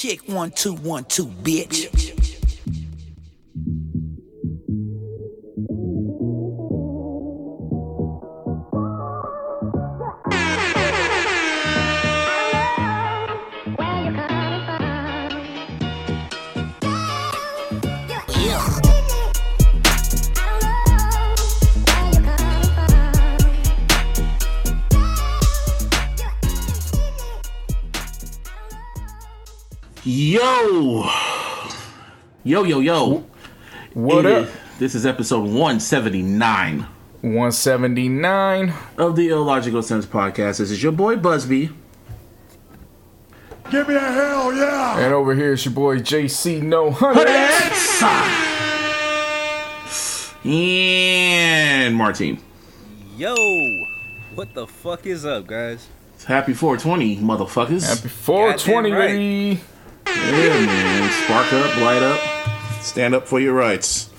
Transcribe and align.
Check 0.00 0.20
one, 0.28 0.50
two, 0.50 0.72
one, 0.76 1.04
two, 1.04 1.26
bitch. 1.26 2.09
Yo, 30.40 31.04
yo, 32.44 32.64
yo, 32.64 32.80
yo. 32.80 33.24
What 33.92 34.24
It 34.24 34.32
up? 34.32 34.44
is- 34.46 34.50
This 34.78 34.94
is 34.94 35.04
episode 35.04 35.46
179 35.50 36.86
179. 37.20 38.72
of 38.96 39.16
the 39.16 39.28
Illogical 39.28 39.82
Sense 39.82 40.06
podcast. 40.06 40.56
This 40.56 40.70
is 40.70 40.82
your 40.82 40.92
boy 40.92 41.16
Busby. 41.16 41.68
Give 43.70 43.86
me 43.86 43.94
a 43.96 44.00
hell 44.00 44.54
yeah! 44.54 44.98
And 45.00 45.12
over 45.12 45.34
here 45.34 45.52
is 45.52 45.62
your 45.66 45.74
boy 45.74 45.98
JC 45.98 46.62
No 46.62 46.90
Hunter. 46.90 47.26
And 50.42 51.94
Martin. 51.94 52.38
Yo, 53.18 53.34
what 54.34 54.54
the 54.54 54.66
fuck 54.66 55.04
is 55.04 55.26
up, 55.26 55.46
guys? 55.46 55.86
Happy 56.26 56.54
420, 56.54 57.18
motherfuckers. 57.18 57.86
Happy 57.86 58.08
420, 58.08 58.90
Goddamn 58.90 58.98
right. 58.98 59.60
Baby. 60.14 60.36
Yeah, 60.36 60.66
man. 60.66 61.24
Spark 61.24 61.52
up, 61.52 61.76
light 61.80 62.02
up. 62.02 62.20
Stand 62.82 63.14
up 63.14 63.26
for 63.26 63.40
your 63.40 63.54
rights. 63.54 64.10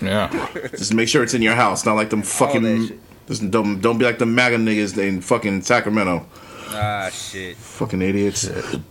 Yeah. 0.00 0.48
Just 0.70 0.94
make 0.94 1.08
sure 1.08 1.22
it's 1.22 1.34
in 1.34 1.42
your 1.42 1.54
house, 1.54 1.84
not 1.86 1.94
like 1.94 2.10
them 2.10 2.22
fucking. 2.22 2.88
shit. 2.88 2.98
Just 3.28 3.50
don't, 3.50 3.80
don't 3.80 3.98
be 3.98 4.04
like 4.04 4.18
the 4.18 4.26
MAGA 4.26 4.56
niggas 4.56 4.98
in 4.98 5.20
fucking 5.20 5.62
Sacramento. 5.62 6.26
Ah, 6.70 7.08
shit. 7.12 7.56
Fucking 7.56 8.02
idiots. 8.02 8.42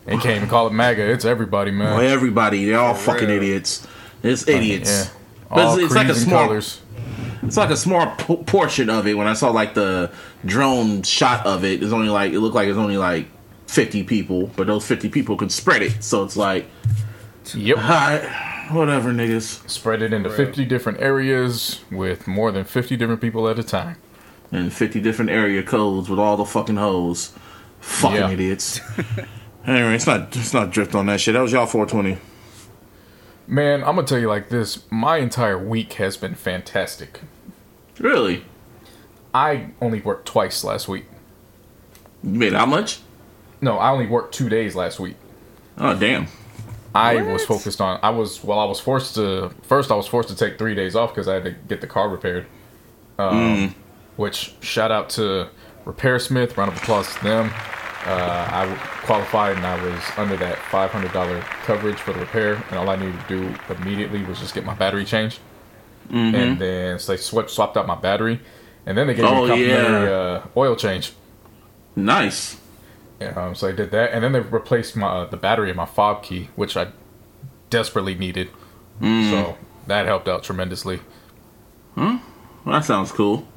They 0.05 0.17
can't 0.17 0.37
even 0.37 0.47
call 0.47 0.67
it 0.67 0.73
MAGA. 0.73 1.11
It's 1.11 1.25
everybody, 1.25 1.71
man. 1.71 1.97
Well, 1.97 2.01
everybody, 2.13 2.65
they're 2.65 2.79
all 2.79 2.93
For 2.93 3.11
fucking 3.13 3.27
real. 3.27 3.37
idiots. 3.37 3.85
It's 4.23 4.47
idiots. 4.47 4.89
Yeah. 5.09 5.13
But 5.49 5.59
All 5.65 5.73
it's, 5.75 5.85
it's 5.85 5.95
like 5.95 6.05
a 6.05 6.09
creeds 6.11 6.21
and 6.21 6.29
small, 6.29 6.45
colors. 6.47 6.81
it's 7.43 7.57
like 7.57 7.69
a 7.71 7.75
small 7.77 8.15
p- 8.15 8.37
portion 8.43 8.89
of 8.89 9.05
it. 9.07 9.15
When 9.15 9.27
I 9.27 9.33
saw 9.33 9.49
like 9.49 9.73
the 9.73 10.11
drone 10.45 11.03
shot 11.03 11.45
of 11.45 11.65
it, 11.65 11.83
it's 11.83 11.91
only 11.91 12.07
like 12.09 12.31
it 12.31 12.39
looked 12.39 12.55
like 12.55 12.69
it's 12.69 12.77
only 12.77 12.97
like 12.97 13.27
fifty 13.71 14.03
people, 14.03 14.47
but 14.55 14.67
those 14.67 14.85
fifty 14.85 15.09
people 15.09 15.37
can 15.37 15.49
spread 15.49 15.81
it. 15.81 16.03
So 16.03 16.23
it's 16.23 16.35
like, 16.37 16.65
Yep. 17.55 17.77
hi, 17.77 18.67
whatever, 18.71 19.11
niggas, 19.11 19.67
Spread 19.69 20.01
it 20.01 20.13
into 20.13 20.29
50 20.29 20.63
different 20.65 21.01
areas 21.01 21.79
with 21.91 22.27
more 22.27 22.51
than 22.51 22.63
50 22.65 22.95
different 22.97 23.19
people 23.21 23.47
at 23.49 23.57
a 23.57 23.63
time. 23.63 23.95
and 24.51 24.71
fifty 24.73 24.99
different 24.99 25.31
area 25.31 25.63
codes 25.63 26.09
with 26.09 26.19
all 26.19 26.35
the 26.37 26.45
fucking 26.45 26.75
hoes, 26.75 27.31
fucking 27.79 28.17
Yeah. 28.17 28.29
idiots. 28.31 28.81
anyway, 29.65 29.95
it's 29.95 30.05
not 30.05 30.35
it's 30.35 30.53
not 30.53 30.69
drift 30.71 30.93
on 30.93 31.05
that 31.05 31.21
shit. 31.21 31.33
That 31.33 31.41
was 31.41 31.51
y'all 31.53 31.65
four 31.65 31.85
twenty. 31.85 32.17
Man, 33.47 33.83
I'm 33.83 33.95
going 33.95 34.05
to 34.05 34.09
tell 34.13 34.19
you 34.21 34.29
like 34.29 34.47
this. 34.49 34.83
My 34.91 35.17
entire 35.17 35.57
week 35.57 35.93
has 35.93 36.15
been 36.15 36.35
fantastic. 36.35 37.19
Really? 37.99 38.45
I 39.33 39.71
only 39.81 39.99
worked 39.99 40.25
twice 40.25 40.63
last 40.63 40.87
week. 40.87 41.05
You 42.23 42.39
made 42.39 42.53
how 42.53 42.65
much? 42.65 42.99
No, 43.61 43.77
I 43.77 43.91
only 43.91 44.07
worked 44.07 44.33
two 44.33 44.49
days 44.49 44.75
last 44.75 44.99
week. 44.99 45.15
Oh 45.77 45.93
damn. 45.97 46.27
I 46.93 47.15
What? 47.15 47.25
was 47.33 47.45
focused 47.45 47.79
on. 47.79 47.99
I 48.03 48.09
was 48.09 48.43
well. 48.43 48.59
I 48.59 48.65
was 48.65 48.79
forced 48.79 49.15
to. 49.15 49.51
First, 49.63 49.91
I 49.91 49.95
was 49.95 50.07
forced 50.07 50.29
to 50.29 50.35
take 50.35 50.57
three 50.57 50.75
days 50.75 50.95
off 50.95 51.13
because 51.13 51.27
I 51.27 51.35
had 51.35 51.43
to 51.45 51.51
get 51.51 51.79
the 51.81 51.87
car 51.87 52.09
repaired. 52.09 52.47
Um, 53.17 53.75
Which 54.17 54.55
shout 54.61 54.91
out 54.91 55.09
to 55.11 55.47
RepairSmith. 55.85 56.57
Round 56.57 56.71
of 56.71 56.77
applause 56.77 57.13
to 57.15 57.23
them. 57.23 57.51
Uh, 58.05 58.47
I 58.51 58.61
w- 58.61 58.77
qualified 59.05 59.57
and 59.57 59.65
I 59.65 59.81
was 59.83 60.01
under 60.17 60.35
that 60.37 60.57
five 60.57 60.89
hundred 60.91 61.13
dollar 61.13 61.39
coverage 61.63 61.97
for 61.97 62.13
the 62.13 62.19
repair, 62.19 62.55
and 62.69 62.73
all 62.79 62.89
I 62.89 62.95
needed 62.95 63.15
to 63.21 63.27
do 63.27 63.55
immediately 63.75 64.23
was 64.23 64.39
just 64.39 64.53
get 64.55 64.65
my 64.65 64.73
battery 64.73 65.05
changed. 65.05 65.39
And 66.09 66.59
then 66.59 66.99
so 66.99 67.13
they 67.13 67.17
swapped 67.17 67.51
swapped 67.51 67.77
out 67.77 67.87
my 67.87 67.95
battery, 67.95 68.41
and 68.85 68.97
then 68.97 69.07
they 69.07 69.13
gave 69.13 69.23
Oh, 69.25 69.29
me 69.29 69.37
a 69.45 69.47
complimentary 69.47 70.09
yeah. 70.09 70.15
uh, 70.17 70.45
oil 70.57 70.75
change. 70.75 71.13
Nice. 71.95 72.57
Um, 73.29 73.55
so 73.55 73.67
I 73.67 73.71
did 73.71 73.91
that, 73.91 74.11
and 74.13 74.23
then 74.23 74.31
they 74.31 74.39
replaced 74.39 74.95
my 74.95 75.07
uh, 75.07 75.25
the 75.25 75.37
battery 75.37 75.69
in 75.69 75.75
my 75.75 75.85
fob 75.85 76.23
key, 76.23 76.49
which 76.55 76.75
I 76.77 76.87
desperately 77.69 78.15
needed. 78.15 78.49
So 79.01 79.57
that 79.87 80.05
helped 80.05 80.27
out 80.27 80.43
tremendously. 80.43 80.99
Well, 81.95 82.19
that 82.65 82.85
sounds 82.85 83.11
cool. 83.11 83.47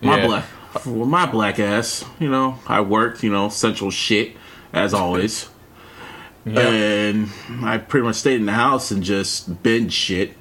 My 0.00 0.16
Yeah. 0.18 0.26
black, 0.26 0.44
well, 0.86 1.06
my 1.06 1.26
black 1.26 1.58
ass. 1.60 2.04
You 2.18 2.28
know, 2.28 2.58
I 2.66 2.80
worked. 2.80 3.22
You 3.22 3.30
know, 3.30 3.48
central 3.48 3.90
shit 3.90 4.36
as 4.72 4.92
always, 4.92 5.48
and 6.44 7.28
I 7.62 7.78
pretty 7.78 8.04
much 8.06 8.16
stayed 8.16 8.40
in 8.40 8.46
the 8.46 8.52
house 8.52 8.90
and 8.90 9.02
just 9.02 9.62
binge 9.62 9.92
shit. 9.92 10.36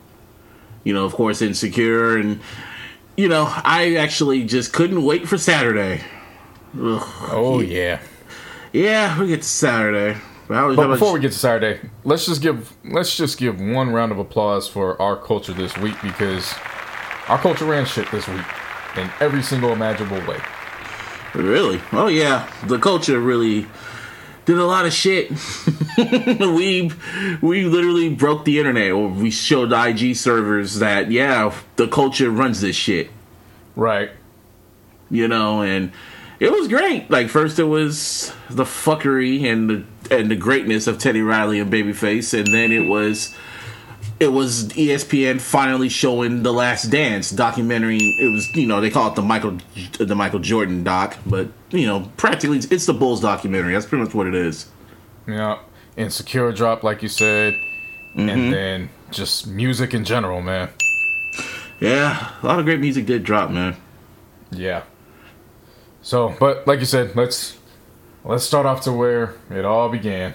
You 0.83 0.93
know, 0.93 1.05
of 1.05 1.13
course, 1.13 1.41
insecure, 1.41 2.17
and 2.17 2.39
you 3.15 3.29
know, 3.29 3.45
I 3.63 3.95
actually 3.95 4.43
just 4.43 4.73
couldn't 4.73 5.03
wait 5.03 5.27
for 5.27 5.37
Saturday. 5.37 6.01
Ugh. 6.75 7.03
Oh 7.31 7.59
yeah. 7.61 7.99
Yeah, 8.73 9.19
we 9.19 9.27
get 9.27 9.43
to 9.43 9.47
Saturday. 9.47 10.19
But 10.47 10.75
But 10.75 10.87
before 10.87 11.13
we 11.13 11.19
get 11.19 11.31
to 11.31 11.37
Saturday, 11.37 11.79
let's 12.03 12.25
just 12.25 12.41
give 12.41 12.75
let's 12.83 13.15
just 13.15 13.37
give 13.37 13.61
one 13.61 13.91
round 13.91 14.11
of 14.11 14.17
applause 14.17 14.67
for 14.67 14.99
our 15.01 15.15
culture 15.15 15.53
this 15.53 15.77
week 15.77 15.95
because 16.01 16.53
our 17.29 17.37
culture 17.37 17.65
ran 17.65 17.85
shit 17.85 18.09
this 18.11 18.27
week 18.27 18.45
in 18.97 19.09
every 19.19 19.41
single 19.43 19.71
imaginable 19.71 20.19
way. 20.27 20.39
Really? 21.33 21.81
Oh 21.91 22.07
yeah, 22.07 22.51
the 22.65 22.79
culture 22.79 23.19
really 23.19 23.67
did 24.45 24.57
a 24.57 24.65
lot 24.65 24.85
of 24.85 24.93
shit. 24.93 25.29
we 25.97 26.91
we 27.41 27.65
literally 27.65 28.13
broke 28.13 28.43
the 28.43 28.57
internet, 28.59 28.91
or 28.91 29.07
we 29.07 29.31
showed 29.31 29.71
IG 29.71 30.15
servers 30.15 30.79
that 30.79 31.11
yeah, 31.11 31.55
the 31.75 31.87
culture 31.87 32.29
runs 32.29 32.61
this 32.61 32.75
shit. 32.75 33.11
Right. 33.75 34.11
You 35.09 35.27
know, 35.27 35.61
and 35.61 35.91
it 36.43 36.51
was 36.51 36.67
great. 36.67 37.09
Like 37.09 37.29
first 37.29 37.57
it 37.57 37.63
was 37.63 38.33
the 38.49 38.65
fuckery 38.65 39.45
and 39.45 39.69
the 39.69 39.83
and 40.11 40.29
the 40.29 40.35
greatness 40.35 40.87
of 40.87 40.99
Teddy 40.99 41.21
Riley 41.21 41.59
and 41.59 41.71
Babyface, 41.71 42.37
and 42.37 42.45
then 42.53 42.73
it 42.73 42.89
was 42.89 43.33
it 44.19 44.27
was 44.27 44.67
ESPN 44.69 45.39
finally 45.39 45.87
showing 45.87 46.43
the 46.43 46.51
Last 46.51 46.89
Dance 46.89 47.29
documentary. 47.31 47.97
It 47.97 48.29
was 48.29 48.53
you 48.57 48.67
know 48.67 48.81
they 48.81 48.89
call 48.89 49.09
it 49.09 49.15
the 49.15 49.21
Michael 49.21 49.57
the 49.97 50.15
Michael 50.15 50.39
Jordan 50.39 50.83
doc, 50.83 51.15
but 51.25 51.47
you 51.69 51.87
know 51.87 52.11
practically 52.17 52.57
it's, 52.57 52.67
it's 52.69 52.85
the 52.87 52.93
Bulls 52.93 53.21
documentary. 53.21 53.71
That's 53.73 53.85
pretty 53.85 54.03
much 54.03 54.13
what 54.13 54.27
it 54.27 54.35
is. 54.35 54.67
Yeah. 55.25 55.59
Insecure 55.95 56.51
drop, 56.51 56.83
like 56.83 57.01
you 57.03 57.07
said, 57.07 57.53
and 58.15 58.29
mm-hmm. 58.29 58.51
then 58.51 58.89
just 59.11 59.47
music 59.47 59.93
in 59.93 60.03
general, 60.03 60.41
man. 60.41 60.69
Yeah, 61.79 62.31
a 62.41 62.45
lot 62.45 62.59
of 62.59 62.65
great 62.65 62.81
music 62.81 63.05
did 63.05 63.23
drop, 63.23 63.49
man. 63.49 63.77
Yeah. 64.51 64.83
So, 66.03 66.35
but 66.39 66.67
like 66.67 66.79
you 66.79 66.85
said, 66.85 67.15
let's 67.15 67.57
let's 68.23 68.43
start 68.43 68.65
off 68.65 68.81
to 68.81 68.91
where 68.91 69.35
it 69.49 69.65
all 69.65 69.89
began. 69.89 70.33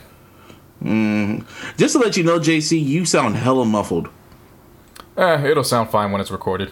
Just 1.77 1.93
to 1.95 1.99
let 1.99 2.17
you 2.17 2.25
know, 2.25 2.39
JC, 2.39 2.83
you 2.85 3.05
sound 3.05 3.37
hella 3.37 3.65
muffled. 3.65 4.09
Eh, 5.17 5.47
it'll 5.49 5.65
sound 5.65 5.91
fine 5.91 6.11
when 6.13 6.21
it's 6.21 6.31
recorded. 6.31 6.71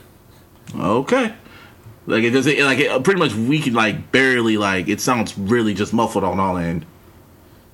Okay. 0.75 1.34
Like 2.07 2.23
it 2.23 2.31
doesn't 2.31 2.59
like 2.61 2.79
it, 2.79 3.03
pretty 3.05 3.19
much 3.19 3.34
we 3.34 3.61
can 3.61 3.75
like 3.75 4.12
barely 4.12 4.57
like 4.57 4.89
it 4.89 5.01
sounds 5.01 5.37
really 5.37 5.75
just 5.75 5.93
muffled 5.93 6.23
on 6.25 6.39
all 6.39 6.57
end. 6.57 6.87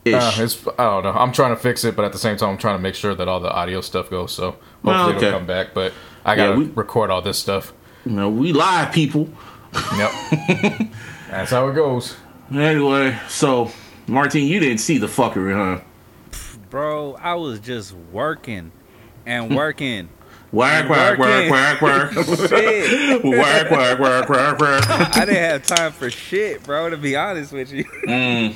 Ish. 0.07 0.15
Uh, 0.15 0.43
it's 0.43 0.67
I 0.79 0.85
don't 0.85 1.05
know. 1.05 1.13
I'm 1.13 1.33
trying 1.33 1.55
to 1.55 1.61
fix 1.61 1.85
it, 1.85 1.95
but 1.95 2.05
at 2.05 2.13
the 2.13 2.19
same 2.19 2.37
time, 2.39 2.49
I'm 2.51 2.59
trying 2.59 2.77
to 2.79 2.83
make 2.83 2.95
sure 2.95 3.15
that 3.15 3.29
all 3.29 3.39
the 3.41 3.53
audio 3.53 3.81
stuff 3.83 4.09
goes. 4.11 4.33
So 4.33 4.53
hopefully 4.53 4.63
Well, 4.83 5.09
okay. 5.11 5.27
it'll 5.29 5.39
come 5.41 5.47
back. 5.47 5.75
But 5.75 5.93
I 6.25 6.35
gotta 6.35 6.59
we- 6.59 6.65
record 6.75 7.11
all 7.11 7.21
this 7.23 7.39
stuff. 7.39 7.73
you 8.07 8.13
know, 8.13 8.29
we 8.31 8.53
live 8.53 8.93
people. 8.93 9.29
Yep. 9.97 10.11
That's 11.33 11.51
how 11.51 11.67
it 11.69 11.75
goes. 11.75 12.15
Anyway, 12.53 13.19
so 13.29 13.71
Martin, 14.07 14.43
you 14.43 14.61
didn't 14.61 14.79
see 14.79 14.99
the 14.99 15.07
fuckery, 15.07 15.55
huh? 15.55 15.83
Bro, 16.69 17.15
I 17.15 17.35
was 17.37 17.59
just 17.59 17.95
working 18.13 18.71
and 19.25 19.57
working. 19.57 20.11
Whack 20.53 20.91
whack 20.91 21.19
whack 21.19 21.51
whack 21.51 21.81
whack 21.81 22.13
Shit. 22.13 23.25
whack 23.25 23.71
whack 23.71 23.99
whack 23.99 24.29
whack 24.29 24.59
whack. 24.61 25.17
I 25.17 25.25
didn't 25.25 25.37
have 25.37 25.67
time 25.67 25.93
for 25.93 26.11
shit, 26.11 26.63
bro, 26.65 26.91
to 26.91 26.99
be 26.99 27.17
honest 27.17 27.53
with 27.55 27.73
you. 27.73 27.85
Mm. 28.07 28.55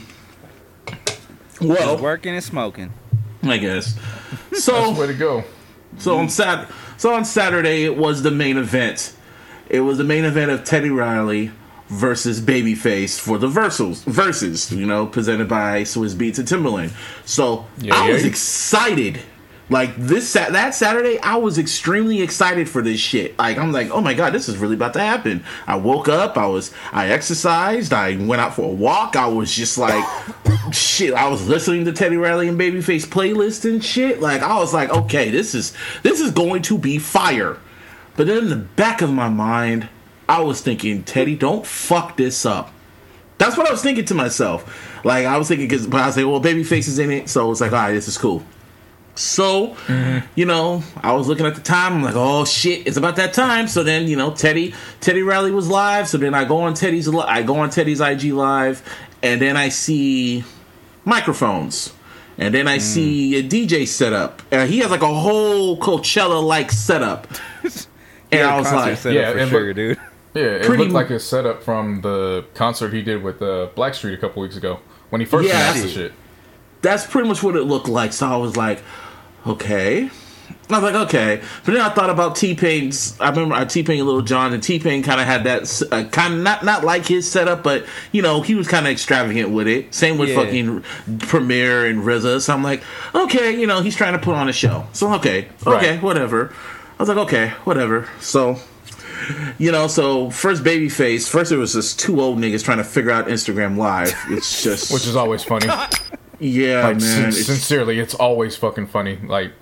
Well, 1.63 1.97
working 1.97 2.35
and 2.35 2.45
smoking. 2.45 2.93
I 3.43 3.57
guess. 3.59 3.99
So 4.53 4.93
the 4.95 5.01
way 5.01 5.07
to 5.07 5.15
go. 5.15 5.45
so 5.99 6.17
on 6.17 6.29
Sat 6.31 6.71
so 6.97 7.13
on 7.15 7.25
Saturday 7.27 7.85
it 7.85 7.97
was 7.97 8.23
the 8.23 8.31
main 8.31 8.57
event. 8.59 9.15
It 9.69 9.81
was 9.81 9.99
the 9.99 10.05
main 10.05 10.25
event 10.25 10.51
of 10.51 10.65
Teddy 10.65 10.89
Riley, 10.89 11.51
versus 11.89 12.41
Babyface 12.41 13.19
for 13.19 13.39
the 13.39 13.49
Verzuz, 13.49 14.05
Verzuz, 14.05 14.77
you 14.77 14.87
know, 14.87 15.07
presented 15.07 15.49
by 15.49 15.83
Swizz 15.83 16.15
Beatz 16.15 16.39
and 16.39 16.49
Timbaland. 16.49 16.93
So 17.25 17.67
Yeah, 17.79 17.95
I 17.95 18.09
yeah. 18.09 18.13
was 18.15 18.25
excited. 18.25 19.21
Like 19.69 19.97
this 19.97 20.33
that 20.35 20.77
Saturday, 20.77 21.19
I 21.19 21.37
was 21.37 21.59
extremely 21.59 22.23
excited 22.23 22.69
for 22.69 22.83
this 22.83 23.01
shit. 23.01 23.37
Like 23.37 23.59
I'm 23.59 23.73
like, 23.73 23.91
oh 23.91 24.01
my 24.01 24.15
god, 24.15 24.33
this 24.33 24.49
is 24.49 24.57
really 24.59 24.77
about 24.77 24.93
to 24.93 25.01
happen. 25.01 25.43
I 25.67 25.75
woke 25.75 26.09
up, 26.09 26.39
I 26.39 26.47
was, 26.47 26.73
I 26.93 27.09
exercised, 27.09 27.93
I 27.93 28.15
went 28.17 28.41
out 28.41 28.55
for 28.55 28.63
a 28.63 28.75
walk. 28.75 29.17
I 29.17 29.27
was 29.27 29.53
just 29.53 29.77
like, 29.77 30.05
shit. 30.73 31.15
I 31.15 31.29
was 31.29 31.49
listening 31.49 31.85
to 31.87 31.93
Teddy 31.93 32.17
Riley 32.17 32.47
and 32.47 32.59
Babyface 32.59 33.07
playlist 33.07 33.69
and 33.69 33.85
shit. 33.85 34.21
Like 34.21 34.41
I 34.41 34.57
was 34.57 34.73
like, 34.73 34.91
okay, 34.91 35.31
this 35.31 35.53
is 35.53 35.73
this 36.05 36.21
is 36.21 36.31
going 36.31 36.63
to 36.63 36.79
be 36.79 36.99
fire. 36.99 37.59
But 38.17 38.29
then 38.29 38.39
in 38.39 38.49
the 38.49 38.57
back 38.57 39.03
of 39.03 39.13
my 39.13 39.29
mind, 39.29 39.89
I 40.29 40.41
was 40.41 40.61
thinking, 40.61 41.05
Teddy, 41.05 41.37
don't 41.37 41.67
fuck 41.67 42.17
this 42.17 42.45
up. 42.45 42.73
That's 43.39 43.57
what 43.57 43.69
I 43.69 43.71
was 43.71 43.83
thinking 43.83 44.05
to 44.07 44.15
myself. 44.15 45.05
Like 45.05 45.27
I 45.27 45.37
was 45.39 45.49
thinking, 45.49 45.69
because 45.69 45.87
but 45.87 46.01
I 46.01 46.07
was 46.07 46.17
like, 46.17 46.27
well, 46.27 46.41
Babyface 46.41 46.89
is 46.89 46.99
in 46.99 47.11
it, 47.11 47.29
so 47.29 47.51
it's 47.51 47.61
like, 47.61 47.73
all 47.73 47.79
right, 47.79 47.93
this 47.93 48.09
is 48.09 48.19
cool. 48.19 48.43
So, 49.15 49.69
mm-hmm. 49.87 50.27
you 50.35 50.45
know, 50.45 50.83
I 51.03 51.13
was 51.13 51.27
looking 51.27 51.47
at 51.47 51.55
the 51.55 51.63
time. 51.63 51.95
I'm 51.95 52.03
like, 52.03 52.17
oh 52.17 52.45
shit, 52.45 52.87
it's 52.87 52.99
about 52.99 53.17
that 53.17 53.33
time. 53.33 53.67
So 53.67 53.83
then, 53.83 54.09
you 54.09 54.17
know, 54.17 54.31
Teddy 54.31 54.75
Teddy 55.01 55.23
Riley 55.23 55.51
was 55.51 55.69
live. 55.69 56.09
So 56.09 56.19
then 56.19 56.35
I 56.35 56.45
go 56.45 56.59
on 56.59 56.75
Teddy's 56.75 57.09
I 57.09 57.43
go 57.43 57.57
on 57.57 57.71
Teddy's 57.71 58.01
IG 58.01 58.33
live, 58.33 58.83
and 59.23 59.41
then 59.41 59.57
I 59.57 59.71
see 59.71 60.45
microphones, 61.05 61.93
and 62.37 62.53
then 62.55 62.69
I 62.69 62.79
mm. 62.79 62.83
see 62.83 63.39
a 63.39 63.43
DJ 63.43 63.87
setup. 63.87 64.43
And 64.51 64.69
he 64.69 64.81
has 64.81 64.91
like 64.91 65.03
a 65.03 65.15
whole 65.15 65.79
Coachella 65.79 66.43
like 66.43 66.71
setup. 66.71 67.27
And 68.33 68.43
I 68.43 68.59
was 68.59 68.67
Concert 68.67 68.91
like, 68.91 68.99
setup 68.99 69.37
Yeah, 69.37 69.45
for 69.45 69.51
sure, 69.51 69.67
look- 69.69 69.77
dude. 69.77 70.01
Yeah, 70.37 70.43
it 70.45 70.65
Pretty 70.67 70.83
looked 70.85 70.95
like 70.95 71.11
a 71.11 71.19
setup 71.21 71.63
from 71.63 72.01
the 72.03 72.45
concert 72.55 72.93
he 72.93 73.03
did 73.03 73.23
with 73.23 73.41
uh, 73.43 73.69
Blackstreet 73.77 74.15
a 74.15 74.19
couple 74.19 74.43
weeks 74.43 74.57
ago 74.57 74.81
when 75.11 75.21
he 75.21 75.25
first 75.25 75.49
Yeah, 75.49 75.55
announced 75.61 75.75
the 75.75 75.89
that's- 75.89 75.95
shit. 75.95 76.13
that's 76.83 77.07
pretty 77.07 77.29
much 77.29 77.43
what 77.43 77.57
it 77.57 77.63
looked 77.65 77.89
like. 77.89 78.13
So 78.13 78.27
I 78.27 78.37
was 78.37 78.57
like, 78.57 78.83
okay. 79.47 80.11
I 80.71 80.81
was 80.81 80.83
like, 80.83 80.95
okay. 81.09 81.41
But 81.65 81.73
then 81.73 81.81
I 81.81 81.89
thought 81.91 82.11
about 82.11 82.35
T 82.37 82.55
Pain's. 82.55 83.19
I 83.21 83.31
remember 83.31 83.65
T 83.67 83.83
Pain 83.85 84.01
and 84.01 84.09
Lil 84.09 84.23
Jon, 84.23 84.53
and 84.53 84.63
T 84.63 84.79
Pain 84.81 85.03
kind 85.03 85.21
of 85.21 85.27
had 85.27 85.45
that 85.45 85.83
uh, 85.93 86.05
kind 86.11 86.35
of 86.35 86.41
not 86.41 86.65
not 86.65 86.85
like 86.85 87.07
his 87.07 87.29
setup, 87.31 87.63
but 87.63 87.85
you 88.13 88.21
know 88.23 88.43
he 88.43 88.55
was 88.57 88.67
kind 88.69 88.85
of 88.87 88.93
extravagant 88.93 89.51
with 89.51 89.67
it. 89.69 89.95
Same 89.95 90.19
with 90.19 90.29
Yeah. 90.31 90.37
fucking 90.43 90.85
Premier 91.21 91.87
and 91.87 92.03
RZA. 92.03 92.41
So 92.43 92.53
I'm 92.53 92.63
like, 92.65 92.83
okay, 93.15 93.59
you 93.59 93.67
know 93.67 93.81
he's 93.81 93.95
trying 93.97 94.13
to 94.15 94.19
put 94.19 94.35
on 94.35 94.49
a 94.49 94.53
show. 94.53 94.87
So 94.93 95.13
okay, 95.15 95.49
okay, 95.67 95.93
Right. 95.95 96.03
whatever. 96.03 96.53
I 96.99 97.03
was 97.03 97.09
like, 97.09 97.19
okay, 97.19 97.51
whatever. 97.65 98.09
So 98.21 98.59
you 99.59 99.73
know, 99.73 99.87
so 99.87 100.31
first 100.31 100.63
Babyface. 100.65 101.29
First, 101.29 101.53
it 101.53 101.57
was 101.57 101.73
just 101.75 101.99
two 101.99 102.21
old 102.21 102.39
niggas 102.39 102.65
trying 102.65 102.79
to 102.79 102.85
figure 102.85 103.11
out 103.11 103.27
Instagram 103.29 103.77
Live. 103.77 104.15
It's 104.29 104.63
just, 104.65 104.93
Which 104.93 105.07
is 105.07 105.17
always 105.17 105.43
funny. 105.45 105.67
yeah, 106.39 106.85
Like, 106.85 106.97
man. 106.97 107.01
sin- 107.01 107.29
it's- 107.29 107.47
sincerely, 107.47 107.99
it's 107.99 108.15
always 108.15 108.57
fucking 108.57 108.87
funny. 108.89 109.17
Like, 109.23 109.53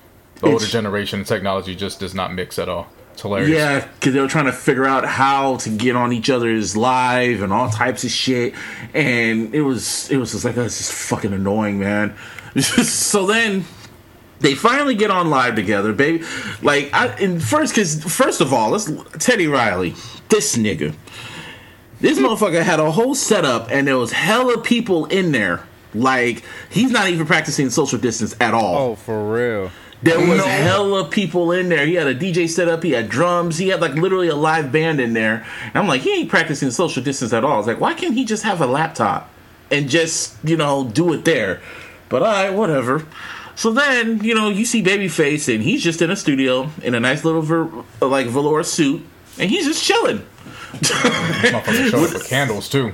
the 0.41 0.49
older 0.49 0.67
generation 0.67 1.25
technology 1.25 1.75
just 1.77 2.01
does 2.01 2.15
not 2.15 2.35
mix 2.35 2.59
at 2.59 2.69
all. 2.69 2.89
It's 3.12 3.23
hilarious. 3.23 3.51
Yeah, 3.51 3.87
because 4.01 4.12
they 4.12 4.21
were 4.21 4.27
trying 4.27 4.47
to 4.47 4.53
figure 4.53 4.85
out 4.85 5.05
how 5.06 5.56
to 5.59 5.71
get 5.71 5.95
on 5.95 6.12
each 6.12 6.29
other's 6.31 6.77
live 6.77 7.43
and 7.43 7.53
all 7.53 7.71
types 7.71 8.03
of 8.03 8.11
shit, 8.11 8.55
and 8.93 9.55
it 9.55 9.62
was 9.62 10.11
it 10.11 10.17
was 10.17 10.33
just 10.33 10.45
like 10.45 10.56
that's 10.56 10.79
just 10.79 10.93
fucking 10.93 11.33
annoying, 11.33 11.79
man. 11.79 12.17
so 12.61 13.25
then 13.27 13.65
they 14.44 14.55
finally 14.55 14.94
get 14.94 15.11
on 15.11 15.31
live 15.31 15.55
together, 15.56 15.93
baby. 15.93 16.23
Like 16.62 16.91
I 16.93 17.06
and 17.19 17.43
first, 17.43 17.73
because 17.75 18.05
first 18.05 18.41
of 18.41 18.52
all, 18.52 18.70
let's 18.70 18.93
Teddy 19.19 19.49
Riley, 19.49 19.94
this 20.29 20.56
nigga, 20.56 20.94
this 22.00 22.19
motherfucker 22.19 22.62
had 22.62 22.79
a 22.79 22.91
whole 22.91 23.14
setup, 23.14 23.70
and 23.70 23.88
there 23.88 23.96
was 23.99 24.12
hella 24.12 24.61
people 24.61 25.06
in 25.06 25.32
there. 25.32 25.62
Like 25.94 26.44
he's 26.70 26.91
not 26.91 27.08
even 27.08 27.26
practicing 27.26 27.70
social 27.70 27.99
distance 27.99 28.37
at 28.41 28.52
all. 28.55 28.91
Oh, 28.91 28.94
for 28.94 29.32
real. 29.32 29.70
There 30.02 30.19
was 30.19 30.37
No. 30.38 30.44
hella 30.44 31.08
people 31.08 31.50
in 31.52 31.70
there. 31.70 31.87
He 31.87 31.94
had 31.94 32.06
a 32.06 32.14
DJ 32.14 32.46
set 32.46 32.69
up. 32.69 32.82
He 32.82 32.91
had 32.91 33.08
drums. 33.08 33.56
He 33.56 33.69
had 33.69 33.81
like 33.81 33.94
literally 33.94 34.29
a 34.29 34.37
live 34.37 34.70
band 34.70 35.00
in 35.00 35.14
there. 35.14 35.46
And 35.64 35.76
I'm 35.76 35.87
like, 35.88 36.02
he 36.02 36.12
ain't 36.20 36.29
practicing 36.29 36.70
social 36.70 37.02
distance 37.02 37.32
at 37.32 37.43
all. 37.43 37.58
It's 37.61 37.67
like, 37.69 37.81
why 37.81 37.94
can't 37.94 38.12
he 38.12 38.26
just 38.26 38.43
have 38.43 38.61
a 38.61 38.67
laptop 38.67 39.31
and 39.70 39.88
just 39.88 40.37
you 40.44 40.58
know 40.58 40.85
do 40.93 41.14
it 41.14 41.25
there? 41.25 41.62
But 42.11 42.23
all 42.23 42.29
right, 42.32 42.52
whatever. 42.52 43.06
So 43.56 43.71
then 43.73 44.23
you 44.25 44.35
know 44.35 44.49
you 44.49 44.65
see 44.65 44.83
Babyface 44.83 45.53
and 45.53 45.62
he's 45.62 45.83
just 45.83 46.03
in 46.03 46.11
a 46.11 46.17
studio 46.17 46.71
in 46.83 46.95
a 46.95 47.01
nice 47.01 47.25
little 47.25 47.43
ver- 47.43 47.71
like 48.01 48.27
velour 48.27 48.62
suit 48.65 49.03
and 49.39 49.51
he's 49.51 49.65
just 49.67 49.85
chilling. 49.85 50.25
Motherfucker 50.75 51.91
showed 51.91 52.05
up 52.09 52.12
with 52.15 52.29
candles, 52.29 52.69
too. 52.69 52.93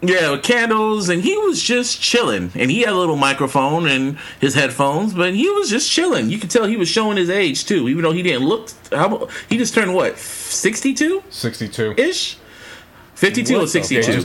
Yeah, 0.00 0.30
with 0.30 0.44
candles, 0.44 1.08
and 1.08 1.22
he 1.22 1.36
was 1.36 1.60
just 1.60 2.00
chilling. 2.00 2.52
And 2.54 2.70
he 2.70 2.80
had 2.80 2.90
a 2.90 2.96
little 2.96 3.16
microphone 3.16 3.88
and 3.88 4.16
his 4.40 4.54
headphones, 4.54 5.12
but 5.12 5.34
he 5.34 5.48
was 5.50 5.68
just 5.70 5.90
chilling. 5.90 6.30
You 6.30 6.38
could 6.38 6.50
tell 6.50 6.66
he 6.66 6.76
was 6.76 6.88
showing 6.88 7.16
his 7.16 7.28
age 7.30 7.64
too, 7.66 7.88
even 7.88 8.02
though 8.02 8.12
he 8.12 8.22
didn't 8.22 8.46
look. 8.46 8.70
How 8.92 9.28
he 9.48 9.58
just 9.58 9.74
turned 9.74 9.94
what, 9.94 10.16
sixty-two 10.18 11.24
62. 11.30 11.94
ish, 11.98 12.36
fifty-two 13.14 13.56
or 13.56 13.60
What 13.60 13.70
sixty-two? 13.70 14.24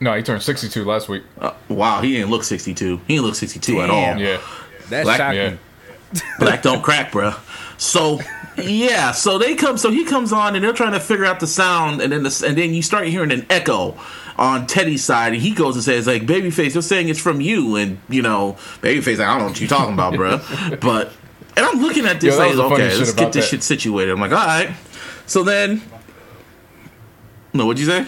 no, 0.00 0.14
he 0.16 0.22
turned 0.22 0.42
62 0.42 0.84
last 0.84 1.08
week. 1.08 1.24
Uh, 1.38 1.52
wow, 1.68 2.00
he 2.00 2.12
didn't 2.14 2.30
look 2.30 2.44
sixty-two. 2.44 2.98
He 3.08 3.14
didn't 3.16 3.26
look 3.26 3.34
sixty-two 3.34 3.80
at 3.82 3.90
all. 3.90 4.16
Yeah. 4.16 4.40
That's 4.90 5.04
Black- 5.04 5.18
shocking. 5.18 5.58
Yeah. 6.12 6.20
Black 6.38 6.62
don't 6.62 6.82
crack, 6.82 7.12
bruh. 7.12 7.38
So 7.78 8.20
yeah, 8.56 9.12
so 9.12 9.38
they 9.38 9.54
come. 9.54 9.78
So 9.78 9.90
he 9.90 10.04
comes 10.04 10.32
on, 10.32 10.54
and 10.54 10.64
they're 10.64 10.72
trying 10.72 10.92
to 10.92 11.00
figure 11.00 11.24
out 11.24 11.40
the 11.40 11.46
sound, 11.46 12.00
and 12.02 12.12
then 12.12 12.22
the, 12.24 12.44
and 12.46 12.58
then 12.58 12.74
you 12.74 12.82
start 12.82 13.06
hearing 13.06 13.32
an 13.32 13.46
echo 13.48 13.96
on 14.36 14.66
Teddy's 14.66 15.04
side, 15.04 15.32
and 15.32 15.40
he 15.40 15.52
goes 15.52 15.76
and 15.76 15.84
says 15.84 16.06
like, 16.06 16.22
"Babyface, 16.26 16.72
they're 16.72 16.82
saying 16.82 17.08
it's 17.08 17.20
from 17.20 17.40
you," 17.40 17.76
and 17.76 17.98
you 18.08 18.22
know, 18.22 18.56
Babyface, 18.82 19.18
like, 19.18 19.28
I 19.28 19.30
don't 19.32 19.38
know 19.38 19.46
what 19.46 19.60
you're 19.60 19.68
talking 19.68 19.94
about, 19.94 20.14
bruh. 20.14 20.80
But 20.80 21.12
and 21.56 21.64
I'm 21.64 21.80
looking 21.80 22.06
at 22.06 22.20
this 22.20 22.36
Yo, 22.36 22.40
like, 22.40 22.72
okay, 22.72 22.96
let's 22.96 23.12
get 23.12 23.32
this 23.32 23.44
that. 23.44 23.50
shit 23.50 23.62
situated. 23.62 24.12
I'm 24.12 24.20
like, 24.20 24.32
all 24.32 24.38
right. 24.38 24.74
So 25.26 25.42
then, 25.42 25.82
no, 27.52 27.66
what'd 27.66 27.80
you 27.80 27.86
say? 27.86 28.06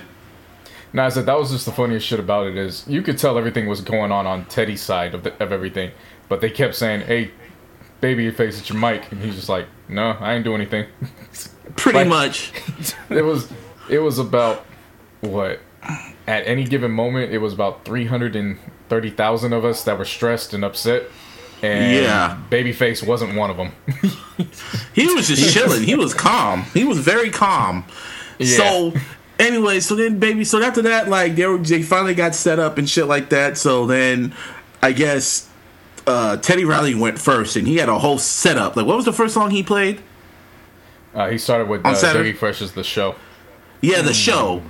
No, 0.93 1.05
I 1.05 1.09
said 1.09 1.25
that 1.27 1.39
was 1.39 1.51
just 1.51 1.65
the 1.65 1.73
funniest 1.73 2.07
shit 2.07 2.21
about 2.21 2.47
it 2.49 2.57
is 2.57 2.87
you 2.87 3.01
could 3.01 3.17
tell 3.17 3.39
everything 3.39 3.67
was 3.67 3.81
going 3.81 4.13
on 4.13 4.27
on 4.27 4.45
Teddy's 4.47 4.83
side 4.83 5.15
of, 5.15 5.23
the, 5.23 5.43
of 5.43 5.51
everything, 5.51 5.91
but 6.29 6.41
they 6.41 6.51
kept 6.51 6.75
saying, 6.75 7.03
"Hey, 7.03 7.31
baby, 8.01 8.31
face 8.31 8.59
at 8.61 8.69
your 8.71 8.79
mic," 8.79 9.11
and 9.13 9.21
he's 9.23 9.35
just 9.37 9.49
like, 9.49 9.67
"No, 9.89 10.17
I 10.21 10.35
ain't 10.35 10.45
do 10.45 10.55
anything." 10.55 10.87
Pretty 11.77 11.99
Like- 12.01 12.09
much. 12.09 12.53
it 13.11 13.23
was 13.25 13.49
it 13.89 13.99
was 13.99 14.19
about 14.19 14.65
what 15.21 15.61
at 16.27 16.47
any 16.47 16.65
given 16.65 16.91
moment 16.91 17.33
it 17.33 17.39
was 17.39 17.53
about 17.53 17.85
three 17.85 18.07
hundred 18.07 18.37
and 18.37 18.59
thirty 18.89 19.11
thousand 19.11 19.53
of 19.53 19.65
us 19.65 19.85
that 19.85 19.99
were 19.99 20.05
stressed 20.05 20.53
and 20.55 20.65
upset, 20.65 21.05
and 21.63 21.97
Yeah. 22.05 22.39
Babyface 22.51 23.07
wasn't 23.07 23.35
one 23.37 23.51
of 23.51 23.57
them. 23.57 23.73
He 24.95 25.07
was 25.15 25.29
just 25.29 25.55
chilling. 25.55 25.85
He 25.85 25.95
was 25.95 26.13
calm. 26.13 26.65
He 26.75 26.85
was 26.85 26.99
very 26.99 27.31
calm. 27.31 27.85
Yeah. 28.39 28.57
So 28.57 28.93
anyway, 29.39 29.81
so 29.81 29.95
then 29.95 30.19
baby, 30.19 30.45
so 30.45 30.63
after 30.63 30.83
that, 30.83 31.09
like 31.09 31.37
they 31.37 31.47
were, 31.47 31.57
they 31.59 31.83
finally 31.83 32.15
got 32.15 32.35
set 32.35 32.59
up 32.59 32.77
and 32.77 32.89
shit 32.89 33.07
like 33.07 33.31
that. 33.31 33.57
So 33.57 33.87
then 33.87 34.35
I 34.83 34.93
guess 34.93 35.49
uh, 36.07 36.37
Teddy 36.39 36.65
Riley 36.65 36.95
went 36.95 37.19
first, 37.19 37.57
and 37.57 37.67
he 37.67 37.77
had 37.77 37.89
a 37.89 37.99
whole 37.99 38.19
setup. 38.19 38.77
Like, 38.77 38.87
what 38.87 38.97
was 38.97 39.05
the 39.05 39.13
first 39.13 39.35
song 39.35 39.51
he 39.51 39.63
played? 39.63 40.01
Uh, 41.15 41.29
he 41.29 41.39
started 41.39 41.69
with 41.69 41.85
uh? 41.85 41.93
Dougie 41.93 42.37
Fresh 42.37 42.63
as 42.63 42.73
the 42.73 42.85
show. 42.85 43.15
Yeah, 43.81 44.03
the 44.03 44.15
show. 44.15 44.63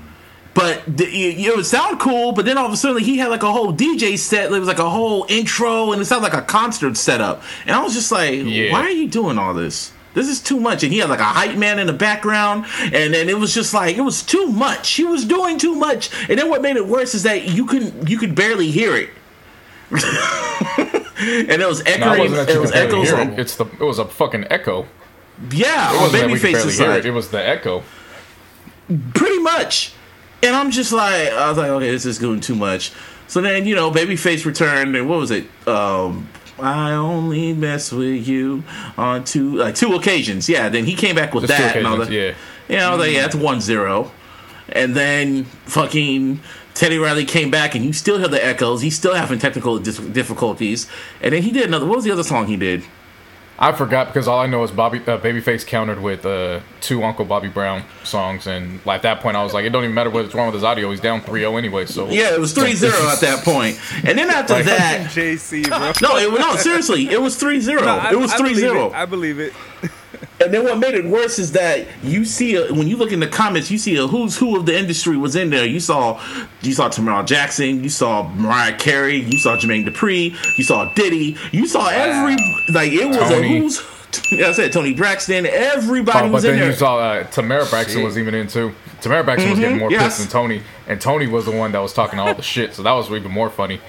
But 0.54 0.82
the, 0.86 1.04
it, 1.04 1.38
it 1.38 1.56
would 1.56 1.64
sound 1.64 1.98
cool, 1.98 2.32
but 2.32 2.44
then 2.44 2.58
all 2.58 2.66
of 2.66 2.72
a 2.72 2.76
sudden 2.76 3.02
he 3.02 3.16
had 3.18 3.28
like 3.28 3.42
a 3.42 3.50
whole 3.50 3.72
DJ 3.72 4.18
set. 4.18 4.52
It 4.52 4.58
was 4.58 4.68
like 4.68 4.78
a 4.78 4.90
whole 4.90 5.24
intro, 5.28 5.92
and 5.92 6.02
it 6.02 6.04
sounded 6.04 6.24
like 6.30 6.34
a 6.34 6.44
concert 6.44 6.96
setup. 6.96 7.42
And 7.66 7.74
I 7.74 7.82
was 7.82 7.94
just 7.94 8.12
like, 8.12 8.34
Yeah. 8.44 8.72
why 8.72 8.80
are 8.82 8.90
you 8.90 9.08
doing 9.08 9.38
all 9.38 9.54
this? 9.54 9.92
This 10.14 10.28
is 10.28 10.42
too 10.42 10.60
much. 10.60 10.82
And 10.82 10.92
he 10.92 10.98
had 10.98 11.08
like 11.08 11.20
a 11.20 11.24
hype 11.24 11.56
man 11.56 11.78
in 11.78 11.86
the 11.86 11.94
background, 11.94 12.66
and 12.80 13.14
then 13.14 13.30
it 13.30 13.38
was 13.38 13.54
just 13.54 13.72
like 13.72 13.96
it 13.96 14.02
was 14.02 14.22
too 14.22 14.46
much. 14.48 14.90
He 14.90 15.04
was 15.04 15.24
doing 15.24 15.58
too 15.58 15.74
much. 15.74 16.10
And 16.28 16.38
then 16.38 16.50
what 16.50 16.60
made 16.60 16.76
it 16.76 16.86
worse 16.86 17.14
is 17.14 17.22
that 17.22 17.48
you 17.48 17.64
could 17.64 18.10
you 18.10 18.18
could 18.18 18.34
barely 18.34 18.70
hear 18.70 18.94
it. 18.94 19.08
and 21.22 21.62
it 21.62 21.66
was 21.68 21.82
No, 21.84 21.90
it 21.90 22.00
echoing. 22.00 22.30
wasn't 22.32 22.50
it 22.50 22.60
was 22.60 22.72
echoes. 22.72 23.10
it. 23.10 23.38
It's 23.38 23.56
the 23.56 23.64
it 23.66 23.80
was 23.84 23.98
a 23.98 24.04
fucking 24.04 24.46
echo. 24.50 24.86
yeah, 25.50 25.90
It 25.94 26.00
wasn't 26.00 26.12
that 26.22 26.26
we 26.30 26.32
could 26.38 26.42
barely 26.42 26.58
Babyface's 26.58 26.78
hear 26.78 26.86
side. 26.88 26.98
it. 27.00 27.06
It 27.06 27.10
was 27.12 27.28
the 27.30 27.46
echo. 27.46 27.82
pretty 29.14 29.38
much. 29.38 29.92
And 30.42 30.56
I'm 30.56 30.70
just 30.70 30.92
like, 30.92 31.28
I 31.30 31.48
was 31.48 31.58
like, 31.58 31.68
okay, 31.70 31.90
this 31.90 32.04
is 32.04 32.18
going 32.18 32.40
too 32.40 32.56
much. 32.56 32.92
So 33.28 33.40
then, 33.40 33.64
you 33.64 33.74
know, 33.74 33.90
Babyface 33.90 34.44
returned, 34.44 34.94
and 34.96 35.08
what 35.08 35.20
was 35.20 35.30
it? 35.30 35.46
Um, 35.68 36.28
I 36.58 36.92
only 36.92 37.52
mess 37.54 37.92
with 37.92 38.26
you 38.28 38.62
on 38.98 39.24
two, 39.24 39.56
like 39.56 39.74
two 39.76 39.94
occasions. 39.94 40.48
Yeah. 40.48 40.68
Then 40.68 40.84
he 40.84 40.94
came 40.94 41.14
back 41.16 41.32
with 41.32 41.46
Just 41.46 41.58
that. 41.58 41.76
and 41.76 41.86
all 41.86 41.96
that. 41.98 42.10
yeah. 42.10 42.34
Yeah, 42.68 42.88
I 42.88 42.90
was 42.94 42.98
like, 43.06 43.14
yeah, 43.14 43.22
that's 43.22 43.34
one 43.36 43.60
zero. 43.60 44.10
And 44.68 44.94
then 44.96 45.44
fucking 45.66 46.40
Teddy 46.74 46.98
Riley 46.98 47.24
came 47.24 47.50
back, 47.50 47.74
and 47.74 47.84
you 47.84 47.92
still 47.92 48.18
hear 48.18 48.28
the 48.28 48.44
echoes. 48.44 48.80
He's 48.80 48.96
still 48.96 49.14
having 49.14 49.38
technical 49.38 49.78
dis- 49.78 49.98
difficulties. 49.98 50.86
And 51.20 51.34
then 51.34 51.42
he 51.42 51.50
did 51.50 51.66
another. 51.66 51.86
What 51.86 51.96
was 51.96 52.04
the 52.04 52.10
other 52.12 52.24
song 52.24 52.46
he 52.46 52.56
did? 52.56 52.84
I 53.58 53.70
forgot 53.70 54.08
because 54.08 54.26
all 54.26 54.40
I 54.40 54.46
know 54.46 54.64
is 54.64 54.72
Bobby 54.72 54.98
uh, 55.00 55.18
Babyface 55.18 55.64
countered 55.64 56.00
with 56.00 56.26
uh, 56.26 56.60
two 56.80 57.04
Uncle 57.04 57.24
Bobby 57.24 57.46
Brown 57.48 57.84
songs, 58.02 58.46
and 58.48 58.80
at 58.88 59.02
that 59.02 59.20
point 59.20 59.36
I 59.36 59.44
was 59.44 59.52
like, 59.52 59.64
it 59.64 59.70
don't 59.70 59.84
even 59.84 59.94
matter 59.94 60.10
what's 60.10 60.34
wrong 60.34 60.46
with 60.46 60.54
his 60.54 60.64
audio. 60.64 60.90
He's 60.90 61.00
down 61.00 61.20
3-0 61.20 61.58
anyway. 61.58 61.86
So 61.86 62.08
Yeah, 62.08 62.34
it 62.34 62.40
was 62.40 62.54
3-0 62.54 62.90
at 63.12 63.20
that 63.20 63.44
point. 63.44 63.78
And 64.04 64.18
then 64.18 64.30
after 64.30 64.54
Like- 64.54 64.64
that, 64.64 65.10
JC, 65.14 65.68
bro. 65.68 65.92
no, 66.08 66.16
it, 66.16 66.40
no, 66.40 66.56
seriously, 66.56 67.08
it 67.10 67.20
was 67.20 67.40
3-0. 67.40 67.76
No, 67.84 67.98
I- 67.98 68.12
it 68.12 68.18
was 68.18 68.32
I 68.32 68.38
believe 68.38 68.56
3-0. 68.56 68.86
it. 68.88 68.94
I 68.94 69.04
believe 69.04 69.38
it. 69.38 69.52
And 70.40 70.52
then 70.52 70.64
what 70.64 70.78
made 70.78 70.94
it 70.94 71.04
worse 71.04 71.38
is 71.38 71.52
that 71.52 71.86
you 72.02 72.24
see 72.24 72.56
a, 72.56 72.72
when 72.72 72.88
you 72.88 72.96
look 72.96 73.12
in 73.12 73.20
the 73.20 73.26
comments, 73.26 73.70
you 73.70 73.78
see 73.78 73.96
a 73.96 74.06
who's 74.06 74.36
who 74.36 74.56
of 74.56 74.66
the 74.66 74.76
industry 74.76 75.16
was 75.16 75.36
in 75.36 75.50
there. 75.50 75.64
You 75.64 75.80
saw 75.80 76.20
you 76.62 76.72
saw 76.72 76.88
Tamara 76.88 77.24
Jackson, 77.24 77.82
you 77.82 77.90
saw 77.90 78.28
Mariah 78.28 78.76
Carey, 78.76 79.16
you 79.16 79.38
saw 79.38 79.56
Jermaine 79.56 79.86
Dupri, 79.86 80.34
you 80.58 80.64
saw 80.64 80.92
Diddy, 80.94 81.36
you 81.52 81.66
saw 81.66 81.88
every 81.88 82.36
like 82.72 82.92
it 82.92 83.06
was 83.08 83.18
Toni. 83.18 83.58
a 83.58 83.60
who's. 83.60 83.82
I 84.32 84.52
said 84.52 84.72
Toni 84.72 84.92
Braxton. 84.92 85.46
Everybody 85.46 86.18
Oh, 86.18 86.22
but 86.22 86.32
was 86.32 86.44
in 86.44 86.58
then 86.58 86.68
you 86.68 86.74
saw 86.74 86.98
uh, 86.98 87.22
Tamar 87.24 87.64
Braxton 87.66 88.02
was 88.02 88.18
even 88.18 88.34
in 88.34 88.46
too. 88.46 88.74
Tamar 89.00 89.22
Braxton 89.22 89.50
was 89.50 89.58
getting 89.58 89.78
more 89.78 89.90
yes. 89.90 90.18
pissed 90.18 90.18
than 90.18 90.28
Toni, 90.28 90.62
and 90.86 91.00
Toni 91.00 91.26
was 91.26 91.46
the 91.46 91.50
one 91.50 91.72
that 91.72 91.78
was 91.78 91.94
talking 91.94 92.18
all 92.18 92.34
the 92.34 92.42
shit. 92.54 92.74
So 92.74 92.82
that 92.82 92.92
was 92.92 93.10
even 93.10 93.32
more 93.32 93.48
funny. 93.48 93.80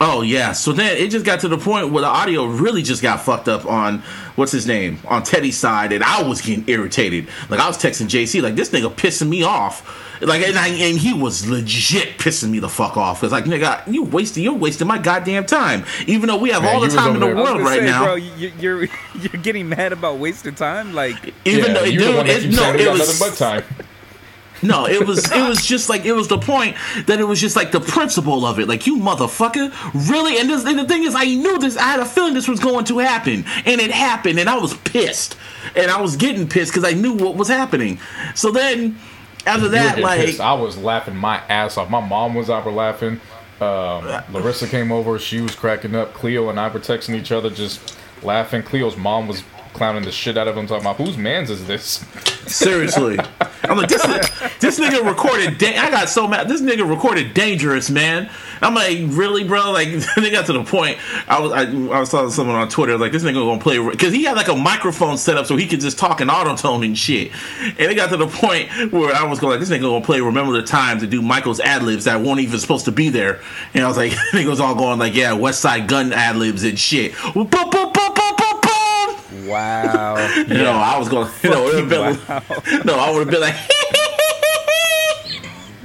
Oh 0.00 0.20
yeah. 0.22 0.52
So 0.52 0.72
then 0.72 0.96
it 0.96 1.10
just 1.10 1.24
got 1.24 1.40
to 1.40 1.48
the 1.48 1.56
point 1.58 1.90
where 1.90 2.02
the 2.02 2.08
audio 2.08 2.44
really 2.46 2.82
just 2.82 3.02
got 3.02 3.20
fucked 3.20 3.48
up 3.48 3.64
on 3.64 4.00
what's 4.34 4.52
his 4.52 4.66
name 4.66 4.98
on 5.08 5.22
Teddy's 5.22 5.56
side, 5.56 5.92
and 5.92 6.04
I 6.04 6.22
was 6.22 6.42
getting 6.42 6.68
irritated. 6.68 7.28
Like 7.48 7.60
I 7.60 7.66
was 7.66 7.78
texting 7.78 8.06
JC, 8.06 8.42
like 8.42 8.56
this 8.56 8.70
nigga 8.70 8.94
pissing 8.94 9.28
me 9.28 9.42
off. 9.42 10.02
Like 10.20 10.42
and, 10.42 10.58
I, 10.58 10.68
and 10.68 10.98
he 10.98 11.12
was 11.12 11.46
legit 11.48 12.18
pissing 12.18 12.50
me 12.50 12.58
the 12.58 12.68
fuck 12.68 12.96
off 12.96 13.20
because 13.20 13.32
like 13.32 13.44
nigga, 13.44 13.86
you 13.90 14.02
wasting 14.04 14.42
you're 14.44 14.54
wasting 14.54 14.86
my 14.86 14.98
goddamn 14.98 15.46
time. 15.46 15.84
Even 16.06 16.28
though 16.28 16.38
we 16.38 16.50
have 16.50 16.62
Man, 16.62 16.74
all 16.74 16.80
the 16.80 16.88
time 16.88 17.14
in 17.14 17.20
the 17.20 17.26
there- 17.26 17.36
I 17.36 17.40
was 17.40 17.50
world 17.50 17.60
right 17.62 17.80
say, 17.80 17.86
now. 17.86 18.04
bro. 18.04 18.14
You, 18.16 18.52
you're 18.58 18.84
you're 19.14 19.42
getting 19.42 19.68
mad 19.68 19.92
about 19.92 20.18
wasting 20.18 20.54
time. 20.54 20.92
Like, 20.94 21.32
even 21.46 21.66
yeah, 21.66 21.72
though 21.72 21.84
you 21.84 21.98
dude, 21.98 22.12
the 22.12 22.16
one 22.16 22.26
that 22.26 22.44
it, 22.44 22.50
no, 22.54 22.72
it 22.72 22.90
was 22.90 23.20
nothing 23.20 23.28
but 23.30 23.36
time. 23.38 23.86
No, 24.62 24.86
it 24.86 25.06
was 25.06 25.30
it 25.30 25.48
was 25.48 25.64
just 25.64 25.88
like 25.88 26.04
it 26.04 26.12
was 26.12 26.28
the 26.28 26.38
point 26.38 26.76
that 27.06 27.20
it 27.20 27.24
was 27.24 27.40
just 27.40 27.56
like 27.56 27.72
the 27.72 27.80
principle 27.80 28.46
of 28.46 28.58
it. 28.58 28.68
Like 28.68 28.86
you 28.86 28.96
motherfucker, 28.96 29.70
really? 30.10 30.38
And, 30.38 30.48
this, 30.48 30.64
and 30.64 30.78
the 30.78 30.86
thing 30.86 31.04
is, 31.04 31.14
I 31.14 31.24
knew 31.24 31.58
this. 31.58 31.76
I 31.76 31.82
had 31.82 32.00
a 32.00 32.06
feeling 32.06 32.34
this 32.34 32.48
was 32.48 32.60
going 32.60 32.84
to 32.86 32.98
happen, 32.98 33.44
and 33.64 33.80
it 33.80 33.90
happened, 33.90 34.38
and 34.38 34.48
I 34.48 34.58
was 34.58 34.74
pissed, 34.78 35.36
and 35.74 35.90
I 35.90 36.00
was 36.00 36.16
getting 36.16 36.48
pissed 36.48 36.72
because 36.72 36.84
I 36.84 36.94
knew 36.94 37.12
what 37.12 37.36
was 37.36 37.48
happening. 37.48 37.98
So 38.34 38.50
then, 38.50 38.98
after 39.46 39.68
that, 39.68 39.98
like 39.98 40.20
pissed. 40.20 40.40
I 40.40 40.54
was 40.54 40.78
laughing 40.78 41.16
my 41.16 41.38
ass 41.48 41.76
off. 41.76 41.90
My 41.90 42.06
mom 42.06 42.34
was 42.34 42.48
out 42.48 42.64
there 42.64 42.72
laughing. 42.72 43.20
Um, 43.60 44.04
Larissa 44.32 44.68
came 44.68 44.92
over. 44.92 45.18
She 45.18 45.40
was 45.40 45.54
cracking 45.54 45.94
up. 45.94 46.12
Cleo 46.14 46.50
and 46.50 46.60
I 46.60 46.68
were 46.68 46.80
texting 46.80 47.14
each 47.14 47.32
other, 47.32 47.50
just 47.50 47.98
laughing. 48.22 48.62
Cleo's 48.62 48.96
mom 48.96 49.28
was 49.28 49.42
clowning 49.76 50.04
the 50.04 50.12
shit 50.12 50.36
out 50.36 50.48
of 50.48 50.56
him, 50.56 50.66
talking 50.66 50.82
about 50.82 50.96
whose 50.96 51.16
man's 51.16 51.50
is 51.50 51.66
this? 51.66 52.04
seriously, 52.46 53.18
I'm 53.64 53.76
like 53.76 53.88
this. 53.88 54.02
This 54.58 54.80
nigga 54.80 55.06
recorded. 55.06 55.58
Da- 55.58 55.76
I 55.76 55.90
got 55.90 56.08
so 56.08 56.26
mad. 56.26 56.48
This 56.48 56.62
nigga 56.62 56.88
recorded 56.88 57.34
dangerous, 57.34 57.90
man. 57.90 58.30
I'm 58.62 58.74
like, 58.74 58.98
really, 59.08 59.44
bro? 59.44 59.70
Like, 59.72 59.88
they 60.16 60.30
got 60.30 60.46
to 60.46 60.52
the 60.52 60.64
point. 60.64 60.98
I 61.28 61.40
was 61.40 61.52
I, 61.52 61.62
I 61.62 62.00
was 62.00 62.10
talking 62.10 62.28
to 62.28 62.34
someone 62.34 62.56
on 62.56 62.68
Twitter 62.68 62.96
like 62.96 63.12
this 63.12 63.22
nigga 63.22 63.34
gonna 63.34 63.60
play 63.60 63.78
because 63.78 64.12
he 64.12 64.24
had 64.24 64.36
like 64.36 64.48
a 64.48 64.56
microphone 64.56 65.18
set 65.18 65.36
up 65.36 65.46
so 65.46 65.56
he 65.56 65.66
could 65.66 65.80
just 65.80 65.98
talk 65.98 66.20
in 66.20 66.30
auto 66.30 66.56
tune 66.56 66.84
and 66.84 66.96
shit. 66.96 67.32
And 67.62 67.78
it 67.78 67.94
got 67.94 68.10
to 68.10 68.16
the 68.16 68.28
point 68.28 68.70
where 68.92 69.14
I 69.14 69.24
was 69.24 69.38
going 69.38 69.52
like, 69.52 69.60
this 69.60 69.70
nigga 69.70 69.82
gonna 69.82 70.04
play 70.04 70.20
Remember 70.20 70.52
the 70.52 70.62
Time 70.62 71.00
to 71.00 71.06
do 71.06 71.20
Michael's 71.20 71.60
ad 71.60 71.82
libs 71.82 72.04
that 72.04 72.20
weren't 72.20 72.40
even 72.40 72.58
supposed 72.58 72.86
to 72.86 72.92
be 72.92 73.08
there. 73.08 73.40
And 73.74 73.84
I 73.84 73.88
was 73.88 73.96
like, 73.96 74.12
niggas 74.32 74.60
all 74.60 74.74
going 74.74 74.98
like, 74.98 75.14
yeah, 75.14 75.32
Westside 75.32 75.86
Gunn 75.88 76.12
ad 76.12 76.36
libs 76.36 76.64
and 76.64 76.78
shit. 76.78 77.14
Boom, 77.34 77.46
boom, 77.46 77.70
boom, 77.70 77.92
wow. 79.46 80.16
You 80.46 80.54
know, 80.54 80.72
I 80.72 80.98
was 80.98 81.08
going. 81.08 81.28
You 81.42 81.50
know, 81.50 81.66
it 81.68 81.74
would've 81.88 81.88
been, 81.88 82.18
no, 82.86 82.94
I 82.98 83.10
would 83.10 83.26
have 83.26 83.30
been 83.30 83.40
like, 83.40 83.54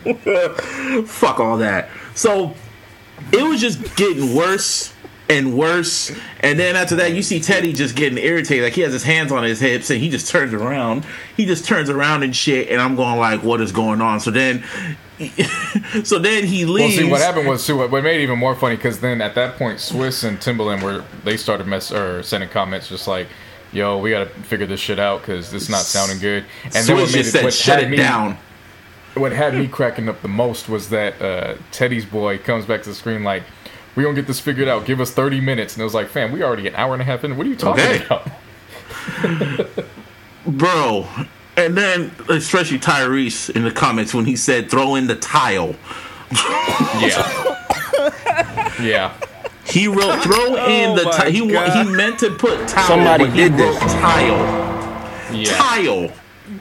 fuck 1.07 1.39
all 1.39 1.57
that. 1.57 1.89
So 2.15 2.53
it 3.31 3.43
was 3.43 3.61
just 3.61 3.95
getting 3.95 4.35
worse 4.35 4.93
and 5.29 5.57
worse. 5.57 6.11
And 6.41 6.59
then 6.59 6.75
after 6.75 6.95
that, 6.97 7.13
you 7.13 7.21
see 7.23 7.39
Teddy 7.39 7.71
just 7.73 7.95
getting 7.95 8.17
irritated. 8.17 8.63
Like 8.65 8.73
he 8.73 8.81
has 8.81 8.93
his 8.93 9.03
hands 9.03 9.31
on 9.31 9.43
his 9.43 9.59
hips 9.59 9.89
and 9.89 9.99
he 10.01 10.09
just 10.09 10.27
turns 10.29 10.53
around. 10.53 11.05
He 11.37 11.45
just 11.45 11.65
turns 11.65 11.89
around 11.89 12.23
and 12.23 12.35
shit. 12.35 12.69
And 12.69 12.81
I'm 12.81 12.95
going 12.95 13.17
like, 13.19 13.43
what 13.43 13.61
is 13.61 13.71
going 13.71 14.01
on? 14.01 14.19
So 14.19 14.31
then, 14.31 14.63
so 16.03 16.17
then 16.19 16.45
he 16.45 16.65
Well, 16.65 16.73
leaves. 16.73 16.95
see, 16.97 17.03
what 17.09 17.21
happened 17.21 17.47
was 17.47 17.65
too. 17.65 17.77
What 17.77 17.91
made 18.03 18.19
it 18.19 18.23
even 18.23 18.39
more 18.39 18.55
funny 18.55 18.75
because 18.75 18.99
then 18.99 19.21
at 19.21 19.35
that 19.35 19.55
point, 19.57 19.77
Swizz 19.79 20.23
and 20.27 20.39
Timbaland 20.39 20.81
were 20.83 21.05
they 21.23 21.37
started 21.37 21.67
mess 21.67 21.91
or 21.91 22.23
sending 22.23 22.49
comments 22.49 22.89
just 22.89 23.07
like, 23.07 23.27
"Yo, 23.71 23.97
we 23.97 24.09
gotta 24.11 24.27
figure 24.27 24.65
this 24.65 24.79
shit 24.79 24.99
out 24.99 25.21
because 25.21 25.51
this 25.51 25.63
is 25.63 25.69
not 25.69 25.81
sounding 25.81 26.19
good." 26.19 26.45
And 26.65 26.73
Swizz 26.73 26.89
what 26.89 26.97
made 26.97 27.09
just 27.11 27.31
said, 27.31 27.43
what 27.43 27.53
shut 27.53 27.81
it 27.83 27.89
me- 27.89 27.97
down. 27.97 28.37
What 29.15 29.33
had 29.33 29.53
me 29.55 29.67
cracking 29.67 30.07
up 30.07 30.21
the 30.21 30.27
most 30.29 30.69
was 30.69 30.89
that 30.89 31.21
uh, 31.21 31.55
Teddy's 31.71 32.05
boy 32.05 32.37
comes 32.37 32.65
back 32.65 32.81
to 32.83 32.89
the 32.89 32.95
screen 32.95 33.23
like, 33.23 33.43
"We 33.95 34.03
gonna 34.03 34.15
get 34.15 34.27
this 34.27 34.39
figured 34.39 34.67
out. 34.69 34.85
Give 34.85 35.01
us 35.01 35.11
thirty 35.11 35.41
minutes." 35.41 35.73
And 35.73 35.81
it 35.81 35.83
was 35.83 35.93
like, 35.93 36.07
"Fam, 36.09 36.31
we 36.31 36.43
already 36.43 36.67
an 36.67 36.75
hour 36.75 36.93
and 36.93 37.01
a 37.01 37.05
half 37.05 37.23
in. 37.23 37.35
What 37.37 37.45
are 37.45 37.49
you 37.49 37.55
talking 37.57 37.83
Okay. 37.83 38.05
about?" 38.05 38.27
bro. 40.45 41.07
And 41.57 41.75
then 41.77 42.11
especially 42.29 42.79
Tyrese 42.79 43.49
in 43.53 43.63
the 43.63 43.71
comments 43.71 44.13
when 44.13 44.23
he 44.25 44.35
said 44.37 44.69
throw 44.71 44.95
in 44.95 45.07
the 45.07 45.15
tile. 45.15 45.75
Yeah, 47.01 47.57
yeah. 48.81 49.13
He 49.71 49.87
wrote 49.87 50.21
throw 50.23 50.55
in 50.67 50.91
Oh 50.91 50.95
the 50.97 51.03
my 51.05 51.11
tile. 51.11 51.31
He 51.31 51.47
God. 51.51 51.85
he 51.87 51.91
meant 51.91 52.19
to 52.19 52.31
put 52.31 52.67
tile. 52.67 52.87
Somebody 52.87 53.25
but 53.25 53.35
did 53.35 53.51
he 53.51 53.57
this. 53.57 53.79
tile. 53.93 55.33
Yeah. 55.33 55.53
Tile. 55.57 56.11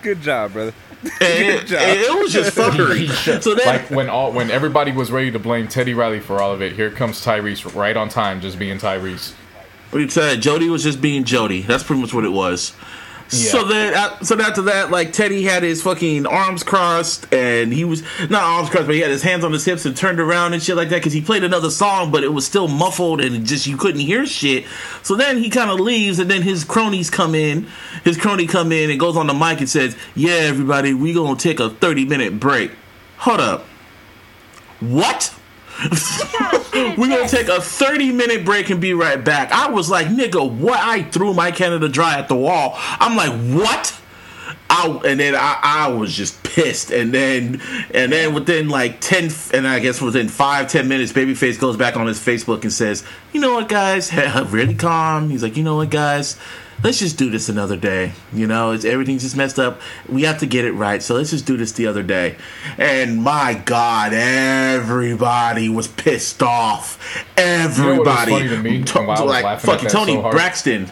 Good 0.02 0.20
job, 0.22 0.52
brother. 0.52 0.72
And 1.02 1.14
it, 1.22 1.66
job. 1.66 1.78
it 1.82 2.14
was 2.22 2.30
just 2.30 2.54
fuckery. 2.54 3.08
so 3.42 3.54
then 3.54 3.66
like 3.66 3.90
when 3.90 4.10
all 4.10 4.32
when 4.32 4.50
everybody 4.50 4.92
was 4.92 5.10
ready 5.10 5.30
to 5.30 5.38
blame 5.38 5.66
Teddy 5.66 5.94
Riley 5.94 6.20
for 6.20 6.42
all 6.42 6.52
of 6.52 6.60
it, 6.60 6.74
here 6.74 6.90
comes 6.90 7.24
Tyrese 7.24 7.74
right 7.74 7.96
on 7.96 8.10
time, 8.10 8.42
just 8.42 8.58
being 8.58 8.76
Tyrese. 8.76 9.32
we 9.92 10.08
said 10.10 10.42
Jody 10.42 10.68
was 10.68 10.82
just 10.82 11.00
being 11.00 11.24
Jody. 11.24 11.62
That's 11.62 11.82
pretty 11.82 12.02
much 12.02 12.12
what 12.12 12.26
it 12.26 12.32
was. 12.32 12.74
So 13.30 13.64
then, 13.64 13.94
uh, 13.94 14.18
so 14.24 14.38
after 14.40 14.62
that, 14.62 14.90
like 14.90 15.12
Teddy 15.12 15.44
had 15.44 15.62
his 15.62 15.82
fucking 15.82 16.26
arms 16.26 16.64
crossed, 16.64 17.32
and 17.32 17.72
he 17.72 17.84
was 17.84 18.02
not 18.28 18.42
arms 18.42 18.70
crossed, 18.70 18.86
but 18.86 18.94
he 18.94 19.00
had 19.00 19.10
his 19.10 19.22
hands 19.22 19.44
on 19.44 19.52
his 19.52 19.64
hips 19.64 19.86
and 19.86 19.96
turned 19.96 20.18
around 20.18 20.52
and 20.52 20.62
shit 20.62 20.76
like 20.76 20.88
that 20.88 20.96
because 20.96 21.12
he 21.12 21.20
played 21.20 21.44
another 21.44 21.70
song, 21.70 22.10
but 22.10 22.24
it 22.24 22.32
was 22.32 22.44
still 22.44 22.66
muffled 22.66 23.20
and 23.20 23.46
just 23.46 23.66
you 23.68 23.76
couldn't 23.76 24.00
hear 24.00 24.26
shit. 24.26 24.64
So 25.02 25.14
then 25.14 25.38
he 25.38 25.48
kind 25.48 25.70
of 25.70 25.78
leaves, 25.78 26.18
and 26.18 26.28
then 26.28 26.42
his 26.42 26.64
cronies 26.64 27.08
come 27.08 27.34
in. 27.34 27.68
His 28.02 28.16
crony 28.16 28.46
come 28.46 28.72
in 28.72 28.90
and 28.90 28.98
goes 28.98 29.16
on 29.16 29.26
the 29.28 29.34
mic 29.34 29.60
and 29.60 29.68
says, 29.68 29.96
"Yeah, 30.16 30.32
everybody, 30.32 30.92
we 30.92 31.12
gonna 31.12 31.38
take 31.38 31.60
a 31.60 31.70
thirty 31.70 32.04
minute 32.04 32.40
break." 32.40 32.72
Hold 33.18 33.40
up, 33.40 33.66
what? 34.80 35.34
We're 36.72 37.08
gonna 37.08 37.28
take 37.28 37.48
a 37.48 37.60
30 37.60 38.12
minute 38.12 38.44
break 38.44 38.70
and 38.70 38.80
be 38.80 38.94
right 38.94 39.22
back. 39.22 39.50
I 39.52 39.70
was 39.70 39.88
like, 39.90 40.08
nigga, 40.08 40.50
what? 40.50 40.78
I 40.78 41.04
threw 41.04 41.34
my 41.34 41.50
Canada 41.50 41.88
dry 41.88 42.18
at 42.18 42.28
the 42.28 42.36
wall. 42.36 42.74
I'm 42.76 43.16
like, 43.16 43.32
what? 43.54 43.96
I, 44.68 45.00
and 45.04 45.18
then 45.18 45.34
I, 45.34 45.58
I 45.62 45.88
was 45.88 46.14
just 46.14 46.42
pissed. 46.44 46.90
And 46.90 47.12
then 47.12 47.60
and 47.92 48.12
then 48.12 48.34
within 48.34 48.68
like 48.68 49.00
10 49.00 49.30
and 49.52 49.66
I 49.66 49.80
guess 49.80 50.00
within 50.00 50.28
five, 50.28 50.68
10 50.68 50.86
minutes, 50.86 51.12
Babyface 51.12 51.58
goes 51.58 51.76
back 51.76 51.96
on 51.96 52.06
his 52.06 52.18
Facebook 52.18 52.62
and 52.62 52.72
says, 52.72 53.04
you 53.32 53.40
know 53.40 53.54
what, 53.54 53.68
guys? 53.68 54.12
really 54.50 54.74
calm. 54.74 55.30
He's 55.30 55.42
like, 55.42 55.56
you 55.56 55.64
know 55.64 55.76
what, 55.76 55.90
guys? 55.90 56.36
Let's 56.82 56.98
just 56.98 57.18
do 57.18 57.28
this 57.28 57.50
another 57.50 57.76
day. 57.76 58.12
You 58.32 58.46
know, 58.46 58.70
it's 58.70 58.86
everything's 58.86 59.22
just 59.22 59.36
messed 59.36 59.58
up. 59.58 59.80
We 60.08 60.22
have 60.22 60.38
to 60.38 60.46
get 60.46 60.64
it 60.64 60.72
right. 60.72 61.02
So 61.02 61.14
let's 61.14 61.30
just 61.30 61.44
do 61.44 61.58
this 61.58 61.72
the 61.72 61.86
other 61.86 62.02
day. 62.02 62.36
And 62.78 63.22
my 63.22 63.54
God, 63.54 64.14
everybody 64.14 65.68
was 65.68 65.88
pissed 65.88 66.42
off. 66.42 66.98
know 67.36 67.44
Everybody. 67.44 68.48
to 68.48 68.62
me? 68.62 68.82
To- 68.82 69.00
I 69.00 69.20
was 69.20 69.42
like 69.42 69.60
fucking 69.60 69.90
Toni 69.90 70.14
so? 70.14 70.30
Braxton. 70.30 70.90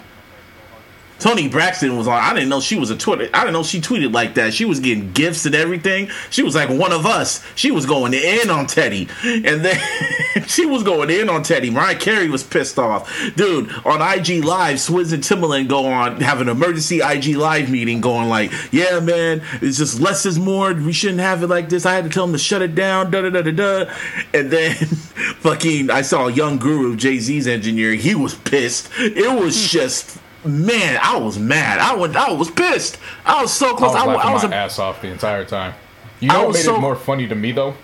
Toni 1.19 1.49
Braxton 1.49 1.97
was 1.97 2.07
on. 2.07 2.19
I 2.19 2.33
didn't 2.35 2.49
know 2.49 2.61
she 2.61 2.79
was 2.79 2.91
a 2.91 2.97
Twitter. 2.97 3.29
I 3.35 3.41
didn't 3.41 3.55
know 3.55 3.63
she 3.63 3.81
tweeted 3.81 4.13
like 4.13 4.35
that. 4.35 4.55
She 4.55 4.65
was 4.65 4.81
getting 4.81 5.13
gifts 5.13 5.47
and 5.47 5.55
everything. 5.55 6.11
She 6.31 6.43
was 6.43 6.55
like 6.55 6.69
one 6.69 6.93
of 6.93 7.07
us. 7.07 7.45
She 7.55 7.71
was 7.71 7.87
going 7.87 8.15
in 8.15 8.51
on 8.51 8.67
Teddy, 8.67 9.09
and 9.25 9.65
then 9.65 9.81
she 10.47 10.67
was 10.67 10.83
going 10.83 11.11
in 11.11 11.29
on 11.29 11.43
Teddy. 11.43 11.71
Mariah 11.71 11.99
Carey 11.99 12.29
was 12.29 12.45
pissed 12.45 12.79
off, 12.79 13.13
dude. 13.37 13.71
On 13.85 14.01
IG 14.01 14.45
Live, 14.45 14.77
Swizz 14.77 15.13
and 15.13 15.23
Timbaland 15.23 15.69
go 15.69 15.87
on 15.87 16.21
have 16.21 16.41
an 16.41 16.49
emergency 16.49 17.01
IG 17.01 17.37
Live 17.37 17.71
meeting, 17.71 18.01
going 18.01 18.29
like, 18.29 18.53
"Yeah, 18.73 19.01
man, 19.01 19.43
it's 19.61 19.79
just 19.79 20.01
less 20.01 20.25
is 20.27 20.39
more. 20.39 20.73
We 20.73 20.93
shouldn't 20.93 21.21
have 21.21 21.43
it 21.43 21.49
like 21.49 21.69
this. 21.69 21.87
I 21.87 21.95
had 21.95 22.05
to 22.05 22.11
tell 22.11 22.27
them 22.27 22.35
to 22.35 22.39
shut 22.39 22.63
it 22.63 22.75
down." 22.75 23.11
Da 23.11 23.23
da 23.23 23.31
da 23.31 23.43
da 23.43 23.51
da. 23.51 23.93
And 24.33 24.51
then 24.51 24.75
fucking, 25.41 25.91
I 25.91 26.03
saw 26.03 26.29
Young 26.29 26.59
Guru, 26.59 26.97
Jay 26.97 27.19
Z's 27.19 27.47
engineer. 27.47 27.93
He 27.95 28.15
was 28.15 28.35
pissed. 28.35 28.91
It 28.99 29.43
was 29.43 29.61
hmm. 29.61 29.69
just. 29.69 30.19
Man, 30.49 30.99
I 31.03 31.17
was 31.19 31.39
mad. 31.39 31.79
I 31.79 31.95
was, 31.95 32.17
I 32.17 32.33
was 32.33 32.51
pissed. 32.51 32.99
I 33.27 33.43
was 33.43 33.53
so 33.53 33.75
I 33.75 33.79
close. 33.79 33.93
was 33.93 34.03
I, 34.03 34.07
laughing 34.07 34.31
I 34.31 34.33
was, 34.35 34.43
my 34.45 34.51
a, 34.51 34.55
ass 34.55 34.79
off 34.79 35.03
the 35.03 35.09
entire 35.09 35.45
time. 35.45 35.75
You 36.21 36.31
I 36.31 36.35
know 36.35 36.45
what 36.47 36.55
made 36.55 36.63
so- 36.65 36.75
Mm. 36.75 36.79
it 36.79 36.81
more 36.81 36.97
funny 36.97 37.29
to 37.29 37.35
me 37.35 37.53
though? 37.53 37.75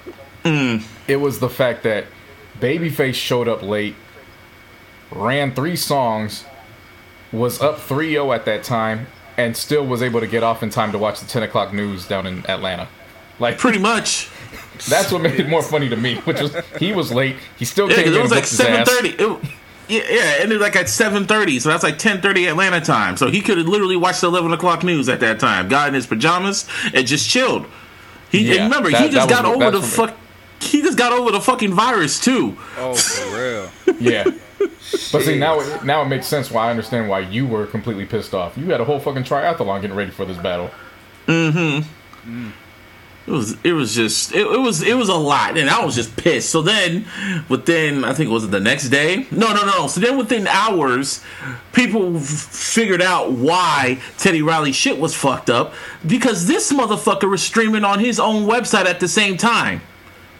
It 1.07 1.17
was 1.21 1.39
the 1.41 1.49
fact 1.49 1.83
that 1.85 2.07
Babyface 2.61 3.15
showed 3.15 3.49
up 3.49 3.63
late, 3.63 3.95
ran 5.11 5.55
three 5.55 5.77
songs, 5.77 6.45
was 7.33 7.61
up 7.61 7.79
3-0 7.79 8.35
at 8.35 8.45
that 8.45 8.63
time 8.63 9.07
and 9.37 9.57
still 9.57 9.87
was 9.87 10.03
able 10.03 10.21
to 10.21 10.27
get 10.27 10.43
off 10.43 10.63
in 10.63 10.71
time 10.71 10.93
to 10.93 10.99
watch 10.99 11.21
the 11.21 11.27
10 11.27 11.43
o'clock 11.43 11.73
news 11.73 12.07
down 12.07 12.27
in 12.27 12.45
Atlanta. 12.49 12.89
Like 13.41 13.59
Pretty 13.59 13.79
much. 13.79 14.29
that's 14.89 15.11
what 15.11 15.23
made 15.23 15.41
it 15.41 15.49
more 15.49 15.63
funny 15.63 15.89
to 15.89 15.97
me, 15.97 16.17
which 16.19 16.41
was 16.41 16.55
he 16.79 16.93
was 16.93 17.13
late. 17.13 17.37
He 17.59 17.65
still 17.65 17.89
Yeah, 17.91 17.97
came 17.97 18.09
in 18.09 18.15
it 18.15 18.23
was 18.23 18.31
like 18.31 18.45
seven 18.47 18.85
thirty. 18.85 19.17
Yeah, 19.89 20.01
yeah, 20.09 20.33
it 20.37 20.41
ended 20.43 20.61
like 20.61 20.77
at 20.77 20.89
seven 20.89 21.27
thirty, 21.27 21.59
so 21.61 21.69
that's 21.69 21.83
like 21.83 21.99
ten 21.99 22.21
thirty 22.23 22.47
Atlanta 22.47 22.81
time. 22.81 23.17
So 23.17 23.31
he 23.31 23.41
could 23.41 23.59
have 23.59 23.69
literally 23.69 23.97
watched 23.97 24.23
the 24.23 24.29
eleven 24.29 24.53
o'clock 24.53 24.83
news 24.83 25.09
at 25.09 25.21
that 25.21 25.39
time, 25.41 25.69
got 25.69 25.89
in 25.89 25.95
his 25.95 26.07
pajamas 26.07 26.67
and 26.95 27.07
just 27.07 27.29
chilled. 27.29 27.67
He 28.31 28.41
Yeah, 28.55 28.63
and 28.63 28.65
remember 28.73 28.91
that- 28.91 29.03
he 29.03 29.11
just 29.11 29.29
got 29.29 29.45
over 29.45 29.71
the 29.71 29.83
fuck. 29.83 30.17
He 30.61 30.81
just 30.81 30.97
got 30.97 31.13
over 31.13 31.31
the 31.31 31.41
fucking 31.41 31.75
virus 31.75 32.19
too. 32.19 32.57
Oh, 32.79 32.95
for 32.95 33.37
real. 33.87 33.97
Yeah. 34.01 34.25
But 35.13 35.23
see 35.23 35.39
now 35.39 35.61
it, 35.61 35.85
now 35.85 36.01
it 36.03 36.07
makes 36.07 36.27
sense 36.27 36.51
why 36.51 36.69
I 36.69 36.71
understand 36.71 37.09
why 37.09 37.21
you 37.21 37.47
were 37.47 37.67
completely 37.67 38.07
pissed 38.07 38.33
off. 38.33 38.57
You 38.57 38.67
had 38.71 38.81
a 38.81 38.85
whole 38.85 38.99
fucking 39.01 39.25
triathlon 39.25 39.81
getting 39.83 39.97
ready 39.97 40.11
for 40.11 40.25
this 40.25 40.39
battle. 40.39 40.71
Mm-hmm. 41.27 42.47
Mm. 42.47 42.53
It 43.27 43.31
was 43.31 43.57
it 43.65 43.73
was 43.73 43.95
just 43.95 44.33
it, 44.35 44.47
it 44.47 44.61
was 44.61 44.83
it 44.83 44.95
was 44.95 45.09
a 45.09 45.15
lot, 45.15 45.57
and 45.57 45.71
I 45.71 45.83
was 45.83 45.95
just 45.95 46.15
pissed. 46.15 46.51
So 46.51 46.61
then, 46.61 47.07
within 47.49 48.05
I 48.05 48.13
think 48.13 48.29
it 48.29 48.33
was 48.33 48.49
the 48.51 48.61
next 48.61 48.91
day. 48.91 49.27
No, 49.31 49.55
no, 49.55 49.65
no. 49.65 49.87
So 49.87 50.01
then 50.01 50.19
within 50.19 50.47
hours, 50.47 51.23
people 51.73 52.19
f- 52.19 52.23
figured 52.23 53.01
out 53.01 53.33
why 53.33 53.99
Teddy 54.19 54.43
Riley 54.43 54.73
shit 54.73 54.99
was 54.99 55.15
fucked 55.15 55.49
up 55.49 55.73
because 56.07 56.47
this 56.47 56.71
motherfucker 56.71 57.31
was 57.31 57.43
streaming 57.43 57.83
on 57.83 57.99
his 57.99 58.21
own 58.21 58.47
website 58.47 58.85
at 58.85 59.01
the 59.01 59.09
same 59.09 59.39
time. 59.39 59.81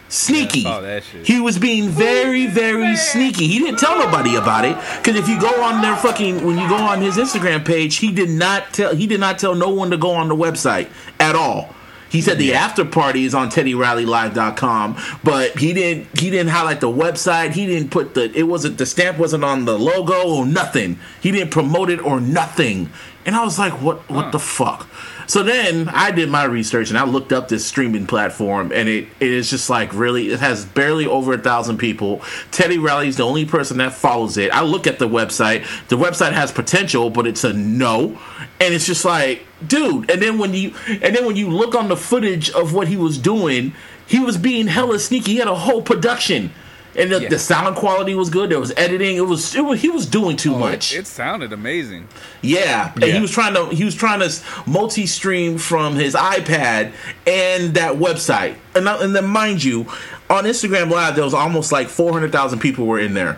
Sneaky. 0.07 0.59
Yeah. 0.59 1.01
He 1.23 1.39
was 1.41 1.57
being 1.57 1.89
very, 1.89 2.45
very 2.45 2.95
sneaky. 2.95 3.47
He 3.47 3.57
didn't 3.57 3.79
tell 3.79 3.97
nobody 3.97 4.35
about 4.35 4.63
it 4.63 4.77
because 4.97 5.15
if 5.19 5.27
you 5.27 5.39
go 5.41 5.63
on 5.63 5.81
their 5.81 5.95
fucking 5.95 6.45
when 6.45 6.59
you 6.59 6.69
go 6.69 6.75
on 6.75 7.01
his 7.01 7.17
Instagram 7.17 7.65
page, 7.65 7.95
he 7.95 8.11
did 8.11 8.29
not 8.29 8.71
tell 8.71 8.95
he 8.95 9.07
did 9.07 9.19
not 9.19 9.39
tell 9.39 9.55
no 9.55 9.69
one 9.69 9.89
to 9.89 9.97
go 9.97 10.11
on 10.11 10.27
the 10.27 10.35
website 10.35 10.89
at 11.19 11.35
all. 11.35 11.73
He 12.15 12.21
said 12.21 12.37
the 12.37 12.53
after 12.53 12.85
party 12.85 13.25
is 13.25 13.35
on 13.35 13.49
TeddyRileyLive.com, 13.49 14.97
but 15.25 15.59
he 15.59 15.73
didn't 15.73 16.17
he 16.17 16.29
didn't 16.29 16.47
highlight 16.47 16.79
the 16.79 16.87
website. 16.87 17.51
He 17.51 17.65
didn't 17.65 17.91
put 17.91 18.13
the 18.13 18.31
it 18.33 18.43
wasn't 18.43 18.77
the 18.77 18.85
stamp 18.85 19.17
wasn't 19.17 19.43
on 19.43 19.65
the 19.65 19.77
logo 19.77 20.25
or 20.25 20.45
nothing. 20.45 20.97
He 21.19 21.31
didn't 21.31 21.51
promote 21.51 21.89
it 21.89 21.99
or 21.99 22.21
nothing. 22.21 22.89
And 23.25 23.35
I 23.35 23.43
was 23.43 23.59
like, 23.59 23.81
what 23.81 24.09
what 24.09 24.31
the 24.31 24.39
fuck? 24.39 24.87
So 25.27 25.43
then 25.43 25.89
I 25.89 26.11
did 26.11 26.29
my 26.29 26.43
research 26.43 26.89
and 26.89 26.97
I 26.97 27.05
looked 27.05 27.33
up 27.33 27.47
this 27.47 27.65
streaming 27.65 28.07
platform 28.07 28.71
and 28.71 28.87
it, 28.87 29.07
it 29.19 29.31
is 29.31 29.49
just 29.49 29.69
like 29.69 29.93
really 29.93 30.29
it 30.29 30.39
has 30.39 30.65
barely 30.65 31.05
over 31.05 31.33
a 31.33 31.37
thousand 31.37 31.77
people. 31.77 32.21
Teddy 32.51 32.77
Riley 32.77 33.07
is 33.07 33.17
the 33.17 33.25
only 33.25 33.45
person 33.45 33.77
that 33.77 33.93
follows 33.93 34.37
it. 34.37 34.51
I 34.51 34.61
look 34.61 34.87
at 34.87 34.99
the 34.99 35.07
website. 35.07 35.65
The 35.87 35.97
website 35.97 36.33
has 36.33 36.51
potential, 36.51 37.09
but 37.09 37.27
it's 37.27 37.43
a 37.43 37.53
no. 37.53 38.19
And 38.59 38.73
it's 38.73 38.85
just 38.85 39.05
like, 39.05 39.45
dude, 39.65 40.09
and 40.09 40.21
then 40.21 40.37
when 40.37 40.53
you 40.53 40.73
and 40.87 41.15
then 41.15 41.25
when 41.25 41.35
you 41.35 41.49
look 41.49 41.75
on 41.75 41.87
the 41.87 41.97
footage 41.97 42.49
of 42.51 42.73
what 42.73 42.87
he 42.87 42.97
was 42.97 43.17
doing, 43.17 43.73
he 44.07 44.19
was 44.19 44.37
being 44.37 44.67
hella 44.67 44.99
sneaky. 44.99 45.33
He 45.33 45.37
had 45.37 45.47
a 45.47 45.55
whole 45.55 45.81
production. 45.81 46.51
And 46.97 47.11
the, 47.11 47.21
Yeah. 47.23 47.29
the 47.29 47.39
sound 47.39 47.75
quality 47.75 48.15
was 48.15 48.29
good. 48.29 48.49
There 48.51 48.59
was 48.59 48.71
editing. 48.77 49.17
It 49.17 49.27
was, 49.27 49.53
it 49.53 49.61
was 49.65 49.81
he 49.81 49.89
was 49.89 50.05
doing 50.05 50.37
too 50.37 50.55
Oh, 50.55 50.59
much. 50.59 50.93
It, 50.93 50.99
it 50.99 51.07
sounded 51.07 51.51
amazing. 51.51 52.07
Yeah, 52.41 52.91
and 52.93 53.03
Yeah. 53.03 53.13
he 53.15 53.19
was 53.21 53.31
trying 53.31 53.53
to 53.55 53.67
he 53.67 53.83
was 53.83 53.95
trying 53.95 54.21
to 54.21 54.31
multi-stream 54.65 55.57
from 55.57 55.95
his 55.95 56.13
iPad 56.15 56.93
and 57.27 57.73
that 57.73 57.95
website. 57.95 58.55
And 58.75 58.87
I- 58.87 59.03
and 59.03 59.15
then 59.15 59.25
mind 59.27 59.63
you, 59.63 59.87
on 60.29 60.45
Instagram 60.45 60.89
Live 60.89 61.15
there 61.15 61.23
was 61.25 61.33
almost 61.33 61.71
like 61.71 61.89
400,000 61.89 62.59
people 62.59 62.85
were 62.85 62.99
in 62.99 63.13
there 63.13 63.37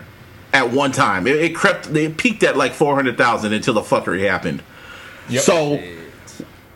at 0.52 0.70
one 0.70 0.92
time. 0.92 1.26
It, 1.26 1.36
it 1.36 1.54
crept 1.54 1.88
it 1.88 2.16
peaked 2.16 2.42
at 2.44 2.56
like 2.56 2.72
400,000 2.74 3.52
until 3.52 3.74
the 3.74 3.82
fuckery 3.82 4.28
happened. 4.28 4.62
Yep. 5.28 5.42
So 5.42 5.82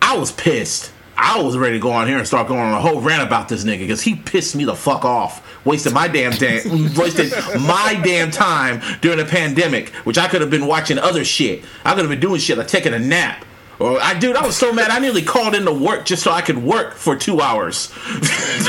I 0.03 0.17
was 0.17 0.33
pissed. 0.33 0.91
I 1.25 1.41
was 1.41 1.57
ready 1.57 1.77
to 1.77 1.81
go 1.81 1.93
on 1.93 2.09
here 2.09 2.19
and 2.19 2.27
start 2.27 2.49
going 2.49 2.61
on 2.61 2.75
a 2.75 2.81
whole 2.81 3.01
rant 3.01 3.23
about 3.23 3.49
this 3.49 3.63
nigga 3.63 3.79
because 3.79 4.03
he 4.03 4.17
pissed 4.17 4.57
me 4.57 4.65
the 4.65 4.75
fuck 4.75 5.05
off. 5.05 5.65
Wasted 5.65 5.93
my 5.93 6.09
damn 6.09 6.33
my 7.61 8.01
damn 8.03 8.33
time 8.33 8.83
during 9.01 9.19
the 9.19 9.25
pandemic, 9.25 9.91
which 10.05 10.19
I 10.19 10.27
could 10.27 10.41
have 10.41 10.51
been 10.51 10.67
watching 10.67 10.99
other 10.99 11.25
shit. 11.25 11.63
I 11.85 11.95
could 11.95 12.01
have 12.01 12.11
been 12.11 12.19
doing 12.19 12.41
shit 12.41 12.59
like 12.59 12.67
taking 12.67 12.93
a 12.93 12.99
nap. 12.99 13.45
Or 13.83 14.01
I 14.01 14.17
dude, 14.19 14.37
I 14.37 14.47
was 14.47 14.57
so 14.57 14.73
mad 14.73 14.91
I 14.91 14.99
nearly 15.01 15.23
called 15.23 15.55
into 15.55 15.73
work 15.73 16.05
just 16.05 16.23
so 16.23 16.31
I 16.31 16.41
could 16.43 16.59
work 16.63 16.95
for 16.95 17.17
two 17.17 17.41
hours. 17.41 17.91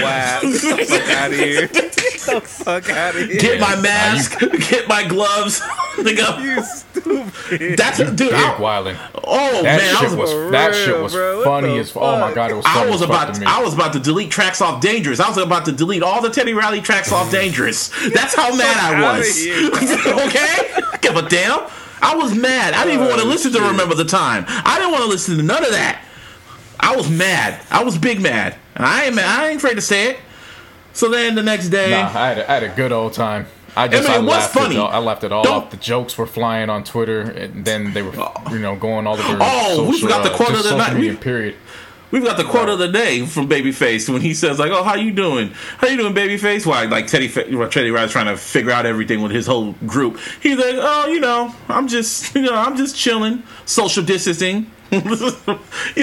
Wow. 0.01 0.39
Get 0.41 0.51
the 0.51 0.85
fuck 0.87 1.09
out 1.17 1.31
of 1.31 1.37
here. 1.37 1.67
Get 1.67 1.93
the 1.93 2.41
fuck 2.41 2.89
out 2.89 3.15
of 3.15 3.29
here. 3.29 3.39
Get 3.39 3.59
my 3.61 3.75
mask, 3.79 4.39
get 4.39 4.87
my 4.87 5.07
gloves. 5.07 5.59
Nigga, 5.93 6.41
You 6.41 6.63
stupid. 6.63 7.77
that's 7.77 7.99
dude. 7.99 8.17
Big 8.17 8.33
I, 8.33 8.59
wilding. 8.59 8.95
oh 9.23 9.61
That 9.61 9.77
man, 9.79 9.95
I 9.95 9.99
shit 9.99 10.09
was, 10.09 10.15
was 10.15 10.31
For 10.31 10.49
that 10.51 10.67
real, 10.71 10.85
shit 10.85 10.99
was 11.03 11.13
bro. 11.13 11.43
Funny 11.43 11.77
as 11.77 11.91
fuck. 11.91 12.01
oh 12.03 12.19
my 12.19 12.33
god, 12.33 12.49
it 12.49 12.55
was 12.55 12.65
I 12.65 12.73
funny 12.73 12.91
was 12.91 13.01
as 13.03 13.07
fuck 13.07 13.23
about 13.23 13.35
to 13.35 13.41
to. 13.41 13.47
I 13.47 13.61
was 13.61 13.73
about 13.75 13.93
to 13.93 13.99
delete 13.99 14.31
tracks 14.31 14.61
off 14.61 14.81
dangerous. 14.81 15.19
I 15.19 15.27
was 15.27 15.37
about 15.37 15.65
to 15.65 15.71
delete 15.71 16.01
all 16.01 16.21
the 16.23 16.31
Teddy 16.31 16.53
Riley 16.53 16.81
tracks 16.81 17.11
off 17.11 17.29
dangerous. 17.31 17.89
That's 18.11 18.33
how 18.33 18.55
mad 18.55 18.75
I 18.77 19.17
was. 19.19 19.37
here. 19.37 19.69
okay, 20.25 20.81
give 21.01 21.15
a 21.15 21.29
damn. 21.29 21.69
I 22.05 22.15
was 22.15 22.35
mad. 22.35 22.73
I 22.73 22.83
didn't 22.83 22.95
even 22.99 23.07
want 23.07 23.21
to 23.21 23.25
Oh, 23.27 23.29
listen 23.29 23.51
to. 23.53 23.61
Remember 23.61 23.95
the 23.95 24.03
Time. 24.05 24.45
I 24.47 24.77
didn't 24.77 24.91
want 24.91 25.03
to 25.05 25.09
listen 25.09 25.37
to 25.37 25.43
none 25.43 25.63
of 25.63 25.71
that. 25.71 26.03
I 26.79 26.95
was 26.95 27.09
mad. 27.09 27.59
I 27.71 27.83
was 27.83 27.97
big 27.97 28.19
mad. 28.21 28.55
And 28.75 28.85
I 28.85 29.05
ain't 29.05 29.15
mad. 29.15 29.25
I 29.25 29.47
ain't 29.47 29.57
afraid 29.57 29.75
to 29.75 29.81
say 29.81 30.09
it. 30.11 30.17
So 30.91 31.09
then 31.09 31.33
the 31.35 31.41
next 31.43 31.69
day, 31.69 31.91
Nah, 31.91 32.07
I 32.07 32.09
had, 32.09 32.37
a, 32.39 32.51
I 32.51 32.53
had 32.55 32.63
a 32.63 32.69
good 32.75 32.91
old 32.91 33.13
time. 33.13 33.47
I 33.75 33.87
just 33.87 34.03
mean, 34.07 34.11
I, 34.11 34.15
it 34.17 34.21
was 34.21 34.29
laughed 34.29 34.53
funny. 34.53 34.75
It 34.75 34.79
all, 34.79 34.89
I 34.89 34.99
laughed 34.99 35.23
it 35.23 35.31
all 35.31 35.43
Don't- 35.43 35.63
off. 35.65 35.71
The 35.71 35.77
jokes 35.77 36.15
were 36.17 36.27
flying 36.27 36.69
on 36.69 36.83
Twitter, 36.83 37.21
and 37.21 37.65
then 37.65 37.93
they 37.93 38.03
were 38.03 38.13
you 38.51 38.59
know 38.59 38.75
going 38.75 39.07
all 39.07 39.15
over. 39.15 39.37
Oh, 39.41 39.85
we 39.87 39.93
social, 39.93 40.07
forgot 40.09 40.23
the 40.25 40.31
uh, 40.33 40.37
quote 40.37 40.49
just 40.49 40.65
of 40.65 40.71
the 40.71 40.77
night. 40.77 40.93
media, 40.93 41.11
We- 41.11 41.17
period. 41.17 41.55
We've 42.13 42.23
got 42.23 42.37
the 42.37 42.43
quote 42.43 42.69
of 42.69 42.77
the 42.77 42.89
day 42.89 43.25
from 43.25 43.49
Babyface 43.49 44.07
when 44.07 44.21
he 44.21 44.35
says 44.35 44.59
like, 44.59 44.71
"Oh, 44.71 44.83
how 44.83 44.93
you 44.93 45.11
doing? 45.11 45.49
How 45.79 45.87
you 45.87 45.97
doing, 45.97 46.13
Babyface?" 46.13 46.63
Why, 46.63 46.85
like 46.85 47.07
Teddy 47.07 47.27
Teddy 47.27 47.89
Riley's 47.89 48.11
trying 48.11 48.27
to 48.27 48.37
figure 48.37 48.69
out 48.69 48.85
everything 48.85 49.23
with 49.23 49.31
his 49.31 49.47
whole 49.47 49.71
group. 49.87 50.19
He's 50.39 50.59
like, 50.59 50.75
"Oh, 50.77 51.07
you 51.07 51.19
know, 51.19 51.55
I'm 51.67 51.87
just, 51.87 52.35
you 52.35 52.43
know, 52.43 52.53
I'm 52.53 52.77
just 52.77 52.95
chilling, 52.95 53.41
social 53.65 54.03
distancing. 54.03 54.69
you 54.91 54.99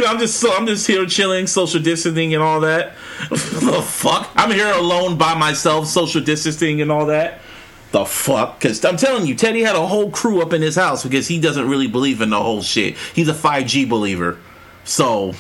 know, 0.01 0.07
I'm 0.09 0.19
just, 0.19 0.45
I'm 0.45 0.67
just 0.67 0.85
here 0.85 1.07
chilling, 1.07 1.47
social 1.47 1.81
distancing 1.81 2.35
and 2.35 2.43
all 2.43 2.59
that. 2.63 2.97
the 3.31 3.81
fuck? 3.81 4.29
I'm 4.35 4.51
here 4.51 4.73
alone 4.73 5.17
by 5.17 5.35
myself, 5.35 5.87
social 5.87 6.21
distancing 6.21 6.81
and 6.81 6.91
all 6.91 7.07
that." 7.07 7.41
The 7.93 8.05
fuck? 8.05 8.59
Because 8.59 8.85
I'm 8.85 8.97
telling 8.97 9.27
you, 9.27 9.37
Teddy 9.37 9.63
had 9.63 9.77
a 9.77 9.87
whole 9.87 10.11
crew 10.11 10.43
up 10.43 10.53
in 10.53 10.61
his 10.61 10.75
house 10.75 11.05
because 11.05 11.29
he 11.29 11.39
doesn't 11.39 11.69
really 11.69 11.87
believe 11.87 12.21
in 12.21 12.31
the 12.31 12.43
whole 12.43 12.63
shit. 12.63 12.97
He's 13.15 13.29
a 13.29 13.33
5G 13.33 13.89
believer. 13.89 14.39
So 14.83 15.35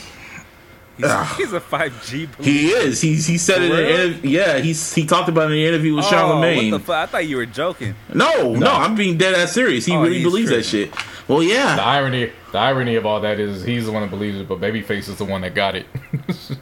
He's, 1.02 1.36
he's 1.36 1.52
a 1.52 1.60
5G 1.60 2.10
believer. 2.36 2.42
he 2.42 2.68
is. 2.70 3.00
He's 3.00 3.26
he 3.26 3.38
said 3.38 3.62
it. 3.62 3.70
In 3.72 4.12
an 4.14 4.20
yeah, 4.28 4.58
he's 4.58 4.94
he 4.94 5.04
talked 5.06 5.28
about 5.28 5.42
it 5.44 5.46
in 5.46 5.52
the 5.52 5.66
interview 5.66 5.94
with 5.94 6.04
Oh, 6.06 6.10
Charlemagne. 6.10 6.70
what 6.72 6.78
the 6.78 6.84
fuck? 6.84 6.96
I 6.96 7.06
thought 7.06 7.26
you 7.26 7.36
were 7.36 7.46
joking. 7.46 7.94
no, 8.14 8.54
no, 8.54 8.70
I'm 8.70 8.94
being 8.94 9.16
dead 9.18 9.34
ass 9.34 9.52
serious. 9.52 9.86
He 9.86 9.94
Oh, 9.94 10.02
really 10.02 10.16
he's 10.18 10.24
believes 10.24 10.50
that 10.50 10.64
shit. 10.64 10.92
Well, 11.28 11.42
yeah. 11.42 11.76
The 11.76 11.82
yeah, 11.82 11.86
irony, 11.88 12.32
the 12.52 12.58
irony 12.58 12.96
of 12.96 13.06
all 13.06 13.20
that 13.20 13.38
is 13.38 13.62
he's 13.64 13.86
the 13.86 13.92
one 13.92 14.02
that 14.02 14.10
believes 14.10 14.38
it, 14.38 14.48
but 14.48 14.60
Babyface 14.60 15.08
is 15.08 15.16
the 15.16 15.24
one 15.24 15.42
that 15.42 15.54
got 15.54 15.76
it. 15.76 15.86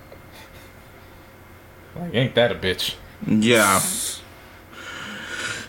like, 1.96 2.14
ain't 2.14 2.34
that 2.34 2.52
a 2.52 2.54
bitch? 2.54 2.94
yeah. 3.26 3.80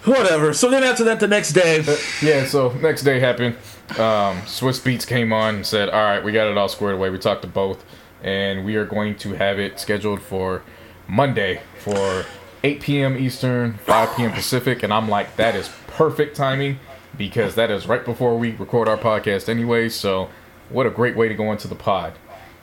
Whatever. 0.05 0.53
So 0.53 0.69
then 0.69 0.83
after 0.83 1.03
that, 1.05 1.19
the 1.19 1.27
next 1.27 1.51
day, 1.53 1.83
Yeah, 2.21 2.45
so 2.45 2.71
next 2.73 3.03
day 3.03 3.19
happened. 3.19 3.55
Um, 3.91 4.41
Swizz 4.45 4.79
Beatz 4.81 5.05
came 5.05 5.33
on 5.33 5.55
and 5.55 5.65
said, 5.65 5.89
All 5.89 6.01
right, 6.03 6.23
we 6.23 6.31
got 6.31 6.47
it 6.47 6.57
all 6.57 6.69
squared 6.69 6.95
away. 6.95 7.09
We 7.09 7.17
talked 7.17 7.41
to 7.41 7.47
both, 7.47 7.83
and 8.23 8.65
we 8.65 8.75
are 8.75 8.85
going 8.85 9.15
to 9.17 9.33
have 9.33 9.59
it 9.59 9.79
scheduled 9.79 10.21
for 10.21 10.63
Monday 11.07 11.61
for 11.79 12.25
8 12.63 12.81
p.m. 12.81 13.17
Eastern, 13.17 13.75
5 13.85 14.15
p.m. 14.15 14.31
Pacific. 14.31 14.83
And 14.83 14.93
I'm 14.93 15.09
like, 15.09 15.35
That 15.37 15.55
is 15.55 15.69
perfect 15.87 16.35
timing 16.35 16.79
because 17.17 17.55
that 17.55 17.71
is 17.71 17.87
right 17.87 18.03
before 18.03 18.37
we 18.37 18.51
record 18.51 18.87
our 18.87 18.97
podcast 18.97 19.49
anyway. 19.49 19.89
So, 19.89 20.29
what 20.69 20.85
a 20.85 20.91
great 20.91 21.15
way 21.15 21.27
to 21.27 21.35
go 21.35 21.51
into 21.51 21.67
the 21.67 21.75
pod. 21.75 22.13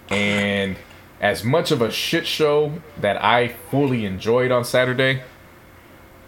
And 0.08 0.76
as 1.20 1.42
much 1.42 1.70
of 1.70 1.82
a 1.82 1.90
shit 1.90 2.26
show 2.26 2.80
that 3.00 3.22
I 3.22 3.48
fully 3.48 4.04
enjoyed 4.04 4.52
on 4.52 4.64
Saturday, 4.64 5.22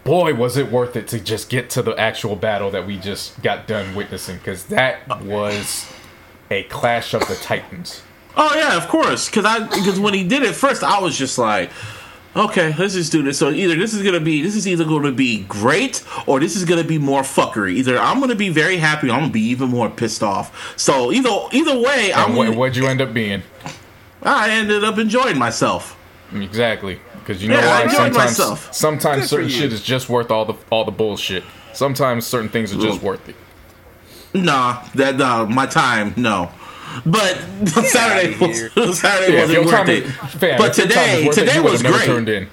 boy 0.03 0.33
was 0.33 0.57
it 0.57 0.71
worth 0.71 0.95
it 0.95 1.07
to 1.09 1.19
just 1.19 1.49
get 1.49 1.69
to 1.71 1.81
the 1.81 1.95
actual 1.97 2.35
battle 2.35 2.71
that 2.71 2.85
we 2.85 2.97
just 2.97 3.41
got 3.41 3.67
done 3.67 3.95
witnessing 3.95 4.37
because 4.37 4.65
that 4.65 5.23
was 5.23 5.89
a 6.51 6.63
clash 6.63 7.13
of 7.13 7.25
the 7.27 7.35
titans 7.35 8.01
oh 8.37 8.53
yeah, 8.55 8.77
of 8.77 8.87
course, 8.87 9.27
because 9.29 9.45
I 9.45 9.59
because 9.63 9.99
when 9.99 10.13
he 10.13 10.23
did 10.23 10.43
it 10.43 10.53
first, 10.55 10.83
I 10.83 10.99
was 10.99 11.17
just 11.17 11.37
like. 11.37 11.69
Okay, 12.35 12.75
let's 12.77 12.93
just 12.93 13.11
do 13.11 13.23
this. 13.23 13.39
So 13.39 13.49
either 13.49 13.75
this 13.75 13.91
is 13.95 14.03
gonna 14.03 14.19
be 14.19 14.43
this 14.43 14.55
is 14.55 14.67
either 14.67 14.85
gonna 14.85 15.11
be 15.11 15.45
great 15.45 16.03
or 16.27 16.39
this 16.39 16.55
is 16.55 16.63
gonna 16.63 16.83
be 16.83 16.99
more 16.99 17.23
fuckery. 17.23 17.71
Either 17.73 17.97
I'm 17.97 18.19
gonna 18.19 18.35
be 18.35 18.49
very 18.49 18.77
happy 18.77 19.09
or 19.09 19.13
I'm 19.13 19.21
gonna 19.21 19.31
be 19.31 19.41
even 19.41 19.69
more 19.69 19.89
pissed 19.89 20.21
off. 20.21 20.77
So 20.77 21.11
either 21.11 21.27
either 21.51 21.79
way, 21.79 22.13
I'm 22.13 22.29
and 22.29 22.37
what, 22.37 22.55
what'd 22.55 22.77
you 22.77 22.85
end 22.85 23.01
up 23.01 23.15
being 23.15 23.41
I 24.21 24.51
ended 24.51 24.83
up 24.83 24.99
enjoying 24.99 25.39
myself. 25.39 25.97
exactly 26.31 26.99
because 27.15 27.41
you 27.41 27.49
know 27.49 27.59
Yeah, 27.59 27.65
I 27.65 27.67
why 27.67 27.81
enjoyed 27.85 27.95
sometimes 27.95 28.15
myself. 28.15 28.73
sometimes 28.75 29.21
Good 29.23 29.29
certain 29.29 29.49
shit 29.49 29.73
is 29.73 29.81
just 29.81 30.07
worth 30.07 30.29
all 30.29 30.45
the 30.45 30.53
all 30.69 30.85
the 30.85 30.91
bullshit 30.91 31.43
sometimes 31.73 32.27
certain 32.27 32.49
things 32.49 32.71
are 32.71 32.75
just 32.79 33.01
Well- 33.01 33.13
worth 33.13 33.27
it 33.27 33.35
Nah, 34.35 34.83
that 34.93 35.17
nah, 35.17 35.45
my 35.45 35.65
time, 35.65 36.13
no. 36.15 36.51
But 37.05 37.35
Saturday, 37.85 38.37
was, 38.39 38.99
Saturday 38.99 39.33
Yeah, 39.33 39.41
wasn't 39.41 39.65
worth 39.65 39.75
time 39.75 39.89
it. 39.89 40.03
is- 40.05 40.11
fam, 40.35 40.57
but 40.57 40.71
if 40.71 40.77
your 40.77 40.87
time 40.87 41.05
today, 41.17 41.25
worth 41.27 41.35
today 41.35 41.55
you 41.55 41.63
was 41.63 41.81
great. 41.83 42.05
Turned 42.05 42.29
in. 42.29 42.47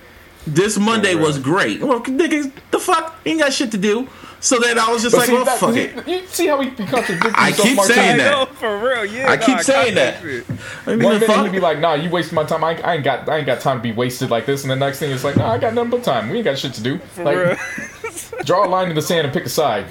This 0.46 0.78
Monday 0.78 1.12
For 1.12 1.18
real. 1.18 1.26
was 1.26 1.38
great. 1.40 1.80
Well, 1.82 2.00
niggas, 2.02 2.52
the 2.70 2.78
fuck, 2.78 3.16
ain't 3.26 3.40
got 3.40 3.52
shit 3.52 3.72
to 3.72 3.78
do. 3.78 4.08
So 4.38 4.60
then 4.60 4.78
I 4.78 4.90
was 4.92 5.02
just 5.02 5.14
But 5.14 5.20
like, 5.20 5.26
see, 5.28 5.32
well, 5.34 5.44
that- 5.46 5.58
fuck 5.58 5.74
you, 5.74 5.82
it. 5.82 6.06
you 6.08 6.26
see 6.28 6.46
how 6.46 6.60
he 6.60 6.68
be 6.70 6.84
contradicting 6.84 7.32
I 7.34 7.50
keep 7.50 7.74
Martin? 7.74 7.94
saying 7.96 8.14
I 8.14 8.16
that. 8.18 8.30
know, 8.30 8.46
for 8.54 8.78
real. 8.78 9.04
Yeah, 9.06 9.30
I 9.30 9.36
no, 9.36 9.46
keep 9.46 9.58
saying 9.60 9.94
that. 9.96 10.22
I 10.22 10.24
mean, 10.26 11.02
One 11.02 11.18
minute 11.18 11.42
he'd 11.46 11.52
be 11.52 11.58
like, 11.58 11.78
"Nah, 11.80 11.94
you 11.94 12.10
wasted 12.10 12.34
my 12.34 12.44
time. 12.44 12.62
I, 12.62 12.72
ain't- 12.74 12.84
I 12.84 12.94
ain't 12.96 13.04
got, 13.04 13.28
I 13.28 13.38
ain't 13.38 13.46
got 13.46 13.60
time 13.60 13.78
to 13.78 13.82
be 13.82 13.92
wasted 13.92 14.30
like 14.30 14.44
this." 14.46 14.62
And 14.62 14.70
the 14.70 14.76
next 14.76 14.98
thing 15.00 15.10
is 15.10 15.24
like, 15.24 15.36
"Nah, 15.36 15.50
I 15.52 15.58
got 15.58 15.74
nothing 15.74 15.90
but 15.90 16.04
time. 16.04 16.28
We 16.28 16.36
ain't 16.36 16.44
got 16.44 16.58
shit 16.58 16.74
to 16.74 16.82
do. 16.82 16.98
For 16.98 17.24
like, 17.24 17.36
real. 17.36 18.44
draw 18.44 18.66
a 18.66 18.68
line 18.68 18.88
in 18.90 18.94
the 18.94 19.02
sand 19.02 19.24
and 19.26 19.32
pick 19.34 19.46
a 19.46 19.48
side." 19.48 19.86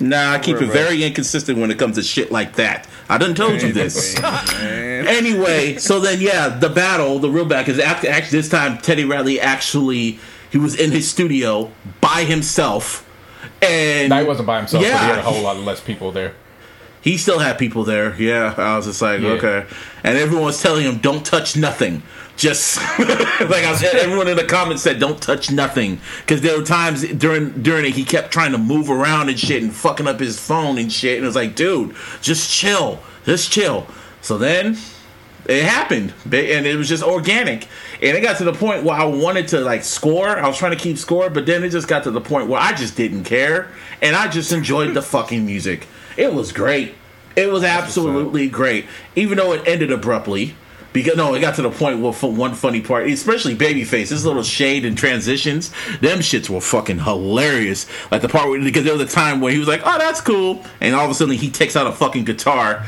Nah, 0.00 0.32
I 0.32 0.38
keep 0.38 0.56
it 0.56 0.60
right. 0.62 0.72
very 0.72 1.04
inconsistent 1.04 1.58
when 1.58 1.70
it 1.70 1.78
comes 1.78 1.96
to 1.96 2.02
shit 2.02 2.32
like 2.32 2.54
that. 2.56 2.88
I 3.08 3.18
done 3.18 3.34
told 3.34 3.60
you 3.62 3.72
this. 3.72 4.18
Anyway, 5.00 5.76
so 5.78 5.98
then 6.00 6.20
yeah, 6.20 6.48
the 6.48 6.68
battle, 6.68 7.18
the 7.18 7.30
real 7.30 7.44
battle, 7.44 7.64
because 7.64 7.80
actually, 7.80 8.08
actually 8.10 8.38
this 8.38 8.48
time 8.48 8.78
Teddy 8.78 9.04
Riley 9.04 9.40
actually 9.40 10.18
he 10.50 10.58
was 10.58 10.74
in 10.78 10.90
his 10.90 11.08
studio 11.08 11.70
by 12.00 12.24
himself, 12.24 13.06
and 13.62 14.08
Nah, 14.10 14.20
he 14.20 14.26
wasn't 14.26 14.46
by 14.46 14.58
himself, 14.58 14.82
but 14.84 14.88
he 14.90 14.94
had 14.96 15.18
a 15.18 15.22
whole 15.22 15.42
lot 15.42 15.56
of 15.56 15.64
less 15.64 15.80
people 15.80 16.12
there. 16.12 16.34
he 17.02 17.16
still 17.16 17.38
had 17.38 17.58
people 17.58 17.82
there. 17.84 18.14
Yeah, 18.20 18.54
I 18.56 18.76
was 18.76 18.86
just 18.86 19.00
like, 19.02 19.20
Yeah. 19.20 19.30
okay, 19.30 19.66
and 20.04 20.18
everyone 20.18 20.44
was 20.46 20.60
telling 20.62 20.84
him, 20.84 20.98
"Don't 20.98 21.24
touch 21.24 21.56
nothing." 21.56 22.02
Just 22.40 22.78
like 22.98 23.64
I 23.64 23.74
said, 23.76 23.96
everyone 23.96 24.26
in 24.26 24.36
the 24.36 24.44
comments 24.44 24.82
said, 24.82 24.98
"Don't 24.98 25.20
touch 25.20 25.50
nothing," 25.50 26.00
because 26.20 26.40
there 26.40 26.56
were 26.56 26.64
times 26.64 27.06
during 27.06 27.62
during 27.62 27.84
it 27.84 27.92
he 27.92 28.02
kept 28.02 28.32
trying 28.32 28.52
to 28.52 28.58
move 28.58 28.90
around 28.90 29.28
and 29.28 29.38
shit 29.38 29.62
and 29.62 29.70
fucking 29.70 30.08
up 30.08 30.18
his 30.18 30.40
phone 30.40 30.78
and 30.78 30.90
shit, 30.90 31.18
and 31.18 31.24
it 31.24 31.26
was 31.26 31.36
like, 31.36 31.54
dude, 31.54 31.94
just 32.22 32.50
chill, 32.50 32.98
just 33.26 33.52
chill. 33.52 33.86
So 34.22 34.38
then 34.38 34.78
it 35.46 35.64
happened. 35.64 36.14
And 36.24 36.66
it 36.66 36.76
was 36.76 36.88
just 36.88 37.02
organic. 37.02 37.66
And 38.00 38.16
it 38.16 38.22
got 38.22 38.38
to 38.38 38.44
the 38.44 38.52
point 38.52 38.84
where 38.84 38.96
i 38.96 39.04
wanted 39.04 39.48
to 39.48 39.60
like 39.60 39.84
score. 39.84 40.28
I 40.28 40.46
was 40.46 40.56
trying 40.56 40.72
to 40.72 40.82
keep 40.82 40.96
score 40.96 41.28
but 41.28 41.44
then 41.44 41.62
it 41.62 41.70
just 41.70 41.88
got 41.88 42.04
to 42.04 42.10
the 42.10 42.20
point 42.20 42.48
where 42.48 42.60
i 42.60 42.72
just 42.72 42.96
didn't 42.96 43.24
care. 43.24 43.68
And 44.00 44.16
i 44.16 44.28
just 44.28 44.52
enjoyed 44.52 44.94
the 44.94 45.02
fucking 45.02 45.44
music. 45.44 45.86
It 46.16 46.32
was 46.32 46.52
great. 46.52 46.94
It 47.36 47.50
was 47.50 47.64
absolutely 47.64 48.48
great. 48.48 48.86
Even 49.14 49.38
though 49.38 49.52
it 49.52 49.66
ended 49.66 49.92
abruptly 49.92 50.54
because 50.92 51.16
no, 51.16 51.34
it 51.34 51.40
got 51.40 51.54
to 51.56 51.62
the 51.62 51.70
point 51.70 52.00
where 52.00 52.12
for 52.12 52.32
one 52.32 52.54
funny 52.54 52.80
part, 52.80 53.08
especially 53.08 53.54
Babyface, 53.54 54.08
his 54.10 54.24
little 54.24 54.42
shade 54.42 54.84
and 54.84 54.96
transitions, 54.96 55.70
them 56.00 56.18
shits 56.18 56.48
were 56.50 56.60
fucking 56.60 57.00
hilarious. 57.00 57.86
Like 58.10 58.22
the 58.22 58.28
part 58.28 58.48
where 58.48 58.60
because 58.62 58.84
there 58.84 58.92
was 58.96 59.02
a 59.02 59.06
time 59.14 59.40
where 59.40 59.52
he 59.52 59.58
was 59.58 59.68
like, 59.68 59.82
"Oh, 59.84 59.98
that's 59.98 60.20
cool," 60.20 60.64
and 60.80 60.94
all 60.94 61.04
of 61.04 61.10
a 61.10 61.14
sudden 61.14 61.34
he 61.34 61.50
takes 61.50 61.76
out 61.76 61.86
a 61.86 61.92
fucking 61.92 62.24
guitar 62.24 62.84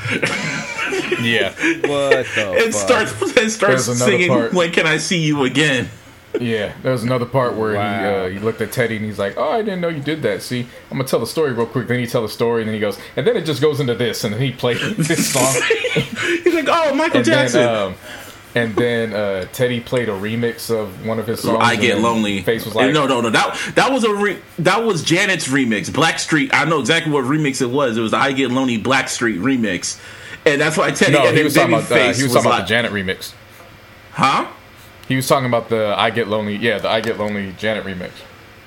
Yeah, 1.20 1.50
What 1.88 2.26
the 2.34 2.54
and 2.64 2.74
fuck? 2.74 3.08
starts 3.08 3.12
and 3.36 3.50
starts 3.50 3.86
There's 3.86 3.98
singing 3.98 4.28
part. 4.28 4.52
"When 4.52 4.72
Can 4.72 4.86
I 4.86 4.98
See 4.98 5.18
You 5.18 5.44
Again." 5.44 5.88
Yeah. 6.40 6.72
There 6.82 6.92
was 6.92 7.02
another 7.02 7.26
part 7.26 7.54
where 7.54 7.72
he 7.72 7.78
uh, 7.78 8.28
he 8.28 8.38
looked 8.38 8.60
at 8.60 8.72
Teddy 8.72 8.96
and 8.96 9.04
he's 9.04 9.18
like, 9.18 9.34
"Oh, 9.36 9.50
I 9.50 9.62
didn't 9.62 9.80
know 9.80 9.88
you 9.88 10.00
did 10.00 10.22
that." 10.22 10.42
See, 10.42 10.66
I'm 10.90 10.96
gonna 10.96 11.08
tell 11.08 11.20
the 11.20 11.26
story 11.26 11.52
real 11.52 11.66
quick. 11.66 11.88
Then 11.88 12.00
he 12.00 12.06
tell 12.06 12.22
the 12.22 12.28
story, 12.28 12.62
and 12.62 12.68
then 12.68 12.74
he 12.74 12.80
goes, 12.80 12.98
and 13.16 13.26
then 13.26 13.36
it 13.36 13.44
just 13.44 13.60
goes 13.60 13.80
into 13.80 13.94
this, 13.94 14.24
and 14.24 14.32
then 14.34 14.40
he 14.40 14.50
played 14.52 14.78
this 14.96 15.32
song. 15.32 15.62
He's 16.42 16.54
like, 16.54 16.68
"Oh, 16.68 16.94
Michael 16.94 17.18
and 17.18 17.26
Jackson." 17.26 17.60
then 17.60 17.76
um, 17.76 17.94
and 18.54 18.74
then 18.76 19.12
uh, 19.14 19.46
Teddy 19.52 19.80
played 19.80 20.08
a 20.08 20.12
remix 20.12 20.70
of 20.70 21.06
one 21.06 21.18
of 21.18 21.26
his 21.26 21.40
songs. 21.40 21.58
I 21.60 21.76
get 21.76 21.98
lonely. 22.00 22.42
Face 22.42 22.64
was 22.64 22.74
like, 22.74 22.92
no, 22.92 23.06
no, 23.06 23.20
no. 23.20 23.30
That 23.30 23.58
that 23.76 23.92
was 23.92 24.04
a 24.04 24.12
re- 24.12 24.38
that 24.58 24.84
was 24.84 25.02
Janet's 25.02 25.48
remix. 25.48 25.88
Blackstreet. 25.90 26.50
I 26.52 26.64
know 26.64 26.80
exactly 26.80 27.12
what 27.12 27.24
remix 27.24 27.62
it 27.62 27.70
was. 27.70 27.96
It 27.96 28.00
was 28.00 28.10
the 28.10 28.18
I 28.18 28.32
Get 28.32 28.50
Lonely 28.50 28.78
Blackstreet 28.82 29.38
remix, 29.38 30.00
and 30.44 30.60
that's 30.60 30.76
why 30.76 30.90
Teddy. 30.90 31.12
No, 31.12 31.32
he 31.32 31.42
was 31.42 31.54
talking 31.54 31.74
about 31.74 31.90
uh, 31.90 31.94
Babyface 31.94 32.16
he 32.16 32.24
was 32.24 32.32
talking 32.32 32.50
about 32.50 32.60
the 32.62 32.66
Janet 32.66 32.92
remix. 32.92 33.32
huh? 34.12 34.48
He 35.12 35.16
was 35.16 35.28
talking 35.28 35.44
about 35.44 35.68
the 35.68 35.94
I 35.94 36.08
Get 36.08 36.26
Lonely, 36.28 36.56
yeah, 36.56 36.78
the 36.78 36.88
I 36.88 37.02
Get 37.02 37.18
Lonely 37.18 37.54
Janet 37.58 37.84
remix. 37.84 38.12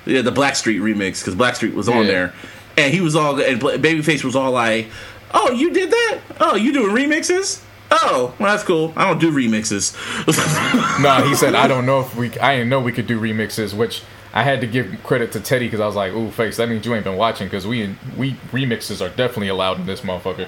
Yeah, 0.04 0.22
the 0.22 0.30
Blackstreet 0.30 0.78
remix 0.80 1.18
because 1.18 1.34
Blackstreet 1.34 1.74
was 1.74 1.88
on 1.88 2.02
Yeah. 2.02 2.12
there, 2.12 2.34
and 2.76 2.94
he 2.94 3.00
was 3.00 3.16
all 3.16 3.40
and 3.40 3.60
Babyface 3.60 4.22
was 4.22 4.36
all 4.36 4.52
like, 4.52 4.86
"Oh, 5.34 5.50
you 5.50 5.72
did 5.72 5.90
that? 5.90 6.18
Oh, 6.38 6.54
you 6.54 6.72
doing 6.72 6.94
remixes? 6.94 7.62
Oh, 7.90 8.32
well, 8.38 8.52
that's 8.52 8.62
cool. 8.62 8.92
I 8.96 9.08
don't 9.08 9.18
do 9.20 9.32
remixes." 9.32 9.96
No, 11.02 11.26
he 11.26 11.34
said 11.34 11.56
I 11.56 11.66
don't 11.66 11.84
know 11.84 11.98
if 11.98 12.14
we, 12.14 12.30
I 12.38 12.54
didn't 12.58 12.68
know 12.70 12.78
we 12.78 12.92
could 12.92 13.08
do 13.08 13.20
remixes, 13.20 13.74
which 13.74 14.02
I 14.32 14.44
had 14.44 14.60
to 14.60 14.68
give 14.68 14.86
credit 15.02 15.32
to 15.32 15.40
Teddy 15.40 15.66
because 15.66 15.80
I 15.80 15.86
was 15.86 15.96
like, 15.96 16.12
"Ooh, 16.12 16.30
face, 16.30 16.58
that 16.58 16.68
means 16.68 16.86
you 16.86 16.94
ain't 16.94 17.02
been 17.02 17.16
watching 17.16 17.48
because 17.48 17.66
we 17.66 17.96
we 18.16 18.34
remixes 18.52 19.04
are 19.04 19.08
definitely 19.08 19.48
allowed 19.48 19.80
in 19.80 19.86
this 19.86 20.02
motherfucker." 20.02 20.46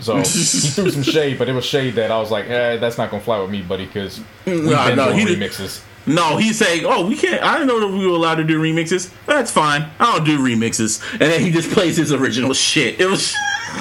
So 0.00 0.16
he 0.18 0.22
threw 0.24 0.90
some 0.90 1.02
shade, 1.02 1.38
but 1.38 1.48
it 1.48 1.52
was 1.54 1.64
shade 1.64 1.94
that 1.96 2.10
I 2.10 2.18
was 2.18 2.30
like, 2.30 2.46
"Eh, 2.48 2.76
that's 2.76 2.98
not 2.98 3.10
gonna 3.10 3.22
fly 3.22 3.40
with 3.40 3.50
me, 3.50 3.62
buddy," 3.62 3.86
because 3.86 4.20
we've 4.46 4.64
Nah, 4.64 4.86
been 4.88 4.96
no, 4.96 5.06
doing 5.12 5.18
he 5.18 5.24
did- 5.24 5.38
remixes. 5.38 5.82
No, 6.06 6.38
he's 6.38 6.56
saying, 6.56 6.84
"Oh, 6.86 7.06
we 7.06 7.16
can't. 7.16 7.42
I 7.42 7.54
didn't 7.58 7.66
know 7.68 7.80
that 7.80 7.88
we 7.88 8.06
were 8.06 8.14
allowed 8.14 8.36
to 8.36 8.44
do 8.44 8.58
remixes. 8.60 9.10
That's 9.26 9.50
fine. 9.50 9.86
I 9.98 10.12
don't 10.16 10.24
do 10.24 10.38
remixes." 10.38 11.02
And 11.12 11.20
then 11.22 11.40
he 11.42 11.50
just 11.50 11.70
plays 11.70 11.96
his 11.98 12.12
original 12.12 12.54
shit. 12.54 12.98
It 13.00 13.06
was, 13.06 13.34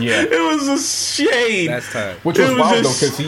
Yeah, 0.00 0.22
it 0.22 0.40
was 0.56 0.68
a 0.68 0.78
shade. 0.78 1.68
That's 1.68 1.92
time. 1.92 2.16
which 2.24 2.38
It 2.38 2.42
was 2.42 2.50
was 2.52 2.58
wild 2.60 2.82
just- 2.84 3.00
though 3.00 3.06
because 3.06 3.18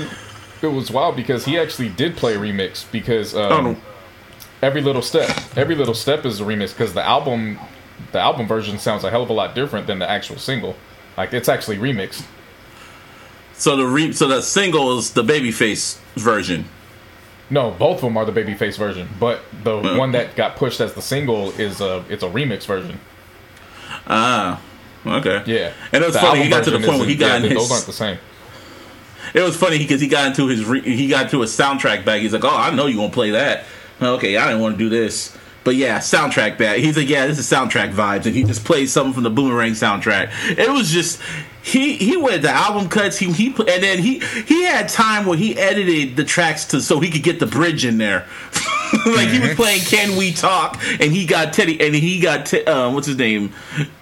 he, 0.60 0.66
it 0.66 0.70
was 0.72 0.90
wild 0.90 1.16
because 1.16 1.44
he 1.44 1.58
actually 1.58 1.88
did 1.90 2.16
play 2.16 2.34
a 2.34 2.38
remix 2.38 2.90
because 2.90 3.34
um, 3.36 3.52
Oh, 3.52 3.60
no. 3.60 3.76
every 4.62 4.80
little 4.82 5.02
step, 5.02 5.30
every 5.56 5.74
little 5.76 5.94
step 5.94 6.24
is 6.26 6.40
a 6.40 6.44
remix 6.44 6.70
because 6.70 6.92
the 6.94 7.04
album, 7.06 7.58
the 8.12 8.18
album 8.18 8.46
version 8.48 8.78
sounds 8.78 9.04
a 9.04 9.10
hell 9.10 9.22
of 9.22 9.30
a 9.30 9.32
lot 9.32 9.54
different 9.54 9.86
than 9.86 9.98
the 10.00 10.10
actual 10.10 10.38
single. 10.38 10.74
Like 11.16 11.32
it's 11.32 11.48
actually 11.48 11.78
remixed. 11.78 12.24
So 13.54 13.76
the 13.76 13.86
re- 13.86 14.12
so 14.12 14.28
the 14.28 14.42
single 14.42 14.98
is 14.98 15.12
the 15.12 15.22
Babyface 15.24 15.98
version. 16.16 16.66
No, 17.48 17.70
both 17.70 17.96
of 17.98 18.00
them 18.02 18.16
are 18.16 18.24
the 18.24 18.32
babyface 18.32 18.76
version, 18.76 19.08
but 19.20 19.40
the 19.62 19.80
Yeah. 19.80 19.96
one 19.96 20.10
that 20.12 20.34
got 20.34 20.56
pushed 20.56 20.80
as 20.80 20.94
the 20.94 21.00
single 21.02 21.52
is 21.52 21.80
a 21.80 22.04
it's 22.08 22.24
a 22.24 22.26
remix 22.28 22.66
version. 22.66 22.98
Ah, 24.08 24.60
okay. 25.06 25.42
Yeah, 25.46 25.72
And 25.92 26.02
it 26.02 26.06
was 26.06 26.14
The 26.14 26.20
funny. 26.20 26.42
He 26.42 26.48
got 26.50 26.64
to 26.64 26.70
the 26.72 26.80
point 26.80 26.98
where 26.98 27.08
he 27.08 27.14
got 27.14 27.40
yeah, 27.42 27.48
in 27.48 27.54
those 27.54 27.70
aren't 27.70 27.86
the 27.86 27.92
same. 27.92 28.18
It 29.32 29.42
was 29.42 29.56
funny 29.56 29.78
because 29.78 30.00
he 30.00 30.08
got 30.08 30.26
into 30.26 30.48
his 30.48 30.64
re- 30.64 30.80
he 30.82 31.08
got 31.08 31.24
into 31.24 31.42
a 31.42 31.46
soundtrack 31.46 32.04
bag. 32.04 32.22
He's 32.22 32.32
like, 32.32 32.44
"Oh, 32.44 32.48
I 32.56 32.70
know 32.74 32.86
you 32.86 32.96
gonna 32.96 33.10
play 33.12 33.30
that." 33.30 33.64
Okay, 34.02 34.36
I 34.36 34.46
didn't 34.48 34.60
want 34.60 34.76
to 34.76 34.78
do 34.78 34.88
this, 34.90 35.36
but 35.66 35.74
yeah, 35.74 35.98
soundtrack 35.98 36.58
bag. 36.58 36.80
He's 36.80 36.96
like, 36.96 37.08
"Yeah, 37.08 37.26
this 37.26 37.40
is 37.40 37.50
soundtrack 37.50 37.92
vibes," 37.92 38.24
and 38.24 38.36
he 38.36 38.44
just 38.44 38.64
played 38.64 38.88
something 38.88 39.12
from 39.12 39.24
the 39.24 39.30
Boomerang 39.30 39.72
soundtrack. 39.72 40.30
It 40.56 40.70
was 40.70 40.90
just 40.90 41.20
he 41.60 41.96
he 41.96 42.16
went 42.16 42.42
the 42.42 42.50
album 42.50 42.88
cuts. 42.88 43.18
He 43.18 43.32
he 43.32 43.48
and 43.48 43.82
then 43.82 43.98
he 43.98 44.20
he 44.20 44.62
had 44.62 44.88
time 44.88 45.26
where 45.26 45.36
he 45.36 45.58
edited 45.58 46.14
the 46.14 46.22
tracks 46.22 46.66
to 46.66 46.80
so 46.80 47.00
he 47.00 47.10
could 47.10 47.24
get 47.24 47.40
the 47.40 47.46
bridge 47.46 47.84
in 47.84 47.98
there. 47.98 48.28
like 49.06 49.28
he 49.28 49.38
was 49.40 49.54
playing 49.54 49.80
"Can 49.82 50.16
We 50.16 50.32
Talk" 50.32 50.78
and 51.00 51.12
he 51.12 51.26
got 51.26 51.52
Teddy 51.52 51.80
and 51.80 51.94
he 51.94 52.20
got 52.20 52.46
Te- 52.46 52.64
um, 52.64 52.94
what's 52.94 53.06
his 53.06 53.16
name, 53.16 53.52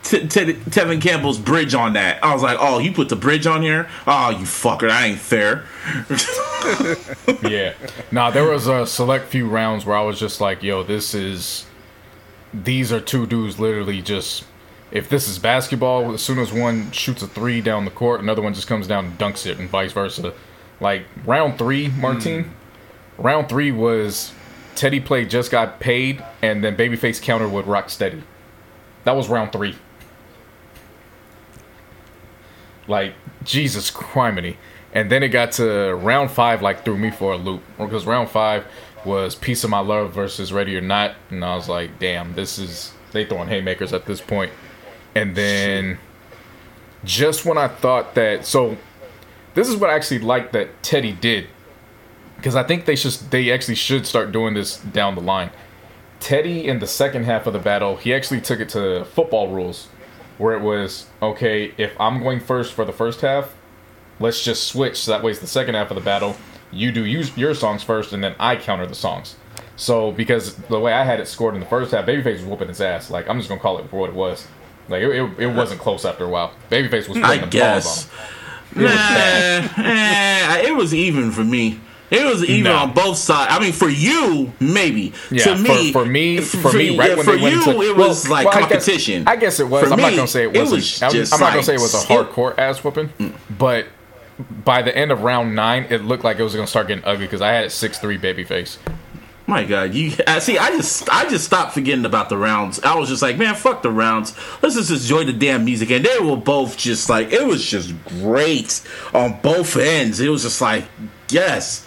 T- 0.02 0.26
Ted- 0.26 0.56
Tevin 0.66 1.00
Campbell's 1.00 1.38
bridge 1.38 1.74
on 1.74 1.94
that. 1.94 2.22
I 2.24 2.32
was 2.32 2.42
like, 2.42 2.58
"Oh, 2.60 2.78
you 2.78 2.92
put 2.92 3.08
the 3.08 3.16
bridge 3.16 3.46
on 3.46 3.62
here? 3.62 3.88
Oh, 4.06 4.30
you 4.30 4.44
fucker! 4.44 4.88
That 4.88 5.04
ain't 5.04 5.18
fair." 5.18 5.64
yeah. 7.50 7.74
Nah, 8.10 8.30
there 8.30 8.44
was 8.44 8.66
a 8.66 8.86
select 8.86 9.26
few 9.26 9.48
rounds 9.48 9.86
where 9.86 9.96
I 9.96 10.02
was 10.02 10.18
just 10.18 10.40
like, 10.40 10.62
yo, 10.62 10.82
this 10.82 11.14
is 11.14 11.66
these 12.52 12.92
are 12.92 13.00
two 13.00 13.26
dudes 13.26 13.58
literally 13.58 14.00
just 14.00 14.44
if 14.94 15.08
this 15.08 15.26
is 15.28 15.40
basketball, 15.40 16.14
as 16.14 16.22
soon 16.22 16.38
as 16.38 16.52
one 16.52 16.90
shoots 16.92 17.20
a 17.20 17.26
three 17.26 17.60
down 17.60 17.84
the 17.84 17.90
court, 17.90 18.20
another 18.20 18.40
one 18.40 18.54
just 18.54 18.68
comes 18.68 18.86
down 18.86 19.06
and 19.06 19.18
dunks 19.18 19.44
it 19.44 19.58
and 19.58 19.68
vice 19.68 19.92
versa. 19.92 20.32
Like 20.80 21.04
round 21.24 21.58
three, 21.58 21.88
Martine, 21.88 22.52
round 23.18 23.48
three 23.48 23.72
was 23.72 24.32
Teddy 24.76 25.00
played 25.00 25.30
just 25.30 25.50
got 25.50 25.80
paid 25.80 26.24
and 26.42 26.62
then 26.62 26.76
Babyface 26.76 27.20
countered 27.20 27.52
with 27.52 27.66
Rock 27.66 27.90
Steady. 27.90 28.22
That 29.04 29.12
was 29.12 29.28
round 29.28 29.52
three. 29.52 29.76
Like 32.87 33.14
Jesus 33.44 33.90
criminy. 33.90 34.56
And 34.92 35.10
then 35.10 35.22
it 35.22 35.28
got 35.28 35.52
to 35.52 35.94
round 35.94 36.30
five, 36.30 36.62
like 36.62 36.84
threw 36.84 36.96
me 36.96 37.10
for 37.10 37.32
a 37.32 37.37
loop. 37.37 37.62
Because 37.78 38.06
round 38.06 38.30
five 38.30 38.64
was 39.04 39.34
Piece 39.34 39.64
of 39.64 39.70
My 39.70 39.80
Love 39.80 40.12
versus 40.12 40.52
Ready 40.52 40.76
or 40.76 40.80
Not. 40.80 41.14
And 41.30 41.44
I 41.44 41.56
was 41.56 41.68
like, 41.68 41.98
damn, 41.98 42.34
this 42.34 42.58
is 42.58 42.92
they 43.12 43.24
throwing 43.24 43.48
haymakers 43.48 43.92
at 43.92 44.06
this 44.06 44.20
point. 44.20 44.52
And 45.14 45.37
then 45.37 45.98
just 47.04 47.44
when 47.44 47.58
I 47.58 47.68
thought 47.68 48.14
that 48.14 48.44
so 48.46 48.76
this 49.54 49.68
is 49.68 49.76
what 49.76 49.90
I 49.90 49.94
actually 49.94 50.20
like 50.20 50.52
that 50.52 50.82
Teddy 50.82 51.12
did. 51.12 51.46
Because 52.44 52.57
I 52.57 52.62
think 52.62 52.85
they 52.85 52.94
should 52.94 53.12
they 53.30 53.50
actually 53.50 53.76
should 53.76 54.07
start 54.07 54.30
doing 54.30 54.52
this 54.52 54.76
down 54.76 55.14
the 55.14 55.22
line. 55.22 55.48
Teddy 56.20 56.68
in 56.68 56.78
the 56.78 56.87
second 56.87 57.24
half 57.24 57.46
of 57.46 57.54
the 57.54 57.59
battle, 57.59 57.96
he 57.96 58.12
actually 58.12 58.42
took 58.42 58.61
it 58.61 58.68
to 58.70 59.07
football 59.07 59.48
rules, 59.48 59.87
where 60.37 60.52
it 60.52 60.61
was 60.61 61.07
okay 61.22 61.72
if 61.78 61.98
I'm 61.98 62.22
going 62.22 62.40
first 62.40 62.74
for 62.74 62.85
the 62.85 62.92
first 62.92 63.22
half, 63.22 63.57
let's 64.20 64.44
just 64.44 64.68
switch. 64.68 64.98
So 64.98 65.12
that 65.12 65.22
way, 65.22 65.30
it's 65.30 65.40
the 65.40 65.46
second 65.46 65.74
half 65.74 65.90
of 65.90 65.94
the 65.94 66.02
battle. 66.02 66.37
You 66.70 66.92
do 66.92 67.07
use 67.07 67.35
your 67.35 67.54
songs 67.54 67.83
first, 67.83 68.12
and 68.12 68.22
then 68.22 68.35
I 68.38 68.57
counter 68.57 68.85
the 68.85 68.94
songs. 68.94 69.37
So 69.76 70.12
because 70.12 70.54
the 70.54 70.78
way 70.78 70.92
I 70.92 71.02
had 71.02 71.20
it 71.20 71.28
scored 71.28 71.54
in 71.54 71.61
the 71.61 71.66
first 71.66 71.92
half, 71.92 72.04
Babyface 72.04 72.40
was 72.40 72.44
whooping 72.44 72.68
his 72.68 72.83
ass. 72.83 73.09
Like 73.11 73.26
I'm 73.26 73.38
just 73.38 73.48
gonna 73.48 73.62
call 73.62 73.78
it 73.78 73.88
for 73.88 74.00
what 74.00 74.11
it 74.11 74.16
was. 74.16 74.46
Like 74.90 75.00
it, 75.00 75.09
it, 75.09 75.40
it 75.44 75.46
wasn't 75.46 75.80
close 75.80 76.04
after 76.04 76.24
a 76.24 76.28
while. 76.28 76.52
Babyface 76.70 77.09
was 77.09 77.16
putting 77.16 77.24
I 77.24 77.38
them 77.38 77.48
guess. 77.48 78.04
paws 78.04 78.11
on 78.76 78.83
him. 78.83 78.85
Nah, 78.85 79.83
eh, 79.83 80.68
it 80.68 80.76
was 80.76 80.92
even 80.92 81.33
for 81.33 81.42
me. 81.42 81.80
It 82.10 82.24
was 82.24 82.44
even 82.44 82.64
No. 82.64 82.76
on 82.76 82.92
both 82.92 83.16
sides. 83.16 83.50
I 83.52 83.58
mean, 83.58 83.72
for 83.72 83.88
you, 83.88 84.52
maybe. 84.60 85.12
Yeah, 85.30 85.44
to 85.44 85.58
me, 85.58 85.92
for, 85.92 86.04
for 86.04 86.10
me, 86.10 86.38
f- 86.38 86.44
for, 86.44 86.72
me, 86.72 86.96
right 86.96 87.10
yeah, 87.10 87.16
when 87.16 87.24
for 87.24 87.36
they 87.36 87.42
went 87.42 87.54
you, 87.56 87.60
into, 87.70 87.82
it 87.82 87.96
well, 87.96 88.08
was 88.08 88.28
like 88.28 88.46
well, 88.46 88.56
I 88.56 88.60
guess- 88.60 88.70
competition. 88.86 89.26
I 89.26 89.36
guess, 89.36 89.58
it 89.58 89.68
was. 89.68 89.86
For 89.86 89.92
I'm 89.92 90.00
not 90.00 90.14
gonna 90.14 90.28
say 90.28 90.44
it 90.44 90.54
it 90.54 90.58
wasn't. 90.58 90.76
was 90.76 91.02
I'm, 91.02 91.12
just 91.12 91.32
I'm 91.34 91.40
not 91.40 91.50
gonna 91.50 91.62
say 91.62 91.74
it 91.74 91.80
was 91.80 91.94
a 91.94 92.06
hardcore 92.06 92.56
ass 92.58 92.84
whooping, 92.84 93.08
mm. 93.18 93.32
but 93.58 93.86
by 94.64 94.82
the 94.82 94.96
end 94.96 95.12
of 95.12 95.22
round 95.22 95.54
nine, 95.54 95.86
it 95.90 96.02
looked 96.04 96.24
like 96.24 96.38
it 96.38 96.42
was 96.42 96.54
gonna 96.54 96.66
start 96.66 96.88
getting 96.88 97.04
ugly 97.04 97.26
because 97.26 97.40
I 97.40 97.52
had 97.52 97.64
it 97.64 97.70
six 97.70 97.98
three 97.98 98.18
Babyface. 98.18 98.78
My 99.46 99.62
God, 99.64 99.92
you 99.92 100.12
I 100.26 100.38
see. 100.38 100.56
I 100.56 100.70
just, 100.70 101.08
I 101.10 101.28
just 101.28 101.44
stopped 101.44 101.74
forgetting 101.74 102.06
about 102.06 102.30
the 102.30 102.38
rounds. 102.38 102.80
I 102.80 102.96
was 102.96 103.10
just 103.10 103.20
like, 103.20 103.36
man, 103.36 103.54
fuck 103.54 103.82
the 103.82 103.90
rounds. 103.90 104.34
Let's 104.62 104.74
just 104.74 104.90
enjoy 104.90 105.24
the 105.24 105.34
damn 105.34 105.66
music. 105.66 105.90
And 105.90 106.02
they 106.02 106.18
were 106.18 106.36
both 106.36 106.78
just 106.78 107.10
like, 107.10 107.30
it 107.30 107.46
was 107.46 107.62
just 107.64 107.92
great 108.06 108.80
on 109.12 109.38
both 109.42 109.76
ends. 109.76 110.18
It 110.20 110.30
was 110.30 110.44
just 110.44 110.62
like, 110.62 110.84
yes, 111.28 111.86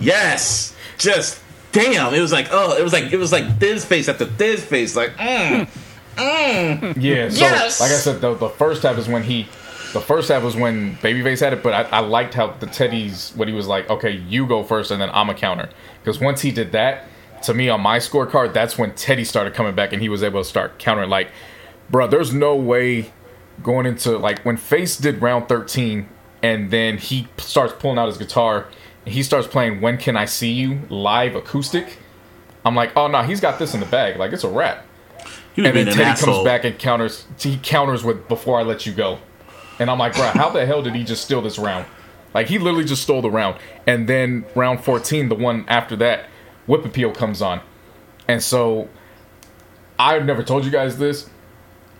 yes, 0.00 0.74
just 0.98 1.40
damn. 1.72 2.14
It 2.14 2.20
was 2.20 2.32
like, 2.32 2.48
oh, 2.50 2.76
it 2.76 2.82
was 2.82 2.92
like, 2.92 3.12
it 3.12 3.16
was 3.16 3.32
like 3.32 3.58
this 3.58 3.84
face 3.84 4.08
after 4.08 4.24
this 4.24 4.64
face, 4.64 4.96
like, 4.96 5.10
mm. 5.16 5.68
Yeah. 6.18 7.28
So 7.28 7.40
Yes! 7.40 7.80
like 7.80 7.90
I 7.90 7.94
said, 7.94 8.20
the, 8.20 8.34
the 8.34 8.48
first 8.48 8.82
half 8.82 8.98
is 8.98 9.08
when 9.08 9.22
he. 9.22 9.46
The 9.94 10.00
first 10.02 10.28
half 10.28 10.42
was 10.42 10.54
when 10.54 10.96
Babyface 10.96 11.40
had 11.40 11.54
it, 11.54 11.62
but 11.62 11.72
I, 11.72 11.98
I 11.98 12.00
liked 12.00 12.34
how 12.34 12.48
the 12.48 12.66
Teddy's 12.66 13.30
what 13.36 13.48
he 13.48 13.54
was 13.54 13.66
like. 13.66 13.88
Okay, 13.88 14.10
you 14.10 14.46
go 14.46 14.62
first, 14.62 14.90
and 14.90 15.00
then 15.00 15.08
I'm 15.14 15.30
a 15.30 15.34
counter. 15.34 15.70
Because 16.02 16.20
once 16.20 16.42
he 16.42 16.50
did 16.50 16.72
that, 16.72 17.06
to 17.44 17.54
me 17.54 17.70
on 17.70 17.80
my 17.80 17.98
scorecard, 17.98 18.52
that's 18.52 18.76
when 18.76 18.92
Teddy 18.94 19.24
started 19.24 19.54
coming 19.54 19.74
back, 19.74 19.94
and 19.94 20.02
he 20.02 20.10
was 20.10 20.22
able 20.22 20.42
to 20.42 20.48
start 20.48 20.78
countering. 20.78 21.08
Like, 21.08 21.30
bro, 21.88 22.06
there's 22.06 22.34
no 22.34 22.54
way 22.54 23.12
going 23.62 23.86
into 23.86 24.18
like 24.18 24.42
when 24.44 24.58
Face 24.58 24.98
did 24.98 25.22
round 25.22 25.48
13, 25.48 26.06
and 26.42 26.70
then 26.70 26.98
he 26.98 27.26
starts 27.38 27.72
pulling 27.78 27.96
out 27.96 28.08
his 28.08 28.18
guitar, 28.18 28.66
and 28.66 28.74
he 29.08 29.22
starts 29.22 29.46
playing 29.46 29.80
"When 29.80 29.98
Can 29.98 30.16
I 30.16 30.24
See 30.24 30.52
You" 30.52 30.80
live 30.88 31.34
acoustic. 31.34 31.98
I'm 32.64 32.74
like, 32.74 32.96
oh 32.96 33.06
no, 33.08 33.22
he's 33.22 33.40
got 33.40 33.58
this 33.58 33.74
in 33.74 33.80
the 33.80 33.86
bag. 33.86 34.16
Like 34.18 34.32
it's 34.32 34.44
a 34.44 34.48
rap. 34.48 34.84
He 35.54 35.64
And 35.64 35.76
then 35.76 35.88
an 35.88 35.94
Teddy 35.94 36.04
asshole. 36.04 36.34
comes 36.34 36.44
back 36.44 36.64
and 36.64 36.78
counters. 36.78 37.24
He 37.38 37.58
counters 37.62 38.04
with 38.04 38.28
"Before 38.28 38.58
I 38.58 38.62
Let 38.62 38.86
You 38.86 38.92
Go," 38.92 39.18
and 39.78 39.90
I'm 39.90 39.98
like, 39.98 40.14
bro, 40.14 40.24
how 40.26 40.50
the 40.50 40.64
hell 40.66 40.82
did 40.82 40.94
he 40.94 41.04
just 41.04 41.24
steal 41.24 41.40
this 41.42 41.58
round? 41.58 41.86
Like 42.34 42.46
he 42.48 42.58
literally 42.58 42.84
just 42.84 43.02
stole 43.02 43.22
the 43.22 43.30
round. 43.30 43.58
And 43.86 44.08
then 44.08 44.44
round 44.54 44.84
14, 44.84 45.28
the 45.30 45.34
one 45.34 45.64
after 45.68 45.96
that, 45.96 46.26
Whip 46.66 46.84
Appeal 46.84 47.12
comes 47.12 47.40
on, 47.42 47.60
and 48.28 48.42
so 48.42 48.88
I've 49.98 50.24
never 50.24 50.42
told 50.42 50.64
you 50.64 50.70
guys 50.70 50.98
this. 50.98 51.30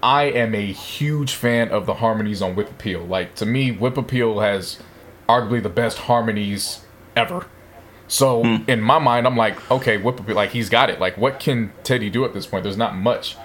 I 0.01 0.25
am 0.25 0.55
a 0.55 0.67
huge 0.73 1.33
fan 1.33 1.71
of 1.71 1.87
the 1.87 1.95
harmonies 1.95 2.41
on 2.43 2.55
Whip 2.55 2.71
Appeal. 2.71 3.01
Like 3.05 3.35
to 3.37 3.47
me, 3.47 3.73
Whip 3.73 3.97
Appeal 3.97 4.39
has 4.41 4.79
arguably 5.29 5.63
the 5.63 5.69
best 5.69 5.99
harmonies 5.99 6.85
ever. 7.19 7.47
So 8.07 8.43
hmm. 8.43 8.69
in 8.69 8.81
my 8.81 8.99
mind, 8.99 9.27
I'm 9.27 9.37
like, 9.37 9.71
okay, 9.71 9.97
Appeal, 9.97 10.35
like 10.35 10.51
he's 10.51 10.69
got 10.69 10.91
it. 10.91 10.99
Like 11.01 11.19
what 11.19 11.41
can 11.41 11.73
Teddy 11.85 12.11
do 12.11 12.25
at 12.25 12.33
this 12.33 12.47
point? 12.47 12.65
There's 12.65 12.77
not 12.77 12.97
much. 12.97 13.37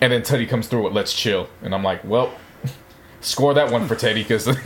And 0.00 0.12
then 0.12 0.22
Teddy 0.22 0.46
comes 0.46 0.68
through 0.68 0.84
with 0.84 0.92
"Let's 0.92 1.14
Chill," 1.14 1.48
and 1.62 1.74
I'm 1.74 1.82
like, 1.82 2.04
well, 2.04 2.34
score 3.22 3.54
that 3.54 3.72
one 3.72 3.88
for 3.88 3.94
Teddy 3.94 4.22
because 4.22 4.46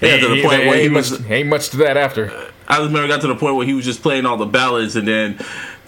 Yeah, 0.00 0.16
to 0.18 0.28
the 0.28 0.42
point 0.42 0.66
where 0.66 0.80
he 0.80 0.88
was- 0.88 1.18
much, 1.18 1.30
ain't 1.30 1.48
much 1.48 1.70
to 1.70 1.76
that 1.78 1.96
after. 1.96 2.32
I 2.66 2.78
remember 2.78 3.04
it 3.04 3.08
got 3.08 3.22
to 3.22 3.26
the 3.26 3.34
point 3.34 3.56
where 3.56 3.66
he 3.66 3.72
was 3.72 3.84
just 3.84 4.02
playing 4.02 4.26
all 4.26 4.36
the 4.36 4.46
ballads, 4.46 4.94
and 4.94 5.08
then 5.08 5.38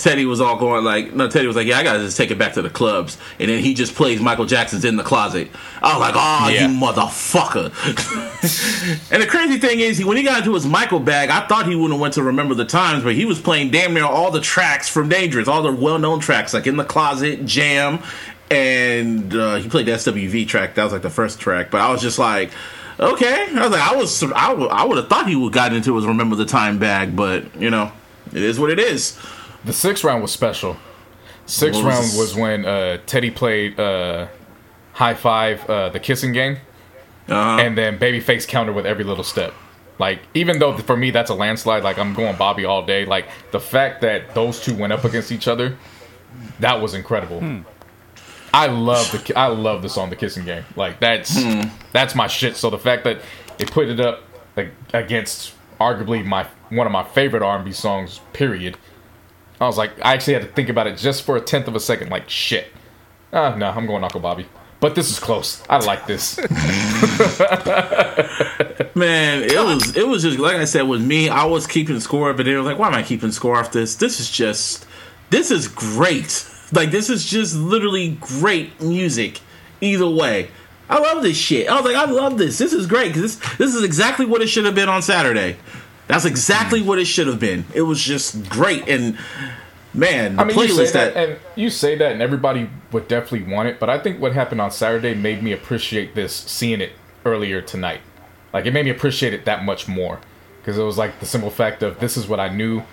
Teddy 0.00 0.24
was 0.24 0.40
all 0.40 0.56
going 0.56 0.82
like, 0.82 1.12
no, 1.12 1.28
Teddy 1.28 1.46
was 1.46 1.56
like, 1.56 1.66
yeah, 1.66 1.78
I 1.78 1.82
gotta 1.82 1.98
just 1.98 2.16
take 2.16 2.30
it 2.30 2.38
back 2.38 2.54
to 2.54 2.62
the 2.62 2.70
clubs, 2.70 3.18
and 3.38 3.50
then 3.50 3.62
he 3.62 3.74
just 3.74 3.94
plays 3.94 4.18
Michael 4.18 4.46
Jackson's 4.46 4.84
in 4.86 4.96
the 4.96 5.02
closet. 5.02 5.48
I 5.82 5.92
was 5.92 6.00
like, 6.00 6.14
oh, 6.16 6.48
Yeah. 6.48 6.68
you 6.68 6.74
motherfucker! 6.80 7.70
and 9.12 9.22
the 9.22 9.26
crazy 9.26 9.58
thing 9.58 9.80
is, 9.80 9.98
he 9.98 10.04
when 10.04 10.16
he 10.16 10.22
got 10.22 10.38
into 10.38 10.54
his 10.54 10.66
Michael 10.66 11.00
bag, 11.00 11.28
I 11.28 11.46
thought 11.46 11.66
he 11.68 11.74
wouldn't 11.74 11.92
have 11.92 12.00
went 12.00 12.14
to 12.14 12.22
Remember 12.22 12.54
the 12.54 12.64
Times, 12.64 13.04
but 13.04 13.14
he 13.14 13.26
was 13.26 13.38
playing 13.40 13.70
damn 13.70 13.92
near 13.92 14.04
all 14.04 14.30
the 14.30 14.40
tracks 14.40 14.88
from 14.88 15.10
Dangerous, 15.10 15.48
all 15.48 15.62
the 15.62 15.70
well-known 15.72 16.20
tracks, 16.20 16.54
like 16.54 16.66
in 16.66 16.76
the 16.78 16.84
closet, 16.84 17.44
Jam, 17.44 18.02
and 18.50 19.34
uh, 19.34 19.56
he 19.56 19.68
played 19.68 19.84
the 19.84 19.92
SWV 19.92 20.48
track. 20.48 20.74
That 20.76 20.84
was 20.84 20.94
like 20.94 21.02
the 21.02 21.10
first 21.10 21.38
track, 21.40 21.70
but 21.70 21.80
I 21.80 21.92
was 21.92 22.00
just 22.02 22.18
like. 22.18 22.50
Okay, 22.98 23.46
I 23.54 23.62
was 23.62 23.70
like, 23.70 23.80
I 23.80 23.96
was, 23.96 24.22
I 24.24 24.52
would, 24.52 24.88
would 24.88 24.98
have 24.98 25.08
thought 25.08 25.26
he 25.26 25.34
would 25.34 25.54
gotten 25.54 25.74
into 25.78 25.96
his 25.96 26.04
remember 26.04 26.36
the 26.36 26.44
time 26.44 26.78
bag, 26.78 27.16
but 27.16 27.56
you 27.58 27.70
know, 27.70 27.90
it 28.30 28.42
is 28.42 28.60
what 28.60 28.68
it 28.68 28.78
is. 28.78 29.18
The 29.64 29.72
sixth 29.72 30.04
round 30.04 30.22
was 30.22 30.32
special. 30.32 30.76
Sixth 31.46 31.82
was 31.82 31.84
round 31.84 32.04
this? 32.04 32.18
was 32.18 32.34
when 32.34 32.64
uh, 32.64 32.98
Teddy 33.06 33.30
played 33.30 33.78
uh, 33.78 34.28
Hi-Five, 34.94 35.68
uh, 35.68 35.88
the 35.90 36.00
kissing 36.00 36.32
game, 36.32 36.58
Uh-huh. 37.28 37.60
and 37.60 37.76
then 37.76 37.98
Babyface 37.98 38.46
countered 38.46 38.74
with 38.74 38.86
every 38.86 39.04
little 39.04 39.24
step. 39.24 39.52
Like 39.98 40.20
even 40.32 40.58
though 40.60 40.76
for 40.78 40.96
me 40.96 41.10
that's 41.10 41.28
a 41.30 41.34
landslide, 41.34 41.82
like 41.82 41.98
I'm 41.98 42.14
going 42.14 42.36
Bobby 42.36 42.64
all 42.64 42.84
day. 42.86 43.04
Like 43.04 43.28
the 43.50 43.60
fact 43.60 44.00
that 44.00 44.34
those 44.34 44.58
two 44.60 44.74
went 44.74 44.92
up 44.94 45.04
against 45.04 45.30
each 45.30 45.46
other, 45.46 45.76
that 46.60 46.80
was 46.80 46.94
incredible. 46.94 47.62
I 48.54 48.66
love 48.68 49.12
the 49.12 49.38
I 49.38 49.48
love 49.48 49.82
the 49.82 49.88
song 49.90 50.08
"The 50.10 50.16
Kissing 50.16 50.44
Game." 50.46 50.64
Like 50.74 51.00
that's 51.00 51.38
that's 51.92 52.14
my 52.14 52.26
shit. 52.28 52.56
So 52.56 52.70
the 52.70 52.78
fact 52.78 53.04
that 53.04 53.20
they 53.58 53.66
put 53.66 53.88
it 53.88 54.00
up 54.00 54.22
like 54.56 54.72
against 54.94 55.52
arguably 55.78 56.24
my 56.24 56.46
one 56.70 56.86
of 56.86 56.92
my 56.92 57.04
favorite 57.04 57.42
R&B 57.42 57.72
songs, 57.72 58.20
period. 58.32 58.78
I 59.60 59.66
was 59.66 59.76
like, 59.76 59.92
I 60.02 60.14
actually 60.14 60.34
had 60.34 60.42
to 60.42 60.48
think 60.48 60.68
about 60.68 60.86
it 60.86 60.96
just 60.96 61.22
for 61.22 61.36
a 61.36 61.40
tenth 61.40 61.68
of 61.68 61.76
a 61.76 61.80
second. 61.80 62.10
Like 62.10 62.30
shit. 62.30 62.68
Ah, 63.32 63.54
no, 63.54 63.70
I'm 63.70 63.86
going 63.86 64.02
Uncle 64.02 64.20
Bobby. 64.20 64.46
But 64.80 64.94
this 64.94 65.10
is 65.10 65.20
close. 65.20 65.62
I 65.68 65.76
like 65.78 66.06
this. 66.06 66.38
Man, 68.94 69.42
it 69.42 69.62
was 69.62 69.94
it 69.94 70.08
was 70.08 70.22
just 70.22 70.38
like 70.38 70.56
I 70.56 70.64
said 70.64 70.82
with 70.82 71.02
me. 71.02 71.28
I 71.28 71.44
was 71.44 71.66
keeping 71.66 72.00
score 72.00 72.30
of 72.30 72.40
it. 72.40 72.44
They 72.44 72.54
were 72.54 72.62
like, 72.62 72.78
"Why 72.78 72.88
am 72.88 72.94
I 72.94 73.02
keeping 73.02 73.30
score 73.30 73.56
off 73.56 73.72
this? 73.72 73.96
This 73.96 74.20
is 74.20 74.30
just, 74.30 74.86
this 75.28 75.50
is 75.50 75.68
great. 75.68 76.48
Like 76.72 76.90
this 76.90 77.10
is 77.10 77.26
just 77.26 77.56
literally 77.56 78.16
great 78.20 78.80
music. 78.80 79.40
Either 79.82 80.08
way, 80.08 80.48
I 80.88 80.98
love 80.98 81.22
this 81.22 81.36
shit. 81.36 81.68
I 81.68 81.74
was 81.74 81.84
like, 81.84 81.96
I 81.96 82.10
love 82.10 82.38
this. 82.38 82.56
This 82.56 82.72
is 82.72 82.86
great 82.86 83.08
because 83.12 83.38
this 83.38 83.56
this 83.58 83.74
is 83.74 83.84
exactly 83.84 84.24
what 84.24 84.40
it 84.40 84.46
should 84.46 84.64
have 84.64 84.74
been 84.74 84.88
on 84.88 85.02
Saturday. 85.02 85.56
That's 86.10 86.24
exactly 86.24 86.82
mm. 86.82 86.86
what 86.86 86.98
it 86.98 87.06
should 87.06 87.26
have 87.26 87.40
been. 87.40 87.64
It 87.74 87.82
was 87.82 88.00
just 88.02 88.48
great 88.48 88.88
and." 88.88 89.18
Man, 89.92 90.36
the 90.36 90.42
I 90.42 90.44
mean, 90.44 90.56
you 90.56 90.68
say 90.68 90.84
playlist 90.84 90.92
that, 90.92 91.14
that, 91.14 91.28
and 91.30 91.38
you 91.56 91.68
say 91.68 91.96
that, 91.96 92.12
and 92.12 92.22
everybody 92.22 92.70
would 92.92 93.08
definitely 93.08 93.52
want 93.52 93.68
it. 93.68 93.80
But 93.80 93.90
I 93.90 93.98
think 93.98 94.20
what 94.20 94.32
happened 94.32 94.60
on 94.60 94.70
Saturday 94.70 95.14
made 95.14 95.42
me 95.42 95.50
appreciate 95.50 96.14
this, 96.14 96.32
seeing 96.32 96.80
it 96.80 96.92
earlier 97.24 97.60
tonight. 97.60 98.00
Like 98.52 98.66
it 98.66 98.72
made 98.72 98.84
me 98.84 98.92
appreciate 98.92 99.34
it 99.34 99.44
that 99.46 99.64
much 99.64 99.88
more 99.88 100.20
because 100.60 100.78
it 100.78 100.82
was 100.84 100.96
like 100.96 101.18
the 101.18 101.26
simple 101.26 101.50
fact 101.50 101.82
of 101.82 101.98
this 101.98 102.16
is 102.16 102.28
what 102.28 102.38
I 102.38 102.48
knew 102.48 102.84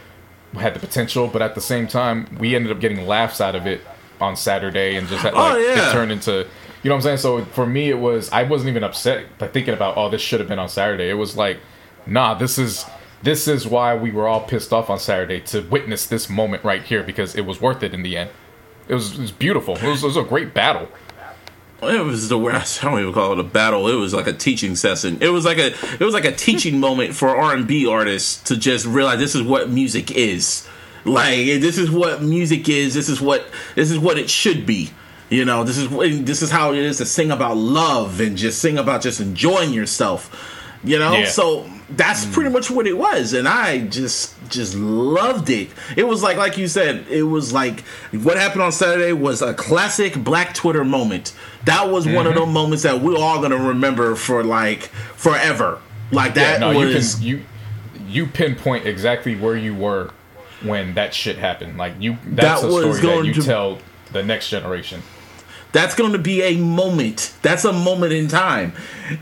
had 0.53 0.73
the 0.73 0.79
potential, 0.79 1.27
but 1.27 1.41
at 1.41 1.55
the 1.55 1.61
same 1.61 1.87
time, 1.87 2.27
we 2.39 2.55
ended 2.55 2.71
up 2.71 2.79
getting 2.79 3.05
laughs 3.05 3.41
out 3.41 3.55
of 3.55 3.67
it 3.67 3.81
on 4.19 4.35
Saturday, 4.35 4.95
and 4.95 5.07
just 5.07 5.21
had, 5.21 5.33
Oh, 5.33 5.37
like 5.37 5.59
yeah. 5.59 5.89
it 5.89 5.91
turned 5.91 6.11
into. 6.11 6.47
You 6.83 6.89
know 6.89 6.95
what 6.95 6.97
I'm 6.97 7.01
saying? 7.01 7.17
So 7.17 7.45
for 7.45 7.65
me, 7.65 7.89
it 7.89 7.99
was 7.99 8.31
I 8.31 8.43
wasn't 8.43 8.69
even 8.69 8.83
upset 8.83 9.37
by 9.37 9.47
thinking 9.47 9.73
about 9.73 9.97
oh 9.97 10.09
this 10.09 10.21
should 10.21 10.39
have 10.39 10.49
been 10.49 10.59
on 10.59 10.69
Saturday. 10.69 11.09
It 11.09 11.15
was 11.15 11.35
like, 11.35 11.59
nah, 12.05 12.33
this 12.33 12.57
is 12.57 12.85
this 13.23 13.47
is 13.47 13.67
why 13.67 13.95
we 13.95 14.11
were 14.11 14.27
all 14.27 14.41
pissed 14.41 14.71
off 14.71 14.89
on 14.89 14.99
Saturday 14.99 15.39
to 15.41 15.61
witness 15.61 16.05
this 16.05 16.29
moment 16.29 16.63
right 16.63 16.83
here 16.83 17.03
because 17.03 17.35
it 17.35 17.41
was 17.41 17.59
worth 17.61 17.83
it 17.83 17.93
in 17.93 18.03
the 18.03 18.17
end. 18.17 18.29
It 18.87 18.93
was, 18.93 19.13
it 19.13 19.19
was 19.19 19.31
beautiful. 19.31 19.75
It 19.75 19.83
was, 19.83 20.03
it 20.03 20.07
was 20.07 20.17
a 20.17 20.23
great 20.23 20.53
battle. 20.53 20.87
it 21.81 22.03
was 22.05 22.29
the 22.29 22.37
worst. 22.37 22.83
I 22.83 22.89
don't 22.89 22.99
even 22.99 23.13
call 23.13 23.33
it 23.33 23.39
a 23.39 23.43
battle. 23.43 23.87
It 23.87 23.95
was 23.95 24.13
like 24.13 24.27
a 24.27 24.33
teaching 24.33 24.75
session. 24.75 25.17
It 25.21 25.29
was 25.29 25.45
like 25.45 25.57
a 25.57 25.67
it 25.67 25.99
was 25.99 26.13
like 26.13 26.25
a 26.25 26.31
teaching 26.31 26.79
moment 26.79 27.13
for 27.13 27.35
R 27.35 27.53
and 27.53 27.67
B 27.67 27.85
artists 27.87 28.41
to 28.43 28.57
just 28.57 28.85
realize 28.85 29.19
this 29.19 29.35
is 29.35 29.43
what 29.43 29.69
music 29.69 30.11
is. 30.11 30.67
Like 31.05 31.45
this 31.61 31.77
is 31.77 31.91
what 31.91 32.21
music 32.21 32.67
is. 32.69 32.93
This 32.93 33.09
is 33.09 33.21
what 33.21 33.47
this 33.75 33.91
is 33.91 33.99
what 33.99 34.17
it 34.17 34.29
should 34.29 34.65
be. 34.65 34.91
You 35.29 35.43
know, 35.43 35.63
this 35.63 35.77
is 35.77 35.89
this 36.23 36.41
is 36.41 36.51
how 36.51 36.73
it 36.73 36.79
is 36.79 36.97
to 36.97 37.05
sing 37.05 37.31
about 37.31 37.57
love 37.57 38.21
and 38.21 38.37
just 38.37 38.59
sing 38.59 38.77
about 38.77 39.01
just 39.01 39.19
enjoying 39.19 39.73
yourself. 39.73 40.55
You 40.83 40.99
know, 40.99 41.13
Yeah. 41.17 41.25
so 41.25 41.69
that's 41.89 42.25
pretty 42.25 42.49
much 42.49 42.69
what 42.69 42.85
it 42.87 42.97
was, 42.97 43.33
and 43.33 43.47
I 43.47 43.79
just 43.87 44.33
just 44.49 44.75
loved 44.75 45.49
it. 45.49 45.69
It 45.95 46.07
was 46.07 46.21
like 46.23 46.37
like 46.37 46.57
you 46.57 46.67
said, 46.67 47.05
it 47.09 47.23
was 47.23 47.51
like 47.53 47.81
what 48.11 48.37
happened 48.37 48.61
on 48.61 48.71
Saturday 48.71 49.11
was 49.13 49.41
a 49.41 49.53
classic 49.53 50.15
Black 50.23 50.53
Twitter 50.53 50.83
moment. 50.85 51.33
That 51.65 51.89
was 51.89 52.05
one 52.05 52.27
of 52.27 52.33
Mm-hmm. 52.33 52.39
those 52.39 52.53
moments 52.53 52.83
that 52.83 53.01
we're 53.01 53.17
all 53.17 53.41
gonna 53.41 53.57
remember 53.57 54.15
for 54.15 54.43
like 54.43 54.83
forever. 55.15 55.79
Like 56.11 56.35
that 56.35 56.61
yeah, 56.61 56.71
no, 56.71 56.77
was 56.79 57.21
you 57.21 57.37
can 57.37 57.45
you 58.07 58.23
you 58.23 58.27
pinpoint 58.27 58.85
exactly 58.85 59.35
where 59.35 59.55
you 59.57 59.73
were 59.75 60.11
when 60.63 60.93
that 60.93 61.13
shit 61.13 61.37
happened. 61.37 61.77
Like 61.77 61.93
you, 61.99 62.17
that's 62.25 62.61
That 62.61 62.67
a 62.69 62.71
story 62.71 63.01
that 63.21 63.25
you 63.25 63.33
to- 63.33 63.41
tell 63.41 63.79
the 64.13 64.23
next 64.23 64.49
generation. 64.49 65.01
That's 65.73 65.95
going 65.95 66.13
to 66.13 66.17
be 66.17 66.41
a 66.41 66.55
moment 66.57 67.33
that's 67.41 67.65
a 67.65 67.73
moment 67.73 68.13
in 68.13 68.27
time 68.27 68.71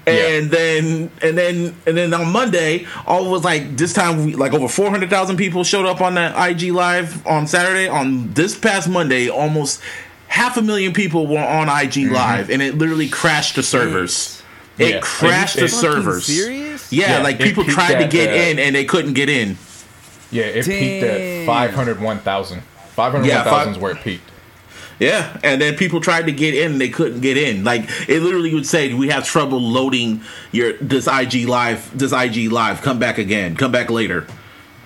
and 0.07 0.49
then 0.51 1.09
and 1.21 1.37
then 1.37 1.75
and 1.85 1.97
then 1.97 2.13
on 2.13 2.31
monday 2.31 2.85
all 3.07 3.29
was 3.29 3.43
like 3.43 3.75
this 3.77 3.93
time 3.93 4.25
we, 4.25 4.35
like 4.35 4.53
over 4.53 4.67
400000 4.67 5.37
people 5.37 5.63
showed 5.63 5.85
up 5.85 6.01
on 6.01 6.15
that 6.15 6.35
ig 6.51 6.71
live 6.71 7.25
on 7.27 7.47
saturday 7.47 7.87
on 7.87 8.31
this 8.33 8.57
past 8.57 8.87
monday 8.87 9.27
almost 9.29 9.81
half 10.27 10.57
a 10.57 10.61
million 10.61 10.91
people 10.91 11.27
were 11.27 11.39
on 11.39 11.69
IG 11.69 12.11
Live, 12.11 12.49
and 12.49 12.61
it 12.61 12.77
literally 12.77 13.07
crashed 13.07 13.55
the 13.55 13.63
servers. 13.63 14.41
It 14.77 14.95
Yeah. 14.95 14.99
crashed 15.01 15.55
Are 15.57 15.61
the 15.61 15.69
servers. 15.69 16.25
serious? 16.25 16.91
Yeah, 16.91 17.17
Yeah, 17.17 17.23
like 17.23 17.39
people 17.39 17.63
tried 17.63 18.01
to 18.01 18.07
get 18.09 18.31
uh, 18.31 18.33
in 18.33 18.59
and 18.59 18.75
they 18.75 18.83
couldn't 18.83 19.13
get 19.13 19.29
in. 19.29 19.57
Yeah, 20.31 20.43
it 20.45 20.65
peaked 20.65 21.03
at 21.05 21.17
Damn. 21.19 21.45
501,000. 21.45 22.63
501,000 22.95 23.25
Yeah, 23.29 23.43
five- 23.49 23.69
is 23.69 23.77
where 23.77 23.93
it 23.93 24.01
peaked. 24.03 24.29
Yeah, 24.99 25.37
and 25.43 25.61
then 25.61 25.75
people 25.75 25.99
tried 25.99 26.25
to 26.27 26.31
get 26.31 26.53
in 26.53 26.73
and 26.73 26.81
they 26.81 26.89
couldn't 26.89 27.19
get 27.21 27.35
in. 27.37 27.63
Like 27.65 27.81
it 28.07 28.21
literally 28.21 28.53
would 28.53 28.65
say, 28.65 28.93
"We 28.93 29.09
have 29.09 29.25
trouble 29.25 29.59
loading 29.61 30.21
your 30.51 30.73
this 30.77 31.07
IG 31.07 31.47
live. 31.47 31.97
This 31.97 32.13
IG 32.13 32.49
live. 32.51 32.81
Come 32.81 32.97
back 32.99 33.17
again. 33.17 33.55
Come 33.55 33.71
back 33.71 33.89
later." 33.89 34.25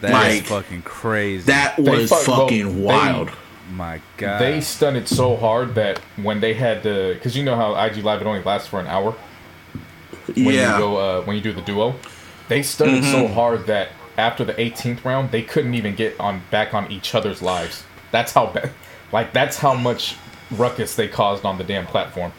That's 0.02 0.13
Like, 0.13 0.45
fucking 0.45 0.82
crazy. 0.84 1.43
That 1.43 1.76
They 1.78 1.84
was 1.84 2.10
fuck- 2.10 2.28
well, 2.28 2.41
fucking 2.41 2.76
they- 2.76 2.82
wild. 2.82 3.32
my 3.74 4.00
God. 4.17 4.39
They 4.39 4.62
stunted 4.62 5.08
so 5.10 5.36
hard 5.36 5.76
that 5.76 6.00
when 6.15 6.39
they 6.39 6.54
had 6.54 6.82
to, 6.84 7.13
because 7.13 7.36
you 7.38 7.43
know 7.43 7.56
how 7.58 7.76
IG 7.76 7.98
Live 8.04 8.22
it 8.22 8.26
only 8.28 8.41
lasts 8.41 8.67
for 8.67 8.80
an 8.80 8.88
hour 8.88 9.13
when 10.34 10.45
yeah, 10.56 10.74
you 10.74 10.80
go 10.80 10.98
uh, 10.98 11.22
when 11.24 11.36
you 11.36 11.41
do 11.41 11.54
the 11.54 11.62
duo, 11.62 11.95
they 12.48 12.63
stunted 12.63 13.04
so 13.04 13.26
Mm-hmm. 13.26 13.34
hard 13.34 13.67
that 13.67 13.89
after 14.17 14.43
the 14.43 14.54
18th 14.54 15.04
round 15.06 15.32
they 15.32 15.41
couldn't 15.41 15.74
even 15.76 15.95
get 15.95 16.19
on 16.19 16.41
back 16.50 16.74
on 16.74 16.91
each 16.91 17.13
other's 17.13 17.41
lives. 17.41 17.84
That's 18.12 18.32
how 18.34 18.48
bad, 18.48 18.72
like 19.12 19.34
that's 19.34 19.58
how 19.58 19.74
much 19.74 20.15
ruckus 20.52 20.95
they 20.95 21.08
caused 21.08 21.45
on 21.45 21.58
the 21.58 21.63
damn 21.63 21.86
platform. 21.86 22.32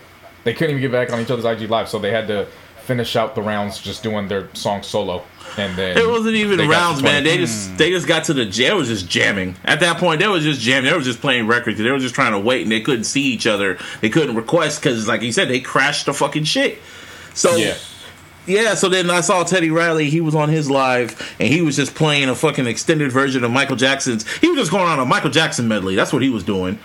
They 0.45 0.55
couldn't 0.55 0.71
even 0.77 0.81
get 0.81 0.93
back 0.93 1.13
on 1.13 1.21
each 1.21 1.31
other's 1.31 1.45
IG 1.45 1.69
live, 1.69 1.89
so 1.89 1.99
they 1.99 2.11
had 2.11 2.27
to 2.29 2.47
finish 2.91 3.15
out 3.15 3.35
the 3.35 3.43
rounds 3.43 3.79
just 3.79 4.03
doing 4.03 4.27
their 4.27 4.53
song 4.55 4.83
solo, 4.83 5.23
and 5.57 5.77
then 5.77 5.97
It 5.97 6.09
wasn't 6.09 6.35
even 6.35 6.59
they 6.59 6.67
got 6.67 6.73
to 6.73 6.87
rounds, 6.87 7.03
man. 7.03 7.25
They 7.25 7.37
just 7.37 7.71
hmm. 7.71 7.77
they 7.77 7.91
just 7.91 8.09
got 8.09 8.25
to 8.25 8.35
the 8.35 8.47
jam. 8.47 8.73
It 8.73 8.77
was 8.77 8.89
just 8.89 9.09
jamming. 9.09 9.57
At 9.65 9.81
that 9.81 9.99
point, 9.99 10.21
they 10.21 10.29
was 10.29 10.43
just 10.45 10.61
jamming. 10.61 10.91
They 10.91 10.97
were 10.97 11.03
just 11.03 11.21
playing 11.21 11.47
records. 11.47 11.79
They 11.79 11.91
were 11.91 11.99
just 11.99 12.15
trying 12.15 12.33
to 12.33 12.39
wait, 12.39 12.63
and 12.63 12.73
they 12.73 12.81
couldn't 12.81 13.05
see 13.05 13.23
each 13.23 13.47
other. 13.47 13.79
They 14.01 14.09
couldn't 14.09 14.35
request 14.35 14.81
because, 14.81 15.07
like 15.07 15.23
you 15.23 15.33
said, 15.33 15.49
they 15.49 15.61
crashed 15.61 16.07
the 16.07 16.15
fucking 16.15 16.45
shit. 16.45 16.79
So 17.35 17.55
yeah. 17.57 17.77
Yeah, 18.47 18.75
so 18.75 18.89
then 18.89 19.11
I 19.11 19.21
saw 19.21 19.45
Teddy 19.45 19.71
Riley. 19.71 20.11
He 20.11 20.21
was 20.21 20.35
on 20.35 20.49
his 20.49 20.71
live, 20.71 21.35
and 21.39 21.49
he 21.53 21.63
was 21.63 21.77
just 21.77 21.95
playing 21.95 22.29
a 22.29 22.35
fucking 22.35 22.67
extended 22.67 23.13
version 23.13 23.45
of 23.45 23.51
Michael 23.51 23.77
Jackson's. 23.77 24.27
He 24.39 24.49
was 24.49 24.59
just 24.59 24.71
going 24.71 24.85
on 24.89 24.99
a 24.99 25.05
Michael 25.05 25.31
Jackson 25.31 25.69
medley. 25.69 25.95
That's 25.95 26.13
what 26.13 26.23
he 26.23 26.31
was 26.31 26.43
doing. 26.43 26.79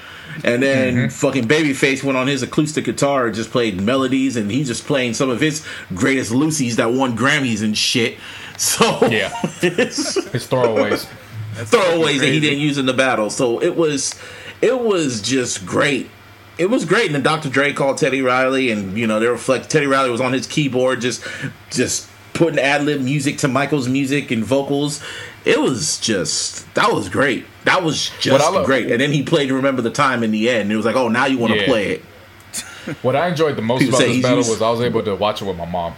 And 0.44 0.62
then 0.62 0.94
Mm-hmm. 0.96 1.08
fucking 1.10 1.48
Babyface 1.48 2.04
went 2.04 2.18
on 2.18 2.28
his 2.28 2.44
acoustic 2.44 2.84
guitar, 2.86 3.26
and 3.28 3.34
just 3.36 3.52
played 3.52 3.80
melodies, 3.82 4.36
and 4.36 4.52
he 4.52 4.63
just 4.65 4.86
playing 4.86 5.13
some 5.13 5.30
of 5.30 5.39
his 5.39 5.65
greatest 5.96 6.32
Lucy's 6.32 6.76
that 6.76 6.91
won 6.91 7.18
Grammys 7.18 7.63
and 7.63 7.78
shit. 7.78 8.18
So 8.58 9.08
Yeah. 9.08 9.30
His 9.60 10.48
throwaways. 10.48 11.08
throwaways 11.56 12.20
that 12.20 12.28
he 12.32 12.39
didn't 12.39 12.60
use 12.60 12.78
in 12.78 12.86
the 12.86 12.94
battle. 12.94 13.30
So 13.30 13.62
it 13.62 13.76
was, 13.76 14.15
it 14.62 14.80
was 14.80 15.22
just 15.22 15.65
great. 15.65 16.10
It 16.58 16.70
was 16.70 16.86
great. 16.86 17.08
And 17.08 17.15
then 17.15 17.24
Dr. 17.24 17.50
Dre 17.50 17.74
called 17.74 17.98
Teddy 17.98 18.22
Riley, 18.22 18.72
and 18.72 18.98
you 18.98 19.08
know 19.08 19.20
they 19.20 19.28
reflect. 19.28 19.70
Teddy 19.70 19.88
Riley 19.88 20.10
was 20.10 20.22
on 20.22 20.32
his 20.34 20.48
keyboard, 20.48 21.02
just, 21.02 21.26
just 21.70 22.10
putting 22.34 22.60
ad 22.60 22.84
lib 22.84 23.02
music 23.02 23.38
to 23.39 23.48
Michael's 23.48 23.88
music 23.89 24.32
and 24.32 24.44
vocals. 24.44 25.04
It 25.44 25.60
was 25.62 26.00
just 26.00 26.74
that 26.76 26.91
was 26.94 27.10
great. 27.10 27.46
That 27.65 27.84
was 27.84 28.10
just 28.20 28.44
love- 28.54 28.65
great. 28.65 28.89
And 28.91 29.00
then 29.02 29.12
he 29.12 29.22
played 29.24 29.52
"Remember 29.52 29.82
the 29.82 29.91
Time" 29.91 30.24
in 30.24 30.32
the 30.32 30.50
end. 30.50 30.72
It 30.72 30.76
was 30.78 30.86
like, 30.86 30.96
oh, 30.96 31.08
now 31.10 31.26
you 31.26 31.38
want 31.38 31.54
to 31.54 31.60
Yeah. 31.60 31.65
play 31.65 31.88
it. 31.91 32.04
What 33.02 33.15
I 33.15 33.28
enjoyed 33.28 33.56
the 33.58 33.62
most 33.63 33.82
People 33.82 33.98
about 33.98 34.08
this 34.08 34.22
battle 34.22 34.38
used- 34.38 34.50
was 34.50 34.62
I 34.62 34.70
was 34.70 34.82
able 34.82 35.04
to 35.04 35.15
watch 35.15 35.41
it 35.41 35.46
with 35.46 35.58
my 35.58 35.65
mom, 35.65 35.96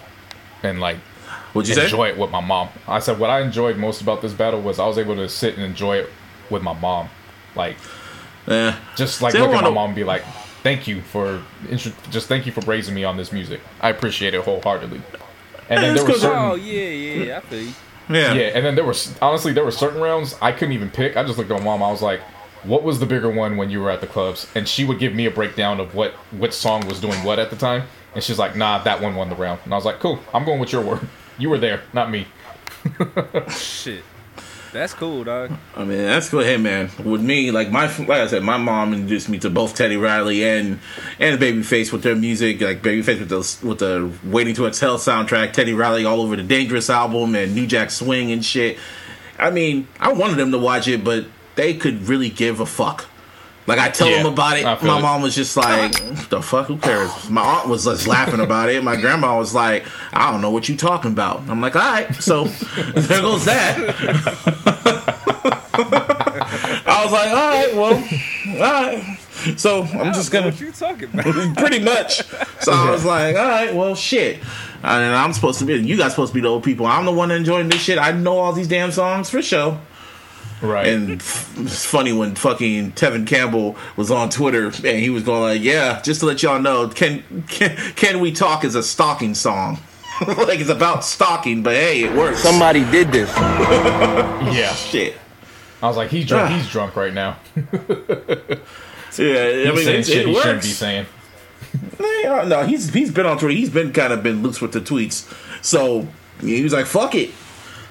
and 0.63 0.79
like 0.79 0.97
What'd 1.53 1.69
you 1.69 1.75
say? 1.75 1.83
enjoy 1.85 2.07
it 2.09 2.17
with 2.17 2.31
my 2.31 2.39
mom. 2.41 2.69
I 2.87 2.99
said 2.99 3.19
what 3.19 3.29
I 3.29 3.41
enjoyed 3.41 3.77
most 3.77 4.01
about 4.01 4.21
this 4.21 4.33
battle 4.33 4.61
was 4.61 4.79
I 4.79 4.87
was 4.87 4.97
able 4.97 5.15
to 5.15 5.27
sit 5.29 5.55
and 5.55 5.63
enjoy 5.63 5.97
it 5.97 6.09
with 6.49 6.63
my 6.63 6.73
mom, 6.73 7.09
like 7.55 7.75
Eh. 8.47 8.73
just 8.95 9.21
like 9.21 9.33
See, 9.33 9.39
look 9.39 9.49
at 9.49 9.55
my 9.55 9.61
wanna- 9.63 9.71
mom 9.75 9.85
and 9.87 9.95
be 9.95 10.03
like, 10.05 10.23
"Thank 10.63 10.87
you 10.87 11.01
for 11.01 11.41
just 12.11 12.27
thank 12.27 12.45
you 12.45 12.51
for 12.51 12.61
raising 12.61 12.93
me 12.95 13.03
on 13.03 13.17
this 13.17 13.31
music. 13.31 13.61
I 13.81 13.89
appreciate 13.89 14.33
it 14.33 14.41
wholeheartedly." 14.43 15.01
And 15.69 15.83
then 15.83 15.95
there 15.95 16.03
were 16.03 16.09
'cause 16.11 16.21
certain 16.21 16.37
oh 16.39 16.55
yeah, 16.55 16.83
yeah, 16.89 17.23
yeah. 17.25 17.37
I 17.37 17.39
feel 17.41 17.61
you. 17.61 17.73
yeah. 18.09 18.33
yeah, 18.33 18.41
and 18.55 18.65
then 18.65 18.75
there 18.75 18.85
were 18.85 18.95
honestly 19.21 19.51
there 19.53 19.65
were 19.65 19.71
certain 19.71 19.99
rounds 20.01 20.35
I 20.41 20.51
couldn't 20.51 20.73
even 20.73 20.89
pick. 20.89 21.17
I 21.17 21.23
just 21.23 21.37
looked 21.37 21.51
at 21.51 21.59
my 21.59 21.63
mom. 21.65 21.83
I 21.83 21.91
was 21.91 22.01
like, 22.01 22.21
"What 22.63 22.83
was 22.83 22.99
the 22.99 23.05
bigger 23.05 23.29
one 23.29 23.57
when 23.57 23.69
you 23.69 23.81
were 23.81 23.89
at 23.91 24.01
the 24.01 24.07
clubs?" 24.07 24.47
And 24.55 24.67
she 24.67 24.85
would 24.85 24.99
give 24.99 25.13
me 25.13 25.25
a 25.25 25.31
breakdown 25.31 25.79
of 25.79 25.93
what 25.95 26.11
which 26.31 26.53
song 26.53 26.87
was 26.87 26.99
doing 27.01 27.21
what 27.23 27.39
at 27.39 27.49
the 27.49 27.55
time. 27.57 27.83
And 28.15 28.23
she's 28.23 28.39
like, 28.39 28.55
"Nah, 28.55 28.79
that 28.83 29.01
one 29.01 29.15
won 29.15 29.29
the 29.29 29.35
round." 29.35 29.59
And 29.65 29.73
I 29.73 29.75
was 29.75 29.85
like, 29.85 29.99
"Cool, 29.99 30.19
I'm 30.33 30.45
going 30.45 30.59
with 30.59 30.71
your 30.71 30.81
word. 30.81 31.07
You 31.37 31.49
were 31.49 31.57
there, 31.59 31.81
not 31.93 32.09
me." 32.09 32.27
Shit. 33.49 34.03
That's 34.73 34.93
cool, 34.93 35.23
dog. 35.23 35.51
I 35.75 35.83
mean, 35.83 35.99
that's 35.99 36.29
good. 36.29 36.45
Hey, 36.45 36.57
man, 36.57 36.89
with 37.03 37.21
me, 37.21 37.51
like 37.51 37.71
my, 37.71 37.85
like 37.97 38.09
I 38.09 38.27
said, 38.27 38.43
my 38.43 38.57
mom 38.57 38.93
introduced 38.93 39.29
me 39.29 39.39
to 39.39 39.49
both 39.49 39.75
Teddy 39.75 39.97
Riley 39.97 40.43
and 40.47 40.79
and 41.19 41.39
Babyface 41.39 41.91
with 41.91 42.03
their 42.03 42.15
music. 42.15 42.61
Like 42.61 42.81
Babyface 42.81 43.19
with 43.19 43.29
the 43.29 43.67
with 43.67 43.79
the 43.79 44.11
Waiting 44.23 44.55
to 44.55 44.67
Exhale 44.67 44.97
soundtrack, 44.97 45.53
Teddy 45.53 45.73
Riley 45.73 46.05
all 46.05 46.21
over 46.21 46.35
the 46.35 46.43
Dangerous 46.43 46.89
album 46.89 47.35
and 47.35 47.55
New 47.55 47.65
Jack 47.65 47.91
Swing 47.91 48.31
and 48.31 48.43
shit. 48.43 48.77
I 49.39 49.51
mean, 49.51 49.87
I 49.99 50.13
wanted 50.13 50.35
them 50.37 50.51
to 50.51 50.57
watch 50.57 50.87
it, 50.87 51.03
but 51.03 51.25
they 51.55 51.73
could 51.73 52.07
really 52.07 52.29
give 52.29 52.59
a 52.59 52.65
fuck. 52.65 53.05
Like 53.67 53.79
I 53.79 53.89
tell 53.89 54.09
Yeah, 54.09 54.23
them 54.23 54.31
about 54.33 54.57
it, 54.57 54.65
I 54.65 54.75
feel 54.77 54.87
my 54.87 54.99
it. 54.99 55.01
mom 55.01 55.21
was 55.21 55.35
just 55.35 55.57
like, 55.57 55.91
"The 56.29 56.41
fuck? 56.41 56.67
Who 56.67 56.77
cares?" 56.77 57.29
My 57.29 57.41
aunt 57.41 57.67
was 57.67 57.83
just 57.83 58.07
laughing 58.07 58.39
about 58.39 58.69
it. 58.69 58.81
My 58.83 58.95
grandma 58.95 59.37
was 59.37 59.53
like, 59.53 59.85
"I 60.13 60.31
don't 60.31 60.39
know 60.41 60.51
what 60.51 60.69
you 60.69 60.77
talking 60.77 61.11
about." 61.11 61.43
I'm 61.49 61.59
like, 61.59 61.75
"All 61.75 61.81
right, 61.81 62.15
so 62.15 62.45
there 62.95 63.21
goes 63.21 63.43
that." 63.45 63.77
I 65.73 67.01
was 67.03 67.11
like, 67.11 67.29
"All 67.29 67.49
right, 67.49 67.75
well, 67.75 68.63
all 68.63 68.83
right." 68.83 69.17
So 69.57 69.83
I'm 69.83 70.13
just 70.13 70.31
gonna 70.31 70.47
What 70.47 70.59
you 70.59 70.71
talking 70.71 71.09
about? 71.13 71.25
pretty 71.57 71.79
much. 71.79 72.23
So 72.61 72.71
I 72.73 72.89
was 72.89 73.05
like, 73.05 73.35
all 73.37 73.45
right, 73.47 73.73
well, 73.73 73.93
shit. 73.95 74.39
And 74.83 75.15
I'm 75.15 75.31
supposed 75.31 75.59
to 75.59 75.65
be, 75.65 75.75
you 75.75 75.95
guys 75.95 76.11
supposed 76.11 76.31
to 76.31 76.35
be 76.35 76.41
the 76.41 76.47
old 76.47 76.63
people. 76.63 76.85
I'm 76.85 77.05
the 77.05 77.11
one 77.11 77.29
enjoying 77.31 77.69
this 77.69 77.81
shit. 77.81 77.97
I 77.99 78.11
know 78.11 78.37
all 78.39 78.51
these 78.51 78.67
damn 78.67 78.91
songs 78.91 79.29
for 79.29 79.41
sure. 79.41 79.79
Right. 80.61 80.87
And 80.87 81.11
it's 81.11 81.85
funny 81.85 82.13
when 82.13 82.35
fucking 82.35 82.93
Tevin 82.93 83.27
Campbell 83.27 83.75
was 83.95 84.09
on 84.09 84.29
Twitter 84.29 84.67
and 84.67 84.99
he 84.99 85.09
was 85.09 85.23
going 85.23 85.41
like, 85.41 85.61
yeah, 85.61 86.01
just 86.01 86.21
to 86.21 86.25
let 86.25 86.41
y'all 86.41 86.59
know, 86.59 86.87
can 86.87 87.43
can, 87.47 87.75
can 87.95 88.19
we 88.19 88.31
talk 88.31 88.63
is 88.63 88.75
a 88.75 88.83
stalking 88.83 89.35
song. 89.35 89.79
like 90.27 90.59
it's 90.59 90.69
about 90.69 91.05
stalking, 91.05 91.61
but 91.61 91.75
hey, 91.75 92.03
it 92.03 92.15
works. 92.15 92.39
Somebody 92.39 92.83
did 92.89 93.11
this. 93.11 93.29
yeah. 93.37 94.73
shit. 94.73 95.15
I 95.83 95.87
was 95.87 95.95
like, 95.95 96.09
he's 96.09 96.25
drunk. 96.25 96.49
Ah. 96.49 96.57
He's 96.57 96.69
drunk 96.71 96.95
right 96.95 97.13
now. 97.13 97.37
Yeah, 99.17 99.33
I 99.33 99.53
He's 99.53 99.65
mean, 99.73 99.77
saying 99.77 99.99
it, 100.01 100.05
shit 100.05 100.17
it 100.17 100.27
he 100.27 100.35
shouldn't 100.35 100.61
be 100.61 100.67
saying. 100.67 101.05
No, 101.99 102.65
he's 102.67 102.93
he's 102.93 103.11
been 103.11 103.25
on 103.25 103.37
Twitter. 103.37 103.53
He's 103.53 103.69
been 103.69 103.93
kind 103.93 104.13
of 104.13 104.21
been 104.23 104.43
loose 104.43 104.61
with 104.61 104.73
the 104.73 104.81
tweets. 104.81 105.33
So 105.63 106.07
he 106.41 106.61
was 106.63 106.73
like, 106.73 106.85
"Fuck 106.85 107.15
it." 107.15 107.31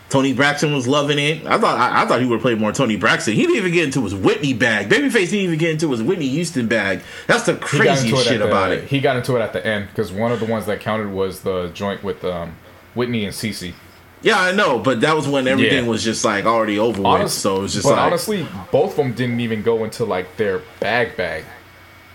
Toni 0.09 0.33
Braxton 0.33 0.73
was 0.73 0.87
loving 0.87 1.19
it. 1.19 1.45
I 1.47 1.59
thought 1.59 1.79
I, 1.79 2.03
I 2.03 2.07
thought 2.07 2.21
he 2.21 2.27
would 2.27 2.41
play 2.41 2.55
more 2.55 2.73
Toni 2.73 2.97
Braxton. 2.97 3.35
He 3.35 3.43
didn't 3.43 3.57
even 3.57 3.73
get 3.73 3.85
into 3.85 4.03
his 4.03 4.15
Whitney 4.15 4.53
bag. 4.53 4.89
Babyface 4.89 5.31
didn't 5.31 5.41
even 5.41 5.59
get 5.59 5.71
into 5.71 5.91
his 5.91 6.03
Whitney 6.03 6.29
Houston 6.29 6.69
bag. 6.69 7.01
That's 7.27 7.45
the 7.45 7.57
craziest 7.57 8.25
shit 8.27 8.39
the, 8.39 8.47
about 8.47 8.71
it. 8.73 8.85
He 8.85 9.01
got 9.01 9.17
into 9.17 9.37
it 9.37 9.41
at 9.41 9.53
the 9.53 9.67
end 9.67 9.89
because 9.89 10.13
one 10.13 10.31
of 10.31 10.39
the 10.39 10.47
ones 10.47 10.67
that 10.67 10.81
counted 10.81 11.11
was 11.11 11.41
the 11.41 11.69
joint 11.75 12.05
with 12.05 12.25
um, 12.25 12.55
Whitney 12.95 13.25
and 13.25 13.35
Cece. 13.35 13.75
Yeah, 14.23 14.41
I 14.41 14.53
know, 14.53 14.79
but 14.79 15.01
that 15.03 15.15
was 15.15 15.29
when 15.29 15.47
everything 15.47 15.85
Yeah. 15.85 15.91
was 15.91 16.03
just 16.03 16.25
like 16.25 16.47
already 16.47 16.79
over 16.79 17.03
with. 17.03 17.31
So 17.31 17.57
it 17.57 17.63
was 17.63 17.75
just 17.75 17.85
but 17.85 17.93
like, 17.93 18.01
honestly, 18.01 18.47
both 18.73 18.93
of 18.93 18.97
them 18.97 19.13
didn't 19.13 19.41
even 19.41 19.63
go 19.63 19.85
into 19.85 20.05
like 20.05 20.37
their 20.37 20.63
bag 20.81 21.17
bag. 21.17 21.45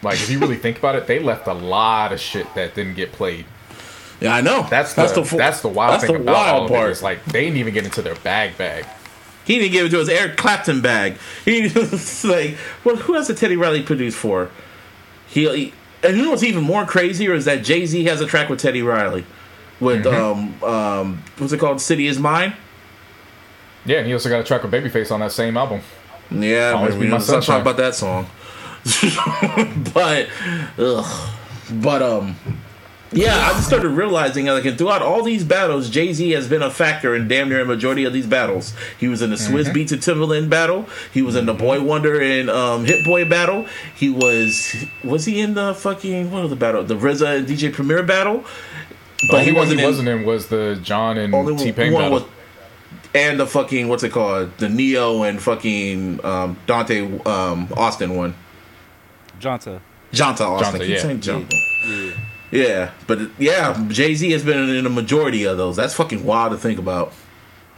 Like 0.01 0.15
if 0.15 0.29
you 0.29 0.39
really 0.39 0.57
think 0.57 0.79
about 0.79 0.95
it, 0.95 1.07
they 1.07 1.19
left 1.19 1.47
a 1.47 1.53
lot 1.53 2.11
of 2.11 2.19
shit 2.19 2.53
that 2.55 2.73
didn't 2.73 2.95
get 2.95 3.11
played. 3.11 3.45
Yeah, 4.21 4.33
I 4.35 4.41
know. 4.41 4.65
That's 4.69 4.93
the 4.93 5.01
that's 5.01 5.61
the, 5.61 5.67
wild 5.67 5.93
that's 5.95 6.05
thing 6.05 6.13
the 6.15 6.21
about 6.21 6.33
wild 6.33 6.71
all 6.71 6.77
of 6.77 6.87
it. 6.87 6.91
Is 6.91 7.03
like 7.03 7.25
they 7.25 7.41
didn't 7.45 7.57
even 7.57 7.73
get 7.73 7.83
into 7.83 8.01
their 8.01 8.15
bag 8.15 8.57
bag. 8.57 8.85
He 9.43 9.57
didn't 9.59 9.71
give 9.71 9.87
it 9.87 9.89
to 9.89 9.97
his 9.97 10.07
Eric 10.09 10.37
Clapton 10.37 10.81
bag. 10.81 11.17
He 11.43 11.63
was 11.75 12.23
like, 12.23 12.57
well, 12.85 12.95
who 12.95 13.13
has 13.15 13.27
the 13.27 13.33
Teddy 13.33 13.57
Riley 13.57 13.81
produced 13.83 14.17
for? 14.17 14.49
He, 15.27 15.49
he- 15.49 15.73
and 16.03 16.15
you 16.17 16.23
know 16.23 16.29
what's 16.31 16.43
even 16.43 16.63
more 16.63 16.85
crazier 16.85 17.33
is 17.33 17.45
that 17.45 17.63
Jay 17.63 17.85
Z 17.85 18.03
has 18.05 18.21
a 18.21 18.25
track 18.27 18.49
with 18.49 18.59
Teddy 18.59 18.81
Riley, 18.81 19.25
with 19.79 20.05
Mm-hmm. 20.05 20.63
um 20.63 20.69
um 20.71 21.23
what's 21.37 21.51
it 21.53 21.59
called? 21.59 21.81
City 21.81 22.07
is 22.07 22.17
Mine. 22.19 22.53
Yeah, 23.85 23.97
and 23.97 24.07
he 24.07 24.13
also 24.13 24.29
got 24.29 24.39
a 24.39 24.43
track 24.43 24.61
with 24.63 24.71
Babyface 24.71 25.11
on 25.11 25.19
that 25.21 25.31
same 25.31 25.57
album. 25.57 25.81
Yeah, 26.29 26.71
Always 26.71 26.93
Be 26.93 27.01
we 27.01 27.07
don't 27.07 27.21
talk 27.23 27.61
about 27.61 27.77
that 27.77 27.95
song. 27.95 28.27
but, 29.93 30.27
ugh, 30.77 31.29
but 31.71 32.01
um. 32.01 32.35
Yeah, 33.13 33.35
I 33.35 33.49
just 33.53 33.67
started 33.67 33.89
realizing 33.89 34.45
like 34.45 34.63
and 34.63 34.77
throughout 34.77 35.01
all 35.01 35.21
these 35.21 35.43
battles, 35.43 35.89
Jay 35.89 36.13
Z 36.13 36.29
has 36.31 36.47
been 36.47 36.61
a 36.61 36.71
factor 36.71 37.13
in 37.13 37.27
damn 37.27 37.49
near 37.49 37.59
a 37.61 37.65
majority 37.65 38.05
of 38.05 38.13
these 38.13 38.25
battles. 38.25 38.73
He 38.97 39.09
was 39.09 39.21
in 39.21 39.31
the 39.31 39.35
Swizz 39.35 39.65
Mm-hmm. 39.65 39.77
Beatz 39.77 39.91
and 39.91 40.01
Timbaland 40.01 40.49
battle. 40.49 40.87
He 41.13 41.21
was 41.21 41.35
in 41.35 41.45
the 41.45 41.53
Boy 41.53 41.81
Wonder 41.81 42.21
and 42.21 42.49
um, 42.49 42.85
Hit 42.85 43.03
Boy 43.03 43.25
battle. 43.25 43.65
He 43.95 44.09
was 44.09 44.85
was 45.03 45.25
he 45.25 45.41
in 45.41 45.55
the 45.55 45.73
fucking 45.73 46.31
what 46.31 46.41
was 46.43 46.51
the 46.51 46.55
battle? 46.55 46.83
The 46.85 46.95
RZA 46.95 47.39
and 47.39 47.47
DJ 47.47 47.73
Premier 47.73 48.01
battle. 48.01 48.45
But 49.29 49.39
only 49.41 49.45
he 49.45 49.51
wasn't 49.51 49.79
he 49.79 49.83
in- 49.85 49.89
wasn't 49.91 50.07
in 50.07 50.25
was 50.25 50.47
the 50.47 50.79
Jon 50.81 51.17
and 51.17 51.59
T 51.59 51.71
Pain 51.73 51.91
battle. 51.91 52.11
was, 52.11 52.23
and 53.13 53.37
the 53.37 53.45
fucking 53.45 53.89
what's 53.89 54.03
it 54.03 54.13
called? 54.13 54.57
The 54.57 54.69
Ne-Yo 54.69 55.23
and 55.23 55.41
fucking 55.41 56.23
um, 56.25 56.57
Dante 56.65 57.01
um, 57.25 57.67
Austin 57.75 58.15
one. 58.15 58.35
Johntá. 59.39 59.81
Johntá 60.13 60.41
Austin. 60.49 60.79
Johntá, 60.81 60.85
Keep 60.85 60.89
yeah. 60.89 61.01
saying 61.01 61.19
Johntá. 61.19 61.53
Yeah, 61.85 62.11
but 63.07 63.19
yeah, 63.39 63.85
Jay 63.89 64.13
Z 64.15 64.29
has 64.31 64.43
been 64.43 64.69
in 64.69 64.85
a 64.85 64.89
majority 64.89 65.45
of 65.45 65.57
those. 65.57 65.75
That's 65.75 65.93
fucking 65.93 66.25
wild 66.25 66.51
to 66.51 66.57
think 66.57 66.79
about. 66.79 67.13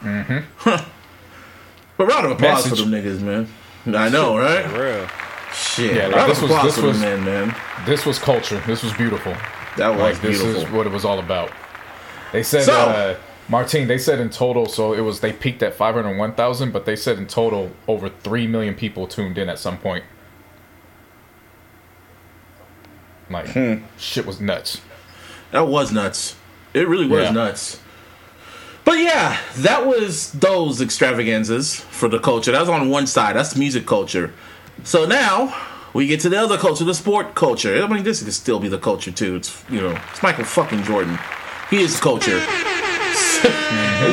Mm-hmm. 0.02 0.38
Huh. 0.56 0.84
But 1.96 2.06
round 2.08 2.26
of 2.26 2.32
applause 2.32 2.64
Message. 2.68 2.84
for 2.84 2.90
them 2.90 3.02
niggas, 3.02 3.20
man. 3.20 3.48
I 3.96 4.08
know, 4.08 4.36
right? 4.36 4.66
For 4.66 4.82
real. 4.84 5.08
Shit. 5.54 5.94
Yeah, 5.96 6.06
like, 6.08 6.16
round 6.16 6.30
this 6.30 6.42
of 6.42 6.50
was- 6.50 6.62
this 6.64 6.74
for 6.74 6.80
them, 6.82 6.88
was- 6.90 7.00
man, 7.00 7.24
man. 7.24 7.56
This 7.86 8.04
was 8.04 8.18
culture. 8.18 8.60
This 8.66 8.82
was 8.82 8.92
beautiful. 8.94 9.32
That 9.76 9.88
was 9.90 10.00
Like 10.00 10.20
this 10.20 10.40
is 10.40 10.64
what 10.70 10.86
it 10.86 10.92
was 10.92 11.04
all 11.04 11.18
about. 11.18 11.50
They 12.32 12.42
said, 12.42 12.64
So- 12.64 12.72
uh, 12.72 13.16
Martine. 13.48 13.86
They 13.88 13.98
said 13.98 14.20
in 14.20 14.30
total. 14.30 14.66
So 14.66 14.92
it 14.94 15.02
was 15.02 15.20
they 15.20 15.32
peaked 15.32 15.62
at 15.62 15.74
five 15.74 15.94
hundred 15.94 16.16
one 16.16 16.32
thousand, 16.32 16.72
but 16.72 16.86
they 16.86 16.96
said 16.96 17.18
in 17.18 17.26
total 17.26 17.70
over 17.86 18.08
three 18.08 18.46
million 18.46 18.74
people 18.74 19.06
tuned 19.06 19.36
in 19.38 19.48
at 19.48 19.58
some 19.58 19.76
point. 19.78 20.02
Like 23.30 23.48
Hmm. 23.52 23.74
shit 23.98 24.26
was 24.26 24.40
nuts. 24.40 24.80
That 25.50 25.66
was 25.68 25.92
nuts. 25.92 26.34
It 26.72 26.88
really 26.88 27.06
was 27.06 27.24
Yeah. 27.24 27.30
nuts. 27.30 27.78
But 28.84 28.98
yeah, 28.98 29.38
that 29.58 29.86
was 29.86 30.30
those 30.32 30.80
extravaganzas 30.82 31.76
for 31.90 32.08
the 32.08 32.18
culture. 32.18 32.52
That 32.52 32.60
was 32.60 32.68
on 32.68 32.90
one 32.90 33.06
side. 33.06 33.34
That's 33.36 33.56
music 33.56 33.86
culture. 33.86 34.32
So 34.82 35.06
now 35.06 35.54
we 35.94 36.06
get 36.06 36.20
to 36.20 36.28
the 36.28 36.36
other 36.38 36.58
culture, 36.58 36.84
the 36.84 36.92
sport 36.94 37.34
culture. 37.34 37.82
I 37.82 37.86
mean, 37.86 38.02
this 38.02 38.22
could 38.22 38.32
still 38.34 38.58
be 38.60 38.68
the 38.68 38.78
culture 38.78 39.10
too. 39.10 39.36
It's 39.36 39.56
you 39.70 39.80
know, 39.80 39.96
it's 40.12 40.22
Michael 40.22 40.44
fucking 40.44 40.82
Jordan. 40.84 41.18
He 41.70 41.82
is 41.82 41.98
culture. 41.98 42.36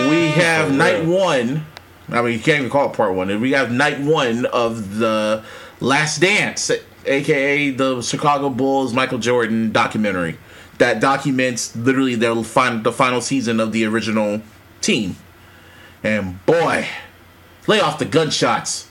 we 0.10 0.28
have 0.36 0.72
night 0.74 1.04
one. 1.06 1.66
I 2.10 2.22
mean, 2.22 2.34
you 2.34 2.40
can't 2.40 2.60
even 2.60 2.70
call 2.70 2.90
it 2.90 2.94
part 2.96 3.14
one. 3.14 3.40
We 3.42 3.52
have 3.52 3.72
night 3.72 4.00
one 4.00 4.46
of 4.48 4.98
the 5.00 5.44
Last 5.80 6.20
Dance, 6.22 6.72
aka 7.06 7.72
the 7.72 8.02
Chicago 8.02 8.50
Bulls 8.50 8.94
Michael 8.94 9.20
Jordan 9.20 9.72
documentary 9.72 10.38
that 10.82 11.00
documents 11.00 11.76
literally 11.76 12.16
their 12.16 12.44
final, 12.44 12.82
the 12.82 12.92
final 12.92 13.22
season 13.22 13.60
of 13.60 13.72
the 13.72 13.86
original 13.86 14.42
team. 14.82 15.16
And 16.04 16.44
boy, 16.46 16.88
lay 17.68 17.80
off 17.80 18.00
the 18.00 18.06
gunshots. 18.06 18.90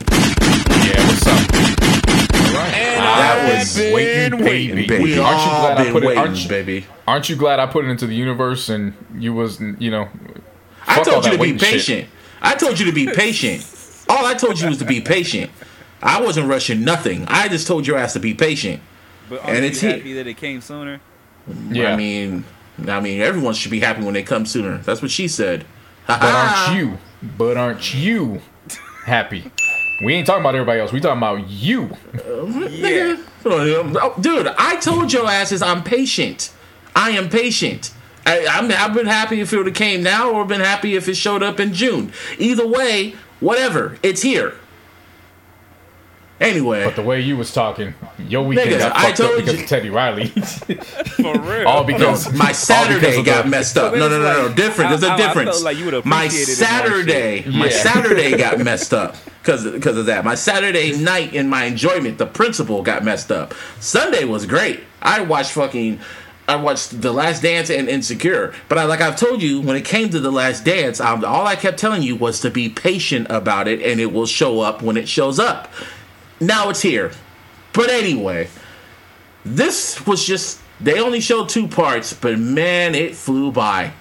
Yeah, 0.00 1.06
what's 1.08 1.26
up? 1.26 1.48
That 2.52 3.58
was 3.58 3.76
waiting, 3.76 4.38
baby. 4.38 4.86
baby. 4.86 5.02
We 5.02 5.18
aren't 5.18 5.40
you 5.40 5.50
glad 5.50 5.78
I 5.78 5.84
been 5.84 5.92
put 5.92 6.04
it? 6.04 6.16
Aren't 6.16 6.42
you, 6.42 6.48
baby. 6.48 6.86
aren't 7.08 7.28
you 7.28 7.36
glad 7.36 7.58
I 7.58 7.66
put 7.66 7.84
it 7.84 7.88
into 7.88 8.06
the 8.06 8.14
universe 8.14 8.68
and 8.68 8.94
you 9.16 9.34
was 9.34 9.60
you 9.60 9.90
know? 9.90 10.08
I 10.86 11.02
told 11.02 11.24
you 11.24 11.32
to 11.32 11.38
be 11.38 11.40
waiting 11.40 11.58
shit. 11.58 11.70
patient. 11.70 12.08
I 12.40 12.54
told 12.54 12.78
you 12.78 12.86
to 12.86 12.92
be 12.92 13.06
patient. 13.06 13.68
All 14.08 14.24
I 14.24 14.34
told 14.34 14.60
you 14.60 14.68
was 14.68 14.78
to 14.78 14.84
be 14.84 15.00
patient. 15.00 15.50
I 16.02 16.20
wasn't 16.20 16.48
rushing 16.48 16.84
nothing. 16.84 17.24
I 17.28 17.48
just 17.48 17.66
told 17.66 17.86
your 17.86 17.96
ass 17.96 18.12
to 18.14 18.20
be 18.20 18.34
patient. 18.34 18.82
But 19.28 19.40
aren't 19.40 19.50
And 19.50 19.64
you 19.64 19.70
it's 19.70 19.80
here. 19.80 19.92
happy 19.96 20.12
that 20.14 20.26
it 20.26 20.36
came 20.36 20.60
sooner? 20.60 21.00
Yeah, 21.70 21.92
I 21.92 21.96
mean, 21.96 22.44
I 22.88 23.00
mean, 23.00 23.20
everyone 23.20 23.54
should 23.54 23.70
be 23.70 23.80
happy 23.80 24.02
when 24.02 24.14
they 24.14 24.22
come 24.22 24.46
sooner. 24.46 24.78
That's 24.78 25.02
what 25.02 25.10
she 25.10 25.28
said. 25.28 25.64
but 26.06 26.22
aren't 26.22 26.76
you? 26.78 26.98
But 27.38 27.56
aren't 27.56 27.94
you 27.94 28.40
happy? 29.04 29.50
We 30.04 30.14
ain't 30.14 30.26
talking 30.26 30.40
about 30.42 30.54
everybody 30.56 30.80
else. 30.80 30.90
We 30.92 30.98
talking 31.00 31.18
about 31.18 31.48
you. 31.48 31.96
Yeah. 32.68 33.16
Oh, 33.44 34.14
Dude, 34.20 34.48
I 34.58 34.76
told 34.76 35.12
your 35.12 35.28
asses 35.28 35.62
I'm 35.62 35.82
patient. 35.84 36.52
I 36.94 37.10
am 37.10 37.28
patient. 37.28 37.92
I, 38.26 38.46
I'm, 38.48 38.70
I've 38.70 38.94
been 38.94 39.06
happy 39.06 39.40
if 39.40 39.52
it 39.52 39.56
would 39.56 39.66
have 39.66 39.74
came 39.74 40.02
now, 40.02 40.30
or 40.30 40.44
been 40.44 40.60
happy 40.60 40.94
if 40.96 41.08
it 41.08 41.14
showed 41.14 41.42
up 41.42 41.58
in 41.60 41.72
June. 41.72 42.12
Either 42.38 42.66
way, 42.66 43.14
whatever. 43.40 43.96
It's 44.02 44.22
here. 44.22 44.54
Anyway, 46.42 46.84
But 46.84 46.96
the 46.96 47.02
way 47.02 47.20
you 47.20 47.36
was 47.36 47.52
talking, 47.52 47.94
your 48.18 48.42
weekend 48.44 48.70
Nigga, 48.72 48.78
got 48.78 48.96
I 48.96 49.02
fucked 49.06 49.20
up 49.20 49.36
because 49.36 49.54
you- 49.56 49.62
of 49.62 49.68
Teddy 49.68 49.90
Riley. 49.90 50.26
For 50.26 51.38
real. 51.40 51.68
all 51.68 51.84
because 51.84 52.32
my 52.32 52.52
Saturday 52.52 53.10
because 53.10 53.24
got 53.26 53.44
the- 53.44 53.50
messed 53.50 53.76
up. 53.78 53.92
So 53.92 53.98
No, 53.98 54.08
no, 54.08 54.20
no, 54.20 54.32
no, 54.42 54.46
like- 54.48 54.56
different. 54.56 54.90
There's 54.90 55.04
I- 55.04 55.06
a 55.06 55.10
I- 55.10 55.14
I 55.14 55.18
felt 55.18 55.34
difference. 55.36 55.62
like 55.62 55.76
you 55.78 55.84
would've 55.86 56.04
my 56.04 56.24
appreciated 56.24 56.52
it 56.52 56.56
Saturday, 56.56 57.44
my 57.50 57.66
Yeah. 57.66 57.70
Saturday 57.82 58.36
got 58.36 58.58
messed 58.64 58.92
up 58.92 59.16
because 59.42 59.64
because 59.70 59.96
of 59.96 60.06
that. 60.06 60.24
My 60.24 60.34
Saturday 60.34 60.96
night 60.96 61.32
in 61.32 61.48
my 61.48 61.64
enjoyment, 61.64 62.18
the 62.18 62.26
principal 62.26 62.82
got 62.82 63.04
messed 63.04 63.30
up. 63.30 63.54
Sunday 63.80 64.24
was 64.24 64.44
great. 64.46 64.80
I 65.00 65.20
watched 65.22 65.52
fucking. 65.52 66.00
I 66.48 66.56
watched 66.56 67.00
The 67.00 67.12
Last 67.12 67.40
Dance 67.42 67.70
and 67.70 67.88
Insecure, 67.88 68.52
but 68.68 68.76
I, 68.76 68.82
like 68.84 69.00
I've 69.00 69.16
told 69.16 69.40
you, 69.42 69.60
when 69.60 69.76
it 69.76 69.84
came 69.84 70.10
to 70.10 70.18
The 70.18 70.32
Last 70.32 70.64
Dance, 70.64 71.00
i 71.00 71.08
all 71.22 71.46
I 71.46 71.54
kept 71.54 71.78
telling 71.78 72.02
you 72.02 72.16
was 72.16 72.40
to 72.40 72.50
be 72.50 72.68
patient 72.68 73.28
about 73.30 73.68
it, 73.68 73.80
and 73.80 74.00
it 74.00 74.12
will 74.12 74.26
show 74.26 74.60
up 74.60 74.82
when 74.82 74.96
it 74.96 75.08
shows 75.08 75.38
up. 75.38 75.72
Now 76.42 76.68
it's 76.70 76.82
here. 76.82 77.12
But 77.72 77.88
anyway, 77.88 78.48
this 79.44 80.04
was 80.06 80.24
just 80.24 80.60
they 80.80 81.00
only 81.00 81.20
showed 81.20 81.48
two 81.48 81.68
parts, 81.68 82.12
but 82.12 82.38
man, 82.38 82.94
it 82.94 83.14
flew 83.14 83.52
by. 83.52 83.92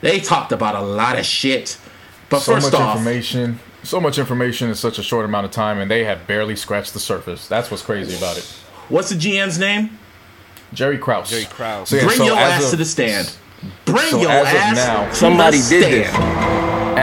They 0.00 0.20
talked 0.20 0.52
about 0.52 0.76
a 0.76 0.80
lot 0.80 1.18
of 1.18 1.26
shit. 1.26 1.76
But 2.30 2.40
so 2.40 2.54
first 2.54 2.72
much 2.72 2.80
off, 2.80 2.96
information. 2.96 3.58
So 3.82 4.00
much 4.00 4.18
information 4.18 4.68
in 4.68 4.74
such 4.76 4.98
a 4.98 5.02
short 5.02 5.24
amount 5.24 5.46
of 5.46 5.50
time, 5.50 5.78
and 5.78 5.90
they 5.90 6.04
have 6.04 6.26
barely 6.26 6.54
scratched 6.54 6.94
the 6.94 7.00
surface. 7.00 7.48
That's 7.48 7.70
what's 7.70 7.82
crazy 7.82 8.16
about 8.16 8.38
it. 8.38 8.44
what's 8.88 9.08
the 9.10 9.16
GM's 9.16 9.58
name? 9.58 9.98
Jerry 10.72 10.98
Krause. 10.98 11.30
Jerry 11.30 11.46
Krause. 11.46 11.88
So, 11.88 11.96
yeah, 11.96 12.04
Bring 12.04 12.18
so 12.18 12.24
your 12.26 12.36
ass 12.36 12.64
of- 12.64 12.70
to 12.70 12.76
the 12.76 12.84
stand. 12.84 13.32
Bring 13.84 14.10
so 14.10 14.20
your 14.20 14.30
ass 14.30 14.76
now- 14.76 15.08
to 15.08 15.14
Somebody 15.14 15.58
the 15.58 15.68
did 15.68 15.82
this. 16.06 16.14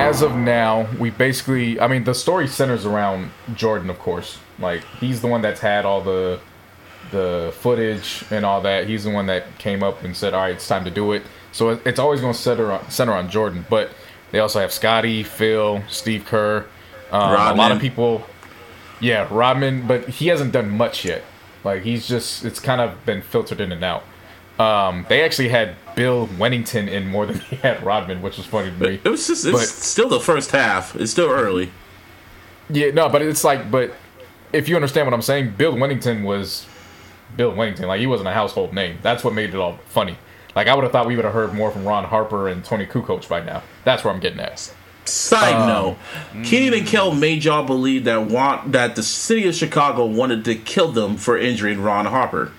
As 0.08 0.22
of 0.22 0.38
now, 0.38 0.88
we 0.97 1.10
basically, 1.10 1.82
I 1.82 1.89
mean, 1.89 2.05
the 2.05 2.16
story 2.16 2.47
centers 2.47 2.86
around 2.86 3.30
Jordan, 3.55 3.89
of 3.89 3.99
course. 3.99 4.39
Like 4.58 4.82
he's 5.01 5.20
the 5.20 5.28
one 5.28 5.41
that's 5.41 5.60
had 5.60 5.84
all 5.84 5.99
the 5.99 6.39
the 7.12 7.53
footage 7.60 8.24
and 8.32 8.45
all 8.45 8.62
that. 8.62 8.88
He's 8.88 9.03
the 9.03 9.10
one 9.10 9.26
that 9.26 9.58
came 9.58 9.84
up 9.84 10.03
and 10.05 10.16
said, 10.16 10.34
"All 10.34 10.43
right, 10.43 10.53
it's 10.53 10.66
time 10.66 10.86
to 10.86 10.91
do 10.91 11.12
it." 11.12 11.24
So 11.51 11.72
it's 11.84 11.99
always 11.99 12.22
going 12.22 12.32
to 12.32 12.39
center 12.39 12.72
on, 12.72 12.89
center 12.89 13.12
on 13.12 13.30
Jordan, 13.30 13.66
but 13.70 13.89
they 14.32 14.39
also 14.39 14.62
have 14.62 14.72
Scottie, 14.72 15.24
Phil, 15.24 15.84
Steve 15.89 16.24
Kerr, 16.24 16.66
um, 17.12 17.34
a 17.34 17.53
lot 17.53 17.74
of 17.74 17.82
people. 17.82 18.26
Yeah, 19.01 19.28
Rodman, 19.30 19.88
but 19.88 20.08
he 20.08 20.28
hasn't 20.28 20.53
done 20.53 20.70
much 20.70 21.03
yet. 21.03 21.22
Like 21.66 21.84
he's 21.84 22.08
just, 22.08 22.45
it's 22.45 22.62
kind 22.62 22.80
of 22.80 23.05
been 23.05 23.22
filtered 23.22 23.60
in 23.60 23.74
and 23.74 23.84
out. 23.84 24.05
Um, 24.60 25.05
they 25.08 25.24
actually 25.24 25.49
had 25.49 25.76
Bill 25.95 26.28
Wennington 26.28 26.88
in 26.88 27.08
more 27.08 27.26
than 27.26 27.41
they 27.49 27.58
had 27.58 27.84
Rodman, 27.84 28.22
which 28.22 28.38
was 28.38 28.45
funny 28.45 28.72
to 28.72 28.78
me. 28.78 29.01
It 29.03 29.10
was 29.10 29.28
just 29.28 29.45
it's 29.45 29.70
still 29.70 30.10
the 30.10 30.20
first 30.20 30.51
half. 30.51 30.95
It's 30.95 31.12
still 31.12 31.30
early. 31.30 31.72
Yeah, 32.70 32.91
no, 32.91 33.08
but 33.08 33.22
it's 33.22 33.43
like, 33.43 33.72
but 33.72 33.93
if 34.51 34.68
you 34.68 34.76
understand 34.76 35.08
what 35.08 35.14
I'm 35.14 35.22
saying, 35.22 35.53
Bill 35.58 35.74
Wennington 35.74 36.24
was 36.24 36.66
Bill 37.36 37.53
Wennington. 37.53 37.86
Like 37.88 37.99
he 37.99 38.08
wasn't 38.08 38.30
a 38.30 38.34
household 38.34 38.74
name. 38.74 38.97
That's 39.01 39.24
what 39.24 39.34
made 39.34 39.49
it 39.49 39.55
all 39.55 39.80
funny. 39.86 40.18
Like 40.55 40.68
I 40.68 40.76
would 40.76 40.84
have 40.84 40.91
thought 40.91 41.08
we 41.08 41.16
would 41.16 41.26
have 41.26 41.34
heard 41.34 41.53
more 41.53 41.72
from 41.72 41.86
Ron 41.88 42.03
Harper 42.05 42.47
and 42.47 42.66
Toni 42.66 42.86
Kukoc 42.86 43.28
by 43.30 43.43
now. 43.43 43.62
That's 43.84 44.03
where 44.03 44.14
I'm 44.14 44.20
getting 44.20 44.39
at. 44.39 44.74
Side 45.05 45.53
Um, 45.53 45.68
note: 45.68 46.43
Kenan 46.45 46.80
and 46.80 46.88
Kel 46.88 47.14
made 47.14 47.45
y'all 47.45 47.64
believe 47.64 48.03
that 48.05 48.26
want 48.26 48.74
that 48.74 48.95
the 48.95 49.03
city 49.03 49.47
of 49.47 49.55
Chicago 49.55 50.05
wanted 50.05 50.43
to 50.45 50.55
kill 50.55 50.91
them 50.91 51.16
for 51.16 51.38
injuring 51.38 51.82
Ron 51.82 52.08
Harper. 52.08 52.51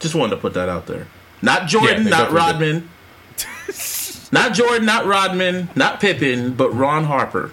Just 0.00 0.14
wanted 0.14 0.36
to 0.36 0.40
put 0.40 0.54
that 0.54 0.68
out 0.68 0.86
there. 0.86 1.06
Not 1.42 1.66
Jordan, 1.68 2.04
they 2.04 2.10
not 2.10 2.32
Rodman. 2.32 2.88
not 4.32 4.54
Jordan, 4.54 4.84
not 4.86 5.06
Rodman, 5.06 5.68
not 5.74 6.00
Pippen, 6.00 6.54
but 6.54 6.70
Ron 6.74 7.04
Harper. 7.04 7.52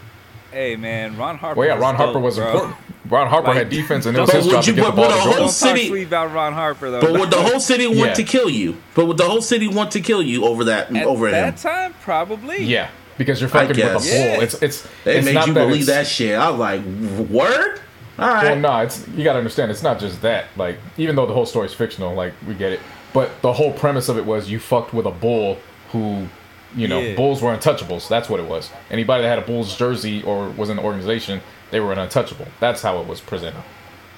Hey 0.52 0.76
man, 0.76 1.18
Ron 1.18 1.38
Harper. 1.38 1.60
Well, 1.60 1.68
yeah, 1.68 1.78
Ron 1.78 1.96
Harper 1.96 2.14
dope, 2.14 2.24
was 2.24 2.36
bro. 2.38 2.46
important. 2.52 2.76
Ron 3.08 3.28
Harper 3.28 3.48
Like, 3.50 3.58
had 3.58 3.70
defense, 3.70 4.06
and 4.08 4.18
it 4.18 4.22
was 4.22 4.32
his 4.32 4.46
would 4.46 4.52
job 4.52 4.64
to 4.64 4.70
you- 4.72 4.76
get 4.78 4.86
the 4.86 4.92
but 4.92 4.96
ball 4.96 5.06
would 5.06 5.12
to 5.14 5.20
a 5.20 5.24
Jordan. 5.24 5.40
whole 5.42 5.50
city- 5.50 5.88
sweet 5.90 6.08
about 6.08 6.34
Ron 6.34 6.54
Harper 6.54 6.90
though. 6.90 7.02
But 7.02 7.12
would 7.20 7.30
the 7.30 7.42
whole 7.42 7.60
city 7.60 7.86
want 7.88 8.00
Yeah. 8.00 8.14
to 8.16 8.24
kill 8.24 8.50
you? 8.50 8.78
But 8.96 9.06
would 9.06 9.18
the 9.18 9.26
whole 9.26 9.42
city 9.44 9.68
want 9.68 9.92
to 9.92 10.00
kill 10.02 10.24
you 10.24 10.46
over 10.46 10.64
that 10.64 10.96
At 10.96 11.06
over 11.06 11.28
him? 11.28 11.34
that 11.34 11.58
time, 11.58 11.94
probably. 12.02 12.64
Yeah, 12.64 12.88
because 13.20 13.40
you're 13.42 13.50
fucking 13.50 13.70
with 13.70 13.78
a 13.78 13.82
guess. 13.82 14.10
bull. 14.10 14.18
Yeah. 14.18 14.42
It's 14.42 14.56
it's 14.56 14.88
They 15.04 15.18
it's 15.18 15.26
made 15.26 15.36
not 15.36 15.48
you 15.48 15.54
that 15.54 15.68
believe 15.68 15.86
that 15.86 16.08
shit. 16.08 16.36
I 16.40 16.50
was 16.50 16.60
like, 16.60 16.82
word. 17.30 17.82
All 18.18 18.28
right. 18.30 18.44
Well, 18.44 18.56
no, 18.60 18.78
it's 18.80 19.08
you 19.10 19.24
gotta 19.24 19.40
understand. 19.40 19.72
It's 19.72 19.84
not 19.84 20.00
just 20.00 20.22
that. 20.22 20.46
Like, 20.56 20.78
even 20.98 21.16
though 21.16 21.26
the 21.26 21.34
whole 21.34 21.46
story's 21.46 21.74
fictional, 21.74 22.14
like 22.16 22.34
we 22.48 22.54
get 22.54 22.72
it, 22.72 22.80
but 23.14 23.30
the 23.42 23.54
whole 23.54 23.74
premise 23.74 24.08
of 24.10 24.18
it 24.18 24.26
was 24.26 24.50
you 24.50 24.60
fucked 24.60 24.94
with 24.94 25.06
a 25.06 25.12
bull 25.12 25.58
who, 25.92 26.28
you 26.76 26.88
know, 26.88 27.00
Yeah. 27.00 27.16
bulls 27.16 27.42
were 27.42 27.56
untouchables. 27.56 28.08
That's 28.08 28.30
what 28.30 28.40
it 28.40 28.46
was. 28.48 28.70
Anybody 28.90 29.24
that 29.24 29.30
had 29.30 29.40
a 29.40 29.42
Bulls 29.42 29.76
jersey 29.78 30.24
or 30.24 30.50
was 30.50 30.70
in 30.70 30.78
the 30.78 30.84
organization, 30.84 31.42
they 31.72 31.80
were 31.80 31.92
an 31.92 32.00
untouchable. 32.00 32.48
That's 32.60 32.82
how 32.82 33.00
it 33.02 33.08
was 33.08 33.20
presented, 33.22 33.64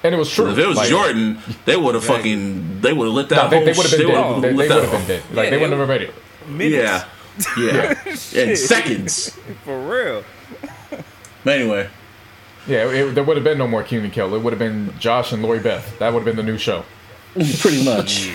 and 0.04 0.14
it 0.14 0.18
was 0.18 0.30
true. 0.30 0.50
If 0.50 0.58
it 0.58 0.66
was 0.68 0.76
Like, 0.76 0.88
Jordan, 0.88 1.38
they 1.64 1.76
would 1.76 1.94
have 1.96 2.04
fucking 2.04 2.80
they 2.82 2.92
would 2.92 3.06
have 3.06 3.14
lit 3.14 3.28
that 3.30 3.36
no, 3.36 3.48
they, 3.50 3.56
whole 3.56 3.64
they 3.64 3.72
would 3.72 3.76
have 3.78 3.86
shit- 3.90 3.98
been 3.98 4.06
they 4.08 4.12
dead. 4.14 4.26
would've 4.28 4.42
They, 4.42 4.52
would 4.54 4.70
have 4.70 4.80
been 4.82 4.90
whole- 5.00 5.08
dead. 5.08 5.22
Like 5.32 5.36
Yeah, 5.36 5.42
they 5.42 5.50
they 5.50 5.56
wouldn't 5.62 5.80
have 5.80 5.88
made 5.88 6.02
it. 6.02 6.14
Minutes. 6.48 7.46
Yeah, 7.56 7.94
yeah, 8.34 8.42
in 8.42 8.56
seconds. 8.56 9.36
For 9.64 9.78
real. 9.80 10.24
But 11.44 11.60
anyway, 11.60 11.88
Yeah, 12.68 12.90
it, 12.90 13.14
there 13.14 13.24
would 13.24 13.36
have 13.36 13.44
been 13.44 13.58
no 13.58 13.66
more 13.66 13.82
Kenan 13.82 14.04
and 14.04 14.12
Kel. 14.12 14.34
It 14.34 14.42
would 14.42 14.52
have 14.52 14.58
been 14.58 14.92
Josh 14.98 15.32
and 15.32 15.42
Lori 15.42 15.58
Beth. 15.58 15.98
That 15.98 16.12
would 16.12 16.20
have 16.20 16.26
been 16.26 16.36
the 16.36 16.50
new 16.50 16.58
show. 16.58 16.84
pretty 17.60 17.84
much. 17.84 18.30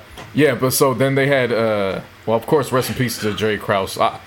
Yeah, 0.36 0.54
but 0.54 0.74
so 0.74 0.92
then 0.92 1.14
they 1.14 1.28
had, 1.28 1.50
uh, 1.50 2.02
well, 2.26 2.36
of 2.36 2.44
course, 2.44 2.70
rest 2.70 2.90
in 2.90 2.94
peace 2.94 3.18
to 3.20 3.34
Jerry 3.34 3.56
Krause. 3.56 3.96
I, 3.96 4.20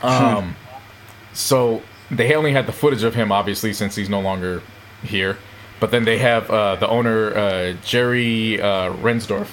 um, 0.00 0.56
so 1.34 1.82
they 2.10 2.34
only 2.34 2.52
had 2.52 2.66
the 2.66 2.72
footage 2.72 3.02
of 3.02 3.14
him, 3.14 3.30
obviously, 3.30 3.74
since 3.74 3.94
he's 3.94 4.08
no 4.08 4.18
longer 4.18 4.62
here, 5.02 5.36
but 5.78 5.90
then 5.90 6.06
they 6.06 6.16
have 6.16 6.50
uh, 6.50 6.76
the 6.76 6.88
owner 6.88 7.36
uh, 7.36 7.72
Jerry 7.84 8.62
uh, 8.62 8.94
Reinsdorf, 8.94 9.48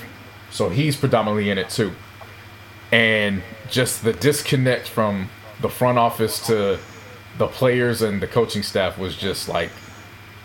so 0.52 0.70
he's 0.70 0.96
predominantly 0.96 1.50
in 1.50 1.58
it 1.58 1.70
too, 1.70 1.92
and 2.94 3.44
just 3.70 4.06
the 4.06 4.14
disconnect 4.14 4.88
from 4.88 5.30
the 5.60 5.68
front 5.70 5.98
office 5.98 6.48
to 6.48 6.80
the 7.38 7.48
players 7.48 8.02
and 8.02 8.22
the 8.22 8.28
coaching 8.28 8.64
staff 8.64 8.98
was 8.98 9.16
just 9.16 9.48
like 9.50 9.70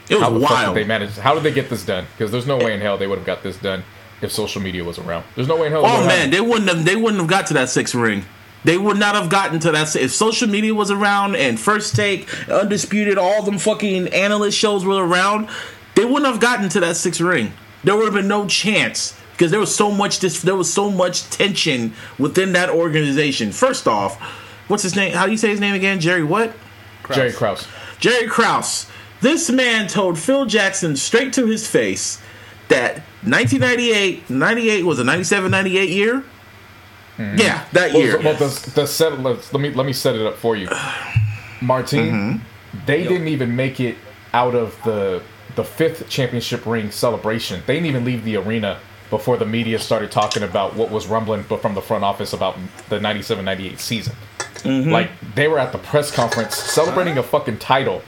It 0.09 0.16
was 0.16 0.24
how 0.24 0.30
wild. 0.38 0.74
did 0.74 0.84
they 0.84 0.86
manage? 0.86 1.16
How 1.16 1.34
did 1.34 1.43
they 1.43 1.53
get 1.53 1.70
this 1.70 1.84
done? 1.84 2.07
Because 2.16 2.30
there's 2.30 2.47
no 2.47 2.57
way 2.59 2.74
in 2.74 2.80
hell 2.80 2.99
they 2.99 3.07
would 3.07 3.18
have 3.18 3.26
got 3.26 3.43
this 3.43 3.57
done 3.57 3.84
if 4.20 4.30
social 4.32 4.61
media 4.62 4.84
was 4.84 4.99
around. 4.99 5.24
There's 5.34 5.49
no 5.49 5.57
way 5.57 5.66
in 5.66 5.72
hell. 5.72 5.82
Oh 5.84 6.07
man, 6.07 6.30
they 6.30 6.40
wouldn't 6.40 6.68
have. 6.68 6.84
They 6.84 6.97
wouldn't 6.97 7.20
have 7.20 7.30
got 7.30 7.47
to 7.49 7.55
that 7.55 7.68
six 7.70 7.95
ring. 7.95 8.24
They 8.64 8.78
would 8.78 8.97
not 8.97 9.16
have 9.16 9.28
gotten 9.28 9.59
to 9.61 9.72
that 9.72 9.97
if 9.97 10.12
social 10.12 10.49
media 10.49 10.72
was 10.74 10.90
around 10.93 11.34
and 11.34 11.59
First 11.59 11.97
Take, 11.97 12.28
Undisputed, 12.49 13.18
all 13.18 13.43
them 13.43 13.59
fucking 13.59 14.09
analyst 14.09 14.57
shows 14.57 14.84
were 14.84 15.05
around. 15.05 15.49
They 15.97 16.05
wouldn't 16.05 16.26
have 16.26 16.40
gotten 16.40 16.68
to 16.70 16.80
that 16.80 16.97
six 16.97 17.20
ring. 17.20 17.53
There 17.82 17.97
would 17.97 18.05
have 18.05 18.14
been 18.14 18.28
no 18.28 18.47
chance 18.47 19.18
because 19.32 19.51
there 19.51 19.59
was 19.59 19.74
so 19.74 19.90
much. 19.90 20.20
This 20.20 20.43
there 20.43 20.55
was 20.55 20.72
so 20.72 20.90
much 20.90 21.28
tension 21.30 21.95
within 22.18 22.53
that 22.53 22.70
organization. 22.70 23.51
First 23.51 23.88
off, 23.88 24.20
what's 24.68 24.84
his 24.84 24.95
name? 24.95 25.12
How 25.14 25.26
do 25.26 25.32
you 25.32 25.38
say 25.38 25.49
his 25.49 25.59
name 25.61 25.74
again? 25.74 25.99
Jerry 25.99 26.22
what? 26.22 26.55
Jerry 27.11 27.32
Krause. 27.32 27.66
Jerry 27.98 28.28
Krause. 28.28 28.86
This 29.20 29.50
man 29.50 29.86
told 29.86 30.18
Phil 30.18 30.46
Jackson 30.46 30.96
straight 30.96 31.32
to 31.34 31.46
his 31.46 31.66
face 31.66 32.20
that 32.68 32.96
1998, 33.24 34.28
98 34.28 34.84
was 34.84 34.98
a 34.98 35.05
97, 35.05 35.50
98 35.50 35.88
year. 35.90 36.24
Yeah, 37.18 37.64
that 37.72 37.92
year. 37.92 38.20
Well, 38.20 38.34
the, 38.34 38.72
the 38.74 38.86
set, 38.86 39.20
let's, 39.20 39.53
let 39.53 39.61
me 39.61 39.70
let 39.70 39.86
me 39.86 39.92
set 39.92 40.16
it 40.16 40.26
up 40.26 40.36
for 40.36 40.57
you, 40.57 40.68
Martine. 41.61 42.12
Mm-hmm. 42.12 42.86
They 42.86 43.05
didn't 43.05 43.28
even 43.28 43.55
make 43.55 43.78
it 43.78 43.96
out 44.32 44.55
of 44.55 44.76
the 44.82 45.22
the 45.55 45.62
fifth 45.62 46.09
championship 46.09 46.64
ring 46.66 46.90
celebration. 46.90 47.62
They 47.66 47.74
didn't 47.74 47.86
even 47.86 48.05
leave 48.05 48.24
the 48.24 48.36
arena 48.36 48.80
before 49.11 49.36
the 49.36 49.44
media 49.44 49.78
started 49.78 50.11
talking 50.11 50.42
about 50.42 50.74
what 50.74 50.90
was 50.90 51.07
rumbling 51.07 51.44
but 51.46 51.61
from 51.61 51.74
the 51.74 51.82
front 51.82 52.03
office 52.03 52.32
about 52.32 52.57
the 52.88 52.98
97-98 52.98 53.78
season. 53.78 54.16
Mm-hmm. 54.62 54.90
Like 54.90 55.10
they 55.34 55.48
were 55.48 55.58
at 55.58 55.72
the 55.72 55.78
press 55.78 56.10
conference 56.10 56.56
celebrating 56.56 57.18
a 57.18 57.22
fucking 57.22 57.58
title, 57.58 58.02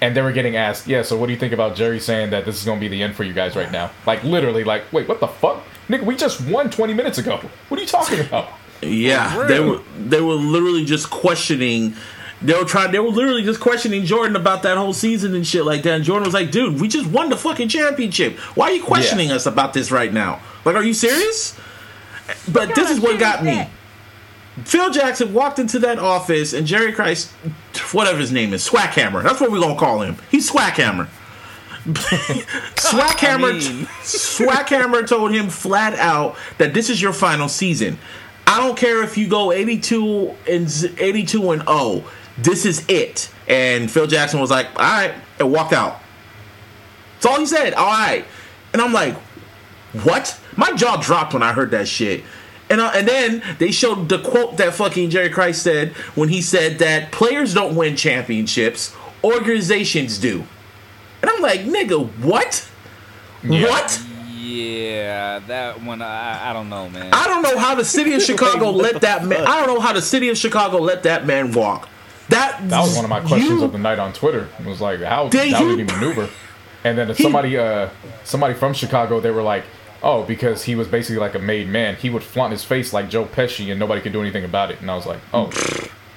and 0.00 0.16
they 0.16 0.22
were 0.22 0.32
getting 0.32 0.56
asked, 0.56 0.86
"Yeah, 0.86 1.02
so 1.02 1.16
what 1.16 1.26
do 1.26 1.32
you 1.32 1.38
think 1.38 1.52
about 1.52 1.76
Jerry 1.76 2.00
saying 2.00 2.30
that 2.30 2.44
this 2.44 2.58
is 2.58 2.64
going 2.64 2.78
to 2.78 2.80
be 2.80 2.88
the 2.88 3.02
end 3.02 3.14
for 3.16 3.24
you 3.24 3.32
guys 3.32 3.56
right 3.56 3.70
now?" 3.70 3.90
Like 4.06 4.22
literally, 4.24 4.64
like, 4.64 4.90
wait, 4.92 5.08
what 5.08 5.20
the 5.20 5.28
fuck, 5.28 5.62
nigga? 5.88 6.04
We 6.04 6.16
just 6.16 6.40
won 6.48 6.70
20 6.70 6.94
minutes 6.94 7.18
ago. 7.18 7.40
What 7.68 7.78
are 7.78 7.82
you 7.82 7.88
talking 7.88 8.20
about? 8.20 8.48
Yeah, 8.80 9.34
For 9.34 9.48
they 9.48 9.58
were 9.58 9.80
they 9.98 10.20
were 10.20 10.34
literally 10.34 10.84
just 10.84 11.10
questioning. 11.10 11.96
They 12.40 12.54
were 12.54 12.64
trying. 12.64 12.92
They 12.92 13.00
were 13.00 13.08
literally 13.08 13.42
just 13.42 13.58
questioning 13.58 14.04
Jordan 14.04 14.36
about 14.36 14.62
that 14.62 14.76
whole 14.76 14.92
season 14.92 15.34
and 15.34 15.44
shit 15.44 15.64
like 15.64 15.82
that. 15.82 15.94
And 15.94 16.04
Jordan 16.04 16.24
was 16.26 16.32
like, 16.34 16.52
"Dude, 16.52 16.80
we 16.80 16.86
just 16.86 17.10
won 17.10 17.28
the 17.28 17.36
fucking 17.36 17.68
championship. 17.70 18.38
Why 18.54 18.66
are 18.70 18.74
you 18.74 18.84
questioning 18.84 19.32
us 19.32 19.46
about 19.46 19.72
this 19.72 19.90
right 19.90 20.12
now? 20.12 20.40
Like, 20.64 20.76
are 20.76 20.84
you 20.84 20.94
serious?" 20.94 21.58
But 22.52 22.76
this 22.76 22.88
is 22.90 23.00
what 23.00 23.18
got 23.18 23.42
me. 23.42 23.66
Phil 24.64 24.90
Jackson 24.90 25.32
walked 25.34 25.58
into 25.58 25.78
that 25.80 25.98
office, 25.98 26.52
and 26.52 26.66
Jerry 26.66 26.92
Christ, 26.92 27.30
whatever 27.92 28.18
his 28.18 28.32
name 28.32 28.52
is, 28.52 28.68
Swackhammer. 28.68 29.22
That's 29.22 29.40
what 29.40 29.50
we're 29.50 29.60
gonna 29.60 29.78
call 29.78 30.02
him. 30.02 30.16
He's 30.30 30.50
Swackhammer. 30.50 31.08
Swackhammer, 31.84 33.50
I 33.50 33.58
mean. 33.58 33.86
Swackhammer 34.02 35.06
told 35.06 35.32
him 35.32 35.48
flat 35.48 35.94
out 35.94 36.36
that 36.58 36.74
this 36.74 36.90
is 36.90 37.00
your 37.00 37.12
final 37.12 37.48
season. 37.48 37.98
I 38.46 38.58
don't 38.58 38.76
care 38.76 39.02
if 39.02 39.16
you 39.16 39.28
go 39.28 39.52
82 39.52 40.34
and 40.48 40.94
82 40.98 41.50
and 41.50 41.62
0. 41.62 42.04
This 42.38 42.66
is 42.66 42.84
it. 42.88 43.30
And 43.46 43.90
Phil 43.90 44.06
Jackson 44.06 44.40
was 44.40 44.50
like, 44.50 44.66
"All 44.76 44.82
right," 44.82 45.14
and 45.38 45.52
walked 45.52 45.72
out. 45.72 46.00
That's 47.14 47.26
all 47.26 47.40
he 47.40 47.46
said. 47.46 47.74
All 47.74 47.86
right. 47.86 48.24
And 48.72 48.80
I'm 48.80 48.92
like, 48.92 49.16
what? 50.04 50.38
My 50.56 50.72
jaw 50.72 50.96
dropped 50.96 51.32
when 51.34 51.42
I 51.42 51.52
heard 51.52 51.72
that 51.72 51.88
shit. 51.88 52.22
And, 52.70 52.80
uh, 52.80 52.92
and 52.94 53.08
then 53.08 53.42
they 53.58 53.70
showed 53.70 54.08
the 54.08 54.18
quote 54.18 54.56
that 54.58 54.74
fucking 54.74 55.10
Jerry 55.10 55.30
Christ 55.30 55.62
said 55.62 55.92
when 56.14 56.28
he 56.28 56.42
said 56.42 56.78
that 56.80 57.12
players 57.12 57.54
don't 57.54 57.74
win 57.76 57.96
championships, 57.96 58.94
organizations 59.24 60.18
do. 60.18 60.44
And 61.22 61.30
I'm 61.30 61.40
like, 61.40 61.60
nigga, 61.62 62.06
what? 62.18 62.68
Yeah. 63.42 63.62
What? 63.68 64.02
Yeah, 64.36 65.40
that 65.40 65.82
one 65.82 66.00
I, 66.00 66.50
I 66.50 66.52
don't 66.52 66.68
know, 66.68 66.88
man. 66.88 67.12
I 67.12 67.26
don't 67.26 67.42
know 67.42 67.58
how 67.58 67.74
the 67.74 67.84
city 67.84 68.14
of 68.14 68.22
Chicago 68.30 68.70
let 68.70 69.00
that 69.02 69.24
man. 69.24 69.46
I 69.46 69.58
don't 69.64 69.74
know 69.74 69.80
how 69.80 69.92
the 69.92 70.02
city 70.02 70.28
of 70.28 70.38
Chicago 70.38 70.78
let 70.78 71.02
that 71.02 71.26
man 71.26 71.52
walk. 71.52 71.88
That 72.28 72.68
That 72.68 72.80
was 72.80 72.94
one 72.96 73.04
of 73.04 73.10
my 73.10 73.20
questions 73.20 73.60
you- 73.60 73.64
of 73.64 73.72
the 73.72 73.78
night 73.78 73.98
on 73.98 74.12
Twitter. 74.12 74.48
It 74.60 74.66
was 74.66 74.80
like, 74.80 75.00
how, 75.00 75.28
Did 75.28 75.52
how 75.52 75.62
you- 75.62 75.76
did 75.76 75.90
he 75.90 75.96
maneuver? 75.96 76.28
And 76.84 76.96
then 76.96 77.14
somebody, 77.14 77.56
uh, 77.58 77.88
somebody 78.24 78.54
from 78.54 78.72
Chicago, 78.72 79.20
they 79.20 79.30
were 79.30 79.42
like, 79.42 79.64
oh, 80.02 80.22
because 80.22 80.64
he 80.64 80.74
was 80.74 80.88
basically 80.88 81.18
like 81.18 81.34
a 81.34 81.38
made 81.38 81.68
man. 81.68 81.96
He 81.96 82.10
would 82.10 82.22
flaunt 82.22 82.52
his 82.52 82.64
face 82.64 82.92
like 82.92 83.08
Joe 83.08 83.24
Pesci, 83.24 83.70
and 83.70 83.78
nobody 83.78 84.00
could 84.00 84.12
do 84.12 84.20
anything 84.20 84.44
about 84.44 84.70
it. 84.70 84.80
And 84.80 84.90
I 84.90 84.94
was 84.94 85.06
like, 85.06 85.20
oh, 85.32 85.50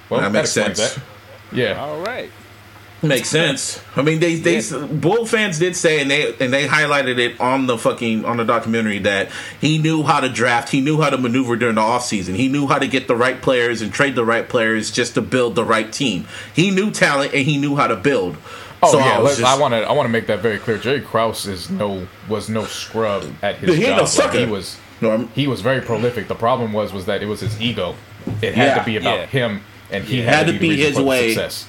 well, 0.10 0.22
That 0.22 0.32
makes 0.32 0.52
sense. 0.52 0.78
That. 0.78 1.04
Yeah, 1.52 1.84
All 1.84 2.00
right. 2.02 2.32
Makes 3.04 3.30
sense. 3.30 3.82
I 3.96 4.04
mean, 4.04 4.20
they 4.20 4.36
they 4.36 4.62
Bull 4.88 5.26
fans 5.26 5.58
did 5.58 5.76
say, 5.76 6.02
and 6.02 6.12
they 6.12 6.36
and 6.40 6.54
they 6.54 6.68
highlighted 6.68 7.18
it 7.18 7.40
on 7.40 7.66
the 7.66 7.76
fucking 7.76 8.26
on 8.26 8.38
the 8.38 8.44
documentary 8.44 9.00
that 9.00 9.32
he 9.60 9.80
knew 9.80 10.04
how 10.04 10.20
to 10.20 10.30
draft, 10.30 10.70
he 10.70 10.82
knew 10.82 11.02
how 11.02 11.10
to 11.10 11.18
maneuver 11.18 11.56
during 11.56 11.76
the 11.76 11.82
offseason. 11.82 12.36
he 12.36 12.48
knew 12.48 12.68
how 12.68 12.78
to 12.78 12.88
get 12.88 13.08
the 13.08 13.16
right 13.16 13.42
players 13.42 13.82
and 13.82 13.92
trade 13.92 14.14
the 14.14 14.24
right 14.24 14.48
players 14.48 14.92
just 14.92 15.16
to 15.16 15.22
build 15.22 15.56
the 15.56 15.66
right 15.66 15.92
team. 15.92 16.28
He 16.54 16.70
knew 16.70 16.92
talent 16.92 17.34
and 17.34 17.44
he 17.44 17.58
knew 17.58 17.76
how 17.76 17.88
to 17.88 17.96
build. 17.96 18.38
Oh 18.84 18.92
So 18.94 19.00
yeah, 19.00 19.20
was 19.20 19.40
let- 19.40 19.48
I 19.56 19.60
want 19.60 19.74
to. 19.74 19.82
I 19.82 19.92
want 19.92 20.06
to 20.08 20.12
make 20.12 20.28
that 20.28 20.40
very 20.40 20.58
clear. 20.58 20.78
Jerry 20.78 21.02
Krause 21.02 21.46
is 21.48 21.70
no 21.70 22.08
was 22.28 22.50
no 22.50 22.66
scrub 22.66 23.26
at 23.42 23.58
his 23.58 23.70
He 23.76 23.84
ain't 23.84 23.86
job. 23.86 23.98
no 23.98 24.04
Like, 24.04 24.12
sucker. 24.12 24.40
he 24.40 24.46
was 24.46 24.78
No, 25.02 25.10
I'm- 25.12 25.30
he 25.34 25.48
was 25.48 25.62
very 25.62 25.82
prolific. 25.82 26.28
The 26.28 26.36
problem 26.36 26.74
was 26.74 26.94
was 26.94 27.06
that 27.06 27.22
it 27.24 27.26
was 27.28 27.40
his 27.42 27.60
ego. 27.62 27.96
It 28.42 28.54
had 28.54 28.68
Yeah. 28.68 28.76
to 28.76 28.84
be 28.84 28.98
about 28.98 29.20
Yeah. 29.20 29.26
him, 29.26 29.62
and 29.92 30.04
he 30.04 30.18
Yeah. 30.20 30.26
had, 30.26 30.34
Had 30.36 30.48
to 30.48 30.54
to 30.54 30.60
be, 30.60 30.70
be 30.70 30.78
his 30.78 31.00
way. 31.00 31.34
Success. 31.34 31.66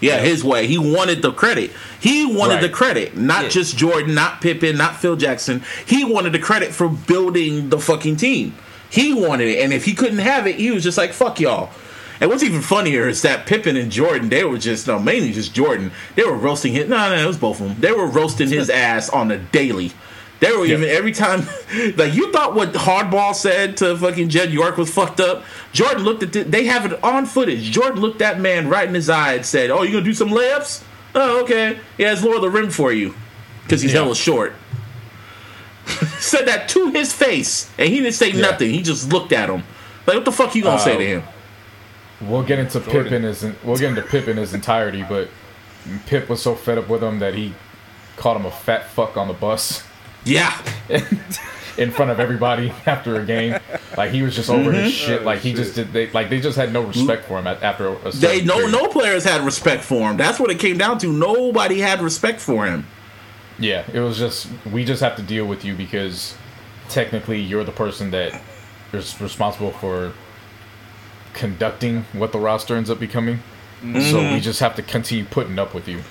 Yeah, 0.00 0.18
his 0.20 0.42
way. 0.42 0.66
He 0.66 0.78
wanted 0.78 1.20
the 1.20 1.30
credit. 1.30 1.72
He 2.00 2.24
wanted 2.24 2.54
Right. 2.54 2.62
the 2.62 2.68
credit, 2.70 3.18
not 3.18 3.44
Yeah. 3.44 3.48
just 3.50 3.76
Jordan, 3.76 4.14
not 4.14 4.40
Pippen, 4.40 4.78
not 4.78 4.98
Phil 4.98 5.14
Jackson. 5.16 5.62
He 5.84 6.04
wanted 6.04 6.32
the 6.32 6.38
credit 6.38 6.72
for 6.74 6.88
building 6.88 7.68
the 7.68 7.78
fucking 7.78 8.16
team. 8.16 8.54
He 8.88 9.12
wanted 9.12 9.48
it, 9.48 9.58
and 9.62 9.74
if 9.74 9.84
he 9.84 9.92
couldn't 9.92 10.18
have 10.20 10.46
it, 10.46 10.54
he 10.56 10.70
was 10.70 10.82
just 10.82 10.96
like, 10.96 11.12
"Fuck 11.12 11.38
y'all." 11.38 11.68
And 12.20 12.28
what's 12.28 12.42
even 12.42 12.60
funnier 12.60 13.08
is 13.08 13.22
that 13.22 13.46
Pippen 13.46 13.76
and 13.76 13.90
Jordan, 13.90 14.28
they 14.28 14.44
were 14.44 14.58
just 14.58 14.86
no, 14.86 14.98
mainly 14.98 15.32
just 15.32 15.54
Jordan. 15.54 15.90
They 16.16 16.24
were 16.24 16.36
roasting 16.36 16.72
his. 16.74 16.88
No, 16.88 16.96
no, 17.08 17.16
it 17.16 17.26
was 17.26 17.38
both 17.38 17.60
of 17.60 17.68
them. 17.68 17.80
They 17.80 17.92
were 17.92 18.06
roasting 18.06 18.48
his 18.48 18.68
ass 18.88 19.08
on 19.08 19.28
the 19.28 19.38
daily. 19.38 19.92
They 20.40 20.52
were 20.52 20.64
even 20.66 20.88
every 20.88 21.12
time, 21.12 21.46
like 21.96 22.14
you 22.14 22.30
thought 22.32 22.54
what 22.54 22.72
Harbaugh 22.72 23.34
said 23.34 23.76
to 23.78 23.96
fucking 23.96 24.28
Jed 24.30 24.52
York 24.52 24.76
was 24.78 24.92
fucked 24.92 25.20
up. 25.20 25.44
Jordan 25.72 26.02
looked 26.02 26.22
at 26.22 26.32
the, 26.32 26.42
they 26.44 26.64
have 26.66 26.90
it 26.90 27.02
on 27.04 27.26
footage. 27.26 27.70
Jordan 27.70 28.00
looked 28.00 28.18
that 28.20 28.40
man 28.40 28.68
right 28.68 28.88
in 28.88 28.94
his 28.94 29.08
eye 29.10 29.34
and 29.34 29.44
said, 29.46 29.70
"Oh, 29.70 29.82
you 29.82 29.92
gonna 29.92 30.04
do 30.04 30.14
some 30.14 30.28
layups? 30.30 30.82
Oh, 31.14 31.42
okay. 31.42 31.78
Yeah, 31.98 32.12
it's 32.12 32.22
lower 32.22 32.38
the 32.40 32.48
rim 32.50 32.70
for 32.70 32.90
you 32.92 33.14
because 33.64 33.82
he's 33.82 33.92
Yeah. 33.92 34.02
hella 34.02 34.14
short." 34.14 34.54
said 36.18 36.46
that 36.46 36.68
to 36.70 36.90
his 36.90 37.12
face, 37.12 37.70
and 37.78 37.88
he 37.88 37.96
didn't 38.00 38.14
say 38.14 38.30
Yeah. 38.30 38.42
nothing. 38.42 38.70
He 38.70 38.82
just 38.82 39.10
looked 39.12 39.32
at 39.32 39.48
him 39.48 39.62
like, 40.06 40.16
"What 40.16 40.24
the 40.24 40.32
fuck 40.32 40.54
you 40.54 40.62
gonna 40.62 40.78
say 40.80 40.94
Uh, 40.94 40.98
to 40.98 41.06
him?" 41.06 41.22
We'll 42.20 42.42
get 42.42 42.58
into 42.58 42.80
Pip 42.80 43.06
in 43.12 43.22
his 43.22 43.44
we'll 43.64 43.76
get 43.78 43.90
into 43.90 44.02
Pip 44.02 44.28
in 44.28 44.36
his 44.36 44.52
entirety, 44.54 45.04
but 45.08 45.28
Pip 46.06 46.28
was 46.28 46.42
so 46.42 46.54
fed 46.54 46.78
up 46.78 46.88
with 46.88 47.02
him 47.02 47.18
that 47.20 47.34
he 47.34 47.54
called 48.16 48.36
him 48.36 48.46
a 48.46 48.50
fat 48.50 48.88
fuck 48.90 49.16
on 49.16 49.28
the 49.28 49.32
bus 49.34 49.82
Yeah, 50.24 50.54
in 51.78 51.90
front 51.90 52.10
of 52.10 52.20
everybody 52.20 52.70
after 52.86 53.18
a 53.20 53.24
game. 53.24 53.58
Like 53.96 54.10
he 54.10 54.22
was 54.22 54.36
just 54.36 54.50
over 54.50 54.70
Mm-hmm. 54.70 54.84
his 54.84 54.92
shit. 54.92 55.22
Like 55.22 55.40
he 55.40 55.54
just 55.54 55.74
did. 55.74 55.92
They 55.92 56.10
like 56.10 56.28
they 56.28 56.40
just 56.40 56.56
had 56.58 56.72
no 56.72 56.82
respect 56.82 57.24
for 57.24 57.38
him 57.38 57.46
after 57.46 57.88
a 57.88 58.10
they 58.12 58.42
no 58.44 58.54
period. 58.56 58.72
no 58.72 58.86
players 58.88 59.24
had 59.24 59.40
respect 59.44 59.82
for 59.82 60.10
him. 60.10 60.16
That's 60.18 60.38
what 60.38 60.50
it 60.50 60.58
came 60.58 60.76
down 60.76 60.98
to. 60.98 61.10
Nobody 61.12 61.80
had 61.80 62.02
respect 62.02 62.40
for 62.40 62.66
him. 62.66 62.86
Yeah, 63.58 63.84
it 63.92 64.00
was 64.00 64.18
just 64.18 64.46
we 64.70 64.84
just 64.84 65.00
have 65.00 65.16
to 65.16 65.22
deal 65.22 65.46
with 65.46 65.64
you 65.64 65.74
because 65.74 66.34
technically 66.90 67.40
you're 67.40 67.64
the 67.64 67.72
person 67.72 68.10
that 68.10 68.40
is 68.92 69.18
responsible 69.20 69.70
for 69.72 70.12
conducting 71.32 72.04
what 72.12 72.32
the 72.32 72.38
roster 72.38 72.76
ends 72.76 72.90
up 72.90 72.98
becoming. 72.98 73.40
So 73.82 73.86
we 73.86 73.92
mm-hmm. 74.00 74.38
just 74.40 74.60
have 74.60 74.74
to 74.76 74.82
continue 74.82 75.24
putting 75.24 75.58
up 75.58 75.72
with 75.72 75.88
you. 75.88 76.02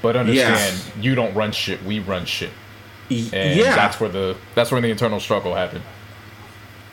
But 0.00 0.14
understand, 0.14 0.80
you 1.00 1.16
don't 1.16 1.34
run 1.34 1.50
shit. 1.50 1.82
We 1.82 1.98
run 1.98 2.24
shit, 2.24 2.52
and 3.10 3.58
yeah, 3.58 3.74
that's 3.74 3.98
where 3.98 4.08
the 4.08 4.36
that's 4.54 4.70
where 4.70 4.80
the 4.80 4.90
internal 4.90 5.18
struggle 5.18 5.54
happened. 5.54 5.82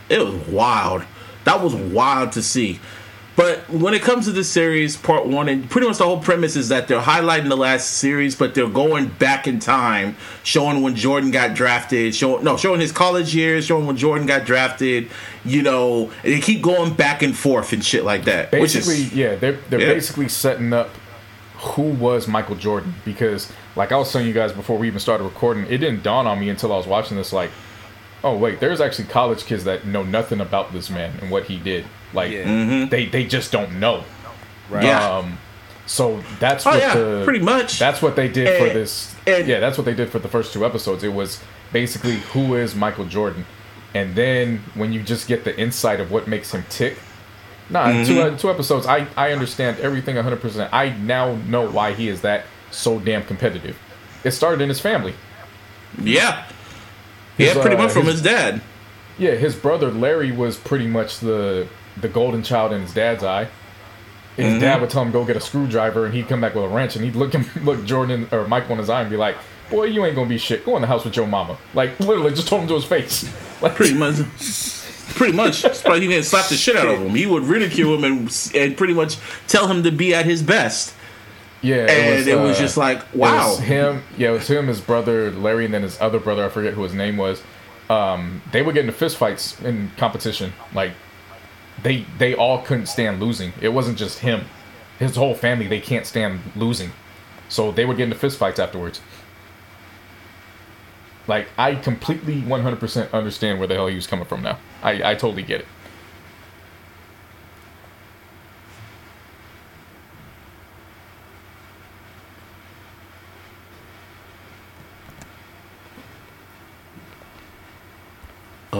it 0.10 0.26
was 0.26 0.34
wild. 0.48 1.04
That 1.44 1.62
was 1.62 1.76
wild 1.76 2.32
to 2.32 2.42
see. 2.42 2.80
But 3.36 3.68
when 3.70 3.96
it 3.96 4.04
comes 4.04 4.26
to 4.26 4.32
this 4.32 4.48
series, 4.48 4.96
part 4.96 5.26
one, 5.26 5.50
and 5.50 5.68
pretty 5.68 5.88
much 5.88 5.98
the 5.98 6.04
whole 6.04 6.20
premise 6.20 6.56
is 6.56 6.70
that 6.70 6.88
they're 6.88 7.02
highlighting 7.02 7.50
the 7.50 7.58
last 7.58 7.90
series, 7.98 8.36
but 8.36 8.54
they're 8.54 8.68
going 8.68 9.08
back 9.08 9.48
in 9.48 9.60
time, 9.60 10.16
showing 10.44 10.84
when 10.84 10.96
Jordan 10.96 11.32
got 11.32 11.56
drafted, 11.56 12.14
showing 12.14 12.44
no, 12.44 12.58
showing 12.58 12.80
his 12.80 12.92
college 12.92 13.34
years, 13.34 13.66
showing 13.66 13.88
when 13.88 13.98
Jordan 13.98 14.28
got 14.28 14.46
drafted. 14.46 15.10
You 15.46 15.64
know, 15.64 16.12
they 16.22 16.40
keep 16.42 16.62
going 16.62 16.94
back 16.94 17.24
and 17.24 17.36
forth 17.36 17.74
and 17.74 17.84
shit 17.84 18.04
like 18.06 18.26
that. 18.26 18.52
which 18.52 18.62
Basically, 18.74 18.96
is 19.02 19.14
yeah, 19.16 19.36
they're 19.36 19.58
they're 19.70 19.82
Yeah. 19.82 19.94
basically 19.94 20.30
setting 20.30 20.72
up 20.72 20.90
who 21.58 21.84
was 21.90 22.28
Michael 22.28 22.56
Jordan 22.56 22.94
because 23.06 23.52
like 23.76 23.92
I 23.92 23.98
was 23.98 24.12
telling 24.12 24.28
you 24.28 24.34
guys 24.34 24.52
before 24.52 24.78
we 24.78 24.86
even 24.88 25.00
started 25.00 25.24
recording, 25.24 25.64
it 25.66 25.80
didn't 25.80 26.04
dawn 26.04 26.28
on 26.28 26.40
me 26.40 26.50
until 26.50 26.72
I 26.72 26.78
was 26.78 26.86
watching 26.86 27.18
this. 27.18 27.34
Like, 27.34 27.50
oh 28.24 28.38
wait, 28.38 28.60
there's 28.60 28.80
actually 28.82 29.06
college 29.06 29.46
kids 29.46 29.64
that 29.66 29.86
know 29.86 30.04
nothing 30.04 30.40
about 30.42 30.72
this 30.74 30.90
man 30.90 31.14
and 31.22 31.30
what 31.32 31.46
he 31.46 31.58
did. 31.58 31.86
Like, 32.14 32.32
Yeah. 32.32 32.86
they 32.90 33.06
they 33.06 33.26
just 33.26 33.52
don't 33.52 33.80
know. 33.80 34.04
Right. 34.70 34.86
Yeah. 34.86 35.18
Um, 35.18 35.38
so 35.86 36.24
that's 36.40 36.66
Oh 36.66 36.72
what 36.72 36.80
yeah, 36.80 36.96
the 36.96 37.22
pretty 37.26 37.44
much. 37.44 37.80
that's 37.80 38.02
what 38.02 38.16
they 38.16 38.28
did 38.30 38.58
for 38.58 38.74
this. 38.74 39.14
and- 39.28 39.48
yeah, 39.48 39.60
that's 39.60 39.78
what 39.78 39.86
they 39.86 39.94
did 39.94 40.10
for 40.10 40.20
the 40.20 40.30
first 40.30 40.54
two 40.54 40.66
episodes. 40.66 41.04
It 41.04 41.14
was 41.14 41.42
basically 41.74 42.18
who 42.34 42.56
is 42.56 42.74
Michael 42.76 43.06
Jordan, 43.06 43.46
and 43.94 44.16
then 44.16 44.60
when 44.76 44.94
you 44.94 45.02
just 45.04 45.28
get 45.28 45.44
the 45.44 45.58
insight 45.60 46.00
of 46.00 46.10
what 46.12 46.28
makes 46.28 46.54
him 46.54 46.64
tick. 46.70 46.98
Nah, 47.70 47.88
Mm-hmm. 47.88 48.04
two 48.06 48.22
uh, 48.22 48.38
two 48.38 48.50
episodes. 48.50 48.86
I 48.86 49.08
I 49.18 49.32
understand 49.34 49.80
everything 49.80 50.16
100. 50.16 50.40
percent 50.42 50.70
I 50.74 50.90
now 50.90 51.36
know 51.48 51.70
why 51.70 51.94
he 51.94 52.08
is 52.10 52.22
that 52.22 52.46
so 52.72 53.00
damn 53.00 53.24
competitive. 53.24 53.78
It 54.24 54.32
started 54.32 54.62
in 54.62 54.70
his 54.70 54.80
family. 54.80 55.14
yeah. 56.02 56.46
Yeah, 57.38 57.48
His, 57.54 57.58
pretty 57.58 57.76
uh, 57.76 57.82
much 57.84 57.92
from 57.92 58.04
his- 58.06 58.14
his 58.16 58.22
dad. 58.24 58.62
Yeah, 59.18 59.32
his 59.32 59.56
brother 59.56 59.92
Larry 59.92 60.32
was 60.32 60.58
pretty 60.58 60.88
much 60.88 61.20
the 61.20 61.68
the 61.98 62.08
golden 62.08 62.42
child 62.42 62.74
in 62.74 62.82
his 62.82 62.94
dad's 62.94 63.24
eye. 63.24 63.48
His 64.36 64.46
Mm-hmm. 64.48 64.60
dad 64.62 64.82
would 64.82 64.90
tell 64.90 65.04
him 65.04 65.12
go 65.12 65.24
get 65.26 65.36
a 65.38 65.40
screwdriver, 65.40 66.06
and 66.06 66.14
he'd 66.16 66.28
come 66.28 66.42
back 66.42 66.56
with 66.56 66.64
a 66.64 66.68
wrench, 66.68 66.96
and 66.96 67.06
he'd 67.06 67.16
look 67.16 67.34
him 67.34 67.46
look 67.64 67.86
Jordan 67.86 68.28
or 68.32 68.48
Mike 68.48 68.70
on 68.72 68.80
his 68.80 68.90
eye 68.90 69.02
and 69.02 69.10
be 69.12 69.18
like, 69.18 69.36
"Boy, 69.70 69.84
you 69.86 70.04
ain't 70.06 70.16
gonna 70.16 70.28
be 70.28 70.40
shit. 70.40 70.66
Go 70.66 70.76
in 70.76 70.82
the 70.82 70.88
house 70.88 71.06
with 71.06 71.16
your 71.16 71.28
mama." 71.28 71.58
Like 71.76 72.00
literally, 72.00 72.32
just 72.32 72.48
told 72.48 72.64
him 72.64 72.68
to 72.70 72.76
his 72.76 72.86
face. 72.86 73.32
Like 73.62 73.76
Pretty 73.76 73.94
much. 73.94 74.16
Pretty 75.16 75.32
much. 75.38 75.62
Surprised 75.74 76.02
he 76.02 76.08
didn't 76.10 76.26
slap 76.26 76.50
the 76.50 76.56
shit 76.56 76.76
out 76.76 76.88
of 76.88 77.00
him. 77.00 77.16
He 77.16 77.26
would 77.26 77.44
ridicule 77.44 77.96
him 77.96 78.04
and 78.04 78.52
and 78.56 78.76
pretty 78.76 78.94
much 78.94 79.16
tell 79.48 79.68
him 79.68 79.84
to 79.84 79.92
be 79.92 80.14
at 80.14 80.26
his 80.26 80.42
best. 80.44 80.94
Yeah, 81.64 81.90
And 81.90 82.28
it 82.28 82.36
was, 82.36 82.58
uh, 82.58 82.60
just 82.60 82.78
like, 82.78 83.00
it 83.00 83.16
wow. 83.16 83.50
was 83.50 83.60
him. 83.60 84.04
Yeah, 84.18 84.30
it 84.30 84.34
was 84.34 84.48
him, 84.50 84.68
his 84.68 84.82
brother 84.82 85.32
Larry, 85.32 85.66
and 85.66 85.74
then 85.74 85.82
his 85.82 86.00
other 86.02 86.20
brother. 86.20 86.46
I 86.46 86.50
forget 86.50 86.74
who 86.74 86.84
his 86.84 86.94
name 86.94 87.16
was. 87.18 87.42
Um, 87.90 88.42
they 88.52 88.62
would 88.62 88.76
get 88.76 88.82
into 88.82 88.94
fist 88.94 89.18
fights 89.18 89.60
in 89.62 89.92
competition. 89.98 90.54
Like 90.74 90.92
they 91.82 92.06
they 92.18 92.36
all 92.36 92.62
couldn't 92.62 92.88
stand 92.88 93.22
losing. 93.22 93.54
It 93.62 93.70
wasn't 93.70 93.98
just 93.98 94.20
him. 94.20 94.46
His 95.00 95.16
whole 95.16 95.36
family 95.36 95.68
they 95.68 95.80
can't 95.80 96.06
stand 96.06 96.42
losing. 96.56 96.92
So 97.50 97.72
they 97.72 97.86
would 97.86 97.98
get 97.98 98.06
into 98.06 98.16
fist 98.18 98.38
fights 98.38 98.60
afterwards. 98.60 99.02
Like 101.28 101.48
I 101.58 101.76
completely 101.76 102.42
100% 102.42 103.12
understand 103.14 103.60
where 103.60 103.68
the 103.68 103.76
hell 103.76 103.88
he 103.88 103.96
was 103.96 104.08
coming 104.08 104.26
from 104.26 104.42
now. 104.42 104.60
I 104.82 105.12
I 105.12 105.16
totally 105.16 105.44
get 105.44 105.62
it. 105.62 105.68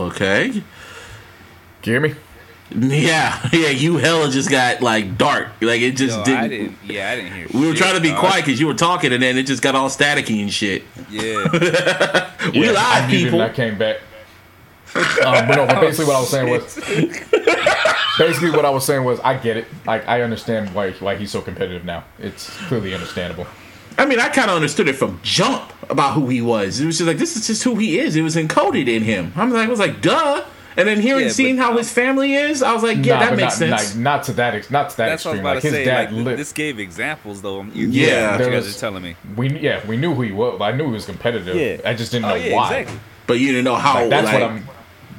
Okay. 0.08 0.50
Do 1.82 1.92
you 1.92 1.94
hear 1.94 2.00
me? 2.00 2.16
Yeah, 2.76 3.50
yeah, 3.54 3.70
you 3.70 3.98
hella 3.98 4.30
just 4.32 4.50
got 4.50 4.82
like 4.82 5.18
dark. 5.18 5.50
Like 5.62 5.82
it 5.82 5.92
just 5.96 6.18
Yo, 6.18 6.24
didn't. 6.24 6.40
I 6.40 6.48
didn't. 6.48 6.78
Yeah, 6.86 7.12
I 7.12 7.16
didn't 7.16 7.34
hear. 7.34 7.48
We 7.54 7.68
were 7.68 7.76
trying 7.76 7.96
to 7.96 8.02
be 8.02 8.10
dog. 8.10 8.20
quiet 8.20 8.46
because 8.46 8.60
you 8.60 8.68
were 8.68 8.74
talking, 8.74 9.14
and 9.14 9.22
then 9.22 9.38
it 9.38 9.44
just 9.44 9.62
got 9.62 9.76
all 9.76 9.90
staticky 9.90 10.42
and 10.42 10.52
shit. 10.52 10.84
Yeah. 11.10 12.30
We 12.52 12.66
Yeah, 12.66 12.72
live, 12.72 12.78
I 12.78 13.08
muted 13.08 13.24
people. 13.24 13.42
And 13.42 13.52
I 13.52 13.56
came 13.56 13.78
back. 13.78 13.98
Um, 14.96 15.48
but 15.48 15.56
no, 15.56 15.66
but 15.66 15.80
basically 15.82 16.06
what 16.08 16.18
I 16.18 16.20
was 16.20 16.30
saying 16.30 16.50
was, 16.50 16.76
basically 18.18 18.50
what 18.52 18.66
I 18.66 18.70
was 18.70 18.86
saying 18.86 19.04
was, 19.06 19.20
I 19.22 19.38
get 19.38 19.56
it. 19.56 19.66
Like 19.86 20.06
I 20.08 20.22
understand 20.24 20.74
why 20.76 20.92
why 20.94 21.16
he's 21.16 21.32
so 21.32 21.42
competitive 21.42 21.86
now. 21.86 22.04
It's 22.20 22.50
clearly 22.68 22.94
understandable. 22.94 23.48
I 23.98 24.06
mean, 24.06 24.20
I 24.20 24.30
kind 24.30 24.50
of 24.50 24.56
understood 24.56 24.88
it 24.88 24.94
from 24.96 25.20
jump 25.24 25.72
about 25.90 26.14
who 26.14 26.28
he 26.28 26.42
was. 26.42 26.80
It 26.80 26.86
was 26.86 26.98
just 26.98 27.08
like 27.08 27.18
this 27.18 27.36
is 27.36 27.48
just 27.48 27.64
who 27.64 27.76
he 27.76 28.00
is. 28.00 28.16
It 28.16 28.22
was 28.22 28.36
encoded 28.36 28.88
in 28.88 29.04
him. 29.04 29.32
I'm 29.36 29.52
like, 29.52 29.68
I 29.68 29.70
was 29.70 29.80
like, 29.80 30.02
duh. 30.02 30.44
And 30.76 30.88
then 30.88 31.00
hearing, 31.02 31.26
Yeah, 31.26 31.32
seeing 31.32 31.58
how 31.58 31.78
his 31.78 31.92
family 31.94 32.34
is, 32.34 32.64
I 32.64 32.74
was 32.74 32.82
like, 32.82 33.06
yeah, 33.06 33.20
Nah, 33.20 33.26
that 33.26 33.32
makes 33.38 33.60
not, 33.62 33.80
sense. 33.80 33.96
Not, 33.96 34.02
not 34.18 34.24
to 34.24 34.34
that 34.34 34.56
ex- 34.56 34.72
not 34.72 34.90
to 34.90 34.98
that 34.98 35.10
That's 35.10 35.24
extreme. 35.24 35.44
Like 35.44 35.62
to 35.62 35.68
his 35.68 35.72
say. 35.72 35.86
dad 35.86 36.12
Like, 36.12 36.26
lit. 36.26 36.38
this 36.38 36.52
gave 36.52 36.80
examples, 36.80 37.44
though. 37.44 37.62
You, 37.62 37.90
Yeah. 37.90 38.32
what 38.38 38.40
you 38.48 38.52
guys 38.52 38.66
was- 38.66 38.76
are 38.76 38.80
telling 38.80 39.04
me. 39.04 39.16
we 39.36 39.50
yeah 39.60 39.86
we 39.86 39.98
knew 39.98 40.16
who 40.16 40.24
he 40.24 40.32
was. 40.32 40.60
I 40.60 40.72
knew 40.72 40.86
he 40.88 40.92
was 40.94 41.06
competitive. 41.06 41.56
Yeah. 41.56 41.78
I 41.88 41.94
just 41.94 42.12
didn't 42.12 42.26
Oh 42.26 42.30
know 42.30 42.36
yeah, 42.36 42.56
why. 42.56 42.76
exactly. 42.78 43.00
but 43.28 43.34
you 43.40 43.48
didn't 43.50 43.66
know 43.66 43.76
how. 43.76 44.00
Like, 44.02 44.10
that's 44.10 44.26
like, 44.26 44.34
what 44.34 44.44
I'm. 44.44 44.68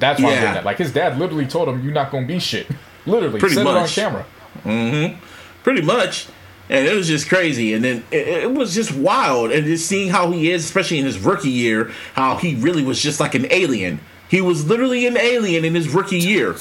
That's 0.01 0.21
why 0.21 0.27
I'm 0.31 0.33
Yeah. 0.35 0.41
getting 0.41 0.57
at. 0.59 0.65
Like 0.65 0.79
his 0.79 0.93
dad 0.93 1.19
literally 1.21 1.47
told 1.47 1.69
him, 1.69 1.85
"You're 1.85 1.95
not 1.95 2.11
gonna 2.11 2.27
be 2.27 2.41
shit." 2.41 2.67
Literally 3.07 3.39
Pretty 3.39 3.55
said 3.55 3.63
much. 3.63 3.97
it 3.97 4.03
on 4.05 4.11
camera. 4.11 4.27
Mm-hmm. 4.65 5.21
pretty 5.63 5.83
much. 5.83 6.27
And 6.69 6.87
it 6.87 6.95
was 6.95 7.07
just 7.07 7.29
crazy. 7.29 7.75
And 7.75 7.85
then 7.85 8.05
it, 8.11 8.27
it 8.29 8.51
was 8.51 8.75
just 8.75 8.93
wild. 8.93 9.53
And 9.53 9.67
just 9.67 9.87
seeing 9.87 10.11
how 10.11 10.31
he 10.31 10.51
is, 10.51 10.65
especially 10.65 10.99
in 10.99 11.05
his 11.05 11.19
rookie 11.19 11.51
year, 11.51 11.93
how 12.15 12.37
he 12.37 12.55
really 12.55 12.83
was 12.83 13.01
just 13.01 13.21
like 13.21 13.35
an 13.35 13.47
alien. 13.51 14.01
He 14.29 14.41
was 14.41 14.67
literally 14.67 15.07
an 15.07 15.17
alien 15.17 15.65
in 15.65 15.75
his 15.75 15.89
rookie 15.89 16.19
year. 16.19 16.53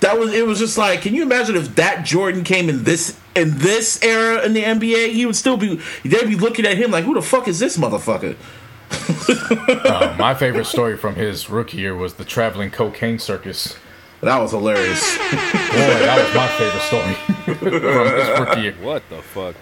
That 0.00 0.16
was 0.18 0.32
it 0.32 0.46
was 0.46 0.58
just 0.60 0.78
like, 0.78 1.02
can 1.02 1.14
you 1.14 1.22
imagine 1.22 1.56
if 1.56 1.74
that 1.74 2.04
Jordan 2.04 2.44
came 2.44 2.68
in 2.68 2.84
this 2.84 3.18
in 3.34 3.58
this 3.58 4.00
era 4.02 4.44
in 4.44 4.52
the 4.52 4.62
NBA, 4.62 5.12
he 5.12 5.26
would 5.26 5.34
still 5.34 5.56
be 5.56 5.80
they'd 6.04 6.28
be 6.28 6.36
looking 6.36 6.66
at 6.66 6.76
him 6.76 6.90
like, 6.90 7.04
who 7.04 7.14
the 7.14 7.22
fuck 7.22 7.48
is 7.48 7.58
this 7.58 7.76
motherfucker? 7.76 8.36
Uh, 8.90 10.14
my 10.18 10.34
favorite 10.34 10.66
story 10.66 10.96
from 10.96 11.14
his 11.14 11.50
rookie 11.50 11.78
year 11.78 11.94
was 11.96 12.14
the 12.14 12.24
traveling 12.24 12.70
cocaine 12.70 13.18
circus. 13.18 13.76
That 14.20 14.38
was 14.38 14.50
hilarious. 14.50 15.16
Boy, 15.18 15.34
that 15.34 16.24
was 16.24 16.34
my 16.34 16.48
favorite 16.58 16.82
story 16.82 17.14
from 17.58 18.18
his 18.18 18.38
rookie 18.40 18.60
year. 18.62 18.74
What 18.80 19.08
the 19.08 19.22
fuck? 19.22 19.54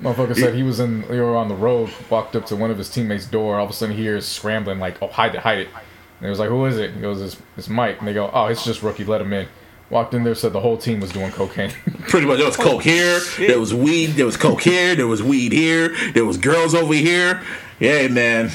Motherfucker 0.00 0.36
said 0.36 0.54
he 0.54 0.62
was 0.62 0.78
in, 0.78 1.02
they 1.08 1.18
were 1.20 1.36
on 1.36 1.48
the 1.48 1.54
road, 1.54 1.90
walked 2.08 2.36
up 2.36 2.46
to 2.46 2.56
one 2.56 2.70
of 2.70 2.78
his 2.78 2.88
teammates' 2.88 3.26
door. 3.26 3.58
All 3.58 3.64
of 3.64 3.70
a 3.70 3.72
sudden, 3.72 3.96
he 3.96 4.02
hears 4.02 4.26
scrambling, 4.26 4.78
like, 4.78 5.02
"Oh, 5.02 5.08
hide 5.08 5.34
it, 5.34 5.40
hide 5.40 5.58
it!" 5.58 5.68
And 5.68 6.26
he 6.26 6.28
was 6.28 6.38
like, 6.38 6.48
"Who 6.48 6.64
is 6.66 6.78
it?" 6.78 6.92
He 6.94 7.00
goes, 7.00 7.20
"It's, 7.20 7.36
it's 7.56 7.68
Mike." 7.68 7.98
And 7.98 8.06
they 8.06 8.14
go, 8.14 8.30
"Oh, 8.32 8.46
it's 8.46 8.64
just 8.64 8.82
rookie. 8.82 9.04
Let 9.04 9.20
him 9.20 9.32
in." 9.32 9.48
Walked 9.90 10.14
in 10.14 10.22
there, 10.22 10.34
said 10.34 10.52
the 10.52 10.60
whole 10.60 10.76
team 10.76 11.00
was 11.00 11.10
doing 11.10 11.32
cocaine. 11.32 11.70
Pretty 12.08 12.26
much 12.26 12.36
there 12.36 12.46
was 12.46 12.56
coke 12.56 12.82
here, 12.82 13.20
there 13.38 13.58
was 13.58 13.72
weed, 13.72 14.08
there 14.08 14.26
was 14.26 14.36
coke 14.36 14.60
here, 14.60 14.94
there 14.94 15.06
was 15.06 15.22
weed 15.22 15.50
here, 15.50 15.96
there 16.12 16.26
was 16.26 16.36
girls 16.36 16.74
over 16.74 16.92
here. 16.92 17.42
Yeah, 17.80 18.06
man. 18.08 18.50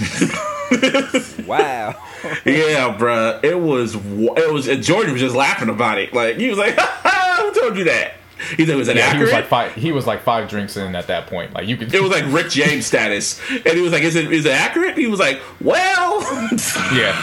Wow. 1.47 1.95
yeah, 2.45 2.95
bro. 2.97 3.39
It 3.43 3.59
was 3.59 3.95
it 3.95 4.53
was 4.53 4.65
Jordan 4.85 5.13
was 5.13 5.21
just 5.21 5.35
laughing 5.35 5.69
about 5.69 5.97
it. 5.97 6.13
Like 6.13 6.37
he 6.37 6.49
was 6.49 6.57
like, 6.57 6.79
"Who 6.79 7.53
told 7.53 7.77
you 7.77 7.85
that?" 7.85 8.13
He 8.57 8.65
said, 8.65 8.75
"Was 8.75 8.87
yeah, 8.87 9.13
he 9.15 9.23
was 9.23 9.31
like 9.31 9.45
five. 9.45 9.73
He 9.73 9.91
was 9.91 10.05
like 10.05 10.21
five 10.21 10.49
drinks 10.49 10.75
in 10.77 10.95
at 10.95 11.07
that 11.07 11.27
point. 11.27 11.53
Like 11.53 11.67
you 11.67 11.77
could. 11.77 11.93
it 11.93 12.01
was 12.01 12.11
like 12.11 12.25
Rick 12.27 12.49
James 12.49 12.85
status, 12.85 13.39
and 13.49 13.67
he 13.67 13.81
was 13.81 13.91
like, 13.91 14.03
"Is 14.03 14.15
it 14.15 14.31
is 14.31 14.45
it 14.45 14.51
accurate?" 14.51 14.97
He 14.97 15.07
was 15.07 15.19
like, 15.19 15.41
"Well." 15.61 16.21
yeah. 16.93 17.15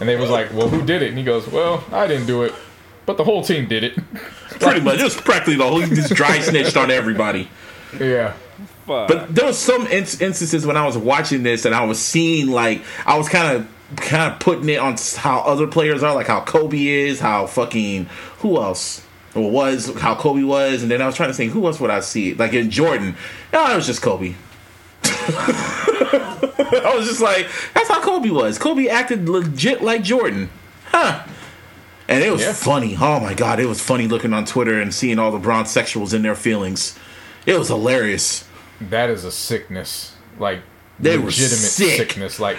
and 0.00 0.08
they 0.08 0.16
was 0.16 0.30
like, 0.30 0.52
"Well, 0.52 0.68
who 0.68 0.84
did 0.84 1.02
it?" 1.02 1.08
And 1.10 1.18
he 1.18 1.24
goes, 1.24 1.46
"Well, 1.46 1.84
I 1.92 2.06
didn't 2.06 2.26
do 2.26 2.42
it, 2.42 2.54
but 3.06 3.16
the 3.16 3.24
whole 3.24 3.42
team 3.42 3.68
did 3.68 3.84
it." 3.84 3.96
Pretty 4.60 4.80
much, 4.80 5.00
it 5.00 5.04
was 5.04 5.16
practically 5.16 5.56
the 5.56 5.64
whole. 5.64 5.80
He 5.80 5.94
just 5.94 6.14
dry 6.14 6.40
snitched 6.40 6.76
on 6.76 6.90
everybody. 6.90 7.48
yeah. 7.98 8.34
Fuck. 8.86 9.08
But 9.08 9.34
there 9.34 9.46
was 9.46 9.58
some 9.58 9.86
in- 9.86 10.04
instances 10.20 10.66
when 10.66 10.76
I 10.76 10.84
was 10.86 10.96
watching 10.98 11.42
this 11.42 11.64
and 11.64 11.74
I 11.74 11.84
was 11.84 11.98
seeing 11.98 12.48
like 12.48 12.82
I 13.06 13.16
was 13.16 13.28
kind 13.28 13.56
of 13.56 13.96
kind 13.96 14.32
of 14.32 14.40
putting 14.40 14.68
it 14.68 14.78
on 14.78 14.96
how 15.16 15.40
other 15.40 15.66
players 15.66 16.02
are, 16.02 16.14
like 16.14 16.26
how 16.26 16.40
Kobe 16.40 16.86
is, 16.86 17.20
how 17.20 17.46
fucking 17.46 18.06
who 18.38 18.56
else 18.56 19.04
or 19.34 19.50
was 19.50 19.94
how 20.00 20.14
Kobe 20.14 20.42
was, 20.42 20.82
and 20.82 20.90
then 20.90 21.00
I 21.02 21.06
was 21.06 21.14
trying 21.16 21.30
to 21.30 21.34
think 21.34 21.52
who 21.52 21.66
else 21.66 21.80
would 21.80 21.90
I 21.90 22.00
see 22.00 22.34
like 22.34 22.52
in 22.52 22.70
Jordan. 22.70 23.16
No, 23.52 23.70
it 23.72 23.76
was 23.76 23.86
just 23.86 24.02
Kobe. 24.02 24.34
I 25.04 26.94
was 26.96 27.06
just 27.08 27.20
like, 27.20 27.46
that's 27.74 27.88
how 27.88 28.00
Kobe 28.00 28.30
was. 28.30 28.58
Kobe 28.58 28.88
acted 28.88 29.28
legit 29.28 29.82
like 29.82 30.02
Jordan, 30.02 30.50
huh? 30.86 31.24
And 32.08 32.22
it 32.22 32.30
was 32.30 32.42
Yeah. 32.42 32.52
funny. 32.52 32.96
Oh 33.00 33.20
my 33.20 33.34
god, 33.34 33.60
it 33.60 33.66
was 33.66 33.80
funny 33.80 34.06
looking 34.08 34.32
on 34.32 34.44
Twitter 34.44 34.80
and 34.80 34.92
seeing 34.94 35.18
all 35.18 35.30
the 35.30 35.38
bronze 35.38 35.68
sexuals 35.68 36.12
in 36.12 36.22
their 36.22 36.34
feelings. 36.34 36.98
It 37.46 37.58
was 37.58 37.68
hilarious. 37.68 38.44
That 38.90 39.10
is 39.10 39.24
a 39.24 39.32
sickness. 39.32 40.14
Like 40.38 40.60
They 40.98 41.16
legitimate 41.16 41.58
sick. 41.58 41.96
sickness. 41.96 42.40
Like 42.40 42.58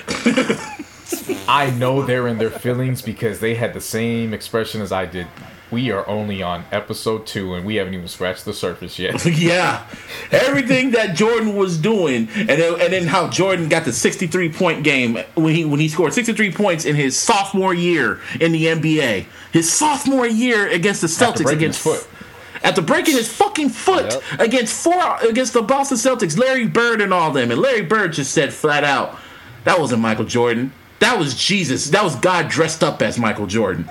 I 1.48 1.70
know 1.78 2.04
they're 2.06 2.28
in 2.28 2.38
their 2.38 2.50
feelings 2.50 3.02
because 3.02 3.40
they 3.40 3.56
had 3.56 3.74
the 3.74 3.82
same 3.82 4.34
expression 4.34 4.82
as 4.82 4.92
I 4.92 5.06
did. 5.06 5.28
We 5.72 5.92
are 5.92 6.08
only 6.08 6.42
on 6.44 6.64
episode 6.72 7.26
two 7.26 7.56
and 7.56 7.66
we 7.66 7.76
haven't 7.76 7.96
even 7.96 8.08
scratched 8.08 8.46
the 8.46 8.54
surface 8.54 8.98
yet. 9.00 9.26
Yeah, 9.36 9.86
everything 10.32 10.92
that 10.92 11.16
Jordan 11.16 11.56
was 11.56 11.78
doing, 11.78 12.30
and 12.36 12.48
then, 12.50 12.80
and 12.80 12.94
then 12.94 13.08
how 13.08 13.28
Jordan 13.30 13.68
got 13.68 13.84
the 13.84 13.92
sixty 13.92 14.28
three 14.28 14.50
point 14.52 14.84
game 14.84 15.18
when 15.34 15.54
he 15.56 15.66
when 15.66 15.80
he 15.80 15.90
scored 15.90 16.14
sixty 16.14 16.34
three 16.34 16.52
points 16.52 16.86
in 16.86 16.96
his 16.96 17.18
sophomore 17.18 17.74
year 17.74 18.22
in 18.40 18.52
the 18.52 18.66
NBA, 18.68 19.26
his 19.52 19.72
sophomore 19.72 20.28
year 20.28 20.68
against 20.70 21.02
the 21.02 21.08
Celtics 21.08 21.52
against 21.52 21.80
foot. 21.82 22.08
After 22.66 22.82
breaking 22.82 23.16
his 23.16 23.32
fucking 23.32 23.70
foot 23.70 24.12
Yep. 24.32 24.40
against 24.40 24.84
four 24.84 25.18
against 25.22 25.54
the 25.54 25.62
Boston 25.62 25.98
Celtics, 25.98 26.38
Larry 26.38 26.68
Bird 26.68 27.00
and 27.02 27.14
all 27.14 27.32
them, 27.32 27.52
and 27.52 27.62
Larry 27.62 27.84
Bird 27.84 28.14
just 28.14 28.32
said 28.34 28.54
flat 28.54 28.84
out, 28.84 29.18
that 29.64 29.80
wasn't 29.80 30.02
Michael 30.02 30.26
Jordan. 30.26 30.74
That 31.00 31.20
was 31.20 31.36
Jesus. 31.36 31.90
That 31.90 32.04
was 32.04 32.16
God 32.16 32.50
dressed 32.50 32.84
up 32.84 33.02
as 33.02 33.18
Michael 33.20 33.48
Jordan. 33.48 33.84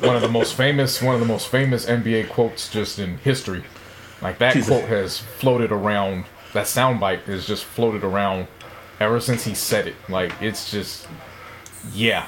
One 0.00 0.14
of 0.14 0.22
the 0.22 0.28
most 0.30 0.54
famous 0.54 1.02
one 1.02 1.14
of 1.14 1.20
the 1.20 1.26
most 1.26 1.48
famous 1.48 1.86
NBA 1.86 2.28
quotes 2.28 2.68
just 2.70 2.98
in 2.98 3.18
history. 3.18 3.64
Like 4.22 4.38
that 4.38 4.52
She's- 4.52 4.66
quote 4.68 4.84
has 4.84 5.18
floated 5.18 5.72
around. 5.72 6.24
That 6.52 6.66
soundbite 6.66 7.22
has 7.24 7.46
just 7.46 7.64
floated 7.64 8.04
around 8.04 8.46
ever 9.00 9.20
since 9.20 9.44
he 9.44 9.54
said 9.54 9.86
it. 9.88 9.94
Like 10.08 10.32
it's 10.40 10.70
just, 10.70 11.06
yeah. 11.92 12.26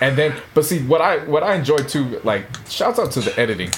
And 0.00 0.16
then, 0.16 0.34
but 0.54 0.64
see 0.64 0.80
what 0.82 1.00
I 1.02 1.18
what 1.18 1.42
I 1.42 1.54
enjoy 1.56 1.76
too. 1.78 2.20
Like 2.24 2.46
shouts 2.68 2.98
out 2.98 3.12
to 3.12 3.20
the 3.20 3.38
editing 3.38 3.70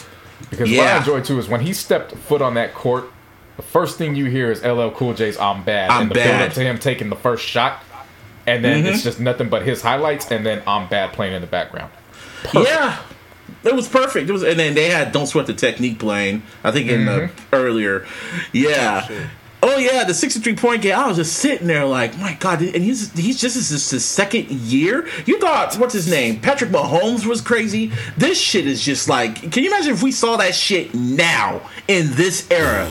because 0.51 0.71
what 0.71 0.81
I 0.87 0.99
enjoy 0.99 1.21
too 1.23 1.39
is 1.39 1.49
when 1.49 1.61
he 1.61 1.73
stepped 1.73 2.15
foot 2.17 2.41
on 2.43 2.55
that 2.55 2.75
court. 2.75 3.05
The 3.57 3.63
first 3.63 3.99
thing 3.99 4.15
you 4.17 4.25
hear 4.27 4.51
is 4.51 4.63
LL 4.65 4.89
Cool 4.91 5.13
J's 5.15 5.37
"I'm 5.39 5.63
bad" 5.63 5.91
I'm 5.91 6.03
and 6.03 6.11
the 6.11 6.15
bad. 6.15 6.39
build 6.39 6.49
up 6.49 6.55
to 6.55 6.61
him 6.63 6.79
taking 6.79 7.11
the 7.11 7.17
first 7.17 7.45
shot, 7.45 7.83
and 8.47 8.65
then 8.65 8.79
Mm-hmm. 8.83 8.95
it's 8.95 9.03
just 9.03 9.21
nothing 9.21 9.51
but 9.51 9.63
his 9.63 9.83
highlights, 9.83 10.31
and 10.31 10.45
then 10.47 10.63
"I'm 10.67 10.89
bad" 10.89 11.13
playing 11.13 11.35
in 11.35 11.43
the 11.43 11.47
background. 11.47 11.91
Yeah, 12.55 12.99
it 13.63 13.75
was 13.75 13.89
perfect. 13.89 14.29
It 14.31 14.33
was, 14.33 14.43
and 14.43 14.59
then 14.59 14.75
they 14.75 14.89
had 14.89 15.13
"Don't 15.13 15.27
Sweat 15.27 15.47
the 15.47 15.53
Technique" 15.53 15.99
playing. 15.99 16.43
I 16.65 16.71
think 16.71 16.89
in 16.89 17.05
the 17.05 17.31
earlier, 17.53 18.07
yeah. 18.53 19.07
Oh 19.11 19.27
Oh, 19.65 19.79
yeah, 19.79 20.03
the 20.03 20.13
sixty-three 20.13 20.57
point 20.57 20.83
game. 20.83 20.99
I 20.99 21.07
was 21.07 21.17
just 21.17 21.35
sitting 21.35 21.69
there 21.69 21.85
like, 21.85 22.19
my 22.19 22.35
God! 22.41 22.61
And 22.63 22.83
he's 22.83 23.13
he's 23.13 23.41
just 23.41 23.55
this 23.55 23.71
is 23.71 23.91
his 23.91 24.05
second 24.05 24.51
year. 24.51 25.09
You 25.25 25.39
thought 25.39 25.77
what's 25.77 25.95
his 25.95 26.11
name? 26.11 26.41
Patrick 26.41 26.71
Mahomes 26.71 27.25
was 27.25 27.41
crazy. 27.41 27.93
This 28.17 28.41
shit 28.41 28.67
is 28.67 28.83
just 28.83 29.09
like. 29.09 29.53
Can 29.53 29.63
you 29.63 29.71
imagine 29.71 29.93
if 29.93 30.03
we 30.03 30.11
saw 30.11 30.37
that 30.39 30.57
shit 30.57 30.93
now 30.95 31.61
in 31.87 32.13
this 32.17 32.51
era? 32.51 32.91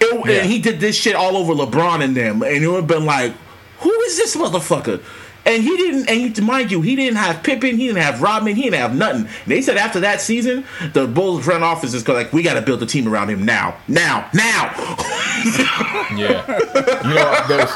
It, 0.00 0.26
Yeah. 0.28 0.36
And 0.42 0.50
he 0.50 0.60
did 0.60 0.78
this 0.78 0.94
shit 0.94 1.16
all 1.16 1.36
over 1.36 1.52
LeBron 1.52 2.04
and 2.04 2.16
them, 2.16 2.42
and 2.42 2.62
it 2.62 2.68
would 2.68 2.76
have 2.76 2.86
been 2.86 3.04
like, 3.04 3.32
who 3.80 3.90
is 4.02 4.16
this 4.16 4.36
motherfucker? 4.36 5.02
And 5.46 5.62
he 5.62 5.76
didn't, 5.76 6.10
and 6.10 6.36
you- 6.36 6.44
mind 6.44 6.70
you, 6.70 6.82
he 6.82 6.94
didn't 6.94 7.16
have 7.16 7.42
Pippen, 7.42 7.76
he 7.78 7.86
didn't 7.86 8.02
have 8.02 8.20
Rodman, 8.20 8.54
he 8.56 8.64
didn't 8.64 8.80
have 8.80 8.94
nothing. 8.94 9.22
And 9.22 9.28
they 9.46 9.62
said 9.62 9.76
after 9.78 10.00
that 10.00 10.20
season, 10.20 10.64
the 10.92 11.06
Bulls 11.06 11.44
front 11.44 11.64
office 11.64 11.94
is 11.94 12.06
like, 12.06 12.32
we 12.32 12.42
got 12.42 12.54
to 12.54 12.62
build 12.62 12.82
a 12.82 12.86
team 12.86 13.08
around 13.08 13.30
him 13.30 13.44
now, 13.44 13.76
now, 13.88 14.28
now. 14.34 14.74
Yeah. 16.16 16.44
you 17.04 17.14
know, 17.14 17.44
there's 17.48 17.70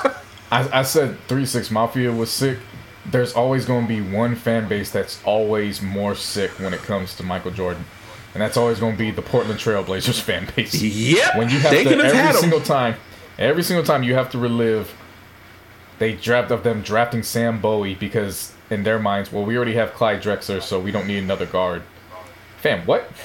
I, 0.50 0.80
I 0.80 0.82
said 0.82 1.16
three 1.28 1.46
six 1.46 1.70
Mafia 1.70 2.10
was 2.12 2.30
sick. 2.30 2.58
There's 3.06 3.32
always 3.34 3.64
gonna 3.64 3.86
be 3.86 4.00
one 4.00 4.34
fan 4.34 4.68
base 4.68 4.90
that's 4.90 5.22
always 5.24 5.80
more 5.80 6.14
sick 6.14 6.50
when 6.58 6.74
it 6.74 6.80
comes 6.80 7.16
to 7.16 7.22
Michael 7.22 7.52
Jordan. 7.52 7.84
And 8.34 8.42
that's 8.42 8.56
always 8.56 8.80
gonna 8.80 8.96
be 8.96 9.10
the 9.12 9.22
Portland 9.22 9.60
Trailblazers 9.60 10.20
fan 10.22 10.48
base. 10.56 10.74
Yep, 10.82 11.36
When 11.36 11.48
you 11.50 11.58
have 11.60 11.70
they 11.70 11.84
to 11.84 11.90
have 11.90 12.00
every 12.04 12.40
single 12.40 12.60
time 12.60 12.96
every 13.38 13.62
single 13.62 13.84
time 13.84 14.02
you 14.02 14.14
have 14.14 14.30
to 14.30 14.38
relive 14.38 14.92
they 16.03 16.14
draft 16.14 16.50
of 16.50 16.64
them 16.64 16.82
drafting 16.82 17.22
Sam 17.22 17.61
Bowie 17.61 17.94
because 17.94 18.53
in 18.70 18.82
their 18.82 18.98
minds, 18.98 19.30
well, 19.30 19.44
we 19.44 19.57
already 19.57 19.74
have 19.74 19.94
Clyde 19.94 20.20
Drexler, 20.20 20.61
so 20.61 20.80
we 20.80 20.90
don't 20.90 21.07
need 21.07 21.18
another 21.18 21.46
guard. 21.46 21.82
Fam, 22.59 22.84
what? 22.86 23.09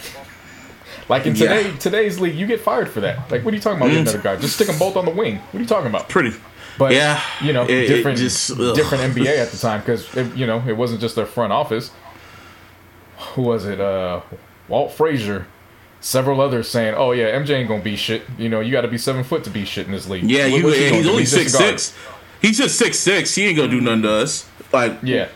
Like 1.09 1.25
in 1.25 1.35
Yeah. 1.37 1.47
today 1.63 1.77
today's 1.77 2.19
league, 2.19 2.35
you 2.35 2.45
get 2.45 2.59
fired 2.59 2.89
for 2.89 2.99
that. 2.99 3.31
Like, 3.31 3.45
what 3.45 3.53
are 3.53 3.55
you 3.55 3.61
talking 3.61 3.77
about? 3.77 3.87
Getting 3.87 4.01
another 4.01 4.17
guard? 4.21 4.41
Just 4.41 4.55
stick 4.55 4.67
them 4.67 4.77
both 4.77 4.97
on 4.97 5.05
the 5.05 5.11
wing. 5.11 5.37
What 5.37 5.55
are 5.55 5.61
you 5.61 5.65
talking 5.65 5.87
about? 5.87 6.09
Pretty. 6.09 6.33
But 6.77 6.91
Yeah, 6.91 7.21
you 7.41 7.53
know, 7.53 7.63
it- 7.63 7.69
it 7.69 7.87
different, 7.87 8.17
just- 8.17 8.49
different 8.57 9.15
NBA 9.15 9.37
at 9.37 9.49
the 9.51 9.57
time 9.57 9.79
because 9.79 10.13
you 10.37 10.45
know 10.45 10.61
it 10.67 10.75
wasn't 10.75 10.99
just 10.99 11.15
their 11.15 11.25
front 11.25 11.53
office. 11.53 11.91
Who 13.35 13.43
was 13.43 13.65
it? 13.65 13.79
Uh, 13.79 14.19
Walt 14.67 14.91
Frazier, 14.91 15.47
several 16.01 16.41
others 16.41 16.67
saying, 16.67 16.93
"Oh 16.97 17.11
yeah, 17.13 17.27
MJ 17.39 17.51
ain't 17.51 17.69
gonna 17.69 17.81
be 17.81 17.95
shit. 17.95 18.23
You 18.37 18.49
know, 18.49 18.59
you 18.59 18.73
got 18.73 18.81
to 18.81 18.89
be 18.89 18.97
seven 18.97 19.23
foot 19.23 19.45
to 19.45 19.49
be 19.49 19.63
shit 19.63 19.85
in 19.85 19.93
this 19.93 20.09
league." 20.09 20.23
Yeah, 20.29 20.49
What- 20.49 20.57
you, 20.59 20.63
what 20.65 20.77
and 20.77 20.95
he's 20.97 21.07
only 21.07 21.25
six 21.25 21.53
six. 21.53 21.93
He's 22.41 22.57
just 22.57 22.77
six 22.77 22.99
six. 22.99 23.33
He 23.35 23.45
ain't 23.47 23.57
gonna 23.57 23.69
do 23.69 23.81
nothing 23.81 24.03
to 24.03 24.11
us. 24.11 24.47
Like, 24.73 24.97
Yeah, 25.01 25.27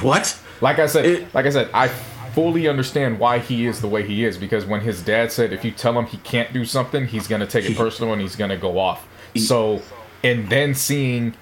what? 0.00 0.38
like 0.60 0.78
I 0.78 0.86
said, 0.86 1.04
It- 1.04 1.34
like 1.34 1.46
I 1.46 1.50
said, 1.50 1.68
I 1.74 1.88
fully 2.34 2.68
understand 2.68 3.18
why 3.18 3.38
he 3.38 3.66
is 3.66 3.80
the 3.80 3.88
way 3.88 4.06
he 4.06 4.24
is 4.24 4.36
because 4.36 4.64
when 4.66 4.80
his 4.82 5.00
dad 5.02 5.32
said 5.32 5.52
if 5.52 5.64
you 5.64 5.70
tell 5.70 5.98
him 5.98 6.04
he 6.06 6.18
can't 6.18 6.52
do 6.52 6.64
something, 6.64 7.06
he's 7.06 7.26
gonna 7.26 7.46
take 7.46 7.68
it 7.68 7.76
personal 7.76 8.12
and 8.12 8.20
he's 8.22 8.36
gonna 8.36 8.56
go 8.56 8.78
off. 8.78 9.06
So, 9.36 9.82
and 10.22 10.48
then 10.48 10.74
seeing 10.74 11.34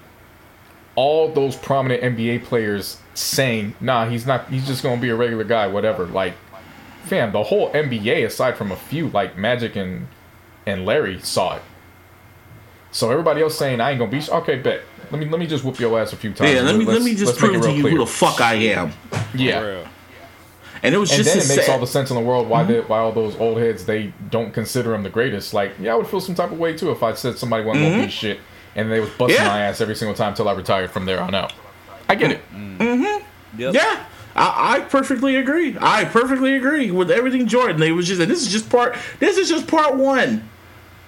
all 0.95 1.29
those 1.31 1.55
prominent 1.55 2.01
NBA 2.03 2.39
players 2.45 2.97
saying, 3.13 3.75
"Nah, 3.81 4.07
he's 4.09 4.25
not. 4.25 4.49
He's 4.49 4.65
just 4.67 4.83
gonna 4.83 4.99
be 5.01 5.09
a 5.09 5.15
regular 5.15 5.43
guy, 5.43 5.67
whatever." 5.67 6.05
Like, 6.05 6.33
fam, 7.03 7.31
the 7.31 7.43
whole 7.43 7.69
NBA, 7.73 8.23
aside 8.25 8.57
from 8.57 8.71
a 8.71 8.75
few 8.75 9.09
like 9.09 9.37
Magic 9.37 9.75
and 9.75 10.07
and 10.65 10.85
Larry, 10.85 11.19
saw 11.21 11.57
it. 11.57 11.61
So 12.91 13.11
everybody 13.11 13.41
else 13.41 13.57
saying, 13.57 13.81
"I 13.81 13.91
ain't 13.91 13.99
gonna 13.99 14.11
be." 14.11 14.21
Okay, 14.29 14.55
bet. 14.57 14.81
Let 15.11 15.19
me 15.19 15.25
let 15.29 15.39
me 15.39 15.47
just 15.47 15.63
whoop 15.63 15.79
your 15.79 15.99
ass 15.99 16.13
a 16.13 16.15
few 16.17 16.33
times. 16.33 16.51
Yeah, 16.53 16.61
let 16.61 16.75
me 16.75 16.85
let 16.85 16.93
Let's- 16.93 17.05
me 17.05 17.11
just 17.15 17.25
let's 17.25 17.41
make 17.41 17.51
it 17.51 17.61
prove 17.61 17.65
to 17.65 17.71
you 17.73 17.81
clear. 17.83 17.91
who 17.93 17.99
the 17.99 18.05
fuck 18.07 18.41
I 18.41 18.53
am. 18.55 18.91
yeah. 19.33 19.85
And 20.83 20.93
it 20.93 20.97
was 20.99 21.09
And 21.11 21.23
just 21.23 21.33
then 21.35 21.43
it 21.43 21.47
makes 21.47 21.65
sad- 21.65 21.73
all 21.73 21.79
the 21.79 21.87
sense 21.87 22.11
in 22.11 22.15
the 22.15 22.21
world 22.21 22.47
why 22.47 22.63
the, 22.63 22.81
why 22.83 22.99
all 22.99 23.11
those 23.11 23.35
old 23.37 23.57
heads 23.57 23.85
they 23.85 24.13
don't 24.29 24.53
consider 24.53 24.93
him 24.93 25.01
the 25.03 25.09
greatest. 25.09 25.53
Like, 25.53 25.71
yeah, 25.79 25.93
I 25.93 25.95
would 25.95 26.05
feel 26.07 26.19
some 26.21 26.35
type 26.35 26.51
of 26.51 26.59
way 26.59 26.77
too 26.77 26.91
if 26.91 27.01
I 27.01 27.13
said 27.13 27.37
somebody 27.37 27.63
wasn't 27.65 27.85
gonna 27.91 28.03
be 28.05 28.11
shit 28.11 28.39
and 28.75 28.91
they 28.91 28.99
was 28.99 29.09
busting 29.11 29.37
Mm-hmm. 29.37 29.45
Yeah. 29.45 29.49
my 29.51 29.61
ass 29.61 29.81
every 29.81 29.95
single 29.95 30.13
time 30.15 30.29
until 30.29 30.47
I 30.47 30.53
retired 30.53 30.91
from 30.91 31.05
there 31.05 31.19
on 31.21 31.33
out. 31.33 31.53
I 32.07 32.13
get 32.15 32.31
it. 32.31 32.41
Mm-hmm. 32.53 33.23
Yep. 33.59 33.73
Yeah, 33.73 34.05
I, 34.35 34.75
I 34.75 34.79
perfectly 34.81 35.37
agree. 35.37 35.75
I 35.79 36.05
perfectly 36.05 36.55
agree 36.55 36.91
with 36.91 37.09
everything 37.09 37.47
Jordan. 37.47 37.79
They 37.79 37.91
was 37.93 38.05
just, 38.07 38.21
and 38.21 38.29
this 38.29 38.41
is 38.45 38.51
just 38.51 38.69
part. 38.69 38.95
This 39.19 39.37
is 39.37 39.49
just 39.49 39.67
part 39.67 39.95
one. 39.95 40.47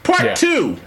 Part 0.03 0.23
Yeah. 0.23 0.33
two 0.35 0.77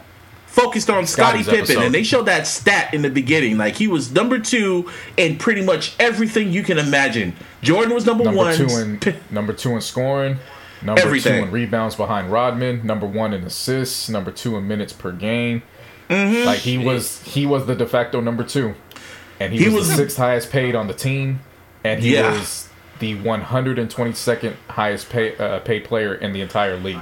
focused 0.51 0.91
on 0.91 1.07
Scottie 1.07 1.43
Pippen, 1.45 1.59
episode. 1.61 1.83
and 1.85 1.95
they 1.95 2.03
showed 2.03 2.27
that 2.27 2.47
stat 2.47 2.93
in 2.93 3.03
the 3.03 3.11
beginning. 3.11 3.57
Like 3.57 3.77
he 3.77 3.87
was 3.89 4.13
number 4.13 4.39
two 4.39 4.91
in 5.17 5.37
pretty 5.39 5.63
much 5.63 5.95
everything 5.99 6.53
you 6.53 6.63
can 6.63 6.79
imagine. 6.79 7.35
Jordan 7.63 7.95
was 7.95 8.05
number, 8.07 8.25
Number 8.25 8.39
one. 8.39 8.57
two 8.57 8.67
in 8.69 8.99
P- 8.99 9.15
number 9.31 9.53
two 9.53 9.71
in 9.75 9.81
scoring, 9.81 10.39
number 10.83 11.01
Everything. 11.01 11.41
two 11.43 11.47
in 11.47 11.51
rebounds 11.53 11.95
behind 11.95 12.31
Rodman, 12.33 12.85
number 12.87 13.07
one 13.07 13.33
in 13.33 13.43
assists, 13.45 14.09
number 14.09 14.31
two 14.31 14.57
in 14.57 14.67
minutes 14.69 14.93
per 14.93 15.13
game. 15.13 15.63
Mm-hmm. 16.09 16.45
Like 16.47 16.59
he 16.59 16.77
was 16.79 17.23
he 17.23 17.47
was 17.47 17.67
the 17.67 17.75
de 17.77 17.87
facto 17.87 18.21
number 18.21 18.43
two, 18.43 18.75
and 19.39 19.53
he, 19.53 19.61
He 19.61 19.65
was, 19.67 19.75
was- 19.75 19.89
the 19.91 19.97
sixth 19.97 20.17
highest 20.17 20.51
paid 20.51 20.75
on 20.75 20.89
the 20.89 20.95
team, 20.95 21.41
and 21.85 22.03
he 22.03 22.15
Yeah. 22.15 22.33
was 22.33 22.69
the 22.99 23.15
122nd 23.17 24.55
highest 24.69 25.09
pay, 25.09 25.35
uh, 25.39 25.61
paid 25.61 25.85
player 25.85 26.15
in 26.15 26.33
the 26.35 26.41
entire 26.43 26.77
league. 26.77 27.01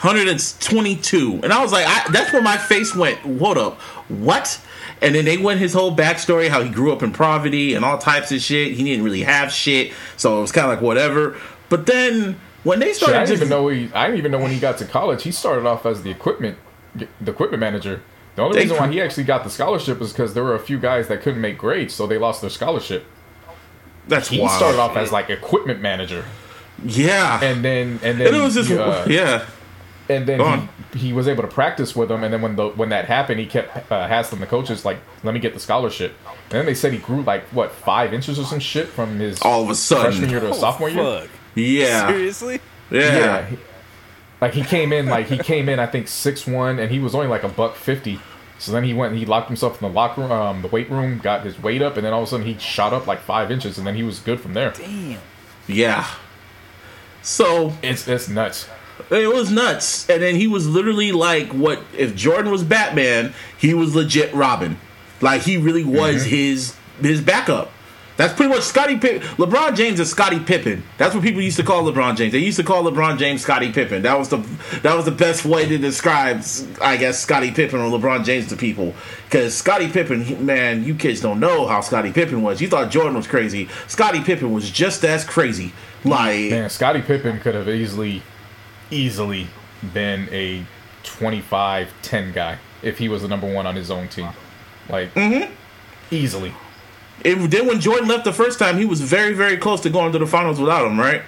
122. 0.00 1.40
And 1.42 1.52
I 1.52 1.62
was 1.62 1.72
like, 1.72 1.86
I, 1.86 2.10
that's 2.10 2.32
where 2.32 2.42
my 2.42 2.56
face 2.56 2.94
went. 2.94 3.18
Hold 3.20 3.58
up. 3.58 3.80
What? 4.08 4.60
And 5.02 5.14
then 5.14 5.24
they 5.24 5.36
went 5.36 5.60
his 5.60 5.72
whole 5.72 5.94
backstory, 5.94 6.48
how 6.48 6.62
he 6.62 6.70
grew 6.70 6.92
up 6.92 7.02
in 7.02 7.12
poverty 7.12 7.74
and 7.74 7.84
all 7.84 7.98
types 7.98 8.32
of 8.32 8.40
shit. 8.40 8.72
He 8.72 8.84
didn't 8.84 9.04
really 9.04 9.22
have 9.22 9.52
shit. 9.52 9.92
So 10.16 10.38
it 10.38 10.40
was 10.42 10.52
kind 10.52 10.66
of 10.66 10.72
like 10.72 10.82
whatever. 10.82 11.36
But 11.68 11.86
then 11.86 12.38
when 12.64 12.78
they 12.78 12.88
Shit, 12.88 12.96
started 12.96 13.16
I 13.16 13.18
didn't 13.24 13.28
just- 13.40 13.42
even 13.42 13.48
know 13.50 13.68
he. 13.68 13.90
I 13.94 14.06
didn't 14.06 14.18
even 14.18 14.32
know 14.32 14.38
when 14.38 14.50
he 14.52 14.58
got 14.58 14.78
to 14.78 14.84
college. 14.84 15.22
He 15.22 15.32
started 15.32 15.66
off 15.66 15.84
as 15.86 16.02
the 16.02 16.10
equipment, 16.10 16.56
the 16.94 17.06
equipment 17.30 17.60
manager. 17.60 18.00
The 18.36 18.42
only 18.42 18.56
They- 18.56 18.62
reason 18.64 18.76
why 18.78 18.88
he 18.92 19.00
actually 19.00 19.24
got 19.24 19.44
the 19.44 19.50
scholarship 19.50 20.00
is 20.00 20.12
because 20.12 20.34
there 20.34 20.44
were 20.44 20.54
a 20.54 20.58
few 20.60 20.78
guys 20.78 21.08
that 21.08 21.22
couldn't 21.22 21.40
make 21.40 21.58
grades, 21.58 21.94
so 21.94 22.06
they 22.06 22.18
lost 22.18 22.40
their 22.40 22.50
scholarship. 22.50 23.04
that's 24.08 24.28
He 24.28 24.38
wild. 24.40 24.52
started 24.52 24.78
off 24.80 24.96
as 24.96 25.10
like 25.10 25.30
equipment 25.30 25.80
manager, 25.82 26.24
yeah. 26.84 27.40
and 27.42 27.64
then 27.64 27.98
and 28.04 28.20
then 28.20 28.28
And 28.28 28.36
it 28.36 28.40
was 28.40 28.54
just, 28.54 28.70
uh, 28.70 29.04
yeah. 29.08 29.44
And 30.08 30.26
then 30.26 30.68
he, 30.92 30.98
he 30.98 31.12
was 31.12 31.26
able 31.28 31.42
to 31.42 31.48
practice 31.48 31.96
with 31.96 32.08
them. 32.08 32.22
And 32.24 32.32
then 32.32 32.42
when 32.42 32.56
the 32.56 32.68
when 32.68 32.90
that 32.90 33.06
happened, 33.06 33.40
he 33.40 33.46
kept 33.46 33.90
uh, 33.90 34.06
hassling 34.06 34.40
the 34.40 34.46
coaches 34.46 34.84
like, 34.84 34.98
"Let 35.22 35.34
me 35.34 35.40
get 35.40 35.54
the 35.54 35.60
scholarship." 35.60 36.14
And 36.26 36.58
then 36.60 36.66
they 36.66 36.74
said 36.74 36.92
he 36.92 36.98
grew 36.98 37.22
like 37.22 37.44
what 37.46 37.72
five 37.72 38.14
inches 38.14 38.38
or 38.38 38.44
some 38.44 38.60
shit 38.60 38.88
from 38.88 39.18
his 39.18 39.40
All 39.42 39.64
of 39.64 39.70
a 39.70 39.74
sudden 39.74 40.12
freshman 40.12 40.30
year 40.30 40.40
to 40.40 40.54
sophomore 40.54 40.88
year. 40.88 41.20
Fuck. 41.20 41.30
Yeah. 41.54 42.08
Seriously? 42.08 42.60
Yeah. 42.90 43.00
Yeah. 43.50 43.56
Like 44.40 44.52
he 44.54 44.62
came 44.62 44.92
in 44.92 45.06
like 45.06 45.26
he 45.26 45.38
came 45.38 45.68
in 45.68 45.78
I 45.78 45.86
think 45.86 46.08
six 46.08 46.46
one 46.46 46.78
and 46.78 46.90
he 46.90 46.98
was 46.98 47.14
only 47.14 47.26
like 47.26 47.42
a 47.42 47.48
buck 47.48 47.74
fifty. 47.74 48.20
So 48.58 48.72
then 48.72 48.84
he 48.84 48.94
went 48.94 49.12
and 49.12 49.18
he 49.18 49.26
locked 49.26 49.48
himself 49.48 49.82
in 49.82 49.88
the 49.88 49.94
locker 49.94 50.22
room, 50.22 50.32
um, 50.32 50.62
the 50.62 50.68
weight 50.68 50.90
room, 50.90 51.18
got 51.18 51.44
his 51.44 51.62
weight 51.62 51.82
up, 51.82 51.96
and 51.96 52.06
then 52.06 52.12
all 52.12 52.22
of 52.22 52.28
a 52.28 52.30
sudden 52.30 52.46
he 52.46 52.56
shot 52.58 52.92
up 52.94 53.06
like 53.06 53.20
five 53.20 53.50
inches, 53.50 53.76
and 53.76 53.86
then 53.86 53.94
he 53.94 54.02
was 54.02 54.18
good 54.18 54.40
from 54.40 54.54
there. 54.54 54.70
Damn. 54.70 55.20
Yeah. 55.66 56.06
So 57.22 57.72
It's 57.82 58.06
it's 58.08 58.28
nuts. 58.28 58.68
It 59.10 59.32
was 59.32 59.50
nuts. 59.50 60.08
And 60.08 60.22
then 60.22 60.34
he 60.36 60.46
was 60.48 60.66
literally 60.68 61.12
like 61.12 61.48
what 61.52 61.82
if 61.96 62.14
Jordan 62.16 62.50
was 62.50 62.64
Batman, 62.64 63.34
he 63.58 63.74
was 63.74 63.94
legit 63.94 64.32
Robin. 64.34 64.78
Like 65.20 65.42
he 65.42 65.56
really 65.56 65.84
was 65.84 66.22
Mm-hmm. 66.22 66.28
his 66.30 66.76
his 67.00 67.20
backup. 67.20 67.72
That's 68.16 68.32
pretty 68.32 68.48
much 68.50 68.62
Scottie 68.62 68.96
Pippen. 68.96 69.20
LeBron 69.36 69.76
James 69.76 70.00
is 70.00 70.10
Scottie 70.10 70.40
Pippen. 70.40 70.82
That's 70.96 71.14
what 71.14 71.22
people 71.22 71.42
used 71.42 71.58
to 71.58 71.62
call 71.62 71.84
LeBron 71.84 72.16
James. 72.16 72.32
They 72.32 72.38
used 72.38 72.56
to 72.56 72.64
call 72.64 72.82
LeBron 72.84 73.18
James 73.18 73.42
Scottie 73.42 73.70
Pippen. 73.72 74.00
That 74.02 74.18
was 74.18 74.30
the 74.30 74.38
that 74.82 74.94
was 74.96 75.04
the 75.04 75.10
best 75.10 75.44
way 75.44 75.68
to 75.68 75.76
describe, 75.76 76.42
I 76.80 76.96
guess, 76.96 77.20
Scottie 77.20 77.50
Pippen 77.50 77.78
or 77.78 77.90
LeBron 77.90 78.24
James 78.24 78.46
to 78.48 78.56
people. 78.56 78.94
Because 79.26 79.54
Scottie 79.54 79.88
Pippen, 79.88 80.46
man, 80.46 80.82
you 80.84 80.94
kids 80.94 81.20
don't 81.20 81.38
know 81.40 81.66
how 81.66 81.82
Scottie 81.82 82.10
Pippen 82.12 82.40
was. 82.40 82.62
You 82.62 82.68
thought 82.68 82.90
Jordan 82.90 83.14
was 83.16 83.26
crazy. 83.26 83.68
Scottie 83.86 84.22
Pippen 84.22 84.50
was 84.50 84.70
just 84.70 85.04
as 85.04 85.22
crazy. 85.22 85.74
Like 86.02 86.50
Man, 86.50 86.70
Scottie 86.70 87.02
Pippen 87.02 87.38
could 87.40 87.54
have 87.54 87.68
easily, 87.68 88.22
easily 88.90 89.48
been 89.92 90.28
a 90.32 90.64
25-10 91.04 92.32
guy 92.34 92.58
if 92.82 92.98
he 92.98 93.08
was 93.08 93.22
the 93.22 93.28
number 93.28 93.52
one 93.52 93.66
on 93.66 93.74
his 93.76 93.90
own 93.90 94.08
team. 94.08 94.28
Like, 94.88 95.12
Mm-hmm. 95.14 95.52
easily. 96.10 96.52
it, 97.24 97.50
then 97.50 97.66
when 97.66 97.80
Jordan 97.80 98.08
left 98.08 98.24
the 98.24 98.32
first 98.32 98.58
time, 98.58 98.78
he 98.78 98.84
was 98.84 99.00
very 99.00 99.32
very 99.32 99.56
close 99.56 99.80
to 99.82 99.90
going 99.90 100.12
to 100.12 100.18
the 100.18 100.26
finals 100.26 100.60
without 100.60 100.86
him, 100.86 100.98
right? 100.98 101.22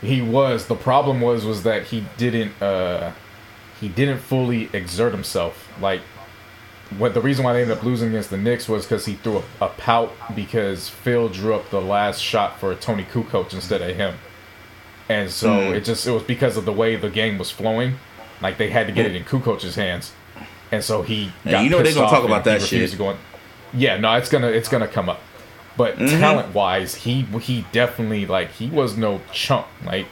He 0.00 0.20
was. 0.20 0.66
The 0.66 0.74
problem 0.76 1.20
was 1.20 1.44
was 1.44 1.62
that 1.64 1.84
he 1.84 2.04
didn't. 2.16 2.60
uh 2.62 3.12
he 3.80 3.88
didn't 3.88 4.18
fully 4.18 4.68
exert 4.72 5.12
himself. 5.12 5.68
Like 5.80 6.02
what 6.98 7.14
the 7.14 7.20
reason 7.20 7.44
why 7.44 7.52
they 7.54 7.62
ended 7.62 7.76
up 7.78 7.82
losing 7.82 8.10
against 8.10 8.30
the 8.30 8.36
Knicks 8.36 8.68
was 8.68 8.84
because 8.84 9.06
he 9.06 9.14
threw 9.14 9.38
a, 9.38 9.64
a 9.64 9.68
pout 9.70 10.12
because 10.36 10.88
Phil 10.88 11.28
drew 11.28 11.54
up 11.54 11.68
the 11.70 11.80
last 11.80 12.20
shot 12.20 12.60
for 12.60 12.74
Toni 12.76 13.02
Kukoc 13.04 13.52
instead 13.54 13.80
of 13.82 13.96
him, 13.96 14.14
and 15.08 15.30
so 15.30 15.48
Mm. 15.48 15.74
it 15.76 15.84
just 15.84 16.06
it 16.06 16.10
was 16.12 16.22
because 16.22 16.56
of 16.56 16.64
the 16.64 16.72
way 16.72 16.96
the 16.96 17.10
game 17.10 17.38
was 17.38 17.50
flowing, 17.50 17.98
like 18.40 18.58
they 18.58 18.70
had 18.70 18.86
to 18.86 18.92
get 18.92 19.06
it 19.06 19.14
in 19.14 19.24
Kukoc's 19.24 19.74
hands, 19.76 20.12
and 20.70 20.82
so 20.82 21.02
he. 21.02 21.32
You 21.44 21.68
know 21.70 21.82
they're 21.82 21.94
gonna 21.94 22.08
talk 22.08 22.24
about 22.24 22.44
that 22.44 22.62
shit. 22.62 22.90
to 22.90 22.96
go 22.96 23.10
in. 23.10 23.16
Yeah, 23.74 23.96
no, 23.96 24.14
it's 24.14 24.28
gonna 24.28 24.48
it's 24.48 24.68
gonna 24.68 24.88
come 24.88 25.08
up, 25.08 25.20
but 25.76 25.96
Mm-hmm. 25.96 26.20
talent 26.20 26.54
wise, 26.54 26.94
he 26.96 27.22
he 27.40 27.64
definitely 27.72 28.26
like 28.26 28.52
he 28.52 28.68
was 28.68 28.96
no 28.96 29.20
chump. 29.32 29.66
Like 29.84 30.06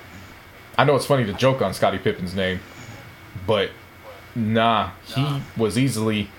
I 0.79 0.85
know 0.85 0.97
it's 0.97 1.07
funny 1.07 1.25
to 1.27 1.33
joke 1.35 1.61
on 1.63 1.75
Scottie 1.75 1.99
Pippen's 1.99 2.35
name, 2.35 2.61
but 3.47 3.71
nah, 4.35 4.91
he 5.05 5.41
was 5.57 5.77
easily 5.79 6.31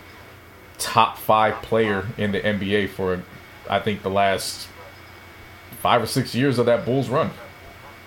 top 0.80 1.18
five 1.20 1.62
player 1.62 2.08
in 2.18 2.32
the 2.32 2.40
NBA 2.40 2.90
for 2.90 3.22
I 3.70 3.80
think 3.80 4.02
the 4.02 4.10
last 4.10 4.68
five 5.82 6.02
or 6.02 6.08
six 6.08 6.34
years 6.34 6.58
of 6.58 6.66
that 6.66 6.86
Bulls 6.86 7.08
run. 7.10 7.30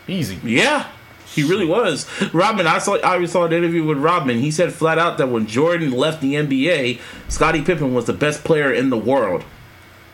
Easy. 0.07 0.39
Yeah, 0.45 0.89
he 1.27 1.43
really 1.43 1.67
was. 1.67 2.07
Robin, 2.33 2.67
I 2.67 2.79
saw 2.79 2.99
I 3.03 3.25
saw 3.25 3.45
an 3.45 3.53
interview 3.53 3.85
with 3.85 3.99
Robin. 3.99 4.39
He 4.39 4.51
said 4.51 4.73
flat 4.73 4.99
out 4.99 5.19
that 5.19 5.29
when 5.29 5.47
Jordan 5.47 5.93
left 5.93 6.21
the 6.21 6.35
NBA, 6.35 7.01
Scottie 7.29 7.63
Pippen 7.63 7.95
was 7.95 8.05
the 8.05 8.13
best 8.13 8.45
player 8.45 8.73
in 8.73 8.91
the 8.91 8.97
world. 8.97 9.45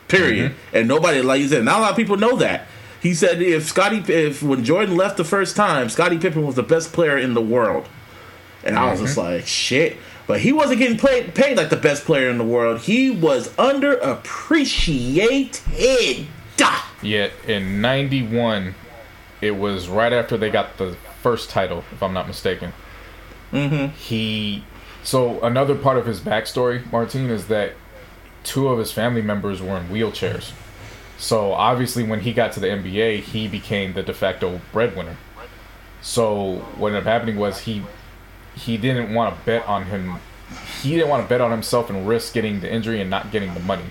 Period. 0.09 0.53
Mm-hmm. 0.53 0.76
And 0.76 0.88
nobody 0.88 1.22
like 1.22 1.41
you 1.41 1.49
said, 1.49 1.64
not 1.64 1.78
a 1.78 1.82
lot 1.82 1.91
of 1.91 1.97
people 1.97 2.16
know 2.16 2.36
that. 2.36 2.66
He 3.01 3.14
said 3.14 3.43
if 3.43 3.64
Scottie 3.64 4.05
if 4.12 4.43
when 4.43 4.64
Jordan 4.64 4.97
left 4.97 5.16
the 5.16 5.24
first 5.24 5.57
time, 5.57 5.88
Scottie 5.88 6.18
Pippen 6.18 6.47
was 6.47 6.55
the 6.55 6.62
best 6.62 6.93
player 6.93 7.18
in 7.18 7.34
the 7.34 7.41
world. 7.41 7.88
And 8.62 8.78
I 8.78 8.91
was 8.91 9.01
just 9.01 9.16
mm-hmm. 9.16 9.36
like, 9.36 9.47
shit. 9.47 9.97
But 10.26 10.41
he 10.41 10.53
wasn't 10.53 10.78
getting 10.78 10.99
paid, 10.99 11.34
paid 11.34 11.57
like 11.57 11.70
the 11.70 11.76
best 11.76 12.05
player 12.05 12.28
in 12.28 12.36
the 12.38 12.45
world. 12.45 12.82
He 12.82 13.11
was 13.11 13.49
underappreciated. 13.55 16.26
Yet 17.03 17.32
in 17.49 17.80
'91, 17.80 18.74
it 19.41 19.53
was 19.53 19.88
right 19.88 20.12
after 20.12 20.36
they 20.36 20.51
got 20.51 20.76
the 20.76 20.97
first 21.22 21.51
title, 21.51 21.84
if 21.93 22.03
I'm 22.03 22.12
not 22.12 22.26
mistaken. 22.26 22.72
Mm-hmm. 23.53 23.95
He. 23.95 24.64
So 25.03 25.41
another 25.41 25.74
part 25.74 25.97
of 25.97 26.07
his 26.07 26.20
backstory, 26.20 26.91
Martin, 26.93 27.30
is 27.30 27.47
that 27.49 27.72
two 28.45 28.68
of 28.68 28.78
his 28.78 28.93
family 28.93 29.22
members 29.22 29.62
were 29.62 29.76
in 29.76 29.88
wheelchairs. 29.88 30.53
So 31.18 31.53
obviously, 31.53 32.03
when 32.03 32.20
he 32.20 32.32
got 32.32 32.53
to 32.53 32.61
the 32.61 32.66
NBA, 32.66 33.20
he 33.20 33.49
became 33.49 33.95
the 33.95 34.03
de 34.03 34.14
facto 34.14 34.61
breadwinner. 34.72 35.16
So 36.03 36.57
what 36.76 36.88
ended 36.88 37.03
up 37.03 37.07
happening 37.07 37.36
was 37.36 37.61
he 37.61 37.82
he 38.55 38.76
didn't 38.76 39.12
want 39.14 39.36
to 39.36 39.45
bet 39.45 39.66
on 39.66 39.86
him. 39.86 40.16
He 40.82 40.91
didn't 40.91 41.09
want 41.09 41.22
to 41.22 41.28
bet 41.28 41.41
on 41.41 41.51
himself 41.51 41.91
and 41.91 42.09
risk 42.09 42.32
getting 42.34 42.61
the 42.61 42.72
injury 42.72 43.01
and 43.01 43.09
not 43.09 43.30
getting 43.30 43.55
the 43.55 43.61
money. 43.61 43.84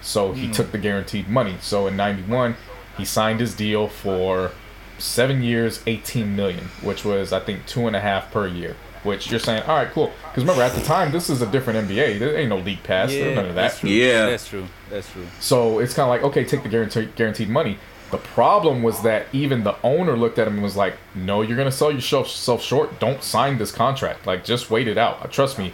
So 0.00 0.32
he 0.32 0.50
took 0.50 0.70
the 0.70 0.78
guaranteed 0.78 1.28
money. 1.28 1.56
So 1.60 1.86
in 1.86 1.96
'91, 1.96 2.56
he 2.96 3.04
signed 3.04 3.40
his 3.40 3.54
deal 3.54 3.88
for 3.88 4.52
seven 4.98 5.42
years, 5.42 5.82
18 5.86 6.34
million, 6.36 6.64
which 6.82 7.04
was 7.04 7.32
I 7.32 7.40
think 7.40 7.66
two 7.66 7.86
and 7.86 7.96
a 7.96 8.00
half 8.00 8.30
per 8.30 8.46
year. 8.46 8.76
Which 9.02 9.30
you're 9.30 9.38
saying, 9.38 9.62
all 9.64 9.76
right, 9.76 9.88
cool. 9.92 10.10
Because 10.24 10.42
remember, 10.42 10.62
at 10.62 10.72
the 10.74 10.80
time, 10.82 11.12
this 11.12 11.30
is 11.30 11.40
a 11.40 11.46
different 11.46 11.88
NBA. 11.88 12.18
There 12.18 12.36
ain't 12.36 12.48
no 12.48 12.58
league 12.58 12.82
pass. 12.82 13.10
There's 13.10 13.36
none 13.36 13.46
of 13.46 13.54
that. 13.54 13.62
that's 13.68 13.78
true. 13.78 13.90
Yeah. 13.90 14.26
that's 14.26 14.48
true. 14.48 14.66
That's 14.90 15.08
true. 15.12 15.26
So 15.38 15.78
it's 15.78 15.94
kind 15.94 16.04
of 16.04 16.08
like, 16.10 16.22
okay, 16.22 16.44
take 16.44 16.64
the 16.64 16.68
guaranteed 16.68 17.14
guaranteed 17.14 17.48
money. 17.48 17.78
The 18.10 18.18
problem 18.18 18.82
was 18.82 19.02
that 19.02 19.26
even 19.32 19.62
the 19.62 19.76
owner 19.84 20.16
looked 20.16 20.38
at 20.40 20.48
him 20.48 20.54
and 20.54 20.62
was 20.62 20.76
like, 20.76 20.94
"No, 21.14 21.42
you're 21.42 21.56
gonna 21.56 21.70
sell 21.72 21.92
yourself 21.92 22.28
self 22.28 22.62
short. 22.62 22.98
Don't 22.98 23.22
sign 23.22 23.58
this 23.58 23.70
contract. 23.70 24.26
Like, 24.26 24.44
just 24.44 24.70
wait 24.70 24.88
it 24.88 24.98
out. 24.98 25.30
Trust 25.32 25.58
me, 25.58 25.72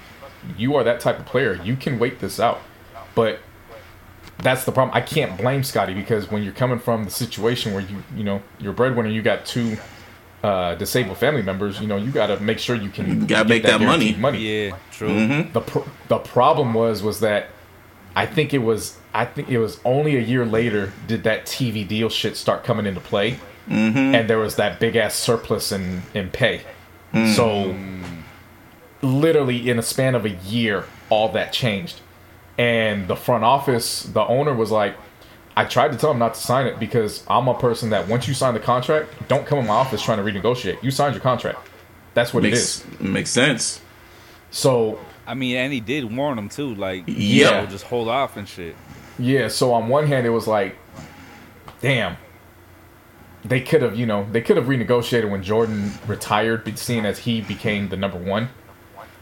you 0.59 0.75
are 0.75 0.85
that 0.85 1.01
type 1.01 1.19
of 1.19 1.25
player. 1.27 1.59
You 1.63 1.77
can 1.77 1.99
wait 1.99 2.21
this 2.21 2.39
out." 2.41 2.61
But 3.15 3.41
that's 4.43 4.65
the 4.65 4.73
problem. 4.73 4.95
I 4.97 5.01
can't 5.01 5.37
blame 5.39 5.63
Scottie 5.63 5.95
because 5.95 6.31
when 6.31 6.43
you're 6.43 6.53
coming 6.53 6.79
from 6.79 7.05
the 7.05 7.11
situation 7.11 7.73
where 7.73 7.83
you, 7.83 8.03
you 8.17 8.25
know, 8.25 8.43
you're 8.59 8.73
breadwinner, 8.73 9.09
you 9.09 9.23
got 9.23 9.47
two 9.47 9.77
uh, 10.43 10.75
disabled 10.75 11.19
family 11.19 11.43
members. 11.43 11.81
You 11.81 11.87
know, 11.87 11.97
you 11.97 12.11
got 12.11 12.27
to 12.27 12.41
make 12.41 12.59
sure 12.59 12.77
you 12.77 12.91
can 12.91 13.07
You 13.09 13.27
gotta 13.27 13.45
get 13.45 13.49
make 13.49 13.63
that 13.63 13.81
money. 13.81 14.15
money 14.15 14.67
Yeah, 14.67 14.77
true. 14.91 15.45
the 15.53 15.61
pr- 15.61 15.89
the 16.09 16.19
problem 16.19 16.75
was 16.75 17.03
was 17.03 17.21
that 17.21 17.49
I 18.15 18.27
think 18.27 18.53
it 18.53 18.59
was 18.59 18.99
I 19.15 19.25
think 19.25 19.49
it 19.49 19.59
was 19.59 19.81
only 19.85 20.17
a 20.17 20.21
year 20.21 20.45
later 20.45 20.93
did 21.07 21.25
that 21.25 21.47
TV 21.47 21.87
deal 21.87 22.09
shit 22.09 22.37
start 22.37 22.65
coming 22.65 22.87
into 22.87 23.01
play, 23.01 23.39
mm-hmm. 23.69 24.15
and 24.15 24.29
there 24.29 24.39
was 24.39 24.57
that 24.57 24.81
big 24.81 24.97
ass 24.97 25.15
surplus 25.15 25.73
in 25.73 26.03
in 26.15 26.31
pay. 26.31 26.63
So 27.35 27.77
literally 29.03 29.69
in 29.69 29.79
a 29.79 29.83
span 29.83 30.15
of 30.15 30.25
a 30.25 30.31
year, 30.31 30.87
all 31.11 31.29
that 31.33 31.53
changed, 31.53 32.01
and 32.59 33.09
the 33.09 33.17
front 33.17 33.45
office, 33.45 34.03
the 34.05 34.25
owner 34.25 34.55
was 34.55 34.71
like. 34.71 34.95
I 35.55 35.67
tried 35.67 35.93
to 35.93 35.99
tell 35.99 36.13
him 36.13 36.19
not 36.19 36.33
to 36.33 36.41
sign 36.41 36.67
it 36.67 36.81
because 36.81 37.25
I'm 37.29 37.47
a 37.47 37.53
person 37.53 37.91
that 37.91 38.09
once 38.09 38.27
you 38.27 38.33
sign 38.33 38.55
the 38.55 38.61
contract, 38.61 39.13
don't 39.29 39.45
come 39.45 39.59
in 39.59 39.67
my 39.67 39.75
office 39.75 40.01
trying 40.01 40.17
to 40.17 40.25
renegotiate. 40.25 40.83
You 40.83 40.91
signed 40.91 41.15
your 41.15 41.21
contract. 41.21 41.59
That's 42.15 42.33
what 42.33 42.47
it 42.47 42.55
is. 42.55 42.83
Makes 42.87 43.01
makes 43.03 43.31
sense. 43.31 43.81
So 44.51 44.99
I 45.27 45.35
mean, 45.35 45.57
and 45.57 45.71
he 45.71 45.81
did 45.81 46.17
warn 46.17 46.39
him 46.39 46.49
too, 46.49 46.75
like, 46.75 47.05
Yeah. 47.07 47.15
you 47.15 47.45
know, 47.45 47.67
just 47.67 47.85
hold 47.85 48.09
off 48.09 48.39
and 48.39 48.49
shit. 48.49 48.75
Yeah, 49.19 49.49
so 49.49 49.75
on 49.75 49.89
one 49.89 50.07
hand, 50.07 50.27
it 50.27 50.31
was 50.31 50.47
like, 50.47 50.75
damn, 51.83 52.17
they 53.45 53.61
could 53.61 53.83
have, 53.83 53.95
you 53.95 54.07
know, 54.07 54.27
they 54.33 54.41
could 54.41 54.57
have 54.57 54.67
renegotiated 54.67 55.31
when 55.31 55.43
Jordan 55.43 55.93
retired, 56.07 56.79
seeing 56.79 57.05
as 57.05 57.19
he 57.19 57.41
became 57.43 57.89
the 57.91 57.97
number 57.99 58.17
one. 58.19 58.49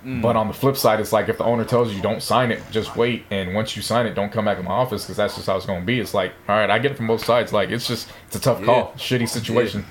But 0.03 0.34
on 0.34 0.48
the 0.48 0.55
flip 0.55 0.78
side, 0.78 0.98
it's 0.98 1.12
like 1.12 1.28
if 1.28 1.36
the 1.36 1.44
owner 1.44 1.64
tells 1.64 1.92
you 1.92 2.01
don't 2.01 2.22
sign 2.22 2.51
it, 2.51 2.62
just 2.70 2.96
wait, 2.96 3.24
and 3.30 3.55
once 3.55 3.76
you 3.76 3.82
sign 3.82 4.07
it, 4.07 4.14
don't 4.14 4.32
come 4.32 4.46
back 4.46 4.59
in 4.59 4.64
my 4.64 4.70
office 4.70 5.05
because 5.05 5.18
that's 5.18 5.34
just 5.34 5.46
how 5.46 5.57
it's 5.57 5.66
going 5.66 5.80
to 5.80 5.86
be. 5.86 6.01
It's 6.01 6.14
like, 6.14 6.32
all 6.48 6.57
right, 6.57 6.70
I 6.70 6.78
get 6.78 6.92
it 6.92 6.96
from 6.96 7.07
both 7.07 7.22
sides. 7.22 7.53
Like 7.53 7.68
it's 7.68 7.86
just 7.86 8.09
it's 8.26 8.36
a 8.36 8.40
tough 8.40 8.64
call, 8.64 8.92
shitty 8.92 9.28
situation. 9.28 9.84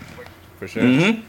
For 0.58 0.68
sure. 0.68 0.82
Mm-hmm. 0.82 1.22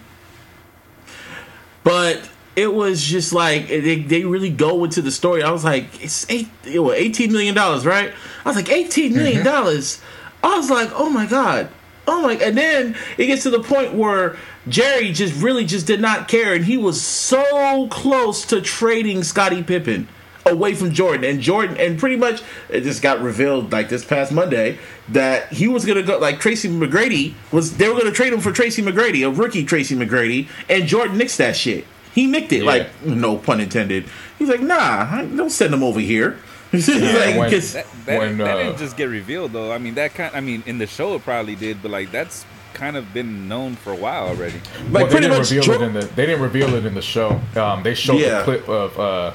But 1.85 2.29
it 2.57 2.73
was 2.73 3.05
just 3.05 3.33
like 3.33 3.69
they, 3.69 4.03
they 4.03 4.25
really 4.25 4.51
go 4.51 4.85
into 4.85 5.03
the 5.03 5.11
story. 5.11 5.43
I 5.43 5.51
was 5.51 5.65
like, 5.65 6.03
it's 6.03 6.29
eight, 6.31 6.49
it 6.65 6.79
was 6.79 6.95
eighteen 6.95 7.33
million 7.33 7.55
dollars, 7.55 7.85
right? 7.85 8.13
I 8.45 8.49
was 8.49 8.57
like, 8.57 8.71
eighteen 8.71 9.15
million 9.15 9.45
dollars. 9.45 10.01
I 10.43 10.57
was 10.57 10.71
like, 10.71 10.91
oh 10.95 11.11
my 11.11 11.27
god, 11.27 11.69
oh 12.11 12.23
my! 12.23 12.35
And 12.35 12.57
then 12.59 12.97
it 13.17 13.27
gets 13.27 13.45
to 13.45 13.51
the 13.51 13.61
point 13.63 13.95
where 13.95 14.37
Jerry 14.69 15.13
just 15.13 15.41
really 15.43 15.65
just 15.65 15.87
did 15.87 16.01
not 16.01 16.29
care, 16.29 16.53
and 16.55 16.65
he 16.65 16.77
was 16.77 17.01
so 17.01 17.87
close 17.89 18.45
to 18.47 18.61
trading 18.61 19.23
Scottie 19.23 19.63
Pippen 19.63 20.09
away 20.47 20.75
from 20.75 20.91
Jordan, 20.91 21.25
and 21.25 21.41
Jordan, 21.41 21.77
and 21.77 21.99
pretty 21.99 22.17
much 22.17 22.43
it 22.71 22.81
just 22.83 23.03
got 23.03 23.21
revealed 23.21 23.71
like 23.73 23.89
this 23.89 24.05
past 24.05 24.33
Monday 24.33 24.79
that 25.11 25.53
he 25.53 25.69
was 25.69 25.85
gonna 25.85 26.03
go 26.03 26.19
like 26.19 26.41
Tracy 26.41 26.69
McGrady 26.69 27.35
was. 27.53 27.77
They 27.77 27.89
were 27.89 27.97
gonna 27.99 28.11
trade 28.11 28.33
him 28.33 28.41
for 28.41 28.51
Tracy 28.53 28.83
McGrady, 28.83 29.27
a 29.27 29.31
rookie 29.31 29.65
Tracy 29.65 29.95
McGrady, 29.97 30.49
and 30.69 30.87
Jordan 30.87 31.19
nixed 31.19 31.37
that 31.37 31.57
shit. 31.57 31.85
He 32.15 32.27
nicked 32.27 32.53
it, 32.53 32.61
Yeah. 32.61 32.67
like 32.67 33.05
no 33.05 33.37
pun 33.37 33.61
intended. 33.61 34.05
He's 34.39 34.49
like, 34.49 34.61
nah, 34.61 35.23
don't 35.23 35.51
send 35.51 35.73
him 35.73 35.83
over 35.85 36.01
here. 36.01 36.39
He's 36.71 36.89
like, 36.89 37.37
when- 37.37 37.51
That, 37.51 37.87
that, 38.07 38.19
When, 38.19 38.39
that 38.39 38.57
uh, 38.57 38.63
didn't 38.65 38.79
just 38.79 38.97
get 38.97 39.05
revealed 39.07 39.53
though. 39.53 39.73
I 39.73 39.79
mean, 39.79 39.95
that 39.95 40.15
kind. 40.15 40.35
I 40.35 40.41
mean, 40.41 40.63
in 40.67 40.79
the 40.79 40.87
show 40.87 41.15
it 41.15 41.23
probably 41.23 41.57
did, 41.57 41.83
but 41.83 41.91
like 41.91 42.11
that's 42.11 42.45
kind 42.75 42.97
of 42.97 43.13
been 43.13 43.49
known 43.49 43.75
for 43.77 43.93
a 43.93 43.97
while 43.97 44.29
already. 44.29 44.55
like 44.59 44.93
well, 44.93 45.05
they 45.07 45.11
pretty 45.11 45.27
didn't 45.27 45.39
much, 45.39 45.51
reveal 45.51 45.63
Jor- 45.63 45.75
it 45.75 45.83
in 45.83 45.93
the 45.93 46.01
they 46.15 46.27
didn't 46.27 46.41
reveal 46.43 46.75
it 46.75 46.87
in 46.87 46.95
the 46.95 47.03
show. 47.03 47.41
Um, 47.57 47.83
they 47.83 47.95
showed 47.95 48.19
Yeah. 48.21 48.39
the 48.39 48.45
clip 48.45 48.69
of 48.69 48.99
uh, 48.99 49.33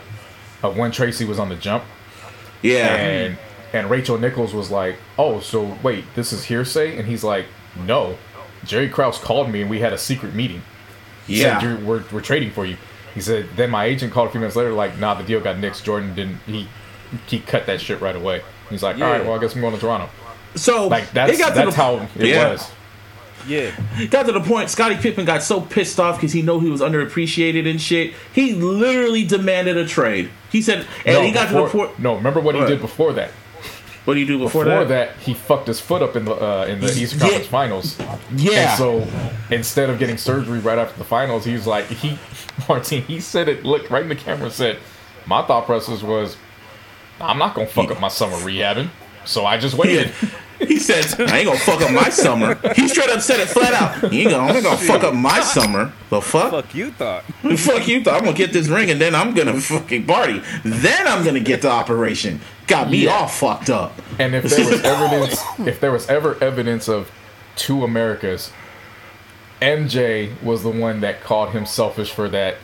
of 0.64 0.78
when 0.78 0.92
Tracy 0.92 1.26
was 1.26 1.38
on 1.40 1.50
the 1.50 1.56
jump, 1.56 1.84
yeah, 2.62 2.96
and 2.96 3.38
and 3.74 3.90
Rachel 3.90 4.18
Nichols 4.18 4.54
was 4.54 4.72
like, 4.72 4.96
"Oh, 5.18 5.40
so 5.42 5.78
wait, 5.84 6.06
this 6.16 6.32
is 6.34 6.46
hearsay?" 6.46 6.98
And 6.98 7.08
he's 7.08 7.24
like, 7.24 7.46
"No, 7.86 8.18
Jerry 8.64 8.90
Krause 8.90 9.18
called 9.18 9.50
me 9.52 9.62
and 9.62 9.70
we 9.70 9.80
had 9.80 9.94
a 9.94 9.98
secret 9.98 10.34
meeting. 10.34 10.62
He 11.28 11.42
yeah. 11.42 11.60
said, 11.60 11.68
"You're- 11.70 11.84
we're 11.84 12.04
we're 12.12 12.22
trading 12.22 12.52
for 12.52 12.66
you." 12.66 12.78
He 13.14 13.22
said. 13.22 13.48
Then 13.56 13.70
my 13.70 13.86
agent 13.86 14.12
called 14.14 14.30
a 14.30 14.32
few 14.32 14.40
minutes 14.40 14.56
later, 14.56 14.72
like, 14.74 14.98
"Nah, 14.98 15.14
the 15.16 15.24
deal 15.24 15.40
got 15.42 15.58
nixed. 15.58 15.84
Jordan 15.84 16.16
didn't. 16.16 16.38
He 16.46 16.68
he 17.28 17.40
cut 17.40 17.66
that 17.68 17.82
shit 17.82 18.02
right 18.02 18.16
away." 18.16 18.42
He's 18.70 18.84
like, 18.84 18.96
"All 18.96 19.04
right, 19.04 19.24
well, 19.24 19.34
I 19.36 19.40
guess 19.40 19.56
I'm 19.56 19.62
going 19.62 19.74
to 19.74 19.80
Toronto." 19.80 20.10
so 20.56 20.88
Like 20.88 21.12
that's 21.12 21.34
it 21.34 21.38
got 21.38 21.50
to 21.50 21.56
that's 21.56 21.76
the, 21.76 21.82
how 21.82 21.96
it 22.18 22.28
Yeah. 22.28 22.52
was. 22.52 22.72
Yeah, 23.48 23.70
got 24.10 24.26
to 24.26 24.32
the 24.32 24.40
point 24.42 24.72
Scottie 24.72 24.96
Pippen 24.96 25.24
got 25.24 25.44
so 25.44 25.62
pissed 25.62 26.00
off 26.00 26.16
because 26.18 26.32
he 26.34 26.42
know 26.42 26.60
he 26.60 26.70
was 26.70 26.82
underappreciated 26.82 27.70
and 27.70 27.80
shit. 27.80 28.14
He 28.34 28.54
literally 28.56 29.24
demanded 29.24 29.78
a 29.78 29.86
trade. 29.86 30.32
He 30.52 30.64
said, 30.64 30.88
and 31.06 31.16
no, 31.18 31.22
he 31.22 31.32
got 31.32 31.50
before, 31.50 31.68
to 31.68 31.72
the 31.72 31.86
point. 31.90 32.00
no, 32.00 32.16
remember 32.16 32.40
what, 32.40 32.56
What? 32.56 32.68
he 32.68 32.74
did 32.74 32.82
before 32.82 33.14
that. 33.14 33.30
What 34.06 34.16
do 34.16 34.20
you 34.20 34.26
do 34.26 34.40
before, 34.40 34.64
Before 34.64 34.86
that? 34.86 35.16
that? 35.16 35.18
he 35.24 35.36
fucked 35.36 35.68
his 35.68 35.80
foot 35.80 36.02
up 36.02 36.16
in 36.16 36.26
the 36.26 36.34
uh, 36.34 36.66
in 36.66 36.80
the 36.80 36.88
Eastern 36.88 37.20
Yeah. 37.20 37.26
Conference 37.26 37.48
Finals. 37.48 38.00
Yeah. 38.36 38.70
And 38.72 38.78
so 38.80 39.08
instead 39.52 39.90
of 39.92 40.00
getting 40.00 40.18
surgery 40.18 40.58
right 40.60 40.80
after 40.80 40.98
the 40.98 41.04
finals, 41.06 41.46
he 41.46 41.54
was 41.54 41.68
like, 41.68 41.86
he 41.88 42.18
Martin, 42.70 43.02
he 43.04 43.20
said 43.20 43.48
it, 43.48 43.64
Look 43.64 43.92
right 43.92 44.02
in 44.04 44.10
the 44.10 44.16
camera 44.16 44.50
said, 44.50 44.78
My 45.28 45.44
thought 45.44 45.66
process 45.68 46.02
was, 46.02 46.36
I'm 47.22 47.38
not 47.38 47.56
gonna 47.56 47.68
fuck 47.68 47.92
up 47.92 48.00
my 48.00 48.08
summer 48.10 48.36
rehabbing. 48.38 48.90
So 49.26 49.46
I 49.46 49.58
just 49.58 49.76
waited. 49.76 50.12
He 50.60 50.78
says, 50.80 51.16
"I 51.20 51.40
ain't 51.40 51.48
gonna 51.48 51.60
fuck 51.60 51.82
up 51.82 51.92
my 51.92 52.10
summer." 52.10 52.56
He 52.76 52.88
straight 52.88 53.10
up 53.10 53.22
said 53.22 53.40
it 53.40 53.48
flat 53.50 53.74
out. 53.74 54.12
He 54.12 54.22
ain't 54.22 54.32
gonna, 54.32 54.54
I'm 54.54 54.64
gonna 54.64 54.78
fuck 54.78 55.04
up 55.04 55.14
my 55.14 55.42
summer. 55.42 55.92
The 56.10 56.22
fuck? 56.22 56.52
Fuck 56.52 56.76
you 56.76 56.92
thought. 56.92 57.26
The 57.44 57.58
fuck 57.58 57.88
you! 57.88 58.04
Thought 58.04 58.16
I'm 58.20 58.24
gonna 58.26 58.38
get 58.38 58.54
this 58.54 58.68
ring 58.68 58.90
and 58.92 59.02
then 59.02 59.16
I'm 59.16 59.34
gonna 59.34 59.60
fucking 59.60 60.06
party. 60.06 60.42
Then 60.64 61.08
I'm 61.08 61.24
gonna 61.26 61.40
get 61.42 61.62
the 61.62 61.70
operation. 61.72 62.40
Got 62.68 62.90
me 62.90 63.06
Yeah. 63.06 63.12
all 63.18 63.28
fucked 63.28 63.70
up. 63.70 63.94
And 64.20 64.34
if 64.36 64.44
there 64.44 64.66
was 64.70 64.82
evidence, 64.84 65.44
if 65.60 65.80
there 65.80 65.92
was 65.92 66.08
ever 66.08 66.42
evidence 66.42 66.88
of 66.88 67.12
two 67.56 67.84
Americas, 67.84 68.52
MJ 69.62 70.42
was 70.42 70.64
the 70.64 70.70
one 70.70 71.02
that 71.02 71.22
called 71.22 71.50
him 71.52 71.66
selfish 71.66 72.12
for 72.12 72.30
that, 72.30 72.58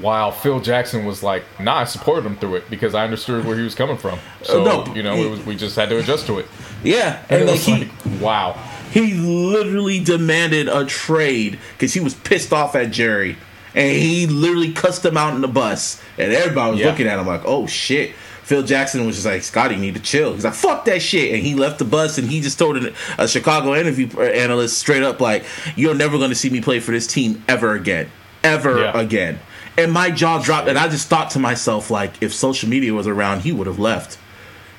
while 0.00 0.30
Phil 0.32 0.60
Jackson 0.60 1.04
was 1.04 1.22
like, 1.22 1.44
"Nah, 1.60 1.78
I 1.80 1.84
supported 1.84 2.24
him 2.26 2.36
through 2.36 2.56
it 2.56 2.70
because 2.70 2.94
I 2.94 3.04
understood 3.04 3.44
where 3.44 3.56
he 3.56 3.62
was 3.62 3.74
coming 3.74 3.96
from." 3.96 4.18
So 4.42 4.64
no, 4.64 4.94
you 4.94 5.02
know, 5.02 5.14
it 5.16 5.28
was, 5.30 5.44
we 5.44 5.54
just 5.56 5.76
had 5.76 5.88
to 5.90 5.98
adjust 5.98 6.26
to 6.28 6.38
it. 6.38 6.46
Yeah, 6.82 7.22
And, 7.28 7.40
and, 7.40 7.42
it 7.42 7.44
like 7.46 7.52
was 7.56 7.64
he 7.66 7.74
like, 7.84 8.20
wow. 8.22 8.52
he 8.90 9.12
literally 9.14 10.00
demanded 10.02 10.66
a 10.68 10.86
trade 10.86 11.58
because 11.72 11.92
he 11.92 12.00
was 12.00 12.14
pissed 12.14 12.52
off 12.54 12.74
at 12.74 12.90
Jerry, 12.90 13.36
and 13.74 13.92
he 13.96 14.26
literally 14.26 14.72
cussed 14.72 15.04
him 15.04 15.16
out 15.18 15.34
in 15.34 15.42
the 15.42 15.48
bus, 15.48 16.02
and 16.18 16.32
everybody 16.32 16.70
was 16.72 16.80
Yeah. 16.80 16.86
looking 16.90 17.06
at 17.06 17.18
him 17.18 17.26
like, 17.26 17.42
"Oh 17.44 17.66
shit." 17.66 18.12
Phil 18.42 18.62
Jackson 18.64 19.06
was 19.06 19.14
just 19.14 19.26
like, 19.26 19.44
Scottie, 19.44 19.76
you 19.76 19.80
need 19.80 19.94
to 19.94 20.00
chill. 20.00 20.34
He's 20.34 20.44
like, 20.44 20.54
fuck 20.54 20.84
that 20.86 21.00
shit. 21.00 21.32
And 21.34 21.40
he 21.40 21.54
left 21.54 21.78
the 21.78 21.84
bus 21.84 22.18
and 22.18 22.28
he 22.28 22.40
just 22.40 22.58
told 22.58 22.76
an- 22.78 22.92
a 23.16 23.28
Chicago 23.28 23.76
interview 23.76 24.08
uh, 24.16 24.22
analyst 24.22 24.76
straight 24.76 25.04
up, 25.04 25.20
like, 25.20 25.44
you're 25.76 25.94
never 25.94 26.18
going 26.18 26.30
to 26.30 26.34
see 26.34 26.50
me 26.50 26.60
play 26.60 26.80
for 26.80 26.90
this 26.90 27.06
team 27.06 27.44
ever 27.46 27.74
again. 27.76 28.10
Ever 28.42 28.80
Yeah. 28.80 28.98
again. 28.98 29.38
And 29.76 29.92
my 29.92 30.10
jaw 30.10 30.42
dropped. 30.42 30.68
And 30.68 30.78
I 30.78 30.88
just 30.88 31.08
thought 31.08 31.30
to 31.32 31.38
myself, 31.38 31.90
like, 31.90 32.12
if 32.20 32.32
social 32.34 32.68
media 32.68 32.92
was 32.94 33.06
around, 33.06 33.40
he 33.42 33.52
would 33.52 33.66
have 33.66 33.78
left. 33.78 34.18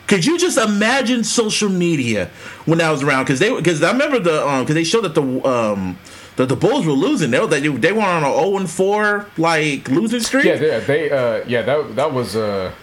Could 0.07 0.25
you 0.25 0.37
just 0.37 0.57
imagine 0.57 1.23
social 1.23 1.69
media 1.69 2.29
when 2.65 2.79
that 2.79 2.91
was 2.91 3.01
around? 3.01 3.23
Because 3.23 3.39
they 3.39 3.53
because 3.55 3.81
I 3.81 3.91
remember 3.91 4.19
the 4.19 4.45
um 4.45 4.63
because 4.63 4.75
they 4.75 4.83
showed 4.83 5.03
that 5.05 5.15
the 5.15 5.47
um 5.47 5.97
that 6.35 6.49
the 6.49 6.55
Bulls 6.55 6.85
were 6.85 6.91
losing. 6.91 7.31
They 7.31 7.39
were 7.39 7.47
they, 7.47 7.65
they 7.65 7.93
were 7.93 8.01
on 8.01 8.23
an 8.23 8.31
zero 8.33 8.57
and 8.57 8.69
four 8.69 9.27
like 9.37 9.87
losing 9.89 10.19
streak. 10.19 10.45
Yeah, 10.45 10.55
they, 10.57 10.79
they 10.81 11.11
uh, 11.11 11.45
yeah, 11.47 11.61
that 11.61 11.95
that 11.95 12.13
was 12.13 12.35
uh, 12.35 12.73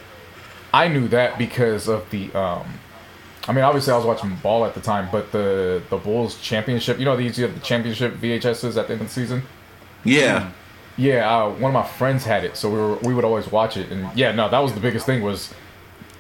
I 0.73 0.89
knew 0.89 1.07
that 1.09 1.37
because 1.39 1.87
of 1.89 2.09
the 2.11 2.33
um, 2.33 2.65
I 3.47 3.53
mean, 3.53 3.65
obviously 3.65 3.93
I 3.93 3.97
was 3.97 4.07
watching 4.07 4.35
ball 4.37 4.65
at 4.65 4.75
the 4.75 4.81
time, 4.81 5.09
but 5.13 5.31
the 5.31 5.83
the 5.91 5.99
Bulls 5.99 6.41
championship, 6.41 6.99
you 6.99 7.05
know, 7.05 7.17
these 7.17 7.39
you 7.39 7.45
have 7.45 7.55
the 7.55 7.61
championship 7.61 8.15
VHSs 8.15 8.77
at 8.79 8.87
the 8.87 8.93
end 8.95 9.03
of 9.03 9.09
the 9.09 9.13
season. 9.13 9.43
yeah. 10.05 10.51
Yeah, 10.99 11.33
uh, 11.33 11.51
one 11.51 11.75
of 11.75 11.75
my 11.75 11.87
friends 11.87 12.25
had 12.25 12.45
it, 12.45 12.57
so 12.57 12.69
we 12.69 12.77
were 12.77 12.95
we 12.97 13.15
would 13.15 13.25
always 13.25 13.51
watch 13.51 13.77
it, 13.77 13.91
and 13.91 14.11
yeah, 14.19 14.33
no, 14.33 14.49
that 14.49 14.59
was 14.59 14.75
the 14.75 14.81
biggest 14.81 15.07
thing 15.07 15.23
was 15.23 15.55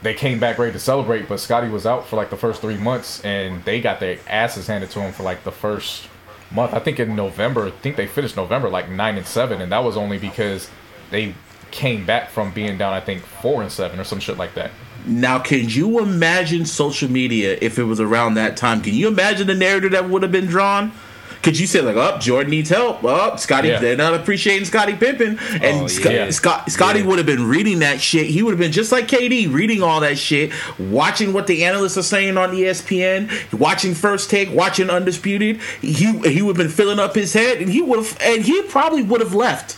they 0.02 0.14
came 0.14 0.38
back 0.38 0.58
ready 0.58 0.72
to 0.72 0.78
celebrate, 0.78 1.28
but 1.28 1.40
Scottie 1.40 1.68
was 1.68 1.84
out 1.84 2.06
for 2.06 2.14
like 2.14 2.30
the 2.30 2.36
first 2.36 2.60
three 2.60 2.76
months, 2.76 3.22
and 3.24 3.64
they 3.64 3.80
got 3.80 3.98
their 3.98 4.18
asses 4.28 4.68
handed 4.68 4.90
to 4.92 5.00
him 5.00 5.12
for 5.12 5.24
like 5.24 5.42
the 5.42 5.50
first 5.50 6.08
month. 6.52 6.72
I 6.72 6.78
think 6.78 7.00
in 7.00 7.16
November, 7.16 7.66
I 7.66 7.70
think 7.70 7.96
they 7.96 8.06
finished 8.06 8.36
November 8.36 8.68
like 8.70 8.88
nine 8.88 9.16
and 9.16 9.26
seven, 9.26 9.60
and 9.60 9.72
that 9.72 9.82
was 9.82 9.96
only 9.96 10.18
because 10.18 10.70
they 11.10 11.34
came 11.72 12.06
back 12.06 12.30
from 12.30 12.52
being 12.52 12.78
down, 12.78 12.92
I 12.92 13.00
think 13.00 13.22
four 13.22 13.62
and 13.62 13.70
seven 13.70 13.98
or 13.98 14.04
some 14.04 14.20
shit 14.20 14.38
like 14.38 14.54
that. 14.54 14.70
Now, 15.06 15.38
can 15.38 15.68
you 15.68 16.00
imagine 16.00 16.66
social 16.66 17.10
media 17.10 17.58
if 17.60 17.78
it 17.78 17.84
was 17.84 18.00
around 18.00 18.34
that 18.34 18.56
time? 18.56 18.80
Can 18.82 18.94
you 18.94 19.08
imagine 19.08 19.46
the 19.46 19.54
narrative 19.54 19.92
that 19.92 20.08
would 20.08 20.22
have 20.22 20.32
been 20.32 20.46
drawn? 20.46 20.92
Could 21.43 21.59
you 21.59 21.66
say 21.68 21.80
like, 21.80 21.97
"Up, 21.97 22.20
Jordan 22.20 22.51
needs 22.51 22.68
help"? 22.68 23.05
Up, 23.05 23.39
Scottie, 23.39 23.68
Yeah. 23.68 23.78
they're 23.78 23.97
not 23.97 24.14
appreciating 24.14 24.64
Scottie 24.64 24.95
Pippen, 24.95 25.39
and 25.62 25.82
Oh, 25.82 25.86
Sc- 25.86 26.05
yeah. 26.07 26.30
Scott, 26.30 26.70
Scottie 26.70 27.01
Yeah. 27.01 27.07
would 27.07 27.18
have 27.18 27.26
been 27.26 27.47
reading 27.49 27.78
that 27.78 28.01
shit. 28.01 28.26
He 28.26 28.43
would 28.43 28.51
have 28.53 28.59
been 28.59 28.72
just 28.72 28.91
like 28.91 29.07
KD, 29.07 29.47
reading 29.47 29.82
all 29.82 30.01
that 30.01 30.18
shit, 30.18 30.51
watching 30.78 31.32
what 31.32 31.47
the 31.47 31.64
analysts 31.64 31.97
are 31.97 32.03
saying 32.03 32.36
on 32.36 32.55
ESPN, 32.55 33.28
watching 33.53 33.95
First 33.95 34.30
Take, 34.30 34.53
watching 34.53 34.91
Undisputed. 34.91 35.61
He 35.80 35.93
he 36.28 36.43
would 36.43 36.57
have 36.57 36.66
been 36.66 36.68
filling 36.74 36.99
up 36.99 37.14
his 37.14 37.32
head, 37.34 37.59
and 37.59 37.70
he 37.70 37.82
would 37.82 37.99
have, 38.01 38.16
and 38.20 38.43
he 38.43 38.62
probably 38.62 39.03
would 39.03 39.20
have 39.20 39.34
left. 39.34 39.76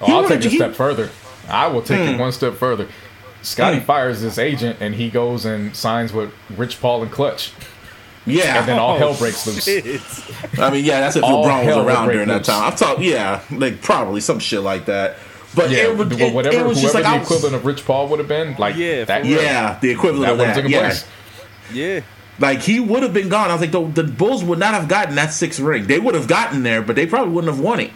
Oh, 0.00 0.06
He 0.06 0.12
I'll 0.12 0.28
take 0.28 0.44
a 0.44 0.48
he- 0.48 0.56
step 0.56 0.74
further. 0.74 1.10
I 1.48 1.68
will 1.68 1.82
take 1.82 2.00
Hmm. 2.00 2.14
it 2.14 2.18
one 2.18 2.32
step 2.32 2.56
further. 2.58 2.86
Scottie 3.42 3.78
Hmm. 3.78 3.84
fires 3.84 4.20
his 4.20 4.38
agent, 4.38 4.76
and 4.80 4.96
he 4.96 5.08
goes 5.08 5.44
and 5.44 5.74
signs 5.74 6.12
with 6.12 6.30
Rich 6.56 6.80
Paul 6.80 7.02
and 7.02 7.10
Klutch, 7.12 7.52
Yeah, 8.30 8.58
and 8.60 8.68
then 8.68 8.78
all 8.78 8.94
Oh, 8.96 8.98
hell 8.98 9.14
breaks 9.14 9.46
loose. 9.46 9.64
shit. 9.64 10.00
I 10.58 10.70
mean, 10.70 10.84
yeah, 10.84 11.00
that's 11.00 11.16
if 11.16 11.22
All 11.24 11.44
LeBron 11.44 11.66
was 11.66 11.76
around 11.76 12.04
break 12.06 12.14
during 12.16 12.28
that 12.28 12.44
time. 12.44 12.64
I've 12.64 12.76
talked, 12.78 13.00
yeah, 13.00 13.42
like 13.50 13.82
probably 13.82 14.20
some 14.20 14.38
shit 14.38 14.60
like 14.60 14.86
that. 14.86 15.16
But 15.54 15.70
Yeah, 15.70 15.84
it, 15.88 15.96
would, 15.96 16.12
it, 16.12 16.34
whatever, 16.34 16.56
it 16.56 16.66
was 16.66 16.78
whoever 16.80 16.80
just 16.82 16.94
like 16.94 17.04
the 17.04 17.08
I 17.10 17.18
was, 17.18 17.26
equivalent 17.26 17.56
of 17.56 17.64
Rich 17.66 17.84
Paul 17.86 18.08
would 18.08 18.18
have 18.18 18.28
been, 18.28 18.54
like 18.58 18.76
Yeah, 18.76 19.04
that. 19.04 19.22
for 19.22 19.28
real. 19.28 19.42
yeah, 19.42 19.78
the 19.80 19.90
equivalent 19.90 20.38
that 20.38 20.48
of 20.58 20.64
that. 20.64 20.68
Yeah, 20.68 20.80
place. 20.80 21.06
Yeah. 21.72 22.00
like 22.38 22.60
he 22.62 22.80
would 22.80 23.02
have 23.02 23.14
been 23.14 23.28
gone. 23.28 23.50
I 23.50 23.54
was 23.54 23.60
like, 23.62 23.72
the, 23.72 23.82
the 23.84 24.04
Bulls 24.04 24.44
would 24.44 24.58
not 24.58 24.74
have 24.74 24.88
gotten 24.88 25.14
that 25.16 25.32
sixth 25.32 25.58
ring. 25.60 25.86
They 25.86 25.98
would 25.98 26.14
have 26.14 26.28
gotten 26.28 26.62
there, 26.62 26.82
but 26.82 26.96
they 26.96 27.06
probably 27.06 27.32
wouldn't 27.32 27.52
have 27.52 27.62
won 27.62 27.80
it. 27.80 27.90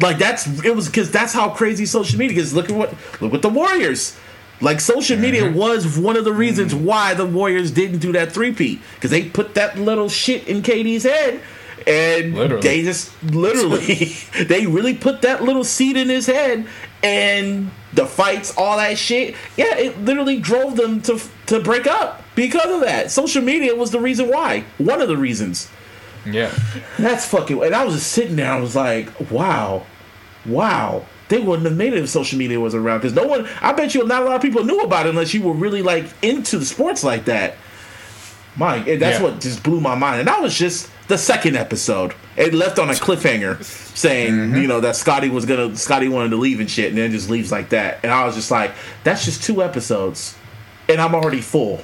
Like 0.00 0.18
that's 0.18 0.46
it 0.64 0.74
was 0.76 0.86
because 0.86 1.10
that's 1.10 1.32
how 1.32 1.48
crazy 1.50 1.86
social 1.86 2.18
media 2.18 2.38
is. 2.40 2.52
Look 2.54 2.68
at 2.70 2.76
what 2.76 2.94
look 3.22 3.32
at 3.34 3.40
the 3.42 3.48
Warriors. 3.48 4.14
Like 4.60 4.80
social 4.80 5.18
media 5.18 5.42
Mm-hmm. 5.42 5.56
was 5.58 5.98
one 5.98 6.16
of 6.16 6.24
the 6.24 6.32
reasons 6.32 6.74
why 6.74 7.14
the 7.14 7.26
Warriors 7.26 7.70
didn't 7.70 7.98
do 7.98 8.12
that 8.12 8.32
three-peat 8.32 8.80
because 8.94 9.10
they 9.10 9.28
put 9.28 9.54
that 9.54 9.78
little 9.78 10.08
shit 10.08 10.48
in 10.48 10.62
KD's 10.62 11.02
head, 11.04 11.40
and 11.86 12.34
Literally. 12.34 12.62
they 12.62 12.82
just 12.82 13.12
literally 13.24 14.12
they 14.46 14.66
really 14.66 14.94
put 14.94 15.22
that 15.22 15.42
little 15.44 15.62
seed 15.64 15.96
in 15.96 16.08
his 16.08 16.26
head, 16.26 16.66
and 17.02 17.70
the 17.92 18.06
fights, 18.06 18.54
all 18.56 18.76
that 18.78 18.96
shit. 18.98 19.34
Yeah, 19.56 19.76
it 19.76 20.00
literally 20.02 20.40
drove 20.40 20.76
them 20.76 21.02
to 21.02 21.20
to 21.46 21.60
break 21.60 21.86
up 21.86 22.22
because 22.34 22.70
of 22.70 22.80
that. 22.80 23.10
Social 23.10 23.42
media 23.42 23.74
was 23.76 23.90
the 23.90 24.00
reason 24.00 24.28
why. 24.28 24.64
One 24.78 25.00
of 25.02 25.08
the 25.08 25.16
reasons. 25.18 25.70
Yeah, 26.24 26.50
That's 26.98 27.24
fucking. 27.28 27.62
And 27.62 27.72
I 27.74 27.84
was 27.84 27.94
just 27.94 28.10
sitting 28.10 28.34
there. 28.34 28.50
I 28.50 28.58
was 28.58 28.74
like, 28.74 29.30
wow, 29.30 29.84
wow. 30.44 31.06
They 31.28 31.38
wouldn't 31.40 31.66
have 31.66 31.76
made 31.76 31.92
it 31.92 32.02
if 32.02 32.08
social 32.08 32.38
media 32.38 32.60
was 32.60 32.74
around 32.74 32.98
because 32.98 33.12
no 33.14 33.24
one. 33.26 33.48
I 33.60 33.72
bet 33.72 33.94
you 33.94 34.06
not 34.06 34.22
a 34.22 34.24
lot 34.26 34.36
of 34.36 34.42
people 34.42 34.64
knew 34.64 34.80
about 34.80 35.06
it 35.06 35.10
unless 35.10 35.34
you 35.34 35.42
were 35.42 35.54
really 35.54 35.82
like 35.82 36.04
into 36.22 36.58
the 36.58 36.64
sports 36.64 37.02
like 37.02 37.24
that. 37.26 37.54
Mike, 38.56 38.86
and 38.86 39.02
that's 39.02 39.18
Yeah. 39.18 39.24
what 39.24 39.40
just 39.40 39.62
blew 39.62 39.80
my 39.80 39.94
mind. 39.94 40.20
And 40.20 40.28
that 40.28 40.40
was 40.40 40.56
just 40.56 40.88
the 41.08 41.18
second 41.18 41.56
episode. 41.56 42.14
It 42.36 42.54
left 42.54 42.78
on 42.78 42.88
a 42.90 42.92
cliffhanger, 42.94 43.62
saying 43.62 44.32
Mm-hmm. 44.32 44.56
you 44.56 44.66
know 44.68 44.80
that 44.80 44.96
Scottie 44.96 45.28
was 45.30 45.44
gonna 45.44 45.74
Scottie 45.76 46.08
wanted 46.08 46.30
to 46.30 46.36
leave 46.36 46.60
and 46.60 46.70
shit, 46.70 46.88
and 46.90 46.98
then 46.98 47.10
just 47.10 47.28
leaves 47.28 47.50
like 47.52 47.68
that. 47.70 48.00
And 48.02 48.12
I 48.12 48.24
was 48.24 48.34
just 48.34 48.50
like, 48.50 48.72
that's 49.04 49.24
just 49.24 49.42
two 49.42 49.62
episodes, 49.62 50.36
and 50.88 51.00
I'm 51.00 51.14
already 51.14 51.40
full. 51.40 51.80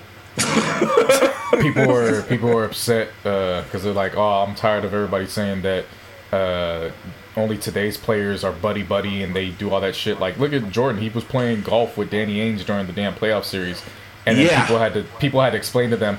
people 1.60 1.86
were 1.88 2.22
people 2.22 2.48
were 2.48 2.64
upset 2.64 3.08
because 3.22 3.82
they're 3.82 3.92
like, 3.92 4.16
oh, 4.16 4.44
I'm 4.46 4.54
tired 4.54 4.84
of 4.84 4.94
everybody 4.94 5.26
saying 5.26 5.62
that 5.62 5.84
uh, 6.32 6.90
only 7.36 7.56
today's 7.56 7.96
players 7.96 8.44
are 8.44 8.52
buddy 8.52 8.82
buddy 8.82 9.22
and 9.22 9.34
they 9.34 9.50
do 9.50 9.70
all 9.70 9.80
that 9.80 9.94
shit. 9.94 10.20
Like, 10.20 10.38
look 10.38 10.52
at 10.52 10.70
Jordan. 10.70 11.00
He 11.00 11.08
was 11.08 11.24
playing 11.24 11.62
golf 11.62 11.96
with 11.96 12.10
Danny 12.10 12.38
Ainge 12.38 12.64
during 12.64 12.86
the 12.86 12.92
damn 12.92 13.14
playoff 13.14 13.44
series, 13.44 13.82
and 14.26 14.38
then 14.38 14.46
Yeah. 14.46 14.60
people 14.62 14.78
had 14.78 14.94
to 14.94 15.04
people 15.18 15.40
had 15.40 15.50
to 15.50 15.56
explain 15.56 15.90
to 15.90 15.96
them, 15.96 16.18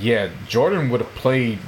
yeah, 0.00 0.28
Jordan 0.48 0.90
would 0.90 1.00
have 1.00 1.14
played 1.14 1.58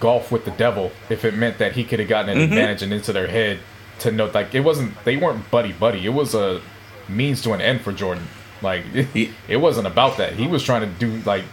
golf 0.00 0.30
with 0.30 0.44
the 0.44 0.50
devil 0.52 0.92
if 1.08 1.24
it 1.24 1.34
meant 1.34 1.58
that 1.58 1.72
he 1.72 1.84
could 1.84 1.98
have 1.98 2.08
gotten 2.08 2.30
an 2.30 2.36
mm-hmm. 2.36 2.52
advantage 2.52 2.82
and 2.82 2.92
into 2.92 3.12
their 3.12 3.28
head 3.28 3.60
to 4.00 4.10
know 4.10 4.30
like 4.34 4.54
it 4.54 4.60
wasn't 4.60 4.92
they 5.04 5.16
weren't 5.16 5.50
buddy 5.50 5.72
buddy. 5.72 6.04
It 6.04 6.10
was 6.10 6.34
a 6.34 6.60
means 7.08 7.42
to 7.42 7.52
an 7.52 7.60
end 7.60 7.80
for 7.80 7.92
Jordan. 7.92 8.26
Like 8.60 8.84
it, 8.94 9.30
it 9.48 9.56
wasn't 9.56 9.86
about 9.86 10.18
that. 10.18 10.34
He 10.34 10.46
was 10.46 10.62
trying 10.62 10.82
to 10.82 10.98
do 10.98 11.22
like 11.24 11.44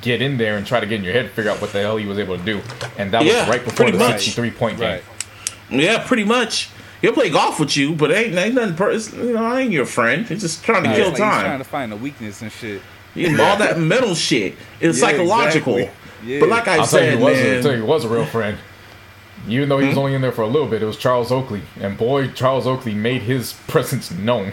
get 0.00 0.20
in 0.20 0.38
there 0.38 0.56
and 0.56 0.66
try 0.66 0.80
to 0.80 0.86
get 0.86 0.96
in 0.96 1.04
your 1.04 1.12
head 1.12 1.26
and 1.26 1.34
figure 1.34 1.50
out 1.50 1.60
what 1.60 1.72
the 1.72 1.80
hell 1.80 1.96
he 1.96 2.06
was 2.06 2.18
able 2.18 2.36
to 2.36 2.44
do. 2.44 2.60
And 2.98 3.12
that 3.12 3.24
Yeah, 3.24 3.40
was 3.40 3.48
right 3.48 3.64
before 3.64 3.90
the 3.90 3.98
much. 3.98 4.24
63 4.24 4.50
point 4.50 4.78
game. 4.78 4.88
Right. 4.90 5.02
Yeah, 5.70 6.04
pretty 6.06 6.24
much. 6.24 6.68
He'll 7.00 7.12
play 7.12 7.30
golf 7.30 7.58
with 7.58 7.76
you, 7.76 7.94
but 7.94 8.12
ain't, 8.12 8.34
ain't 8.36 8.54
nothing. 8.54 8.76
Per- 8.76 8.90
it's, 8.90 9.12
you 9.14 9.32
know, 9.32 9.44
I 9.44 9.60
ain't 9.60 9.72
your 9.72 9.86
friend. 9.86 10.26
He's 10.26 10.42
just 10.42 10.62
trying 10.64 10.84
to 10.84 10.90
It's 10.90 10.98
kill 10.98 11.06
like 11.08 11.16
he's 11.16 11.42
trying 11.42 11.58
to 11.58 11.64
find 11.64 11.92
a 11.92 11.96
weakness 11.96 12.42
and 12.42 12.52
shit. 12.52 12.82
Yeah, 13.14 13.30
All 13.42 13.56
that 13.56 13.78
mental 13.78 14.14
shit 14.14 14.54
is 14.80 15.00
Yeah, 15.00 15.08
psychological. 15.08 15.76
exactly. 15.78 16.00
Yeah. 16.26 16.40
But 16.40 16.48
like 16.50 16.68
I 16.68 16.76
I'll 16.78 16.86
tell 16.86 17.02
you, 17.02 17.10
said, 17.12 17.18
who 17.18 17.24
was 17.24 17.38
a, 17.38 17.42
man, 17.42 17.62
tell 17.62 17.72
you 17.72 17.78
who 17.78 17.86
was 17.86 18.04
a 18.04 18.08
real 18.08 18.26
friend. 18.26 18.58
Even 19.48 19.70
though 19.70 19.78
he 19.78 19.86
Hmm? 19.86 19.90
was 19.90 19.98
only 19.98 20.14
in 20.14 20.20
there 20.20 20.32
for 20.32 20.42
a 20.42 20.46
little 20.46 20.68
bit, 20.68 20.82
it 20.82 20.86
was 20.86 20.98
Charles 20.98 21.32
Oakley, 21.32 21.62
and 21.80 21.96
boy, 21.96 22.28
Charles 22.28 22.66
Oakley 22.66 22.92
made 22.94 23.22
his 23.22 23.54
presence 23.68 24.10
known. 24.10 24.52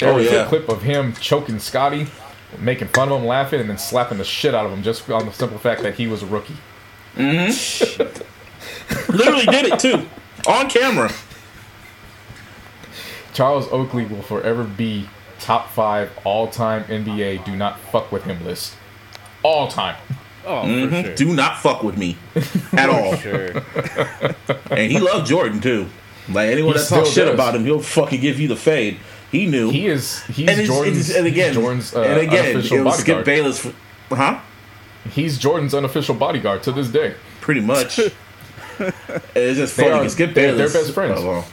There 0.00 0.10
Oh, 0.10 0.16
was 0.16 0.26
yeah. 0.26 0.44
a 0.44 0.48
clip 0.48 0.68
of 0.68 0.82
him 0.82 1.12
choking 1.14 1.60
Scottie, 1.60 2.08
making 2.58 2.88
fun 2.88 3.10
of 3.12 3.20
him, 3.20 3.26
laughing, 3.28 3.60
and 3.60 3.70
then 3.70 3.78
slapping 3.78 4.18
the 4.18 4.24
shit 4.24 4.56
out 4.56 4.66
of 4.66 4.72
him 4.72 4.82
just 4.82 5.08
on 5.08 5.24
the 5.26 5.32
simple 5.32 5.58
fact 5.58 5.82
that 5.82 5.94
he 5.94 6.08
was 6.08 6.24
a 6.24 6.26
rookie. 6.26 6.56
literally 7.16 7.54
did 9.46 9.66
it 9.66 9.78
too 9.78 10.04
on 10.48 10.68
camera. 10.68 11.10
Charles 13.34 13.68
Oakley 13.70 14.04
will 14.04 14.22
forever 14.22 14.64
be 14.64 15.08
top 15.38 15.70
five 15.70 16.10
all 16.24 16.48
time 16.48 16.84
NBA. 16.84 17.44
Do 17.44 17.54
not 17.54 17.78
fuck 17.78 18.10
with 18.10 18.24
him 18.24 18.44
list. 18.44 18.74
All 19.42 19.68
time. 19.68 19.96
Oh, 20.44 20.62
Mm-hmm. 20.64 20.88
for 20.96 21.02
sure. 21.04 21.14
Do 21.14 21.34
not 21.34 21.58
fuck 21.58 21.82
with 21.82 21.96
me 21.98 22.16
at 22.72 22.88
all. 22.88 23.14
Sure. 23.16 23.50
And 24.70 24.90
he 24.90 24.98
loved 24.98 25.26
Jordan 25.26 25.60
too. 25.60 25.86
Like 26.28 26.50
anyone 26.50 26.74
He 26.74 26.80
that 26.80 26.88
talks 26.88 27.10
shit 27.10 27.26
does. 27.26 27.34
about 27.34 27.54
him, 27.54 27.64
he'll 27.64 27.80
fucking 27.80 28.20
give 28.20 28.40
you 28.40 28.48
the 28.48 28.56
fade. 28.56 28.98
He 29.30 29.46
knew. 29.46 29.70
He 29.70 29.86
is. 29.86 30.22
He's 30.24 30.48
and, 30.48 30.66
Jordan's. 30.66 31.10
it's, 31.10 31.16
and 31.18 31.26
again, 31.26 31.48
he's 31.52 31.62
Jordan's 31.62 31.94
uh, 31.94 32.02
and 32.02 32.20
again, 32.20 32.44
unofficial 32.50 32.78
it 32.78 32.82
was 32.82 32.98
Skip. 32.98 33.24
Bayless. 33.24 33.58
For, 33.60 33.72
huh? 34.16 34.40
he's 35.10 35.38
Jordan's 35.38 35.74
unofficial 35.74 36.14
bodyguard 36.14 36.62
to 36.64 36.72
this 36.72 36.88
day. 36.88 37.14
Pretty 37.40 37.60
much. 37.60 38.00
it's 39.34 39.58
just 39.58 39.74
funny 39.74 39.90
because 39.98 40.12
Skip 40.12 40.34
they're- 40.34 40.48
they're 40.54 40.68
Bayless. 40.68 40.72
best 40.72 40.92
friends. 40.94 41.18
Oh, 41.20 41.44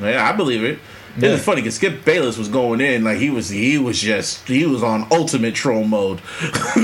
well. 0.00 0.10
yeah, 0.12 0.28
I 0.28 0.32
believe 0.32 0.62
it. 0.64 0.78
It's 1.14 1.22
Yeah. 1.24 1.30
just 1.30 1.44
funny 1.44 1.62
because 1.62 1.76
Skip 1.76 2.04
Bayless 2.04 2.36
was 2.36 2.48
going 2.48 2.80
in 2.82 3.02
like 3.04 3.18
he 3.18 3.30
was. 3.30 3.48
He 3.48 3.78
was 3.78 3.98
just. 4.00 4.46
He 4.46 4.66
was 4.66 4.82
on 4.82 5.06
ultimate 5.10 5.54
troll 5.54 5.84
mode. 5.84 6.20
he 6.40 6.80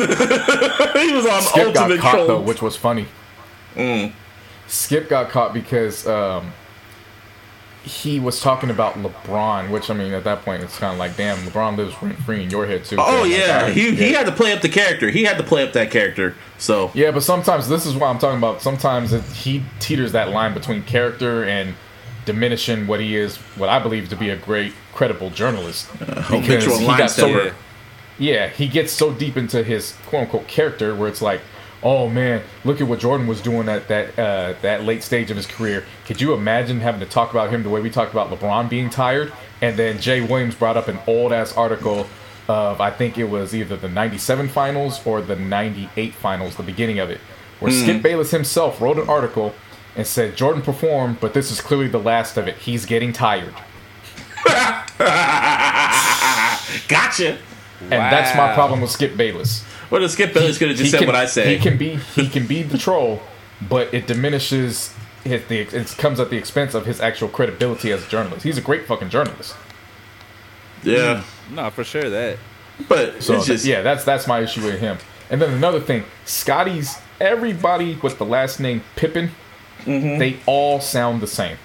was 1.12 1.26
on 1.26 1.42
Skip 1.42 1.74
got 1.74 1.76
ultimate 1.84 2.00
caught 2.00 2.14
troll. 2.14 2.26
though, 2.26 2.40
which 2.40 2.62
was 2.62 2.74
funny. 2.76 3.06
Mm. 3.76 4.12
Skip 4.68 5.08
got 5.10 5.28
caught 5.30 5.52
because 5.52 6.06
um, 6.06 6.52
he 7.84 8.20
was 8.20 8.40
talking 8.40 8.70
about 8.70 8.94
LeBron, 8.94 9.70
which 9.70 9.90
I 9.90 9.94
mean, 9.94 10.12
at 10.12 10.24
that 10.24 10.42
point, 10.42 10.62
it's 10.62 10.78
kind 10.78 10.92
of 10.92 10.98
like, 10.98 11.16
damn, 11.16 11.36
LeBron 11.38 11.76
lives 11.76 12.00
rent 12.00 12.16
free 12.18 12.44
in 12.44 12.50
your 12.50 12.66
head 12.66 12.84
too. 12.84 12.96
oh 12.98 13.24
yeah, 13.24 13.70
he 13.70 13.94
he 13.94 14.12
had 14.12 14.26
to 14.26 14.32
play 14.32 14.52
up 14.52 14.62
the 14.62 14.68
character. 14.68 15.10
He 15.10 15.24
had 15.24 15.36
to 15.38 15.42
play 15.42 15.64
up 15.64 15.72
that 15.72 15.90
character. 15.90 16.36
So 16.58 16.90
Yeah, 16.94 17.10
but 17.10 17.22
sometimes 17.22 17.68
this 17.68 17.84
is 17.84 17.94
what 17.94 18.06
I'm 18.06 18.18
talking 18.18 18.38
about. 18.38 18.62
Sometimes 18.62 19.12
it, 19.12 19.24
he 19.24 19.64
teeters 19.80 20.12
that 20.12 20.30
line 20.30 20.54
between 20.54 20.82
character 20.84 21.44
and 21.44 21.74
diminishing 22.24 22.86
what 22.86 23.00
he 23.00 23.16
is, 23.16 23.36
what 23.56 23.68
I 23.68 23.78
believe 23.80 24.08
to 24.10 24.16
be 24.16 24.30
a 24.30 24.36
great, 24.36 24.72
credible 24.94 25.30
journalist. 25.30 25.90
Uh, 26.00 26.22
habitual 26.22 26.78
he 26.78 26.86
got 26.86 27.10
so 27.10 27.28
stepper. 27.28 27.56
yeah, 28.18 28.48
he 28.48 28.68
gets 28.68 28.92
so 28.92 29.12
deep 29.12 29.36
into 29.36 29.64
his 29.64 29.96
quote 30.06 30.22
unquote 30.22 30.46
character 30.46 30.94
where 30.94 31.08
it's 31.08 31.22
like, 31.22 31.40
oh 31.82 32.08
man, 32.08 32.42
look 32.64 32.80
at 32.80 32.86
what 32.86 33.00
Jordan 33.00 33.26
was 33.26 33.40
doing 33.40 33.68
at 33.68 33.88
that 33.88 34.18
uh, 34.18 34.54
that 34.62 34.84
late 34.84 35.02
stage 35.02 35.30
of 35.30 35.36
his 35.36 35.46
career. 35.46 35.84
Could 36.06 36.20
you 36.20 36.34
imagine 36.34 36.80
having 36.80 37.00
to 37.00 37.06
talk 37.06 37.30
about 37.30 37.50
him 37.50 37.62
the 37.62 37.70
way 37.70 37.80
we 37.80 37.90
talked 37.90 38.12
about 38.12 38.30
LeBron 38.30 38.68
being 38.68 38.90
tired? 38.90 39.32
And 39.60 39.76
then 39.76 40.00
Jay 40.00 40.20
Williams 40.20 40.54
brought 40.54 40.76
up 40.76 40.88
an 40.88 40.98
old 41.06 41.32
ass 41.32 41.56
article 41.56 42.06
of 42.48 42.80
I 42.80 42.90
think 42.90 43.18
it 43.18 43.24
was 43.24 43.54
either 43.54 43.76
the 43.76 43.88
'97 43.88 44.48
finals 44.48 45.04
or 45.06 45.22
the 45.22 45.36
'98 45.36 46.14
finals, 46.14 46.56
the 46.56 46.62
beginning 46.62 46.98
of 46.98 47.10
it, 47.10 47.20
where 47.60 47.72
Skip 47.72 48.02
Bayless 48.02 48.30
himself 48.30 48.80
wrote 48.80 48.98
an 48.98 49.08
article 49.08 49.54
and 49.94 50.06
said 50.06 50.36
Jordan 50.36 50.62
performed, 50.62 51.18
but 51.20 51.34
this 51.34 51.50
is 51.50 51.60
clearly 51.60 51.88
the 51.88 51.98
last 51.98 52.36
of 52.36 52.48
it. 52.48 52.56
He's 52.56 52.86
getting 52.86 53.12
tired. 53.12 53.54
gotcha. 56.88 57.38
And 57.80 57.92
that's 57.92 58.36
my 58.36 58.54
problem 58.54 58.80
with 58.80 58.90
Skip 58.90 59.16
Bayless. 59.16 59.64
Well, 59.92 60.00
the 60.00 60.08
Skip 60.08 60.32
Bayless 60.34 60.58
could 60.58 60.68
have 60.68 60.76
just 60.78 60.90
say 60.90 60.98
can- 60.98 61.06
what 61.06 61.14
I 61.16 61.26
say. 61.26 61.54
He 61.56 61.62
can 61.62 61.76
be 61.78 61.96
he 62.16 62.28
can 62.28 62.46
be 62.46 62.62
the 62.62 62.78
troll, 62.78 63.22
but 63.68 63.92
it 63.94 64.06
diminishes 64.06 64.94
his 65.22 65.44
the 65.46 65.60
it 65.60 65.94
comes 65.98 66.18
at 66.18 66.30
the 66.30 66.36
expense 66.36 66.74
of 66.74 66.86
his 66.86 67.00
actual 67.00 67.28
credibility 67.28 67.92
as 67.92 68.04
a 68.04 68.08
journalist. 68.08 68.42
He's 68.44 68.58
a 68.58 68.62
great 68.62 68.86
fucking 68.86 69.10
journalist. 69.10 69.54
yeah, 70.82 71.22
No, 71.50 71.70
for 71.70 71.84
sure 71.84 72.08
that. 72.10 72.38
but 72.88 73.22
So 73.22 73.34
it's 73.36 73.46
just 73.46 73.64
yeah, 73.64 73.82
that's 73.82 74.02
that's 74.04 74.26
my 74.26 74.40
issue 74.40 74.64
with 74.64 74.80
him. 74.80 74.98
And 75.30 75.40
then 75.40 75.52
another 75.52 75.80
thing, 75.80 76.04
Scottie's 76.24 76.96
everybody 77.20 77.96
with 78.02 78.18
the 78.18 78.24
last 78.26 78.60
name 78.60 78.82
Pippen, 78.96 79.30
Mm-hmm. 79.84 80.18
they 80.20 80.36
all 80.46 80.80
sound 80.80 81.20
the 81.20 81.26
same. 81.26 81.56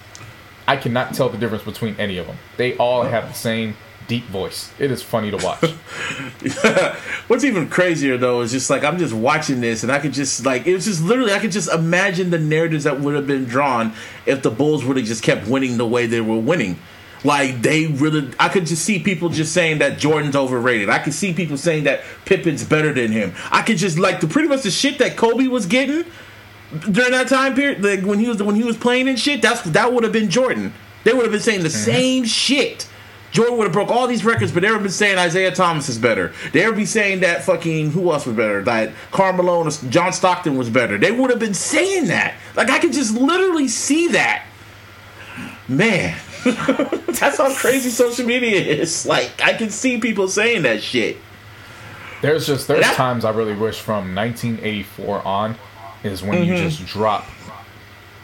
I 0.68 0.76
cannot 0.76 1.14
tell 1.14 1.30
the 1.30 1.38
difference 1.38 1.64
between 1.64 1.96
any 2.00 2.18
of 2.18 2.26
them. 2.26 2.38
They 2.58 2.76
all 2.78 3.04
have 3.04 3.28
the 3.28 3.34
same 3.36 3.76
deep 4.08 4.26
voice. 4.26 4.72
It 4.80 4.92
is 4.92 5.04
funny 5.04 5.32
to 5.32 5.38
watch. 5.38 5.62
What's 7.28 7.44
even 7.44 7.70
crazier 7.70 8.18
though 8.18 8.42
is 8.42 8.52
just 8.52 8.70
like 8.70 8.84
I'm 8.84 8.98
just 8.98 9.14
watching 9.14 9.62
this 9.62 9.84
and 9.84 9.92
I 9.92 10.00
could 10.00 10.14
just 10.14 10.46
like 10.46 10.66
it 10.66 10.74
was 10.74 10.86
just 10.86 11.04
literally 11.04 11.34
I 11.34 11.40
could 11.40 11.52
just 11.52 11.72
imagine 11.72 12.30
the 12.30 12.40
narratives 12.40 12.86
that 12.86 13.00
would 13.00 13.16
have 13.16 13.28
been 13.28 13.46
drawn 13.46 13.94
if 14.26 14.42
the 14.42 14.52
Bulls 14.52 14.86
would 14.86 14.98
have 14.98 15.06
just 15.06 15.24
kept 15.24 15.48
winning 15.48 15.78
the 15.78 15.88
way 15.88 16.06
they 16.06 16.22
were 16.22 16.38
winning. 16.38 16.80
Like 17.24 17.62
they 17.62 17.88
really 17.88 18.32
I 18.40 18.50
could 18.50 18.66
just 18.66 18.86
see 18.86 19.00
people 19.00 19.30
just 19.30 19.54
saying 19.54 19.80
that 19.80 19.98
Jordan's 19.98 20.36
overrated. 20.36 20.90
I 20.90 21.00
could 21.00 21.14
see 21.14 21.34
people 21.34 21.58
saying 21.58 21.84
that 21.84 22.04
Pippen's 22.26 22.64
better 22.64 22.94
than 22.94 23.12
him. 23.12 23.34
I 23.52 23.62
could 23.62 23.78
just 23.78 24.00
like 24.00 24.22
the 24.22 24.28
pretty 24.28 24.48
much 24.48 24.62
the 24.62 24.72
shit 24.72 25.00
that 25.00 25.18
Kobe 25.18 25.48
was 25.48 25.66
getting 25.66 26.06
during 26.92 27.12
that 27.12 27.28
time 27.28 27.56
period, 27.56 27.84
like 27.84 28.02
when 28.04 28.20
he 28.20 28.28
was 28.28 28.42
when 28.44 28.56
he 28.56 28.64
was 28.64 28.78
playing 28.78 29.08
and 29.08 29.20
shit, 29.20 29.42
that's 29.42 29.62
that 29.62 29.94
would 29.94 30.04
have 30.04 30.14
been 30.14 30.30
Jordan. 30.30 30.74
They 31.04 31.14
would 31.14 31.24
have 31.24 31.32
been 31.32 31.42
saying 31.42 31.62
the 31.62 31.70
mm-hmm. 31.70 31.92
same 31.92 32.24
shit. 32.26 32.88
Jordan 33.32 33.58
would 33.58 33.66
have 33.66 33.74
broke 33.74 33.90
all 33.90 34.08
these 34.08 34.24
records, 34.24 34.52
but 34.52 34.62
they 34.62 34.68
would 34.68 34.76
have 34.76 34.84
been 34.84 34.92
saying 34.92 35.18
Isiah 35.18 35.52
Thomas 35.52 35.90
is 35.90 35.98
better. 35.98 36.34
They 36.54 36.66
would 36.66 36.78
be 36.78 36.86
saying 36.86 37.20
that 37.22 37.44
fucking 37.44 37.92
who 37.92 38.12
else 38.12 38.26
was 38.26 38.36
better? 38.36 38.64
That 38.64 38.94
Karl 39.12 39.34
Malone 39.34 39.68
and 39.68 39.92
John 39.92 40.14
Stockton 40.14 40.58
was 40.58 40.70
better. 40.70 40.98
They 40.98 41.12
would 41.12 41.30
have 41.30 41.40
been 41.40 41.54
saying 41.54 42.08
that. 42.08 42.36
Like 42.56 42.70
I 42.70 42.80
could 42.80 42.94
just 42.94 43.16
literally 43.16 43.68
see 43.68 44.10
that. 44.10 44.46
Man, 45.68 46.18
that's 46.44 47.38
how 47.38 47.54
crazy 47.54 47.90
social 47.90 48.26
media 48.26 48.60
is. 48.60 49.06
Like 49.18 49.42
I 49.42 49.54
can 49.54 49.70
see 49.70 50.00
people 50.00 50.28
saying 50.28 50.64
that 50.64 50.82
shit. 50.82 51.18
There's 52.22 52.48
just 52.48 52.68
there's 52.68 52.86
times 52.96 53.26
I 53.26 53.32
really 53.32 53.56
wish 53.56 53.80
from 53.80 54.16
1984 54.16 55.28
on 55.28 55.56
is 56.04 56.24
when 56.24 56.44
you 56.44 56.54
mm-hmm. 56.54 56.64
just 56.64 56.86
drop 56.86 57.26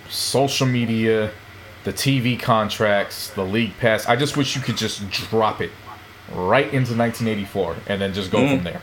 social 0.10 0.68
media, 0.68 1.32
the 1.84 1.94
TV 1.94 2.40
contracts, 2.40 3.30
the 3.32 3.44
league 3.44 3.78
pass. 3.80 4.06
I 4.08 4.16
just 4.16 4.38
wish 4.38 4.56
you 4.56 4.62
could 4.62 4.78
just 4.78 5.10
drop 5.10 5.62
it 5.62 5.72
right 6.32 6.66
into 6.66 6.96
1984 6.96 7.76
and 7.88 8.02
then 8.02 8.14
just 8.14 8.32
go 8.32 8.48
from 8.48 8.64
there. 8.64 8.82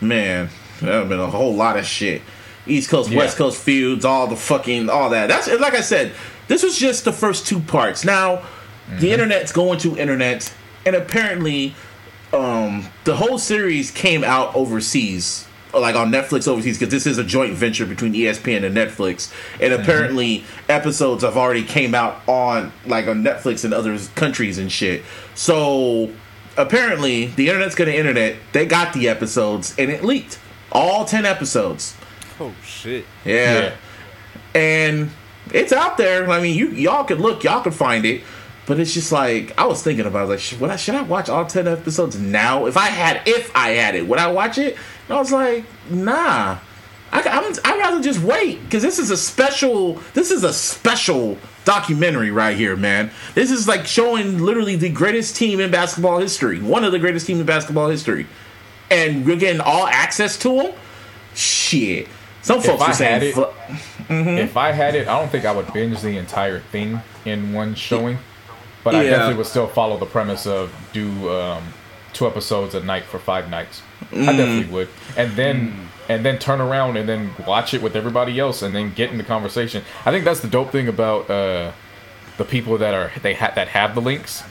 Man, 0.00 0.48
that 0.80 0.86
would 0.86 0.92
have 0.94 1.08
been 1.08 1.20
a 1.20 1.26
whole 1.30 1.54
lot 1.54 1.78
of 1.78 1.86
shit. 1.86 2.22
East 2.66 2.90
Coast, 2.90 3.10
Yeah. 3.10 3.18
West 3.18 3.36
Coast 3.36 3.62
feuds, 3.62 4.04
all 4.04 4.26
the 4.26 4.36
fucking, 4.36 4.88
all 4.90 5.10
that. 5.10 5.28
That's 5.28 5.48
like 5.60 5.74
I 5.74 5.80
said. 5.80 6.12
This 6.48 6.62
was 6.62 6.78
just 6.78 7.04
the 7.04 7.12
first 7.12 7.46
two 7.46 7.60
parts. 7.60 8.04
Now, 8.04 8.42
the 8.98 9.10
internet's 9.12 9.52
going 9.52 9.78
to 9.80 9.96
internet, 9.96 10.52
and 10.84 10.94
apparently, 10.94 11.74
um, 12.32 12.86
the 13.04 13.16
whole 13.16 13.38
series 13.38 13.90
came 13.90 14.22
out 14.22 14.54
overseas, 14.54 15.45
like 15.74 15.96
on 15.96 16.10
Netflix 16.10 16.48
overseas, 16.48 16.78
because 16.78 16.92
this 16.92 17.06
is 17.06 17.18
a 17.18 17.24
joint 17.24 17.54
venture 17.54 17.86
between 17.86 18.12
ESPN 18.12 18.64
and 18.64 18.76
Netflix. 18.76 19.32
And 19.60 19.72
mm-hmm. 19.72 19.82
apparently, 19.82 20.44
episodes 20.68 21.22
have 21.22 21.36
already 21.36 21.64
came 21.64 21.94
out 21.94 22.20
on 22.28 22.72
like 22.86 23.06
on 23.06 23.22
Netflix 23.22 23.64
in 23.64 23.72
other 23.72 23.98
countries 24.14 24.58
and 24.58 24.70
shit. 24.70 25.02
So 25.34 26.12
apparently, 26.56 27.26
the 27.26 27.48
internet's 27.48 27.74
gonna 27.74 27.92
internet. 27.92 28.36
They 28.52 28.66
got 28.66 28.92
the 28.92 29.08
episodes, 29.08 29.74
and 29.78 29.90
it 29.90 30.04
leaked 30.04 30.38
all 30.72 31.04
ten 31.04 31.26
episodes. 31.26 31.96
Oh 32.40 32.54
shit. 32.62 33.04
Yeah. 33.24 33.74
And 34.54 35.10
it's 35.52 35.72
out 35.72 35.96
there. 35.98 36.28
I 36.30 36.40
mean, 36.40 36.56
you 36.56 36.68
y'all 36.68 37.04
could 37.04 37.20
look, 37.20 37.44
y'all 37.44 37.62
could 37.62 37.74
find 37.74 38.04
it. 38.04 38.22
But 38.66 38.80
it's 38.80 38.92
just 38.92 39.12
like 39.12 39.56
I 39.56 39.64
was 39.66 39.80
thinking 39.80 40.06
about, 40.06 40.24
it, 40.24 40.30
like, 40.30 40.38
should, 40.40 40.60
would 40.60 40.70
I, 40.70 40.76
should 40.76 40.96
I 40.96 41.02
watch 41.02 41.28
all 41.28 41.46
ten 41.46 41.68
episodes 41.68 42.18
now? 42.18 42.66
If 42.66 42.76
I 42.76 42.86
had, 42.86 43.22
if 43.24 43.54
I 43.54 43.70
had 43.70 43.94
it, 43.94 44.08
would 44.08 44.18
I 44.18 44.30
watch 44.32 44.58
it? 44.58 44.76
And 45.08 45.16
I 45.16 45.20
was 45.20 45.32
like, 45.32 45.64
nah. 45.90 46.58
I, 47.12 47.22
I'm, 47.22 47.54
I'd 47.64 47.78
rather 47.78 48.02
just 48.02 48.20
wait 48.20 48.62
because 48.64 48.82
this 48.82 48.98
is 48.98 49.10
a 49.10 49.16
special. 49.16 49.94
This 50.14 50.30
is 50.32 50.42
a 50.42 50.52
special 50.52 51.38
documentary 51.64 52.30
right 52.32 52.56
here, 52.56 52.76
man. 52.76 53.10
This 53.34 53.50
is 53.52 53.68
like 53.68 53.86
showing 53.86 54.40
literally 54.42 54.74
the 54.76 54.88
greatest 54.90 55.36
team 55.36 55.60
in 55.60 55.70
basketball 55.70 56.18
history, 56.18 56.60
one 56.60 56.82
of 56.84 56.90
the 56.92 56.98
greatest 56.98 57.26
teams 57.26 57.38
in 57.40 57.46
basketball 57.46 57.88
history, 57.88 58.26
and 58.90 59.24
we're 59.24 59.36
getting 59.36 59.60
all 59.60 59.86
access 59.86 60.36
to 60.40 60.48
them. 60.62 60.72
Shit, 61.34 62.08
some 62.42 62.60
folks 62.60 62.82
I 62.82 62.88
were 62.88 62.94
saying, 62.94 63.12
had 63.12 63.22
it- 63.22 63.34
fu- 63.34 64.12
If 64.12 64.56
I 64.56 64.72
had 64.72 64.94
it, 64.94 65.06
I 65.06 65.18
don't 65.18 65.30
think 65.30 65.44
I 65.44 65.52
would 65.52 65.72
binge 65.72 66.00
the 66.00 66.16
entire 66.16 66.60
thing 66.60 67.00
in 67.24 67.52
one 67.52 67.74
showing, 67.76 68.18
but 68.82 68.94
I 68.94 69.04
definitely 69.10 69.36
would 69.36 69.46
still 69.46 69.66
follow 69.68 69.96
the 69.96 70.06
premise 70.06 70.46
of 70.46 70.72
do 70.92 71.30
um, 71.30 71.62
two 72.16 72.26
episodes 72.26 72.74
a 72.74 72.80
night 72.80 73.04
for 73.04 73.18
five 73.18 73.48
nights. 73.50 73.82
I 74.12 74.16
Mm. 74.16 74.26
definitely 74.36 74.72
would, 74.72 74.88
and 75.16 75.32
then 75.36 75.88
and 76.08 76.24
then 76.24 76.38
turn 76.38 76.60
around 76.60 76.96
and 76.96 77.08
then 77.08 77.30
watch 77.46 77.74
it 77.74 77.82
with 77.82 77.96
everybody 77.96 78.38
else, 78.38 78.62
and 78.62 78.74
then 78.74 78.92
get 78.94 79.10
in 79.10 79.18
the 79.18 79.24
conversation. 79.24 79.82
I 80.04 80.10
think 80.12 80.24
that's 80.24 80.40
the 80.40 80.48
dope 80.48 80.70
thing 80.70 80.88
about 80.88 81.28
uh, 81.30 81.72
the 82.38 82.44
people 82.44 82.78
that 82.78 82.94
are 82.94 83.10
they 83.22 83.34
ha- 83.34 83.52
that 83.54 83.68
have 83.68 83.94
the 83.94 84.00
links. 84.00 84.42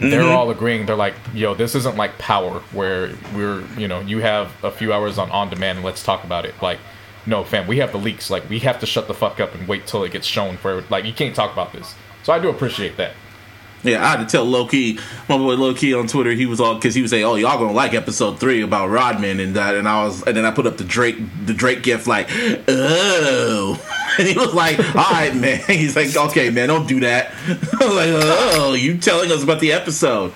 They're 0.00 0.22
Mm-hmm. 0.22 0.36
all 0.36 0.50
agreeing. 0.50 0.86
They're 0.86 0.96
like, 0.96 1.14
"Yo, 1.34 1.54
this 1.54 1.74
isn't 1.76 1.96
like 1.96 2.18
Power, 2.18 2.60
where 2.72 3.10
we're 3.34 3.62
you 3.76 3.86
know 3.86 4.00
you 4.00 4.18
have 4.20 4.50
a 4.64 4.70
few 4.70 4.92
hours 4.92 5.18
on 5.18 5.30
on 5.30 5.50
demand 5.50 5.78
and 5.78 5.84
let's 5.84 6.02
talk 6.02 6.24
about 6.24 6.44
it." 6.44 6.54
Like, 6.60 6.78
no, 7.26 7.44
fam, 7.44 7.66
we 7.68 7.78
have 7.78 7.92
the 7.92 7.98
leaks. 7.98 8.28
Like, 8.30 8.48
we 8.50 8.58
have 8.60 8.80
to 8.80 8.86
shut 8.86 9.06
the 9.06 9.14
fuck 9.14 9.38
up 9.40 9.54
and 9.54 9.68
wait 9.68 9.86
till 9.86 10.02
it 10.04 10.10
gets 10.12 10.26
shown. 10.26 10.56
For 10.56 10.82
like, 10.90 11.04
you 11.04 11.12
can't 11.12 11.34
talk 11.34 11.52
about 11.52 11.72
this. 11.72 11.94
So 12.24 12.32
I 12.32 12.38
do 12.38 12.48
appreciate 12.48 12.96
that. 12.96 13.12
Yeah, 13.84 14.02
I 14.02 14.16
had 14.16 14.20
to 14.20 14.26
tell 14.26 14.44
Low 14.44 14.66
Key, 14.66 14.98
my 15.28 15.36
boy 15.36 15.54
Low 15.54 15.74
Key 15.74 15.92
on 15.92 16.06
Twitter. 16.06 16.32
He 16.32 16.46
was 16.46 16.58
all 16.58 16.74
because 16.74 16.94
he 16.94 17.02
was 17.02 17.10
saying, 17.10 17.24
"Oh, 17.24 17.34
y'all 17.34 17.58
gonna 17.58 17.72
like 17.72 17.92
episode 17.92 18.40
three 18.40 18.62
about 18.62 18.88
Rodman 18.88 19.40
and 19.40 19.54
that," 19.56 19.74
and 19.74 19.86
I 19.86 20.04
was, 20.04 20.22
and 20.22 20.34
then 20.34 20.46
I 20.46 20.50
put 20.50 20.66
up 20.66 20.78
the 20.78 20.84
Drake, 20.84 21.16
the 21.44 21.52
Drake 21.52 21.82
gift, 21.82 22.06
like, 22.06 22.28
oh, 22.32 23.78
and 24.18 24.26
he 24.26 24.36
was 24.36 24.54
like, 24.54 24.78
"All 24.78 25.10
right, 25.12 25.36
man." 25.36 25.58
He's 25.66 25.94
like, 25.94 26.16
"Okay, 26.16 26.48
man, 26.48 26.68
don't 26.68 26.88
do 26.88 27.00
that." 27.00 27.34
I 27.48 27.84
was 27.84 27.94
like, 27.94 28.08
"Oh, 28.10 28.72
you 28.72 28.96
telling 28.96 29.30
us 29.30 29.42
about 29.42 29.60
the 29.60 29.72
episode?" 29.72 30.32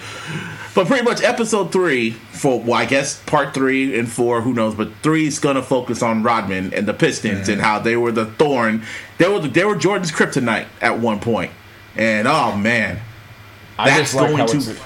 But 0.75 0.87
pretty 0.87 1.03
much 1.03 1.23
episode 1.23 1.73
three 1.73 2.11
for 2.11 2.61
well, 2.61 2.75
I 2.75 2.85
guess 2.85 3.19
part 3.23 3.55
three 3.55 3.99
and 3.99 4.11
four, 4.11 4.43
who 4.43 4.53
knows? 4.53 4.75
But 4.75 4.93
three 5.03 5.27
is 5.27 5.39
gonna 5.39 5.63
focus 5.63 6.03
on 6.03 6.23
Rodman 6.23 6.73
and 6.75 6.87
the 6.87 6.95
Pistons 6.95 7.49
and 7.49 7.61
how 7.61 7.79
they 7.79 7.97
were 7.97 8.13
the 8.13 8.27
thorn. 8.27 8.85
They 9.17 9.29
were 9.29 9.41
the, 9.41 9.49
they 9.49 9.65
were 9.65 9.75
Jordan's 9.75 10.13
kryptonite 10.13 10.67
at 10.81 10.99
one 10.99 11.19
point. 11.19 11.51
And 11.97 12.29
oh 12.29 12.55
man, 12.57 13.01
I 13.79 13.89
That's 13.91 14.01
just 14.01 14.15
like 14.15 14.27
going 14.29 14.39
how 14.39 14.47
to- 14.47 14.57
it's. 14.57 14.81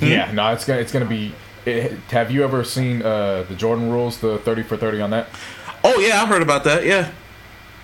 Yeah, 0.00 0.32
no, 0.32 0.52
it's 0.52 0.64
gonna 0.64 0.80
it's 0.80 0.92
gonna 0.92 1.04
be 1.04 1.34
it, 1.64 1.92
have 2.10 2.30
you 2.30 2.42
ever 2.44 2.64
seen 2.64 3.02
uh, 3.02 3.44
the 3.48 3.54
Jordan 3.54 3.90
rules, 3.90 4.18
the 4.18 4.38
30 4.38 4.62
for 4.64 4.76
30 4.76 5.00
on 5.00 5.10
that? 5.10 5.28
Oh 5.84 5.98
yeah, 6.00 6.22
I've 6.22 6.28
heard 6.28 6.42
about 6.42 6.64
that. 6.64 6.84
Yeah. 6.84 7.10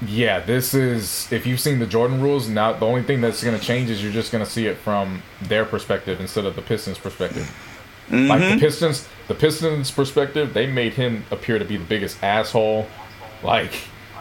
Yeah, 0.06 0.38
this 0.40 0.74
is 0.74 1.30
if 1.32 1.44
you've 1.46 1.58
seen 1.60 1.80
the 1.80 1.86
Jordan 1.86 2.20
rules, 2.20 2.48
now 2.48 2.72
the 2.72 2.86
only 2.86 3.02
thing 3.02 3.20
that's 3.20 3.42
going 3.42 3.58
to 3.58 3.64
change 3.64 3.90
is 3.90 4.02
you're 4.02 4.12
just 4.12 4.30
going 4.30 4.44
to 4.44 4.50
see 4.50 4.66
it 4.66 4.76
from 4.78 5.22
their 5.42 5.64
perspective 5.64 6.20
instead 6.20 6.44
of 6.44 6.54
the 6.54 6.62
Pistons' 6.62 6.98
perspective. 6.98 7.52
Like 8.10 8.40
the 8.40 8.58
Pistons, 8.60 9.06
the 9.26 9.34
Pistons' 9.34 9.90
perspective, 9.90 10.54
they 10.54 10.66
made 10.66 10.94
him 10.94 11.24
appear 11.30 11.58
to 11.58 11.64
be 11.64 11.76
the 11.76 11.84
biggest 11.84 12.22
asshole. 12.22 12.86
Like 13.42 13.72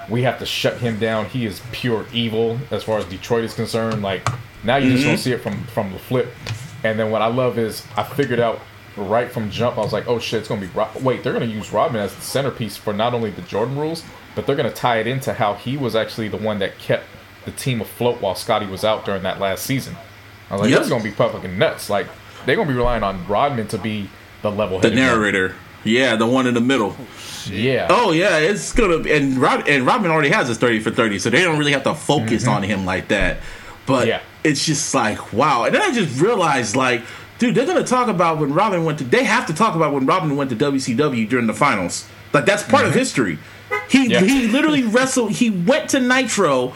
we 0.09 0.23
have 0.23 0.39
to 0.39 0.45
shut 0.47 0.77
him 0.79 0.97
down. 0.99 1.25
He 1.27 1.45
is 1.45 1.61
pure 1.71 2.05
evil 2.11 2.59
as 2.71 2.83
far 2.83 2.97
as 2.97 3.05
Detroit 3.05 3.43
is 3.43 3.53
concerned. 3.53 4.01
Like 4.01 4.27
now 4.67 4.75
you 4.75 4.91
just 4.91 5.03
don't 5.03 5.13
mm-hmm. 5.13 5.21
see 5.21 5.31
it 5.31 5.41
from 5.41 5.63
from 5.67 5.93
the 5.93 5.99
flip. 5.99 6.27
And 6.83 6.99
then 6.99 7.09
what 7.09 7.21
I 7.21 7.27
love 7.27 7.57
is 7.57 7.85
I 7.95 8.03
figured 8.03 8.39
out 8.39 8.59
right 8.97 9.31
from 9.31 9.49
jump. 9.49 9.77
I 9.77 9.81
was 9.81 9.93
like, 9.93 10.07
oh 10.07 10.19
shit, 10.19 10.39
it's 10.39 10.49
gonna 10.49 10.61
be 10.61 10.67
Rob- 10.67 10.95
wait. 11.01 11.23
They're 11.23 11.33
gonna 11.33 11.45
use 11.45 11.71
Rodman 11.71 12.01
as 12.01 12.13
the 12.13 12.21
centerpiece 12.21 12.77
for 12.77 12.93
not 12.93 13.13
only 13.13 13.31
the 13.31 13.41
Jordan 13.43 13.77
rules, 13.77 14.03
but 14.35 14.45
they're 14.45 14.55
gonna 14.55 14.71
tie 14.71 14.97
it 14.97 15.07
into 15.07 15.33
how 15.33 15.53
he 15.53 15.77
was 15.77 15.95
actually 15.95 16.27
the 16.27 16.37
one 16.37 16.59
that 16.59 16.77
kept 16.77 17.05
the 17.45 17.51
team 17.51 17.81
afloat 17.81 18.21
while 18.21 18.35
Scottie 18.35 18.67
was 18.67 18.83
out 18.83 19.05
during 19.05 19.23
that 19.23 19.39
last 19.39 19.65
season. 19.65 19.95
I 20.49 20.53
was 20.53 20.61
like, 20.61 20.69
Yep. 20.69 20.79
this 20.79 20.87
is 20.87 20.91
gonna 20.91 21.03
be 21.03 21.11
fucking 21.11 21.57
nuts. 21.57 21.89
Like 21.89 22.07
they're 22.45 22.55
gonna 22.55 22.69
be 22.69 22.75
relying 22.75 23.03
on 23.03 23.25
Rodman 23.27 23.67
to 23.69 23.77
be 23.77 24.09
the 24.41 24.51
level 24.51 24.79
The 24.79 24.91
narrator. 24.91 25.55
Yeah, 25.83 26.17
the 26.17 26.27
one 26.27 26.47
in 26.47 26.53
the 26.53 26.61
middle. 26.61 26.95
Yeah. 27.45 27.87
Oh 27.89 28.11
yeah, 28.11 28.39
it's 28.39 28.73
gonna 28.73 28.99
be, 28.99 29.13
and 29.13 29.37
Rob 29.37 29.63
and 29.67 29.85
Rodman 29.85 30.11
already 30.11 30.29
has 30.29 30.49
his 30.49 30.57
thirty 30.57 30.81
for 30.81 30.91
thirty, 30.91 31.19
so 31.19 31.29
they 31.29 31.43
don't 31.43 31.57
really 31.57 31.71
have 31.71 31.83
to 31.83 31.95
focus 31.95 32.43
mm-hmm. 32.43 32.51
on 32.51 32.63
him 32.63 32.85
like 32.85 33.07
that. 33.07 33.37
But 33.85 34.07
Yeah. 34.07 34.21
It's 34.43 34.65
just 34.65 34.93
like 34.93 35.33
wow. 35.33 35.65
And 35.65 35.75
then 35.75 35.81
I 35.81 35.91
just 35.93 36.19
realized 36.21 36.75
like, 36.75 37.01
dude, 37.39 37.55
they're 37.55 37.65
gonna 37.65 37.83
talk 37.83 38.07
about 38.07 38.37
when 38.39 38.53
Rodman 38.53 38.85
went 38.85 38.99
to. 38.99 39.03
They 39.05 39.23
have 39.23 39.45
to 39.47 39.53
talk 39.53 39.75
about 39.75 39.93
when 39.93 40.05
Rodman 40.05 40.35
went 40.35 40.49
to 40.51 40.55
WCW 40.55 41.27
during 41.27 41.47
the 41.47 41.53
finals. 41.53 42.07
Like 42.33 42.45
that's 42.45 42.63
part 42.63 42.83
of 42.83 42.91
mm-hmm. 42.91 42.99
history. 42.99 43.39
He 43.89 44.07
Yeah. 44.07 44.21
he 44.21 44.47
literally 44.47 44.83
wrestled. 44.95 45.31
He 45.31 45.49
went 45.49 45.89
to 45.91 45.99
Nitro 45.99 46.73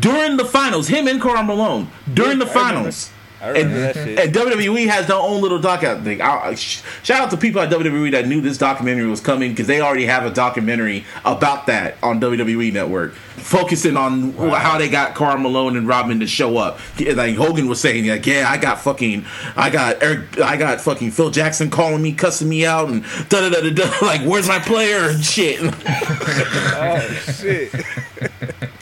during 0.00 0.36
the 0.36 0.44
finals. 0.44 0.88
Him 0.88 1.08
and 1.08 1.20
Karl 1.20 1.42
Malone 1.42 1.88
during 2.12 2.38
Yeah, 2.38 2.44
the 2.44 2.50
finals. 2.50 3.10
I 3.42 3.48
remember 3.48 3.74
And, 3.76 3.82
that 3.84 3.94
shit. 3.94 4.18
and 4.18 4.34
WWE 4.34 4.86
has 4.88 5.06
their 5.06 5.16
own 5.16 5.40
little 5.40 5.58
doc 5.58 5.82
out 5.84 6.02
thing. 6.02 6.20
I, 6.20 6.54
sh- 6.54 6.82
shout 7.02 7.20
out 7.22 7.30
to 7.30 7.36
people 7.36 7.60
at 7.62 7.70
WWE 7.70 8.10
that 8.12 8.26
knew 8.28 8.40
this 8.40 8.58
documentary 8.58 9.06
was 9.06 9.20
coming 9.20 9.50
because 9.52 9.66
they 9.66 9.80
already 9.80 10.04
have 10.06 10.24
a 10.26 10.30
documentary 10.30 11.04
about 11.24 11.66
that 11.68 11.96
on 12.02 12.20
WWE 12.20 12.72
Network, 12.72 13.14
focusing 13.14 13.96
on 13.96 14.32
how 14.34 14.76
they 14.78 14.88
got 14.90 15.14
Karl 15.14 15.38
Malone 15.38 15.76
and 15.76 15.88
Rodman 15.88 16.20
to 16.20 16.26
show 16.26 16.58
up. 16.58 16.78
Like 17.00 17.36
Hogan 17.36 17.66
was 17.68 17.80
saying, 17.80 18.06
like, 18.06 18.26
yeah, 18.26 18.46
I 18.48 18.58
got 18.58 18.80
fucking, 18.80 19.24
I 19.56 19.70
got 19.70 20.02
Eric, 20.02 20.38
I 20.40 20.56
got 20.56 20.80
fucking 20.80 21.10
Phil 21.12 21.30
Jackson 21.30 21.70
calling 21.70 22.02
me, 22.02 22.12
cussing 22.12 22.48
me 22.48 22.66
out, 22.66 22.90
and 22.90 23.02
da 23.30 23.40
da 23.40 23.50
da 23.50 23.60
da 23.62 23.70
da. 23.70 23.90
Like, 24.10 24.22
where's 24.22 24.48
my 24.48 24.58
player 24.58 25.08
and 25.10 25.24
shit. 25.24 25.60
oh 25.62 27.00
shit. 27.38 27.72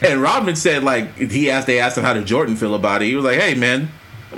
And 0.01 0.21
Rodman 0.21 0.55
said, 0.55 0.83
like, 0.83 1.15
he 1.17 1.51
asked, 1.51 1.67
they 1.67 1.79
asked 1.79 1.97
him 1.97 2.03
how 2.03 2.13
did 2.13 2.25
Jordan 2.25 2.55
feel 2.55 2.73
about 2.75 3.01
it. 3.01 3.05
He 3.05 3.15
was 3.15 3.25
like, 3.25 3.39
hey, 3.39 3.53
man, 3.53 3.89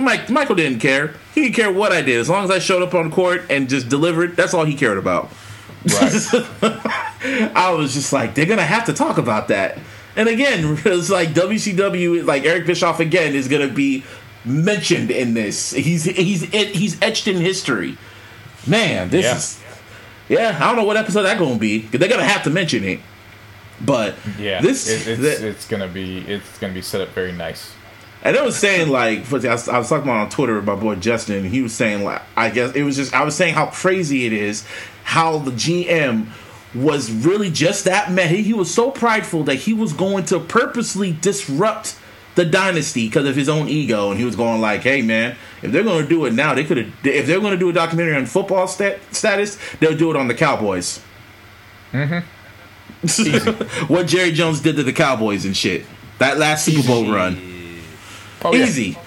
Mike, 0.02 0.28
Michael 0.30 0.54
didn't 0.56 0.80
care. 0.80 1.14
He 1.34 1.42
didn't 1.42 1.54
care 1.54 1.72
what 1.72 1.92
I 1.92 2.02
did. 2.02 2.18
As 2.20 2.28
long 2.28 2.44
as 2.44 2.50
I 2.50 2.58
showed 2.58 2.82
up 2.82 2.94
on 2.94 3.10
court 3.10 3.42
and 3.50 3.68
just 3.68 3.88
delivered, 3.88 4.36
that's 4.36 4.54
all 4.54 4.64
he 4.64 4.74
cared 4.74 4.98
about. 4.98 5.30
Right. 5.92 6.12
I 7.54 7.74
was 7.76 7.94
just 7.94 8.12
like, 8.12 8.34
they're 8.34 8.46
going 8.46 8.58
to 8.58 8.64
have 8.64 8.84
to 8.86 8.92
talk 8.92 9.18
about 9.18 9.48
that. 9.48 9.78
And 10.16 10.28
again, 10.28 10.78
it's 10.84 11.10
like 11.10 11.30
WCW, 11.30 12.24
like 12.24 12.44
Eric 12.44 12.66
Bischoff 12.66 13.00
again 13.00 13.34
is 13.34 13.48
going 13.48 13.66
to 13.66 13.72
be 13.74 14.04
mentioned 14.44 15.10
in 15.10 15.34
this. 15.34 15.70
He's 15.70 16.04
he's 16.04 16.42
he's 16.50 17.00
etched 17.00 17.28
in 17.28 17.36
history. 17.36 17.96
Man, 18.66 19.08
this 19.10 19.24
Yeah. 19.24 19.36
is 19.36 19.60
yeah. 20.28 20.56
I 20.60 20.66
don't 20.68 20.76
know 20.76 20.84
what 20.84 20.96
episode 20.96 21.22
that's 21.22 21.38
going 21.38 21.54
to 21.54 21.60
be 21.60 21.78
they're 21.78 22.08
going 22.08 22.20
to 22.20 22.26
have 22.26 22.42
to 22.44 22.50
mention 22.50 22.84
it. 22.84 23.00
But 23.80 24.14
Yeah. 24.38 24.60
this 24.60 24.88
it, 24.88 25.18
it's 25.18 25.40
it's 25.40 25.66
gonna 25.68 25.88
be 25.88 26.18
it's 26.18 26.58
gonna 26.58 26.72
be 26.74 26.82
set 26.82 27.00
up 27.00 27.08
very 27.10 27.32
nice. 27.32 27.72
And 28.24 28.36
it 28.36 28.44
was 28.44 28.56
saying 28.56 28.88
like, 28.88 29.32
I 29.32 29.52
was, 29.52 29.68
I 29.68 29.78
was 29.78 29.88
talking 29.88 30.04
about 30.04 30.20
on 30.20 30.30
Twitter 30.30 30.54
with 30.54 30.64
my 30.64 30.76
boy 30.76 30.94
Justin. 30.94 31.38
and 31.38 31.46
He 31.46 31.60
was 31.60 31.74
saying 31.74 32.04
like, 32.04 32.22
I 32.36 32.50
guess 32.50 32.74
it 32.74 32.82
was 32.82 32.96
just 32.96 33.12
I 33.12 33.24
was 33.24 33.34
saying 33.34 33.54
how 33.54 33.66
crazy 33.66 34.26
it 34.26 34.32
is 34.32 34.64
how 35.04 35.38
the 35.38 35.50
GM 35.50 36.26
was 36.74 37.10
really 37.10 37.50
just 37.50 37.84
that 37.84 38.10
mad. 38.10 38.30
He, 38.30 38.42
he 38.42 38.52
was 38.54 38.72
so 38.72 38.90
prideful 38.90 39.44
that 39.44 39.56
he 39.56 39.74
was 39.74 39.92
going 39.92 40.24
to 40.26 40.40
purposely 40.40 41.12
disrupt 41.12 41.98
the 42.34 42.46
dynasty 42.46 43.08
because 43.08 43.26
of 43.26 43.36
his 43.36 43.48
own 43.48 43.68
ego, 43.68 44.10
and 44.10 44.18
he 44.18 44.24
was 44.24 44.36
going 44.36 44.60
like, 44.60 44.80
"Hey 44.80 45.02
man, 45.02 45.36
if 45.60 45.70
they're 45.70 45.82
going 45.82 46.02
to 46.02 46.08
do 46.08 46.24
it 46.24 46.32
now, 46.32 46.54
they 46.54 46.64
could 46.64 46.78
have. 46.78 46.86
If 47.04 47.26
they're 47.26 47.40
going 47.40 47.52
to 47.52 47.58
do 47.58 47.68
a 47.68 47.72
documentary 47.72 48.16
on 48.16 48.24
football 48.24 48.66
stat, 48.66 49.00
status, 49.10 49.58
they'll 49.80 49.96
do 49.96 50.10
it 50.10 50.16
on 50.16 50.28
the 50.28 50.34
Cowboys." 50.34 51.00
Mm-hmm. 51.92 52.20
what 53.92 54.06
Jerry 54.06 54.32
Jones 54.32 54.60
did 54.60 54.76
to 54.76 54.82
the 54.82 54.92
Cowboys 54.92 55.44
and 55.44 55.54
shit. 55.54 55.84
That 56.18 56.38
last 56.38 56.64
Super 56.64 56.86
Bowl 56.86 57.12
run. 57.12 57.51
Oh, 58.44 58.52
yeah. 58.54 58.64
Easy. 58.64 58.98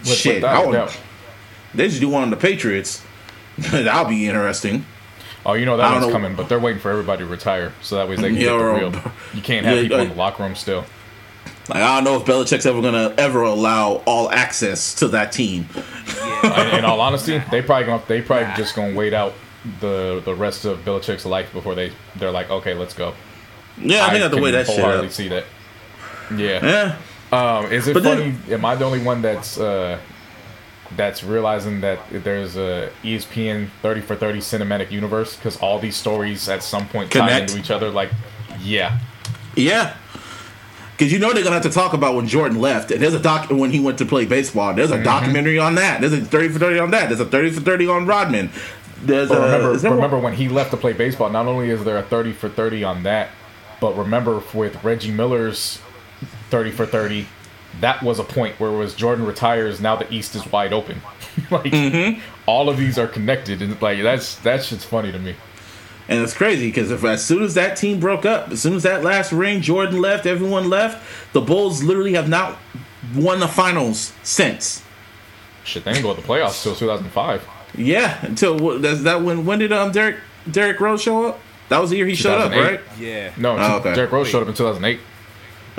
With- 0.00 0.08
Shit, 0.14 0.34
without 0.36 0.56
I 0.56 0.62
a 0.62 0.66
would, 0.66 0.72
doubt. 0.74 0.98
they 1.74 1.88
just 1.88 2.00
do 2.00 2.08
one 2.08 2.22
on 2.22 2.30
the 2.30 2.36
Patriots. 2.36 3.02
That'll 3.58 4.04
be 4.08 4.28
interesting. 4.28 4.84
Oh, 5.44 5.54
you 5.54 5.64
know 5.64 5.74
I 5.74 5.78
that 5.78 5.92
one's 5.94 6.06
know. 6.06 6.12
coming, 6.12 6.34
but 6.34 6.48
they're 6.48 6.58
waiting 6.60 6.80
for 6.80 6.90
everybody 6.90 7.24
to 7.24 7.26
retire, 7.30 7.72
so 7.82 7.96
that 7.96 8.08
way 8.08 8.16
they 8.16 8.28
can 8.28 8.34
Yeah, 8.36 8.40
get 8.42 8.48
the 8.50 8.54
or- 8.64 8.74
real. 8.78 8.92
You 9.34 9.42
can't 9.42 9.66
have 9.66 9.76
Yeah, 9.76 9.82
people 9.82 9.98
in 10.00 10.08
the 10.10 10.14
locker 10.14 10.42
room 10.42 10.54
still. 10.54 10.84
Like 11.68 11.82
I 11.82 11.96
don't 11.96 12.04
know 12.04 12.16
if 12.20 12.24
Belichick's 12.26 12.64
ever 12.64 12.80
gonna 12.80 13.14
ever 13.18 13.42
allow 13.42 14.02
all 14.06 14.30
access 14.30 14.94
to 14.96 15.08
that 15.08 15.32
team. 15.32 15.68
in, 16.42 16.78
in 16.78 16.84
all 16.84 17.00
honesty, 17.00 17.38
they 17.50 17.60
probably 17.60 17.84
gonna 17.86 18.02
they 18.08 18.22
probably 18.22 18.46
just 18.56 18.74
gonna 18.74 18.94
wait 18.94 19.12
out 19.12 19.34
the 19.80 20.22
the 20.24 20.34
rest 20.34 20.64
of 20.64 20.78
Belichick's 20.84 21.26
life 21.26 21.52
before 21.52 21.74
they 21.74 21.92
they're 22.16 22.30
like, 22.30 22.48
okay, 22.50 22.72
let's 22.74 22.94
go. 22.94 23.12
Yeah, 23.76 24.04
I 24.06 24.10
think 24.10 24.20
I 24.20 24.22
have 24.22 24.30
to 24.30 24.36
can 24.36 24.44
weigh 24.44 24.50
that 24.52 24.66
shit 24.66 24.80
up. 24.80 25.10
see 25.10 25.28
that. 25.28 25.44
Yeah. 26.34 26.64
Yeah, 26.64 26.96
Um, 27.32 27.66
is 27.72 27.86
it 27.88 27.94
But 27.94 28.04
funny? 28.04 28.30
then- 28.30 28.54
am 28.54 28.64
I 28.64 28.74
the 28.74 28.84
only 28.84 29.00
one 29.02 29.20
that's 29.22 29.58
uh, 29.58 29.98
that's 30.96 31.22
realizing 31.22 31.82
that 31.82 31.98
there's 32.10 32.56
a 32.56 32.90
ESPN 33.04 33.68
30 33.82 34.00
for 34.00 34.16
30 34.16 34.38
cinematic 34.40 34.90
universe 34.90 35.36
because 35.36 35.56
all 35.58 35.78
these 35.78 35.96
stories 35.96 36.48
at 36.48 36.62
some 36.62 36.88
point 36.88 37.10
tie 37.10 37.20
Connect. 37.20 37.50
into 37.50 37.60
each 37.60 37.70
other? 37.70 37.90
Like, 37.90 38.10
yeah, 38.62 38.98
yeah. 39.56 39.94
Because 40.96 41.12
you 41.12 41.18
know 41.20 41.32
they're 41.32 41.44
gonna 41.44 41.54
have 41.54 41.62
to 41.62 41.70
talk 41.70 41.92
about 41.92 42.14
when 42.16 42.26
Jordan 42.26 42.60
left, 42.60 42.90
and 42.90 43.00
there's 43.00 43.14
a 43.14 43.20
doc 43.20 43.50
when 43.50 43.70
he 43.70 43.78
went 43.78 43.98
to 43.98 44.04
play 44.06 44.24
baseball. 44.24 44.74
There's 44.74 44.90
a 44.90 44.94
Mm-hmm. 44.94 45.04
documentary 45.04 45.58
on 45.58 45.74
that. 45.76 46.00
There's 46.00 46.12
a 46.14 46.20
thirty 46.22 46.48
for 46.48 46.58
thirty 46.58 46.78
on 46.80 46.90
that. 46.92 47.08
There's 47.08 47.20
a 47.20 47.24
thirty 47.26 47.50
for 47.50 47.60
thirty 47.60 47.86
on 47.86 48.06
Rodman. 48.06 48.50
There's 49.02 49.28
But 49.28 49.42
remember, 49.42 49.76
there 49.76 49.90
one- 49.90 49.98
remember 49.98 50.18
when 50.18 50.32
he 50.32 50.48
left 50.48 50.70
to 50.72 50.76
play 50.76 50.92
baseball? 50.94 51.30
Not 51.30 51.46
only 51.46 51.70
is 51.70 51.84
there 51.84 51.98
a 51.98 52.02
30 52.02 52.32
for 52.32 52.48
30 52.48 52.82
on 52.82 53.04
that, 53.04 53.28
but 53.80 53.96
remember 53.96 54.42
with 54.52 54.82
Reggie 54.82 55.12
Miller's 55.12 55.78
30 56.50 56.70
for 56.72 56.86
30, 56.86 57.26
that 57.80 58.02
was 58.02 58.18
a 58.18 58.24
point 58.24 58.58
where 58.58 58.70
it 58.70 58.76
was 58.76 58.94
Jordan 58.94 59.24
retires. 59.26 59.80
Now 59.80 59.96
the 59.96 60.12
East 60.12 60.34
is 60.34 60.46
wide 60.50 60.72
open. 60.72 61.00
like 61.50 61.64
Mm-hmm. 61.72 62.20
all 62.46 62.68
of 62.68 62.76
these 62.78 62.98
are 62.98 63.06
connected, 63.06 63.62
and 63.62 63.80
like 63.80 64.02
that's 64.02 64.36
that 64.36 64.64
shit's 64.64 64.84
funny 64.84 65.12
to 65.12 65.18
me. 65.18 65.36
And 66.08 66.22
it's 66.22 66.32
crazy 66.34 66.68
because 66.68 66.90
if 66.90 67.04
as 67.04 67.22
soon 67.24 67.42
as 67.42 67.54
that 67.54 67.76
team 67.76 68.00
broke 68.00 68.24
up, 68.24 68.48
as 68.50 68.62
soon 68.62 68.74
as 68.74 68.82
that 68.84 69.04
last 69.04 69.30
ring, 69.30 69.60
Jordan 69.60 70.00
left, 70.00 70.24
everyone 70.26 70.70
left. 70.70 71.04
The 71.34 71.40
Bulls 71.42 71.82
literally 71.84 72.14
have 72.14 72.28
not 72.28 72.58
won 73.14 73.40
the 73.40 73.48
finals 73.48 74.12
since. 74.22 74.82
Shit, 75.64 75.84
they 75.84 75.92
didn't 75.92 76.04
go 76.04 76.14
to 76.14 76.20
the 76.20 76.26
playoffs 76.26 76.62
till 76.62 76.74
2005. 76.74 77.46
Yeah, 77.76 78.18
until 78.24 78.78
that's 78.78 79.02
that 79.02 79.22
when 79.22 79.44
when 79.44 79.58
did 79.58 79.70
um 79.70 79.92
Derrick 79.92 80.16
Derrick 80.50 80.80
Rose 80.80 81.02
show 81.02 81.26
up? 81.26 81.40
That 81.68 81.78
was 81.82 81.90
the 81.90 81.96
year 81.98 82.06
he 82.06 82.14
showed 82.14 82.40
up, 82.40 82.50
right? 82.52 82.80
Yeah. 82.98 83.30
No, 83.36 83.58
Oh, 83.58 83.76
okay. 83.80 83.94
Derrick 83.94 84.10
Rose 84.10 84.26
showed 84.28 84.40
up 84.40 84.48
in 84.48 84.54
2008. 84.54 84.98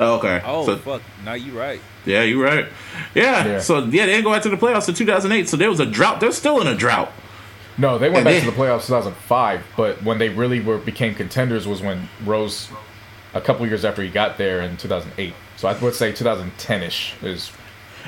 Oh, 0.01 0.17
okay. 0.17 0.41
Oh 0.45 0.65
so, 0.65 0.77
fuck. 0.77 1.01
Now 1.25 1.33
you 1.33 1.57
right. 1.59 1.81
yeah, 2.05 2.23
you're 2.23 2.43
right. 2.43 2.65
Yeah. 3.13 3.45
Yeah. 3.45 3.59
So 3.59 3.79
yeah, 3.79 4.05
they 4.05 4.13
didn't 4.13 4.23
go 4.23 4.33
out 4.33 4.43
to 4.43 4.49
the 4.49 4.55
playoffs 4.57 4.87
in 4.87 4.95
2008. 4.95 5.49
So 5.49 5.57
there 5.57 5.69
was 5.69 5.79
a 5.81 5.85
drought. 5.85 6.19
They're 6.21 6.31
still 6.31 6.61
in 6.61 6.67
a 6.67 6.75
drought. 6.75 7.11
No, 7.77 7.97
they 7.97 8.07
went 8.09 8.17
And 8.19 8.25
back 8.25 8.33
they- 8.35 8.39
to 8.49 8.51
the 8.51 8.57
playoffs 8.57 8.87
2005, 8.87 9.63
but 9.77 10.03
when 10.03 10.17
they 10.17 10.29
really 10.29 10.59
were 10.61 10.77
became 10.77 11.15
contenders 11.15 11.67
was 11.67 11.81
when 11.81 12.09
Rose, 12.25 12.69
a 13.33 13.41
couple 13.41 13.65
years 13.67 13.85
after 13.85 14.01
he 14.01 14.09
got 14.09 14.37
there 14.37 14.61
in 14.61 14.77
2008. 14.77 15.33
So 15.57 15.67
I 15.67 15.73
would 15.77 15.93
say 15.95 16.11
2010ish 16.13 17.21
is. 17.23 17.51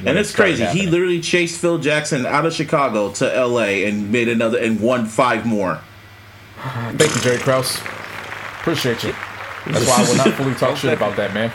And 0.06 0.18
it's 0.18 0.30
started 0.30 0.58
crazy. 0.58 0.80
He 0.80 0.88
literally 0.88 1.20
chased 1.20 1.60
Phil 1.60 1.78
Jackson 1.78 2.26
out 2.26 2.46
of 2.46 2.54
Chicago 2.54 3.12
to 3.14 3.26
LA 3.46 3.86
and 3.86 4.12
made 4.12 4.30
another 4.30 4.58
and 4.58 4.80
won 4.80 5.06
five 5.06 5.46
more. 5.46 5.82
Thank 6.62 7.14
you, 7.16 7.22
Jerry 7.22 7.38
Krause. 7.40 7.78
Appreciate 8.62 9.04
you. 9.04 9.12
That's 9.68 9.88
why 9.88 10.04
I 10.04 10.10
will 10.10 10.16
not 10.16 10.34
fully 10.36 10.56
talk 10.56 10.78
shit 10.78 10.94
about 10.94 11.16
that 11.18 11.34
man. 11.34 11.52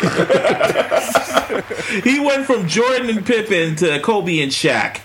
He 2.04 2.20
went 2.20 2.46
from 2.46 2.68
Jordan 2.68 3.10
and 3.10 3.26
Pippen 3.26 3.74
to 3.76 3.98
Kobe 4.00 4.40
and 4.40 4.52
Shaq. 4.52 5.00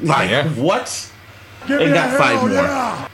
Like 0.00 0.30
Yeah. 0.30 0.48
what? 0.50 1.10
And 1.68 1.92
got 1.92 2.16
five 2.16 2.40
more. 2.48 3.08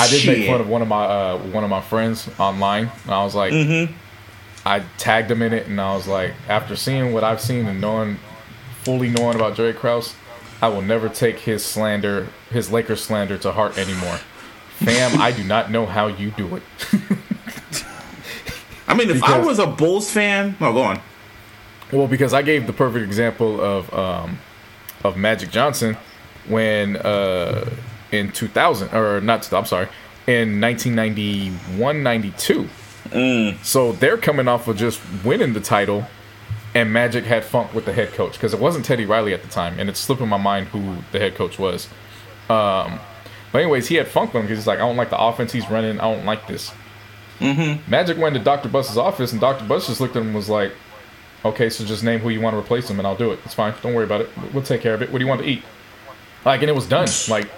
I 0.00 0.08
did 0.08 0.26
make 0.26 0.46
fun 0.46 0.60
of 0.60 0.68
one 0.68 0.82
of 0.82 0.88
my 0.88 1.04
uh, 1.04 1.38
one 1.38 1.64
of 1.64 1.70
my 1.70 1.80
friends 1.80 2.28
online, 2.38 2.90
and 3.04 3.12
I 3.12 3.24
was 3.24 3.34
like, 3.34 3.52
Mm-hmm. 3.52 3.92
I 4.66 4.80
tagged 4.98 5.30
him 5.30 5.40
in 5.42 5.52
it, 5.54 5.66
and 5.66 5.80
I 5.80 5.94
was 5.94 6.06
like, 6.06 6.34
after 6.48 6.76
seeing 6.76 7.12
what 7.14 7.24
I've 7.24 7.40
seen 7.40 7.66
and 7.66 7.80
knowing, 7.80 8.18
fully 8.82 9.08
knowing 9.08 9.34
about 9.36 9.56
Jerry 9.56 9.72
Krause, 9.72 10.14
I 10.60 10.68
will 10.68 10.82
never 10.82 11.08
take 11.08 11.38
his 11.38 11.64
slander, 11.64 12.28
his 12.50 12.70
Lakers 12.70 13.02
slander 13.02 13.38
to 13.38 13.52
heart 13.52 13.78
anymore. 13.78 14.18
Fam, 14.76 15.20
I 15.20 15.32
do 15.32 15.42
not 15.42 15.70
know 15.70 15.86
how 15.86 16.08
you 16.08 16.30
do 16.32 16.56
it. 16.56 16.62
I 18.88 18.94
mean, 18.94 19.10
if 19.10 19.22
I 19.22 19.38
was 19.38 19.58
a 19.58 19.66
Bulls 19.66 20.10
fan, 20.10 20.56
no, 20.60 20.72
go 20.72 20.82
on. 20.82 21.00
Well, 21.92 22.06
because 22.06 22.34
I 22.34 22.42
gave 22.42 22.66
the 22.66 22.72
perfect 22.72 23.04
example 23.04 23.60
of 23.60 23.92
um, 23.94 24.38
of 25.04 25.16
Magic 25.16 25.50
Johnson 25.50 25.96
when 26.48 26.96
uh, 26.96 27.68
in 28.10 28.32
2000 28.32 28.94
or 28.94 29.20
not 29.20 29.52
I'm 29.52 29.66
sorry 29.66 29.88
in 30.26 30.60
1991 30.60 32.02
92. 32.02 32.68
So 33.62 33.92
they're 33.92 34.18
coming 34.18 34.48
off 34.48 34.68
of 34.68 34.76
just 34.76 35.00
winning 35.24 35.54
the 35.54 35.60
title, 35.60 36.04
and 36.74 36.92
Magic 36.92 37.24
had 37.24 37.44
funk 37.44 37.72
with 37.72 37.86
the 37.86 37.92
head 37.92 38.12
coach 38.12 38.34
because 38.34 38.52
it 38.52 38.60
wasn't 38.60 38.84
Teddy 38.84 39.06
Riley 39.06 39.32
at 39.32 39.42
the 39.42 39.48
time, 39.48 39.78
and 39.78 39.88
it's 39.88 39.98
slipping 40.00 40.28
my 40.28 40.36
mind 40.36 40.68
who 40.68 40.98
the 41.12 41.18
head 41.18 41.34
coach 41.34 41.58
was. 41.58 41.88
Um, 42.50 43.00
but 43.50 43.62
anyways, 43.62 43.88
he 43.88 43.94
had 43.94 44.08
funk 44.08 44.34
with 44.34 44.40
him 44.40 44.46
because 44.46 44.58
he's 44.58 44.66
like, 44.66 44.78
I 44.78 44.82
don't 44.82 44.96
like 44.96 45.10
the 45.10 45.18
offense 45.20 45.52
he's 45.52 45.70
running. 45.70 45.98
I 46.00 46.14
don't 46.14 46.26
like 46.26 46.46
this. 46.46 46.72
Mm-hmm. 47.40 47.90
Magic 47.90 48.18
went 48.18 48.34
to 48.34 48.40
Dr. 48.42 48.68
Buss's 48.68 48.96
office, 48.98 49.32
and 49.32 49.40
Dr. 49.40 49.64
Buss 49.64 49.86
just 49.86 50.00
looked 50.00 50.16
at 50.16 50.20
him 50.20 50.28
and 50.28 50.36
was 50.36 50.48
like, 50.48 50.72
Okay, 51.44 51.70
so 51.70 51.84
just 51.84 52.02
name 52.02 52.18
who 52.18 52.30
you 52.30 52.40
want 52.40 52.54
to 52.54 52.58
replace 52.58 52.90
him, 52.90 52.98
and 52.98 53.06
I'll 53.06 53.14
do 53.16 53.30
it. 53.30 53.38
It's 53.44 53.54
fine. 53.54 53.72
Don't 53.80 53.94
worry 53.94 54.04
about 54.04 54.22
it. 54.22 54.28
We'll 54.52 54.64
take 54.64 54.80
care 54.80 54.92
of 54.94 55.02
it. 55.02 55.12
What 55.12 55.18
do 55.20 55.24
you 55.24 55.28
want 55.28 55.40
to 55.42 55.46
eat? 55.46 55.62
Like, 56.44 56.62
and 56.62 56.68
it 56.68 56.74
was 56.74 56.86
done. 56.86 57.06
Like, 57.28 57.48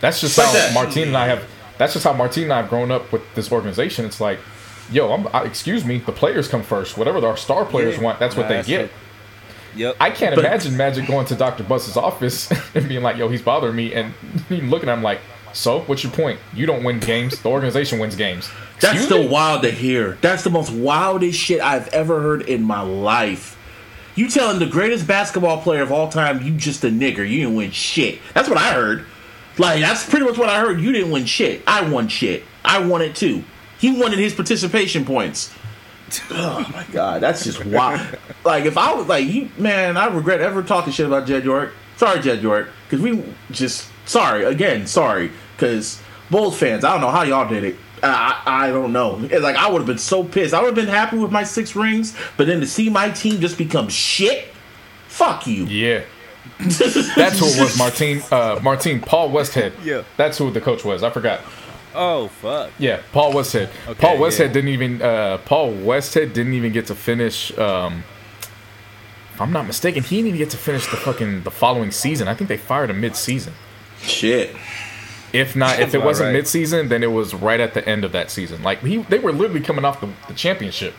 that's 0.00 0.22
just 0.22 0.36
how 0.40 0.50
that. 0.52 0.72
Martine 0.72 1.08
and 1.08 1.16
I 1.16 1.26
have. 1.26 1.44
That's 1.76 1.92
just 1.92 2.04
how 2.06 2.14
Martine 2.14 2.44
and 2.44 2.52
I 2.54 2.62
have 2.62 2.70
grown 2.70 2.90
up 2.90 3.12
with 3.12 3.22
this 3.34 3.52
organization. 3.52 4.06
It's 4.06 4.22
like, 4.22 4.38
yo, 4.90 5.12
I'm, 5.12 5.28
I, 5.34 5.42
excuse 5.44 5.84
me, 5.84 5.98
the 5.98 6.12
players 6.12 6.48
come 6.48 6.62
first. 6.62 6.96
Whatever 6.96 7.24
our 7.26 7.36
star 7.36 7.66
players 7.66 7.96
Yeah. 7.98 8.02
want, 8.04 8.18
that's 8.18 8.36
what 8.36 8.44
Nah, 8.44 8.48
they 8.48 8.54
that's 8.56 8.68
get. 8.68 8.78
true. 8.88 9.80
Yep. 9.82 9.96
I 10.00 10.10
can't 10.10 10.34
But- 10.34 10.46
imagine 10.46 10.74
Magic 10.78 11.06
going 11.06 11.26
to 11.26 11.34
Dr. 11.34 11.62
Buss's 11.62 11.98
office 11.98 12.50
and 12.74 12.88
being 12.88 13.02
like, 13.02 13.18
yo, 13.18 13.28
he's 13.28 13.42
bothering 13.42 13.76
me, 13.76 13.92
and 13.92 14.14
looking 14.50 14.88
at 14.88 14.94
him 14.96 15.02
like, 15.02 15.20
so 15.56 15.80
what's 15.80 16.02
your 16.02 16.12
point? 16.12 16.38
You 16.54 16.66
don't 16.66 16.84
win 16.84 17.00
games. 17.00 17.40
The 17.40 17.48
organization 17.48 17.98
wins 17.98 18.14
games. 18.14 18.48
That's 18.80 18.94
Excuse 18.94 19.04
still 19.06 19.22
me? 19.22 19.28
wild 19.28 19.62
to 19.62 19.70
hear. 19.70 20.18
That's 20.20 20.44
the 20.44 20.50
most 20.50 20.70
wildest 20.70 21.38
shit 21.38 21.60
I've 21.60 21.88
ever 21.88 22.20
heard 22.20 22.42
in 22.42 22.62
my 22.62 22.82
life. 22.82 23.58
You 24.14 24.28
telling 24.28 24.58
the 24.58 24.66
greatest 24.66 25.06
basketball 25.06 25.60
player 25.62 25.82
of 25.82 25.92
all 25.92 26.08
time, 26.08 26.42
you 26.42 26.52
just 26.52 26.84
a 26.84 26.88
nigger. 26.88 27.18
You 27.28 27.40
didn't 27.40 27.56
win 27.56 27.70
shit. 27.70 28.18
That's 28.34 28.48
what 28.48 28.58
I 28.58 28.72
heard. 28.72 29.06
Like 29.58 29.80
that's 29.80 30.08
pretty 30.08 30.26
much 30.26 30.36
what 30.36 30.48
I 30.50 30.60
heard. 30.60 30.80
You 30.80 30.92
didn't 30.92 31.10
win 31.10 31.24
shit. 31.24 31.62
I 31.66 31.88
won 31.88 32.08
shit. 32.08 32.44
I 32.64 32.78
won 32.80 33.00
it 33.00 33.16
too. 33.16 33.42
He 33.78 33.98
wanted 33.98 34.18
his 34.18 34.34
participation 34.34 35.04
points. 35.04 35.54
Oh 36.30 36.68
my 36.72 36.84
god, 36.92 37.22
that's 37.22 37.44
just 37.44 37.64
wild. 37.64 38.00
like 38.44 38.64
if 38.64 38.76
I 38.76 38.94
was 38.94 39.06
like 39.06 39.26
you, 39.26 39.50
man, 39.58 39.96
I 39.96 40.06
regret 40.06 40.40
ever 40.40 40.62
talking 40.62 40.92
shit 40.92 41.06
about 41.06 41.26
Jed 41.26 41.44
York. 41.44 41.72
Sorry, 41.96 42.20
Jed 42.20 42.42
York, 42.42 42.68
because 42.84 43.00
we 43.00 43.24
just 43.50 43.88
sorry 44.04 44.44
again, 44.44 44.86
sorry, 44.86 45.32
because 45.56 46.02
Bulls 46.30 46.58
fans, 46.58 46.84
I 46.84 46.92
don't 46.92 47.00
know 47.00 47.10
how 47.10 47.22
y'all 47.22 47.48
did 47.48 47.64
it. 47.64 47.76
I, 48.02 48.42
I 48.44 48.66
I 48.66 48.70
don't 48.70 48.92
know. 48.92 49.20
It's 49.22 49.42
like 49.42 49.56
I 49.56 49.70
would 49.70 49.78
have 49.78 49.86
been 49.86 49.98
so 49.98 50.22
pissed. 50.22 50.54
I 50.54 50.60
would 50.60 50.66
have 50.66 50.74
been 50.74 50.86
happy 50.86 51.16
with 51.16 51.32
my 51.32 51.44
six 51.44 51.74
rings, 51.74 52.16
but 52.36 52.46
then 52.46 52.60
to 52.60 52.66
see 52.66 52.90
my 52.90 53.10
team 53.10 53.40
just 53.40 53.58
become 53.58 53.88
shit, 53.88 54.48
fuck 55.08 55.46
you. 55.46 55.64
Yeah. 55.64 56.04
That's 56.58 57.38
who 57.38 57.46
it 57.46 57.60
was, 57.60 57.76
Martine. 57.76 58.22
Uh, 58.30 58.60
Martine, 58.62 59.00
Paul 59.00 59.30
Westhead. 59.30 59.72
Yeah. 59.82 60.04
That's 60.16 60.38
who 60.38 60.50
the 60.50 60.60
coach 60.60 60.84
was. 60.84 61.02
I 61.02 61.10
forgot. 61.10 61.40
Oh 61.94 62.28
fuck. 62.28 62.70
Yeah, 62.78 63.00
Paul 63.12 63.32
Westhead. 63.32 63.70
Okay, 63.88 64.00
Paul 64.00 64.18
Westhead 64.18 64.48
yeah. 64.48 64.52
didn't 64.52 64.68
even. 64.68 65.02
Uh, 65.02 65.38
Paul 65.38 65.72
Westhead 65.72 66.34
didn't 66.34 66.52
even 66.52 66.72
get 66.72 66.86
to 66.86 66.94
finish. 66.94 67.56
Um, 67.56 68.04
if 69.32 69.40
I'm 69.40 69.52
not 69.52 69.66
mistaken, 69.66 70.02
he 70.02 70.16
didn't 70.16 70.28
even 70.28 70.38
get 70.38 70.50
to 70.50 70.56
finish 70.56 70.90
the 70.90 70.96
fucking 70.96 71.42
the 71.42 71.50
following 71.50 71.90
season. 71.90 72.28
I 72.28 72.34
think 72.34 72.48
they 72.48 72.56
fired 72.56 72.90
him 72.90 73.00
mid-season. 73.00 73.52
Shit. 74.00 74.54
If 75.36 75.54
not, 75.56 75.78
if 75.80 75.94
it 75.94 76.02
wasn't 76.02 76.28
right. 76.28 76.32
mid-season, 76.34 76.88
then 76.88 77.02
it 77.02 77.12
was 77.12 77.34
right 77.34 77.60
at 77.60 77.74
the 77.74 77.86
end 77.88 78.04
of 78.04 78.12
that 78.12 78.30
season. 78.30 78.62
Like 78.62 78.80
he, 78.80 78.98
they 78.98 79.18
were 79.18 79.32
literally 79.32 79.60
coming 79.60 79.84
off 79.84 80.00
the, 80.00 80.08
the 80.28 80.34
championship, 80.34 80.94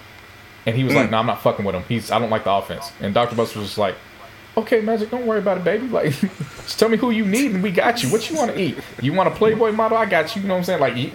and 0.66 0.76
he 0.76 0.84
was 0.84 0.94
Hmm. 0.94 1.00
like, 1.00 1.12
"No, 1.12 1.18
I'm 1.18 1.26
not 1.26 1.42
fucking 1.42 1.66
with 1.66 1.76
him. 1.76 1.84
He's 1.88 2.12
I 2.12 2.20
don't 2.20 2.30
like 2.30 2.44
the 2.44 2.52
offense." 2.54 2.92
And 3.02 3.14
Dr. 3.14 3.36
Buster 3.36 3.60
was 3.60 3.70
just 3.70 3.78
like, 3.78 3.96
"Okay, 4.56 4.82
Magic, 4.82 5.10
don't 5.12 5.26
worry 5.26 5.40
about 5.40 5.58
it, 5.58 5.64
baby. 5.64 5.88
Like, 5.88 6.12
just 6.64 6.80
tell 6.80 6.90
me 6.90 6.98
who 6.98 7.12
you 7.12 7.26
need, 7.26 7.52
and 7.52 7.64
we 7.64 7.72
got 7.72 8.04
you. 8.04 8.10
What 8.10 8.30
you 8.30 8.36
want 8.38 8.52
to 8.52 8.60
eat? 8.60 8.78
You 9.02 9.14
want 9.14 9.28
a 9.30 9.32
Playboy 9.32 9.72
model? 9.72 9.98
I 9.98 10.06
got 10.06 10.36
you. 10.36 10.42
You 10.42 10.48
know 10.48 10.54
what 10.56 10.60
I'm 10.60 10.64
saying? 10.66 10.80
Like, 10.80 10.94
he, 10.96 11.14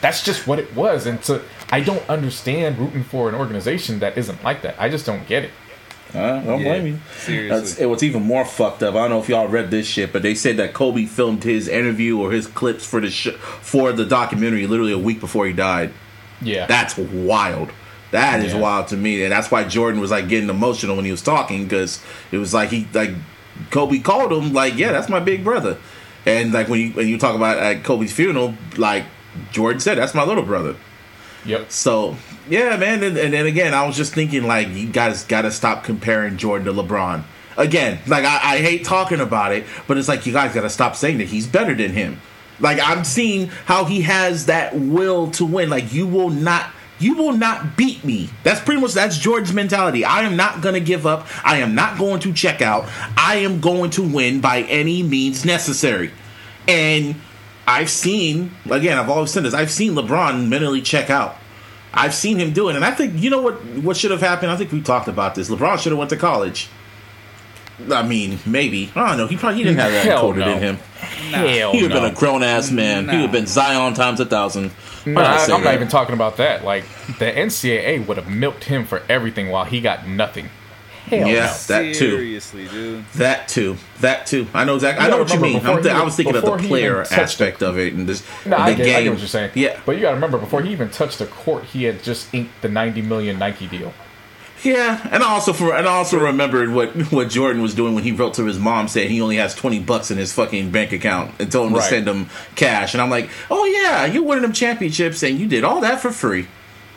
that's 0.00 0.22
just 0.24 0.46
what 0.46 0.58
it 0.58 0.74
was. 0.74 1.06
And 1.06 1.22
to 1.24 1.42
I 1.70 1.80
don't 1.80 2.06
understand 2.08 2.78
rooting 2.78 3.04
for 3.04 3.28
an 3.28 3.34
organization 3.34 4.00
that 4.00 4.18
isn't 4.18 4.42
like 4.44 4.62
that. 4.62 4.74
I 4.78 4.88
just 4.88 5.06
don't 5.06 5.26
get 5.26 5.44
it. 5.44 5.50
I 6.14 6.40
don't 6.44 6.62
blame 6.62 6.86
you. 6.86 6.98
seriously. 7.16 7.48
That's, 7.60 7.78
it 7.78 7.86
was 7.86 8.02
even 8.02 8.22
more 8.22 8.44
fucked 8.44 8.82
up. 8.82 8.94
I 8.94 8.98
don't 8.98 9.10
know 9.10 9.20
if 9.20 9.28
y'all 9.28 9.48
read 9.48 9.70
this 9.70 9.86
shit, 9.86 10.12
but 10.12 10.22
they 10.22 10.34
said 10.34 10.58
that 10.58 10.74
Kobe 10.74 11.06
filmed 11.06 11.42
his 11.44 11.68
interview 11.68 12.18
or 12.18 12.30
his 12.32 12.46
clips 12.46 12.84
for 12.86 13.00
the 13.00 13.10
sh- 13.10 13.28
for 13.62 13.92
the 13.92 14.04
documentary 14.04 14.66
literally 14.66 14.92
a 14.92 14.98
week 14.98 15.20
before 15.20 15.46
he 15.46 15.52
died. 15.52 15.92
Yeah, 16.42 16.66
That's 16.66 16.96
wild. 16.98 17.70
That 18.10 18.44
is 18.44 18.52
Yeah. 18.52 18.60
wild 18.60 18.88
to 18.88 18.96
me, 18.96 19.22
and 19.22 19.32
that's 19.32 19.50
why 19.50 19.64
Jordan 19.64 20.00
was 20.00 20.10
like 20.10 20.28
getting 20.28 20.50
emotional 20.50 20.96
when 20.96 21.04
he 21.06 21.10
was 21.10 21.22
talking 21.22 21.64
because 21.64 22.02
it 22.30 22.36
was 22.36 22.52
like 22.52 22.68
he 22.68 22.86
like 22.92 23.12
Kobe 23.70 24.00
called 24.00 24.32
him 24.32 24.52
like, 24.52 24.76
yeah, 24.76 24.92
that's 24.92 25.08
my 25.08 25.20
big 25.20 25.42
brother, 25.44 25.78
and 26.26 26.52
like 26.52 26.68
when 26.68 26.80
you 26.80 26.90
when 26.90 27.08
you 27.08 27.16
talk 27.18 27.34
about 27.34 27.56
at 27.56 27.84
Kobe's 27.84 28.12
funeral, 28.12 28.54
like 28.76 29.04
Jordan 29.50 29.80
said, 29.80 29.96
that's 29.96 30.14
my 30.14 30.24
little 30.24 30.42
brother. 30.42 30.76
Yep. 31.44 31.70
So 31.70 32.16
yeah, 32.48 32.76
man, 32.76 33.02
and, 33.02 33.16
and 33.16 33.32
then 33.32 33.46
again, 33.46 33.74
I 33.74 33.86
was 33.86 33.96
just 33.96 34.14
thinking 34.14 34.44
like 34.44 34.68
you 34.68 34.88
guys 34.88 35.24
got 35.24 35.42
to 35.42 35.50
stop 35.50 35.84
comparing 35.84 36.36
Jordan 36.36 36.66
to 36.66 36.82
LeBron. 36.82 37.24
Again, 37.56 37.98
like 38.06 38.24
I, 38.24 38.54
I 38.54 38.58
hate 38.58 38.84
talking 38.84 39.20
about 39.20 39.52
it, 39.52 39.66
but 39.86 39.98
it's 39.98 40.08
like 40.08 40.26
you 40.26 40.32
guys 40.32 40.54
got 40.54 40.62
to 40.62 40.70
stop 40.70 40.96
saying 40.96 41.18
that 41.18 41.28
he's 41.28 41.46
better 41.46 41.74
than 41.74 41.92
him. 41.92 42.20
Like 42.60 42.78
I'm 42.82 43.04
seeing 43.04 43.48
how 43.66 43.84
he 43.84 44.02
has 44.02 44.46
that 44.46 44.74
will 44.74 45.30
to 45.32 45.44
win. 45.44 45.70
Like 45.70 45.92
you 45.92 46.06
will 46.06 46.30
not. 46.30 46.70
You 46.98 47.16
will 47.16 47.32
not 47.32 47.76
beat 47.76 48.04
me. 48.04 48.30
That's 48.44 48.60
pretty 48.60 48.80
much 48.80 48.92
that's 48.92 49.18
Jordan's 49.18 49.52
mentality. 49.52 50.04
I 50.04 50.22
am 50.22 50.36
not 50.36 50.60
going 50.60 50.76
to 50.76 50.80
give 50.80 51.04
up. 51.04 51.26
I 51.44 51.56
am 51.56 51.74
not 51.74 51.98
going 51.98 52.20
to 52.20 52.32
check 52.32 52.62
out. 52.62 52.88
I 53.16 53.38
am 53.38 53.60
going 53.60 53.90
to 53.92 54.08
win 54.08 54.40
by 54.40 54.62
any 54.62 55.02
means 55.02 55.44
necessary. 55.44 56.12
And 56.68 57.16
I've 57.66 57.90
seen 57.90 58.52
again, 58.70 58.98
I've 58.98 59.08
always 59.10 59.30
said 59.30 59.44
this. 59.44 59.54
I've 59.54 59.70
seen 59.70 59.94
LeBron 59.94 60.48
mentally 60.48 60.82
check 60.82 61.10
out. 61.10 61.36
I've 61.94 62.14
seen 62.14 62.38
him 62.38 62.52
do 62.52 62.68
it, 62.70 62.76
and 62.76 62.84
I 62.84 62.90
think 62.90 63.20
you 63.22 63.30
know 63.30 63.42
what 63.42 63.54
what 63.76 63.96
should 63.96 64.10
have 64.10 64.20
happened. 64.20 64.50
I 64.50 64.56
think 64.56 64.72
we 64.72 64.80
talked 64.80 65.08
about 65.08 65.34
this. 65.34 65.48
LeBron 65.50 65.78
should 65.78 65.92
have 65.92 65.98
went 65.98 66.10
to 66.10 66.16
college. 66.16 66.68
I 67.90 68.02
mean, 68.02 68.38
maybe 68.46 68.90
I 68.94 69.08
don't 69.08 69.18
know. 69.18 69.26
He 69.26 69.36
probably 69.36 69.58
he 69.58 69.64
didn't 69.64 69.78
have 69.78 69.92
that 69.92 70.04
Hell 70.06 70.32
encoded 70.32 70.38
no. 70.38 70.52
in 70.52 70.58
him. 70.58 70.76
Hell 70.76 71.72
He 71.72 71.82
would 71.82 71.90
have 71.90 72.02
no. 72.02 72.08
been 72.08 72.16
a 72.16 72.18
grown 72.18 72.42
ass 72.42 72.70
man. 72.70 73.08
He 73.08 73.16
would 73.16 73.22
have 73.22 73.32
been 73.32 73.46
Zion 73.46 73.94
times 73.94 74.20
a 74.20 74.24
thousand. 74.26 74.72
No, 75.04 75.20
I 75.20 75.34
I, 75.34 75.38
say 75.38 75.52
am 75.52 75.64
not 75.64 75.74
even 75.74 75.88
talking 75.88 76.14
about 76.14 76.36
that. 76.36 76.64
Like 76.64 76.84
the 77.18 77.24
NCAA 77.26 78.06
would 78.06 78.16
have 78.18 78.28
milked 78.28 78.64
him 78.64 78.84
for 78.84 79.02
everything 79.08 79.50
while 79.50 79.64
he 79.64 79.80
got 79.80 80.06
nothing. 80.06 80.48
Hell 81.06 81.28
Yeah. 81.28 81.46
no. 81.46 81.52
That 81.68 81.94
too. 81.94 81.94
Seriously, 81.94 82.68
dude. 82.68 83.04
That 83.14 83.48
too. 83.48 83.76
That 84.00 84.26
too. 84.26 84.46
I 84.54 84.64
know 84.64 84.76
exactly. 84.76 85.04
I 85.04 85.10
know 85.10 85.18
what 85.18 85.32
you 85.32 85.40
mean. 85.40 85.56
I'm 85.66 85.82
th- 85.82 85.84
he- 85.84 85.90
I 85.90 86.02
was 86.02 86.16
thinking 86.16 86.36
of 86.36 86.42
the 86.42 86.56
player 86.58 86.92
even 87.02 87.04
touched 87.04 87.12
aspect 87.18 87.62
of 87.62 87.78
it 87.78 87.92
and 87.92 88.08
this. 88.08 88.22
No, 88.46 88.56
the 88.56 88.62
I 88.62 88.74
get, 88.74 88.84
game. 88.84 88.96
I 88.96 89.02
get 89.02 89.10
what 89.10 89.18
you're 89.18 89.28
saying. 89.28 89.50
Yeah. 89.54 89.78
But 89.84 89.96
you 89.96 90.02
got 90.02 90.10
to 90.10 90.14
remember, 90.14 90.38
before 90.38 90.62
he 90.62 90.70
even 90.72 90.90
touched 90.90 91.18
the 91.18 91.26
court, 91.26 91.64
he 91.64 91.84
had 91.84 92.02
just 92.02 92.32
inked 92.34 92.62
the 92.62 92.68
90 92.68 93.02
million 93.02 93.38
Nike 93.38 93.66
deal. 93.66 93.92
Yeah, 94.64 95.08
and 95.10 95.24
I 95.24 95.28
also 95.28 95.52
for 95.52 95.74
and 95.74 95.88
I 95.88 95.92
also 95.92 96.20
remembered 96.20 96.70
what 96.70 96.90
what 97.12 97.28
Jordan 97.30 97.62
was 97.62 97.74
doing 97.74 97.96
when 97.96 98.04
he 98.04 98.12
wrote 98.12 98.34
to 98.34 98.44
his 98.44 98.60
mom 98.60 98.86
saying 98.86 99.10
he 99.10 99.20
only 99.20 99.34
has 99.38 99.56
twenty 99.56 99.80
bucks 99.80 100.12
in 100.12 100.18
his 100.18 100.32
fucking 100.32 100.70
bank 100.70 100.92
account 100.92 101.32
and 101.40 101.50
told 101.50 101.66
him 101.66 101.74
Right. 101.74 101.82
to 101.82 101.88
send 101.88 102.06
him 102.06 102.28
cash. 102.54 102.94
And 102.94 103.02
I'm 103.02 103.10
like, 103.10 103.28
oh 103.50 103.64
yeah, 103.64 104.04
you 104.04 104.22
winning 104.22 104.42
them 104.42 104.52
championships 104.52 105.24
and 105.24 105.36
you 105.36 105.48
did 105.48 105.64
all 105.64 105.80
that 105.80 106.00
for 106.00 106.12
free. 106.12 106.46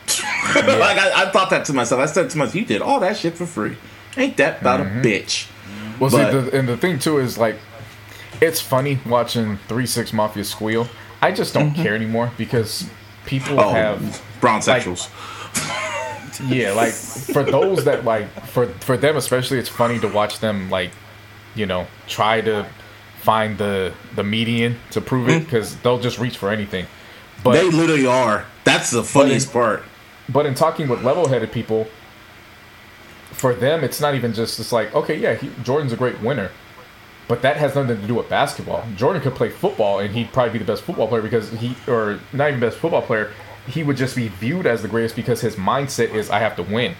like 0.55 0.99
I, 0.99 1.23
I 1.25 1.31
thought 1.31 1.49
that 1.49 1.65
to 1.65 1.73
myself. 1.73 1.99
I 2.01 2.05
said 2.05 2.29
to 2.29 2.37
myself, 2.37 2.53
you 2.53 2.65
did 2.65 2.83
all 2.83 2.99
that 2.99 3.17
shit 3.17 3.33
for 3.35 3.47
free. 3.47 3.77
Ain't 4.17 4.37
that 4.37 4.61
about 4.61 4.79
Mm-hmm. 4.81 4.99
a 4.99 5.03
bitch? 5.03 5.47
Well, 5.99 6.09
But- 6.11 6.31
see, 6.31 6.49
the, 6.49 6.57
and 6.59 6.67
the 6.67 6.77
thing 6.77 6.99
too 6.99 7.19
is 7.19 7.37
like, 7.37 7.57
it's 8.41 8.59
funny 8.61 8.99
watching 9.05 9.57
Three 9.67 9.85
Six 9.85 10.11
Mafia 10.13 10.43
squeal. 10.43 10.87
I 11.21 11.31
just 11.31 11.53
don't 11.53 11.73
care 11.73 11.95
anymore 11.95 12.31
because 12.37 12.89
people 13.25 13.55
Mm-hmm. 13.57 13.59
Oh, 13.59 13.71
have 13.71 14.21
brown 14.41 14.59
sexuals. 14.61 15.09
yeah 16.49 16.71
like 16.73 16.91
for 16.91 17.43
those 17.43 17.85
that 17.85 18.03
like 18.03 18.27
for 18.47 18.67
for 18.81 18.97
them 18.97 19.15
especially 19.15 19.57
it's 19.57 19.69
funny 19.69 19.97
to 19.99 20.07
watch 20.09 20.39
them 20.39 20.69
like 20.69 20.91
you 21.55 21.65
know 21.65 21.87
try 22.07 22.41
to 22.41 22.65
find 23.21 23.57
the 23.57 23.93
the 24.15 24.23
median 24.23 24.77
to 24.91 24.99
prove 24.99 25.29
it 25.29 25.45
because 25.45 25.77
they'll 25.77 25.97
just 25.97 26.19
reach 26.19 26.37
for 26.37 26.49
anything 26.51 26.85
but 27.43 27.53
they 27.53 27.63
literally 27.69 28.05
are. 28.05 28.45
That's 28.65 28.91
the 28.91 29.03
funniest 29.03 29.53
part. 29.53 29.83
but 30.27 30.45
in 30.45 30.55
talking 30.55 30.87
with 30.89 31.03
level-headed 31.03 31.51
people 31.53 31.87
for 33.45 33.53
them 33.53 33.83
it's 33.83 34.01
not 34.01 34.15
even 34.15 34.33
just 34.33 34.59
it's 34.59 34.71
like 34.71 34.93
okay 34.95 35.15
yeah 35.17 35.35
he, 35.35 35.51
jordan's 35.63 35.93
a 35.93 35.95
great 35.95 36.19
winner 36.21 36.49
but 37.27 37.41
that 37.43 37.57
has 37.57 37.75
nothing 37.75 37.99
to 38.01 38.07
do 38.07 38.15
with 38.15 38.27
basketball 38.27 38.83
jordan 38.95 39.21
could 39.21 39.35
play 39.35 39.49
football 39.49 39.99
and 39.99 40.15
he'd 40.15 40.31
probably 40.33 40.53
be 40.53 40.57
the 40.57 40.65
best 40.65 40.81
football 40.81 41.07
player 41.07 41.21
because 41.21 41.51
he 41.51 41.75
or 41.87 42.19
not 42.33 42.47
even 42.47 42.59
best 42.59 42.77
football 42.77 43.03
player 43.03 43.31
he 43.67 43.83
would 43.83 43.97
just 43.97 44.15
be 44.15 44.29
viewed 44.29 44.65
as 44.65 44.81
the 44.81 44.87
greatest 44.87 45.15
because 45.15 45.41
his 45.41 45.55
mindset 45.57 46.11
is 46.15 46.29
i 46.31 46.39
have 46.39 46.55
to 46.55 46.63
win 46.63 46.95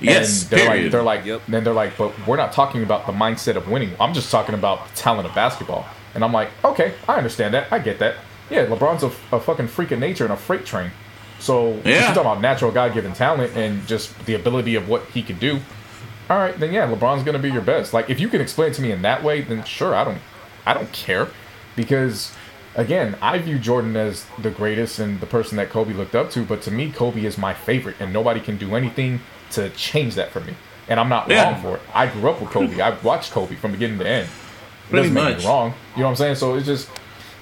Yes, 0.00 0.42
and 0.42 0.50
they're 0.50 0.66
period. 0.66 0.82
like, 0.82 0.90
they're 0.92 1.02
like, 1.04 1.24
Yep. 1.24 1.42
then 1.46 1.62
they're 1.62 1.72
like, 1.84 1.96
but 1.96 2.12
we're 2.26 2.36
not 2.36 2.50
talking 2.52 2.82
about 2.82 3.06
the 3.06 3.12
mindset 3.12 3.54
of 3.54 3.68
winning. 3.68 3.92
I'm 4.00 4.12
just 4.12 4.28
talking 4.28 4.56
about 4.56 4.88
the 4.88 4.96
talent 4.96 5.28
of 5.28 5.32
basketball. 5.36 5.86
And 6.16 6.24
I'm 6.24 6.32
like, 6.32 6.48
okay, 6.64 6.94
I 7.08 7.14
understand 7.14 7.54
that. 7.54 7.72
I 7.72 7.78
get 7.78 8.00
that. 8.00 8.16
Yeah, 8.50 8.66
LeBron's 8.66 9.04
a, 9.04 9.12
a 9.36 9.38
fucking 9.38 9.68
freak 9.68 9.92
of 9.92 10.00
nature 10.00 10.24
and 10.24 10.32
a 10.32 10.36
freight 10.36 10.66
train. 10.66 10.90
So 11.38 11.74
if 11.74 11.86
you're 11.86 11.94
Yeah. 11.94 12.06
talking 12.08 12.22
about 12.22 12.40
natural 12.40 12.72
God-given 12.72 13.12
talent 13.12 13.56
and 13.56 13.86
just 13.86 14.18
the 14.26 14.34
ability 14.34 14.74
of 14.74 14.88
what 14.88 15.04
he 15.14 15.22
can 15.22 15.38
do. 15.38 15.60
All 16.30 16.38
right, 16.38 16.58
then 16.58 16.72
yeah, 16.72 16.86
LeBron's 16.90 17.22
gonna 17.22 17.38
be 17.38 17.50
your 17.50 17.62
best. 17.62 17.92
Like 17.92 18.08
if 18.08 18.18
you 18.18 18.28
can 18.28 18.40
explain 18.40 18.70
it 18.70 18.74
to 18.74 18.82
me 18.82 18.92
in 18.92 19.02
that 19.02 19.22
way, 19.22 19.42
then 19.42 19.62
sure, 19.64 19.94
I 19.94 20.04
don't, 20.04 20.18
I 20.64 20.72
don't 20.74 20.90
care, 20.92 21.28
because 21.76 22.32
again, 22.74 23.16
I 23.20 23.38
view 23.38 23.58
Jordan 23.58 23.96
as 23.96 24.24
the 24.38 24.50
greatest 24.50 24.98
and 24.98 25.20
the 25.20 25.26
person 25.26 25.56
that 25.58 25.68
Kobe 25.70 25.92
looked 25.92 26.14
up 26.14 26.30
to. 26.30 26.42
But 26.44 26.62
to 26.62 26.70
me, 26.70 26.90
Kobe 26.90 27.24
is 27.24 27.36
my 27.36 27.52
favorite, 27.54 27.96
and 28.00 28.12
nobody 28.12 28.40
can 28.40 28.56
do 28.56 28.74
anything 28.74 29.20
to 29.50 29.68
change 29.70 30.14
that 30.14 30.30
for 30.30 30.40
me. 30.40 30.54
And 30.88 30.98
I'm 30.98 31.08
not 31.08 31.28
Yeah. 31.28 31.52
wrong 31.52 31.62
for 31.62 31.76
it. 31.76 31.82
I 31.94 32.06
grew 32.06 32.30
up 32.30 32.40
with 32.40 32.50
Kobe. 32.50 32.80
I 32.80 32.90
watched 33.02 33.32
Kobe 33.32 33.54
from 33.54 33.72
beginning 33.72 33.98
to 33.98 34.06
end. 34.08 34.28
It 34.28 34.90
Pretty 34.90 35.08
doesn't 35.08 35.14
make 35.14 35.34
much. 35.36 35.38
me 35.44 35.48
wrong. 35.48 35.74
You 35.94 36.00
know 36.02 36.06
what 36.06 36.10
I'm 36.10 36.16
saying? 36.16 36.34
So 36.36 36.54
it's 36.56 36.66
just, 36.66 36.88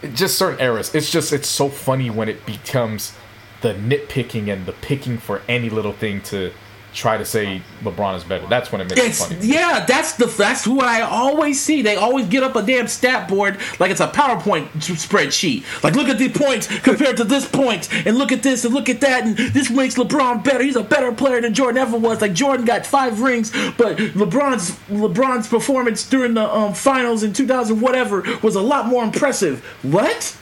it's 0.03 0.19
just 0.19 0.37
certain 0.39 0.61
eras. 0.61 0.95
It's 0.95 1.11
just 1.11 1.33
it's 1.33 1.49
so 1.49 1.69
funny 1.69 2.11
when 2.11 2.29
it 2.29 2.45
becomes 2.47 3.15
the 3.63 3.75
nitpicking 3.75 4.53
and 4.53 4.67
the 4.67 4.73
picking 4.73 5.19
for 5.19 5.43
any 5.49 5.71
little 5.71 5.93
thing 5.93 6.21
to 6.23 6.53
try 6.93 7.17
to 7.17 7.25
say 7.25 7.63
LeBron 7.83 8.17
is 8.17 8.25
better. 8.25 8.47
That's 8.47 8.71
when 8.71 8.81
it 8.81 8.91
makes 8.91 9.21
it 9.21 9.25
funny. 9.29 9.47
yeah, 9.47 9.85
that's 9.85 10.15
the 10.15 10.27
that's 10.27 10.67
what 10.67 10.87
I 10.87 11.03
always 11.03 11.61
see. 11.61 11.83
They 11.83 11.97
always 11.97 12.27
get 12.27 12.43
up 12.43 12.57
a 12.57 12.63
damn 12.63 12.89
stat 12.89 13.29
board 13.29 13.59
like 13.81 13.91
it's 13.91 14.01
a 14.01 14.09
PowerPoint 14.09 14.69
spreadsheet. 14.79 15.65
Like, 15.83 15.95
look 15.95 16.09
at 16.09 16.19
the 16.19 16.29
points 16.29 16.67
compared 16.81 17.17
to 17.19 17.25
this 17.25 17.49
point, 17.49 17.93
and 18.07 18.17
look 18.17 18.33
at 18.33 18.43
this 18.43 18.65
and 18.65 18.75
look 18.75 18.89
at 18.89 19.01
that, 19.01 19.25
and 19.25 19.37
this 19.37 19.71
makes 19.71 19.97
LeBron 19.97 20.45
better. 20.45 20.63
He's 20.63 20.77
a 20.77 20.83
better 20.83 21.13
player 21.13 21.41
than 21.41 21.55
Jordan 21.55 21.79
ever 21.79 21.97
was. 21.97 22.21
Like 22.21 22.35
Jordan 22.35 22.65
got 22.67 22.87
five 22.87 23.21
rings, 23.21 23.51
but 23.51 23.97
LeBron's 23.97 24.73
LeBron's 24.89 25.49
performance 25.49 26.09
during 26.09 26.35
the 26.35 26.49
um, 26.49 26.75
finals 26.75 27.23
in 27.23 27.33
2000 27.33 27.81
whatever 27.81 28.23
was 28.43 28.55
a 28.55 28.61
lot 28.61 28.87
more 28.87 29.05
impressive. 29.05 29.65
What? 29.83 30.37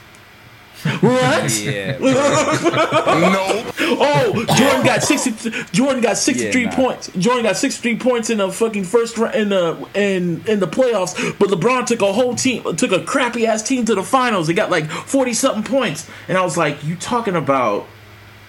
What? 1.00 1.58
Yeah. 1.60 1.96
Oh, 4.02 4.44
Jordan 4.56 4.84
got 4.84 5.02
sixty. 5.02 5.50
Jordan 5.72 6.00
got 6.00 6.16
sixty-three 6.16 6.62
Yeah, 6.62 6.70
nah. 6.70 6.76
points. 6.76 7.10
Jordan 7.18 7.42
got 7.44 7.56
sixty-three 7.56 7.98
points 7.98 8.30
in 8.30 8.38
the 8.38 8.50
fucking 8.50 8.84
first 8.84 9.18
round 9.18 9.34
in 9.34 9.48
the 9.50 9.86
in 9.94 10.42
in 10.46 10.60
the 10.60 10.68
playoffs. 10.68 11.38
But 11.38 11.48
LeBron 11.50 11.86
took 11.86 12.00
a 12.00 12.12
whole 12.12 12.34
team, 12.34 12.62
took 12.76 12.92
a 12.92 13.02
crappy 13.02 13.46
ass 13.46 13.62
team 13.62 13.84
to 13.86 13.94
the 13.94 14.02
finals. 14.02 14.46
They 14.46 14.54
got 14.54 14.70
like 14.70 14.88
forty 14.90 15.34
something 15.34 15.64
points, 15.64 16.08
and 16.28 16.38
I 16.38 16.42
was 16.42 16.56
like, 16.56 16.82
"You 16.84 16.96
talking 16.96 17.34
about 17.36 17.86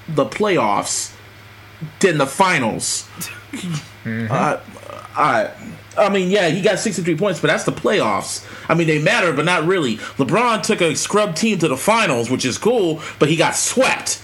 the 0.08 0.26
playoffs? 0.26 1.14
Then 2.00 2.18
the 2.18 2.28
finals?" 2.28 3.10
Uh, 4.06 4.60
I, 5.16 5.52
I 5.98 6.08
mean, 6.10 6.30
yeah, 6.32 6.48
he 6.48 6.62
got 6.62 6.80
63 6.80 7.18
points, 7.18 7.42
but 7.42 7.48
that's 7.48 7.66
the 7.66 7.72
playoffs. 7.74 8.46
I 8.70 8.76
mean, 8.76 8.88
they 8.88 9.02
matter, 9.02 9.34
but 9.34 9.44
not 9.46 9.66
really. 9.66 9.98
LeBron 9.98 10.64
took 10.64 10.82
a 10.82 10.96
scrub 10.96 11.36
team 11.36 11.60
to 11.60 11.68
the 11.68 11.76
finals, 11.76 12.30
which 12.32 12.46
is 12.46 12.58
cool, 12.58 13.02
but 13.20 13.28
he 13.30 13.36
got 13.36 13.56
swept. 13.56 14.22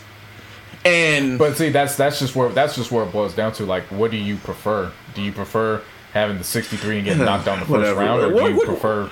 And 0.85 1.38
But 1.38 1.57
see, 1.57 1.69
that's 1.69 1.95
that's 1.98 2.19
just 2.19 2.35
where 2.35 2.49
that's 2.49 2.76
just 2.76 2.91
where 2.91 3.03
it 3.03 3.11
boils 3.11 3.34
down 3.35 3.52
to. 3.53 3.65
Like, 3.65 3.84
what 3.85 4.11
do 4.11 4.18
you 4.18 4.38
prefer? 4.38 4.91
Do 5.15 5.22
you 5.22 5.31
prefer 5.34 5.81
having 6.14 6.38
the 6.38 6.44
63 6.44 6.98
and 6.98 7.06
getting 7.06 7.26
knocked 7.26 7.45
down 7.45 7.60
the 7.60 7.65
first 7.65 7.72
Whatever. 7.72 7.99
round, 7.99 8.22
or 8.23 8.30
do 8.31 8.49
you 8.49 8.57
what- 8.57 8.68
prefer 8.68 9.10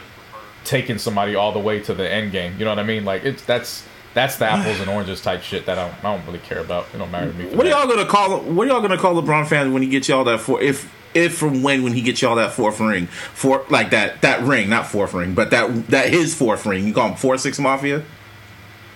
taking 0.63 0.97
somebody 0.97 1.35
all 1.35 1.51
the 1.51 1.59
way 1.59 1.79
to 1.81 1.93
the 1.93 2.09
end 2.09 2.31
game? 2.31 2.53
You 2.57 2.63
know 2.65 2.71
what 2.71 2.79
I 2.79 2.83
mean? 2.83 3.03
Like, 3.03 3.25
it's 3.25 3.43
that's 3.43 3.85
that's 4.13 4.37
the 4.37 4.45
apples 4.45 4.79
and 4.79 4.89
oranges 4.89 5.19
type 5.21 5.41
shit 5.41 5.65
that 5.65 5.77
I 5.77 5.87
don't, 5.89 6.05
I 6.05 6.15
don't 6.15 6.25
really 6.25 6.39
care 6.39 6.59
about. 6.59 6.85
It 6.93 6.97
don't 6.99 7.11
matter 7.11 7.29
to 7.33 7.37
me. 7.37 7.53
What 7.53 7.65
are 7.65 7.69
y'all 7.69 7.87
gonna 7.87 8.05
call? 8.05 8.39
What 8.39 8.65
are 8.67 8.71
y'all 8.71 8.81
gonna 8.81 8.97
call 8.97 9.21
LeBron 9.21 9.45
fans 9.47 9.73
when 9.73 9.81
he 9.81 9.89
gets 9.89 10.07
y'all 10.07 10.23
that 10.23 10.39
four? 10.39 10.61
If 10.61 10.89
if 11.15 11.37
from 11.37 11.63
when 11.63 11.81
when 11.83 11.93
he 11.93 12.01
gets 12.01 12.21
y'all 12.21 12.35
that 12.35 12.51
fourth 12.53 12.79
ring, 12.79 13.07
for 13.07 13.65
like 13.69 13.89
that 13.91 14.21
that 14.21 14.41
ring, 14.43 14.69
not 14.69 14.87
fourth 14.87 15.13
ring, 15.13 15.33
but 15.33 15.49
that 15.51 15.87
that 15.87 16.09
his 16.09 16.35
fourth 16.35 16.65
ring. 16.65 16.85
You 16.87 16.93
call 16.93 17.09
him 17.09 17.15
four 17.15 17.37
six 17.37 17.57
mafia? 17.59 18.03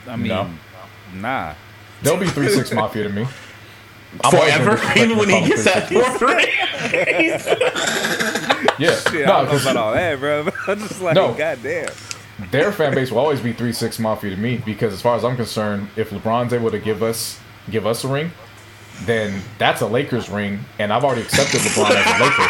I 0.08 0.16
mean, 0.16 0.28
No. 0.30 0.50
nah. 1.16 1.54
They'll 2.02 2.18
be 2.18 2.28
three 2.28 2.50
six 2.50 2.72
mafia 2.72 3.04
to 3.04 3.10
me. 3.10 3.26
I'm 4.24 4.32
Forever, 4.32 4.80
even 5.00 5.18
when 5.20 5.30
he 5.30 5.48
gets 5.50 5.66
that 5.66 5.88
3-6. 5.88 6.02
fourth 6.02 6.22
ring. 6.24 6.48
Yeah, 8.80 8.96
Shit, 8.96 9.26
no, 9.28 9.34
I 9.34 9.36
don't 9.42 9.46
know 9.46 9.52
'cause 9.52 9.62
about 9.66 9.78
all 9.78 9.94
that, 9.94 10.20
bro. 10.20 10.48
I'm 10.68 10.80
just 10.80 11.02
like, 11.02 11.14
No. 11.16 11.34
goddamn. 11.34 11.90
their 12.50 12.72
fan 12.72 12.96
base 12.96 13.12
will 13.12 13.20
always 13.20 13.40
be 13.42 13.54
three 13.54 13.74
six 13.74 14.00
mafia 14.00 14.32
to 14.32 14.38
me 14.38 14.58
because 14.66 14.94
as 14.94 15.02
far 15.02 15.16
as 15.16 15.24
I'm 15.24 15.36
concerned, 15.36 15.90
if 15.96 16.10
LeBron's 16.10 16.54
able 16.54 16.72
to 16.72 16.80
give 16.80 17.04
us 17.04 17.40
give 17.70 17.86
us 17.86 18.04
a 18.04 18.08
ring, 18.08 18.32
then 19.06 19.42
that's 19.58 19.82
a 19.82 19.88
Lakers 19.88 20.30
ring, 20.30 20.60
and 20.80 20.92
I've 20.94 21.04
already 21.04 21.22
accepted 21.22 21.62
LeBron 21.62 21.92
as 21.92 22.20
a 22.20 22.24
Laker. 22.24 22.50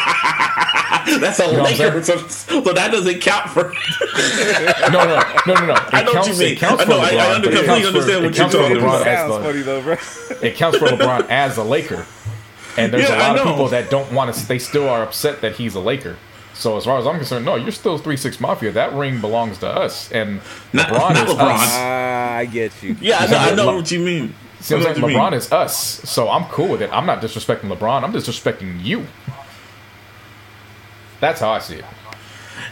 That's 1.19 1.39
a 1.39 1.51
know 1.51 1.63
Laker, 1.63 2.03
so, 2.03 2.17
so 2.27 2.61
that 2.61 2.91
doesn't 2.91 3.19
count 3.21 3.49
for. 3.49 3.73
No, 4.91 5.05
no, 5.05 5.21
no, 5.47 5.53
no, 5.53 5.65
no. 5.67 5.73
It 5.88 5.93
I 5.93 6.03
know 6.03 6.13
what 6.13 6.27
you 6.27 6.34
mean. 6.38 6.53
It 6.53 6.59
counts 6.59 6.84
I 6.84 6.85
know, 6.85 6.95
for 6.97 7.01
I- 7.01 7.07
I 7.07 7.11
LeBron, 7.13 7.35
under- 7.35 7.49
it 7.49 7.53
completely 7.55 7.81
counts 7.81 7.88
understand 7.88 8.19
for, 8.19 8.26
what 8.26 8.38
you're 8.38 8.49
talking 8.49 8.77
LeBron 8.77 9.01
about. 9.01 9.07
as 9.07 9.19
Sounds 9.19 9.35
the, 9.35 9.43
funny 9.43 9.61
though, 9.61 9.81
bro. 9.81 9.97
it 10.49 10.55
counts 10.55 10.77
for 10.77 10.85
LeBron 10.88 11.30
as 11.30 11.57
a 11.57 11.63
Laker. 11.63 12.05
And 12.77 12.93
there's 12.93 13.09
Yeah, 13.09 13.17
a 13.17 13.19
lot 13.34 13.39
of 13.39 13.45
people 13.47 13.67
that 13.69 13.89
don't 13.89 14.11
want 14.13 14.34
to. 14.35 14.47
They 14.47 14.59
still 14.59 14.88
are 14.89 15.01
upset 15.03 15.41
that 15.41 15.55
he's 15.55 15.76
a 15.76 15.80
Laker. 15.80 16.17
So 16.53 16.77
as 16.77 16.85
far 16.85 16.99
as 16.99 17.07
I'm 17.07 17.15
concerned, 17.15 17.45
no, 17.45 17.55
you're 17.55 17.71
still 17.71 17.97
three 17.97 18.17
six 18.17 18.39
mafia. 18.39 18.71
That 18.73 18.93
ring 18.93 19.21
belongs 19.21 19.57
to 19.59 19.67
us, 19.67 20.11
and 20.11 20.41
Not- 20.73 20.89
LeBron 20.89 21.13
not 21.13 21.27
is 21.30 21.34
LeBron. 21.35 21.53
us. 21.55 21.59
Ah, 21.71 22.35
I 22.35 22.45
get 22.45 22.84
you. 22.84 22.95
Yeah, 22.99 23.19
I 23.19 23.27
know, 23.27 23.38
I 23.38 23.55
know 23.55 23.76
what 23.77 23.89
you 23.89 23.99
mean. 23.99 24.35
See 24.61 24.76
what 24.76 24.81
I 24.81 24.84
know 24.84 24.90
I'm 24.90 24.95
saying? 24.95 25.07
mean. 25.07 25.18
LeBron 25.18 25.34
is 25.34 25.52
us, 25.52 25.77
so 26.10 26.30
I'm 26.30 26.45
cool 26.45 26.68
with 26.69 26.81
it. 26.81 26.90
I'm 26.91 27.06
not 27.06 27.22
disrespecting 27.22 27.73
LeBron. 27.76 28.03
I'm 28.03 28.11
disrespecting 28.14 28.84
you. 28.84 29.06
That's 31.19 31.40
how 31.41 31.49
I 31.52 31.60
see 31.60 31.76
it. 31.76 31.86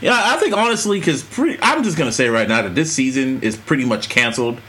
Yeah, 0.02 0.12
I 0.14 0.38
think 0.38 0.56
honestly, 0.56 1.00
because 1.00 1.26
I'm 1.62 1.84
just 1.84 1.98
gonna 1.98 2.12
say 2.12 2.30
right 2.30 2.48
now 2.48 2.62
that 2.62 2.76
this 2.76 2.92
season 2.92 3.42
is 3.42 3.56
pretty 3.56 3.86
much 3.86 4.10
canceled. 4.10 4.60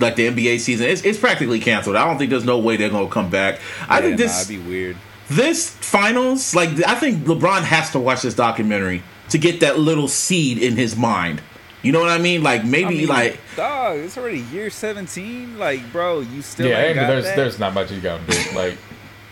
Like 0.00 0.14
the 0.14 0.28
NBA 0.28 0.60
season, 0.60 0.86
it's, 0.86 1.02
it's 1.04 1.18
practically 1.18 1.58
canceled. 1.58 1.96
I 1.96 2.04
don't 2.04 2.18
think 2.18 2.30
there's 2.30 2.44
no 2.44 2.58
way 2.58 2.76
they're 2.76 2.88
gonna 2.88 3.08
come 3.08 3.30
back. 3.30 3.58
I 3.88 3.96
Yeah, 3.98 4.04
think 4.06 4.16
this 4.18 4.48
it'd 4.48 4.64
be 4.64 4.70
weird. 4.70 4.96
this 5.28 5.68
finals, 5.70 6.54
like 6.54 6.68
I 6.86 6.94
think 6.94 7.24
LeBron 7.24 7.62
has 7.62 7.90
to 7.90 7.98
watch 7.98 8.22
this 8.22 8.34
documentary 8.34 9.02
to 9.30 9.38
get 9.38 9.60
that 9.60 9.78
little 9.78 10.06
seed 10.08 10.58
in 10.58 10.76
his 10.76 10.96
mind. 10.96 11.42
You 11.82 11.92
know 11.92 12.00
what 12.00 12.10
I 12.10 12.18
mean? 12.18 12.42
Like 12.42 12.64
maybe 12.64 12.84
I 12.86 12.90
mean, 12.90 13.06
like 13.08 13.40
dog, 13.56 13.98
it's 13.98 14.18
already 14.18 14.40
year 14.52 14.68
17. 14.70 15.58
Like, 15.58 15.92
bro, 15.92 16.20
you 16.20 16.42
still 16.42 16.68
yeah, 16.68 16.78
ain't 16.80 16.98
and 16.98 17.00
got 17.00 17.06
there's 17.08 17.24
that. 17.24 17.36
there's 17.36 17.58
not 17.58 17.72
much 17.74 17.92
you 17.92 18.00
got 18.00 18.20
to 18.26 18.32
do. 18.32 18.38
Like 18.56 18.78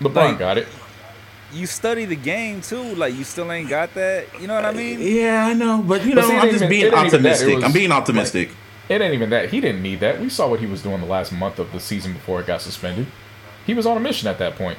LeBron 0.01 0.15
Like- 0.15 0.39
got 0.39 0.59
it. 0.59 0.69
you 1.53 1.67
study 1.67 2.05
the 2.05 2.15
game 2.17 2.61
too. 2.61 2.95
Like, 2.95 3.15
you 3.15 3.25
still 3.25 3.51
ain't 3.51 3.69
got 3.69 3.95
that. 3.95 4.27
You 4.41 4.47
know 4.47 4.55
what 4.55 4.65
I 4.65 4.73
mean? 4.73 4.99
Uh, 5.01 5.05
yeah, 5.05 5.47
I 5.47 5.55
know, 5.55 5.83
but 5.83 6.05
you 6.05 6.15
But 6.15 6.21
know, 6.23 6.29
see, 6.29 6.37
I'm 6.37 6.43
just 6.51 6.57
even- 6.57 6.69
being 6.69 6.87
it 6.87 6.93
ain't 6.95 7.07
even 7.07 7.23
that. 7.23 7.29
It 7.31 7.35
optimistic. 7.35 7.55
was, 7.57 7.65
I'm 7.65 7.73
being 7.73 7.93
optimistic. 7.93 8.51
It 8.89 9.01
ain't 9.01 9.15
even 9.15 9.31
that. 9.31 9.51
He 9.51 9.61
didn't 9.61 9.83
need 9.83 9.99
that. 10.01 10.21
We 10.21 10.29
saw 10.29 10.49
what 10.49 10.61
he 10.61 10.67
was 10.67 10.83
doing 10.83 11.01
the 11.01 11.07
last 11.07 11.33
month 11.33 11.59
of 11.59 11.73
the 11.73 11.81
season 11.81 12.13
before 12.13 12.41
it 12.41 12.47
got 12.47 12.63
suspended. 12.63 13.07
He 13.67 13.75
was 13.75 13.85
on 13.87 13.97
a 13.97 14.01
mission 14.01 14.29
at 14.29 14.39
that 14.39 14.55
point. 14.55 14.79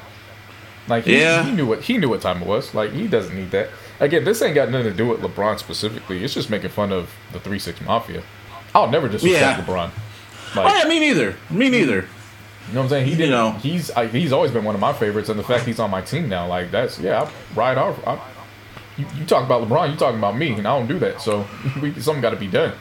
Like 0.88 1.03
he, 1.03 1.19
Yeah. 1.19 1.44
he 1.44 1.52
knew 1.52 1.65
what 1.65 1.81
he 1.81 1.98
knew 1.98 2.07
what 2.07 2.22
time 2.22 2.41
it 2.41 2.48
was. 2.48 2.73
Like 2.73 2.94
he 2.94 3.07
doesn't 3.10 3.35
need 3.35 3.52
that. 3.52 3.68
Again, 3.99 4.24
this 4.24 4.41
ain't 4.41 4.53
got 4.56 4.69
nothing 4.69 4.91
to 4.91 4.98
do 4.98 5.07
with 5.07 5.22
LeBron 5.22 5.57
specifically. 5.60 6.24
It's 6.24 6.34
just 6.34 6.49
making 6.49 6.69
fun 6.69 6.91
of 6.91 7.11
the 7.34 7.40
three 7.40 7.60
six 7.60 7.82
mafia. 7.82 8.24
I'll 8.76 8.90
never 8.90 9.07
disrespect 9.07 9.41
Yeah. 9.60 9.64
LeBron. 9.65 9.90
oh 10.56 10.78
yeah, 10.82 10.88
me 10.88 10.99
neither. 10.99 11.36
Me 11.49 11.69
neither. 11.69 12.07
You 12.68 12.74
know 12.74 12.82
what 12.82 12.84
I'm 12.84 12.90
saying? 12.90 13.06
He 13.07 13.11
didn't. 13.15 13.32
know. 13.32 13.52
He's 13.53 13.90
I, 13.91 14.07
he's 14.07 14.32
always 14.34 14.52
been 14.52 14.64
one 14.65 14.76
of 14.76 14.82
my 14.82 14.94
favorites, 14.94 15.30
and 15.30 15.40
the 15.40 15.44
fact 15.44 15.65
he's 15.65 15.80
on 15.80 15.90
my 15.90 16.02
team 16.02 16.28
now, 16.30 16.48
like 16.48 16.69
that's 16.69 16.99
yeah, 16.99 17.24
I 17.24 17.32
ride 17.56 17.78
off. 17.78 18.06
I, 18.06 18.19
you, 18.98 19.06
you 19.18 19.26
talk 19.26 19.45
about 19.45 19.68
LeBron, 19.68 19.91
you 19.91 19.95
talking 19.98 20.18
about 20.19 20.38
me, 20.38 20.53
and 20.53 20.68
I 20.68 20.78
don't 20.78 20.88
do 20.88 20.99
that. 20.99 21.22
So 21.22 21.48
we, 21.82 21.94
something 21.99 22.22
got 22.22 22.32
to 22.32 22.36
be 22.36 22.48
done. 22.48 22.74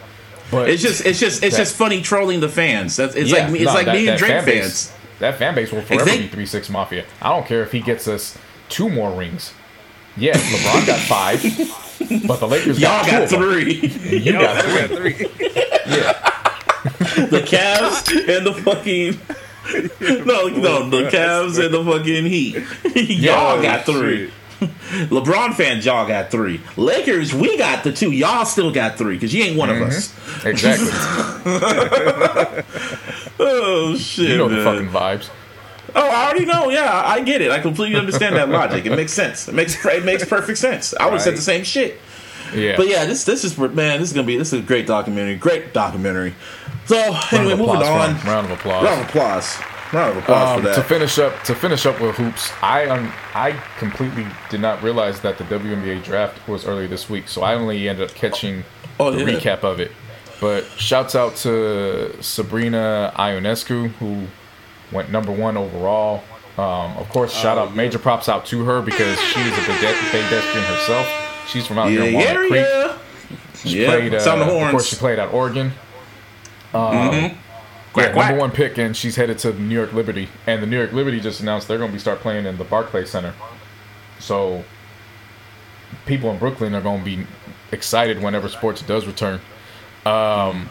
But 0.51 0.69
It's 0.71 0.83
just 0.83 1.05
it's 1.07 1.19
just 1.19 1.43
it's 1.43 1.57
That- 1.57 1.63
just 1.63 1.77
funny 1.77 2.03
trolling 2.03 2.41
the 2.41 2.49
fans. 2.49 2.95
That's 2.97 3.15
it's 3.15 3.31
yeah, 3.31 3.45
like 3.45 3.53
me, 3.53 3.59
it's 3.61 3.67
no, 3.69 3.75
like 3.75 3.87
that- 3.87 3.95
me 3.95 4.09
and 4.09 4.19
Drake 4.19 4.31
fan 4.33 4.45
base- 4.45 4.89
fans. 4.89 4.93
That 5.21 5.39
fan 5.39 5.55
base 5.55 5.73
will 5.73 5.81
forever 5.83 6.05
be 6.05 6.29
three 6.29 6.47
six 6.47 6.69
mafia. 6.69 7.05
I 7.23 7.31
don't 7.31 7.47
care 7.47 7.63
if 7.63 7.73
he 7.73 7.81
gets 7.81 8.07
us 8.07 8.37
two 8.69 8.91
more 8.91 9.11
rings. 9.13 9.55
Yeah, 10.17 10.33
LeBron 10.35 10.87
got 10.87 11.01
five, 11.01 11.43
but 12.27 12.41
the 12.41 12.49
Lakers 12.49 12.81
Y'all 12.81 13.05
got, 13.05 13.11
got 13.11 13.29
two 13.29 13.37
of 13.37 13.43
them. 13.43 13.51
three. 13.51 14.19
You 14.19 14.33
got 14.33 14.57
I 14.65 14.87
got 14.87 14.91
three. 14.91 15.13
three. 15.13 15.27
Yeah, 15.87 16.13
the 17.27 17.43
Cavs 17.45 18.37
and 18.37 18.47
the 18.47 18.55
fucking 18.55 19.21
no 20.27 20.49
no 20.49 20.89
the 20.89 21.11
Cavs 21.11 21.63
and 21.63 21.75
the 21.75 21.85
fucking 21.85 22.25
Heat. 22.25 22.57
y'all 23.21 23.61
got 23.61 23.85
three. 23.85 24.31
LeBron 24.59 25.55
fans, 25.55 25.85
y'all 25.85 26.09
got 26.09 26.31
three. 26.31 26.63
Lakers, 26.79 27.35
we 27.35 27.59
got 27.59 27.85
the 27.85 27.93
two. 27.93 28.11
Y'all 28.11 28.47
still 28.47 28.73
got 28.73 28.97
three 28.97 29.17
because 29.17 29.35
you 29.35 29.45
ain't 29.45 29.59
one 29.59 29.69
of 29.69 29.77
mm-hmm. 29.77 29.89
us. 29.89 30.15
exactly. 30.47 30.89
Oh 33.39 33.95
shit! 33.97 34.31
You 34.31 34.39
know 34.39 34.49
the 34.49 34.65
fucking 34.65 34.89
vibes. 34.89 35.29
Oh, 35.97 36.09
I 36.09 36.27
already 36.27 36.45
know. 36.45 36.69
Yeah, 36.71 37.03
I 37.05 37.21
get 37.23 37.41
it. 37.41 37.51
I 37.51 37.59
completely 37.59 37.99
understand 37.99 38.37
that 38.37 38.49
logic. 38.49 38.85
It 38.87 38.91
makes 38.91 39.13
sense. 39.13 39.49
It 39.49 39.55
makes 39.55 39.85
it 39.85 40.05
makes 40.05 40.25
perfect 40.25 40.59
sense. 40.59 40.95
I 41.01 41.05
would 41.07 41.15
have 41.15 41.23
said 41.23 41.37
the 41.37 41.41
same 41.43 41.65
shit. 41.65 41.99
Yeah, 42.55 42.77
But 42.77 42.89
yeah, 42.89 43.05
this 43.07 43.25
this 43.25 43.43
is 43.45 43.59
man. 43.59 43.99
This 44.01 44.11
is 44.11 44.13
gonna 44.15 44.27
be 44.27 44.37
this 44.37 44.53
is 44.53 44.61
a 44.61 44.63
great 44.63 44.87
documentary. 44.87 45.35
Great 45.37 45.73
documentary. 45.73 46.35
So 46.87 46.97
Round 46.97 47.33
anyway, 47.33 47.57
moving 47.57 47.77
on. 47.83 48.15
him. 48.15 48.27
Round 48.29 48.47
of 48.47 48.53
applause. 48.53 48.85
Round 48.85 49.01
of 49.01 49.09
applause. 49.09 49.59
Round 49.93 50.11
of 50.17 50.23
applause 50.23 50.59
Um, 50.59 50.63
for 50.65 50.75
to 50.75 50.83
finish 50.83 51.19
up, 51.19 51.43
to 51.45 51.55
finish 51.55 51.87
up 51.87 52.01
with 52.01 52.15
hoops, 52.17 52.53
I 52.63 52.87
um, 52.87 53.13
I 53.35 53.53
completely 53.79 54.27
did 54.51 54.61
not 54.61 54.83
realize 54.83 55.21
that 55.21 55.39
the 55.39 55.45
WNBA 55.45 56.05
draft 56.05 56.47
was 56.49 56.67
early 56.67 56.87
this 56.87 57.09
week, 57.11 57.27
so 57.29 57.43
I 57.43 57.55
only 57.55 57.89
ended 57.89 58.09
up 58.11 58.15
catching 58.15 58.65
Oh, 59.01 59.11
the 59.11 59.19
yeah. 59.25 59.39
recap 59.39 59.63
of 59.65 59.81
it. 59.81 59.91
But 60.41 60.65
shouts 60.77 61.15
out 61.17 61.35
to 61.39 62.15
Sabrina 62.23 63.13
Ionescu 63.17 63.89
who 63.99 64.27
went 64.93 65.11
number 65.11 65.33
one 65.33 65.57
overall. 65.57 66.23
Um, 66.59 66.97
of 66.97 67.09
course, 67.11 67.33
shout 67.35 67.59
out 67.59 67.75
major 67.77 67.99
props 67.99 68.29
out 68.29 68.47
to 68.47 68.65
her 68.65 68.81
because 68.81 69.19
she's 69.21 69.47
a 69.53 69.61
pede- 69.61 70.11
pedestrian 70.11 70.65
herself. 70.67 71.07
She's 71.49 71.67
from 71.67 71.79
out 71.79 71.91
yeah, 71.91 72.01
here 72.03 72.09
in 72.09 72.15
Walnut 72.15 72.29
yeah, 72.35 72.49
Creek. 72.49 72.67
yeah. 72.67 72.99
She 73.55 73.81
Yeah, 73.83 73.87
played, 73.89 74.15
uh, 74.15 74.21
sound 74.21 74.41
the 74.41 74.47
of 74.47 74.71
course, 74.71 74.87
she 74.87 74.97
played 74.97 75.19
at 75.19 75.33
Oregon. 75.33 75.73
Quack, 76.73 77.37
Yeah, 78.07 78.13
quack. 78.13 78.15
number 78.29 78.37
one 78.41 78.51
pick, 78.51 78.79
and 78.79 78.97
she's 78.97 79.17
headed 79.17 79.39
to 79.41 79.53
New 79.53 79.75
York 79.75 79.93
Liberty. 79.93 80.29
And 80.47 80.63
the 80.63 80.67
New 80.67 80.77
York 80.79 80.93
Liberty 80.93 81.21
just 81.21 81.41
announced 81.41 81.69
they're 81.69 81.79
going 81.79 81.91
to 81.91 81.95
be 81.95 81.99
start 82.01 82.21
playing 82.21 82.47
in 82.47 82.59
the 82.59 82.65
Barclays 82.65 83.11
Center. 83.11 83.35
So 84.19 84.65
people 86.07 86.31
in 86.31 86.39
Brooklyn 86.39 86.75
are 86.75 86.81
going 86.81 87.01
to 87.01 87.05
be 87.05 87.27
excited 87.73 88.23
whenever 88.23 88.49
sports 88.49 88.83
does 88.83 89.07
return. 89.07 89.41
Um, 90.05 90.69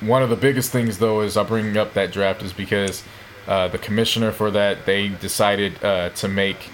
one 0.00 0.22
of 0.22 0.30
the 0.30 0.36
biggest 0.36 0.70
things, 0.70 0.98
though, 0.98 1.20
is 1.20 1.36
I 1.36 1.42
bring 1.42 1.76
up 1.76 1.94
that 1.94 2.12
draft 2.12 2.42
is 2.42 2.52
because 2.52 3.02
uh, 3.46 3.68
the 3.68 3.78
commissioner 3.78 4.32
for 4.32 4.50
that 4.50 4.86
they 4.86 5.08
decided 5.08 5.82
uh, 5.84 6.10
to 6.10 6.28
make 6.28 6.70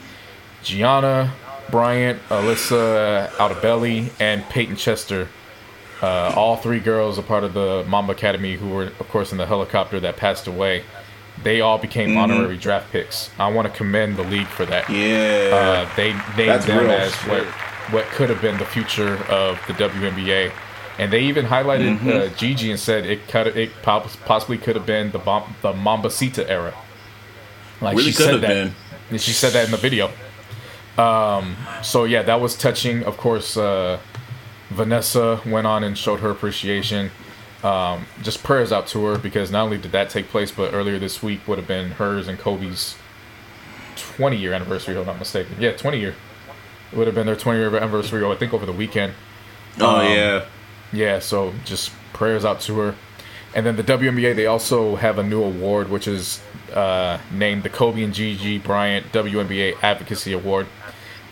Gianna 0.63 1.33
Bryant, 1.71 2.21
Alyssa 2.29 3.29
Altobelli, 3.33 4.11
and 4.21 4.43
Payton 4.45 4.77
Chester 4.77 5.29
uh, 6.01 6.33
all 6.37 6.57
three 6.57 6.79
girls, 6.79 7.19
a 7.19 7.23
part 7.23 7.43
of 7.43 7.55
the 7.55 7.85
Mamba 7.89 8.13
Academy, 8.13 8.55
who 8.55 8.69
were, 8.69 8.85
of 8.85 9.09
course, 9.09 9.33
in 9.33 9.39
the 9.39 9.47
helicopter 9.47 9.99
that 9.99 10.17
passed 10.17 10.47
away, 10.47 10.85
they 11.43 11.61
all 11.61 11.77
became 11.79 12.11
Mm-hmm. 12.11 12.19
honorary 12.19 12.57
draft 12.57 12.93
picks. 12.93 13.31
I 13.39 13.51
want 13.51 13.67
to 13.67 13.75
commend 13.77 14.17
the 14.17 14.23
league 14.23 14.47
for 14.47 14.65
that. 14.67 14.89
Yeah. 14.89 15.87
Uh, 15.91 15.97
they 15.97 16.13
named 16.13 16.23
That's 16.37 16.67
them 16.67 16.89
as 16.89 17.13
shit. 17.15 17.29
what 17.31 17.45
what 17.91 18.05
could 18.07 18.29
have 18.29 18.41
been 18.43 18.59
the 18.59 18.67
future 18.67 19.17
of 19.31 19.59
the 19.67 19.73
WNBA, 19.73 20.53
and 20.99 21.13
they 21.13 21.21
even 21.23 21.47
highlighted 21.47 21.99
Mm-hmm. 21.99 22.09
uh, 22.09 22.37
Gigi 22.37 22.71
and 22.71 22.79
said 22.81 23.07
it 23.07 23.29
could 23.29 23.57
it 23.57 23.71
possibly 23.83 24.59
could 24.59 24.77
have 24.77 24.87
been 24.87 25.11
the 25.13 25.19
Bom- 25.19 25.55
the 25.63 25.73
Mambacita 25.73 26.49
era. 26.49 26.75
Like 27.81 27.97
Really 27.97 28.11
she 28.11 28.17
said 28.17 28.41
that. 28.41 28.73
been. 29.11 29.19
She 29.19 29.33
said 29.33 29.53
that 29.53 29.65
in 29.65 29.71
the 29.71 29.77
video. 29.77 30.11
Um, 30.99 31.57
so 31.83 32.05
yeah, 32.05 32.23
that 32.23 32.41
was 32.41 32.57
touching. 32.57 33.05
Of 33.05 33.17
course, 33.17 33.57
uh, 33.57 33.99
Vanessa 34.71 35.41
went 35.47 35.67
on 35.67 35.85
and 35.85 35.97
showed 35.97 36.21
her 36.21 36.31
appreciation. 36.31 37.11
Um, 37.63 38.07
just 38.23 38.43
prayers 38.45 38.71
out 38.73 38.87
to 38.89 39.05
her 39.07 39.19
because 39.19 39.51
not 39.51 39.65
only 39.65 39.79
did 39.79 39.93
that 39.93 40.11
take 40.11 40.29
place, 40.29 40.51
but 40.51 40.75
earlier 40.75 40.99
this 40.99 41.23
week 41.23 41.47
would 41.49 41.59
have 41.59 41.67
been 41.69 41.93
hers 41.93 42.29
and 42.29 42.39
Kobe's 42.39 42.97
20 43.97 44.37
year 44.37 44.53
anniversary, 44.53 44.95
if 44.95 45.01
I'm 45.01 45.07
not 45.07 45.19
mistaken. 45.19 45.57
Yeah, 45.59 45.73
20 45.73 45.99
year. 45.99 46.15
It 46.93 46.97
would 46.97 47.07
have 47.07 47.15
been 47.17 47.27
their 47.27 47.37
20 47.37 47.59
year 47.59 47.77
anniversary, 47.77 48.25
I 48.25 48.35
think, 48.37 48.53
over 48.55 48.65
the 48.67 48.73
weekend. 48.73 49.13
oh 49.81 49.97
um, 50.01 50.07
yeah. 50.13 50.45
Yeah, 50.93 51.19
so 51.19 51.53
just 51.65 51.93
prayers 52.13 52.45
out 52.45 52.61
to 52.63 52.79
her. 52.79 52.95
And 53.55 53.65
then 53.65 53.77
the 53.77 53.85
WNBA, 53.85 54.37
they 54.37 54.47
also 54.47 54.97
have 54.97 55.19
a 55.19 55.23
new 55.23 55.43
award, 55.43 55.91
which 55.91 56.07
is 56.07 56.41
uh, 56.73 57.19
named 57.33 57.63
the 57.63 57.69
Kobe 57.71 58.03
and 58.03 58.13
Gigi 58.13 58.59
Bryant 58.59 59.11
WNBA 59.13 59.83
Advocacy 59.83 60.33
Award. 60.33 60.67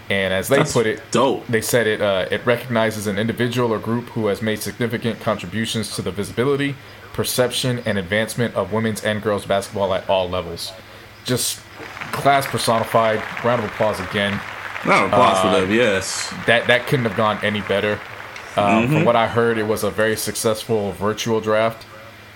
And 0.08 0.32
as 0.32 0.48
they 0.48 0.58
That's 0.58 0.72
put 0.72 0.86
it, 0.86 1.02
dope. 1.10 1.46
they 1.48 1.60
said 1.60 1.86
it 1.86 2.00
uh, 2.00 2.26
it 2.30 2.44
recognizes 2.46 3.06
an 3.08 3.18
individual 3.18 3.72
or 3.72 3.78
group 3.78 4.04
who 4.10 4.28
has 4.28 4.40
made 4.40 4.60
significant 4.62 5.20
contributions 5.20 5.94
to 5.96 6.02
the 6.02 6.12
visibility, 6.12 6.76
perception, 7.12 7.80
and 7.84 7.98
advancement 7.98 8.54
of 8.54 8.72
women's 8.72 9.02
and 9.04 9.20
girls 9.20 9.44
basketball 9.46 9.92
at 9.92 10.08
all 10.08 10.28
levels. 10.28 10.72
Just 11.24 11.60
class 12.12 12.46
personified. 12.46 13.20
Round 13.44 13.64
of 13.64 13.70
applause 13.70 13.98
again 13.98 14.40
Round 14.84 15.06
of 15.06 15.12
applause 15.12 15.38
uh, 15.38 15.42
for 15.42 15.60
them. 15.60 15.70
Yes. 15.74 16.32
that 16.46 16.68
that 16.68 16.86
couldn't 16.86 17.04
have 17.04 17.16
gone 17.16 17.38
any 17.42 17.60
better. 17.62 17.98
Um, 18.56 18.84
Mm-hmm. 18.84 18.92
From 18.94 19.04
what 19.04 19.16
I 19.16 19.28
heard, 19.28 19.58
it 19.58 19.66
was 19.66 19.84
a 19.84 19.90
very 19.90 20.16
successful 20.16 20.92
virtual 20.92 21.40
draft, 21.40 21.84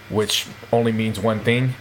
which 0.09 0.47
only 0.73 0.93
means 0.93 1.19
one 1.19 1.41
thing: 1.41 1.75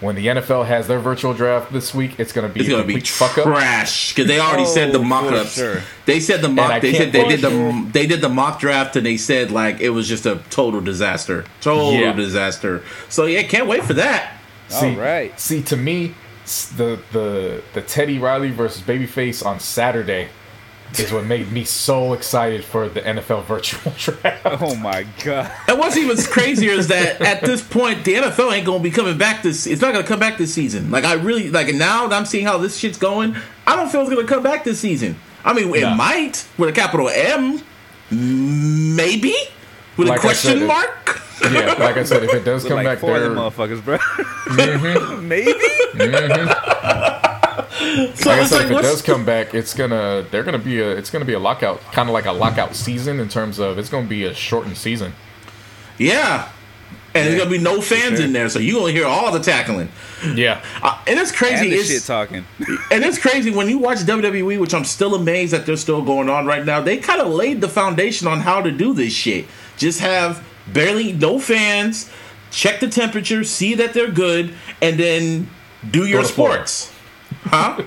when 0.00 0.16
the 0.16 0.26
NFL 0.26 0.66
has 0.66 0.88
their 0.88 0.98
virtual 0.98 1.32
draft 1.32 1.72
this 1.72 1.94
week, 1.94 2.18
it's 2.18 2.32
going 2.32 2.48
to 2.48 2.52
be 2.52 2.60
It's 2.60 2.68
gonna 2.68 2.84
be 2.84 2.98
fuck 3.00 3.38
up. 3.38 3.44
trash 3.44 4.12
because 4.14 4.26
they 4.26 4.40
already 4.40 4.64
said 4.66 4.92
the 4.92 4.98
Oh, 4.98 5.04
mock 5.04 5.28
for 5.28 5.34
ups. 5.36 5.54
sure. 5.54 5.80
They 6.06 6.18
said 6.18 6.40
the 6.42 6.48
mock. 6.48 6.82
They 6.82 6.92
said 6.94 7.12
they 7.12 7.28
did 7.28 7.40
the 7.40 7.50
believe- 7.50 7.92
they 7.92 8.06
did 8.08 8.20
the 8.20 8.28
mock 8.28 8.58
draft 8.58 8.96
and 8.96 9.06
they 9.06 9.16
said 9.16 9.50
like 9.52 9.80
it 9.80 9.90
was 9.90 10.08
just 10.08 10.26
a 10.26 10.40
total 10.50 10.80
disaster. 10.80 11.44
Total 11.60 11.92
Yeah. 11.92 12.12
disaster. 12.14 12.82
So 13.08 13.26
yeah, 13.26 13.42
can't 13.44 13.68
wait 13.68 13.84
for 13.84 13.94
that. 13.94 14.38
See, 14.68 14.86
All 14.90 14.96
right. 14.96 15.38
See, 15.38 15.62
to 15.62 15.76
me, 15.76 16.14
the 16.76 16.98
the 17.12 17.62
the 17.74 17.82
Teddy 17.82 18.18
Riley 18.18 18.50
versus 18.50 18.82
Babyface 18.82 19.44
on 19.46 19.60
Saturday 19.60 20.28
is 21.00 21.12
what 21.12 21.24
made 21.24 21.50
me 21.52 21.64
so 21.64 22.12
excited 22.12 22.64
for 22.64 22.88
the 22.88 23.00
NFL 23.00 23.44
virtual 23.44 23.92
draft. 23.98 24.42
Oh 24.62 24.74
my 24.76 25.06
god. 25.24 25.50
And 25.68 25.78
what's 25.78 25.96
even 25.96 26.16
crazier 26.24 26.70
is 26.72 26.88
that 26.88 27.20
at 27.20 27.42
this 27.42 27.62
point, 27.62 28.04
the 28.04 28.14
NFL 28.14 28.52
ain't 28.52 28.66
gonna 28.66 28.82
be 28.82 28.90
coming 28.90 29.16
back 29.18 29.42
this. 29.42 29.66
It's 29.66 29.80
not 29.82 29.92
gonna 29.92 30.06
come 30.06 30.20
back 30.20 30.38
this 30.38 30.52
season. 30.52 30.90
Like 30.90 31.04
I 31.04 31.14
really 31.14 31.50
like 31.50 31.72
now 31.74 32.06
that 32.08 32.16
I'm 32.16 32.26
seeing 32.26 32.44
how 32.46 32.58
this 32.58 32.76
shit's 32.76 32.98
going. 32.98 33.36
I 33.66 33.76
don't 33.76 33.90
feel 33.90 34.02
it's 34.02 34.10
gonna 34.10 34.26
come 34.26 34.42
back 34.42 34.64
this 34.64 34.80
season. 34.80 35.16
I 35.44 35.52
mean, 35.52 35.74
it 35.74 35.80
Nah. 35.82 35.94
might 35.94 36.46
with 36.58 36.68
a 36.68 36.72
capital 36.72 37.08
M, 37.08 37.60
maybe 38.10 39.34
with 39.96 40.08
Like 40.08 40.18
a 40.18 40.20
I 40.20 40.24
question 40.24 40.52
said, 40.52 40.62
it- 40.62 40.66
mark. 40.66 41.20
yeah, 41.50 41.72
like 41.78 41.96
I 41.96 42.04
said, 42.04 42.22
if 42.22 42.32
it 42.32 42.44
does 42.44 42.62
With 42.62 42.70
come 42.70 42.76
like 42.76 42.86
back 42.86 42.98
four 42.98 43.16
of 43.16 43.20
there, 43.20 43.28
them 43.30 43.38
motherfuckers, 43.38 43.84
bro. 43.84 43.98
Mm-hmm. 43.98 45.28
Maybe. 45.28 45.52
So 48.14 48.30
like 48.30 48.40
I 48.40 48.44
said, 48.46 48.56
like, 48.56 48.64
if 48.66 48.78
it 48.78 48.82
does 48.82 49.02
come 49.02 49.24
back, 49.24 49.54
it's 49.54 49.74
gonna 49.74 50.24
they're 50.30 50.42
gonna 50.42 50.58
be 50.58 50.80
a 50.80 50.90
it's 50.90 51.10
gonna 51.10 51.24
be 51.24 51.32
a 51.34 51.38
lockout, 51.38 51.80
kind 51.92 52.08
of 52.08 52.12
like 52.12 52.26
a 52.26 52.32
lockout 52.32 52.74
season 52.74 53.20
in 53.20 53.28
terms 53.28 53.58
of 53.58 53.78
it's 53.78 53.88
gonna 53.88 54.06
be 54.08 54.24
a 54.24 54.34
shortened 54.34 54.76
season. 54.76 55.12
yeah. 55.98 56.48
And 57.14 57.26
there's 57.26 57.38
gonna 57.38 57.50
be 57.50 57.58
no 57.58 57.82
fans 57.82 58.16
sure. 58.16 58.24
in 58.24 58.32
there, 58.32 58.48
so 58.48 58.58
you 58.58 58.76
gonna 58.78 58.90
hear 58.90 59.04
all 59.06 59.30
the 59.32 59.38
tackling. 59.40 59.90
Yeah, 60.34 60.64
Uh, 60.82 60.98
and 61.06 61.18
it's 61.20 61.30
crazy. 61.30 61.64
and 61.64 61.72
the 61.72 61.76
it's, 61.76 61.88
shit 61.90 62.02
talking. 62.04 62.46
And 62.90 63.04
it's 63.04 63.18
crazy 63.18 63.50
when 63.50 63.68
you 63.68 63.76
watch 63.76 63.98
WWE, 63.98 64.58
which 64.58 64.72
I'm 64.72 64.84
still 64.86 65.14
amazed 65.14 65.52
that 65.52 65.66
they're 65.66 65.76
still 65.76 66.00
going 66.00 66.30
on 66.30 66.46
right 66.46 66.64
now. 66.64 66.80
They 66.80 66.96
kind 66.96 67.20
of 67.20 67.28
laid 67.28 67.60
the 67.60 67.68
foundation 67.68 68.28
on 68.28 68.40
how 68.40 68.62
to 68.62 68.70
do 68.70 68.94
this 68.94 69.12
shit. 69.12 69.44
Just 69.76 70.00
have 70.00 70.42
barely 70.72 71.12
no 71.12 71.38
fans, 71.38 72.08
check 72.50 72.80
the 72.80 72.88
temperature, 72.88 73.44
see 73.44 73.74
that 73.74 73.92
they're 73.92 74.10
good, 74.10 74.54
and 74.80 74.98
then 74.98 75.50
do 75.90 76.06
your 76.06 76.22
to 76.22 76.28
Florida. 76.28 76.66
sports. 76.66 76.91
Huh? 77.44 77.82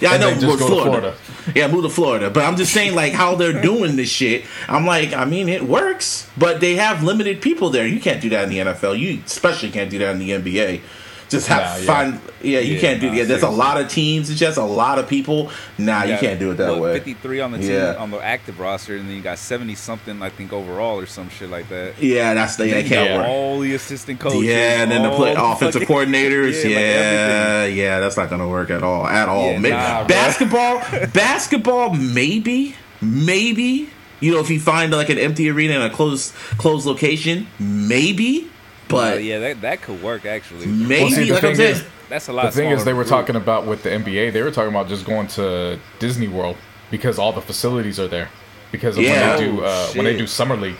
Yeah, 0.00 0.10
I 0.10 0.18
know. 0.18 0.30
then 0.30 0.40
just 0.40 0.46
with 0.46 0.60
go 0.60 0.68
to 0.68 0.82
Florida. 0.82 1.14
Yeah, 1.54 1.68
move 1.68 1.84
to 1.84 1.88
Florida. 1.88 2.28
But 2.30 2.44
I'm 2.44 2.56
just 2.56 2.72
saying, 2.72 2.94
like, 2.94 3.12
how 3.12 3.34
they're 3.34 3.62
doing 3.62 3.96
this 3.96 4.10
shit. 4.10 4.44
I'm 4.68 4.84
like, 4.84 5.12
I 5.12 5.24
mean, 5.24 5.48
it 5.48 5.62
works, 5.62 6.28
but 6.36 6.60
they 6.60 6.74
have 6.76 7.02
limited 7.02 7.40
people 7.40 7.70
there. 7.70 7.86
You 7.86 8.00
can't 8.00 8.20
do 8.20 8.28
that 8.30 8.44
in 8.44 8.50
the 8.50 8.58
NFL. 8.58 8.98
You 8.98 9.22
especially 9.24 9.70
can't 9.70 9.90
do 9.90 9.98
that 9.98 10.10
in 10.10 10.18
the 10.18 10.30
NBA. 10.30 10.80
Just 11.28 11.48
have 11.48 11.84
Nah, 11.86 12.02
yeah. 12.02 12.18
Yeah, 12.42 12.58
you 12.60 12.74
Yeah, 12.74 12.80
can't 12.80 13.00
do 13.00 13.10
nah, 13.10 13.16
that. 13.16 13.24
There's 13.28 13.42
a 13.42 13.48
lot 13.50 13.80
of 13.80 13.88
teams. 13.88 14.30
It's 14.30 14.38
just 14.38 14.58
a 14.58 14.64
lot 14.64 14.98
of 14.98 15.08
people. 15.08 15.50
Nah, 15.76 16.04
you 16.04 16.10
got, 16.10 16.20
can't 16.20 16.38
do 16.38 16.52
it 16.52 16.54
that 16.58 16.78
way. 16.78 16.92
53 16.94 17.40
on 17.40 17.52
the 17.52 17.58
team 17.58 17.70
Yeah. 17.72 17.94
on 17.98 18.10
the 18.12 18.18
active 18.18 18.60
roster, 18.60 18.96
and 18.96 19.08
then 19.08 19.16
you 19.16 19.22
got 19.22 19.38
70 19.38 19.74
something, 19.74 20.22
I 20.22 20.28
think, 20.28 20.52
overall 20.52 21.00
or 21.00 21.06
some 21.06 21.28
shit 21.28 21.50
like 21.50 21.68
that. 21.70 21.94
Yeah, 22.00 22.34
that's 22.34 22.56
the. 22.56 22.68
You 22.68 22.84
can't 22.88 23.18
work. 23.18 23.26
all 23.26 23.58
the 23.60 23.74
assistant 23.74 24.20
coaches. 24.20 24.44
Yeah, 24.44 24.82
and 24.82 24.90
then 24.90 25.02
the 25.02 25.10
play, 25.10 25.34
offensive 25.36 25.82
coordinators. 25.88 26.62
Yeah, 26.62 27.64
like 27.64 27.74
Yeah, 27.74 27.98
that's 28.00 28.16
not 28.16 28.30
gonna 28.30 28.48
work 28.48 28.70
at 28.70 28.82
all. 28.84 29.06
At 29.06 29.28
all. 29.28 29.50
Yeah, 29.50 29.58
May- 29.58 29.70
nah, 29.70 30.06
basketball, 30.06 30.78
basketball, 31.12 31.94
maybe, 31.94 32.76
maybe. 33.00 33.88
You 34.20 34.32
know, 34.32 34.40
if 34.40 34.48
you 34.50 34.60
find 34.60 34.92
like 34.92 35.10
an 35.10 35.18
empty 35.18 35.50
arena 35.50 35.74
in 35.74 35.82
a 35.82 35.90
closed 35.90 36.32
closed 36.58 36.86
location, 36.86 37.48
maybe. 37.58 38.50
But 38.88 39.14
Uh, 39.14 39.16
yeah, 39.16 39.38
that, 39.40 39.60
that 39.62 39.82
could 39.82 40.02
work 40.02 40.24
actually. 40.26 40.66
maybe, 40.66 41.02
Well, 41.04 41.10
see, 41.10 41.24
the 41.24 41.34
like 41.34 41.42
I'm 41.44 41.48
thing 41.50 41.56
saying, 41.56 41.76
is- 41.76 41.84
That's 42.08 42.28
a 42.28 42.32
lot. 42.32 42.46
the 42.46 42.52
thing 42.52 42.70
is 42.70 42.84
they 42.84 42.92
were 42.92 43.02
group. 43.02 43.08
talking 43.10 43.36
about 43.36 43.66
with 43.66 43.82
the 43.82 43.90
NBA, 43.90 44.32
they 44.32 44.42
were 44.42 44.50
talking 44.52 44.70
about 44.70 44.88
just 44.88 45.04
going 45.04 45.26
to 45.28 45.78
Disney 45.98 46.28
World 46.28 46.56
because 46.90 47.18
all 47.18 47.32
the 47.32 47.40
facilities 47.40 47.98
are 47.98 48.06
there 48.08 48.28
because 48.70 48.96
of 48.96 49.02
Yeah. 49.02 49.30
when 49.30 49.38
they 49.38 49.44
do 49.52 49.60
Oh, 49.62 49.64
uh, 49.64 49.86
when 49.94 50.04
they 50.04 50.16
do 50.16 50.26
summer 50.26 50.56
league. 50.56 50.76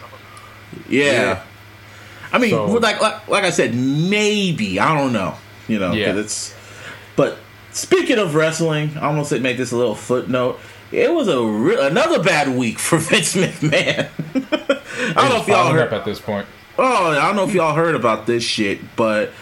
yeah. 0.88 1.12
Yeah. 1.12 1.38
I 2.32 2.38
mean, 2.38 2.50
So- 2.50 2.66
like, 2.66 3.00
like 3.00 3.26
like 3.28 3.44
I 3.44 3.50
said, 3.50 3.74
maybe 3.74 4.78
I 4.80 4.96
don't 4.96 5.12
know. 5.12 5.34
You 5.68 5.78
know, 5.80 5.88
'cause 5.88 5.96
Yeah. 5.96 6.14
it's. 6.16 6.54
But 7.16 7.38
speaking 7.72 8.18
of 8.18 8.34
wrestling, 8.34 8.90
I'm 9.00 9.20
gonna 9.20 9.40
make 9.40 9.56
this 9.56 9.72
a 9.72 9.76
little 9.76 9.94
footnote. 9.96 10.60
It 10.92 11.12
was 11.12 11.26
a 11.26 11.40
re- 11.42 11.80
another 11.86 12.22
bad 12.22 12.48
week 12.56 12.78
for 12.78 12.98
Vince 13.10 13.34
McMahon. 13.34 14.08
I 15.16 15.20
don't 15.22 15.30
know 15.30 15.40
if 15.40 15.48
y'all 15.48 15.56
Piling 15.64 15.74
heard. 15.74 15.88
up 15.88 15.92
at 15.92 16.04
this 16.04 16.20
point. 16.20 16.46
Oh, 16.78 17.10
I 17.10 17.26
don't 17.26 17.36
know 17.36 17.44
if 17.44 17.54
y'all 17.54 17.74
heard 17.74 17.94
about 17.94 18.26
this 18.26 18.42
shit, 18.42 18.80
but 18.96 19.32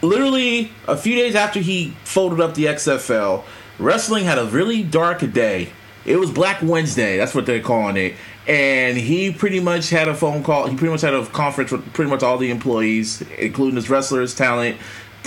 literally 0.00 0.70
a 0.86 0.96
few 0.96 1.16
days 1.16 1.34
after 1.34 1.58
he 1.58 1.96
folded 2.04 2.40
up 2.40 2.54
the 2.54 2.66
XFL, 2.66 3.42
wrestling 3.80 4.24
had 4.24 4.38
a 4.38 4.44
really 4.44 4.84
dark 4.84 5.32
day. 5.32 5.70
It 6.04 6.16
was 6.16 6.30
Black 6.30 6.62
Wednesday, 6.62 7.16
that's 7.16 7.34
what 7.34 7.46
they're 7.46 7.60
calling 7.60 7.96
it. 7.96 8.14
And 8.46 8.96
he 8.96 9.32
pretty 9.32 9.58
much 9.58 9.90
had 9.90 10.08
a 10.08 10.14
phone 10.14 10.42
call. 10.44 10.68
He 10.68 10.76
pretty 10.76 10.92
much 10.92 11.02
had 11.02 11.14
a 11.14 11.26
conference 11.26 11.72
with 11.72 11.92
pretty 11.92 12.10
much 12.10 12.22
all 12.22 12.38
the 12.38 12.50
employees, 12.50 13.22
including 13.38 13.74
his 13.74 13.90
wrestlers, 13.90 14.34
talent, 14.34 14.78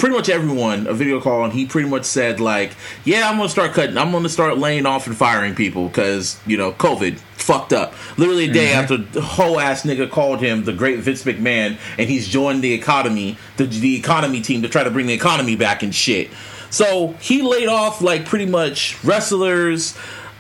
pretty 0.01 0.15
much 0.15 0.29
everyone 0.29 0.87
a 0.87 0.93
video 0.93 1.21
call, 1.21 1.43
and 1.43 1.53
he 1.53 1.63
pretty 1.63 1.87
much 1.87 2.05
said 2.05 2.39
like, 2.39 2.71
"Yeah, 3.05 3.29
I'm 3.29 3.37
gonna 3.37 3.47
start 3.49 3.73
cutting. 3.73 3.99
I'm 3.99 4.11
gonna 4.11 4.29
start 4.29 4.57
laying 4.57 4.87
off 4.87 5.05
and 5.05 5.15
firing 5.15 5.53
people 5.53 5.87
because 5.89 6.39
you 6.47 6.57
know 6.57 6.71
COVID 6.71 7.19
fucked 7.35 7.71
up." 7.71 7.93
Literally 8.17 8.49
a 8.49 8.51
day 8.51 8.73
after 8.73 8.97
the 8.97 9.21
whole 9.21 9.59
ass 9.59 9.83
nigga 9.83 10.09
called 10.09 10.41
him 10.41 10.63
the 10.63 10.73
great 10.73 10.97
Vince 11.01 11.23
McMahon, 11.23 11.77
and 11.99 12.09
he's 12.09 12.27
joined 12.27 12.63
the 12.63 12.73
economy, 12.73 13.37
the 13.57 13.65
the 13.65 13.95
economy 13.95 14.41
team 14.41 14.63
to 14.63 14.69
try 14.69 14.83
to 14.83 14.89
bring 14.89 15.05
the 15.05 15.13
economy 15.13 15.55
back 15.55 15.83
and 15.83 15.93
shit. 15.93 16.31
So 16.71 17.13
he 17.19 17.43
laid 17.43 17.67
off 17.67 18.01
like 18.01 18.25
pretty 18.25 18.47
much 18.47 18.97
wrestlers, 19.03 19.95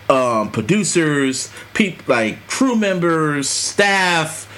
um, 0.09 0.49
producers, 0.51 1.51
peop 1.75 2.07
like 2.07 2.47
crew 2.47 2.75
members, 2.75 3.47
staff, 3.47 4.50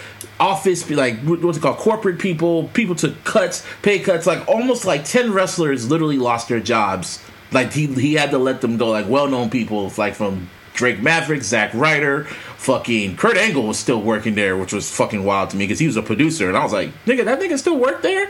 office, 0.43 0.83
be 0.83 0.95
like 0.95 1.19
what's 1.21 1.57
it 1.57 1.61
called, 1.61 1.77
corporate 1.77 2.19
people. 2.19 2.67
People 2.69 2.95
took 2.95 3.23
cuts, 3.23 3.65
pay 3.81 3.99
cuts. 3.99 4.27
Like 4.27 4.47
almost 4.47 4.85
like 4.85 5.05
ten 5.05 5.33
wrestlers 5.33 5.89
literally 5.89 6.17
lost 6.17 6.49
their 6.49 6.59
jobs. 6.59 7.23
Like 7.51 7.71
he 7.71 7.87
he 7.87 8.15
had 8.15 8.31
to 8.31 8.37
let 8.37 8.61
them 8.61 8.77
go. 8.77 8.89
Like 8.89 9.07
well 9.07 9.27
known 9.27 9.49
people, 9.49 9.91
like 9.97 10.15
from 10.15 10.49
Drake 10.73 11.01
Maverick, 11.01 11.43
Zack 11.43 11.73
Ryder, 11.73 12.25
fucking 12.57 13.15
Kurt 13.15 13.37
Angle 13.37 13.63
was 13.63 13.79
still 13.79 14.01
working 14.01 14.35
there, 14.35 14.57
which 14.57 14.73
was 14.73 14.89
fucking 14.93 15.23
wild 15.23 15.51
to 15.51 15.57
me 15.57 15.65
because 15.65 15.79
he 15.79 15.87
was 15.87 15.97
a 15.97 16.03
producer, 16.03 16.47
and 16.47 16.57
I 16.57 16.63
was 16.63 16.73
like, 16.73 16.89
nigga, 17.05 17.25
that 17.25 17.39
nigga 17.39 17.57
still 17.57 17.77
work 17.77 18.01
there? 18.01 18.29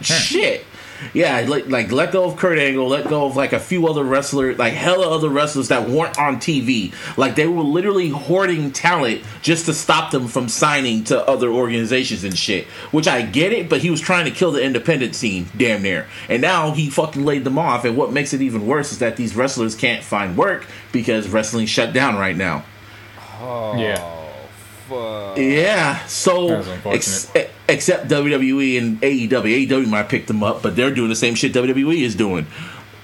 Shit. 0.00 0.64
Yeah, 1.12 1.44
like 1.48 1.68
like 1.68 1.92
let 1.92 2.12
go 2.12 2.24
of 2.24 2.36
Kurt 2.36 2.58
Angle, 2.58 2.88
let 2.88 3.08
go 3.08 3.26
of 3.26 3.36
like 3.36 3.52
a 3.52 3.60
few 3.60 3.88
other 3.88 4.04
wrestlers, 4.04 4.58
like 4.58 4.72
hella 4.72 5.08
other 5.08 5.28
wrestlers 5.28 5.68
that 5.68 5.88
weren't 5.88 6.18
on 6.18 6.36
TV. 6.36 6.92
Like 7.16 7.34
they 7.34 7.46
were 7.46 7.62
literally 7.62 8.08
hoarding 8.08 8.72
talent 8.72 9.22
just 9.42 9.66
to 9.66 9.74
stop 9.74 10.10
them 10.10 10.28
from 10.28 10.48
signing 10.48 11.04
to 11.04 11.28
other 11.28 11.50
organizations 11.50 12.24
and 12.24 12.36
shit. 12.36 12.66
Which 12.90 13.06
I 13.06 13.22
get 13.22 13.52
it, 13.52 13.68
but 13.68 13.80
he 13.80 13.90
was 13.90 14.00
trying 14.00 14.24
to 14.24 14.30
kill 14.30 14.52
the 14.52 14.62
independent 14.62 15.14
scene, 15.14 15.46
damn 15.56 15.82
near. 15.82 16.06
And 16.28 16.40
now 16.40 16.72
he 16.72 16.90
fucking 16.90 17.24
laid 17.24 17.44
them 17.44 17.58
off. 17.58 17.84
And 17.84 17.96
what 17.96 18.12
makes 18.12 18.32
it 18.32 18.40
even 18.40 18.66
worse 18.66 18.92
is 18.92 18.98
that 19.00 19.16
these 19.16 19.36
wrestlers 19.36 19.74
can't 19.74 20.02
find 20.02 20.36
work 20.36 20.66
because 20.92 21.28
wrestling 21.28 21.66
shut 21.66 21.92
down 21.92 22.16
right 22.16 22.36
now. 22.36 22.64
Yeah. 23.40 24.23
Fuck. 24.88 25.38
Uh, 25.38 25.40
yeah, 25.40 26.04
so 26.06 26.62
ex- 26.86 27.32
except 27.68 28.08
WWE 28.08 28.78
and 28.78 29.00
AEW, 29.00 29.66
AEW 29.66 29.88
might 29.88 30.08
pick 30.08 30.26
them 30.26 30.42
up, 30.42 30.62
but 30.62 30.76
they're 30.76 30.94
doing 30.94 31.08
the 31.08 31.16
same 31.16 31.34
shit 31.34 31.54
WWE 31.54 32.02
is 32.02 32.14
doing, 32.14 32.46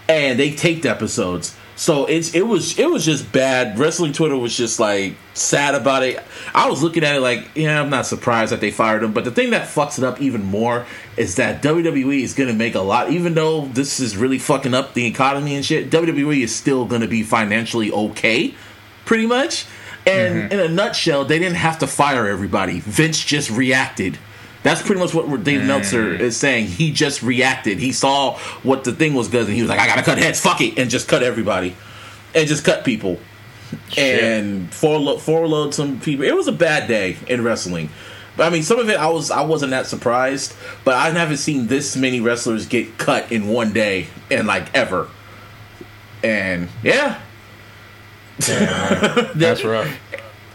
and 0.08 0.38
they 0.38 0.50
taped 0.50 0.84
episodes. 0.84 1.56
So 1.80 2.04
it's 2.04 2.34
it 2.34 2.42
was 2.42 2.78
it 2.78 2.90
was 2.90 3.06
just 3.06 3.32
bad. 3.32 3.78
Wrestling 3.78 4.12
Twitter 4.12 4.36
was 4.36 4.54
just 4.54 4.78
like 4.78 5.14
sad 5.32 5.74
about 5.74 6.02
it. 6.02 6.22
I 6.54 6.68
was 6.68 6.82
looking 6.82 7.04
at 7.04 7.16
it 7.16 7.20
like, 7.20 7.48
yeah, 7.54 7.80
I'm 7.80 7.88
not 7.88 8.04
surprised 8.04 8.52
that 8.52 8.60
they 8.60 8.70
fired 8.70 9.02
him. 9.02 9.14
But 9.14 9.24
the 9.24 9.30
thing 9.30 9.48
that 9.52 9.66
fucks 9.66 9.96
it 9.96 10.04
up 10.04 10.20
even 10.20 10.44
more 10.44 10.84
is 11.16 11.36
that 11.36 11.62
WWE 11.62 12.22
is 12.22 12.34
gonna 12.34 12.52
make 12.52 12.74
a 12.74 12.80
lot. 12.80 13.10
Even 13.10 13.32
though 13.32 13.64
this 13.64 13.98
is 13.98 14.14
really 14.14 14.38
fucking 14.38 14.74
up 14.74 14.92
the 14.92 15.06
economy 15.06 15.54
and 15.54 15.64
shit, 15.64 15.90
WWE 15.90 16.42
is 16.42 16.54
still 16.54 16.84
gonna 16.84 17.08
be 17.08 17.22
financially 17.22 17.90
okay, 17.90 18.54
pretty 19.06 19.24
much. 19.26 19.64
And 20.10 20.34
mm-hmm. 20.34 20.52
in 20.52 20.60
a 20.60 20.68
nutshell, 20.68 21.24
they 21.24 21.38
didn't 21.38 21.56
have 21.56 21.78
to 21.78 21.86
fire 21.86 22.26
everybody. 22.26 22.80
Vince 22.80 23.22
just 23.24 23.50
reacted. 23.50 24.18
That's 24.62 24.82
pretty 24.82 25.00
much 25.00 25.14
what 25.14 25.42
Dave 25.42 25.62
mm. 25.62 25.66
Meltzer 25.66 26.12
is 26.12 26.36
saying. 26.36 26.66
He 26.66 26.92
just 26.92 27.22
reacted. 27.22 27.78
He 27.78 27.92
saw 27.92 28.36
what 28.62 28.84
the 28.84 28.92
thing 28.92 29.14
was 29.14 29.28
good, 29.28 29.46
and 29.46 29.54
he 29.54 29.62
was 29.62 29.70
like, 29.70 29.80
"I 29.80 29.86
gotta 29.86 30.02
cut 30.02 30.18
heads, 30.18 30.40
fuck 30.40 30.60
it," 30.60 30.78
and 30.78 30.90
just 30.90 31.08
cut 31.08 31.22
everybody, 31.22 31.74
and 32.34 32.46
just 32.46 32.62
cut 32.62 32.84
people, 32.84 33.18
and 33.96 34.72
forload 34.72 35.22
forload 35.22 35.74
some 35.74 35.98
people. 36.00 36.26
It 36.26 36.36
was 36.36 36.46
a 36.46 36.52
bad 36.52 36.88
day 36.88 37.16
in 37.26 37.42
wrestling. 37.42 37.88
But 38.36 38.46
I 38.46 38.50
mean, 38.50 38.62
some 38.62 38.78
of 38.78 38.88
it 38.90 38.98
I 38.98 39.08
was 39.08 39.30
I 39.30 39.42
wasn't 39.42 39.70
that 39.70 39.86
surprised, 39.86 40.54
but 40.84 40.94
I 40.94 41.10
haven't 41.10 41.38
seen 41.38 41.66
this 41.66 41.96
many 41.96 42.20
wrestlers 42.20 42.66
get 42.66 42.98
cut 42.98 43.32
in 43.32 43.48
one 43.48 43.72
day 43.72 44.08
and 44.30 44.46
like 44.46 44.74
ever. 44.74 45.08
And 46.22 46.68
yeah, 46.82 47.18
That's 48.46 49.64
rough. 49.64 49.88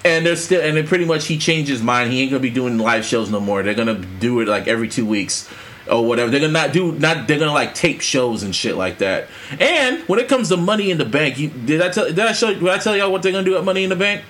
and 0.03 0.25
they're 0.25 0.35
still 0.35 0.61
and 0.61 0.77
then 0.77 0.87
pretty 0.87 1.05
much 1.05 1.25
he 1.27 1.37
changed 1.37 1.69
his 1.69 1.81
mind. 1.81 2.11
He 2.11 2.21
ain't 2.21 2.31
gonna 2.31 2.39
be 2.41 2.49
doing 2.49 2.77
live 2.77 3.05
shows 3.05 3.29
no 3.29 3.39
more. 3.39 3.63
They're 3.63 3.73
gonna 3.73 3.99
do 4.19 4.39
it 4.41 4.47
like 4.47 4.67
every 4.67 4.87
two 4.87 5.05
weeks 5.05 5.49
or 5.89 6.05
whatever. 6.05 6.29
They're 6.31 6.39
gonna 6.39 6.53
not 6.53 6.73
do 6.73 6.91
not. 6.93 7.27
They're 7.27 7.39
gonna 7.39 7.53
like 7.53 7.73
tape 7.75 8.01
shows 8.01 8.43
and 8.43 8.55
shit 8.55 8.75
like 8.75 8.99
that. 8.99 9.27
And 9.59 9.99
when 10.07 10.19
it 10.19 10.27
comes 10.27 10.49
to 10.49 10.57
Money 10.57 10.91
in 10.91 10.97
the 10.97 11.05
Bank, 11.05 11.37
you, 11.39 11.49
did 11.49 11.81
I 11.81 11.89
tell? 11.89 12.05
Did 12.07 12.19
I 12.19 12.33
show? 12.33 12.53
Did 12.53 12.67
I 12.67 12.77
tell 12.77 12.95
y'all 12.95 13.11
what 13.11 13.23
they're 13.23 13.31
gonna 13.31 13.43
do 13.45 13.57
at 13.57 13.63
Money 13.63 13.83
in 13.83 13.89
the 13.89 13.95
Bank? 13.95 14.23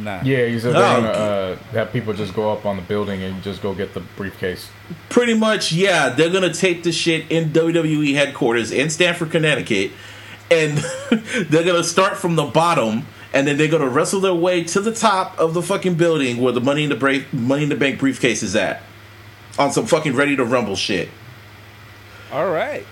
Nah. 0.00 0.20
Yeah, 0.22 0.44
you 0.44 0.60
said 0.60 0.74
they're 0.74 0.82
Oh, 0.82 1.00
gonna 1.00 1.08
uh, 1.08 1.56
have 1.72 1.92
people 1.92 2.12
just 2.12 2.34
go 2.34 2.52
up 2.52 2.66
on 2.66 2.76
the 2.76 2.82
building 2.82 3.22
and 3.22 3.42
just 3.42 3.62
go 3.62 3.74
get 3.74 3.94
the 3.94 4.00
briefcase. 4.00 4.68
Pretty 5.08 5.32
much, 5.32 5.72
yeah. 5.72 6.10
They're 6.10 6.28
gonna 6.30 6.52
tape 6.52 6.82
the 6.82 6.92
shit 6.92 7.30
in 7.32 7.50
WWE 7.54 8.14
headquarters 8.14 8.70
in 8.70 8.90
Stamford, 8.90 9.30
Connecticut, 9.30 9.92
and 10.50 10.78
they're 11.48 11.64
gonna 11.64 11.84
start 11.84 12.16
from 12.16 12.36
the 12.36 12.44
bottom. 12.44 13.06
And 13.30 13.46
then 13.46 13.58
they're 13.58 13.68
gonna 13.68 13.88
wrestle 13.88 14.20
their 14.20 14.34
way 14.34 14.64
to 14.64 14.80
the 14.80 14.92
top 14.92 15.38
of 15.38 15.52
the 15.52 15.60
fucking 15.60 15.96
building 15.96 16.38
where 16.38 16.52
the 16.52 16.62
money 16.62 16.84
in 16.84 16.88
the 16.88 16.96
break, 16.96 17.30
money 17.30 17.64
in 17.64 17.68
the 17.68 17.76
bank 17.76 18.00
briefcase 18.00 18.42
is 18.42 18.56
at, 18.56 18.82
on 19.58 19.70
some 19.70 19.84
fucking 19.84 20.14
ready 20.14 20.34
to 20.34 20.44
rumble 20.46 20.76
shit. 20.76 21.10
All 22.32 22.48
right. 22.50 22.86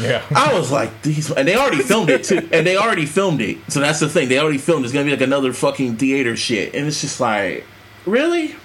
Yeah. 0.00 0.22
I 0.34 0.58
was 0.58 0.70
like, 0.70 1.02
these, 1.02 1.30
and 1.30 1.46
they 1.46 1.56
already 1.56 1.82
filmed 1.82 2.10
it 2.10 2.24
too, 2.24 2.48
and 2.52 2.66
they 2.66 2.76
already 2.76 3.06
filmed 3.06 3.40
it. 3.40 3.58
So 3.68 3.80
that's 3.80 4.00
the 4.00 4.08
thing, 4.08 4.28
they 4.28 4.38
already 4.38 4.58
filmed. 4.58 4.84
It's 4.84 4.92
gonna 4.92 5.04
be 5.04 5.10
like 5.10 5.20
another 5.20 5.52
fucking 5.52 5.96
theater 5.96 6.36
shit, 6.36 6.74
and 6.74 6.86
it's 6.86 7.00
just 7.00 7.20
like, 7.20 7.64
really? 8.04 8.56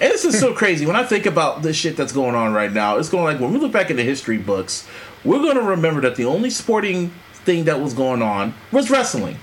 And 0.00 0.10
this 0.10 0.24
is 0.24 0.38
so 0.40 0.54
crazy. 0.54 0.86
When 0.86 0.96
I 0.96 1.04
think 1.04 1.26
about 1.26 1.62
the 1.62 1.74
shit 1.74 1.96
that's 1.96 2.12
going 2.12 2.34
on 2.34 2.54
right 2.54 2.72
now, 2.72 2.96
it's 2.96 3.10
going 3.10 3.24
like 3.24 3.40
when 3.40 3.52
we 3.52 3.58
look 3.58 3.72
back 3.72 3.90
in 3.90 3.96
the 3.96 4.02
history 4.02 4.38
books, 4.38 4.88
we're 5.24 5.42
gonna 5.42 5.62
remember 5.62 6.00
that 6.02 6.16
the 6.16 6.24
only 6.24 6.50
sporting 6.50 7.12
thing 7.44 7.64
that 7.64 7.80
was 7.80 7.94
going 7.94 8.22
on 8.22 8.54
was 8.72 8.90
wrestling. 8.90 9.38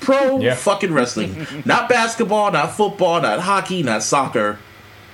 Pro 0.00 0.40
Yeah. 0.40 0.54
fucking 0.54 0.92
wrestling. 0.92 1.46
not 1.64 1.88
basketball, 1.88 2.50
not 2.52 2.74
football, 2.76 3.20
not 3.20 3.40
hockey, 3.40 3.82
not 3.82 4.02
soccer, 4.02 4.58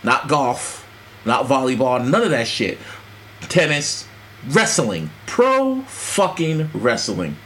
not 0.03 0.29
golf, 0.29 0.87
not 1.25 1.47
volleyball, 1.47 2.05
none 2.07 2.23
of 2.23 2.31
that 2.31 2.47
shit. 2.47 2.79
Tennis, 3.43 4.07
wrestling. 4.49 5.11
Pro 5.27 5.83
fucking 5.83 6.71
wrestling. 6.73 7.37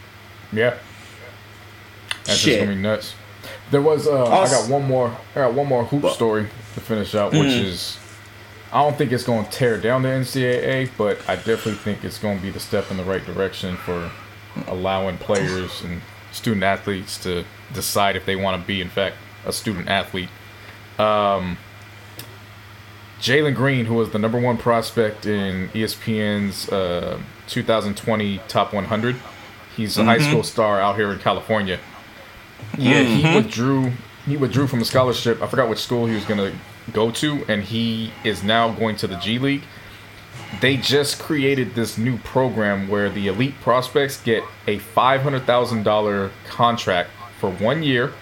Yeah. 0.52 0.74
That's 2.24 2.38
Shit. 2.38 2.54
just 2.54 2.64
gonna 2.66 2.76
be 2.76 2.82
nuts. 2.82 3.14
There 3.70 3.80
was 3.82 4.06
uh, 4.06 4.24
I 4.24 4.46
got 4.50 4.68
one 4.68 4.84
more 4.84 5.16
I 5.34 5.40
got 5.40 5.54
one 5.54 5.66
more 5.66 5.84
hoop 5.84 6.10
story 6.12 6.48
to 6.74 6.80
finish 6.80 7.12
which 7.14 7.32
Mm. 7.32 7.64
is 7.64 7.98
I 8.72 8.82
don't 8.82 8.96
think 8.96 9.10
it's 9.12 9.24
gonna 9.24 9.48
tear 9.50 9.78
down 9.78 10.02
the 10.02 10.08
NCAA, 10.10 10.90
but 10.98 11.18
I 11.28 11.36
definitely 11.36 11.74
think 11.74 12.04
it's 12.04 12.18
gonna 12.18 12.40
be 12.40 12.50
the 12.50 12.60
step 12.60 12.90
in 12.90 12.96
the 12.98 13.04
right 13.04 13.24
direction 13.24 13.76
for 13.76 14.10
allowing 14.66 15.18
players 15.18 15.82
and 15.82 16.00
student 16.32 16.62
athletes 16.62 17.18
to 17.22 17.44
decide 17.72 18.16
if 18.16 18.24
they 18.24 18.36
want 18.36 18.60
to 18.60 18.66
be 18.66 18.80
in 18.80 18.88
fact 18.88 19.16
a 19.44 19.52
student 19.52 19.88
athlete. 19.88 20.28
Um 20.98 21.58
Jalen 23.20 23.54
Green, 23.54 23.84
who 23.84 23.94
was 23.94 24.10
the 24.10 24.18
number 24.18 24.40
one 24.40 24.56
prospect 24.56 25.26
in 25.26 25.68
ESPN's 25.70 26.70
uh, 26.70 27.20
2020 27.48 28.40
Top 28.48 28.72
100, 28.72 29.16
he's 29.76 29.98
a 29.98 30.04
high 30.04 30.18
school 30.18 30.42
star 30.42 30.80
out 30.80 30.96
here 30.96 31.12
in 31.12 31.18
California. 31.18 31.78
Yeah, 32.78 33.02
he 33.02 33.34
withdrew. 33.36 33.92
He 34.26 34.36
withdrew 34.38 34.66
from 34.66 34.80
a 34.80 34.84
scholarship. 34.86 35.42
I 35.42 35.46
forgot 35.46 35.68
which 35.68 35.80
school 35.80 36.06
he 36.06 36.14
was 36.14 36.24
going 36.24 36.38
to 36.38 36.56
go 36.92 37.10
to, 37.10 37.44
and 37.46 37.62
he 37.62 38.12
is 38.24 38.42
now 38.42 38.70
going 38.72 38.96
to 38.96 39.06
the 39.06 39.16
G 39.16 39.38
League. 39.38 39.64
They 40.60 40.76
just 40.76 41.18
created 41.18 41.74
this 41.74 41.96
new 41.96 42.18
program 42.18 42.88
where 42.88 43.08
the 43.08 43.28
elite 43.28 43.54
prospects 43.60 44.20
get 44.20 44.42
a 44.66 44.78
five 44.78 45.22
hundred 45.22 45.44
thousand 45.44 45.84
dollar 45.84 46.30
contract 46.48 47.10
for 47.38 47.50
one 47.50 47.82
year, 47.82 48.12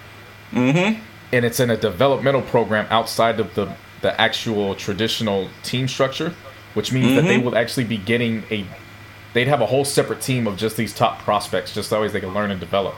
and 1.33 1.45
it's 1.45 1.59
in 1.59 1.69
a 1.69 1.77
developmental 1.77 2.41
program 2.41 2.87
outside 2.89 3.39
of 3.39 3.53
the 3.55 3.73
the 4.01 4.19
actual 4.19 4.75
traditional 4.75 5.49
team 5.63 5.87
structure, 5.87 6.33
which 6.73 6.91
means 6.93 7.07
that 7.15 7.23
they 7.27 7.37
will 7.37 7.57
actually 7.57 7.83
be 7.85 7.97
getting 7.97 8.43
a. 8.49 8.65
They'd 9.33 9.47
have 9.47 9.61
a 9.61 9.65
whole 9.67 9.85
separate 9.85 10.21
team 10.21 10.47
of 10.47 10.57
just 10.57 10.75
these 10.77 10.93
top 10.93 11.19
prospects, 11.19 11.73
just 11.73 11.89
so 11.89 11.97
always 11.97 12.13
they 12.13 12.19
can 12.21 12.33
learn 12.33 12.49
and 12.51 12.59
develop, 12.59 12.95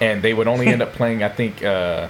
and 0.00 0.22
they 0.22 0.34
would 0.34 0.46
only 0.46 0.66
end 0.68 0.82
up 0.82 0.92
playing. 1.00 1.22
I 1.22 1.28
think. 1.28 1.62
Uh, 1.64 2.08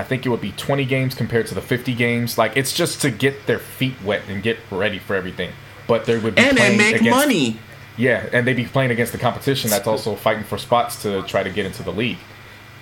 I 0.00 0.04
think 0.04 0.24
it 0.26 0.28
would 0.30 0.40
be 0.40 0.52
20 0.52 0.84
games 0.86 1.14
compared 1.14 1.46
to 1.48 1.54
the 1.54 1.60
50 1.60 1.94
games. 1.94 2.36
Like 2.38 2.56
it's 2.56 2.72
just 2.72 3.00
to 3.02 3.10
get 3.10 3.46
their 3.46 3.58
feet 3.58 3.94
wet 4.04 4.22
and 4.28 4.42
get 4.42 4.58
ready 4.70 4.98
for 4.98 5.14
everything. 5.14 5.50
But 5.86 6.06
they 6.06 6.18
would 6.18 6.34
be 6.34 6.42
And 6.42 6.56
they 6.56 6.60
playing 6.62 6.78
make 6.78 6.96
against, 7.00 7.18
money. 7.18 7.58
Yeah, 7.96 8.28
and 8.32 8.46
they'd 8.46 8.54
be 8.56 8.64
playing 8.64 8.90
against 8.92 9.12
the 9.12 9.18
competition 9.18 9.68
that's 9.70 9.86
also 9.86 10.14
fighting 10.16 10.44
for 10.44 10.56
spots 10.58 11.02
to 11.02 11.22
try 11.22 11.42
to 11.42 11.50
get 11.50 11.66
into 11.66 11.82
the 11.82 11.92
league. 11.92 12.18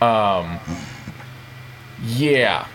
Um, 0.01 0.61
yeah, 2.05 2.67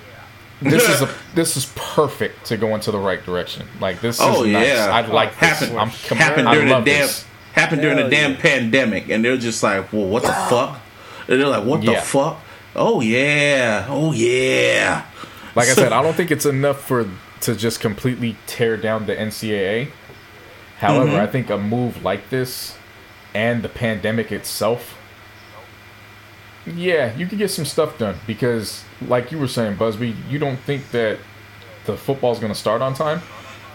this 0.62 0.88
is 0.90 1.02
a 1.02 1.10
this 1.36 1.56
is 1.56 1.72
perfect 1.76 2.46
to 2.48 2.58
go 2.58 2.76
into 2.76 2.92
the 2.92 3.00
right 3.00 3.24
direction. 3.24 3.68
Like 3.80 4.02
this 4.02 4.20
Oh 4.22 4.44
is 4.44 4.52
nice. 4.52 4.68
yeah. 4.68 4.90
I 4.92 5.06
like 5.08 5.32
this. 5.40 5.40
happened, 5.60 5.80
I'm 5.80 5.90
com- 6.08 6.18
happened 6.18 6.48
during 6.50 6.68
the 6.68 6.80
damn 6.82 6.84
this. 7.08 7.26
happened 7.54 7.82
during 7.82 7.96
the 7.98 8.02
Hell 8.04 8.12
damn 8.12 8.32
yeah. 8.34 8.42
pandemic, 8.42 9.10
and 9.10 9.24
they're 9.24 9.38
just 9.38 9.64
like, 9.64 9.92
well, 9.94 10.06
what 10.08 10.24
the 10.24 10.34
fuck? 10.50 10.80
And 11.28 11.40
they're 11.40 11.48
like, 11.48 11.64
what 11.66 11.82
Yeah. 11.84 11.96
the 12.00 12.06
fuck? 12.06 12.40
Oh 12.76 13.02
yeah, 13.02 13.86
oh 13.90 14.12
yeah. 14.14 15.06
Like 15.56 15.68
I 15.68 15.74
said, 15.74 15.94
I 15.94 16.02
don't 16.02 16.16
think 16.16 16.32
it's 16.32 16.46
enough 16.46 16.82
for 16.82 17.08
to 17.42 17.56
just 17.56 17.80
completely 17.80 18.36
tear 18.48 18.78
down 18.78 19.06
the 19.06 19.16
NCAA. 19.16 19.90
However, 20.80 21.12
Mm-hmm. 21.12 21.16
I 21.22 21.28
think 21.28 21.50
a 21.50 21.58
move 21.58 22.04
like 22.04 22.30
this 22.30 22.76
and 23.36 23.62
the 23.64 23.70
pandemic 23.70 24.32
itself, 24.32 24.98
yeah, 26.66 27.16
you 27.16 27.28
could 27.28 27.38
get 27.38 27.50
some 27.52 27.66
stuff 27.66 27.98
done 27.98 28.16
because, 28.26 28.84
like 29.08 29.32
you 29.32 29.38
were 29.38 29.48
saying, 29.48 29.76
Busby, 29.76 30.16
you 30.30 30.40
don't 30.40 30.58
think 30.60 30.92
that 30.92 31.20
the 31.86 31.98
football's 31.98 32.40
going 32.40 32.52
to 32.54 32.58
start 32.60 32.82
on 32.82 32.94
time. 32.94 33.22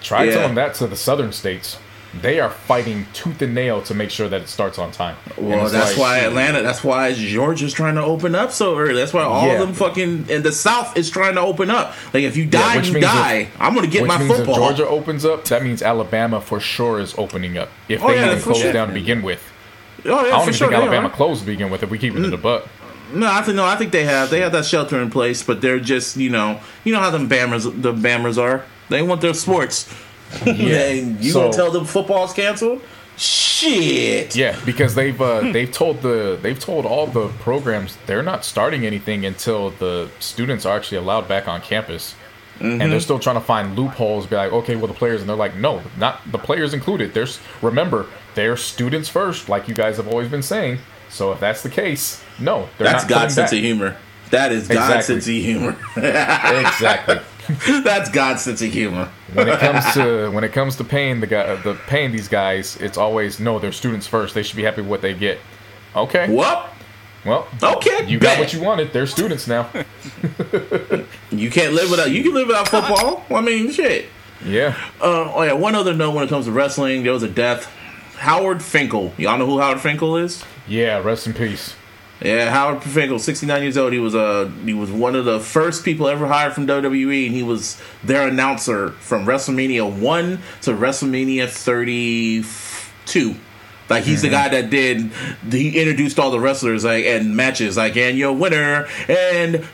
Try 0.01 0.25
Yeah. 0.25 0.35
telling 0.35 0.55
that 0.57 0.75
to 0.77 0.87
the 0.87 0.97
southern 0.97 1.33
states. 1.33 1.79
They 2.23 2.41
are 2.41 2.51
fighting 2.51 3.07
tooth 3.13 3.41
and 3.43 3.55
nail 3.55 3.83
to 3.83 3.95
make 3.95 4.11
sure 4.11 4.29
that 4.29 4.41
it 4.43 4.49
starts 4.49 4.79
on 4.79 4.91
time. 4.93 5.17
Well, 5.37 5.69
that's 5.69 5.91
like- 5.93 5.99
why 5.99 6.19
Atlanta. 6.19 6.63
That's 6.63 6.83
why 6.85 7.13
Georgia's 7.13 7.73
trying 7.73 7.95
to 7.97 8.03
open 8.03 8.35
up 8.35 8.53
so 8.53 8.77
early. 8.79 8.95
That's 8.95 9.13
why 9.13 9.23
all 9.23 9.47
Yeah. 9.47 9.55
of 9.55 9.61
them 9.61 9.73
fucking 9.75 10.27
in 10.29 10.43
the 10.43 10.53
South 10.53 10.97
is 10.97 11.11
trying 11.11 11.35
to 11.35 11.41
open 11.41 11.71
up. 11.71 11.95
Like 12.13 12.25
if 12.25 12.37
you 12.37 12.47
die, 12.47 12.77
which 12.77 12.89
you 12.89 13.01
die. 13.01 13.49
I'm 13.61 13.75
gonna 13.75 13.87
get 13.87 14.03
Which 14.03 14.09
my 14.09 14.19
means 14.19 14.31
football. 14.37 14.55
if 14.55 14.61
Georgia 14.77 14.89
opens 14.89 15.25
up, 15.25 15.45
that 15.47 15.63
means 15.63 15.83
Alabama 15.83 16.41
for 16.41 16.61
sure 16.61 16.99
is 17.01 17.15
opening 17.19 17.57
up. 17.59 17.69
If 17.89 18.03
Oh, 18.03 18.09
they 18.09 18.17
yeah, 18.17 18.27
even 18.27 18.41
close 18.43 18.61
sure. 18.61 18.73
down 18.73 18.89
to 18.89 18.95
begin 18.95 19.23
with. 19.23 19.43
oh 20.07 20.15
I 20.15 20.25
yeah, 20.25 20.31
don't 20.31 20.31
for 20.39 20.43
even 20.43 20.55
sure. 20.55 20.69
think 20.69 20.81
Alabama 20.83 21.09
are. 21.09 21.11
closed 21.11 21.41
to 21.41 21.47
begin 21.47 21.71
with 21.71 21.83
if 21.83 21.91
we 21.91 21.99
keep 21.99 22.15
it 22.17 22.23
to 22.23 22.31
the 22.31 22.37
butt. 22.37 22.67
No, 23.13 23.27
I 23.27 23.41
think 23.43 23.57
no. 23.57 23.65
I 23.65 23.75
think 23.77 23.91
they 23.93 24.05
have. 24.05 24.29
They 24.31 24.41
have 24.41 24.53
that 24.53 24.67
shelter 24.67 25.01
in 25.01 25.11
place, 25.11 25.43
but 25.43 25.61
they're 25.63 25.81
just 25.81 26.17
you 26.19 26.29
know 26.31 26.61
you 26.85 26.93
know 26.93 27.01
how 27.01 27.11
them 27.11 27.29
bammers 27.29 27.65
the 27.65 27.93
bammers 27.95 28.37
are. 28.37 28.65
They 28.91 29.03
want 29.03 29.21
their 29.23 29.35
sports. 29.35 29.89
Yeah. 30.47 30.89
and 30.91 31.25
you 31.25 31.33
So- 31.33 31.41
gonna 31.43 31.53
tell 31.53 31.71
them 31.71 31.85
football's 31.85 32.33
canceled? 32.33 32.81
Shit. 33.17 34.37
Yeah, 34.37 34.57
because 34.65 34.95
they've 34.95 35.21
uh, 35.21 35.41
they've 35.53 35.71
told 35.73 36.03
the 36.03 36.39
they've 36.41 36.59
told 36.59 36.87
all 36.87 37.07
the 37.09 37.29
programs 37.41 37.97
they're 38.07 38.23
not 38.23 38.45
starting 38.45 38.87
anything 38.87 39.27
until 39.27 39.71
the 39.71 40.09
students 40.21 40.65
are 40.65 40.77
actually 40.77 40.99
allowed 40.99 41.27
back 41.27 41.49
on 41.49 41.61
campus. 41.61 42.15
And 42.61 42.81
they're 42.81 42.99
still 42.99 43.21
trying 43.21 43.37
to 43.37 43.41
find 43.41 43.77
loopholes. 43.79 44.27
Be 44.27 44.35
like, 44.35 44.53
okay, 44.53 44.75
well, 44.75 44.89
the 44.89 44.95
players, 44.95 45.21
and 45.21 45.29
they're 45.31 45.37
like, 45.37 45.55
no, 45.55 45.81
not 45.97 46.21
the 46.33 46.39
players 46.39 46.75
included. 46.75 47.15
There's 47.15 47.39
remember, 47.63 48.07
they're 48.35 48.57
students 48.57 49.09
first, 49.09 49.49
like 49.49 49.69
you 49.69 49.75
guys 49.77 49.97
have 49.97 50.09
always 50.09 50.29
been 50.29 50.43
saying. 50.43 50.79
So 51.09 51.31
if 51.31 51.39
that's 51.39 51.63
the 51.63 51.71
case, 51.71 52.21
no, 52.41 52.69
they're 52.77 52.89
That's 52.89 53.05
not 53.05 53.09
God's 53.09 53.35
sense 53.35 53.51
coming 53.51 53.65
of 53.65 53.67
humor. 53.79 53.97
That 54.31 54.51
is 54.51 54.67
God's 54.67 55.07
Exactly. 55.07 55.15
sense 55.15 55.27
of 55.29 55.35
humor. 55.35 55.77
exactly. 55.97 57.19
That's 57.85 58.11
God's 58.11 58.43
sense 58.43 58.61
of 58.63 58.71
humor. 58.73 59.09
when 59.33 59.49
it 59.49 59.59
comes 59.59 59.85
to 59.95 60.31
when 60.31 60.45
it 60.45 60.53
comes 60.53 60.77
to 60.77 60.85
paying 60.85 61.21
the 61.21 61.27
guy 61.27 61.55
the 61.57 61.75
paying 61.87 62.13
these 62.13 62.29
guys, 62.29 62.77
it's 62.77 62.99
always 62.99 63.41
no. 63.41 63.59
They're 63.59 63.73
students 63.73 64.07
first. 64.07 64.35
They 64.35 64.43
should 64.43 64.57
be 64.57 64.63
happy 64.65 64.83
with 64.83 64.91
what 64.91 65.03
they 65.03 65.15
get. 65.15 65.39
Okay, 65.97 66.29
Well, 66.33 66.69
well, 67.25 67.49
okay. 67.63 68.07
you 68.07 68.19
got 68.19 68.39
what 68.39 68.53
you 68.53 68.61
wanted. 68.61 68.93
They're 68.93 69.07
students 69.07 69.47
now. 69.49 69.71
You 71.31 71.51
can't 71.51 71.75
live 71.75 71.91
without. 71.91 72.11
You 72.11 72.23
can 72.23 72.35
live 72.35 72.47
without 72.49 72.69
football. 72.69 73.25
I 73.35 73.41
mean, 73.41 73.71
shit. 73.71 74.07
Yeah, 74.45 74.77
Uh, 75.01 75.33
oh 75.35 75.43
yeah. 75.43 75.53
One 75.53 75.75
other 75.75 75.93
note 75.95 76.15
when 76.15 76.25
it 76.25 76.29
comes 76.29 76.47
to 76.47 76.53
wrestling, 76.53 77.03
there 77.03 77.13
was 77.13 77.23
a 77.23 77.29
death. 77.29 77.67
Howard 78.17 78.63
Finkel. 78.63 79.13
Y'all 79.17 79.39
know 79.39 79.47
who 79.47 79.59
Howard 79.61 79.81
Finkel 79.81 80.17
is? 80.17 80.45
yeah. 80.67 80.99
Rest 80.99 81.27
in 81.27 81.35
peace. 81.35 81.75
Yeah, 82.21 82.51
Howard 82.51 82.83
Finkel, 82.83 83.21
69 83.21 83.63
years 83.63 83.79
old. 83.79 83.93
He 83.93 84.01
was 84.01 84.15
uh, 84.15 84.51
he 84.65 84.75
was 84.75 84.91
one 84.91 85.15
of 85.15 85.25
the 85.25 85.39
first 85.39 85.85
people 85.85 86.09
ever 86.09 86.27
hired 86.27 86.53
from 86.53 86.67
WWE, 86.67 87.27
and 87.27 87.35
he 87.35 87.45
was 87.45 87.81
their 88.03 88.27
announcer 88.27 88.91
from 88.93 89.25
WrestleMania 89.25 90.01
1 90.01 90.39
to 90.63 90.73
WrestleMania 90.73 91.49
32. 91.49 93.37
Like 93.89 94.05
he's 94.05 94.23
the 94.23 94.29
guy 94.29 94.49
that 94.49 94.69
did 94.69 95.11
he 95.51 95.81
introduced 95.81 96.19
all 96.19 96.31
the 96.31 96.41
wrestlers 96.41 96.85
like 96.85 97.07
and 97.07 97.35
matches 97.35 97.77
like 97.77 97.97
and 97.97 98.19
your 98.19 98.33
winner 98.35 98.87
and 99.09 99.65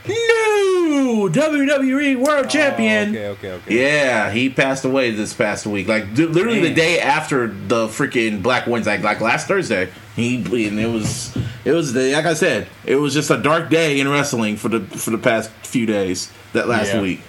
new 1.05 1.31
WWE 1.31 2.17
World 2.17 2.47
oh, 2.47 2.49
Champion. 2.49 3.17
Oh, 3.17 3.19
okay, 3.19 3.29
okay, 3.29 3.51
okay. 3.53 3.83
Yeah, 3.83 4.31
he 4.31 4.51
passed 4.51 4.85
away 4.85 5.11
this 5.11 5.35
past 5.35 5.67
week. 5.67 5.89
Like 5.89 6.15
d- 6.15 6.27
literally 6.27 6.61
the 6.61 6.75
day 6.75 7.01
after 7.01 7.49
the 7.49 7.87
freaking 7.89 8.43
Black 8.43 8.67
Wednesday, 8.67 8.93
like, 8.97 9.05
like 9.05 9.21
last 9.21 9.47
Thursday. 9.47 9.91
He 10.17 10.37
and 10.37 10.79
it 10.79 10.87
was 10.87 11.37
it 11.65 11.73
was 11.73 11.93
the 11.93 12.13
like 12.13 12.25
I 12.25 12.35
said, 12.35 12.69
it 12.85 12.97
was 12.97 13.13
just 13.15 13.31
a 13.31 13.37
dark 13.37 13.69
day 13.69 14.01
in 14.01 14.09
wrestling 14.09 14.57
for 14.57 14.69
the 14.69 14.81
for 14.81 15.11
the 15.11 15.19
past 15.19 15.51
few 15.63 15.87
days 15.87 16.31
that 16.53 16.69
last 16.69 16.95
Yeah. 16.95 17.03
week, 17.03 17.21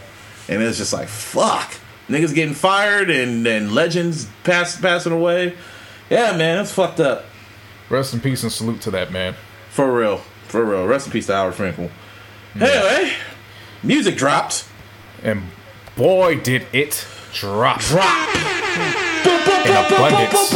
and 0.47 0.61
it 0.61 0.65
was 0.65 0.77
just 0.77 0.93
like 0.93 1.07
fuck, 1.07 1.73
niggas 2.07 2.33
getting 2.35 2.53
fired 2.53 3.09
and 3.09 3.45
and 3.47 3.71
legends 3.73 4.27
pass, 4.43 4.79
passing 4.79 5.11
away. 5.13 5.55
Yeah, 6.09 6.37
man, 6.37 6.57
that's 6.57 6.71
fucked 6.71 6.99
up 6.99 7.25
Rest 7.89 8.13
in 8.13 8.19
peace 8.19 8.43
and 8.43 8.51
salute 8.51 8.81
to 8.81 8.91
that 8.91 9.11
man. 9.11 9.35
for 9.69 9.91
real, 9.97 10.17
for 10.47 10.63
real. 10.63 10.85
Rest 10.85 11.07
in 11.07 11.11
peace 11.11 11.25
to 11.27 11.33
Howard 11.33 11.55
Finkel. 11.55 11.89
Anyway, 12.53 13.13
music 13.85 14.17
dropped. 14.17 14.65
And 15.23 15.43
boy, 15.95 16.39
did 16.39 16.65
it 16.73 17.05
drop. 17.33 17.79
Drop. 17.81 18.35
In 19.65 19.71
abundance. 19.71 20.53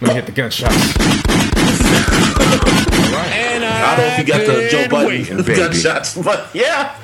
Let 0.00 0.08
me 0.08 0.14
hit 0.14 0.26
the 0.26 0.32
gunshots. 0.32 0.74
I 3.16 3.96
don't 3.96 4.06
know 4.06 4.12
if 4.12 4.18
you 4.18 4.24
got 4.24 4.46
the 4.46 4.68
Joe 4.70 5.06
waiting, 5.06 5.36
Biden 5.36 5.46
baby. 5.46 5.56
gunshots, 5.56 6.16
but 6.20 6.50
yeah, 6.54 6.98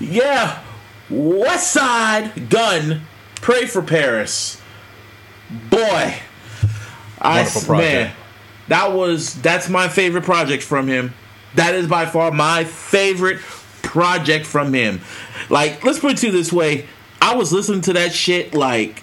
yeah. 0.00 0.62
Westside 1.10 2.48
Gunn, 2.48 3.02
pray 3.36 3.66
for 3.66 3.82
Paris. 3.82 4.60
Boy, 5.70 6.14
I 7.20 7.36
Wonderful 7.38 7.62
project. 7.62 7.92
man, 7.94 8.12
that 8.68 8.92
was 8.92 9.34
that's 9.40 9.68
my 9.68 9.88
favorite 9.88 10.24
project 10.24 10.62
from 10.62 10.86
him. 10.86 11.14
That 11.54 11.74
is 11.74 11.86
by 11.86 12.06
far 12.06 12.30
my 12.30 12.64
favorite 12.64 13.40
project 13.82 14.46
from 14.46 14.72
him. 14.72 15.00
Like, 15.48 15.84
let's 15.84 15.98
put 15.98 16.12
it 16.12 16.18
to 16.18 16.30
this 16.30 16.52
way: 16.52 16.86
I 17.20 17.36
was 17.36 17.52
listening 17.52 17.80
to 17.82 17.92
that 17.94 18.12
shit 18.12 18.54
like 18.54 19.02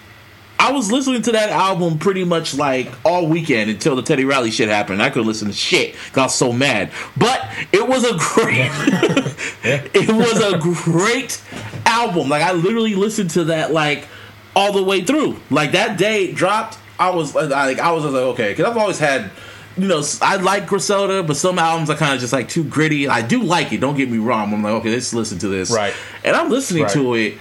I 0.58 0.72
was 0.72 0.90
listening 0.90 1.22
to 1.22 1.32
that 1.32 1.50
album 1.50 1.98
pretty 1.98 2.24
much 2.24 2.54
like 2.54 2.90
all 3.04 3.28
weekend 3.28 3.70
until 3.70 3.94
the 3.94 4.02
Teddy 4.02 4.24
Riley 4.24 4.50
shit 4.50 4.68
happened. 4.68 5.02
I 5.02 5.10
couldn't 5.10 5.28
listen 5.28 5.48
to 5.48 5.54
shit. 5.54 5.94
Got 6.12 6.28
so 6.28 6.52
mad. 6.52 6.90
But 7.16 7.46
it 7.72 7.86
was 7.86 8.04
a 8.04 8.16
great, 8.16 8.70
it 9.64 10.10
was 10.10 10.42
a 10.42 10.58
great 10.58 11.42
album. 11.84 12.28
Like 12.28 12.42
I 12.42 12.52
literally 12.52 12.94
listened 12.94 13.30
to 13.30 13.44
that 13.44 13.72
like 13.72 14.08
all 14.54 14.72
the 14.72 14.82
way 14.82 15.02
through. 15.02 15.38
Like 15.50 15.72
that 15.72 15.98
day 15.98 16.32
dropped, 16.32 16.78
I 16.98 17.10
was 17.10 17.34
like, 17.34 17.52
I 17.52 17.92
was 17.92 18.04
like, 18.04 18.14
okay, 18.14 18.52
because 18.52 18.64
I've 18.64 18.76
always 18.76 18.98
had. 18.98 19.30
You 19.78 19.88
know, 19.88 20.02
I 20.22 20.36
like 20.36 20.66
Griselda, 20.66 21.22
but 21.22 21.36
some 21.36 21.58
albums 21.58 21.90
are 21.90 21.96
kind 21.96 22.14
of 22.14 22.20
just 22.20 22.32
like 22.32 22.48
too 22.48 22.64
gritty. 22.64 23.08
I 23.08 23.20
do 23.20 23.42
like 23.42 23.72
it. 23.72 23.78
Don't 23.78 23.96
get 23.96 24.10
me 24.10 24.16
wrong. 24.18 24.52
I'm 24.54 24.62
like, 24.62 24.72
okay, 24.74 24.90
let's 24.90 25.12
listen 25.12 25.38
to 25.40 25.48
this. 25.48 25.70
Right. 25.70 25.92
And 26.24 26.34
I'm 26.34 26.48
listening 26.50 26.84
Right. 26.84 26.92
to 26.92 27.14
it, 27.14 27.34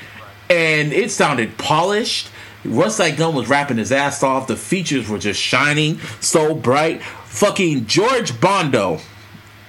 and 0.50 0.92
it 0.92 1.12
sounded 1.12 1.58
polished. 1.58 2.30
Russ 2.66 3.00
Like 3.00 3.16
Gunn 3.18 3.36
was 3.36 3.48
rapping 3.48 3.78
his 3.78 3.92
ass 3.92 4.22
off. 4.24 4.48
The 4.48 4.56
features 4.58 5.08
were 5.08 5.20
just 5.20 5.40
shining 5.40 6.00
so 6.20 6.54
bright. 6.56 7.02
Fucking 7.04 7.86
George 7.86 8.40
Bondo 8.42 9.00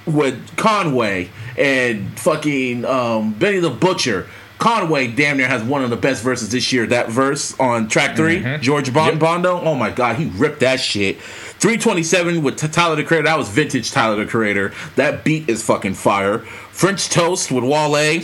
with 0.07 0.57
Conway 0.57 1.29
and 1.59 2.19
fucking 2.19 2.85
um, 2.85 3.33
Benny 3.35 3.59
the 3.61 3.71
Butcher. 3.71 4.29
Conway 4.59 5.09
damn 5.09 5.37
near 5.37 5.47
has 5.47 5.63
one 5.63 5.85
of 5.85 5.91
the 5.91 5.97
best 5.97 6.23
verses 6.23 6.49
this 6.51 6.73
year. 6.73 6.87
That 6.87 7.11
verse 7.11 7.55
on 7.61 7.89
track 7.89 8.17
3 8.17 8.57
George 8.61 8.93
Bon- 8.95 9.11
Yep. 9.11 9.19
Bondo. 9.19 9.61
Oh 9.61 9.75
my 9.75 9.91
god, 9.91 10.17
he 10.17 10.27
ripped 10.31 10.61
that 10.61 10.81
shit. 10.81 11.19
327 11.59 12.43
with 12.43 12.57
Tyler 12.73 12.97
the 12.97 13.05
Creator. 13.05 13.25
That 13.25 13.39
was 13.39 13.49
vintage 13.49 13.91
Tyler 13.91 14.17
the 14.17 14.31
Creator. 14.31 14.73
That 14.97 15.25
beat 15.25 15.49
is 15.49 15.63
fucking 15.63 15.95
fire. 15.95 16.41
French 16.41 17.09
Toast 17.09 17.51
with 17.51 17.65
Wale. 17.65 18.23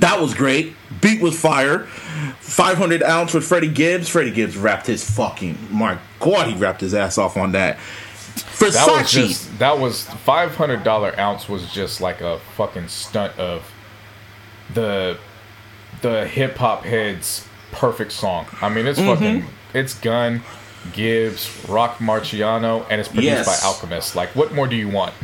That 0.00 0.20
was 0.20 0.34
great. 0.34 0.74
Beat 1.00 1.22
was 1.22 1.38
fire. 1.40 1.86
500 2.40 3.02
ounce 3.02 3.32
with 3.32 3.44
Freddie 3.44 3.68
Gibbs. 3.68 4.08
Freddie 4.08 4.30
Gibbs 4.32 4.56
rapped 4.56 4.86
his 4.86 5.08
fucking. 5.08 5.56
My 5.70 5.98
God, 6.20 6.48
he 6.48 6.54
rapped 6.56 6.80
his 6.80 6.94
ass 6.94 7.16
off 7.16 7.36
on 7.36 7.52
that. 7.52 7.78
That 8.58 8.60
was 8.60 8.74
Versace. 8.76 9.10
just 9.12 9.58
that 9.60 9.78
was 9.78 10.02
five 10.02 10.56
hundred 10.56 10.82
dollar 10.82 11.18
ounce 11.18 11.48
was 11.48 11.70
just 11.72 12.00
like 12.00 12.20
a 12.20 12.40
fucking 12.56 12.88
stunt 12.88 13.38
of 13.38 13.70
the 14.74 15.18
the 16.02 16.26
hip 16.26 16.56
hop 16.56 16.84
heads 16.84 17.46
perfect 17.72 18.10
song. 18.12 18.46
I 18.60 18.68
mean 18.68 18.86
it's 18.86 18.98
Mm-hmm. 18.98 19.14
fucking 19.14 19.44
it's 19.72 19.94
Gunn, 19.94 20.42
Gibbs, 20.92 21.50
Roc 21.68 21.98
Marciano, 21.98 22.84
and 22.90 23.00
it's 23.00 23.08
produced 23.08 23.26
Yes. 23.46 23.60
by 23.62 23.66
Alchemist. 23.66 24.14
Like 24.16 24.30
what 24.36 24.52
more 24.54 24.66
do 24.66 24.76
you 24.76 24.88
want? 24.88 25.14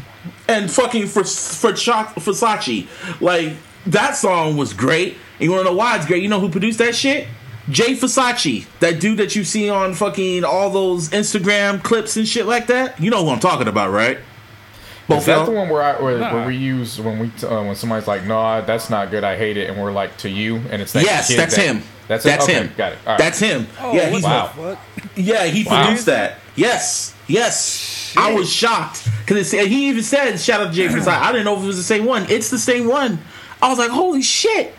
and 0.49 0.69
fucking 0.70 1.07
for 1.07 1.23
for 1.24 1.73
Choc- 1.73 2.15
Versace. 2.16 2.87
Like 3.20 3.53
that 3.87 4.16
song 4.16 4.57
was 4.57 4.73
great. 4.73 5.12
And 5.39 5.45
you 5.45 5.51
wanna 5.53 5.65
know 5.65 5.74
why 5.74 5.97
it's 5.97 6.07
great? 6.07 6.23
You 6.23 6.28
know 6.28 6.41
who 6.41 6.49
produced 6.49 6.78
that 6.78 6.95
shit? 6.95 7.28
Jay 7.70 7.95
Versace, 7.95 8.66
that 8.81 8.99
dude 9.01 9.19
that 9.19 9.37
you 9.37 9.45
see 9.45 9.70
on 9.70 9.95
fucking 9.95 10.43
all 10.45 10.70
those 10.70 11.09
Instagram 11.11 11.81
clips 11.82 12.16
and 12.16 12.27
shit 12.27 12.47
like 12.47 12.66
that. 12.66 13.01
You 13.01 13.11
know 13.11 13.23
who 13.24 13.31
I'm 13.31 13.39
talking 13.39 13.69
about, 13.69 13.93
right? 13.93 14.19
Is 15.09 15.27
that 15.27 15.45
the 15.45 15.51
one 15.53 15.69
where 15.69 15.82
I 15.82 16.01
where, 16.01 16.19
Nah. 16.19 16.35
where 16.35 16.47
we 16.47 16.57
use 16.57 17.01
when 17.01 17.19
we 17.19 17.31
uh, 17.47 17.62
when 17.65 17.74
somebody's 17.74 18.07
like, 18.09 18.24
"No, 18.24 18.62
that's 18.65 18.91
not 18.91 19.11
good. 19.11 19.24
I 19.24 19.37
hate 19.37 19.57
it," 19.57 19.69
and 19.70 19.81
we're 19.81 19.91
like, 19.93 20.16
"To 20.19 20.28
you," 20.28 20.61
and 20.70 20.81
it's 20.82 20.93
that 20.93 21.03
Yes, 21.05 21.28
kid 21.28 21.39
that's 21.39 21.57
that- 21.57 21.65
him. 21.65 21.82
That's, 22.11 22.24
That's? 22.24 22.43
Okay, 22.43 22.55
him. 22.55 22.73
Got 22.77 22.93
it. 22.93 22.99
All 23.07 23.12
right. 23.12 23.19
That's 23.19 23.39
him. 23.39 23.69
Oh, 23.81 23.95
yeah, 23.95 24.07
what 24.07 24.12
he's 24.15 24.24
Wow. 24.24 24.78
Yeah, 25.15 25.45
he 25.45 25.62
Wow. 25.62 25.85
produced 25.85 26.07
that. 26.07 26.39
Yes, 26.57 27.15
yes. 27.28 28.12
I 28.16 28.32
was 28.32 28.53
shocked 28.53 29.09
because 29.24 29.53
he 29.53 29.89
even 29.89 30.03
said, 30.03 30.37
"Shout 30.41 30.61
out 30.61 30.70
to 30.70 30.73
Jay 30.73 30.89
Versace." 30.89 31.07
I 31.07 31.31
didn't 31.31 31.45
know 31.45 31.57
if 31.57 31.62
it 31.62 31.66
was 31.69 31.77
the 31.77 31.85
same 31.85 32.07
one. 32.07 32.27
It's 32.28 32.51
the 32.51 32.59
same 32.59 32.89
one. 32.89 33.20
I 33.62 33.69
was 33.69 33.78
like, 33.78 33.91
"Holy 33.91 34.23
shit!" 34.23 34.74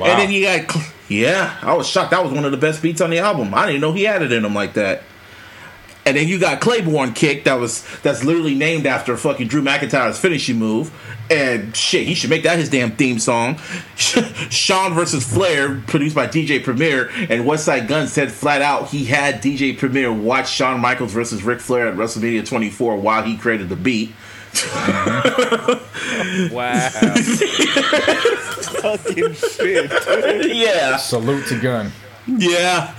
Wow. 0.00 0.06
And 0.06 0.20
then 0.22 0.28
he 0.28 0.42
got 0.42 0.76
Yeah, 1.08 1.56
I 1.62 1.72
was 1.74 1.86
shocked. 1.86 2.10
That 2.10 2.24
was 2.24 2.32
one 2.32 2.44
of 2.44 2.50
the 2.50 2.56
best 2.56 2.82
beats 2.82 3.00
on 3.00 3.10
the 3.10 3.20
album. 3.20 3.54
I 3.54 3.66
didn't 3.66 3.80
know 3.80 3.92
he 3.92 4.02
had 4.02 4.22
it 4.22 4.32
in 4.32 4.44
him 4.44 4.54
like 4.54 4.74
that. 4.74 5.04
And 6.04 6.16
then 6.16 6.26
you 6.26 6.40
got 6.40 6.60
Claiborne 6.60 7.12
kick 7.12 7.44
that 7.44 7.54
was 7.60 7.84
that's 8.02 8.24
literally 8.24 8.56
named 8.56 8.86
after 8.86 9.16
fucking 9.16 9.46
Drew 9.46 9.62
McIntyre's 9.62 10.18
finishing 10.18 10.56
move. 10.58 10.90
And 11.30 11.74
shit, 11.76 12.06
he 12.06 12.14
should 12.14 12.28
make 12.28 12.42
that 12.42 12.58
his 12.58 12.68
damn 12.68 12.90
theme 12.96 13.18
song. 13.20 13.56
Shawn 13.96 14.94
versus 14.94 15.24
Flair, 15.24 15.80
produced 15.86 16.14
by 16.16 16.26
DJ 16.26 16.62
Premier, 16.62 17.08
and 17.14 17.44
Westside 17.44 17.86
Gunn 17.88 18.08
said 18.08 18.32
flat 18.32 18.60
out 18.62 18.88
he 18.88 19.04
had 19.04 19.40
DJ 19.40 19.78
Premier 19.78 20.12
watch 20.12 20.50
Shawn 20.50 20.80
Michaels 20.80 21.12
versus 21.12 21.42
Ric 21.44 21.60
Flair 21.60 21.86
at 21.88 21.94
WrestleMania 21.94 22.44
24 22.46 22.96
while 22.96 23.22
he 23.22 23.36
created 23.36 23.68
the 23.68 23.76
beat. 23.76 24.12
Wow. 26.52 26.88
Fucking 28.82 29.32
shit. 29.34 30.54
yeah, 30.54 30.96
Salute 30.96 31.46
to 31.46 31.60
Gunn. 31.60 31.92
yeah. 32.26 32.94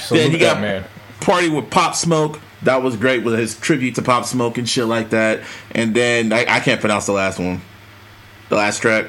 Salute 0.00 0.20
Then 0.22 0.30
he 0.32 0.36
that 0.38 0.54
got 0.54 0.60
man. 0.60 0.84
party 1.20 1.48
with 1.48 1.70
Pop 1.70 1.94
Smoke. 1.94 2.40
That 2.62 2.82
was 2.82 2.96
great 2.96 3.24
with 3.24 3.38
his 3.38 3.58
tribute 3.58 3.94
to 3.96 4.02
Pop 4.02 4.24
Smoke 4.24 4.58
and 4.58 4.68
shit 4.68 4.86
like 4.86 5.10
that. 5.10 5.42
And 5.70 5.94
then 5.94 6.32
I, 6.32 6.40
I 6.48 6.60
can't 6.60 6.80
pronounce 6.80 7.06
the 7.06 7.12
last 7.12 7.38
one. 7.38 7.60
The 8.48 8.56
last 8.56 8.80
track. 8.80 9.06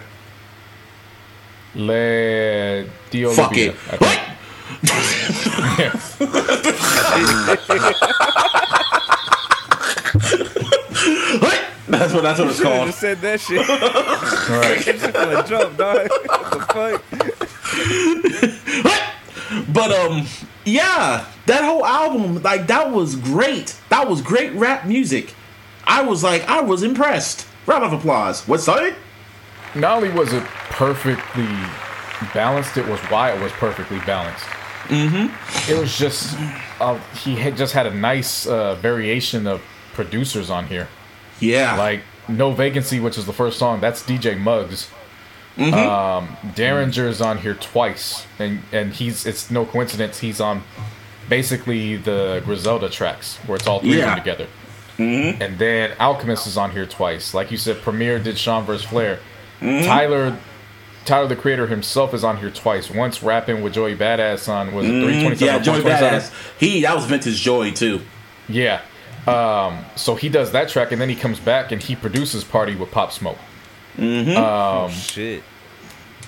Le 1.75 2.85
Dio 3.09 3.31
Fuck 3.31 3.51
Libia, 3.51 3.71
it. 3.71 3.75
I 3.91 3.97
think. 3.97 4.19
What? 11.41 11.65
That's 11.87 12.13
what 12.13 12.23
that's 12.23 12.39
what 12.39 12.49
it's 12.49 12.61
called. 12.61 12.87
just 12.87 12.99
said 12.99 13.19
that 13.21 13.39
shit. 13.39 13.67
All 13.67 14.59
right. 14.59 14.81
Shit 14.81 15.13
gonna 15.13 15.43
jump, 15.47 15.77
dog. 15.77 16.07
What 16.09 16.51
the 16.51 16.59
fuck? 16.73 17.03
But 19.73 19.91
um, 19.91 20.25
yeah, 20.69 21.25
that 21.45 21.63
whole 21.63 21.85
album, 21.85 22.41
like 22.41 22.67
that 22.67 22.91
was 22.91 23.15
great. 23.15 23.75
That 23.89 24.07
was 24.07 24.21
great 24.21 24.53
rap 24.53 24.85
music. 24.85 25.33
I 25.85 26.03
was 26.03 26.23
like, 26.23 26.47
I 26.47 26.61
was 26.61 26.83
impressed. 26.83 27.47
Round 27.65 27.83
of 27.83 27.93
applause. 27.93 28.47
What's 28.47 28.65
that? 28.65 28.95
Not 29.75 29.97
only 29.97 30.09
was 30.09 30.33
it 30.33 30.43
perfectly 30.43 31.47
balanced, 32.33 32.77
it 32.77 32.87
was 32.87 32.99
why 33.01 33.31
it 33.31 33.41
was 33.41 33.51
perfectly 33.53 33.99
balanced. 33.99 34.45
Mm-hmm. 34.85 35.71
It 35.71 35.79
was 35.79 35.97
just 35.97 36.35
uh, 36.79 36.97
he 37.23 37.35
had 37.35 37.57
just 37.57 37.73
had 37.73 37.85
a 37.85 37.93
nice 37.93 38.47
uh, 38.47 38.75
variation 38.75 39.45
of 39.45 39.61
producers 39.93 40.49
on 40.49 40.67
here. 40.67 40.87
Yeah, 41.39 41.77
like 41.77 42.01
no 42.29 42.51
vacancy 42.51 42.99
which 42.99 43.17
is 43.17 43.25
the 43.25 43.33
first 43.33 43.57
song 43.57 43.81
that's 43.81 44.03
dj 44.03 44.39
muggs 44.39 44.89
Mm-hmm. 45.57 45.73
um 45.73 46.37
Daringer's 46.53 47.19
on 47.21 47.37
here 47.39 47.55
twice 47.55 48.25
and 48.37 48.61
and 48.71 48.93
he's 48.93 49.25
it's 49.25 49.51
no 49.51 49.65
coincidence 49.65 50.19
he's 50.19 50.39
on 50.39 50.63
basically 51.27 51.97
the 51.97 52.41
griselda 52.45 52.89
tracks 52.89 53.37
where 53.45 53.57
it's 53.57 53.67
all 53.67 53.79
three 53.79 53.97
Yeah. 53.97 54.17
of 54.17 54.23
them 54.23 54.37
together 54.37 54.47
and 54.97 55.57
then 55.59 55.91
alchemist 55.99 56.47
is 56.47 56.57
on 56.57 56.71
here 56.71 56.85
twice 56.85 57.33
like 57.33 57.51
you 57.51 57.57
said 57.57 57.81
premier 57.81 58.19
did 58.19 58.37
sean 58.37 58.65
vs 58.65 58.85
flair 58.85 59.19
Mm-hmm. 59.61 59.85
tyler 59.85 60.37
tyler 61.05 61.27
the 61.27 61.35
creator 61.35 61.67
himself 61.67 62.13
is 62.13 62.23
on 62.23 62.37
here 62.37 62.51
twice 62.51 62.89
once 62.89 63.21
rapping 63.21 63.61
with 63.61 63.73
joey 63.73 63.95
badass 63.95 64.47
on 64.47 64.73
was 64.73 64.85
it 64.85 64.89
327 65.03 65.35
Mm-hmm. 65.35 65.43
yeah, 65.45 65.57
or 65.57 65.63
Joey 65.63 65.81
Badass. 65.89 66.31
He 66.59 66.81
that 66.83 66.95
was 66.95 67.05
Vintage 67.05 67.41
Joy 67.41 67.71
too. 67.71 68.01
Yeah. 68.47 68.81
Um, 69.27 69.83
so 69.95 70.15
he 70.15 70.29
does 70.29 70.53
that 70.53 70.69
track, 70.69 70.91
and 70.93 70.99
then 71.01 71.09
he 71.09 71.15
comes 71.15 71.39
back 71.39 71.71
and 71.73 71.83
he 71.83 71.95
produces 71.95 72.43
"Party 72.45 72.75
with 72.75 72.89
Pop 72.91 73.11
Smoke." 73.11 73.37
Shit. 74.89 75.43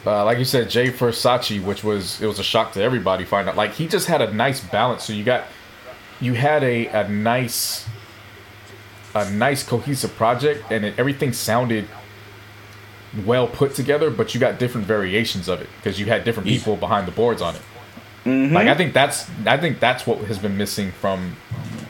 Uh, 0.05 0.25
like 0.25 0.39
you 0.39 0.45
said, 0.45 0.69
Jay 0.69 0.89
Versace, 0.89 1.63
which 1.63 1.83
was 1.83 2.21
it 2.21 2.25
was 2.25 2.39
a 2.39 2.43
shock 2.43 2.73
to 2.73 2.81
everybody. 2.81 3.23
Find 3.23 3.47
out 3.47 3.55
like 3.55 3.73
he 3.73 3.87
just 3.87 4.07
had 4.07 4.21
a 4.21 4.33
nice 4.33 4.59
balance. 4.59 5.03
So 5.03 5.13
you 5.13 5.23
got 5.23 5.45
you 6.19 6.33
had 6.33 6.63
a 6.63 6.87
a 6.87 7.07
nice 7.07 7.87
a 9.13 9.29
nice 9.29 9.61
cohesive 9.63 10.15
project, 10.15 10.71
and 10.71 10.85
it, 10.85 10.97
everything 10.97 11.33
sounded 11.33 11.87
well 13.25 13.47
put 13.47 13.75
together. 13.75 14.09
But 14.09 14.33
you 14.33 14.39
got 14.39 14.57
different 14.57 14.87
variations 14.87 15.47
of 15.47 15.61
it 15.61 15.69
because 15.77 15.99
you 15.99 16.07
had 16.07 16.23
different 16.23 16.47
people 16.49 16.77
behind 16.77 17.07
the 17.07 17.11
boards 17.11 17.41
on 17.41 17.55
it. 17.55 17.61
Like 18.53 18.67
I 18.67 18.75
think 18.75 18.93
that's 18.93 19.29
I 19.45 19.57
think 19.57 19.79
that's 19.79 20.07
what 20.07 20.19
has 20.25 20.37
been 20.39 20.57
missing 20.57 20.91
from 20.91 21.35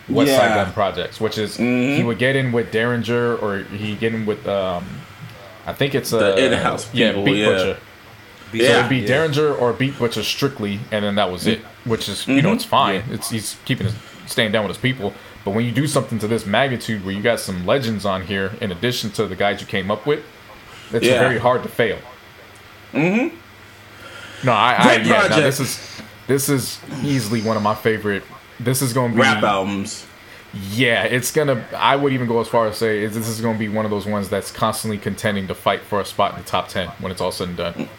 West 0.09 0.31
Side 0.31 0.49
Yeah. 0.49 0.63
Gunn 0.65 0.73
projects, 0.73 1.19
which 1.21 1.37
is 1.37 1.55
he 1.55 2.03
would 2.03 2.19
get 2.19 2.35
in 2.35 2.51
with 2.51 2.71
Daringer 2.73 3.41
or 3.41 3.63
he 3.63 3.95
get 3.95 4.13
in 4.13 4.25
with 4.25 4.45
um, 4.47 4.85
I 5.71 5.73
think 5.73 5.95
it's 5.95 6.11
uh, 6.13 6.19
The 6.19 6.45
in-house 6.45 6.93
yeah 6.93 7.09
people, 7.09 7.23
Beat 7.25 7.37
yeah. 7.37 7.47
Butcha. 7.47 7.77
Be- 8.51 8.59
So 8.59 8.65
Yeah. 8.65 8.77
it'd 8.79 8.89
be 8.89 9.01
Daringer 9.05 9.59
or 9.61 9.71
Beat 9.73 9.93
Butcha 9.93 10.23
strictly, 10.23 10.79
and 10.91 11.05
then 11.05 11.15
that 11.15 11.31
was 11.31 11.47
it. 11.47 11.59
Which 11.85 12.09
is 12.09 12.27
you 12.27 12.41
know 12.41 12.51
it's 12.53 12.65
fine. 12.65 13.03
It's 13.09 13.29
he's 13.29 13.55
keeping 13.65 13.87
his 13.87 13.95
staying 14.27 14.51
down 14.51 14.63
with 14.67 14.75
his 14.75 14.81
people. 14.81 15.13
But 15.45 15.51
when 15.55 15.65
you 15.65 15.71
do 15.71 15.87
something 15.87 16.19
to 16.19 16.27
this 16.27 16.45
magnitude, 16.45 17.03
where 17.03 17.15
you 17.15 17.21
got 17.23 17.39
some 17.39 17.65
legends 17.65 18.05
on 18.05 18.21
here, 18.27 18.51
in 18.61 18.71
addition 18.71 19.09
to 19.11 19.25
the 19.25 19.35
guys 19.35 19.59
you 19.61 19.65
came 19.67 19.89
up 19.89 20.05
with, 20.05 20.23
it's 20.93 21.05
Yeah. 21.05 21.17
very 21.19 21.39
hard 21.39 21.63
to 21.63 21.69
fail. 21.69 21.97
Mm-hmm. 22.93 23.35
No, 24.45 24.51
I, 24.51 24.75
I 24.77 24.95
yeah. 24.97 25.27
No, 25.29 25.41
this 25.41 25.59
is 25.59 25.79
this 26.27 26.49
is 26.49 26.79
easily 27.03 27.41
one 27.41 27.55
of 27.57 27.63
my 27.63 27.75
favorite. 27.75 28.23
This 28.59 28.81
is 28.81 28.93
going 28.93 29.11
to 29.11 29.15
be 29.15 29.21
Rap 29.21 29.41
albums. 29.43 30.05
Yeah, 30.53 31.03
it's 31.05 31.31
gonna. 31.31 31.65
I 31.77 31.95
would 31.95 32.11
even 32.11 32.27
go 32.27 32.41
as 32.41 32.47
far 32.47 32.67
as 32.67 32.77
say 32.77 33.05
this 33.07 33.27
is 33.27 33.39
gonna 33.39 33.57
be 33.57 33.69
one 33.69 33.85
of 33.85 33.91
those 33.91 34.05
ones 34.05 34.27
that's 34.29 34.51
constantly 34.51 34.97
contending 34.97 35.47
to 35.47 35.55
fight 35.55 35.81
for 35.81 36.01
a 36.01 36.05
spot 36.05 36.33
in 36.33 36.39
the 36.43 36.45
top 36.47 36.67
ten 36.67 36.89
when 36.99 37.11
it's 37.11 37.21
all 37.21 37.31
said 37.31 37.47
and 37.49 37.57
done. 37.57 37.89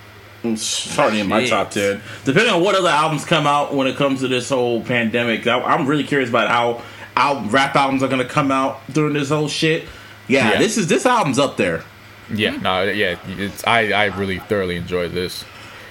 It's 0.45 0.95
hardly 0.95 1.21
in 1.21 1.29
my 1.29 1.47
top 1.47 1.71
ten. 1.71 2.03
Depending 2.25 2.53
on 2.53 2.63
what 2.63 2.75
other 2.75 2.89
albums 2.91 3.25
come 3.25 3.47
out 3.47 3.75
when 3.75 3.87
it 3.87 3.97
comes 3.97 4.21
to 4.21 4.29
this 4.29 4.51
whole 4.51 4.83
pandemic, 4.83 5.47
I, 5.47 5.61
I'm 5.63 5.87
really 5.87 6.05
curious 6.05 6.29
about 6.29 6.49
how 6.49 6.83
how 7.17 7.43
rap 7.49 7.75
albums 7.75 8.03
are 8.03 8.09
gonna 8.09 8.25
come 8.27 8.51
out 8.51 8.81
during 8.93 9.15
this 9.15 9.31
whole 9.31 9.49
shit. 9.49 9.85
Yeah, 10.29 10.53
Yeah. 10.53 10.59
this 10.59 10.77
is 10.77 10.89
this 10.89 11.07
album's 11.07 11.39
up 11.39 11.57
there. 11.57 11.85
Yeah, 12.33 12.57
no, 12.57 12.83
yeah, 12.85 13.19
it's 13.29 13.67
I 13.67 13.93
I 13.93 14.05
really 14.07 14.41
thoroughly 14.41 14.77
enjoyed 14.77 15.13
this. 15.13 15.45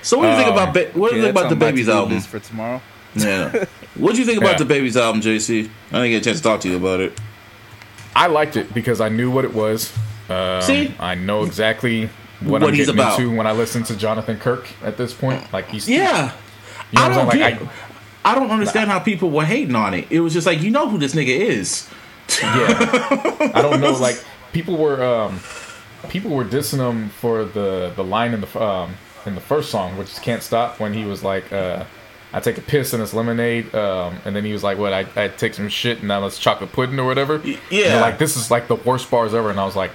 So 0.04 0.18
what 0.20 0.26
do 0.26 0.30
you 0.32 0.36
think 0.38 0.48
um, 0.50 0.54
about 0.54 0.74
ba- 0.76 0.92
what 0.94 1.10
do 1.10 1.16
you 1.16 1.22
Yeah, 1.24 1.28
think 1.32 1.40
about 1.40 1.50
the 1.50 1.56
that's 1.56 1.78
DaBaby's 1.80 1.90
album? 1.90 2.14
list 2.14 2.28
for 2.28 2.40
tomorrow. 2.40 2.82
Yeah. 3.16 3.66
what 3.96 4.14
do 4.14 4.20
you 4.20 4.26
think 4.26 4.38
about 4.40 4.52
Yeah. 4.54 4.58
the 4.60 4.66
baby's 4.66 4.98
album, 4.98 5.22
JC? 5.22 5.70
I 5.92 5.96
didn't 5.96 6.12
get 6.12 6.22
a 6.22 6.26
chance 6.26 6.38
to 6.38 6.44
talk 6.44 6.62
to 6.62 6.70
you 6.70 6.78
about 6.78 7.00
it. 7.02 7.14
I 8.16 8.28
liked 8.28 8.58
it 8.58 8.74
because 8.74 9.00
I 9.02 9.10
knew 9.10 9.32
what 9.32 9.46
it 9.46 9.54
was. 9.54 9.92
Um, 10.30 10.62
See? 10.62 10.94
I 11.00 11.16
know 11.16 11.44
exactly 11.44 12.10
what, 12.40 12.62
What 12.62 12.64
I'm 12.70 12.74
he's 12.74 12.88
getting 12.88 13.00
about. 13.02 13.20
into 13.20 13.36
when 13.36 13.48
I 13.48 13.52
listen 13.52 13.84
to 13.84 13.96
Jonathan 13.96 14.38
Kirk 14.38 14.68
at 14.84 14.98
this 14.98 15.14
point. 15.14 15.52
Like 15.54 15.70
he's 15.70 15.88
Yeah. 15.90 16.32
you 16.92 17.00
know 17.00 17.06
I 17.06 17.10
don't 17.10 17.32
get. 17.32 17.62
Like 17.62 17.70
I, 18.24 18.36
don't 18.36 18.52
understand 18.52 18.90
how 18.90 19.00
people 19.00 19.30
were 19.32 19.46
hating 19.46 19.76
on 19.76 19.94
it. 19.94 20.08
It 20.10 20.20
was 20.22 20.34
just 20.34 20.46
like 20.48 20.62
you 20.62 20.72
know 20.72 20.88
who 20.90 20.98
this 20.98 21.14
nigga 21.16 21.28
is. 21.38 21.90
Yeah, 22.42 22.48
I 23.56 23.62
don't 23.62 23.82
know. 23.82 23.92
Like 23.94 24.24
people 24.54 24.78
were 24.78 25.04
um, 25.04 25.40
people 26.10 26.32
were 26.32 26.46
dissing 26.46 26.78
him 26.80 27.10
for 27.10 27.44
the 27.46 27.92
the 27.96 28.04
line 28.04 28.34
in 28.34 28.42
the 28.42 28.62
um 28.64 28.94
in 29.26 29.36
the 29.36 29.42
first 29.42 29.70
song, 29.72 29.98
which 29.98 30.12
is 30.12 30.20
"Can't 30.20 30.42
Stop," 30.44 30.80
when 30.80 30.94
he 30.94 31.04
was 31.06 31.24
like. 31.24 31.52
uh 31.52 31.86
I 32.34 32.40
take 32.40 32.58
a 32.58 32.62
piss 32.62 32.94
in 32.94 33.00
this 33.02 33.14
lemonade, 33.14 33.74
um, 33.76 34.16
and 34.26 34.36
then 34.36 34.46
he 34.46 34.54
was 34.54 34.64
like, 34.64 34.78
"What? 34.78 34.94
I, 34.94 35.06
I 35.16 35.28
take 35.28 35.54
some 35.54 35.68
shit, 35.70 36.00
and 36.00 36.08
now 36.08 36.26
it's 36.26 36.40
chocolate 36.40 36.72
pudding 36.72 37.00
or 37.00 37.06
whatever." 37.06 37.42
Yeah. 37.46 37.60
they're 37.90 38.02
like 38.02 38.18
this 38.20 38.38
is 38.38 38.50
like 38.50 38.68
the 38.68 38.76
worst 38.76 39.12
bars 39.12 39.34
ever, 39.34 39.50
and 39.50 39.60
I 39.60 39.66
was 39.66 39.76
like, 39.76 39.92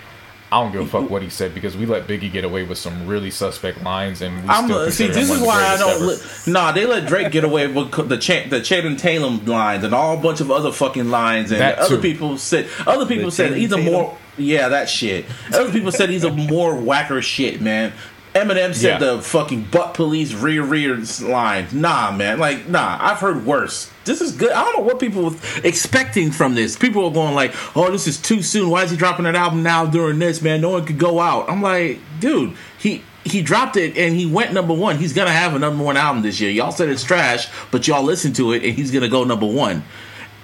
I 0.52 0.62
don't 0.62 0.70
give 0.70 0.82
a 0.82 0.86
fuck 0.86 1.10
what 1.10 1.22
he 1.22 1.28
said 1.30 1.54
because 1.54 1.76
we 1.76 1.86
let 1.86 2.06
Biggie 2.06 2.30
get 2.30 2.44
away 2.44 2.62
with 2.62 2.78
some 2.78 3.06
really 3.06 3.30
suspect 3.30 3.82
lines, 3.82 4.20
and 4.22 4.42
we 4.44 4.48
I'm 4.48 4.64
still 4.66 4.90
see. 4.90 5.06
This 5.08 5.30
is 5.30 5.40
why 5.40 5.64
I 5.64 5.76
don't. 5.78 5.96
ever. 5.96 6.04
Li- 6.06 6.18
nah, 6.46 6.72
they 6.72 6.84
let 6.86 7.06
Drake 7.08 7.32
get 7.32 7.42
away 7.44 7.66
with 7.68 7.90
the 8.08 8.18
Ch- 8.18 8.48
the 8.50 8.60
Channing 8.60 8.96
Tatum 8.96 9.44
lines 9.46 9.82
and 9.82 9.94
all 9.94 10.18
a 10.18 10.20
bunch 10.22 10.40
of 10.42 10.50
other 10.50 10.72
fucking 10.72 11.10
lines, 11.10 11.50
and 11.52 11.60
That 11.62 11.78
other 11.78 11.96
too. 11.96 12.02
people 12.02 12.36
said 12.38 12.68
other 12.86 13.06
people 13.06 13.26
The 13.26 13.30
said 13.32 13.44
Channing 13.48 13.60
he's 13.60 13.72
a 13.72 13.78
more 13.78 14.16
yeah 14.36 14.68
that 14.68 14.88
shit. 14.90 15.24
Other 15.54 15.72
people 15.72 15.90
said 15.90 16.10
he's 16.10 16.22
a 16.24 16.30
more 16.30 16.74
whacker 16.76 17.22
shit, 17.22 17.60
man. 17.62 17.92
Eminem 18.36 18.74
said 18.74 19.00
Yeah. 19.00 19.14
the 19.14 19.22
fucking 19.22 19.68
butt 19.70 19.94
police 19.94 20.32
rear 20.34 20.62
rear 20.62 20.98
line. 21.22 21.66
Nah, 21.72 22.10
man. 22.12 22.38
Like, 22.38 22.68
nah, 22.68 22.98
I've 23.00 23.18
heard 23.18 23.46
worse. 23.46 23.88
This 24.04 24.20
is 24.20 24.32
good. 24.32 24.52
I 24.52 24.62
don't 24.62 24.76
know 24.78 24.82
what 24.84 25.00
people 25.00 25.30
were 25.30 25.36
expecting 25.64 26.30
from 26.30 26.54
this. 26.54 26.76
People 26.76 27.06
are 27.06 27.10
going 27.10 27.34
like, 27.34 27.54
"Oh, 27.74 27.90
this 27.90 28.06
is 28.06 28.18
too 28.18 28.42
soon. 28.42 28.70
Why 28.70 28.82
is 28.84 28.90
he 28.90 28.96
dropping 28.96 29.24
that 29.24 29.34
album 29.34 29.62
now 29.62 29.86
during 29.86 30.18
this, 30.18 30.42
man? 30.42 30.60
No 30.60 30.70
one 30.70 30.84
could 30.84 30.98
go 30.98 31.18
out." 31.18 31.48
I'm 31.48 31.62
like, 31.62 31.98
dude, 32.20 32.52
he 32.78 33.02
he 33.24 33.42
dropped 33.42 33.76
it 33.76 33.96
and 33.96 34.14
he 34.14 34.26
went 34.26 34.52
number 34.52 34.74
one. 34.74 34.98
He's 34.98 35.12
gonna 35.12 35.32
have 35.32 35.54
a 35.54 35.58
number 35.58 35.82
one 35.82 35.96
album 35.96 36.22
this 36.22 36.38
year. 36.40 36.50
Y'all 36.50 36.70
said 36.70 36.88
it's 36.88 37.02
trash, 37.02 37.48
but 37.70 37.88
y'all 37.88 38.04
listened 38.04 38.36
to 38.36 38.52
it 38.52 38.62
and 38.62 38.74
he's 38.74 38.90
gonna 38.90 39.08
go 39.08 39.24
number 39.24 39.46
one. 39.46 39.82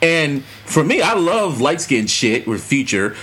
And 0.01 0.43
for 0.65 0.83
me, 0.83 1.01
I 1.01 1.13
love 1.15 1.61
light 1.61 1.81
skinned 1.81 2.11
shit 2.11 2.49
with 2.49 2.61
Future. 2.65 3.15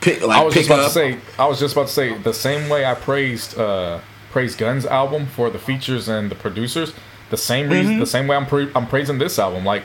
Pick 0.00 0.20
like 0.26 0.38
I 0.38 0.44
was 0.44 0.54
pick 0.54 0.66
just 0.66 0.70
about 0.70 0.80
up. 0.80 0.86
to 0.86 0.92
say. 0.92 1.18
I 1.38 1.46
was 1.46 1.58
just 1.58 1.74
about 1.74 1.88
to 1.88 1.92
say 1.92 2.16
the 2.18 2.34
same 2.34 2.68
way 2.68 2.84
I 2.84 2.94
praised 2.94 3.58
uh, 3.58 4.00
praised 4.30 4.58
Gunn's 4.58 4.86
album 4.86 5.26
for 5.26 5.50
the 5.50 5.58
features 5.58 6.08
and 6.08 6.30
the 6.30 6.34
producers. 6.36 6.94
The 7.30 7.36
same 7.36 7.64
Mm-hmm. 7.66 7.72
reason, 7.74 7.98
the 7.98 8.06
same 8.06 8.26
way 8.28 8.36
I'm 8.36 8.46
pra- 8.46 8.70
I'm 8.76 8.86
praising 8.86 9.18
this 9.18 9.38
album. 9.38 9.64
Like, 9.64 9.82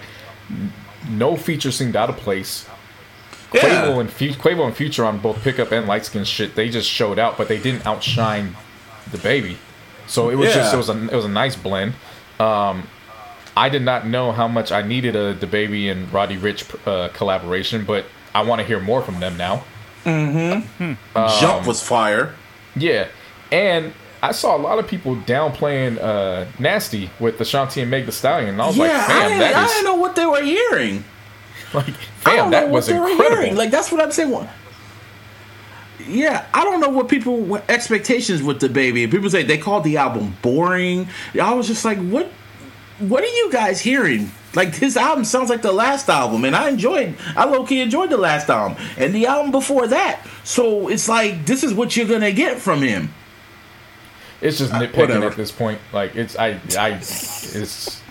no 1.09 1.35
feature 1.37 1.71
seemed 1.71 1.95
out 1.95 2.09
of 2.09 2.17
place. 2.17 2.67
Yeah. 3.53 3.61
Quavo 3.61 4.01
and 4.01 4.09
Fu- 4.11 4.29
Quavo 4.33 4.65
and 4.67 4.75
Future 4.75 5.05
on 5.05 5.19
both 5.19 5.41
pickup 5.41 5.71
and 5.71 5.87
light 5.87 6.05
skin 6.05 6.25
shit. 6.25 6.55
They 6.55 6.69
just 6.69 6.89
showed 6.89 7.17
out, 7.17 7.37
but 7.37 7.47
they 7.47 7.57
didn't 7.57 7.85
outshine 7.85 8.55
the 9.11 9.17
baby. 9.17 9.57
So 10.05 10.29
it 10.29 10.35
was 10.35 10.53
just 10.53 10.73
it 10.73 10.77
was 10.77 10.89
a 10.89 11.03
it 11.05 11.13
was 11.15 11.25
a 11.25 11.29
nice 11.29 11.55
blend. 11.55 11.93
Um, 12.39 12.87
I 13.55 13.69
did 13.69 13.81
not 13.81 14.05
know 14.05 14.31
how 14.33 14.47
much 14.47 14.71
I 14.71 14.81
needed 14.81 15.15
a 15.15 15.33
the 15.33 15.47
baby 15.47 15.89
and 15.89 16.11
Roddy 16.13 16.37
Ricch 16.37 16.63
uh, 16.85 17.07
collaboration, 17.13 17.85
but 17.85 18.05
I 18.35 18.43
want 18.43 18.59
to 18.61 18.67
hear 18.67 18.79
more 18.79 19.01
from 19.01 19.19
them 19.21 19.37
now. 19.37 19.63
Jump 20.07 21.67
was 21.67 21.81
fire. 21.83 22.33
Yeah, 22.75 23.07
and 23.51 23.93
I 24.21 24.31
saw 24.31 24.55
a 24.55 24.59
lot 24.61 24.79
of 24.79 24.87
people 24.87 25.15
downplaying 25.15 25.99
uh, 26.01 26.45
Nasty 26.59 27.09
with 27.19 27.37
the 27.37 27.43
Shanti 27.43 27.81
and 27.81 27.91
Meg 27.91 28.05
Thee 28.05 28.11
Stallion, 28.11 28.49
and 28.49 28.61
I 28.61 28.67
was 28.67 28.77
yeah, 28.77 28.83
like, 28.83 28.91
I, 28.93 29.07
fam, 29.07 29.29
didn't, 29.29 29.39
that 29.39 29.55
I 29.55 29.65
is 29.65 29.71
didn't 29.71 29.85
know 29.85 29.95
what 29.95 30.15
they 30.15 30.25
were 30.25 30.41
hearing. 30.43 31.03
like, 31.73 31.87
I 31.89 31.91
fam, 31.91 32.35
don't 32.37 32.51
that 32.51 32.67
know 32.67 32.73
was 32.73 32.87
what 32.87 32.93
they 32.93 32.99
were 32.99 33.09
incredible. 33.09 33.41
hearing. 33.41 33.55
Like 33.57 33.71
that's 33.71 33.91
what 33.91 34.01
I'm 34.01 34.11
saying. 34.11 34.29
What- 34.31 34.49
Yeah, 36.07 36.45
I 36.53 36.63
don't 36.63 36.79
know 36.79 36.89
what 36.89 37.09
people 37.09 37.37
what 37.37 37.69
expectations 37.69 38.41
with 38.41 38.59
the 38.59 38.69
baby. 38.69 39.05
People 39.07 39.29
say 39.29 39.43
they 39.43 39.57
called 39.57 39.83
the 39.83 39.97
album 39.97 40.37
boring. 40.41 41.07
I 41.41 41.53
was 41.53 41.67
just 41.67 41.83
like, 41.83 41.97
what? 41.99 42.29
What 42.99 43.23
are 43.23 43.27
you 43.27 43.51
guys 43.51 43.81
hearing? 43.81 44.31
Like 44.55 44.75
this 44.77 44.97
album 44.97 45.25
sounds 45.25 45.49
like 45.49 45.61
the 45.61 45.71
last 45.71 46.09
album, 46.09 46.45
and 46.45 46.55
I 46.55 46.69
enjoyed. 46.69 47.15
I 47.35 47.45
low 47.45 47.65
key 47.65 47.81
enjoyed 47.81 48.09
the 48.09 48.17
last 48.17 48.49
album 48.49 48.77
and 48.97 49.13
the 49.13 49.27
album 49.27 49.51
before 49.51 49.87
that. 49.87 50.25
So 50.43 50.87
it's 50.87 51.07
like 51.09 51.45
this 51.45 51.63
is 51.63 51.73
what 51.73 51.95
you're 51.95 52.07
gonna 52.07 52.31
get 52.31 52.59
from 52.59 52.81
him. 52.81 53.13
It's 54.41 54.57
just 54.59 54.73
uh, 54.73 54.79
nitpicking 54.79 54.97
whatever. 54.97 55.27
at 55.27 55.35
this 55.35 55.51
point. 55.51 55.79
Like 55.91 56.15
it's 56.15 56.37
I 56.37 56.59
I 56.77 56.89
it's 56.91 58.01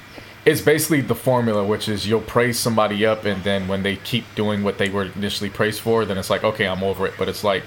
it's 0.44 0.60
basically 0.60 1.00
the 1.00 1.14
formula, 1.14 1.64
which 1.64 1.88
is 1.88 2.06
you'll 2.06 2.20
praise 2.20 2.58
somebody 2.58 3.04
up, 3.04 3.24
and 3.24 3.42
then 3.42 3.66
when 3.66 3.82
they 3.82 3.96
keep 3.96 4.24
doing 4.34 4.62
what 4.62 4.78
they 4.78 4.88
were 4.88 5.06
initially 5.16 5.50
praised 5.50 5.80
for, 5.80 6.04
then 6.04 6.18
it's 6.18 6.30
like 6.30 6.44
okay, 6.44 6.68
I'm 6.68 6.82
over 6.82 7.06
it. 7.06 7.14
But 7.18 7.28
it's 7.28 7.42
like, 7.42 7.64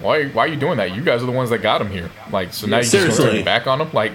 why 0.00 0.26
why 0.28 0.44
are 0.44 0.48
you 0.48 0.56
doing 0.56 0.76
that? 0.78 0.94
You 0.94 1.02
guys 1.02 1.22
are 1.22 1.26
the 1.26 1.32
ones 1.32 1.50
that 1.50 1.58
got 1.58 1.80
him 1.80 1.88
here. 1.88 2.10
Like 2.30 2.52
so 2.52 2.66
now 2.66 2.78
you 2.78 2.82
just 2.82 3.18
gonna 3.18 3.32
turn 3.32 3.44
back 3.44 3.66
on 3.66 3.78
them. 3.78 3.90
Like 3.92 4.12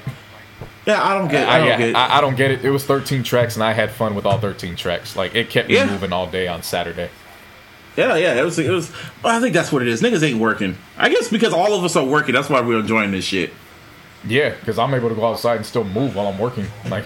Yeah, 0.86 1.02
I 1.04 1.18
don't 1.18 1.28
get. 1.30 1.48
I 1.48 1.56
I, 1.56 1.60
don't 1.68 1.80
get. 1.80 1.96
I, 1.96 2.18
I 2.18 2.22
don't 2.22 2.36
get 2.38 2.52
it. 2.52 2.64
It 2.66 2.70
was 2.70 2.84
13 2.86 3.24
tracks, 3.24 3.56
and 3.56 3.64
I 3.64 3.74
had 3.74 3.92
fun 3.92 4.14
with 4.16 4.26
all 4.26 4.38
13 4.40 4.76
tracks. 4.76 5.16
Like 5.16 5.34
it 5.36 5.50
kept 5.50 5.68
me 5.70 5.76
Yeah. 5.76 5.90
moving 5.90 6.14
all 6.14 6.28
day 6.28 6.48
on 6.48 6.62
Saturday. 6.64 7.10
Yeah, 7.98 8.16
yeah, 8.18 8.36
it 8.40 8.44
was. 8.44 8.60
It 8.60 8.70
was. 8.70 8.92
I 9.24 9.40
think 9.40 9.54
that's 9.54 9.72
what 9.72 9.82
it 9.82 9.88
is. 9.88 10.02
Niggas 10.02 10.22
ain't 10.22 10.40
working. 10.40 10.78
I 10.98 11.10
guess 11.10 11.30
because 11.30 11.54
all 11.54 11.74
of 11.74 11.84
us 11.84 11.96
are 11.96 12.04
working, 12.06 12.34
that's 12.36 12.50
why 12.50 12.62
we're 12.62 12.80
enjoying 12.80 13.12
this 13.12 13.26
shit. 13.26 13.52
Yeah, 14.28 14.50
because 14.60 14.78
I'm 14.78 14.94
able 14.94 15.10
to 15.10 15.16
go 15.16 15.26
outside 15.28 15.58
and 15.58 15.66
still 15.66 15.84
move 15.86 16.16
while 16.16 16.28
I'm 16.28 16.38
working. 16.38 16.66
Like 16.90 17.06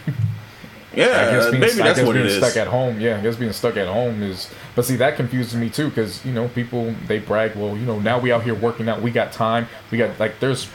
Yeah, 0.96 1.06
I 1.06 1.32
guess 1.32 1.50
being, 1.52 1.60
maybe 1.62 1.82
I 1.82 1.84
that's 1.86 2.00
guess 2.00 2.08
what 2.08 2.14
being 2.14 2.26
it 2.26 2.32
stuck 2.38 2.50
is. 2.50 2.58
at 2.58 2.68
home. 2.68 3.00
Yeah, 3.00 3.18
I 3.18 3.22
guess 3.22 3.36
being 3.36 3.54
stuck 3.54 3.78
at 3.78 3.88
home 3.88 4.24
is. 4.24 4.50
But 4.76 4.84
see, 4.86 4.96
that 4.96 5.16
confuses 5.16 5.56
me 5.56 5.70
too, 5.70 5.90
because 5.90 6.26
you 6.26 6.34
know 6.34 6.48
people 6.50 6.94
they 7.08 7.20
brag. 7.20 7.56
Well, 7.56 7.78
you 7.78 7.86
know 7.86 8.00
now 8.00 8.20
we 8.20 8.32
out 8.32 8.44
here 8.44 8.56
working 8.56 8.90
out. 8.90 9.02
We 9.02 9.12
got 9.12 9.32
time. 9.32 9.68
We 9.92 9.98
got 10.00 10.20
like 10.20 10.40
there's. 10.40 10.68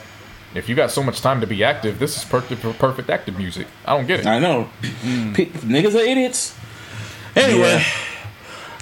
If 0.55 0.69
you 0.69 0.75
got 0.75 0.89
so 0.89 1.03
much 1.03 1.19
time 1.21 1.41
to 1.41 1.47
be 1.47 1.63
active, 1.63 1.99
this 1.99 2.17
is 2.17 2.23
perfect 2.23 2.61
perfect 2.79 3.09
active 3.09 3.37
music. 3.37 3.67
I 3.85 3.95
don't 3.97 4.07
get 4.07 4.21
it. 4.21 4.25
I 4.25 4.39
know. 4.39 4.69
Mm. 4.81 5.35
Pe- 5.35 5.45
niggas 5.47 5.95
are 5.95 6.03
idiots. 6.05 6.57
Anyway, 7.35 7.83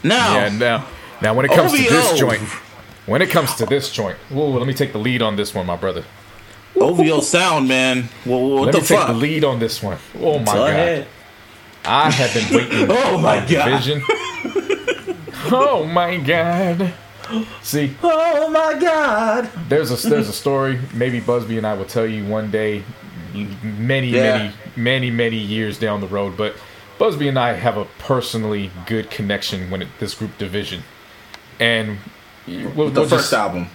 now 0.03 0.35
Yeah, 0.35 0.49
now 0.49 0.85
now 1.21 1.33
when 1.33 1.45
it 1.45 1.51
comes 1.51 1.71
to 1.71 1.77
this 1.77 2.17
joint, 2.19 2.41
when 3.07 3.21
it 3.23 3.29
comes 3.31 3.55
to 3.55 3.65
this 3.65 3.91
joint, 3.91 4.17
whoa, 4.29 4.49
let 4.51 4.67
me 4.67 4.73
take 4.73 4.91
the 4.93 4.99
lead 4.99 5.21
on 5.23 5.35
this 5.35 5.53
one, 5.55 5.65
my 5.65 5.75
brother. 5.75 6.03
OVO 6.79 7.19
sound, 7.21 7.67
man. 7.67 8.09
Well, 8.25 8.49
what 8.49 8.65
Let 8.65 8.71
the 8.73 8.81
me 8.81 8.85
take 8.87 9.07
the 9.07 9.13
lead 9.13 9.43
on 9.43 9.59
this 9.59 9.81
one. 9.81 9.97
Oh 10.19 10.39
my 10.39 10.45
Go 10.45 10.53
god. 10.53 10.69
ahead. 10.69 11.07
I 11.85 12.11
have 12.11 12.33
been 12.33 12.55
waiting. 12.57 12.87
Oh 12.97 13.17
my 13.17 13.39
on 13.39 13.47
God. 13.47 13.69
Vision. 13.83 14.01
oh 15.51 15.85
my 15.91 16.17
god. 16.17 16.93
See, 17.61 17.95
Oh 18.03 18.49
my 18.49 18.79
god. 18.79 19.49
there's 19.69 19.91
a 19.91 20.09
there's 20.09 20.29
a 20.29 20.33
story. 20.33 20.79
Maybe 20.93 21.19
Busby 21.19 21.57
and 21.57 21.65
I 21.67 21.73
will 21.73 21.85
tell 21.85 22.05
you 22.05 22.25
one 22.25 22.51
day, 22.51 22.83
many 23.63 24.07
Yeah. 24.09 24.37
many 24.37 24.53
many 24.75 25.09
many 25.11 25.37
years 25.37 25.77
down 25.79 26.01
the 26.01 26.07
road. 26.07 26.35
But 26.37 26.55
Busby 26.99 27.27
and 27.27 27.39
I 27.39 27.53
have 27.53 27.77
a 27.77 27.85
personally 27.99 28.69
good 28.85 29.09
connection 29.09 29.69
when 29.71 29.81
it, 29.81 29.87
this 29.99 30.13
group 30.13 30.37
dvsn, 30.37 30.81
and 31.59 31.97
we'll, 32.47 32.89
The 32.89 33.01
we'll 33.01 33.09
first 33.09 33.11
just- 33.31 33.33
album. 33.33 33.67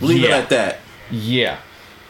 Leave 0.00 0.24
it 0.24 0.30
Yeah. 0.30 0.36
at 0.36 0.48
that. 0.50 0.78
yeah. 1.10 1.56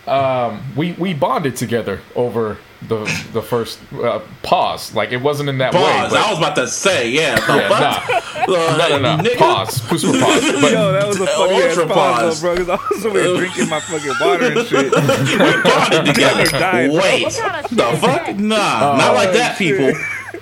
Um, 0.06 0.62
we 0.76 0.92
we 0.92 1.14
bonded 1.14 1.56
together 1.56 2.00
over 2.14 2.58
the 2.88 2.98
the 3.32 3.42
first 3.42 3.78
uh, 3.94 4.20
pause. 4.42 4.94
Like 4.94 5.10
it 5.12 5.16
wasn't 5.22 5.48
in 5.48 5.58
that 5.58 5.72
way. 5.74 5.80
Pause. 5.80 6.10
but- 6.12 6.20
I 6.26 6.30
was 6.30 6.38
about 6.38 6.56
to 6.56 6.68
say, 6.68 7.10
yeah. 7.10 7.34
The 7.46 7.54
yeah, 7.56 7.68
fuck? 7.68 8.08
nah. 8.08 8.16
Uh, 8.54 8.76
No, 8.76 8.98
no, 8.98 9.16
no. 9.16 9.22
nigga. 9.22 9.38
Pause. 9.38 9.80
Put 9.88 10.00
some 10.00 10.12
pause. 10.20 10.42
But 10.60 10.72
Yo, 10.72 10.92
that 10.92 11.06
was 11.08 11.20
a 11.20 11.26
funny 11.26 11.54
ass 11.62 11.76
pause, 11.76 11.86
pause. 11.88 12.42
though, 12.42 12.54
bro. 12.54 12.64
Because 12.64 12.68
I 12.68 12.94
was 12.94 13.06
over 13.06 13.20
here 13.22 13.36
drinking 13.36 13.68
my 13.68 13.80
fucking 13.80 14.14
water 14.20 14.44
and 14.52 14.66
shit. 14.68 14.92
we 14.92 15.62
Bonded 15.62 16.06
together. 16.14 16.44
died, 16.44 16.90
bro. 16.90 17.00
Wait. 17.00 17.24
The 17.24 17.98
fuck? 18.00 18.36
Nah. 18.36 18.96
not 18.96 19.14
like 19.14 19.32
that, 19.32 19.56
people. 19.58 19.92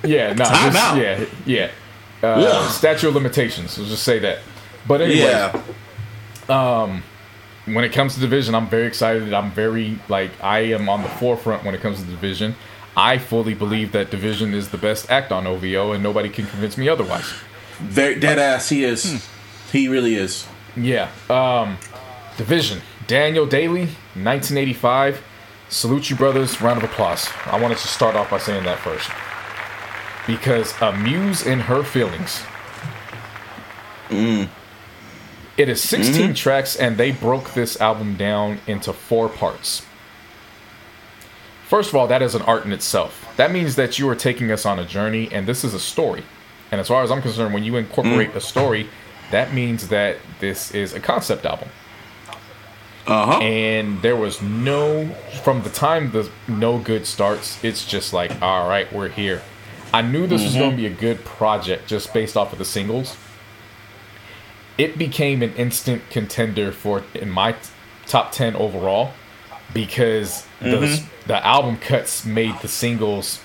yeah, 0.04 0.32
nah, 0.34 0.44
Time 0.44 0.72
just, 0.72 0.84
out. 0.84 0.96
yeah, 0.98 1.24
yeah. 1.46 1.70
Uh, 2.22 2.40
Yeah. 2.40 2.68
statute 2.68 3.08
of 3.08 3.14
limitations. 3.14 3.78
We'll 3.78 3.86
just 3.86 4.02
say 4.02 4.18
that. 4.18 4.40
But 4.86 5.00
anyway, 5.02 5.20
Yeah. 5.20 5.62
When 7.66 7.84
it 7.84 7.92
comes 7.92 8.14
to 8.18 8.20
dvsn, 8.26 8.54
I'm 8.54 8.68
very 8.68 8.86
excited. 8.86 9.32
I'm 9.32 9.50
very 9.50 9.98
like 10.08 10.30
I 10.42 10.60
am 10.60 10.88
on 10.88 11.02
the 11.02 11.08
forefront 11.08 11.64
when 11.64 11.74
it 11.74 11.80
comes 11.80 12.02
to 12.02 12.04
dvsn. 12.04 12.54
I 12.96 13.18
fully 13.18 13.54
believe 13.54 13.92
that 13.92 14.10
dvsn 14.10 14.52
is 14.52 14.68
the 14.70 14.78
best 14.78 15.10
act 15.10 15.32
on 15.32 15.46
OVO, 15.46 15.92
and 15.92 16.02
nobody 16.02 16.28
can 16.28 16.46
convince 16.46 16.76
me 16.76 16.88
otherwise. 16.88 17.32
Very 17.78 18.20
dead 18.20 18.38
ass. 18.38 18.68
He 18.68 18.84
is. 18.84 19.26
He 19.72 19.88
really 19.88 20.14
is. 20.14 20.46
Yeah. 20.76 21.10
Um, 21.30 21.78
dvsn. 22.36 22.80
Daniel 23.06 23.46
Daley, 23.46 23.86
1985. 24.14 25.22
Salute 25.68 26.10
you, 26.10 26.16
brothers. 26.16 26.60
Round 26.60 26.78
of 26.78 26.84
applause. 26.84 27.28
I 27.46 27.60
wanted 27.60 27.78
to 27.78 27.88
start 27.88 28.14
off 28.14 28.30
by 28.30 28.38
saying 28.38 28.64
that 28.64 28.78
first. 28.78 29.10
Because 30.26 30.74
a 30.80 30.96
muse 30.96 31.46
in 31.46 31.60
her 31.60 31.82
feelings. 31.82 32.42
It 35.56 35.68
is 35.68 35.80
16 35.82 36.14
mm-hmm. 36.14 36.32
tracks, 36.34 36.74
and 36.74 36.96
they 36.96 37.12
broke 37.12 37.54
this 37.54 37.80
album 37.80 38.16
down 38.16 38.58
into 38.66 38.92
four 38.92 39.28
parts. 39.28 39.86
First 41.68 41.90
of 41.90 41.94
all, 41.94 42.06
that 42.08 42.22
is 42.22 42.34
an 42.34 42.42
art 42.42 42.64
in 42.64 42.72
itself. 42.72 43.32
That 43.36 43.52
means 43.52 43.76
that 43.76 43.98
you 43.98 44.08
are 44.08 44.16
taking 44.16 44.50
us 44.50 44.66
on 44.66 44.78
a 44.78 44.84
journey, 44.84 45.28
and 45.32 45.46
this 45.46 45.64
is 45.64 45.72
a 45.72 45.80
story. 45.80 46.24
And 46.70 46.80
as 46.80 46.88
far 46.88 47.02
as 47.02 47.10
I'm 47.10 47.22
concerned, 47.22 47.54
when 47.54 47.62
you 47.62 47.76
incorporate 47.76 48.32
mm. 48.32 48.36
a 48.36 48.40
story, 48.40 48.88
that 49.30 49.54
means 49.54 49.88
that 49.88 50.18
this 50.40 50.72
is 50.72 50.92
a 50.92 51.00
concept 51.00 51.46
album. 51.46 51.68
Uh 53.06 53.26
huh. 53.26 53.38
And 53.38 54.00
there 54.02 54.16
was 54.16 54.40
no, 54.42 55.08
from 55.42 55.62
the 55.62 55.70
time 55.70 56.10
the 56.10 56.30
no 56.48 56.78
good 56.78 57.06
starts, 57.06 57.62
it's 57.62 57.84
just 57.86 58.12
like, 58.12 58.40
all 58.42 58.68
right, 58.68 58.90
we're 58.92 59.08
here. 59.08 59.42
I 59.92 60.02
knew 60.02 60.26
this 60.26 60.42
was 60.42 60.54
going 60.54 60.76
to 60.76 60.76
mm-hmm. 60.76 60.76
be 60.76 60.86
a 60.86 61.14
good 61.14 61.24
project 61.24 61.86
just 61.86 62.12
based 62.12 62.36
off 62.36 62.52
of 62.52 62.58
the 62.58 62.64
singles. 62.64 63.16
It 64.76 64.98
became 64.98 65.42
an 65.42 65.54
instant 65.54 66.02
contender 66.10 66.72
for 66.72 67.04
in 67.14 67.30
my 67.30 67.52
t- 67.52 67.58
top 68.06 68.32
10 68.32 68.56
overall 68.56 69.12
because 69.72 70.46
mm-hmm. 70.60 70.70
the, 70.70 71.04
the 71.26 71.46
album 71.46 71.76
cuts 71.76 72.24
made 72.24 72.58
the 72.60 72.68
singles, 72.68 73.40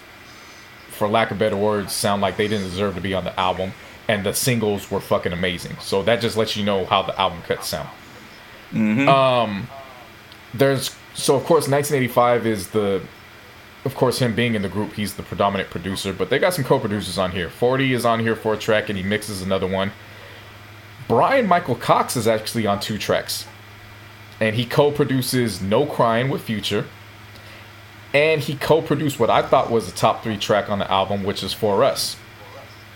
for 0.89 1.07
lack 1.07 1.31
of 1.31 1.37
better 1.37 1.57
words, 1.57 1.93
sound 1.93 2.21
like 2.21 2.37
they 2.37 2.47
didn't 2.47 2.69
deserve 2.69 2.95
to 2.95 3.01
be 3.01 3.13
on 3.13 3.23
the 3.23 3.39
album. 3.39 3.73
And 4.07 4.25
the 4.25 4.33
singles 4.33 4.89
were 4.89 4.99
fucking 4.99 5.33
amazing. 5.33 5.77
So 5.79 6.01
that 6.03 6.19
just 6.19 6.35
lets 6.35 6.57
you 6.57 6.65
know 6.65 6.85
how 6.85 7.03
the 7.03 7.19
album 7.19 7.41
cuts 7.43 7.67
sound 7.67 7.89
mm-hmm. 8.71 9.07
um, 9.07 9.67
there's 10.53 10.95
so 11.13 11.35
of 11.35 11.43
course 11.43 11.67
1985 11.67 12.45
is 12.45 12.67
the 12.69 13.01
of 13.85 13.95
course 13.95 14.19
him 14.19 14.35
being 14.35 14.55
in 14.55 14.61
the 14.61 14.69
group 14.69 14.93
he's 14.93 15.15
the 15.15 15.23
predominant 15.23 15.69
producer 15.69 16.13
but 16.13 16.29
they 16.29 16.39
got 16.39 16.53
some 16.53 16.63
co-producers 16.63 17.17
on 17.17 17.31
here 17.31 17.49
40 17.49 17.93
is 17.93 18.05
on 18.05 18.19
here 18.19 18.35
for 18.35 18.53
a 18.53 18.57
track 18.57 18.89
and 18.89 18.97
he 18.97 19.03
mixes 19.03 19.41
another 19.41 19.67
one 19.67 19.91
brian 21.09 21.45
michael 21.45 21.75
cox 21.75 22.15
is 22.15 22.25
actually 22.27 22.65
on 22.65 22.79
two 22.79 22.97
tracks 22.97 23.45
and 24.39 24.55
he 24.55 24.65
co-produces 24.65 25.61
no 25.61 25.85
crying 25.85 26.29
with 26.29 26.41
future 26.41 26.85
and 28.13 28.41
he 28.41 28.55
co-produced 28.55 29.19
what 29.19 29.29
i 29.29 29.41
thought 29.41 29.69
was 29.69 29.85
the 29.91 29.97
top 29.97 30.23
three 30.23 30.37
track 30.37 30.69
on 30.69 30.79
the 30.79 30.89
album 30.89 31.23
which 31.23 31.43
is 31.43 31.51
for 31.51 31.83
us 31.83 32.15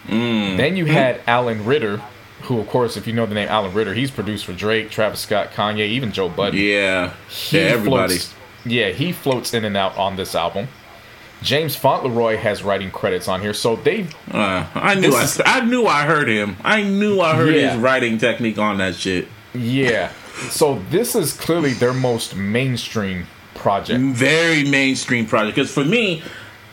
mm. 0.05 0.55
then 0.55 0.77
you 0.77 0.85
had 0.85 1.19
allen 1.27 1.65
ritter 1.65 1.97
who 2.43 2.59
of 2.59 2.67
course 2.67 2.95
if 2.95 3.05
you 3.05 3.11
know 3.13 3.25
the 3.25 3.35
name 3.35 3.49
allen 3.49 3.73
ritter 3.73 3.93
he's 3.93 4.11
produced 4.11 4.45
for 4.45 4.53
drake 4.53 4.89
travis 4.89 5.19
scott 5.19 5.51
kanye 5.51 5.87
even 5.87 6.11
joe 6.13 6.29
budden 6.29 6.57
Yeah. 6.57 7.13
he 7.27 7.57
yeah. 7.57 7.63
Everybody. 7.65 8.17
Floats, 8.17 8.33
yeah, 8.65 8.89
he 8.89 9.11
floats 9.11 9.53
in 9.53 9.65
and 9.65 9.75
out 9.75 9.97
on 9.97 10.15
this 10.15 10.35
album. 10.35 10.69
James 11.43 11.75
Fauntleroy 11.75 12.37
has 12.37 12.63
writing 12.63 12.89
credits 12.89 13.27
on 13.27 13.41
here, 13.41 13.53
so 13.53 13.75
they 13.75 14.07
Uh, 14.31 14.65
I 14.73 14.95
knew. 14.95 15.13
I, 15.13 15.27
I 15.45 15.61
knew. 15.65 15.85
I 15.85 16.03
heard 16.05 16.27
him. 16.29 16.55
I 16.63 16.81
knew. 16.83 17.19
I 17.21 17.35
heard 17.35 17.53
Yeah. 17.53 17.71
his 17.73 17.79
writing 17.79 18.17
technique 18.17 18.57
on 18.57 18.77
that 18.77 18.95
shit. 18.95 19.27
yeah. 19.53 20.09
So 20.49 20.81
this 20.89 21.15
is 21.15 21.33
clearly 21.33 21.73
their 21.73 21.93
most 21.93 22.35
mainstream 22.35 23.27
project. 23.53 23.99
Very 24.01 24.63
mainstream 24.67 25.27
project. 25.27 25.55
Because 25.55 25.71
for 25.71 25.85
me, 25.85 26.23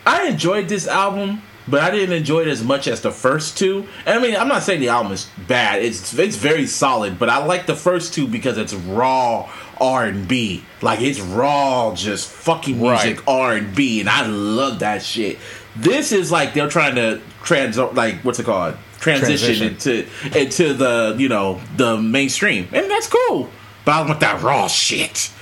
I 0.06 0.28
enjoyed 0.28 0.68
this 0.68 0.88
album, 0.88 1.42
but 1.68 1.82
I 1.82 1.90
didn't 1.90 2.16
enjoy 2.16 2.40
it 2.40 2.48
as 2.48 2.64
much 2.64 2.88
as 2.88 3.02
the 3.02 3.10
first 3.10 3.59
two. 3.59 3.86
I 4.06 4.18
mean, 4.18 4.34
I'm 4.34 4.48
not 4.48 4.62
saying 4.62 4.80
the 4.80 4.88
album 4.88 5.12
is 5.12 5.28
bad. 5.47 5.82
It's 5.82 6.18
it's 6.18 6.36
very 6.36 6.66
solid, 6.66 7.18
but 7.18 7.28
I 7.28 7.44
like 7.44 7.66
the 7.66 7.76
first 7.76 8.14
two 8.14 8.26
because 8.26 8.56
it's 8.56 8.72
raw 8.72 9.51
R 9.81 10.07
and 10.07 10.27
B. 10.28 10.65
Like 10.82 11.01
it's 11.01 11.20
raw, 11.20 11.94
just 11.94 12.28
fucking 12.28 12.81
music 12.81 13.19
Right. 13.27 13.28
R 13.28 13.52
and 13.55 13.74
B, 13.74 14.01
and 14.01 14.09
I 14.09 14.27
love 14.27 14.81
that 14.81 15.02
shit. 15.02 15.39
This 15.77 16.12
is 16.12 16.31
like 16.31 16.55
they're 16.55 16.69
trying 16.69 16.97
to 16.97 17.20
trans 17.43 17.78
like 17.78 18.16
what's 18.24 18.39
it 18.39 18.44
called 18.47 18.77
transition, 18.98 19.69
into 19.69 20.07
into 20.36 20.74
the 20.74 21.15
you 21.19 21.28
know 21.28 21.61
the 21.77 21.97
mainstream, 21.97 22.69
and 22.73 22.90
that's 22.90 23.09
cool. 23.09 23.48
But 23.85 23.93
I 23.93 24.02
want 24.07 24.20
that 24.20 24.43
raw 24.43 24.66
shit. 24.69 25.32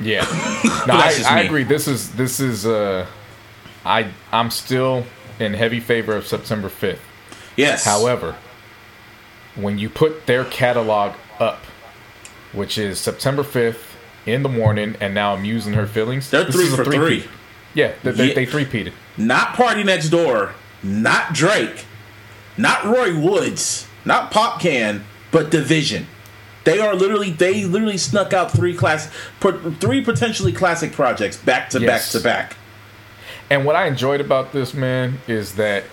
Yeah. 0.00 0.24
No, 0.86 0.94
I, 0.94 1.22
I 1.26 1.40
agree. 1.42 1.64
This 1.64 1.88
is 1.88 2.12
this 2.12 2.40
is 2.40 2.66
uh 2.66 3.06
I 3.86 4.10
I'm 4.32 4.50
still 4.50 5.04
in 5.38 5.54
heavy 5.54 5.80
favor 5.80 6.14
of 6.14 6.26
September 6.26 6.68
5th. 6.68 6.98
Yes. 7.56 7.84
However, 7.84 8.36
when 9.54 9.78
you 9.78 9.88
put 9.88 10.26
their 10.26 10.44
catalog 10.44 11.14
up, 11.38 11.62
which 12.54 12.78
is 12.78 12.98
September 13.00 13.42
5th 13.42 13.94
in 14.26 14.42
the 14.42 14.48
morning, 14.48 14.96
and 15.00 15.14
now 15.14 15.34
A 15.34 15.38
Muse 15.40 15.66
In 15.66 15.74
Her 15.74 15.86
Feelings. 15.86 16.30
they're 16.30 16.44
this 16.44 16.54
three 16.54 16.68
for 16.68 16.84
three. 16.84 16.96
three-peat. 16.96 17.28
Yeah, 17.74 17.92
they, 18.02 18.10
they, 18.12 18.28
Yeah. 18.28 18.34
they 18.34 18.46
three-peated. 18.46 18.92
Not 19.16 19.54
PARTYNEXTDOOR, 19.54 20.52
not 20.82 21.32
Drake, 21.34 21.84
not 22.56 22.84
Roy 22.84 23.18
Woods, 23.18 23.86
not 24.04 24.32
Popcaan, 24.32 25.02
but 25.30 25.50
dvsn. 25.50 26.04
They 26.64 26.78
are 26.80 26.94
literally 26.94 27.30
they 27.30 27.64
literally 27.64 27.98
snuck 27.98 28.32
out 28.32 28.50
three 28.50 28.74
class 28.74 29.10
three 29.80 30.02
potentially 30.02 30.52
classic 30.52 30.92
projects 30.92 31.36
back 31.36 31.68
to 31.70 31.80
Yes. 31.80 32.12
back 32.12 32.12
to 32.12 32.24
back. 32.24 32.56
And 33.50 33.64
what 33.66 33.76
I 33.76 33.86
enjoyed 33.86 34.20
about 34.22 34.52
this 34.52 34.72
man 34.72 35.18
is 35.28 35.56
that 35.56 35.84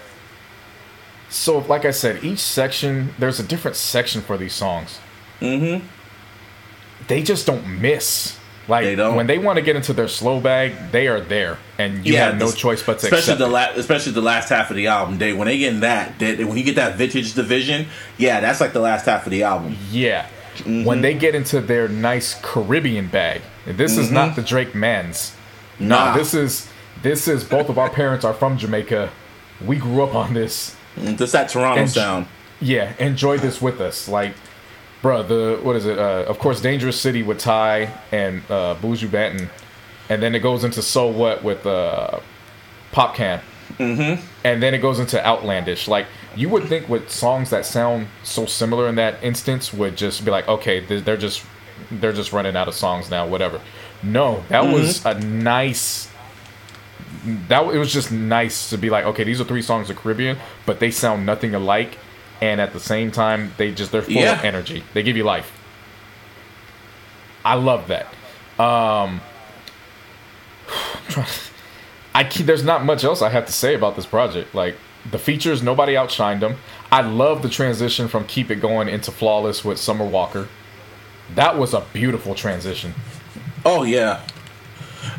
so 1.30 1.60
like 1.60 1.84
I 1.86 1.92
said, 1.92 2.24
each 2.24 2.40
section 2.40 3.14
there's 3.20 3.40
a 3.40 3.44
different 3.44 3.76
section 3.76 4.22
for 4.22 4.38
these 4.38 4.54
songs. 4.54 5.00
Mm-hmm. 5.42 5.86
They 7.08 7.24
just 7.24 7.46
don't 7.46 7.82
miss. 7.82 8.38
Like 8.68 8.86
They 8.86 8.96
don't. 8.96 9.16
when 9.16 9.28
they 9.28 9.38
want 9.40 9.58
to 9.58 9.62
get 9.62 9.76
into 9.76 9.92
their 9.92 10.08
slow 10.08 10.40
bag, 10.40 10.74
they 10.92 11.08
are 11.08 11.20
there, 11.20 11.58
and 11.80 12.06
you 12.06 12.18
have 12.18 12.38
no 12.38 12.46
this- 12.46 12.56
choice 12.56 12.82
but 12.84 13.00
to 13.00 13.08
especially 13.08 13.18
accept 13.34 13.40
the 13.40 13.46
it. 13.46 13.50
la- 13.50 13.72
especially 13.76 14.12
the 14.14 14.22
last 14.22 14.50
half 14.50 14.70
of 14.70 14.76
the 14.76 14.88
album. 14.88 15.18
They 15.18 15.34
when 15.34 15.48
they 15.48 15.58
get 15.58 15.74
in 15.74 15.80
that, 15.82 16.20
they, 16.20 16.44
when 16.44 16.58
you 16.58 16.64
get 16.64 16.76
that 16.76 16.96
vintage 16.96 17.34
dvsn, 17.34 17.88
yeah, 18.18 18.40
that's 18.40 18.62
like 18.62 18.72
the 18.74 18.80
last 18.80 19.06
half 19.08 19.26
of 19.26 19.32
the 19.32 19.44
album. 19.44 19.76
Yeah. 19.92 20.28
Mm-hmm. 20.58 20.84
When 20.86 21.02
they 21.02 21.14
get 21.16 21.34
into 21.34 21.60
their 21.60 21.88
nice 21.88 22.40
Caribbean 22.44 23.08
bag, 23.08 23.42
this 23.66 23.98
is 23.98 24.12
not 24.12 24.36
the 24.36 24.42
Drake 24.44 24.76
Mans. 24.76 25.34
No, 25.80 25.96
Mm-hmm. 25.98 26.06
Nah. 26.06 26.18
this 26.18 26.34
is 26.36 26.70
this 27.02 27.28
is 27.28 27.44
both 27.44 27.68
of 27.68 27.80
our 27.80 27.90
parents 27.90 28.24
are 28.24 28.34
from 28.34 28.58
Jamaica. 28.58 29.10
We 29.66 29.78
grew 29.78 30.04
up 30.04 30.14
on 30.14 30.34
this. 30.36 30.76
Mm, 30.98 31.18
Just 31.18 31.34
that 31.34 31.50
Toronto 31.50 31.82
And- 31.82 31.90
sound. 31.90 32.28
Yeah, 32.60 32.94
enjoy 33.00 33.40
this 33.40 33.60
with 33.60 33.82
us. 33.82 34.08
Like, 34.08 34.34
bruh, 35.02 35.28
the 35.28 35.60
what 35.62 35.76
is 35.76 35.86
it? 35.86 35.98
Uh, 35.98 36.26
of 36.28 36.40
course, 36.40 36.62
Dangerous 36.62 37.00
City 37.00 37.24
with 37.24 37.40
Ty 37.40 37.94
and 38.12 38.44
uh, 38.50 38.76
Buju 38.82 39.08
Banton, 39.08 39.50
and 40.10 40.22
then 40.22 40.36
it 40.36 40.40
goes 40.40 40.64
into 40.64 40.82
So 40.82 41.08
What 41.08 41.44
with 41.44 41.66
uh, 41.66 42.20
Popcaan, 42.92 43.42
mm-hmm. 43.78 44.26
and 44.44 44.64
then 44.64 44.74
it 44.74 44.80
goes 44.80 45.00
into 45.00 45.24
Outlandish. 45.26 45.88
Like, 45.88 46.08
you 46.36 46.50
would 46.50 46.66
think 46.66 46.88
with 46.88 47.10
songs 47.10 47.50
that 47.50 47.66
sound 47.66 48.08
so 48.24 48.46
similar 48.46 48.88
in 48.88 48.96
that 48.96 49.24
instance 49.24 49.74
would 49.74 49.98
just 49.98 50.24
be 50.24 50.32
like, 50.32 50.48
okay, 50.48 50.80
they're 50.80 51.18
just 51.18 51.46
they're 51.90 52.14
just 52.14 52.32
running 52.32 52.56
out 52.56 52.68
of 52.68 52.76
songs 52.76 53.10
now, 53.10 53.28
whatever. 53.28 53.60
No, 54.04 54.44
that 54.50 54.64
was 54.64 55.06
a 55.06 55.20
nice. 55.20 56.10
That 57.48 57.64
it 57.74 57.78
was 57.78 57.94
just 57.94 58.12
nice 58.12 58.70
to 58.72 58.78
be 58.78 58.90
like, 58.90 59.06
okay, 59.06 59.24
these 59.24 59.40
are 59.40 59.44
three 59.44 59.62
songs 59.62 59.90
of 59.90 59.98
Caribbean, 59.98 60.38
but 60.66 60.80
they 60.80 60.90
sound 60.90 61.26
nothing 61.26 61.54
alike, 61.54 61.98
and 62.42 62.60
at 62.60 62.74
the 62.74 62.80
same 62.80 63.12
time, 63.12 63.54
they 63.58 63.72
just 63.72 63.92
they're 63.92 64.02
full 64.02 64.14
Yeah. 64.14 64.40
of 64.40 64.46
energy. 64.46 64.84
They 64.94 65.04
give 65.04 65.16
you 65.16 65.24
life. 65.24 65.52
I 67.46 67.56
love 67.56 67.88
that. 67.88 68.08
Um, 68.60 69.22
I 72.14 72.24
keep, 72.26 72.46
there's 72.46 72.64
not 72.64 72.84
much 72.86 73.04
else 73.04 73.22
I 73.22 73.30
have 73.30 73.46
to 73.46 73.54
say 73.54 73.74
about 73.74 73.96
this 73.96 74.06
project. 74.06 74.54
Like 74.54 74.76
the 75.10 75.18
features, 75.18 75.64
nobody 75.64 75.94
outshined 75.94 76.40
them. 76.42 76.58
I 76.92 77.02
love 77.02 77.42
the 77.42 77.50
transition 77.50 78.08
from 78.08 78.26
Keep 78.26 78.52
It 78.52 78.58
Going 78.58 78.90
into 78.90 79.12
Flawless 79.12 79.64
with 79.64 79.80
Summer 79.80 80.06
Walker. 80.06 80.48
That 81.36 81.58
was 81.58 81.74
a 81.74 81.86
beautiful 81.94 82.36
transition. 82.36 82.94
Oh 83.64 83.84
yeah. 83.84 84.22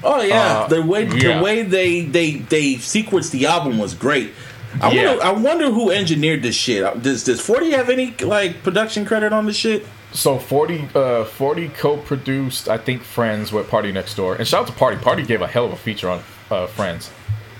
Oh 0.04 0.20
yeah. 0.20 0.34
Uh, 0.60 0.68
the 0.68 0.82
way 0.82 1.04
yeah. 1.06 1.38
the 1.38 1.42
way 1.42 1.62
they 1.62 2.02
they 2.02 2.32
they 2.36 2.74
sequenced 2.74 3.30
the 3.30 3.46
album 3.46 3.78
was 3.78 3.94
great. 3.94 4.32
I 4.80 4.90
Yeah. 4.92 5.06
wonder 5.08 5.24
I 5.24 5.30
wonder 5.30 5.70
who 5.70 5.90
engineered 5.90 6.42
this 6.42 6.54
shit. 6.56 7.02
Does 7.02 7.24
does 7.24 7.40
Forty 7.40 7.70
have 7.72 7.90
any 7.90 8.14
like 8.22 8.62
production 8.62 9.04
credit 9.04 9.32
on 9.32 9.46
this 9.46 9.56
shit? 9.56 9.86
So 10.14 10.38
40, 10.38 10.88
uh, 10.94 11.24
40 11.24 11.68
co-produced, 11.70 12.68
I 12.68 12.76
think, 12.76 13.02
Friends 13.02 13.50
with 13.50 13.70
PARTYNEXTDOOR. 13.70 14.36
And 14.38 14.46
shout 14.46 14.60
out 14.62 14.66
to 14.66 14.72
Party. 14.74 14.98
Party 14.98 15.22
gave 15.22 15.40
a 15.40 15.46
hell 15.46 15.64
of 15.64 15.72
a 15.72 15.76
feature 15.76 16.10
on 16.10 16.20
uh, 16.50 16.66
Friends. 16.66 17.10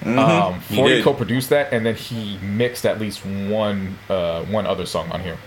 Um, 0.05 0.61
40 0.61 1.03
co-produced 1.03 1.49
that, 1.49 1.73
and 1.73 1.87
then 1.87 1.95
he 1.95 2.37
mixed 2.43 2.85
at 2.85 3.01
least 3.01 3.25
one 3.25 3.97
uh, 4.11 4.43
one 4.45 4.67
other 4.67 4.85
song 4.85 5.11
on 5.13 5.21
here. 5.21 5.39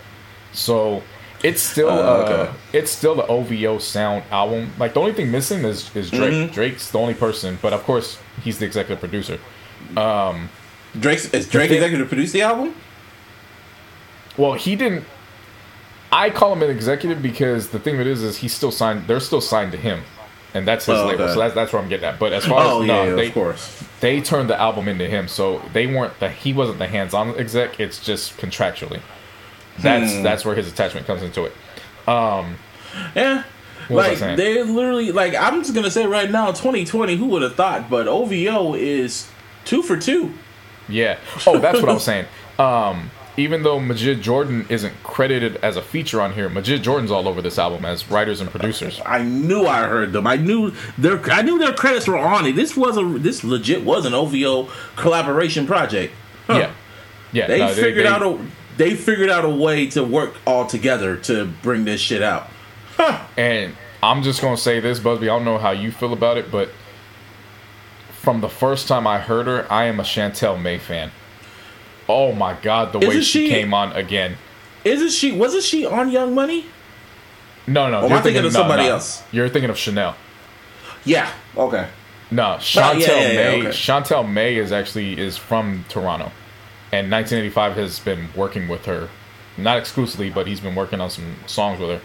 So 0.54 1.04
it's 1.44 1.62
still 1.62 1.90
Uh, 1.90 1.94
uh, 1.94 2.26
okay. 2.28 2.52
it's 2.74 2.90
still 2.90 3.14
the 3.16 3.28
OVO 3.28 3.78
sound 3.78 4.24
album. 4.32 4.72
Like 4.80 4.94
the 4.96 5.00
only 5.02 5.14
thing 5.14 5.30
missing 5.30 5.64
is 5.66 5.94
is 5.96 6.10
Drake. 6.10 6.34
Mm-hmm. 6.34 6.54
Drake's 6.54 6.90
the 6.90 6.98
only 7.00 7.14
person, 7.14 7.60
but 7.62 7.72
of 7.74 7.84
course 7.84 8.18
he's 8.44 8.58
the 8.58 8.66
executive 8.66 9.00
producer. 9.00 9.38
Drake's 11.00 11.30
is 11.34 11.48
Drake 11.48 11.70
thing- 11.70 11.78
executive 11.78 12.08
produce 12.08 12.32
the 12.32 12.42
album? 12.44 12.76
Well, 14.38 14.54
he 14.54 14.76
didn't. 14.76 15.06
I 16.12 16.30
call 16.30 16.54
him 16.54 16.62
an 16.64 16.70
executive 16.70 17.22
because 17.22 17.70
the 17.70 17.80
thing 17.80 17.96
of 17.96 18.02
it 18.02 18.08
is, 18.08 18.22
is 18.24 18.38
he's 18.38 18.54
still 18.54 18.72
signed. 18.72 19.08
They're 19.08 19.20
still 19.20 19.42
signed 19.42 19.72
to 19.72 19.78
him, 19.78 20.02
and 20.54 20.68
that's 20.68 20.86
his 20.86 20.98
Oh, 20.98 21.08
label. 21.08 21.24
okay. 21.24 21.34
So 21.34 21.40
that's 21.40 21.56
that's 21.56 21.74
where 21.74 21.82
I'm 21.82 21.90
getting 21.90 22.06
at. 22.06 22.20
But 22.20 22.34
as 22.34 22.46
far 22.46 22.64
Oh 22.64 22.82
as 22.82 22.88
yeah, 22.88 23.06
no, 23.06 23.16
they 23.16 23.28
of 23.28 23.34
course. 23.34 23.84
they 24.02 24.22
turned 24.22 24.50
the 24.50 24.60
album 24.60 24.88
into 24.88 25.08
him, 25.08 25.28
so 25.28 25.62
they 25.74 25.88
weren't 25.88 26.18
the 26.20 26.30
he 26.30 26.54
wasn't 26.54 26.80
the 26.80 26.88
hands-on 26.88 27.38
exec. 27.38 27.80
It's 27.80 28.00
just 28.04 28.38
contractually. 28.38 29.02
That's 29.80 30.14
Hmm. 30.14 30.24
that's 30.24 30.46
where 30.46 30.56
his 30.56 30.68
attachment 30.72 31.08
comes 31.08 31.22
into 31.24 31.46
it. 31.46 31.54
Um, 32.08 32.56
Yeah. 33.16 33.44
What 33.88 34.10
like 34.10 34.18
saying? 34.18 34.38
they 34.38 34.64
literally 34.64 35.12
like 35.12 35.36
I'm 35.36 35.62
just 35.62 35.76
gonna 35.76 35.92
say 35.92 36.06
right 36.06 36.30
now, 36.32 36.48
2020. 36.52 37.16
Who 37.18 37.26
would 37.28 37.42
have 37.42 37.56
thought? 37.56 37.90
But 37.90 38.08
OVO 38.08 38.74
is 38.74 39.28
two 39.66 39.82
for 39.82 39.98
two. 39.98 40.34
Yeah. 40.88 41.18
Oh, 41.48 41.60
that's 41.60 41.80
what 41.82 41.90
I 41.90 41.94
was 41.94 42.04
saying. 42.04 42.26
Um, 42.60 43.12
even 43.38 43.64
though 43.64 43.80
Majid 43.80 44.22
Jordan 44.22 44.66
isn't 44.70 44.94
credited 45.04 45.58
as 45.58 45.76
a 45.76 45.82
feature 45.82 46.22
on 46.22 46.34
here, 46.34 46.48
Majid 46.48 46.84
Jordan's 46.84 47.12
all 47.12 47.28
over 47.28 47.42
this 47.42 47.60
album 47.60 47.84
as 47.84 48.10
writers 48.10 48.40
and 48.40 48.50
producers. 48.50 49.02
I 49.06 49.24
knew 49.24 49.66
I 49.66 49.88
heard 49.88 50.14
them. 50.14 50.26
I 50.26 50.38
knew 50.38 50.72
their 50.98 51.22
I 51.32 51.42
knew 51.42 51.58
their 51.60 51.74
credits 51.74 52.08
were 52.08 52.18
on 52.18 52.46
it. 52.46 52.56
This 52.56 52.78
was 52.78 52.98
a 52.98 53.04
this 53.20 53.44
legit 53.44 53.84
was 53.84 54.06
an 54.06 54.14
OVO 54.14 54.70
collaboration 54.96 55.68
project. 55.68 56.14
Huh. 56.48 56.54
Yeah. 56.60 56.72
Yeah. 57.34 57.48
They 57.48 57.60
no, 57.60 57.68
figured 57.74 58.06
they- 58.06 58.10
out 58.10 58.22
a 58.24 58.40
they 58.78 58.94
figured 58.96 59.30
out 59.30 59.44
a 59.46 59.50
way 59.50 59.88
to 59.88 60.04
work 60.04 60.36
all 60.46 60.66
together 60.66 61.16
to 61.18 61.46
bring 61.62 61.86
this 61.86 62.02
shit 62.02 62.22
out. 62.22 62.50
And 63.38 63.76
I'm 64.02 64.24
just 64.24 64.42
gonna 64.42 64.56
say 64.58 64.80
this, 64.80 65.00
Busby. 65.00 65.28
I 65.30 65.36
don't 65.36 65.46
know 65.46 65.58
how 65.58 65.72
you 65.72 65.92
feel 65.92 66.14
about 66.14 66.38
it, 66.38 66.52
but 66.52 66.70
from 68.26 68.42
the 68.42 68.50
first 68.50 68.88
time 68.88 69.06
I 69.06 69.20
heard 69.20 69.46
her, 69.46 69.72
I 69.72 69.86
am 69.86 70.00
a 70.00 70.04
Chantel 70.04 70.60
May 70.60 70.80
fan. 70.80 71.12
Oh 72.10 72.34
my 72.34 72.56
god, 72.62 72.92
the 72.92 73.00
way 73.00 73.08
Isn't 73.08 73.22
she, 73.22 73.46
she- 73.46 73.50
came 73.50 73.74
on 73.74 73.94
again. 73.94 74.36
Isn't 74.84 75.12
she? 75.12 75.32
Wasn't 75.32 75.64
she 75.64 75.86
on 75.86 76.10
Young 76.10 76.36
Money? 76.36 76.66
No, 77.68 77.90
no, 77.90 78.06
am 78.06 78.12
I 78.14 78.22
thinking 78.22 78.46
of 78.46 78.52
no, 78.54 78.60
somebody 78.60 78.84
no. 78.84 78.94
else? 78.94 79.24
You're 79.32 79.50
thinking 79.50 79.70
of 79.72 79.78
Chanel. 79.78 80.16
Yeah. 81.04 81.32
Okay. 81.56 81.88
No, 82.30 82.58
Chantel 82.60 83.00
yeah, 83.00 83.08
yeah, 83.08 83.22
yeah, 83.22 83.34
May. 83.36 83.60
okay. 83.62 83.70
Chantel 83.70 84.30
May 84.32 84.56
is 84.58 84.72
actually 84.72 85.20
is 85.20 85.38
from 85.38 85.86
Toronto, 85.90 86.32
and 86.92 87.12
1985 87.12 87.76
has 87.78 88.00
been 88.00 88.30
working 88.36 88.68
with 88.68 88.86
her, 88.86 89.10
not 89.58 89.78
exclusively, 89.78 90.30
but 90.32 90.48
he's 90.48 90.60
been 90.60 90.76
working 90.76 91.00
on 91.00 91.10
some 91.10 91.36
songs 91.46 91.80
with 91.80 91.90
her. 91.90 92.02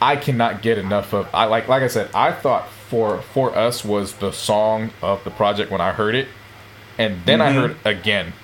I 0.00 0.16
cannot 0.16 0.62
get 0.62 0.76
enough 0.78 1.12
of. 1.14 1.28
I 1.34 1.44
like, 1.46 1.68
like 1.68 1.82
I 1.82 1.88
said, 1.88 2.10
I 2.14 2.32
thought 2.32 2.68
for 2.92 3.22
for 3.34 3.56
us 3.56 3.84
was 3.84 4.12
the 4.24 4.32
song 4.32 4.90
of 5.00 5.24
the 5.24 5.30
project 5.30 5.70
when 5.70 5.80
I 5.80 5.92
heard 5.92 6.14
it, 6.14 6.28
and 6.98 7.24
then 7.24 7.40
I 7.40 7.52
heard 7.52 7.76
again. 7.86 8.34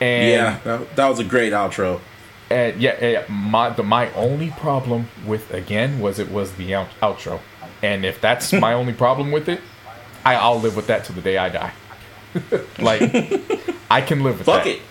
And 0.00 0.56
Mm-hmm. 0.56 0.68
Yeah, 0.68 0.76
that, 0.78 0.96
that 0.96 1.08
was 1.08 1.18
a 1.18 1.24
great 1.24 1.52
outro. 1.52 2.00
and 2.50 2.80
yeah, 2.80 2.96
yeah, 3.04 3.24
my 3.28 3.68
the 3.70 3.82
my 3.82 4.10
only 4.14 4.50
problem 4.50 5.08
with 5.26 5.52
again 5.52 6.00
was 6.00 6.18
it 6.18 6.30
was 6.30 6.52
the 6.54 6.74
out, 6.74 6.88
outro, 7.02 7.40
and 7.82 8.04
if 8.06 8.20
that's 8.20 8.52
my 8.52 8.72
only 8.80 8.92
problem 8.94 9.32
with 9.32 9.48
it, 9.48 9.60
I, 10.24 10.34
I'll 10.36 10.60
live 10.60 10.76
with 10.76 10.86
that 10.86 11.04
to 11.06 11.12
the 11.12 11.20
day 11.20 11.36
I 11.38 11.48
die. 11.50 11.72
like, 12.78 13.02
I 13.90 14.00
can 14.00 14.22
live 14.22 14.38
with 14.38 14.46
that. 14.46 14.54
Fuck 14.56 14.64
that. 14.64 14.76
it. 14.76 14.82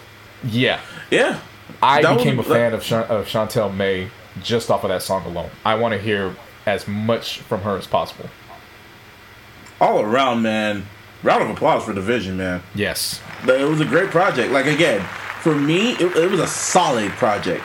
Yeah, 0.44 0.80
Yeah. 1.12 1.40
I 1.82 2.02
That 2.02 2.16
was- 2.16 2.24
became 2.24 2.40
a 2.40 2.44
fan 2.44 2.74
of 2.74 2.82
Chan- 2.84 3.06
of 3.10 3.28
Chantel 3.28 3.74
May 3.76 4.10
just 4.44 4.70
off 4.72 4.84
of 4.84 4.90
that 4.90 5.02
song 5.02 5.24
alone. 5.26 5.50
I 5.64 5.76
want 5.76 5.94
to 5.94 6.00
hear 6.00 6.36
as 6.66 6.88
much 6.88 7.40
from 7.40 7.62
her 7.62 7.78
as 7.78 7.88
possible. 7.88 8.30
All 9.80 10.02
around, 10.02 10.42
man. 10.42 10.86
Round 11.24 11.44
of 11.44 11.50
applause 11.50 11.84
for 11.86 11.94
dvsn, 11.94 12.36
man. 12.36 12.62
Yes, 12.76 13.22
But 13.46 13.60
it 13.60 13.66
was 13.66 13.82
a 13.82 13.86
great 13.86 14.10
project. 14.10 14.52
Like 14.52 14.68
again, 14.68 15.02
for 15.42 15.56
me, 15.56 15.92
it, 15.94 16.16
it 16.16 16.30
was 16.30 16.40
a 16.40 16.48
solid 16.48 17.12
project. 17.14 17.64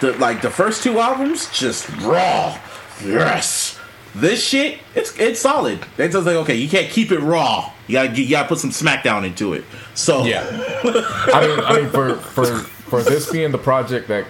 The 0.00 0.12
like 0.18 0.42
the 0.42 0.50
first 0.50 0.82
two 0.82 0.98
albums, 0.98 1.48
just 1.50 1.88
raw, 2.00 2.58
yes. 3.04 3.78
This 4.14 4.44
shit, 4.44 4.78
it's 4.94 5.16
it's 5.18 5.40
solid. 5.40 5.80
It's 5.96 6.14
just 6.14 6.26
like 6.26 6.36
okay, 6.36 6.54
you 6.54 6.68
can't 6.68 6.90
keep 6.90 7.12
it 7.12 7.20
raw. 7.20 7.72
You 7.86 7.94
gotta 7.94 8.20
you 8.20 8.30
gotta 8.30 8.48
put 8.48 8.58
some 8.58 8.70
smackdown 8.70 9.24
into 9.26 9.52
it. 9.52 9.64
So 9.94 10.24
Yeah, 10.24 10.44
I 10.84 11.46
mean, 11.46 11.60
I 11.60 11.80
mean, 11.80 11.90
for 11.90 12.16
for 12.16 12.46
for 12.46 13.02
this 13.02 13.30
being 13.30 13.52
the 13.52 13.58
project 13.58 14.08
that 14.08 14.26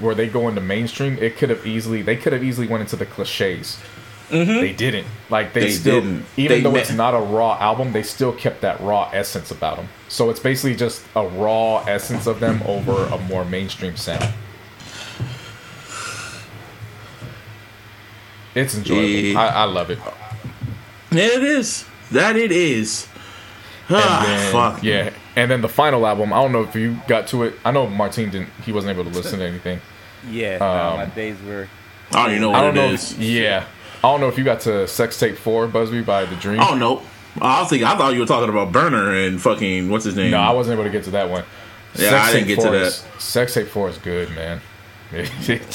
where 0.00 0.14
they 0.14 0.28
go 0.28 0.48
into 0.48 0.60
mainstream, 0.60 1.16
it 1.18 1.36
could 1.36 1.50
have 1.50 1.66
easily 1.66 2.02
they 2.02 2.16
could 2.16 2.32
have 2.32 2.42
easily 2.44 2.66
went 2.66 2.80
into 2.82 2.96
the 2.96 3.06
cliches. 3.06 3.78
They 4.28 4.72
didn't. 4.72 5.06
Like 5.30 5.52
they, 5.52 5.60
They 5.60 5.70
still, 5.70 6.00
didn't. 6.00 6.24
even 6.36 6.56
They 6.58 6.62
though 6.62 6.72
me- 6.72 6.80
it's 6.80 6.92
not 6.92 7.14
a 7.14 7.20
raw 7.20 7.56
album, 7.60 7.92
they 7.92 8.02
still 8.02 8.32
kept 8.32 8.60
that 8.62 8.80
raw 8.80 9.08
essence 9.12 9.52
about 9.52 9.76
them. 9.76 9.88
So 10.08 10.30
it's 10.30 10.40
basically 10.40 10.74
just 10.74 11.04
a 11.14 11.24
raw 11.26 11.84
essence 11.86 12.26
of 12.26 12.40
them 12.40 12.60
over 12.66 13.04
a 13.06 13.18
more 13.18 13.44
mainstream 13.44 13.96
sound. 13.96 14.26
It's 18.54 18.74
enjoyable. 18.76 19.04
Yeah. 19.08 19.38
I, 19.40 19.46
I 19.48 19.64
love 19.64 19.90
it. 19.90 19.98
Yeah, 21.10 21.26
it 21.26 21.42
is. 21.44 21.84
That 22.10 22.36
it 22.36 22.50
is. 22.52 23.06
And 23.88 23.98
Ah, 23.98 24.24
then, 24.26 24.52
fuck. 24.52 24.82
Yeah, 24.82 25.10
and 25.36 25.50
then 25.50 25.60
the 25.60 25.68
final 25.68 26.06
album. 26.06 26.32
I 26.32 26.42
don't 26.42 26.52
know 26.52 26.62
if 26.62 26.74
you 26.74 26.98
got 27.06 27.26
to 27.28 27.44
it. 27.44 27.54
I 27.64 27.70
know 27.70 27.86
Martin 27.86 28.30
didn't. 28.30 28.48
He 28.64 28.72
wasn't 28.72 28.92
able 28.98 29.04
to 29.10 29.16
listen 29.16 29.38
to 29.38 29.44
anything. 29.46 29.80
Yeah, 30.30 30.54
Um, 30.54 30.60
nah, 30.60 30.96
my 30.96 31.06
days 31.06 31.36
were. 31.42 31.68
I 32.12 32.22
don't 32.24 32.30
even 32.32 32.42
know 32.42 32.50
I 32.52 32.62
what 32.64 32.74
don't 32.74 32.76
it 32.84 32.88
know. 32.88 32.92
is. 32.94 33.12
If, 33.12 33.18
yeah, 33.20 33.64
I 34.02 34.10
don't 34.10 34.20
know 34.20 34.28
if 34.28 34.38
you 34.38 34.44
got 34.44 34.60
to 34.60 34.88
Sex 34.88 35.18
Tape 35.20 35.36
Four, 35.36 35.66
Busby 35.68 36.02
by 36.02 36.24
The 36.24 36.36
Dream. 36.36 36.60
Oh 36.60 36.74
no. 36.74 37.02
I 37.40 37.60
was 37.60 37.68
thinking. 37.68 37.86
I 37.86 37.96
thought 37.96 38.14
you 38.14 38.20
were 38.20 38.26
talking 38.26 38.48
about 38.48 38.72
Burner 38.72 39.14
and 39.14 39.40
fucking 39.40 39.90
what's 39.90 40.04
his 40.06 40.16
name. 40.16 40.30
No, 40.30 40.38
I 40.38 40.52
wasn't 40.52 40.74
able 40.74 40.84
to 40.84 40.90
get 40.90 41.04
to 41.04 41.10
that 41.10 41.28
one. 41.28 41.44
Yeah, 41.94 42.14
I 42.22 42.32
didn't 42.32 42.48
get 42.48 42.56
to 42.56 42.62
4 42.62 42.70
that. 42.72 42.82
is- 42.86 43.04
Sex 43.18 43.54
Tape 43.54 43.68
Four 43.68 43.88
is 43.90 43.98
good, 43.98 44.30
man. 44.34 44.60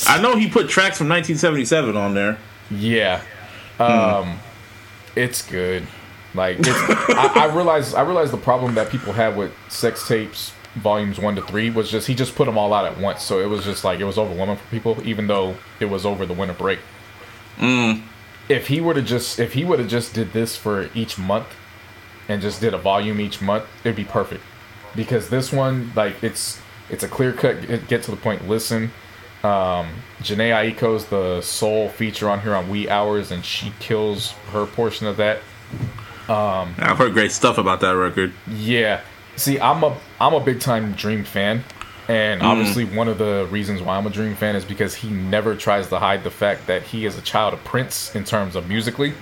I 0.07 0.21
know 0.21 0.35
he 0.35 0.49
put 0.49 0.67
tracks 0.69 0.97
from 0.97 1.07
1977 1.07 1.95
on 1.95 2.13
there. 2.13 2.37
yeah, 2.69 3.21
um, 3.79 4.39
it's 5.15 5.41
good. 5.47 5.87
Like 6.33 6.59
it's, 6.59 6.69
I, 6.69 7.47
I 7.49 7.55
realize 7.55 7.93
I 7.93 8.01
realize 8.03 8.31
the 8.31 8.37
problem 8.37 8.75
that 8.75 8.89
people 8.89 9.13
have 9.13 9.35
with 9.35 9.51
sex 9.69 10.07
tapes 10.07 10.53
volumes 10.75 11.19
one 11.19 11.35
to 11.35 11.41
three 11.41 11.69
was 11.69 11.91
just 11.91 12.07
he 12.07 12.15
just 12.15 12.33
put 12.35 12.45
them 12.45 12.57
all 12.57 12.73
out 12.73 12.85
at 12.85 12.97
once, 12.97 13.23
so 13.23 13.39
it 13.39 13.47
was 13.47 13.65
just 13.65 13.83
like 13.83 13.99
it 13.99 14.05
was 14.05 14.17
overwhelming 14.17 14.55
for 14.57 14.67
people, 14.69 14.97
even 15.05 15.27
though 15.27 15.55
it 15.79 15.85
was 15.85 16.05
over 16.05 16.25
the 16.25 16.33
winter 16.33 16.53
break. 16.53 16.79
If 18.49 18.67
he 18.67 18.81
were 18.81 18.93
to 18.93 19.01
just 19.01 19.39
if 19.39 19.53
he 19.53 19.63
would 19.65 19.79
have 19.79 19.89
just 19.89 20.13
did 20.13 20.31
this 20.33 20.55
for 20.55 20.89
each 20.95 21.17
month 21.17 21.47
and 22.29 22.41
just 22.41 22.61
did 22.61 22.73
a 22.73 22.77
volume 22.77 23.19
each 23.19 23.41
month, 23.41 23.65
it'd 23.83 23.95
be 23.95 24.05
perfect. 24.05 24.43
Because 24.95 25.29
this 25.29 25.51
one, 25.51 25.91
like 25.95 26.23
it's 26.23 26.61
it's 26.89 27.03
a 27.03 27.07
clear 27.07 27.33
cut 27.33 27.67
get, 27.67 27.87
get 27.87 28.03
to 28.03 28.11
the 28.11 28.17
point 28.17 28.47
listen. 28.47 28.91
Um 29.43 29.89
Jhené 30.21 30.51
Aiko's 30.53 31.05
the 31.05 31.41
sole 31.41 31.89
feature 31.89 32.29
on 32.29 32.41
here 32.41 32.55
on 32.55 32.69
Wee 32.69 32.87
Hours 32.87 33.31
and 33.31 33.43
she 33.43 33.73
kills 33.79 34.31
her 34.51 34.65
portion 34.65 35.07
of 35.07 35.17
that. 35.17 35.39
Um, 36.31 36.75
I've 36.77 36.97
heard 36.97 37.11
great 37.11 37.33
stuff 37.33 37.57
about 37.57 37.81
that 37.81 37.91
record. 37.91 38.31
Yeah. 38.47 39.01
See, 39.35 39.59
I'm 39.59 39.83
a 39.83 39.97
I'm 40.19 40.33
a 40.33 40.39
big 40.39 40.61
time 40.61 40.93
Dream 40.93 41.25
fan, 41.25 41.63
and 42.07 42.41
mm. 42.41 42.45
obviously 42.45 42.85
one 42.85 43.09
of 43.09 43.17
the 43.17 43.47
reasons 43.51 43.81
why 43.81 43.97
I'm 43.97 44.07
a 44.07 44.09
Dream 44.09 44.35
fan 44.35 44.55
is 44.55 44.63
because 44.63 44.95
he 44.95 45.09
never 45.09 45.55
tries 45.55 45.89
to 45.89 45.99
hide 45.99 46.23
the 46.23 46.31
fact 46.31 46.67
that 46.67 46.83
he 46.83 47.05
is 47.05 47.17
a 47.17 47.21
child 47.21 47.53
of 47.53 47.63
Prince 47.65 48.15
in 48.15 48.23
terms 48.23 48.55
of 48.55 48.69
musically. 48.69 49.13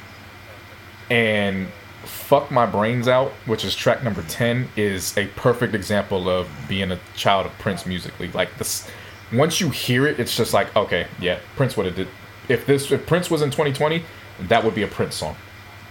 And 1.09 1.67
"Fuck 2.03 2.51
My 2.51 2.67
Brains 2.67 3.07
Out," 3.07 3.31
which 3.47 3.65
is 3.65 3.75
track 3.75 4.03
number 4.03 4.21
ten, 4.23 4.67
is 4.75 5.17
a 5.17 5.27
perfect 5.29 5.73
example 5.73 6.29
of 6.29 6.47
being 6.67 6.91
a 6.91 6.99
child 7.15 7.47
of 7.47 7.57
Prince 7.57 7.87
musically. 7.87 8.29
Like 8.33 8.55
this, 8.59 8.87
once 9.33 9.59
you 9.59 9.69
hear 9.69 10.05
it, 10.05 10.19
it's 10.19 10.37
just 10.37 10.53
like, 10.53 10.75
okay, 10.75 11.07
yeah, 11.19 11.39
Prince 11.55 11.75
would 11.75 11.87
have 11.87 11.95
did. 11.95 12.07
If 12.49 12.67
this 12.67 12.91
if 12.91 13.07
Prince 13.07 13.31
was 13.31 13.41
in 13.41 13.49
2020, 13.49 14.03
that 14.41 14.63
would 14.63 14.75
be 14.75 14.83
a 14.83 14.87
Prince 14.87 15.15
song. 15.15 15.35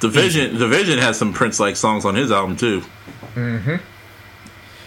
Division 0.00 0.56
dvsn 0.56 0.98
has 0.98 1.18
some 1.18 1.32
Prince 1.32 1.58
like 1.58 1.76
songs 1.76 2.04
on 2.04 2.14
his 2.14 2.30
album 2.30 2.56
too. 2.56 2.82
Mm-hmm. 3.34 3.76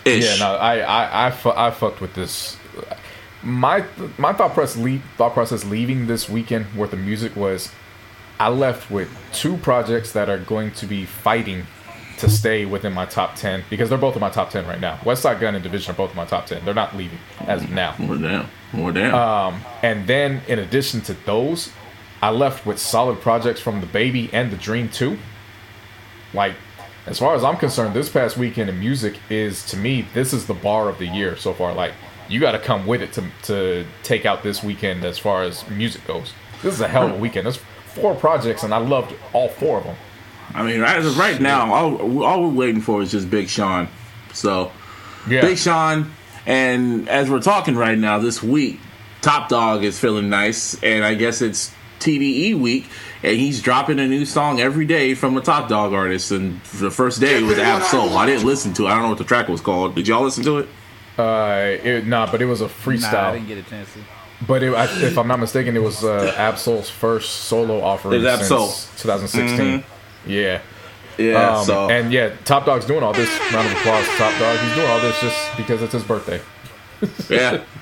Ish. 0.05 0.23
Yeah, 0.23 0.35
no, 0.37 0.55
I, 0.55 0.79
I, 0.79 1.27
I, 1.27 1.31
fu- 1.31 1.51
I 1.51 1.71
fucked 1.71 2.01
with 2.01 2.13
this. 2.13 2.57
My, 3.43 3.85
my 4.17 4.33
thought 4.33 4.53
process, 4.53 4.81
le- 4.81 5.01
thought 5.17 5.33
process 5.33 5.63
leaving 5.65 6.07
this 6.07 6.29
weekend 6.29 6.65
worth 6.75 6.93
of 6.93 6.99
music 6.99 7.35
was, 7.35 7.71
I 8.39 8.49
left 8.49 8.89
with 8.89 9.09
two 9.33 9.57
projects 9.57 10.13
that 10.13 10.29
are 10.29 10.39
going 10.39 10.71
to 10.71 10.87
be 10.87 11.05
fighting 11.05 11.65
to 12.17 12.29
stay 12.29 12.65
within 12.65 12.93
my 12.93 13.05
top 13.05 13.35
ten 13.35 13.63
because 13.69 13.89
they're 13.89 13.97
both 13.97 14.15
in 14.15 14.21
my 14.21 14.29
top 14.29 14.49
ten 14.49 14.65
right 14.67 14.79
now. 14.79 14.97
Westside 14.97 15.39
Gunn 15.39 15.55
and 15.55 15.65
dvsn 15.65 15.89
are 15.89 15.93
both 15.93 16.11
in 16.11 16.15
my 16.17 16.25
top 16.25 16.45
ten. 16.45 16.63
They're 16.65 16.73
not 16.73 16.95
leaving 16.95 17.19
as 17.41 17.63
of 17.63 17.71
now. 17.71 17.95
More 17.99 18.17
down. 18.17 18.47
More 18.73 18.91
down. 18.91 19.13
Um, 19.53 19.61
and 19.83 20.07
then 20.07 20.41
in 20.47 20.59
addition 20.59 21.01
to 21.01 21.13
those, 21.25 21.71
I 22.21 22.29
left 22.29 22.65
with 22.65 22.79
solid 22.79 23.19
projects 23.19 23.59
from 23.59 23.81
the 23.81 23.87
Baby 23.87 24.29
and 24.31 24.51
the 24.51 24.57
Dream 24.57 24.89
too. 24.89 25.17
Like, 26.33 26.53
as 27.05 27.17
far 27.17 27.35
as 27.35 27.43
I'm 27.43 27.57
concerned, 27.57 27.95
this 27.95 28.09
past 28.09 28.37
weekend 28.37 28.69
in 28.69 28.79
music 28.79 29.17
is 29.29 29.65
to 29.67 29.77
me 29.77 30.07
this 30.13 30.33
is 30.33 30.45
the 30.45 30.53
bar 30.53 30.87
of 30.87 30.99
the 30.99 31.07
year 31.07 31.35
so 31.35 31.53
far. 31.53 31.73
Like, 31.73 31.93
you 32.29 32.39
got 32.39 32.51
to 32.51 32.59
come 32.59 32.85
with 32.85 33.01
it 33.01 33.13
to 33.13 33.23
to 33.43 33.85
take 34.03 34.25
out 34.25 34.43
this 34.43 34.63
weekend 34.63 35.03
as 35.03 35.17
far 35.17 35.43
as 35.43 35.67
music 35.69 36.05
goes. 36.05 36.33
This 36.61 36.73
is 36.75 36.81
a 36.81 36.87
hell 36.87 37.07
of 37.07 37.13
a 37.13 37.17
weekend. 37.17 37.45
There's 37.45 37.59
four 37.87 38.15
projects, 38.15 38.63
and 38.63 38.73
I 38.73 38.77
loved 38.77 39.13
all 39.33 39.49
four 39.49 39.79
of 39.79 39.83
them. 39.83 39.95
I 40.53 40.63
mean, 40.63 40.83
as 40.83 41.05
of 41.05 41.17
right 41.17 41.39
now, 41.41 41.73
all, 41.73 42.23
all 42.23 42.43
we're 42.43 42.49
waiting 42.49 42.81
for 42.81 43.01
is 43.01 43.11
just 43.11 43.29
Big 43.29 43.49
Sean. 43.49 43.87
So 44.33 44.71
Yeah, 45.27 45.41
Big 45.41 45.57
Sean, 45.57 46.11
and 46.45 47.09
as 47.09 47.29
we're 47.29 47.41
talking 47.41 47.75
right 47.75 47.97
now, 47.97 48.19
this 48.19 48.43
week, 48.43 48.79
Top 49.21 49.49
Dawg 49.49 49.83
is 49.83 49.99
feeling 49.99 50.29
nice, 50.29 50.81
and 50.83 51.03
I 51.03 51.15
guess 51.15 51.41
it's 51.41 51.73
TDE 52.01 52.59
week, 52.59 52.85
and 53.23 53.37
he's 53.37 53.61
dropping 53.61 53.99
a 53.99 54.07
new 54.07 54.25
song 54.25 54.59
every 54.59 54.85
day 54.85 55.13
from 55.13 55.37
a 55.37 55.41
Top 55.41 55.69
Dawg 55.69 55.93
artist. 55.93 56.31
And 56.31 56.59
the 56.79 56.91
first 56.91 57.21
day 57.21 57.41
was 57.43 57.57
Ab-Soul. 57.57 58.17
I 58.17 58.25
didn't 58.25 58.45
listen 58.45 58.73
to 58.73 58.85
it. 58.85 58.89
I 58.89 58.93
don't 58.93 59.03
know 59.03 59.09
what 59.09 59.17
the 59.17 59.23
track 59.23 59.47
was 59.47 59.61
called. 59.61 59.95
Did 59.95 60.07
y'all 60.07 60.23
listen 60.23 60.43
to 60.43 60.59
it? 60.59 60.69
uh, 61.17 61.77
it, 61.83 62.07
nah, 62.07 62.29
but 62.31 62.41
it 62.41 62.45
was 62.45 62.61
a 62.61 62.67
Nah, 62.67 63.29
I 63.29 63.33
didn't 63.33 63.47
get 63.47 63.57
a 63.57 63.63
chance 63.63 63.93
to. 63.93 63.99
But 64.47 64.63
it, 64.63 64.73
I, 64.73 64.85
if 65.03 65.17
I'm 65.17 65.27
not 65.27 65.39
mistaken, 65.39 65.75
it 65.75 65.83
was 65.83 66.03
uh, 66.03 66.33
Ab-Soul's 66.35 66.89
first 66.89 67.29
solo 67.41 67.81
offering 67.81 68.15
It 68.15 68.23
was 68.23 68.39
since 68.39 68.51
Ab-Soul. 68.51 68.67
2016. 68.97 69.83
Yeah. 70.25 70.61
Yeah. 71.17 71.57
Um, 71.57 71.65
so 71.65 71.89
And 71.89 72.11
yeah, 72.11 72.35
Top 72.45 72.65
Dawg's 72.65 72.85
doing 72.85 73.03
all 73.03 73.13
this. 73.13 73.29
Round 73.53 73.67
of 73.67 73.73
applause 73.73 74.07
Top 74.17 74.37
Dawg. 74.39 74.57
He's 74.59 74.75
doing 74.75 74.87
all 74.89 74.99
this 74.99 75.19
just 75.21 75.57
because 75.57 75.81
it's 75.83 75.93
his 75.93 76.03
birthday. 76.03 76.41
yeah. 77.29 77.63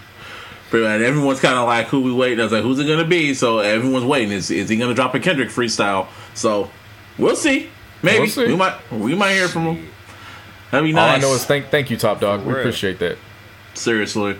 Pretty 0.69 0.85
much. 0.85 1.01
Everyone's 1.01 1.39
kind 1.39 1.57
of 1.57 1.67
like, 1.67 1.87
who 1.87 2.01
we 2.01 2.13
waiting? 2.13 2.39
I 2.39 2.43
was 2.43 2.51
like, 2.51 2.61
who's 2.63 2.77
it 2.79 2.85
gonna 2.85 3.05
be? 3.07 3.33
So 3.33 3.59
everyone's 3.59 4.05
waiting. 4.05 4.31
Is 4.31 4.51
is 4.51 4.69
he 4.69 4.77
gonna 4.77 4.93
drop 4.93 5.15
a 5.15 5.19
Kendrick 5.19 5.49
freestyle? 5.49 6.07
So 6.35 6.69
we'll 7.17 7.35
see. 7.35 7.69
Maybe 8.03 8.19
We'll 8.19 8.29
see. 8.29 8.47
we 8.47 8.55
might 8.55 8.91
we 8.91 9.15
might 9.15 9.33
hear 9.33 9.47
from 9.47 9.63
him. 9.75 9.87
That'd 10.71 10.85
be 10.85 10.93
nice. 10.93 11.09
All 11.09 11.15
I 11.15 11.19
know 11.19 11.33
is 11.35 11.45
thank 11.45 11.69
thank 11.69 11.89
you, 11.89 11.97
Top 11.97 12.19
Dawg. 12.19 12.41
We 12.45 12.51
real. 12.53 12.59
appreciate 12.59 12.99
that. 12.99 13.17
seriously. 13.73 14.37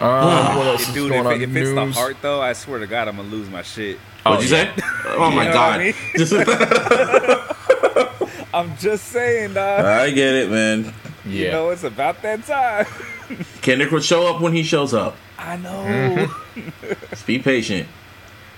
Um, 0.00 0.56
what 0.56 0.66
else 0.68 0.86
is 0.88 0.94
Dude, 0.94 1.08
going 1.10 1.20
if, 1.22 1.26
on 1.26 1.32
it, 1.32 1.42
in 1.42 1.50
if 1.50 1.56
it's 1.56 1.70
the 1.74 1.86
heart 2.00 2.16
though, 2.22 2.40
I 2.40 2.52
swear 2.52 2.78
to 2.78 2.86
God, 2.86 3.08
I'm 3.08 3.16
gonna 3.16 3.28
lose 3.28 3.50
my 3.50 3.62
shit. 3.62 3.98
What'd 4.24 4.48
you 4.48 4.56
yeah. 4.56 4.76
say? 4.76 4.82
Oh 5.06 5.30
my 5.32 5.42
You 5.44 5.48
know 5.48 5.54
god! 5.54 5.80
what 6.14 7.56
I'm 8.54 8.76
just 8.76 9.06
saying, 9.06 9.54
dog. 9.54 9.84
I 9.84 10.10
get 10.10 10.34
it, 10.34 10.50
man. 10.50 10.94
Yeah. 11.26 11.46
You 11.46 11.50
know, 11.50 11.70
it's 11.70 11.82
about 11.84 12.22
that 12.22 12.44
time. 12.46 12.86
Kendrick 13.60 13.90
will 13.90 14.00
show 14.00 14.28
up 14.32 14.40
when 14.40 14.52
he 14.52 14.62
shows 14.62 14.94
up. 14.94 15.16
I 15.38 15.56
know. 15.56 15.70
Mm-hmm. 15.70 16.92
Just 17.10 17.26
be 17.26 17.38
patient. 17.38 17.88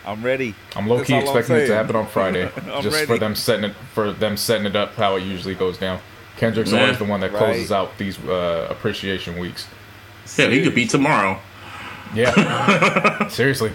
I'm 0.07 0.23
ready. 0.25 0.55
I'm 0.75 0.87
low 0.89 1.05
key 1.05 1.13
That's 1.13 1.29
all 1.29 1.37
expecting 1.37 1.65
it 1.65 1.69
to 1.69 1.75
happen 1.75 1.95
on 1.95 2.07
Friday, 2.07 2.51
I'm 2.73 2.83
just 2.83 3.05
for 3.05 3.19
them 3.19 3.35
setting 3.35 3.71
it 3.71 3.77
for 3.93 4.13
them 4.13 4.37
setting 4.37 4.67
it 4.67 4.75
up 4.75 4.95
how 4.95 5.17
it 5.17 5.23
usually 5.25 5.55
goes 5.55 5.77
down. 5.79 6.01
Kendrick's 6.39 6.73
Yeah. 6.73 6.81
always 6.83 6.99
the 6.99 7.05
one 7.05 7.21
that 7.21 7.33
closes 7.35 7.71
Right. 7.71 7.77
out 7.77 7.99
these 7.99 8.19
uh, 8.25 8.67
appreciation 8.71 9.39
weeks. 9.39 9.67
Yeah, 10.39 10.49
he 10.49 10.63
could 10.63 10.75
be 10.75 10.87
tomorrow. 10.87 11.39
Yeah, 12.15 13.29
seriously. 13.29 13.73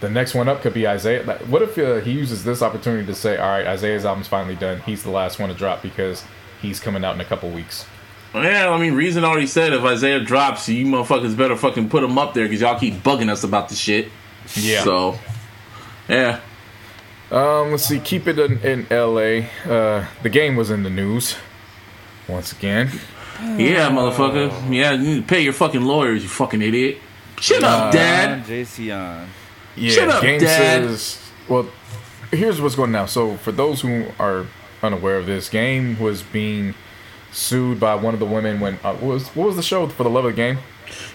The 0.00 0.08
next 0.08 0.34
one 0.34 0.48
up 0.48 0.62
could 0.62 0.72
be 0.72 0.86
Isaiah. 0.86 1.24
Like, 1.24 1.40
what 1.40 1.62
if 1.62 1.76
uh, 1.76 1.96
he 1.96 2.12
uses 2.12 2.44
this 2.44 2.62
opportunity 2.62 3.04
to 3.06 3.14
say, 3.14 3.36
"All 3.36 3.48
right, 3.50 3.66
Isaiah's 3.66 4.04
album's 4.04 4.28
finally 4.28 4.54
done. 4.54 4.80
He's 4.86 5.02
the 5.02 5.10
last 5.10 5.38
one 5.38 5.48
to 5.50 5.54
drop 5.54 5.82
because 5.82 6.24
he's 6.62 6.78
coming 6.80 7.04
out 7.04 7.14
in 7.16 7.20
a 7.20 7.24
couple 7.24 7.50
weeks." 7.50 7.84
Yeah, 8.34 8.70
I 8.70 8.78
mean, 8.78 8.94
Reason 8.94 9.24
already 9.24 9.46
said 9.46 9.72
if 9.72 9.82
Isaiah 9.82 10.20
drops, 10.20 10.68
you 10.68 10.86
motherfuckers 10.86 11.36
better 11.36 11.56
fucking 11.56 11.88
put 11.88 12.04
him 12.04 12.16
up 12.16 12.32
there 12.34 12.44
because 12.44 12.60
y'all 12.60 12.78
keep 12.78 12.94
bugging 12.94 13.28
us 13.28 13.42
about 13.42 13.68
the 13.68 13.74
shit. 13.74 14.08
Yeah. 14.54 14.84
So, 14.84 15.18
yeah. 16.08 16.40
Um, 17.30 17.70
let's 17.72 17.84
see. 17.84 17.98
Keep 18.00 18.28
it 18.28 18.38
in, 18.38 18.58
in 18.60 18.86
L.A. 18.90 19.48
Uh, 19.64 20.06
the 20.22 20.28
game 20.28 20.56
was 20.56 20.70
in 20.70 20.82
the 20.82 20.90
news 20.90 21.36
once 22.28 22.52
again. 22.52 22.90
Yeah, 23.40 23.88
motherfucker. 23.90 24.50
Yeah, 24.72 24.92
you 24.92 24.98
need 25.14 25.20
to 25.22 25.26
pay 25.26 25.40
your 25.40 25.52
fucking 25.52 25.82
lawyers, 25.82 26.22
you 26.22 26.28
fucking 26.28 26.60
idiot. 26.62 26.98
Shut 27.40 27.62
up, 27.64 27.92
Dad. 27.92 28.44
JC 28.44 28.94
on. 28.94 29.28
Yeah, 29.76 29.90
Shut 29.92 30.08
up, 30.08 30.22
game 30.22 30.40
Dad. 30.40 30.82
says. 30.88 31.18
Well, 31.48 31.68
here's 32.30 32.60
what's 32.60 32.74
going 32.74 32.88
on 32.88 32.92
now. 32.92 33.06
So, 33.06 33.36
for 33.38 33.50
those 33.50 33.80
who 33.80 34.06
are 34.18 34.46
unaware 34.82 35.16
of 35.16 35.26
this, 35.26 35.48
game 35.48 35.98
was 35.98 36.22
being 36.22 36.74
sued 37.32 37.78
by 37.80 37.94
one 37.94 38.14
of 38.14 38.20
the 38.20 38.26
women 38.26 38.60
when 38.60 38.74
uh, 38.84 38.94
what 38.94 39.02
was 39.14 39.28
what 39.28 39.46
was 39.46 39.56
the 39.56 39.62
show 39.62 39.86
for 39.88 40.02
the 40.04 40.10
love 40.10 40.24
of 40.24 40.32
the 40.32 40.36
game? 40.36 40.58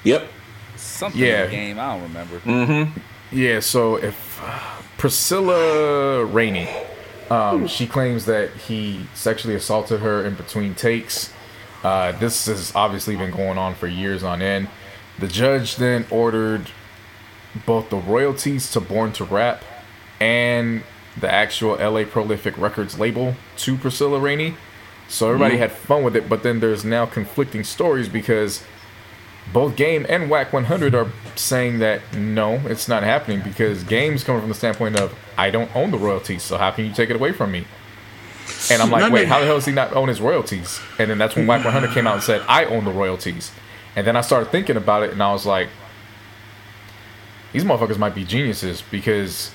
Yep. 0.03 0.27
Something 0.75 1.21
Yeah. 1.21 1.43
in 1.45 1.49
the 1.49 1.55
game. 1.55 1.79
I 1.79 1.93
don't 1.93 2.03
remember. 2.03 2.91
Yeah. 3.31 3.59
So 3.59 3.95
if 3.97 4.41
Priscilla 4.97 6.23
Rainey. 6.25 6.67
Um, 7.29 7.67
she 7.67 7.87
claims 7.87 8.25
that 8.25 8.51
he 8.51 9.07
sexually 9.15 9.55
assaulted 9.55 9.99
her 10.01 10.23
in 10.23 10.35
between 10.35 10.75
takes. 10.75 11.33
Uh, 11.83 12.11
this 12.13 12.45
has 12.45 12.71
obviously 12.75 13.15
been 13.15 13.31
going 13.31 13.57
on 13.57 13.73
for 13.73 13.87
years 13.87 14.23
on 14.23 14.43
end. 14.43 14.67
The 15.17 15.27
judge 15.27 15.77
then 15.77 16.05
ordered 16.11 16.69
both 17.65 17.89
the 17.89 17.97
royalties 17.97 18.69
to 18.71 18.79
Born 18.79 19.11
to 19.13 19.23
Rap 19.23 19.63
and 20.19 20.83
the 21.19 21.31
actual 21.31 21.75
LA 21.77 22.03
Prolific 22.03 22.57
Records 22.59 22.99
label 22.99 23.35
to 23.57 23.75
Priscilla 23.77 24.19
Rainey. 24.19 24.55
So 25.07 25.27
everybody 25.27 25.55
mm-hmm. 25.55 25.61
had 25.61 25.71
fun 25.71 26.03
with 26.03 26.15
it, 26.15 26.27
but 26.27 26.43
then 26.43 26.59
there's 26.59 26.83
now 26.83 27.05
conflicting 27.05 27.63
stories 27.63 28.09
because 28.09 28.63
both 29.53 29.75
Game 29.75 30.05
and 30.09 30.29
Wack 30.29 30.51
100 30.51 30.95
are 30.95 31.11
saying 31.35 31.79
that 31.79 32.01
no, 32.15 32.55
it's 32.65 32.87
not 32.87 33.03
happening 33.03 33.41
because 33.41 33.83
Game's 33.83 34.23
coming 34.23 34.41
from 34.41 34.49
the 34.49 34.55
standpoint 34.55 34.99
of 34.99 35.13
I 35.37 35.51
don't 35.51 35.73
own 35.75 35.91
the 35.91 35.97
royalties, 35.97 36.43
so 36.43 36.57
how 36.57 36.71
can 36.71 36.85
you 36.85 36.93
take 36.93 37.09
it 37.09 37.15
away 37.15 37.31
from 37.31 37.51
me? 37.51 37.65
And 38.71 38.81
I'm 38.81 38.89
like, 38.91 39.01
None 39.01 39.11
wait, 39.11 39.27
how 39.27 39.39
the 39.39 39.45
hell 39.45 39.55
does 39.55 39.65
he 39.65 39.71
not 39.71 39.93
own 39.93 40.07
his 40.07 40.21
royalties? 40.21 40.79
And 40.99 41.09
then 41.09 41.17
that's 41.17 41.35
when 41.35 41.47
Wack 41.47 41.63
100 41.63 41.91
came 41.91 42.07
out 42.07 42.15
and 42.15 42.23
said, 42.23 42.43
I 42.47 42.65
own 42.65 42.85
the 42.85 42.91
royalties. 42.91 43.51
And 43.95 44.05
then 44.05 44.15
I 44.15 44.21
started 44.21 44.51
thinking 44.51 44.75
about 44.75 45.03
it, 45.03 45.11
and 45.11 45.21
I 45.21 45.31
was 45.31 45.45
like, 45.45 45.69
these 47.53 47.63
motherfuckers 47.63 47.97
might 47.97 48.13
be 48.13 48.25
geniuses 48.25 48.83
because 48.91 49.51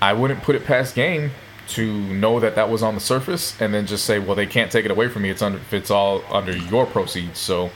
I 0.00 0.12
wouldn't 0.12 0.42
put 0.42 0.56
it 0.56 0.64
past 0.64 0.94
Game 0.94 1.30
to 1.68 2.00
know 2.14 2.40
that 2.40 2.54
that 2.54 2.70
was 2.70 2.82
on 2.82 2.94
the 2.94 3.00
surface 3.00 3.60
and 3.60 3.72
then 3.74 3.86
just 3.86 4.04
say, 4.04 4.18
well, 4.18 4.34
they 4.34 4.46
can't 4.46 4.72
take 4.72 4.84
it 4.84 4.90
away 4.90 5.08
from 5.08 5.22
me. 5.22 5.30
It's 5.30 5.42
under, 5.42 5.60
it's 5.70 5.90
all 5.90 6.22
under 6.30 6.56
your 6.56 6.86
proceeds, 6.86 7.38
so 7.38 7.70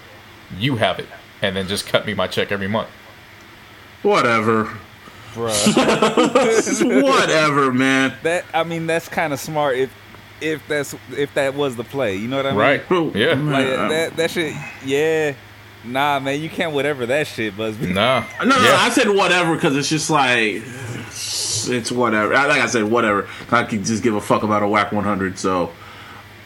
you 0.59 0.77
have 0.77 0.99
it, 0.99 1.09
and 1.43 1.55
then 1.57 1.69
just 1.69 1.87
cut 1.87 2.07
me 2.07 2.15
my 2.15 2.27
check 2.27 2.51
every 2.53 2.69
month. 2.69 2.89
Whatever. 4.03 4.77
Bruh. 5.35 7.03
Whatever, 7.03 7.73
man. 7.73 8.15
that 8.23 8.45
I 8.53 8.65
mean, 8.65 8.87
that's 8.87 9.09
kind 9.09 9.33
of 9.33 9.41
smart 9.41 9.77
if 9.77 9.91
if 10.41 10.67
that's 10.69 10.95
if 11.17 11.33
that 11.35 11.55
was 11.55 11.77
the 11.77 11.85
play. 11.85 12.17
You 12.17 12.29
know 12.29 12.37
what 12.37 12.47
I 12.47 12.51
mean? 12.51 12.59
Right? 12.59 12.83
Oh, 12.91 13.13
yeah. 13.15 13.35
Like 13.35 13.67
that 13.67 14.17
that 14.17 14.31
shit. 14.31 14.55
Yeah. 14.85 15.35
Nah, 15.85 16.21
man, 16.21 16.41
you 16.41 16.49
can't 16.49 16.73
whatever 16.73 17.07
that 17.07 17.27
shit, 17.27 17.57
Busby. 17.57 17.93
Nah. 17.93 18.25
No, 18.41 18.47
no, 18.47 18.57
Yeah. 18.57 18.77
I 18.81 18.91
said 18.91 19.09
whatever 19.09 19.55
because 19.55 19.77
it's 19.77 19.89
just 19.89 20.11
like 20.11 20.63
it's 21.15 21.93
whatever. 21.93 22.33
Like 22.35 22.61
I 22.61 22.67
said, 22.67 22.85
whatever. 22.85 23.29
I 23.51 23.65
could 23.65 23.85
just 23.85 24.03
give 24.03 24.15
a 24.15 24.21
fuck 24.21 24.43
about 24.43 24.63
a 24.63 24.69
Wack 24.69 24.93
100. 24.93 25.39
So 25.39 25.71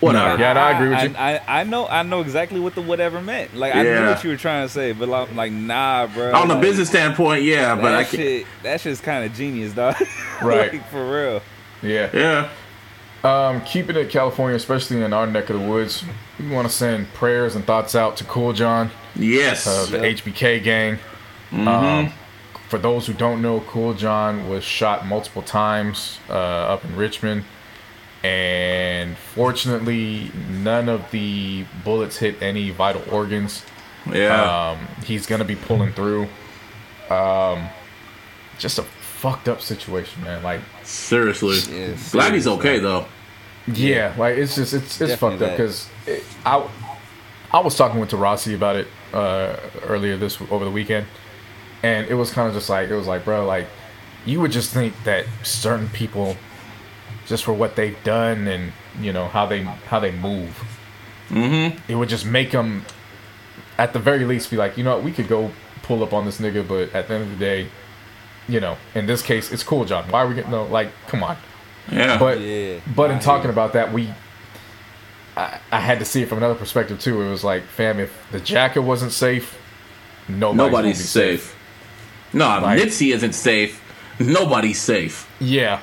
whatever. 0.01 0.39
Yeah, 0.41 0.53
no, 0.55 0.61
I 0.61 0.71
agree 0.73 0.89
with 0.91 1.03
you. 1.03 1.17
I, 1.17 1.35
I, 1.37 1.61
I 1.61 1.65
know 1.65 1.87
I 1.87 2.03
know 2.03 2.21
exactly 2.21 2.61
what 2.61 2.75
the 2.75 2.83
whatever 2.83 3.21
meant. 3.23 3.55
Like 3.57 3.75
I 3.75 3.83
Yeah. 3.85 4.01
knew 4.01 4.07
what 4.09 4.25
you 4.25 4.31
were 4.31 4.37
trying 4.37 4.67
to 4.67 4.73
say, 4.73 4.93
but 4.93 5.09
like, 5.09 5.35
like 5.35 5.53
nah, 5.53 6.07
bro. 6.07 6.35
On 6.35 6.49
the 6.49 6.57
business 6.57 6.89
standpoint, 6.89 7.43
yeah, 7.45 7.75
that 7.75 7.83
but 7.83 7.95
I 7.95 8.05
can 8.05 8.19
shit 8.19 8.47
that 8.63 8.81
shit's 8.81 9.01
kind 9.01 9.25
of 9.25 9.33
genius, 9.35 9.73
dog. 9.73 9.95
Right. 10.43 10.73
like, 10.75 10.91
for 10.91 11.11
real. 11.11 11.43
Yeah. 11.83 12.11
Yeah. 12.13 12.49
Um, 13.25 13.63
keeping 13.63 13.97
it 13.97 14.05
at 14.07 14.11
California, 14.11 14.55
especially 14.55 15.03
in 15.03 15.13
our 15.13 15.27
neck 15.27 15.49
of 15.51 15.59
the 15.61 15.67
woods, 15.67 16.05
we 16.39 16.49
want 16.51 16.69
to 16.69 16.73
send 16.73 17.13
prayers 17.15 17.57
and 17.57 17.65
thoughts 17.65 17.95
out 17.95 18.17
to 18.19 18.25
Kool 18.25 18.53
John, 18.53 18.91
Yes. 19.17 19.67
uh, 19.67 19.87
the 19.91 20.07
Yep. 20.07 20.17
HBK 20.19 20.63
gang. 20.63 20.99
Um, 21.53 22.13
for 22.69 22.79
those 22.79 23.07
who 23.07 23.13
don't 23.13 23.41
know, 23.43 23.61
Kool 23.61 23.95
John 23.95 24.49
was 24.49 24.65
shot 24.65 25.07
multiple 25.07 25.43
times 25.43 26.19
uh, 26.29 26.33
up 26.33 26.85
in 26.85 26.97
Richmond, 26.97 27.45
and 28.25 29.17
fortunately, 29.17 30.31
none 30.51 30.89
of 30.89 31.11
the 31.11 31.65
bullets 31.85 32.17
hit 32.19 32.43
any 32.43 32.71
vital 32.71 33.03
organs. 33.11 33.63
yeah. 34.13 34.71
Um, 34.71 34.89
he's 35.05 35.27
gonna 35.27 35.45
be 35.45 35.57
pulling 35.57 35.93
through. 35.93 36.29
Um, 37.11 37.69
just 38.59 38.79
a 38.79 38.83
fucked 38.83 39.49
up 39.49 39.61
situation, 39.61 40.25
man. 40.25 40.43
Like, 40.43 40.61
Seriously. 40.83 41.59
Yeah, 41.71 41.95
Glad 42.11 42.35
he's 42.35 42.47
okay 42.47 42.79
though. 42.79 43.07
yeah, 43.67 44.15
like 44.19 44.37
it's 44.39 44.55
just 44.57 44.75
it's 44.75 45.01
it's 45.01 45.13
Definitely 45.13 45.39
fucked 45.39 45.43
up 45.43 45.57
because 45.57 45.89
I 46.45 46.69
I 47.53 47.61
was 47.61 47.77
talking 47.77 48.01
with 48.01 48.11
Tarasi 48.11 48.55
about 48.55 48.77
it 48.77 48.89
uh, 49.13 49.57
earlier 49.85 50.17
this 50.17 50.41
over 50.51 50.65
the 50.65 50.71
weekend, 50.71 51.07
and 51.83 52.07
it 52.09 52.15
was 52.15 52.31
kind 52.31 52.49
of 52.49 52.55
just 52.55 52.69
like 52.69 52.89
it 52.89 52.97
was 52.97 53.07
like, 53.07 53.25
bro, 53.25 53.47
like 53.47 53.67
you 54.25 54.41
would 54.41 54.53
just 54.53 54.73
think 54.73 54.95
that 55.05 55.27
certain 55.43 55.89
people, 55.89 56.37
just 57.27 57.45
for 57.45 57.53
what 57.53 57.77
they've 57.77 58.03
done 58.05 58.47
and 58.49 58.73
you 59.01 59.13
know 59.13 59.27
how 59.29 59.47
they 59.47 59.63
how 59.63 60.01
they 60.01 60.13
move, 60.13 60.63
mm-hmm. 61.29 61.79
it 61.91 61.95
would 61.95 62.09
just 62.09 62.27
make 62.27 62.51
them, 62.51 62.85
at 63.79 63.93
the 63.93 63.99
very 63.99 64.25
least, 64.25 64.51
be 64.51 64.57
like, 64.57 64.77
you 64.77 64.85
know, 64.85 64.97
what, 64.97 65.05
we 65.05 65.13
could 65.13 65.29
go 65.29 65.51
pull 65.83 66.03
up 66.03 66.13
on 66.13 66.25
this 66.25 66.39
nigga, 66.41 66.67
but 66.67 66.95
at 66.95 67.09
the 67.09 67.15
end 67.15 67.25
of 67.25 67.31
the 67.31 67.37
day, 67.37 67.69
you 68.49 68.61
know, 68.61 68.77
in 68.95 69.07
this 69.07 69.23
case, 69.23 69.53
it's 69.53 69.63
cool, 69.63 69.85
John. 69.85 70.09
Why 70.11 70.23
are 70.23 70.29
we 70.29 70.35
getting 70.35 70.51
no? 70.51 70.65
Like, 70.65 70.91
come 71.07 71.23
on. 71.23 71.37
Yeah. 71.91 72.19
But 72.19 72.41
Yeah. 72.41 72.81
but 72.95 73.11
in 73.11 73.21
talking 73.21 73.51
about 73.51 73.73
that, 73.75 73.93
we 73.93 74.13
I, 75.37 75.61
I 75.71 75.81
had 75.81 75.99
to 75.99 76.05
see 76.05 76.23
it 76.23 76.29
from 76.29 76.39
another 76.39 76.55
perspective 76.55 77.01
too. 77.01 77.21
It 77.23 77.29
was 77.29 77.45
like, 77.45 77.65
fam, 77.65 78.01
if 78.01 78.13
the 78.33 78.41
Jacka 78.41 78.81
wasn't 78.81 79.13
safe, 79.13 79.59
nobody's, 80.29 80.57
nobody's 80.57 80.99
be 80.99 81.05
safe. 81.05 81.56
No, 82.33 82.47
Like- 82.61 82.81
Nipsey 82.81 83.15
isn't 83.15 83.35
safe. 83.35 83.83
Nobody's 84.19 84.81
safe. 84.81 85.29
Yeah, 85.41 85.81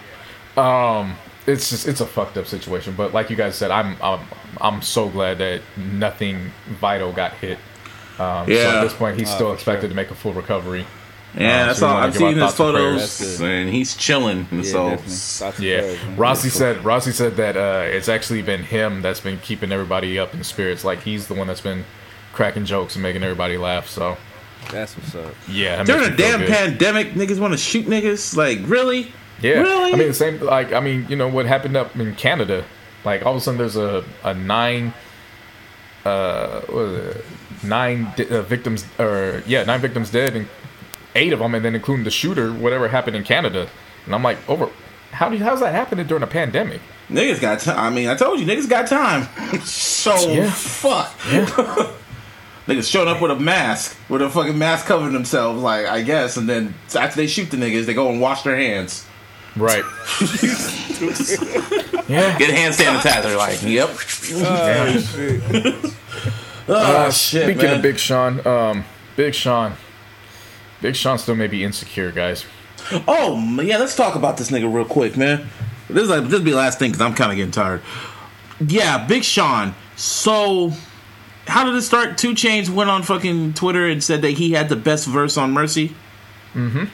um, 0.57 1.15
it's 1.45 1.69
just 1.69 1.87
it's 1.87 2.01
a 2.01 2.05
fucked 2.05 2.37
up 2.37 2.47
situation. 2.47 2.93
But 2.97 3.13
like 3.13 3.29
you 3.29 3.35
guys 3.35 3.55
said, 3.55 3.69
I'm 3.71 3.95
I'm 4.01 4.19
I'm 4.61 4.81
so 4.81 5.07
glad 5.09 5.37
that 5.39 5.61
nothing 5.77 6.51
vital 6.79 7.11
got 7.11 7.33
hit. 7.33 7.57
Um, 8.19 8.45
So 8.47 8.51
Yeah. 8.53 8.75
at 8.79 8.83
this 8.83 8.93
point, 8.93 9.19
he's 9.19 9.29
still 9.29 9.49
for 9.49 9.53
expected 9.55 9.81
sure. 9.83 9.89
to 9.89 9.95
make 9.95 10.11
a 10.11 10.15
full 10.15 10.33
recovery. 10.33 10.85
Yeah, 11.35 11.61
Um, 11.61 11.67
that's 11.67 11.79
so 11.79 11.87
all. 11.87 11.97
I've 11.97 12.13
give 12.13 12.21
our 12.21 12.29
seen 12.29 12.37
his 12.37 12.53
thoughts 12.53 12.59
and 12.59 12.73
prayers. 12.75 13.17
photos, 13.17 13.41
and 13.41 13.69
he's 13.69 13.95
chilling. 13.95 14.47
Yeah, 14.51 14.61
so 14.63 14.89
definitely. 14.89 15.13
Thoughts 15.15 15.57
and 15.57 15.67
Yeah, 15.67 15.79
prayers, 15.79 16.03
man. 16.03 16.17
Rossi 16.17 16.49
said 16.49 16.85
Rossi 16.85 17.11
said 17.11 17.35
that 17.37 17.57
uh, 17.57 17.83
it's 17.87 18.09
actually 18.09 18.41
been 18.43 18.63
him 18.63 19.01
that's 19.01 19.19
been 19.19 19.39
keeping 19.39 19.71
everybody 19.71 20.17
up 20.19 20.33
in 20.35 20.43
spirits. 20.43 20.83
Like 20.83 21.01
he's 21.03 21.27
the 21.27 21.33
one 21.33 21.47
that's 21.47 21.61
been 21.61 21.85
cracking 22.33 22.65
jokes 22.65 22.95
and 22.95 23.01
making 23.03 23.23
everybody 23.23 23.57
laugh. 23.57 23.87
So 23.89 24.17
That's 24.71 24.97
what's 24.97 25.13
up. 25.15 25.33
yeah, 25.47 25.83
during 25.83 26.01
makes 26.09 26.13
a 26.13 26.17
damn 26.17 26.39
good. 26.39 26.49
pandemic, 26.49 27.13
niggas 27.13 27.39
want 27.39 27.53
to 27.53 27.57
shoot 27.57 27.85
niggas. 27.85 28.35
Like 28.35 28.59
really? 28.63 29.11
Yeah, 29.41 29.59
Really? 29.61 29.93
I 29.93 29.95
mean 29.97 30.07
the 30.07 30.13
same. 30.13 30.39
Like 30.39 30.73
I 30.73 30.79
mean, 30.79 31.05
you 31.09 31.15
know 31.15 31.27
what 31.27 31.45
happened 31.45 31.75
up 31.77 31.95
in 31.95 32.15
Canada? 32.15 32.63
Like 33.03 33.25
all 33.25 33.33
of 33.33 33.37
a 33.37 33.41
sudden 33.41 33.57
there's 33.57 33.75
a 33.75 34.03
a 34.23 34.33
nine, 34.33 34.93
uh, 36.05 36.61
what 36.61 36.81
is 36.85 37.15
it? 37.15 37.25
Nine 37.63 38.13
di- 38.15 38.27
uh, 38.29 38.41
victims, 38.41 38.85
or 38.99 39.41
yeah, 39.45 39.63
nine 39.63 39.79
victims 39.81 40.09
dead, 40.09 40.35
and 40.35 40.47
eight 41.15 41.33
of 41.33 41.39
them, 41.39 41.55
and 41.55 41.63
then 41.63 41.75
including 41.75 42.03
the 42.03 42.11
shooter, 42.11 42.51
whatever 42.51 42.87
happened 42.87 43.15
in 43.15 43.23
Canada. 43.23 43.69
And 44.05 44.13
I'm 44.15 44.23
like, 44.23 44.37
over. 44.49 44.69
How 45.11 45.29
do 45.29 45.37
how's 45.37 45.59
that 45.59 45.73
happening 45.75 46.07
during 46.07 46.23
a 46.23 46.27
pandemic? 46.27 46.81
Niggas 47.09 47.39
got 47.39 47.59
time. 47.59 47.77
I 47.77 47.89
mean, 47.91 48.09
I 48.09 48.15
told 48.15 48.39
you, 48.39 48.45
niggas 48.47 48.67
got 48.67 48.87
time. 48.87 49.27
so 49.61 50.15
Yeah. 50.31 50.49
fuck. 50.51 51.13
niggas 52.67 52.89
showing 52.89 53.07
up 53.07 53.21
with 53.21 53.31
a 53.31 53.35
mask, 53.39 53.97
with 54.09 54.21
a 54.21 54.29
fucking 54.29 54.57
mask 54.57 54.85
covering 54.85 55.13
themselves, 55.13 55.61
like 55.61 55.85
I 55.85 56.01
guess, 56.01 56.37
and 56.37 56.47
then 56.47 56.73
after 56.95 57.17
they 57.17 57.27
shoot 57.27 57.51
the 57.51 57.57
niggas, 57.57 57.85
they 57.85 57.93
go 57.93 58.09
and 58.09 58.19
wash 58.21 58.43
their 58.43 58.55
hands, 58.57 59.05
Right. 59.55 59.83
yeah. 62.09 62.37
get 62.39 62.49
hand 62.49 62.73
sanitizer. 62.73 63.37
Like, 63.37 63.61
yep. 63.61 63.89
Uh, 66.65 67.11
shit, 67.11 67.43
speaking 67.43 67.61
man. 67.63 67.75
of 67.75 67.81
Big 67.81 67.97
Sean, 67.99 68.47
um, 68.47 68.85
Big 69.17 69.33
Sean, 69.35 69.73
Big 70.81 70.95
Sean 70.95 71.17
still 71.17 71.35
may 71.35 71.47
be 71.47 71.61
insecure, 71.61 72.09
guys. 72.09 72.45
Oh 73.05 73.37
yeah, 73.61 73.77
let's 73.77 73.97
talk 73.97 74.15
about 74.15 74.37
this 74.37 74.49
nigga 74.49 74.73
real 74.73 74.85
quick, 74.85 75.17
man. 75.17 75.49
This 75.89 76.03
is 76.03 76.09
like 76.09 76.23
this 76.23 76.31
will 76.31 76.41
be 76.45 76.51
the 76.51 76.57
last 76.57 76.79
thing 76.79 76.91
because 76.91 77.01
I'm 77.05 77.15
kind 77.15 77.31
of 77.31 77.35
getting 77.35 77.51
tired. 77.51 77.81
Yeah, 78.65 79.05
Big 79.05 79.25
Sean. 79.25 79.75
So, 79.97 80.71
how 81.47 81.65
did 81.65 81.75
it 81.75 81.81
start? 81.81 82.17
2 82.17 82.33
Chainz 82.33 82.69
went 82.69 82.89
on 82.89 83.03
fucking 83.03 83.53
Twitter 83.53 83.87
and 83.87 84.03
said 84.03 84.21
that 84.21 84.31
he 84.31 84.51
had 84.51 84.69
the 84.69 84.75
best 84.75 85.07
verse 85.07 85.37
on 85.37 85.51
Mercy. 85.51 85.95
Mm-hmm. 86.53 86.85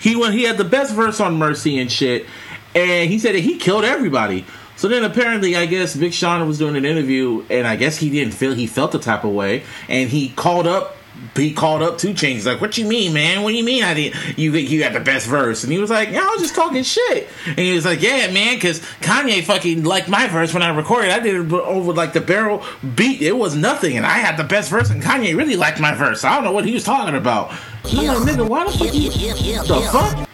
He 0.00 0.16
went. 0.16 0.34
He 0.34 0.44
had 0.44 0.56
the 0.56 0.64
best 0.64 0.94
verse 0.94 1.20
on 1.20 1.36
Mercy 1.36 1.78
and 1.78 1.92
shit, 1.92 2.26
and 2.74 3.10
he 3.10 3.18
said 3.18 3.34
that 3.34 3.40
he 3.40 3.58
killed 3.58 3.84
everybody. 3.84 4.46
So 4.76 4.88
then 4.88 5.04
apparently, 5.04 5.56
I 5.56 5.66
guess 5.66 5.94
Big 5.94 6.14
Sean 6.14 6.46
was 6.48 6.58
doing 6.58 6.74
an 6.74 6.86
interview, 6.86 7.44
and 7.50 7.66
I 7.66 7.76
guess 7.76 7.98
he 7.98 8.08
didn't 8.08 8.32
feel 8.32 8.54
he 8.54 8.66
felt 8.66 8.92
the 8.92 8.98
type 8.98 9.24
of 9.24 9.32
way, 9.32 9.62
and 9.88 10.08
he 10.08 10.30
called 10.30 10.66
up. 10.66 10.96
He 11.36 11.52
called 11.52 11.82
up 11.82 11.98
2 11.98 12.08
Chainz. 12.08 12.46
Like, 12.46 12.60
"What 12.60 12.76
you 12.78 12.86
mean, 12.86 13.12
man? 13.12 13.42
What 13.42 13.50
do 13.50 13.56
you 13.56 13.64
mean 13.64 13.84
I 13.84 13.94
didn't? 13.94 14.38
You 14.38 14.52
think 14.52 14.70
you 14.70 14.80
got 14.80 14.94
the 14.94 15.00
best 15.00 15.26
verse?" 15.26 15.62
And 15.62 15.72
he 15.72 15.78
was 15.78 15.90
like, 15.90 16.10
"Yeah, 16.10 16.22
I 16.22 16.30
was 16.30 16.40
just 16.40 16.54
talking 16.54 16.82
shit." 16.82 17.28
And 17.46 17.58
he 17.58 17.74
was 17.74 17.84
like, 17.84 18.02
"Yeah, 18.02 18.30
man, 18.30 18.56
because 18.56 18.80
Kanye 19.00 19.44
fucking 19.44 19.84
liked 19.84 20.08
my 20.08 20.26
verse 20.28 20.52
when 20.52 20.62
I 20.62 20.70
recorded. 20.74 21.10
I 21.10 21.20
did 21.20 21.34
it 21.36 21.52
over 21.52 21.92
like 21.92 22.14
the 22.14 22.20
barrel 22.20 22.64
beat. 22.94 23.22
It 23.22 23.36
was 23.36 23.54
nothing, 23.54 23.96
and 23.96 24.06
I 24.06 24.18
had 24.18 24.38
the 24.38 24.44
best 24.44 24.70
verse, 24.70 24.90
and 24.90 25.02
Kanye 25.02 25.36
really 25.36 25.56
liked 25.56 25.78
my 25.78 25.94
verse. 25.94 26.24
I 26.24 26.34
don't 26.34 26.44
know 26.44 26.52
what 26.52 26.64
he 26.64 26.72
was 26.72 26.84
talking 26.84 27.14
about." 27.14 27.52
I'm 27.84 27.96
like, 27.96 28.16
"Nigga, 28.18 28.48
why 28.48 28.64
the 28.64 28.72
fuck 28.72 28.94
you? 28.94 29.10
The 29.10 29.88
fuck? 29.92 30.28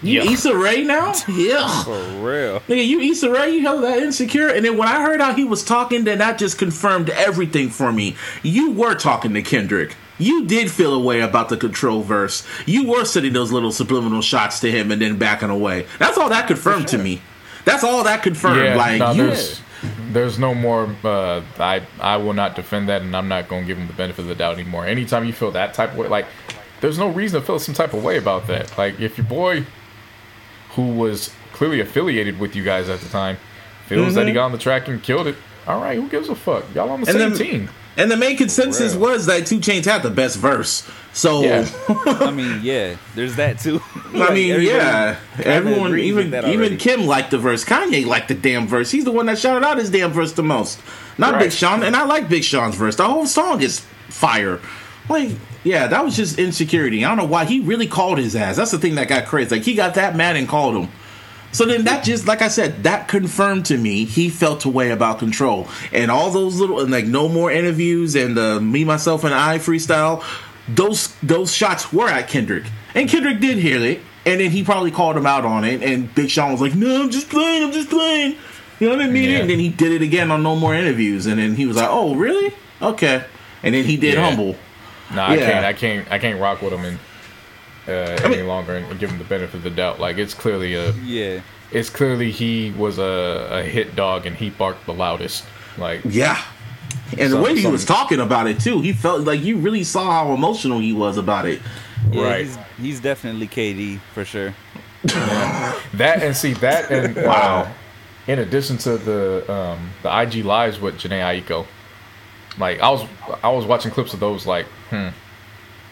You 0.00 0.22
Yeah. 0.22 0.30
Issa 0.30 0.56
Rae 0.56 0.84
now? 0.84 1.14
Yeah." 1.26 1.82
For 1.82 2.00
real. 2.20 2.62
Nigga, 2.68 2.86
you 2.86 3.00
Issa 3.00 3.30
Rae, 3.30 3.50
you 3.50 3.62
held 3.62 3.82
that 3.82 3.98
insecure. 3.98 4.48
And 4.48 4.64
then 4.64 4.76
when 4.76 4.88
I 4.88 5.02
heard 5.02 5.20
how 5.20 5.34
he 5.34 5.44
was 5.44 5.64
talking, 5.64 6.04
then 6.04 6.18
that 6.18 6.38
just 6.38 6.56
confirmed 6.58 7.10
everything 7.10 7.68
for 7.68 7.92
me. 7.92 8.16
You 8.42 8.70
were 8.70 8.94
talking 8.94 9.34
to 9.34 9.42
Kendrick. 9.42 9.96
You 10.18 10.44
did 10.46 10.70
feel 10.70 10.94
a 10.94 10.98
way 10.98 11.20
about 11.20 11.48
the 11.48 11.56
control 11.56 12.02
verse. 12.02 12.46
You 12.66 12.88
were 12.88 13.04
sending 13.04 13.32
those 13.32 13.52
little 13.52 13.72
subliminal 13.72 14.22
shots 14.22 14.60
to 14.60 14.70
him 14.70 14.90
and 14.90 15.00
then 15.00 15.16
backing 15.18 15.50
away. 15.50 15.86
That's 15.98 16.18
all 16.18 16.28
that 16.30 16.46
confirmed 16.46 16.88
to 16.88 16.98
me. 16.98 17.20
That's 17.64 17.84
all 17.84 18.04
that 18.04 18.22
confirmed. 18.22 18.64
Yeah, 18.64 18.76
like 18.76 18.98
no, 18.98 19.12
you, 19.12 19.26
there's 19.26 19.60
there's 20.12 20.38
no 20.38 20.54
more. 20.54 20.94
Uh, 21.04 21.42
I 21.58 21.82
I 22.00 22.16
will 22.16 22.32
not 22.32 22.56
defend 22.56 22.88
that, 22.88 23.02
and 23.02 23.14
I'm 23.16 23.28
not 23.28 23.48
going 23.48 23.62
to 23.62 23.66
give 23.66 23.78
him 23.78 23.86
the 23.86 23.92
benefit 23.92 24.22
of 24.22 24.28
the 24.28 24.34
doubt 24.34 24.54
anymore. 24.58 24.86
Anytime 24.86 25.24
you 25.24 25.32
feel 25.32 25.50
that 25.52 25.74
type 25.74 25.92
of 25.92 25.98
way, 25.98 26.08
like 26.08 26.26
there's 26.80 26.98
no 26.98 27.08
reason 27.08 27.40
to 27.40 27.46
feel 27.46 27.58
some 27.58 27.74
type 27.74 27.92
of 27.94 28.02
way 28.02 28.16
about 28.18 28.46
that. 28.46 28.76
Like 28.78 28.98
if 29.00 29.18
your 29.18 29.26
boy, 29.26 29.66
who 30.70 30.94
was 30.94 31.32
clearly 31.52 31.80
affiliated 31.80 32.38
with 32.38 32.54
you 32.56 32.62
guys 32.64 32.88
at 32.88 33.00
the 33.00 33.08
time, 33.08 33.36
feels 33.86 34.14
that 34.14 34.26
he 34.26 34.32
got 34.32 34.44
on 34.44 34.52
the 34.52 34.58
track 34.58 34.88
and 34.88 35.02
killed 35.02 35.26
it, 35.26 35.36
all 35.66 35.80
right, 35.80 35.96
who 35.98 36.08
gives 36.08 36.28
a 36.28 36.34
fuck? 36.34 36.64
Y'all 36.74 36.88
on 36.90 37.00
the 37.02 37.08
And 37.10 37.18
same 37.18 37.30
then- 37.30 37.38
team. 37.38 37.70
And 37.98 38.10
the 38.10 38.16
main 38.16 38.36
consensus 38.36 38.94
was 38.94 39.26
that 39.26 39.44
2 39.46 39.58
Chainz 39.58 39.84
had 39.84 40.02
the 40.04 40.10
best 40.10 40.38
verse. 40.38 40.88
So 41.12 41.42
Yeah. 41.42 41.68
I 41.88 42.30
mean, 42.30 42.60
yeah, 42.62 42.96
there's 43.16 43.36
that 43.36 43.58
too. 43.58 43.82
I 44.14 44.32
mean, 44.32 44.60
yeah, 44.62 45.18
everyone, 45.42 45.98
even 45.98 46.32
even. 46.32 46.78
Kim 46.78 47.06
liked 47.06 47.32
the 47.32 47.38
verse. 47.38 47.64
Kanye 47.64 48.06
liked 48.06 48.28
the 48.28 48.34
damn 48.34 48.68
verse. 48.68 48.90
He's 48.90 49.04
the 49.04 49.10
one 49.10 49.26
that 49.26 49.38
shouted 49.38 49.66
out 49.66 49.78
his 49.78 49.90
damn 49.90 50.12
verse 50.12 50.32
the 50.32 50.44
most, 50.44 50.80
not 51.18 51.34
Right. 51.34 51.44
Big 51.44 51.52
Sean. 51.52 51.82
And 51.82 51.96
I 51.96 52.04
like 52.04 52.28
Big 52.28 52.44
Sean's 52.44 52.76
verse. 52.76 52.94
The 52.96 53.04
whole 53.04 53.26
song 53.26 53.60
is 53.62 53.80
fire. 54.08 54.60
Like, 55.08 55.30
yeah, 55.64 55.88
that 55.88 56.04
was 56.04 56.14
just 56.16 56.38
insecurity. 56.38 57.04
I 57.04 57.08
don't 57.08 57.18
know 57.18 57.24
why 57.24 57.46
he 57.46 57.60
really 57.60 57.88
called 57.88 58.18
his 58.18 58.36
ass. 58.36 58.56
That's 58.56 58.70
the 58.70 58.78
thing 58.78 58.94
that 58.94 59.08
got 59.08 59.26
crazy. 59.26 59.56
Like, 59.56 59.64
he 59.64 59.74
got 59.74 59.94
that 59.94 60.14
mad 60.14 60.36
and 60.36 60.48
called 60.48 60.76
him. 60.76 60.88
So 61.50 61.64
then 61.64 61.84
that 61.84 62.04
just 62.04 62.26
like 62.26 62.42
I 62.42 62.48
said, 62.48 62.82
that 62.84 63.08
confirmed 63.08 63.66
to 63.66 63.78
me 63.78 64.04
he 64.04 64.28
felt 64.28 64.64
a 64.64 64.68
way 64.68 64.90
about 64.90 65.18
control. 65.18 65.66
And 65.92 66.10
all 66.10 66.30
those 66.30 66.56
little 66.60 66.80
and 66.80 66.90
like 66.90 67.06
no 67.06 67.28
more 67.28 67.50
interviews 67.50 68.14
and 68.14 68.36
the 68.36 68.60
me 68.60 68.84
myself 68.84 69.24
and 69.24 69.34
I 69.34 69.58
freestyle, 69.58 70.22
those 70.68 71.14
those 71.22 71.52
shots 71.54 71.92
were 71.92 72.08
at 72.08 72.28
Kendrick. 72.28 72.64
And 72.94 73.08
Kendrick 73.08 73.40
did 73.40 73.58
hear 73.58 73.80
it. 73.82 74.00
And 74.26 74.40
then 74.40 74.50
he 74.50 74.62
probably 74.62 74.90
called 74.90 75.16
him 75.16 75.24
out 75.24 75.46
on 75.46 75.64
it. 75.64 75.82
And 75.82 76.14
Big 76.14 76.28
Sean 76.28 76.52
was 76.52 76.60
like, 76.60 76.74
No, 76.74 77.02
I'm 77.02 77.10
just 77.10 77.30
playing, 77.30 77.62
I'm 77.64 77.72
just 77.72 77.88
playing. 77.88 78.36
You 78.78 78.88
know 78.90 78.96
what 78.96 79.04
I 79.04 79.08
mean? 79.08 79.30
Yeah. 79.30 79.38
And 79.38 79.50
then 79.50 79.58
he 79.58 79.70
did 79.70 79.90
it 79.92 80.02
again 80.02 80.30
on 80.30 80.42
no 80.42 80.54
more 80.54 80.74
interviews. 80.74 81.26
And 81.26 81.38
then 81.38 81.54
he 81.54 81.64
was 81.66 81.76
like, 81.76 81.88
Oh, 81.90 82.14
really? 82.14 82.54
Okay. 82.82 83.24
And 83.62 83.74
then 83.74 83.84
he 83.84 83.96
did 83.96 84.14
Yeah. 84.14 84.28
humble. 84.28 84.54
No, 85.14 85.22
I 85.22 85.36
Yeah. 85.36 85.50
can't. 85.50 85.64
I 85.64 85.72
can't. 85.72 86.12
I 86.12 86.18
can't 86.18 86.38
rock 86.38 86.60
with 86.60 86.72
him 86.74 86.84
and 86.84 86.98
uh, 87.88 88.18
any 88.24 88.42
longer 88.42 88.76
and, 88.76 88.86
and 88.90 89.00
give 89.00 89.10
him 89.10 89.18
the 89.18 89.24
benefit 89.24 89.54
of 89.56 89.62
the 89.62 89.70
doubt. 89.70 89.98
Like 90.00 90.18
it's 90.18 90.34
clearly 90.34 90.74
a. 90.74 90.92
Yeah, 90.92 91.40
It's 91.72 91.90
clearly 91.90 92.30
he 92.30 92.70
was 92.72 92.98
a, 92.98 93.48
a 93.50 93.62
hit 93.62 93.96
dog 93.96 94.26
and 94.26 94.36
he 94.36 94.50
barked 94.50 94.86
the 94.86 94.94
loudest. 94.94 95.44
Like 95.76 96.02
Yeah. 96.04 96.40
And 97.18 97.32
the 97.32 97.40
way 97.40 97.54
he 97.54 97.62
some- 97.62 97.72
was 97.72 97.84
talking 97.84 98.20
about 98.20 98.46
it 98.46 98.60
too, 98.60 98.80
he 98.80 98.92
felt 98.92 99.22
like 99.22 99.40
you 99.42 99.56
really 99.58 99.84
saw 99.84 100.10
how 100.10 100.34
emotional 100.34 100.78
he 100.78 100.92
was 100.92 101.16
about 101.18 101.46
it. 101.46 101.60
yeah 102.10 102.22
Right. 102.22 102.44
He's, 102.46 102.58
he's 102.80 103.00
definitely 103.00 103.46
KD 103.48 104.00
for 104.14 104.24
sure. 104.24 104.54
that 105.02 106.22
and 106.22 106.36
see 106.36 106.54
that 106.54 106.90
and 106.90 107.14
Wow. 107.16 107.24
wow. 107.24 107.72
in 108.26 108.38
addition 108.40 108.78
to 108.78 108.98
the 108.98 109.50
um, 109.52 109.90
the 110.02 110.20
IG 110.20 110.44
lives 110.44 110.80
with 110.80 110.96
Jhené 110.98 111.20
Aiko, 111.42 111.66
like 112.58 112.80
I 112.80 112.90
was 112.90 113.06
I 113.42 113.48
was 113.50 113.64
watching 113.64 113.90
clips 113.92 114.12
of 114.14 114.20
those 114.20 114.44
like 114.46 114.66
hmm 114.90 115.08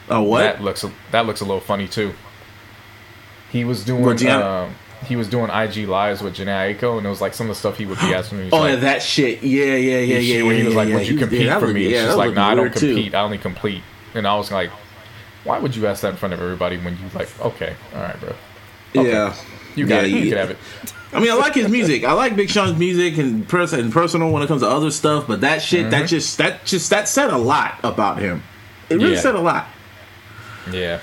Oh 0.09 0.23
what? 0.23 0.41
that 0.41 0.63
looks 0.63 0.85
a, 0.85 0.93
that 1.11 1.27
looks 1.27 1.41
a 1.41 1.45
little 1.45 1.61
funny 1.61 1.89
too. 1.89 2.13
He 3.51 3.65
was 3.65 3.85
doing 3.85 4.17
Gian- 4.17 4.43
um, 4.43 4.75
he 5.05 5.17
was 5.17 5.29
doing 5.29 5.51
IG 5.51 5.89
lives 5.89 6.23
with 6.23 6.37
Jhené 6.37 6.77
Aiko 6.77 6.99
and 6.99 7.07
it 7.07 7.11
was 7.11 7.21
like 7.21 7.35
some 7.35 7.47
of 7.47 7.55
the 7.57 7.59
stuff 7.59 7.79
he 7.79 7.87
would 7.87 7.99
be 7.99 8.07
asking 8.15 8.39
me. 8.39 8.49
Oh 8.53 8.59
like, 8.61 8.71
yeah, 8.71 8.77
that 8.77 9.03
shit. 9.03 9.43
Yeah, 9.43 9.75
yeah, 9.77 9.99
yeah, 9.99 10.19
yeah. 10.19 10.43
where 10.43 10.55
he 10.55 10.65
was 10.65 10.75
yeah, 10.75 10.79
like, 10.79 10.89
yeah, 10.89 10.95
"Would 10.97 11.09
you 11.09 11.19
compete 11.19 11.43
yeah, 11.43 11.59
for 11.59 11.69
me?" 11.69 11.89
yeah, 11.89 11.99
It's 11.99 12.07
just 12.07 12.19
like, 12.19 12.35
"No, 12.35 12.43
I 12.43 12.55
don't 12.55 12.65
weird, 12.65 12.77
too. 12.77 12.95
compete. 12.95 13.15
I 13.15 13.21
only 13.21 13.39
complete." 13.39 13.83
And 14.15 14.27
I 14.27 14.35
was 14.37 14.51
like, 14.51 14.71
"Why 15.45 15.59
would 15.59 15.77
you 15.77 15.87
ask 15.87 16.03
that 16.03 16.11
in 16.11 16.17
front 16.17 16.35
of 16.35 16.41
everybody 16.41 16.79
when 16.79 16.95
you 16.95 17.05
like, 17.15 17.29
okay, 17.41 17.77
all 17.95 18.01
right, 18.03 18.19
bro, 18.21 18.35
Okay. 18.97 19.11
Yeah. 19.11 19.35
you 19.75 19.87
got 19.87 20.09
Yeah, 20.09 20.17
it, 20.17 20.25
you 20.25 20.29
can 20.31 20.39
have 20.39 20.51
it." 20.51 20.59
I 21.13 21.21
mean, 21.21 21.31
I 21.31 21.35
like 21.35 21.55
his 21.55 21.69
music. 21.69 22.05
I 22.05 22.13
like 22.13 22.35
Big 22.37 22.51
Sean's 22.51 22.79
music 22.79 23.17
and 23.17 23.49
person 23.49 23.81
and 23.81 23.93
personal 23.93 24.31
when 24.33 24.43
it 24.43 24.49
comes 24.49 24.63
to 24.63 24.69
other 24.69 24.91
stuff. 24.91 25.27
But 25.27 25.41
that 25.43 25.63
shit, 25.63 25.91
that 25.91 26.09
just 26.09 26.39
that 26.39 26.65
just 26.65 26.91
that 26.91 27.09
said 27.09 27.31
a 27.31 27.39
lot 27.39 27.79
about 27.85 28.19
him. 28.19 28.43
It 28.91 28.97
really 28.97 29.17
said 29.17 29.35
a 29.35 29.41
lot. 29.41 29.67
Yeah. 30.71 31.01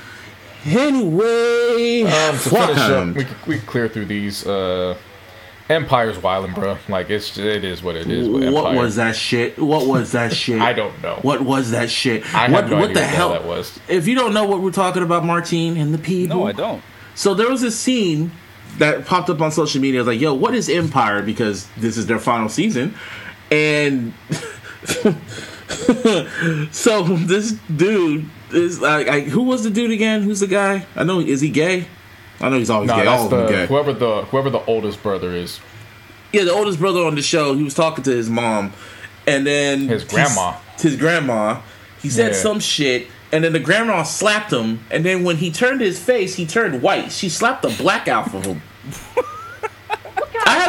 Anyway, 0.65 2.03
Um, 2.03 2.37
to 2.37 2.49
finish 2.49 2.77
up, 2.77 3.15
we 3.15 3.25
we 3.47 3.59
clear 3.59 3.89
through 3.89 4.05
these. 4.05 4.45
Uh, 4.47 4.95
Empire's 5.69 6.21
wilding, 6.21 6.53
bro. 6.53 6.77
Like 6.89 7.09
it's 7.09 7.37
it 7.37 7.63
is 7.63 7.81
what 7.81 7.95
it 7.95 8.09
is. 8.09 8.27
what 8.27 8.75
was 8.75 8.97
that 8.97 9.15
shit? 9.15 9.57
What 9.57 9.87
was 9.87 10.11
that 10.11 10.33
shit? 10.41 10.61
I 10.61 10.73
don't 10.73 11.01
know. 11.01 11.19
What 11.21 11.41
was 11.41 11.71
that 11.71 11.89
shit? 11.89 12.23
I 12.35 12.47
have 12.47 12.51
what 12.51 12.69
no 12.69 12.75
what 12.77 12.89
idea 12.91 12.95
the 12.95 12.99
what 13.01 13.09
hell 13.09 13.29
hell 13.31 13.39
that 13.41 13.47
was. 13.47 13.79
If 13.87 14.07
you 14.07 14.15
don't 14.15 14.33
know 14.33 14.45
what 14.45 14.61
we're 14.61 14.71
talking 14.71 15.03
about, 15.03 15.25
Martine 15.25 15.77
and 15.77 15.93
the 15.93 15.97
people. 15.97 16.37
No, 16.37 16.47
I 16.47 16.51
don't. 16.51 16.81
So 17.15 17.33
there 17.33 17.49
was 17.49 17.61
this 17.61 17.77
scene 17.79 18.31
that 18.77 19.05
popped 19.05 19.29
up 19.29 19.41
on 19.41 19.51
social 19.51 19.81
media. 19.81 19.99
I 19.99 20.03
was 20.03 20.07
like, 20.07 20.19
"Yo, 20.19 20.33
what 20.33 20.53
is 20.53 20.69
Empire?" 20.69 21.21
Because 21.21 21.67
this 21.77 21.97
is 21.97 22.07
their 22.07 22.19
final 22.19 22.49
season, 22.49 22.95
and 23.51 24.13
so 26.71 27.03
this 27.03 27.53
dude 27.75 28.29
is 28.53 28.79
like, 28.81 29.07
I, 29.07 29.19
who 29.21 29.43
was 29.43 29.63
the 29.63 29.69
dude 29.69 29.91
again? 29.91 30.23
Who's 30.23 30.39
the 30.39 30.47
guy? 30.47 30.85
I 30.95 31.03
know 31.03 31.19
is 31.19 31.41
he 31.41 31.49
gay? 31.49 31.85
I 32.39 32.49
know 32.49 32.57
he's 32.57 32.69
always 32.69 32.87
No, 32.87 32.95
gay. 32.97 33.05
that's 33.05 33.21
All 33.23 33.29
the 33.29 33.47
gay. 33.47 33.65
whoever 33.67 33.93
the 33.93 34.23
whoever 34.25 34.49
the 34.49 34.63
oldest 34.65 35.01
brother 35.03 35.31
is. 35.33 35.59
Yeah, 36.31 36.43
the 36.45 36.51
oldest 36.53 36.79
brother 36.79 37.01
on 37.05 37.15
the 37.15 37.21
show. 37.21 37.53
He 37.53 37.63
was 37.63 37.73
talking 37.73 38.03
to 38.05 38.11
his 38.11 38.29
mom, 38.29 38.73
and 39.27 39.45
then 39.45 39.87
His 39.87 40.03
grandma. 40.03 40.53
he's- 40.71 40.81
His 40.81 40.95
grandma. 40.95 41.59
He 42.01 42.09
said 42.09 42.31
Yeah. 42.33 42.37
some 42.37 42.59
shit, 42.59 43.07
and 43.31 43.43
then 43.43 43.53
the 43.53 43.59
grandma 43.59 44.03
slapped 44.03 44.51
him. 44.51 44.79
And 44.91 45.05
then 45.05 45.23
when 45.23 45.37
he 45.37 45.51
turned 45.51 45.79
his 45.79 45.99
face, 45.99 46.35
he 46.35 46.45
turned 46.45 46.81
white. 46.81 47.11
She 47.11 47.29
slapped 47.29 47.61
the 47.61 47.69
black 47.69 48.07
out 48.07 48.33
of 48.33 48.45
him. 48.45 48.61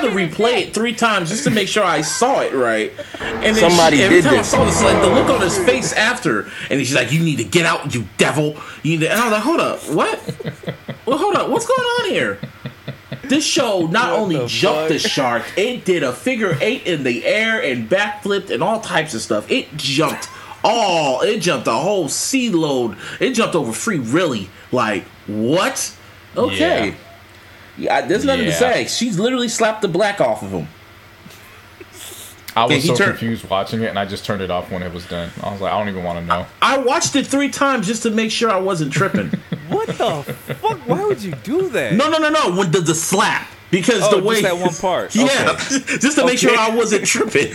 I 0.05 0.11
had 0.11 0.17
to 0.17 0.43
replay 0.43 0.63
it 0.63 0.75
three 0.75 0.95
times 0.95 1.31
just 1.31 1.45
to 1.45 1.51
make 1.51 1.69
sure 1.69 1.85
I 1.85 2.01
saw 2.01 2.41
it 2.41 2.53
right. 2.53 2.93
And 3.21 3.57
then 3.57 3.71
Somebody 3.71 3.99
she, 3.99 4.03
every 4.03 4.17
did 4.17 4.25
time 4.25 4.37
this. 4.37 4.55
I 4.55 4.57
saw 4.57 4.65
this, 4.65 4.83
like 4.83 5.01
the 5.01 5.09
look 5.09 5.29
on 5.29 5.41
his 5.41 5.59
face 5.59 5.93
after, 5.93 6.51
and 6.71 6.81
she's 6.81 6.95
like, 6.95 7.13
"You 7.13 7.23
need 7.23 7.37
to 7.37 7.45
get 7.45 7.67
out, 7.67 7.95
you 7.95 8.07
devil!" 8.19 8.57
You 8.83 8.93
need 8.93 9.01
to, 9.01 9.11
and 9.11 9.21
I 9.21 9.25
was 9.25 9.33
like, 9.33 9.43
"Hold 9.43 9.61
up, 9.61 9.81
what? 9.91 10.67
Well, 11.07 11.19
hold 11.19 11.35
up, 11.37 11.51
what's 11.51 11.67
going 11.67 11.81
on 11.81 12.11
here?" 12.11 12.39
This 13.25 13.45
show 13.45 13.87
not 13.87 14.11
What 14.11 14.21
only 14.21 14.37
the 14.39 14.47
jumped 14.47 14.89
the 14.91 14.99
shark, 14.99 15.45
it 15.57 15.85
did 15.85 16.03
a 16.03 16.13
figure 16.13 16.57
eight 16.61 16.87
in 16.87 17.05
the 17.05 17.25
air 17.25 17.63
and 17.63 17.89
backflipped 17.89 18.51
and 18.51 18.63
all 18.63 18.81
types 18.81 19.15
of 19.15 19.23
stuff. 19.23 19.51
It 19.51 19.75
jumped 19.77 20.29
all, 20.63 21.21
it 21.23 21.41
jumped 21.41 21.67
a 21.67 21.73
whole 21.73 22.09
sea 22.09 22.51
load. 22.51 22.97
It 23.21 23.33
jumped 23.33 23.55
over 23.55 23.73
free, 23.73 23.99
really. 23.99 24.51
Like, 24.73 25.05
what? 25.27 25.95
Okay. 26.37 26.89
Yeah, 26.89 26.95
there's 27.79 28.25
nothing 28.25 28.45
to 28.47 28.53
say. 28.53 28.87
She's 28.87 29.19
literally 29.19 29.49
slapped 29.49 29.83
the 29.83 29.89
black 29.89 30.21
off 30.21 30.43
of 30.43 30.51
him. 30.51 30.69
I 32.57 32.67
was 32.67 32.85
so 32.87 32.95
turned- 32.95 33.11
confused 33.19 33.49
watching 33.51 33.83
it, 33.83 33.87
and 33.89 33.99
I 33.99 34.05
just 34.05 34.25
turned 34.25 34.41
it 34.41 34.49
off 34.51 34.71
when 34.71 34.83
it 34.85 34.93
was 34.93 35.05
done. 35.07 35.29
I 35.43 35.51
was 35.51 35.61
like, 35.61 35.73
I 35.73 35.79
don't 35.79 35.89
even 35.89 36.05
want 36.05 36.21
to 36.21 36.25
know. 36.25 36.47
I 36.63 36.79
watched 36.79 37.17
it 37.17 37.27
three 37.27 37.49
times 37.49 37.87
just 37.89 38.05
to 38.05 38.11
make 38.11 38.31
sure 38.31 38.49
I 38.51 38.59
wasn't 38.59 38.93
tripping. 38.93 39.33
What 39.69 39.87
the 39.89 40.23
fuck? 40.61 40.79
Why 40.87 41.05
would 41.07 41.23
you 41.23 41.33
do 41.43 41.71
that? 41.71 41.95
no, 41.95 42.11
no, 42.11 42.19
no, 42.19 42.29
no. 42.29 42.55
When 42.55 42.71
the, 42.71 42.81
the 42.81 42.95
slap. 42.95 43.49
Because 43.71 44.03
Oh, 44.03 44.11
the 44.11 44.17
just 44.17 44.27
way 44.27 44.43
that 44.43 44.59
one 44.59 44.75
part. 44.75 45.15
Yeah, 45.17 45.57
just 45.59 46.19
to 46.19 46.27
make 46.27 46.39
sure 46.39 46.57
I 46.57 46.69
wasn't 46.69 47.07
tripping. 47.07 47.51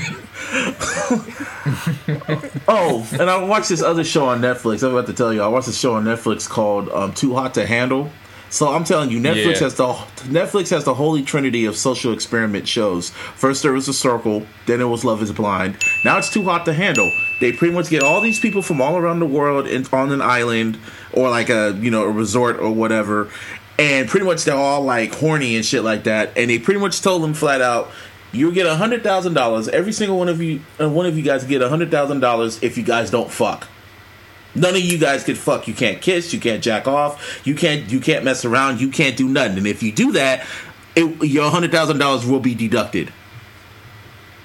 oh, 2.67 3.07
and 3.13 3.29
I 3.29 3.43
watched 3.43 3.69
this 3.69 3.81
other 3.81 4.03
show 4.03 4.25
on 4.27 4.41
Netflix. 4.41 4.83
I'm 4.83 4.93
about 4.95 5.05
to 5.07 5.13
tell 5.13 5.31
you, 5.33 5.41
I 5.43 5.47
watched 5.47 5.67
a 5.67 5.71
show 5.71 5.93
on 5.93 6.03
Netflix 6.05 6.49
called 6.49 6.89
um, 6.89 7.13
"Too 7.13 7.35
Hot 7.35 7.53
to 7.53 7.65
Handle." 7.65 8.09
So 8.51 8.69
I'm 8.69 8.83
telling 8.83 9.11
you, 9.11 9.19
Netflix 9.19 9.53
Yeah. 9.55 9.59
has 9.59 9.75
the 9.75 9.93
Netflix 10.27 10.69
has 10.71 10.83
the 10.83 10.95
holy 10.95 11.21
trinity 11.21 11.65
of 11.65 11.77
social 11.77 12.11
experiment 12.13 12.67
shows. 12.67 13.11
First 13.35 13.61
there 13.63 13.73
was 13.73 13.87
a 13.87 13.93
circle, 13.93 14.43
then 14.65 14.81
it 14.81 14.85
was 14.85 15.05
Love 15.05 15.21
Is 15.21 15.31
Blind. 15.31 15.77
Now 16.03 16.17
it's 16.17 16.29
Too 16.31 16.43
Hot 16.43 16.65
to 16.65 16.73
Handle. 16.73 17.11
They 17.41 17.51
pretty 17.51 17.73
much 17.73 17.89
get 17.89 18.01
all 18.01 18.21
these 18.21 18.39
people 18.39 18.61
from 18.63 18.81
all 18.81 18.97
around 18.97 19.19
the 19.19 19.25
world 19.27 19.67
in, 19.67 19.85
on 19.93 20.11
an 20.11 20.21
island 20.21 20.77
or 21.13 21.29
like 21.29 21.49
a 21.49 21.77
you 21.79 21.91
know 21.91 22.03
a 22.03 22.09
resort 22.11 22.59
or 22.59 22.71
whatever, 22.71 23.29
and 23.77 24.09
pretty 24.09 24.25
much 24.25 24.45
they're 24.45 24.55
all 24.55 24.81
like 24.81 25.13
horny 25.13 25.55
and 25.55 25.63
shit 25.63 25.83
like 25.83 26.03
that. 26.05 26.31
And 26.35 26.49
they 26.49 26.57
pretty 26.57 26.79
much 26.79 27.01
told 27.01 27.21
them 27.21 27.35
flat 27.35 27.61
out, 27.61 27.91
"You 28.31 28.51
get 28.51 28.65
a 28.65 28.75
hundred 28.75 29.03
thousand 29.03 29.35
dollars. 29.35 29.67
Every 29.69 29.91
single 29.91 30.17
one 30.17 30.27
of 30.27 30.41
you, 30.41 30.61
uh, 30.81 30.89
one 30.89 31.05
of 31.05 31.15
you 31.15 31.23
guys 31.23 31.43
get 31.43 31.61
a 31.61 31.69
hundred 31.69 31.91
thousand 31.91 32.19
dollars 32.21 32.57
if 32.63 32.77
you 32.79 32.83
guys 32.83 33.11
don't 33.11 33.29
fuck." 33.31 33.67
None 34.55 34.75
of 34.75 34.81
you 34.81 34.97
guys 34.97 35.23
can 35.23 35.35
fuck. 35.35 35.67
You 35.67 35.73
can't 35.73 36.01
kiss. 36.01 36.33
You 36.33 36.39
can't 36.39 36.63
jack 36.63 36.87
off. 36.87 37.45
You 37.45 37.53
can't. 37.55 37.91
You 37.91 37.99
can't 37.99 38.23
mess 38.25 38.43
around. 38.45 38.81
You 38.81 38.89
can't 38.89 39.15
do 39.15 39.27
nothing. 39.29 39.57
And 39.59 39.67
if 39.67 39.83
you 39.83 39.91
do 39.91 40.11
that, 40.13 40.45
it, 40.95 41.23
your 41.23 41.49
hundred 41.51 41.71
thousand 41.71 41.99
dollars 41.99 42.25
will 42.25 42.39
be 42.39 42.55
deducted. 42.55 43.13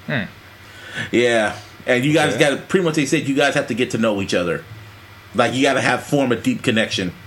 Hmm. 0.05 0.23
Yeah, 1.11 1.57
and 1.87 2.05
you 2.05 2.13
guys 2.13 2.35
Okay. 2.35 2.39
got 2.39 2.49
to 2.51 2.57
pretty 2.57 2.85
much. 2.85 2.95
They 2.95 3.05
said 3.05 3.27
you 3.27 3.35
guys 3.35 3.55
have 3.55 3.67
to 3.67 3.73
get 3.73 3.91
to 3.91 3.97
know 3.97 4.21
each 4.21 4.33
other. 4.33 4.63
Like 5.33 5.53
you 5.53 5.61
got 5.63 5.73
to 5.73 5.81
have 5.81 6.03
form 6.03 6.31
a 6.31 6.35
deep 6.35 6.61
connection. 6.63 7.11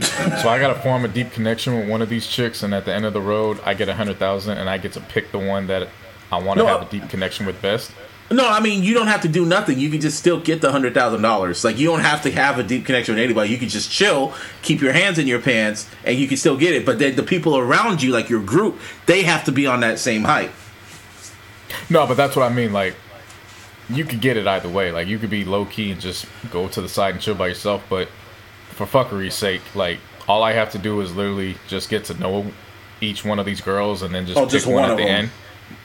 So 0.00 0.48
I 0.48 0.58
gotta 0.58 0.74
form 0.80 1.04
a 1.04 1.08
deep 1.08 1.30
connection 1.30 1.78
with 1.78 1.88
one 1.88 2.02
of 2.02 2.08
these 2.08 2.26
chicks, 2.26 2.64
and 2.64 2.74
at 2.74 2.84
the 2.84 2.92
end 2.92 3.04
of 3.04 3.12
the 3.12 3.20
road, 3.20 3.60
I 3.64 3.74
get 3.74 3.88
a 3.88 3.94
hundred 3.94 4.18
thousand, 4.18 4.58
and 4.58 4.68
I 4.68 4.76
get 4.76 4.92
to 4.94 5.00
pick 5.00 5.30
the 5.30 5.38
one 5.38 5.68
that 5.68 5.88
I 6.32 6.38
want 6.42 6.58
to 6.58 6.64
No, 6.64 6.66
have 6.72 6.82
I- 6.82 6.86
a 6.86 6.90
deep 6.90 7.08
connection 7.08 7.46
with 7.46 7.62
best. 7.62 7.92
No, 8.30 8.48
I 8.48 8.58
mean 8.60 8.82
you 8.82 8.94
don't 8.94 9.06
have 9.06 9.20
to 9.22 9.28
do 9.28 9.44
nothing. 9.44 9.78
You 9.78 9.90
can 9.90 10.00
just 10.00 10.18
still 10.18 10.40
get 10.40 10.60
the 10.60 10.72
hundred 10.72 10.94
thousand 10.94 11.22
dollars. 11.22 11.62
Like 11.62 11.78
you 11.78 11.86
don't 11.86 12.00
have 12.00 12.22
to 12.22 12.30
have 12.32 12.58
a 12.58 12.62
deep 12.62 12.86
connection 12.86 13.14
with 13.14 13.22
anybody. 13.24 13.50
You 13.50 13.58
can 13.58 13.68
just 13.68 13.90
chill, 13.90 14.34
keep 14.62 14.80
your 14.80 14.92
hands 14.92 15.18
in 15.18 15.26
your 15.26 15.40
pants, 15.40 15.88
and 16.04 16.18
you 16.18 16.26
can 16.26 16.36
still 16.38 16.56
get 16.56 16.72
it. 16.74 16.86
But 16.86 16.98
then 16.98 17.16
the 17.16 17.22
people 17.22 17.56
around 17.58 18.02
you, 18.02 18.12
like 18.12 18.28
your 18.30 18.42
group, 18.42 18.80
they 19.06 19.22
have 19.24 19.44
to 19.44 19.52
be 19.52 19.66
on 19.66 19.80
that 19.80 19.98
same 19.98 20.24
height. 20.24 20.50
No, 21.90 22.06
but 22.06 22.16
that's 22.16 22.34
what 22.34 22.50
I 22.50 22.54
mean. 22.54 22.72
Like, 22.72 22.94
you 23.90 24.04
could 24.04 24.20
get 24.20 24.36
it 24.36 24.46
either 24.46 24.68
way. 24.68 24.90
Like, 24.90 25.06
you 25.06 25.18
could 25.18 25.30
be 25.30 25.44
low 25.44 25.64
key 25.66 25.90
and 25.90 26.00
just 26.00 26.26
go 26.50 26.66
to 26.68 26.80
the 26.80 26.88
side 26.88 27.14
and 27.14 27.22
chill 27.22 27.34
by 27.34 27.48
yourself. 27.48 27.84
But 27.90 28.08
for 28.70 28.86
fuckery's 28.86 29.34
sake, 29.34 29.60
like, 29.74 29.98
all 30.26 30.42
I 30.42 30.52
have 30.52 30.72
to 30.72 30.78
do 30.78 31.00
is 31.02 31.14
literally 31.14 31.56
just 31.68 31.90
get 31.90 32.04
to 32.06 32.14
know 32.14 32.46
each 33.00 33.24
one 33.24 33.38
of 33.38 33.44
these 33.44 33.60
girls 33.60 34.02
and 34.02 34.14
then 34.14 34.24
just 34.24 34.38
Oh, 34.38 34.44
pick 34.44 34.52
just 34.52 34.66
one, 34.66 34.76
one 34.76 34.90
at 34.92 34.96
the 34.96 35.02
them. 35.04 35.14
end. 35.24 35.30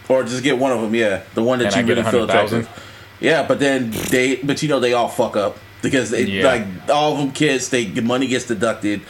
Or 0.09 0.23
just 0.23 0.43
get 0.43 0.57
one 0.57 0.71
of 0.71 0.81
them, 0.81 0.93
yeah, 0.95 1.21
the 1.35 1.43
one 1.43 1.59
that 1.59 1.67
And 1.67 1.75
you 1.87 1.95
get 1.95 1.99
really 2.01 2.11
feel 2.11 2.21
100,000? 2.27 2.59
attracted. 2.61 2.83
Yeah, 3.21 3.45
but 3.47 3.59
then 3.59 3.91
they, 4.09 4.37
but 4.37 4.61
you 4.63 4.67
know 4.69 4.79
they 4.79 4.93
all 4.93 5.07
fuck 5.07 5.37
up 5.37 5.57
because 5.81 6.09
they, 6.09 6.23
Yeah. 6.23 6.47
like 6.47 6.63
all 6.89 7.13
of 7.13 7.19
them 7.19 7.31
kids, 7.31 7.69
they 7.69 7.85
the 7.85 8.01
money 8.01 8.27
gets 8.27 8.45
deducted. 8.45 9.01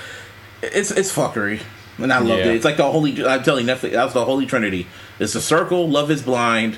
It's 0.62 0.92
it's 0.92 1.12
fuckery, 1.16 1.62
and 1.98 2.12
I 2.12 2.18
loved 2.20 2.42
Yeah. 2.42 2.48
it. 2.52 2.56
It's 2.56 2.66
like 2.66 2.76
the 2.78 2.84
holy. 2.92 3.26
I'm 3.26 3.44
telling 3.44 3.66
you, 3.68 3.74
Netflix. 3.74 3.92
That's 3.94 4.14
the 4.14 4.26
holy 4.26 4.46
trinity. 4.46 4.88
It's 5.20 5.34
the 5.34 5.42
circle, 5.42 5.88
Love 5.90 6.12
Is 6.12 6.22
Blind, 6.22 6.78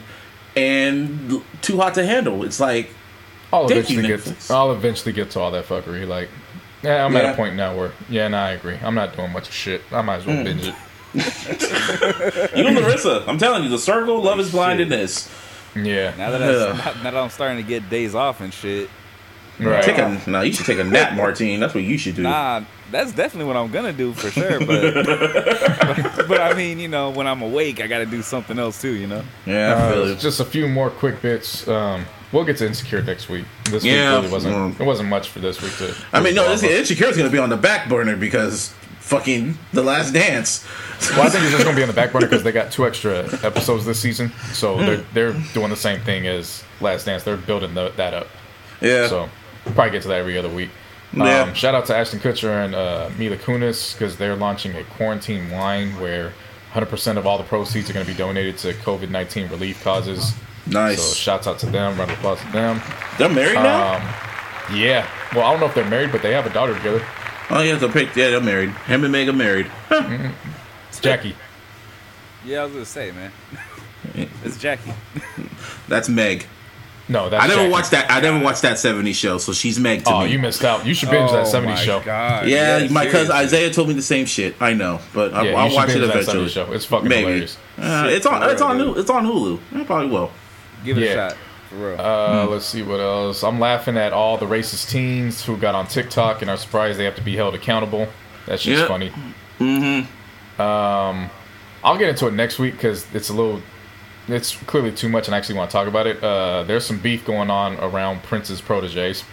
and 0.55 1.41
Too 1.61 1.77
Hot 1.77 1.93
to 1.95 2.05
Handle. 2.05 2.43
It's 2.43 2.59
like 2.59 2.93
I'll 3.51 3.65
eventually 3.71 4.05
get. 4.07 4.51
I'll 4.51 4.71
eventually 4.71 5.13
get 5.13 5.31
to 5.31 5.39
all 5.39 5.51
that 5.51 5.65
fuckery. 5.67 6.07
Like, 6.07 6.29
yeah, 6.83 7.05
I'm 7.05 7.15
at 7.15 7.33
a 7.33 7.35
point 7.35 7.55
now 7.55 7.75
where, 7.75 7.91
yeah, 8.09 8.27
no, 8.27 8.37
I 8.37 8.51
agree. 8.51 8.77
I'm 8.83 8.95
not 8.95 9.15
doing 9.15 9.31
much 9.31 9.51
shit. 9.51 9.81
I 9.91 10.01
might 10.01 10.17
as 10.17 10.25
well 10.25 10.35
Mm. 10.37 10.43
binge 10.43 10.67
it. 10.67 10.75
you 12.55 12.67
and 12.67 12.75
Larissa. 12.77 13.23
I'm 13.27 13.37
telling 13.37 13.63
you, 13.63 13.69
the 13.69 13.77
circle, 13.79 14.21
Love 14.21 14.39
Is 14.39 14.51
Blind, 14.51 14.77
Shit. 14.79 14.83
and 14.83 14.91
this. 14.91 15.29
Yeah, 15.75 16.13
Now 16.17 16.31
that, 16.31 16.41
Ugh. 16.41 16.79
I, 16.79 17.03
now 17.03 17.11
that 17.11 17.15
I'm 17.17 17.29
starting 17.29 17.57
to 17.57 17.63
get 17.63 17.89
days 17.89 18.13
off 18.13 18.41
and 18.41 18.53
shit, 18.53 18.89
right. 19.59 19.83
Take 19.83 19.97
a 19.99 20.21
no. 20.27 20.41
You 20.41 20.51
should 20.51 20.65
take 20.65 20.79
a 20.79 20.83
nap, 20.83 21.13
Martine. 21.15 21.59
That's 21.61 21.73
what 21.73 21.83
you 21.83 21.97
should 21.97 22.15
do. 22.15 22.23
nah, 22.23 22.63
that's 22.91 23.13
definitely 23.13 23.45
what 23.45 23.55
I'm 23.57 23.71
gonna 23.71 23.93
do 23.93 24.11
for 24.13 24.29
sure. 24.31 24.59
But, 24.59 24.67
but, 26.15 26.27
but 26.27 26.41
I 26.41 26.53
mean, 26.55 26.79
you 26.79 26.87
know, 26.89 27.09
when 27.11 27.25
I'm 27.27 27.41
awake, 27.41 27.79
I 27.79 27.87
got 27.87 27.99
to 27.99 28.05
do 28.05 28.21
something 28.21 28.59
else 28.59 28.81
too. 28.81 28.93
You 28.93 29.07
know. 29.07 29.23
Yeah, 29.45 29.75
Uh, 29.75 30.15
just 30.15 30.39
a 30.41 30.45
few 30.45 30.67
more 30.67 30.89
quick 30.89 31.21
bits. 31.21 31.65
Um, 31.69 32.05
we'll 32.33 32.43
get 32.43 32.57
to 32.57 32.65
insecure 32.67 33.01
next 33.01 33.29
week. 33.29 33.45
This 33.69 33.83
Yeah. 33.85 34.15
week 34.15 34.21
really 34.23 34.33
wasn't. 34.33 34.55
Mm. 34.55 34.79
It 34.81 34.83
wasn't 34.85 35.07
much 35.09 35.29
for 35.29 35.39
this 35.39 35.61
week. 35.61 35.75
To 35.77 35.95
I 36.11 36.19
mean, 36.21 36.35
no, 36.35 36.49
this 36.49 36.63
Well, 36.63 36.71
Insecure 36.71 37.07
is 37.07 37.15
going 37.17 37.29
to 37.29 37.33
be 37.33 37.39
on 37.39 37.49
the 37.49 37.55
back 37.57 37.87
burner 37.87 38.17
because 38.17 38.73
fucking 39.01 39.57
The 39.73 39.83
Last 39.83 40.13
Dance. 40.13 40.65
Well, 41.11 41.23
I 41.23 41.29
think 41.29 41.43
it's 41.43 41.51
just 41.51 41.63
gonna 41.63 41.75
be 41.75 41.81
on 41.81 41.87
the 41.87 41.93
back 41.93 42.11
burner 42.13 42.27
because 42.27 42.43
they 42.43 42.51
got 42.51 42.71
two 42.71 42.85
extra 42.87 43.25
episodes 43.43 43.85
this 43.85 43.99
season, 43.99 44.31
so 44.53 44.77
Hmm. 44.77 44.85
they're 44.85 45.03
they're 45.13 45.33
doing 45.53 45.69
the 45.69 45.75
same 45.75 45.99
thing 46.01 46.27
as 46.27 46.63
Last 46.79 47.05
Dance. 47.05 47.23
They're 47.23 47.37
building 47.37 47.73
the, 47.73 47.91
that 47.97 48.13
up. 48.13 48.27
Yeah. 48.79 49.07
So 49.07 49.29
probably 49.73 49.91
get 49.91 50.01
to 50.03 50.07
that 50.09 50.19
every 50.19 50.37
other 50.37 50.49
week. 50.49 50.69
Yeah. 51.13 51.41
Um, 51.41 51.53
shout 51.53 51.75
out 51.75 51.85
to 51.87 51.95
Ashton 51.95 52.19
Kutcher 52.19 52.63
and 52.63 52.73
uh, 52.73 53.09
Mila 53.17 53.35
Kunis 53.37 53.93
because 53.93 54.15
they're 54.15 54.35
launching 54.35 54.73
a 54.75 54.83
quarantine 54.85 55.51
line 55.51 55.99
where 55.99 56.31
100% 56.73 57.17
of 57.17 57.27
all 57.27 57.37
the 57.37 57.43
proceeds 57.43 57.89
are 57.89 57.93
going 57.93 58.05
to 58.05 58.11
be 58.11 58.17
donated 58.17 58.57
to 58.59 58.73
COVID 58.73 59.09
19 59.09 59.49
relief 59.49 59.83
causes. 59.83 60.33
nice. 60.67 61.01
So 61.03 61.13
shouts 61.15 61.47
out 61.47 61.59
to 61.59 61.65
them. 61.65 61.97
Round 61.97 62.11
of 62.11 62.17
applause 62.17 62.39
to 62.41 62.51
them. 62.53 62.81
They're 63.17 63.27
married 63.27 63.55
now? 63.55 63.95
Um, 63.95 64.77
yeah. 64.77 65.05
Well, 65.35 65.43
I 65.45 65.51
don't 65.51 65.59
know 65.59 65.65
if 65.65 65.75
they're 65.75 65.89
married, 65.89 66.11
but 66.13 66.21
they 66.21 66.31
have 66.31 66.45
a 66.45 66.53
daughter 66.53 66.75
together. 66.75 67.03
Oh, 67.49 67.61
yeah, 67.61 67.75
they're, 67.75 67.89
picked, 67.91 68.15
yeah, 68.15 68.29
they're 68.29 68.41
married. 68.41 68.69
Him 68.69 69.03
and 69.03 69.11
Megan 69.11 69.37
married. 69.37 69.69
It's 70.89 70.99
Jackie. 70.99 71.35
Yeah, 72.45 72.61
I 72.61 72.63
was 72.65 72.73
gonna 72.73 72.85
say, 72.85 73.11
man. 73.11 73.31
it's 74.43 74.57
Jackie. 74.57 74.93
That's 75.87 76.09
Meg. 76.09 76.45
No, 77.09 77.29
that's 77.29 77.43
I 77.43 77.47
never 77.47 77.61
Jackie. 77.61 77.71
watched 77.71 77.91
that. 77.91 78.09
I 78.11 78.21
never 78.21 78.39
watched 78.43 78.61
that 78.61 78.77
70s 78.77 79.15
show, 79.15 79.37
so 79.37 79.51
she's 79.53 79.77
Meg 79.79 80.05
to 80.05 80.11
Oh, 80.13 80.23
me. 80.23 80.31
you 80.31 80.39
missed 80.39 80.63
out. 80.63 80.85
You 80.85 80.93
should 80.93 81.09
binge 81.09 81.31
that 81.31 81.45
70s 81.45 81.73
Oh 81.73 81.75
show. 81.75 81.99
God. 82.01 82.47
yeah, 82.47 82.87
my 82.89 83.05
cousin. 83.05 83.35
Isaiah 83.35 83.69
told 83.71 83.89
me 83.89 83.93
the 83.93 84.01
same 84.01 84.25
shit. 84.25 84.55
I 84.61 84.73
know, 84.73 84.99
but 85.13 85.33
I, 85.33 85.43
yeah, 85.49 85.55
I'll 85.55 85.73
watch 85.75 85.89
it 85.89 85.95
binge 85.99 86.07
that 86.07 86.17
eventually. 86.21 86.49
show. 86.49 86.71
It's 86.71 86.85
fucking 86.85 87.09
Maybe. 87.09 87.21
hilarious. 87.23 87.57
Uh, 87.77 88.07
it's 88.09 88.25
on. 88.25 88.49
It's 88.49 88.61
on. 88.61 88.77
Dude. 88.77 88.95
Hulu. 88.95 88.99
It's 89.01 89.09
on 89.09 89.25
Hulu. 89.25 89.59
I 89.75 89.83
probably 89.83 90.07
will. 90.09 90.31
Give 90.85 90.97
it 90.97 91.01
Yeah. 91.03 91.09
a 91.27 91.29
shot. 91.31 91.37
For 91.71 91.75
real. 91.91 91.99
Uh, 92.01 92.45
Let's 92.47 92.65
see 92.65 92.83
what 92.83 92.99
else. 92.99 93.43
I'm 93.43 93.59
laughing 93.59 93.97
at 93.97 94.13
all 94.13 94.37
the 94.37 94.45
racist 94.45 94.89
teens 94.91 95.43
who 95.43 95.57
got 95.57 95.73
on 95.73 95.87
TikTok 95.87 96.41
and 96.41 96.51
are 96.51 96.57
surprised 96.57 96.99
they 96.99 97.05
have 97.05 97.15
to 97.15 97.21
be 97.23 97.35
held 97.35 97.55
accountable. 97.55 98.07
That's 98.45 98.61
just 98.63 98.81
Yeah. 98.81 98.87
funny. 98.87 99.11
Mm-hmm. 99.59 100.61
Um, 100.61 101.29
I'll 101.83 101.97
get 101.97 102.09
into 102.09 102.27
it 102.27 102.33
next 102.33 102.59
week 102.59 102.73
because 102.73 103.05
it's 103.13 103.29
a 103.29 103.33
little, 103.33 103.61
it's 104.27 104.55
clearly 104.55 104.91
too 104.91 105.09
much, 105.09 105.27
and 105.27 105.33
I 105.35 105.37
actually 105.37 105.55
want 105.55 105.71
to 105.71 105.73
talk 105.73 105.87
about 105.87 106.07
it. 106.07 106.23
Uh, 106.23 106.63
there's 106.63 106.85
some 106.85 106.99
beef 106.99 107.25
going 107.25 107.49
on 107.49 107.77
around 107.79 108.21
Prince's 108.23 108.61
proteges. 108.61 109.23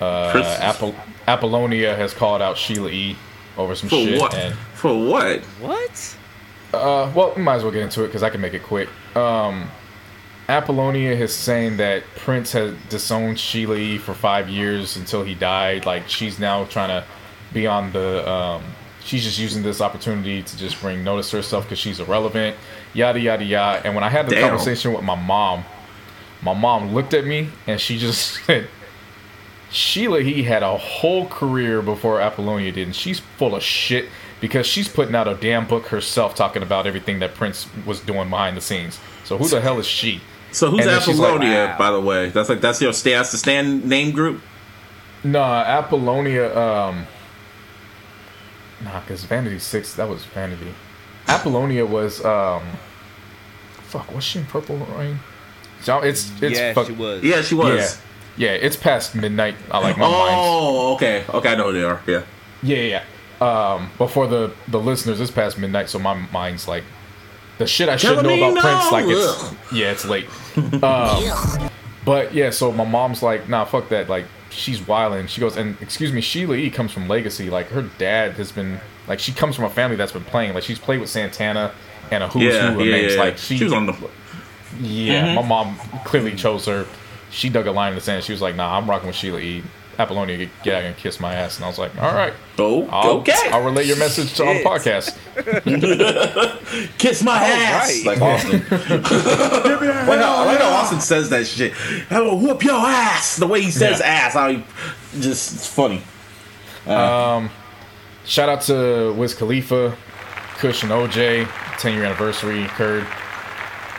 Uh, 0.00 0.32
Prince- 0.32 0.48
Apple, 0.48 0.94
Apollonia 1.28 1.94
has 1.96 2.12
called 2.12 2.42
out 2.42 2.58
Sheila 2.58 2.88
E. 2.90 3.16
over 3.56 3.74
some 3.74 3.88
For 3.88 3.96
shit, 3.96 4.20
what? 4.20 4.34
and 4.34 4.54
For 4.74 4.92
what? 5.08 5.40
what? 5.60 6.16
uh, 6.74 7.10
well, 7.14 7.32
we 7.36 7.42
might 7.42 7.56
as 7.56 7.62
well 7.62 7.70
get 7.72 7.82
into 7.82 8.02
it 8.02 8.08
because 8.08 8.22
I 8.22 8.30
can 8.30 8.40
make 8.40 8.54
it 8.54 8.62
quick. 8.62 8.88
Um, 9.14 9.70
Apollonia 10.48 11.12
is 11.12 11.32
saying 11.32 11.76
that 11.76 12.02
Prince 12.16 12.52
has 12.52 12.74
disowned 12.88 13.38
Sheila 13.38 13.76
E. 13.76 13.98
for 13.98 14.12
five 14.12 14.48
years 14.48 14.96
until 14.96 15.22
he 15.22 15.34
died. 15.34 15.86
Like 15.86 16.08
she's 16.08 16.38
now 16.38 16.64
trying 16.64 16.88
to 16.88 17.04
be 17.52 17.66
on 17.66 17.92
the. 17.92 18.28
Um, 18.28 18.62
she's 19.04 19.24
just 19.24 19.38
using 19.38 19.62
this 19.62 19.80
opportunity 19.80 20.42
to 20.42 20.58
just 20.58 20.80
bring 20.80 21.04
notice 21.04 21.30
to 21.30 21.36
herself 21.36 21.64
because 21.64 21.78
she's 21.78 22.00
irrelevant. 22.00 22.56
Yada 22.92 23.20
yada 23.20 23.44
yada. 23.44 23.86
And 23.86 23.94
when 23.94 24.04
I 24.04 24.08
had 24.08 24.26
the 24.26 24.32
Damn. 24.34 24.48
conversation 24.48 24.92
with 24.92 25.04
my 25.04 25.14
mom, 25.14 25.64
my 26.42 26.54
mom 26.54 26.92
looked 26.92 27.14
at 27.14 27.24
me 27.24 27.48
and 27.66 27.80
she 27.80 27.98
just 27.98 28.44
said, 28.46 28.68
Sheila 29.70 30.22
he 30.22 30.42
had 30.42 30.62
a 30.62 30.76
whole 30.76 31.26
career 31.28 31.82
before 31.82 32.20
Apollonia 32.20 32.72
did, 32.72 32.88
and 32.88 32.96
she's 32.96 33.20
full 33.20 33.54
of 33.54 33.62
shit 33.62 34.08
because 34.40 34.66
she's 34.66 34.88
putting 34.88 35.14
out 35.14 35.28
a 35.28 35.34
damn 35.34 35.68
book 35.68 35.86
herself 35.86 36.34
talking 36.34 36.62
about 36.64 36.84
everything 36.86 37.20
that 37.20 37.34
Prince 37.34 37.68
was 37.86 38.00
doing 38.00 38.28
behind 38.28 38.56
the 38.56 38.60
scenes. 38.60 38.98
So 39.24 39.38
who 39.38 39.48
the 39.48 39.60
hell 39.60 39.78
is 39.78 39.86
she? 39.86 40.20
So 40.52 40.70
who's 40.70 40.80
And 40.80 40.90
then 40.90 41.00
she's 41.00 41.18
like, 41.18 41.32
Apollonia, 41.32 41.66
wow. 41.66 41.78
by 41.78 41.90
the 41.90 42.00
way? 42.00 42.28
That's 42.28 42.48
like 42.48 42.60
that's 42.60 42.80
your 42.80 42.92
stand. 42.92 43.20
That's 43.20 43.32
the 43.32 43.38
stand 43.38 43.84
name 43.84 44.12
group. 44.12 44.40
Nah, 45.24 45.62
Apollonia. 45.62 46.56
Um, 46.56 47.06
nah, 48.84 49.00
because 49.00 49.24
Vanity 49.24 49.58
Six 49.58 49.94
that 49.94 50.08
was 50.08 50.24
Vanity. 50.26 50.74
Apollonia 51.28 51.86
was 51.86 52.24
um, 52.24 52.62
fuck. 53.74 54.12
Was 54.14 54.24
she 54.24 54.40
in 54.40 54.46
Purple 54.46 54.76
Rain? 54.76 55.18
So 55.80 56.00
it's 56.00 56.30
it's 56.42 56.58
yeah, 56.58 56.74
fuck, 56.74 56.86
she 56.86 56.92
was. 56.92 57.22
Yeah, 57.22 57.42
she 57.42 57.54
was. 57.54 57.78
yeah 57.78 58.08
yeah. 58.36 58.50
It's 58.52 58.76
past 58.76 59.14
midnight. 59.14 59.54
I 59.70 59.78
like 59.78 59.96
my 59.96 60.08
mind's 60.08 60.34
Oh, 60.36 60.94
okay. 60.94 61.24
Okay, 61.28 61.48
I 61.50 61.54
know 61.54 61.66
who 61.66 61.72
they 61.72 61.84
are. 61.84 62.00
Yeah. 62.06 62.22
Yeah, 62.62 62.76
yeah. 62.76 63.04
yeah. 63.40 63.74
Um, 63.74 63.90
but 63.98 64.08
for 64.08 64.26
the 64.26 64.52
the 64.68 64.78
listeners, 64.78 65.20
it's 65.20 65.30
past 65.30 65.58
midnight, 65.58 65.88
so 65.88 65.98
my 65.98 66.14
mind's 66.32 66.68
like 66.68 66.84
the 67.62 67.66
shit 67.68 67.88
I 67.88 67.96
should 67.96 68.16
know 68.22 68.28
me 68.28 68.42
about 68.50 68.60
Prince. 68.62 68.92
Like 68.92 69.04
it's 69.08 69.52
yeah, 69.72 69.90
it's 69.92 70.04
late. 70.04 70.26
Um, 70.82 71.70
but 72.04 72.34
yeah, 72.34 72.50
so 72.50 72.72
my 72.72 72.84
mom's 72.84 73.22
like, 73.22 73.48
nah, 73.48 73.64
fuck 73.64 73.88
that. 73.90 74.08
Like 74.08 74.26
she's 74.50 74.86
wilding. 74.86 75.26
She 75.28 75.40
goes, 75.40 75.56
and 75.56 75.76
excuse 75.80 76.12
me, 76.12 76.20
Sheila 76.20 76.56
E 76.56 76.70
comes 76.70 76.92
from 76.92 77.08
Legacy. 77.08 77.50
Like 77.50 77.68
her 77.68 77.82
dad 77.98 78.32
has 78.32 78.52
been 78.52 78.80
like 79.08 79.18
she 79.20 79.32
comes 79.32 79.56
from 79.56 79.64
a 79.64 79.70
family 79.70 79.96
that's 79.96 80.12
been 80.12 80.24
playing. 80.24 80.54
Like 80.54 80.64
she's 80.64 80.78
played 80.78 81.00
with 81.00 81.10
Santana 81.10 81.72
and 82.10 82.22
a 82.22 82.28
who's 82.28 82.42
Yeah, 82.54 82.72
who 82.72 82.80
of 82.80 82.86
yeah, 82.86 82.92
names. 82.96 83.14
yeah. 83.14 83.20
Like 83.20 83.38
she, 83.38 83.58
She 83.58 83.64
was 83.64 83.72
on 83.72 83.86
the. 83.86 84.10
yeah, 84.80 85.34
my 85.34 85.42
mom 85.46 85.76
clearly 86.04 86.34
chose 86.34 86.66
her. 86.66 86.86
She 87.30 87.48
dug 87.48 87.66
a 87.66 87.72
line 87.72 87.90
in 87.90 87.94
the 87.94 88.00
sand. 88.02 88.24
She 88.24 88.32
was 88.32 88.42
like, 88.42 88.56
"Nah, 88.56 88.76
I'm 88.76 88.88
rocking 88.90 89.06
with 89.06 89.16
Sheila 89.16 89.38
E. 89.38 89.62
Apollonia, 90.02 90.36
get, 90.36 90.50
get 90.62 90.74
out 90.74 90.82
and 90.84 90.96
kiss 90.96 91.18
my 91.20 91.34
ass." 91.34 91.56
And 91.56 91.64
I 91.64 91.68
was 91.68 91.78
like, 91.78 91.96
"All 92.02 92.12
right, 92.14 92.32
Oh, 92.58 92.86
I'll, 92.88 93.10
okay. 93.20 93.32
I'll 93.50 93.62
relay 93.64 93.84
your 93.84 93.96
message 93.96 94.34
to, 94.34 94.42
on 94.46 94.56
the 94.56 94.62
Shit. 94.62 94.66
podcast." 94.66 95.18
Kiss 96.98 97.22
my 97.22 97.36
ass, 97.42 98.04
right. 98.04 98.18
like 98.18 98.20
Austin. 98.22 98.60
like, 98.70 100.20
how, 100.20 100.44
like 100.44 100.58
how 100.60 100.70
Austin 100.70 101.00
says 101.00 101.30
that 101.30 101.46
shit. 101.46 101.72
I 102.10 102.20
will 102.20 102.38
whoop 102.38 102.62
your 102.64 102.74
ass. 102.76 103.36
The 103.36 103.46
way 103.46 103.62
he 103.62 103.70
says 103.70 104.00
Yeah. 104.00 104.06
ass, 104.06 104.34
how 104.34 104.48
he 104.50 104.64
just 105.20 105.54
it's 105.54 105.66
funny. 105.66 106.02
Um, 106.86 107.50
Shout 108.24 108.48
out 108.48 108.60
to 108.62 109.12
Wiz 109.14 109.34
Khalifa, 109.34 109.96
Kush 110.58 110.82
and 110.84 110.92
OJ, 110.92 111.48
10 111.78 111.94
year 111.94 112.04
anniversary 112.04 112.62
occurred. 112.64 113.06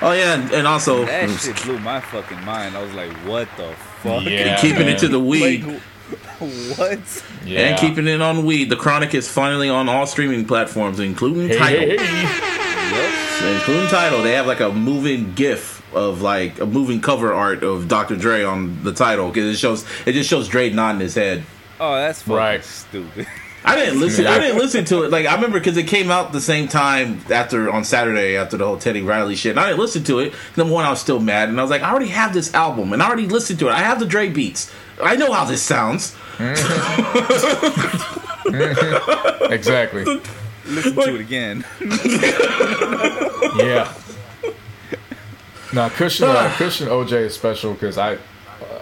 Oh 0.02 0.12
yeah, 0.12 0.34
and, 0.40 0.52
and 0.52 0.68
also 0.68 1.06
That 1.06 1.30
shit 1.40 1.62
blew 1.64 1.78
my 1.80 2.00
fucking 2.00 2.44
mind. 2.44 2.76
I 2.76 2.82
was 2.84 2.94
like, 2.94 3.12
what 3.28 3.48
the 3.58 3.74
fuck? 4.02 4.24
Yeah, 4.24 4.60
keeping 4.60 4.86
man. 4.88 4.96
it 4.96 5.00
to 5.00 5.08
the 5.08 5.20
Like, 5.20 5.30
weed. 5.64 5.82
what? 6.78 7.24
Yeah. 7.46 7.60
And 7.62 7.80
keeping 7.80 8.08
it 8.08 8.22
on 8.22 8.46
weed. 8.46 8.70
The 8.70 8.76
Chronic 8.76 9.14
is 9.14 9.30
finally 9.30 9.70
on 9.70 9.90
all 9.90 10.06
streaming 10.06 10.46
platforms, 10.46 11.00
including 11.00 11.48
hey, 11.50 11.58
Tidal. 11.58 11.80
hey, 11.80 11.98
hey. 11.98 13.42
Yup. 13.44 13.56
Including 13.56 13.88
Tidal. 13.90 14.22
They 14.24 14.34
have 14.34 14.48
like 14.48 14.60
a 14.60 14.72
moving 14.72 15.34
GIF 15.34 15.82
of 15.96 16.22
like 16.22 16.60
a 16.60 16.66
moving 16.66 17.02
cover 17.02 17.34
art 17.34 17.64
of 17.64 17.88
Dr. 17.88 18.16
Dre 18.16 18.44
on 18.44 18.84
the 18.84 18.94
title 18.94 19.28
because 19.30 19.54
it 19.54 19.58
shows 19.58 19.86
it 20.06 20.14
just 20.14 20.30
shows 20.30 20.48
Dre 20.48 20.70
nodding 20.70 21.02
his 21.02 21.16
head. 21.16 21.44
Oh, 21.80 21.96
that's 21.96 22.22
fucking 22.22 22.36
Right. 22.36 22.64
stupid. 22.64 23.28
I 23.66 23.76
didn't 23.78 24.00
listen. 24.02 24.28
I 24.28 24.40
didn't 24.40 24.58
listen 24.60 24.84
to 24.86 25.04
it. 25.04 25.12
Like 25.12 25.26
I 25.26 25.36
remember 25.36 25.58
because 25.60 25.78
it 25.78 25.88
came 25.88 26.12
out 26.12 26.34
the 26.34 26.42
same 26.42 26.68
time 26.68 27.22
after 27.32 27.72
on 27.72 27.84
Saturday 27.86 28.36
after 28.38 28.58
the 28.58 28.66
whole 28.66 28.78
Teddy 28.78 29.02
Riley 29.02 29.36
shit. 29.36 29.52
And 29.52 29.60
I 29.60 29.68
didn't 29.68 29.80
listen 29.80 30.04
to 30.06 30.20
it. 30.20 30.34
Number 30.58 30.74
one, 30.74 30.84
I 30.86 30.90
was 30.90 31.00
still 31.00 31.20
mad, 31.20 31.48
and 31.50 31.58
I 31.60 31.64
was 31.64 31.72
like, 31.72 31.82
I 31.82 31.90
already 31.90 32.08
have 32.10 32.34
this 32.34 32.54
album, 32.54 32.92
and 32.92 33.02
I 33.02 33.08
already 33.08 33.28
listened 33.28 33.60
to 33.60 33.70
it. 33.70 33.72
I 33.72 33.80
have 33.80 34.00
the 34.00 34.06
Dre 34.06 34.28
beats. 34.30 34.70
I 35.02 35.16
know 35.16 35.32
how 35.32 35.46
this 35.46 35.62
sounds. 35.62 36.16
Exactly. 39.52 40.04
Listen 40.66 40.96
to 40.96 41.16
it 41.16 41.22
again. 41.22 41.66
Yeah. 43.56 43.94
Now, 45.74 45.90
Kush 45.90 46.20
and, 46.22 46.32
uh, 46.32 46.50
Kush 46.58 46.82
and 46.82 46.90
OJ 46.90 47.12
is 47.14 47.36
special 47.36 47.74
because 47.74 47.98
I, 48.00 48.18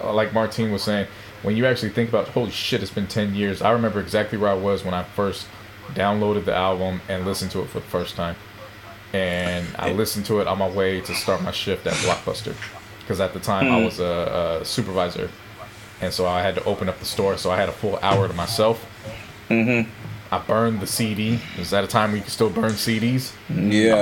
uh, 0.02 0.12
like 0.12 0.32
Martine 0.32 0.72
was 0.72 0.82
saying, 0.82 1.06
when 1.42 1.56
you 1.56 1.66
actually 1.66 1.90
think 1.90 2.08
about, 2.08 2.28
holy 2.28 2.50
shit, 2.50 2.82
it's 2.82 2.90
been 2.90 3.06
10 3.06 3.34
years. 3.34 3.60
I 3.60 3.70
remember 3.72 4.00
exactly 4.00 4.38
where 4.38 4.50
I 4.50 4.54
was 4.54 4.82
when 4.84 4.94
I 4.94 5.02
first 5.02 5.46
downloaded 5.94 6.44
the 6.46 6.54
album 6.54 7.00
and 7.08 7.26
listened 7.26 7.50
to 7.52 7.60
it 7.60 7.68
for 7.68 7.80
the 7.80 7.86
first 7.86 8.14
time. 8.16 8.36
And 9.12 9.66
I 9.78 9.92
listened 9.92 10.24
to 10.26 10.40
it 10.40 10.46
on 10.46 10.58
my 10.58 10.68
way 10.70 11.00
to 11.02 11.14
start 11.14 11.42
my 11.42 11.50
shift 11.50 11.86
at 11.86 11.94
Blockbuster 11.94 12.54
because 13.00 13.20
at 13.20 13.34
the 13.34 13.40
time 13.40 13.70
I 13.70 13.84
was 13.84 14.00
a, 14.00 14.58
a 14.62 14.64
supervisor. 14.64 15.28
And 16.02 16.12
so 16.12 16.26
I 16.26 16.42
had 16.42 16.56
to 16.56 16.64
open 16.64 16.88
up 16.88 16.98
the 16.98 17.04
store, 17.04 17.38
so 17.38 17.50
I 17.50 17.56
had 17.56 17.68
a 17.68 17.72
full 17.72 17.98
hour 18.02 18.26
to 18.26 18.34
myself. 18.34 18.84
Mm-hmm. 19.48 19.88
I 20.34 20.38
burned 20.38 20.80
the 20.80 20.86
CD. 20.86 21.34
It 21.34 21.58
was 21.58 21.72
at 21.72 21.84
a 21.84 21.86
time 21.86 22.10
where 22.10 22.16
you 22.16 22.22
could 22.24 22.32
still 22.32 22.50
burn 22.50 22.72
CDs. 22.72 23.32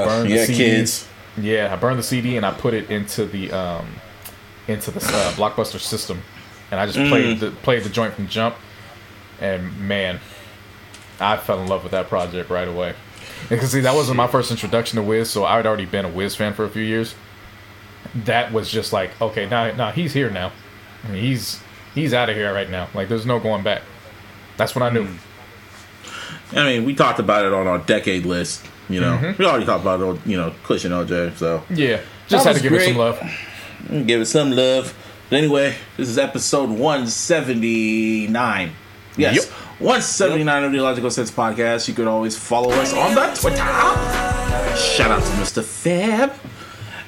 I 0.03 0.07
Yeah, 0.29 0.41
yeah, 0.49 0.57
kids. 0.57 1.09
Yeah, 1.37 1.73
I 1.73 1.77
burned 1.77 1.99
the 1.99 2.03
CD 2.03 2.37
and 2.37 2.47
I 2.47 2.53
put 2.53 2.73
it 2.73 2.91
into 2.91 3.27
the 3.27 3.53
um, 3.53 3.87
into 4.67 4.91
the 4.91 5.01
uh, 5.01 5.33
Blockbuster 5.33 5.79
system, 5.79 6.23
and 6.71 6.81
I 6.81 6.87
just 6.87 6.99
played 7.11 7.41
the 7.41 7.51
played 7.51 7.85
the 7.85 7.91
joint 7.91 8.15
from 8.15 8.29
jump, 8.29 8.57
and 9.41 9.79
man, 9.87 10.21
I 11.21 11.37
fell 11.37 11.61
in 11.61 11.69
love 11.69 11.83
with 11.83 11.93
that 11.93 12.09
project 12.09 12.49
right 12.49 12.69
away. 12.69 12.95
Because 13.49 13.73
see, 13.73 13.81
that 13.81 13.95
wasn't 13.95 14.17
my 14.17 14.27
first 14.27 14.51
introduction 14.51 14.97
to 14.97 15.03
Wiz, 15.03 15.31
so 15.31 15.45
I'd 15.45 15.67
already 15.67 15.87
been 15.87 16.05
a 16.05 16.11
Wiz 16.11 16.35
fan 16.35 16.55
for 16.55 16.65
a 16.65 16.71
few 16.71 16.83
years. 16.83 17.15
That 18.15 18.53
was 18.53 18.71
just 18.71 18.93
like, 18.93 19.21
okay, 19.21 19.49
now 19.49 19.73
now 19.73 19.91
he's 19.91 20.13
here 20.13 20.31
now, 20.31 20.53
I 21.05 21.09
mean, 21.09 21.23
he's 21.23 21.61
he's 21.95 22.15
out 22.15 22.29
of 22.31 22.37
here 22.37 22.53
right 22.53 22.71
now. 22.71 22.89
Like, 22.95 23.09
there's 23.09 23.27
no 23.27 23.39
going 23.41 23.63
back. 23.63 23.83
That's 24.57 24.75
what 24.75 24.83
I 24.83 24.91
knew. 24.91 25.07
I 26.53 26.65
mean, 26.65 26.85
we 26.85 26.95
talked 26.95 27.19
about 27.21 27.45
it 27.45 27.53
on 27.53 27.67
our 27.67 27.79
decade 27.79 28.27
list. 28.27 28.67
You 28.89 29.01
know, 29.01 29.17
Mm-hmm. 29.17 29.41
we 29.43 29.49
already 29.49 29.65
talked 29.67 29.83
about 29.83 30.01
it. 30.01 30.27
You 30.27 30.37
know, 30.37 30.53
Kush 30.65 30.85
and 30.85 30.93
OJ. 30.93 31.37
So 31.37 31.63
Yeah, 31.71 32.01
just 32.29 32.45
had 32.45 32.57
to 32.57 32.63
give 32.63 32.73
it 32.73 32.85
some 32.89 32.97
love. 32.97 33.21
give 34.07 34.21
it 34.21 34.27
some 34.27 34.51
love. 34.51 34.95
But 35.31 35.37
anyway, 35.37 35.77
this 35.97 36.09
is 36.09 36.19
episode 36.19 36.71
179. 36.71 38.73
Yes, 39.17 39.35
Yep. 39.37 39.45
179 39.81 40.65
of 40.65 40.73
the 40.73 40.81
Logical 40.81 41.11
Sense 41.11 41.31
podcast. 41.31 41.89
You 41.89 41.95
could 41.95 42.07
always 42.09 42.37
follow 42.37 42.71
us 42.73 42.93
on 42.93 43.15
the 43.15 43.27
Twitter. 43.35 43.57
Shout 44.77 45.11
out 45.11 45.23
to 45.23 45.31
Mr. 45.39 45.63
Fab 45.65 46.33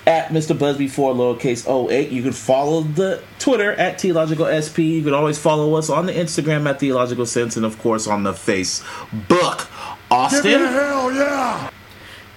at 0.07 0.29
Mr. 0.29 0.59
Busby 0.59 0.89
for 0.89 1.15
lowercase 1.15 1.69
08. 1.91 2.11
You 2.11 2.23
can 2.23 2.33
follow 2.33 2.81
the 2.83 3.23
Twitter 3.39 3.73
at 3.73 3.99
TLogicalSP. 3.99 4.89
You 4.91 5.03
can 5.03 5.15
always 5.15 5.39
follow 5.39 5.75
us 5.77 5.89
on 5.91 6.07
the 6.07 6.13
Instagram 6.13 6.69
at 6.69 6.81
Theological 6.81 7.27
Sense 7.27 7.57
and, 7.57 7.65
of 7.65 7.79
course, 7.79 8.07
on 8.09 8.23
the 8.25 8.33
Facebook. 8.33 9.69
Austin. 10.11 10.61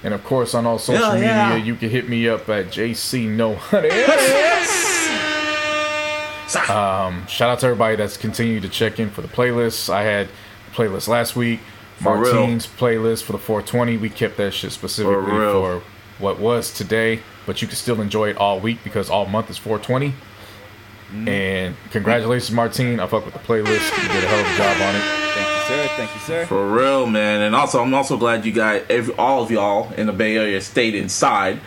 And 0.04 0.14
of 0.14 0.24
course, 0.24 0.54
on 0.54 0.68
all 0.68 0.78
social 0.78 1.16
Yeah, 1.18 1.50
yeah. 1.50 1.56
media, 1.56 1.66
you 1.66 1.76
can 1.76 1.90
hit 1.90 2.08
me 2.08 2.30
up 2.30 2.48
at 2.50 2.68
JC 2.68 3.28
No 3.28 3.56
Honey. 3.56 3.90
Sorry. 6.48 6.68
Um, 6.70 7.26
shout 7.28 7.50
out 7.50 7.60
to 7.62 7.66
everybody 7.66 7.96
that's 7.96 8.18
continued 8.18 8.62
to 8.64 8.70
check 8.70 9.00
in 9.00 9.10
for 9.10 9.22
the 9.22 9.28
playlists. 9.28 9.92
I 9.92 10.04
had 10.04 10.28
a 10.28 10.76
playlist 10.76 11.08
last 11.08 11.36
week. 11.36 11.60
For 11.98 12.18
real. 12.18 12.34
Martine's 12.36 12.68
playlist 12.68 13.24
for 13.24 13.32
the 13.32 13.40
420. 13.40 13.98
We 13.98 14.10
kept 14.10 14.38
that 14.38 14.54
shit 14.54 14.72
specifically 14.72 15.16
For 15.16 15.22
real. 15.40 15.80
for 15.80 15.84
what 16.20 16.40
was 16.40 16.72
today, 16.74 17.20
but 17.46 17.62
you 17.62 17.68
can 17.68 17.76
still 17.76 18.02
enjoy 18.02 18.30
it 18.30 18.38
all 18.38 18.60
week 18.60 18.80
because 18.84 19.10
all 19.10 19.26
month 19.26 19.50
is 19.50 19.58
420. 19.58 20.14
Mm. 21.12 21.28
And 21.28 21.76
congratulations, 21.92 22.52
Martine. 22.52 23.00
I 23.00 23.08
fuck 23.08 23.26
with 23.26 23.34
the 23.34 23.40
playlist. 23.40 24.02
You 24.02 24.10
did 24.10 24.24
a 24.24 24.28
hell 24.28 24.40
of 24.40 24.46
a 24.46 24.58
job 24.58 24.82
on 24.82 24.96
it. 24.96 25.04
Thank 25.36 25.48
you, 25.48 25.68
sir. 25.68 25.88
Thank 25.96 26.14
you, 26.14 26.20
sir. 26.22 26.46
For 26.46 26.68
real, 26.74 27.06
man. 27.06 27.42
And 27.42 27.56
also, 27.56 27.82
I'm 27.82 27.94
also 27.94 28.18
glad 28.18 28.46
you 28.46 28.52
guys, 28.52 28.84
every, 28.90 29.14
all 29.16 29.44
of 29.44 29.52
y'all 29.52 29.94
in 29.94 30.08
the 30.08 30.14
Bay 30.14 30.38
Area 30.38 30.60
stayed 30.62 30.96
inside. 30.96 31.60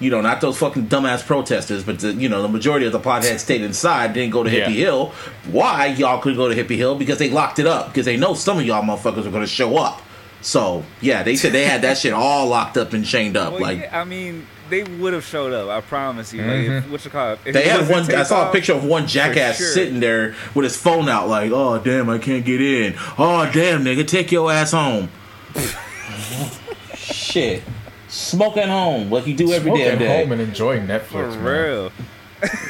You 0.00 0.10
know, 0.10 0.20
not 0.20 0.40
those 0.40 0.58
fucking 0.58 0.88
dumbass 0.88 1.24
protesters, 1.24 1.84
but 1.84 2.00
the, 2.00 2.12
you 2.12 2.28
know, 2.28 2.42
the 2.42 2.48
majority 2.48 2.84
of 2.84 2.92
the 2.92 3.00
potheads 3.00 3.38
stayed 3.38 3.62
inside, 3.62 4.12
didn't 4.12 4.32
go 4.32 4.42
to 4.42 4.50
Yeah. 4.50 4.68
Hippie 4.68 4.74
Hill. 4.74 5.12
Why 5.50 5.86
y'all 5.86 6.20
couldn't 6.20 6.36
go 6.36 6.52
to 6.52 6.54
Hippie 6.54 6.76
Hill? 6.76 6.96
Because 6.96 7.18
they 7.18 7.30
locked 7.30 7.58
it 7.58 7.66
up. 7.66 7.88
Because 7.88 8.04
they 8.04 8.16
know 8.16 8.34
some 8.34 8.58
of 8.58 8.64
y'all 8.66 8.82
motherfuckers 8.82 9.24
are 9.24 9.30
going 9.30 9.44
to 9.44 9.46
show 9.46 9.76
up. 9.76 10.02
So, 10.44 10.84
yeah, 11.00 11.22
they 11.22 11.36
said 11.36 11.52
they 11.52 11.64
had 11.64 11.80
that 11.82 11.96
shit 11.96 12.12
all 12.12 12.46
locked 12.48 12.76
up 12.76 12.92
and 12.92 13.02
chained 13.02 13.34
up. 13.34 13.54
Well, 13.54 13.62
like, 13.62 13.80
yeah, 13.80 13.98
I 13.98 14.04
mean, 14.04 14.46
they 14.68 14.84
would 14.84 15.14
have 15.14 15.24
showed 15.24 15.54
up. 15.54 15.70
I 15.70 15.80
promise 15.80 16.34
you. 16.34 16.42
Like, 16.42 16.84
if, 16.84 16.90
what 16.90 17.02
you 17.02 17.10
call 17.10 17.32
it? 17.32 17.38
If 17.46 17.54
They 17.54 17.66
had 17.66 17.88
one. 17.88 18.14
I 18.14 18.24
saw 18.24 18.50
a 18.50 18.52
picture 18.52 18.74
of 18.74 18.84
one 18.84 19.06
jackass 19.06 19.56
sure. 19.56 19.66
sitting 19.68 20.00
there 20.00 20.34
with 20.54 20.64
his 20.64 20.76
phone 20.76 21.08
out, 21.08 21.28
like, 21.28 21.50
"Oh 21.50 21.78
damn, 21.78 22.10
I 22.10 22.18
can't 22.18 22.44
get 22.44 22.60
in. 22.60 22.94
Oh 23.18 23.50
damn, 23.54 23.84
nigga, 23.84 24.06
take 24.06 24.30
your 24.30 24.52
ass 24.52 24.72
home." 24.72 25.08
Shit, 26.94 27.62
smoke 28.08 28.58
at 28.58 28.68
home 28.68 29.10
like 29.10 29.26
you 29.26 29.34
do 29.34 29.50
every 29.52 29.70
Smoke 29.70 29.78
damn 29.78 29.92
at 29.94 29.98
day. 29.98 30.22
home 30.22 30.32
and 30.32 30.40
enjoy 30.42 30.78
Netflix. 30.78 31.32
For 31.32 31.40
man. 31.40 31.44
real. 31.44 31.92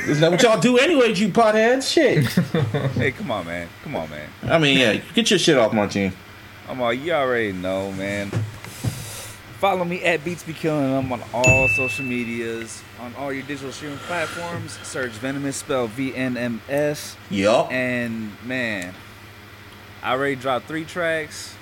Isn't 0.09 0.21
that 0.21 0.31
what 0.31 0.43
y'all 0.43 0.61
do 0.61 0.79
anyway, 0.79 1.13
you 1.13 1.29
potheads? 1.29 1.93
Shit. 1.93 2.25
Hey, 2.95 3.11
come 3.11 3.31
on, 3.33 3.45
man. 3.47 3.69
Come 3.83 3.97
on, 3.97 4.09
man. 4.11 4.29
I 4.45 4.59
mean, 4.59 4.79
yeah, 4.79 5.01
get 5.15 5.31
your 5.31 5.39
shit 5.39 5.59
off, 5.59 5.73
Martine. 5.73 6.13
I'm 6.69 6.81
all, 6.81 6.93
you 6.93 7.13
already 7.13 7.53
know, 7.53 7.93
man. 7.93 8.31
Follow 9.59 9.85
me 9.85 10.03
at 10.03 10.25
Beats 10.25 10.43
Be 10.43 10.53
Killing 10.53 10.91
them 10.91 11.13
on 11.13 11.23
all 11.33 11.69
social 11.69 12.05
medias, 12.05 12.83
on 13.01 13.15
all 13.17 13.33
your 13.33 13.43
digital 13.45 13.73
streaming 13.73 13.99
platforms. 13.99 14.79
Search 14.83 15.13
Venomous, 15.13 15.57
spell 15.57 15.87
V 15.87 16.15
N 16.15 16.37
M 16.37 16.61
S. 16.69 17.17
Yup. 17.31 17.71
And 17.71 18.33
man, 18.45 18.95
I 20.03 20.13
already 20.13 20.37
dropped 20.37 20.67
three 20.67 20.85
tracks. 20.85 21.55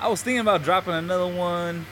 I 0.00 0.08
was 0.08 0.22
thinking 0.22 0.40
about 0.40 0.62
dropping 0.62 0.94
another 0.94 1.26
one, 1.26 1.86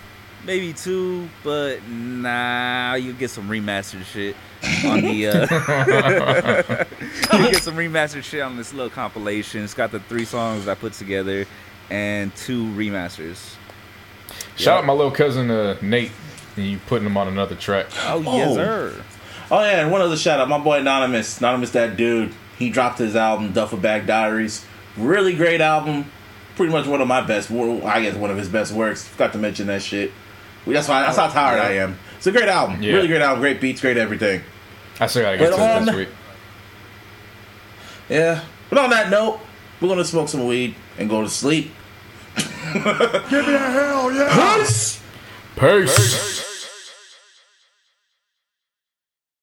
maybe 0.45 0.73
two, 0.73 1.29
but 1.43 1.87
nah, 1.89 2.95
you'll 2.95 3.15
get 3.15 3.31
some 3.31 3.49
remastered 3.49 4.05
shit 4.05 4.37
on 4.85 5.01
the. 5.01 5.27
Uh, 5.27 6.85
you 7.39 7.51
get 7.51 7.63
some 7.63 7.77
remastered 7.77 8.25
shit 8.25 8.43
on 8.43 8.57
this 8.57 8.73
little 8.73 8.91
compilation. 8.91 9.65
It's 9.65 9.75
got 9.75 9.91
the 9.91 10.01
three 10.01 10.25
songs 10.25 10.67
I 10.69 10.75
put 10.75 10.93
together 10.95 11.47
and 11.91 12.35
two 12.37 12.65
remasters. 12.65 13.55
Shout 14.57 14.67
Yep. 14.67 14.79
out 14.79 14.85
my 14.87 14.93
little 14.93 15.11
cousin 15.11 15.51
uh, 15.51 15.77
Nate. 15.83 16.13
And 16.57 16.67
you 16.67 16.79
putting 16.87 17.07
him 17.07 17.17
on 17.17 17.29
another 17.29 17.55
track. 17.55 17.87
Oh, 18.07 18.23
Oh. 18.27 18.37
yes, 18.37 18.55
sir. 18.55 18.95
Oh 19.53 19.61
yeah, 19.61 19.81
and 19.81 19.91
one 19.91 20.01
other 20.01 20.17
shout 20.17 20.39
out, 20.41 20.49
my 20.49 20.59
boy 20.59 20.79
Anonymous. 20.79 21.39
Anonymous, 21.39 21.71
that 21.73 21.97
dude. 21.97 22.33
He 22.59 22.71
dropped 22.71 22.99
his 22.99 23.17
album 23.17 23.53
Duffel 23.53 23.79
Bag 23.79 24.07
Diaries. 24.07 24.65
Really 24.97 25.35
great 25.35 25.61
album. 25.61 26.11
Pretty 26.57 26.73
much 26.73 26.87
one 26.87 27.01
of 27.01 27.09
my 27.09 27.21
best. 27.21 27.51
I 27.51 28.03
guess 28.03 28.15
one 28.17 28.31
of 28.31 28.37
his 28.37 28.49
best 28.49 28.73
works. 28.73 29.07
Forgot 29.07 29.33
to 29.33 29.39
mention 29.39 29.67
that 29.69 29.83
shit. 29.83 30.13
That's 30.67 30.89
why. 30.89 31.03
That's 31.03 31.17
how 31.17 31.29
tired 31.29 31.61
I 31.61 31.73
am. 31.77 31.99
It's 32.19 32.27
a 32.27 32.33
great 32.33 32.49
album. 32.49 32.83
Yeah. 32.83 32.95
Really 32.95 33.09
great 33.09 33.23
album. 33.23 33.41
Great 33.41 33.61
beats. 33.61 33.81
Great 33.81 33.97
everything. 33.97 34.43
I 35.01 35.07
still 35.07 35.23
gotta 35.23 35.39
get 35.39 35.51
But 35.53 35.57
to 35.57 35.83
it 35.83 35.87
this 35.87 35.95
week. 35.95 36.09
Yeah. 38.09 38.45
But 38.69 38.79
on 38.79 38.91
that 38.91 39.11
note, 39.11 39.41
we're 39.81 39.89
gonna 39.89 40.05
smoke 40.05 40.29
some 40.29 40.47
weed 40.47 40.75
and 40.99 41.09
go 41.09 41.23
to 41.23 41.29
sleep. 41.29 41.73
Give 43.31 43.47
me 43.47 43.55
a 43.55 43.59
hell 43.59 44.13
yeah. 44.13 44.57
Peace. 44.59 45.01
Peace. 45.57 46.50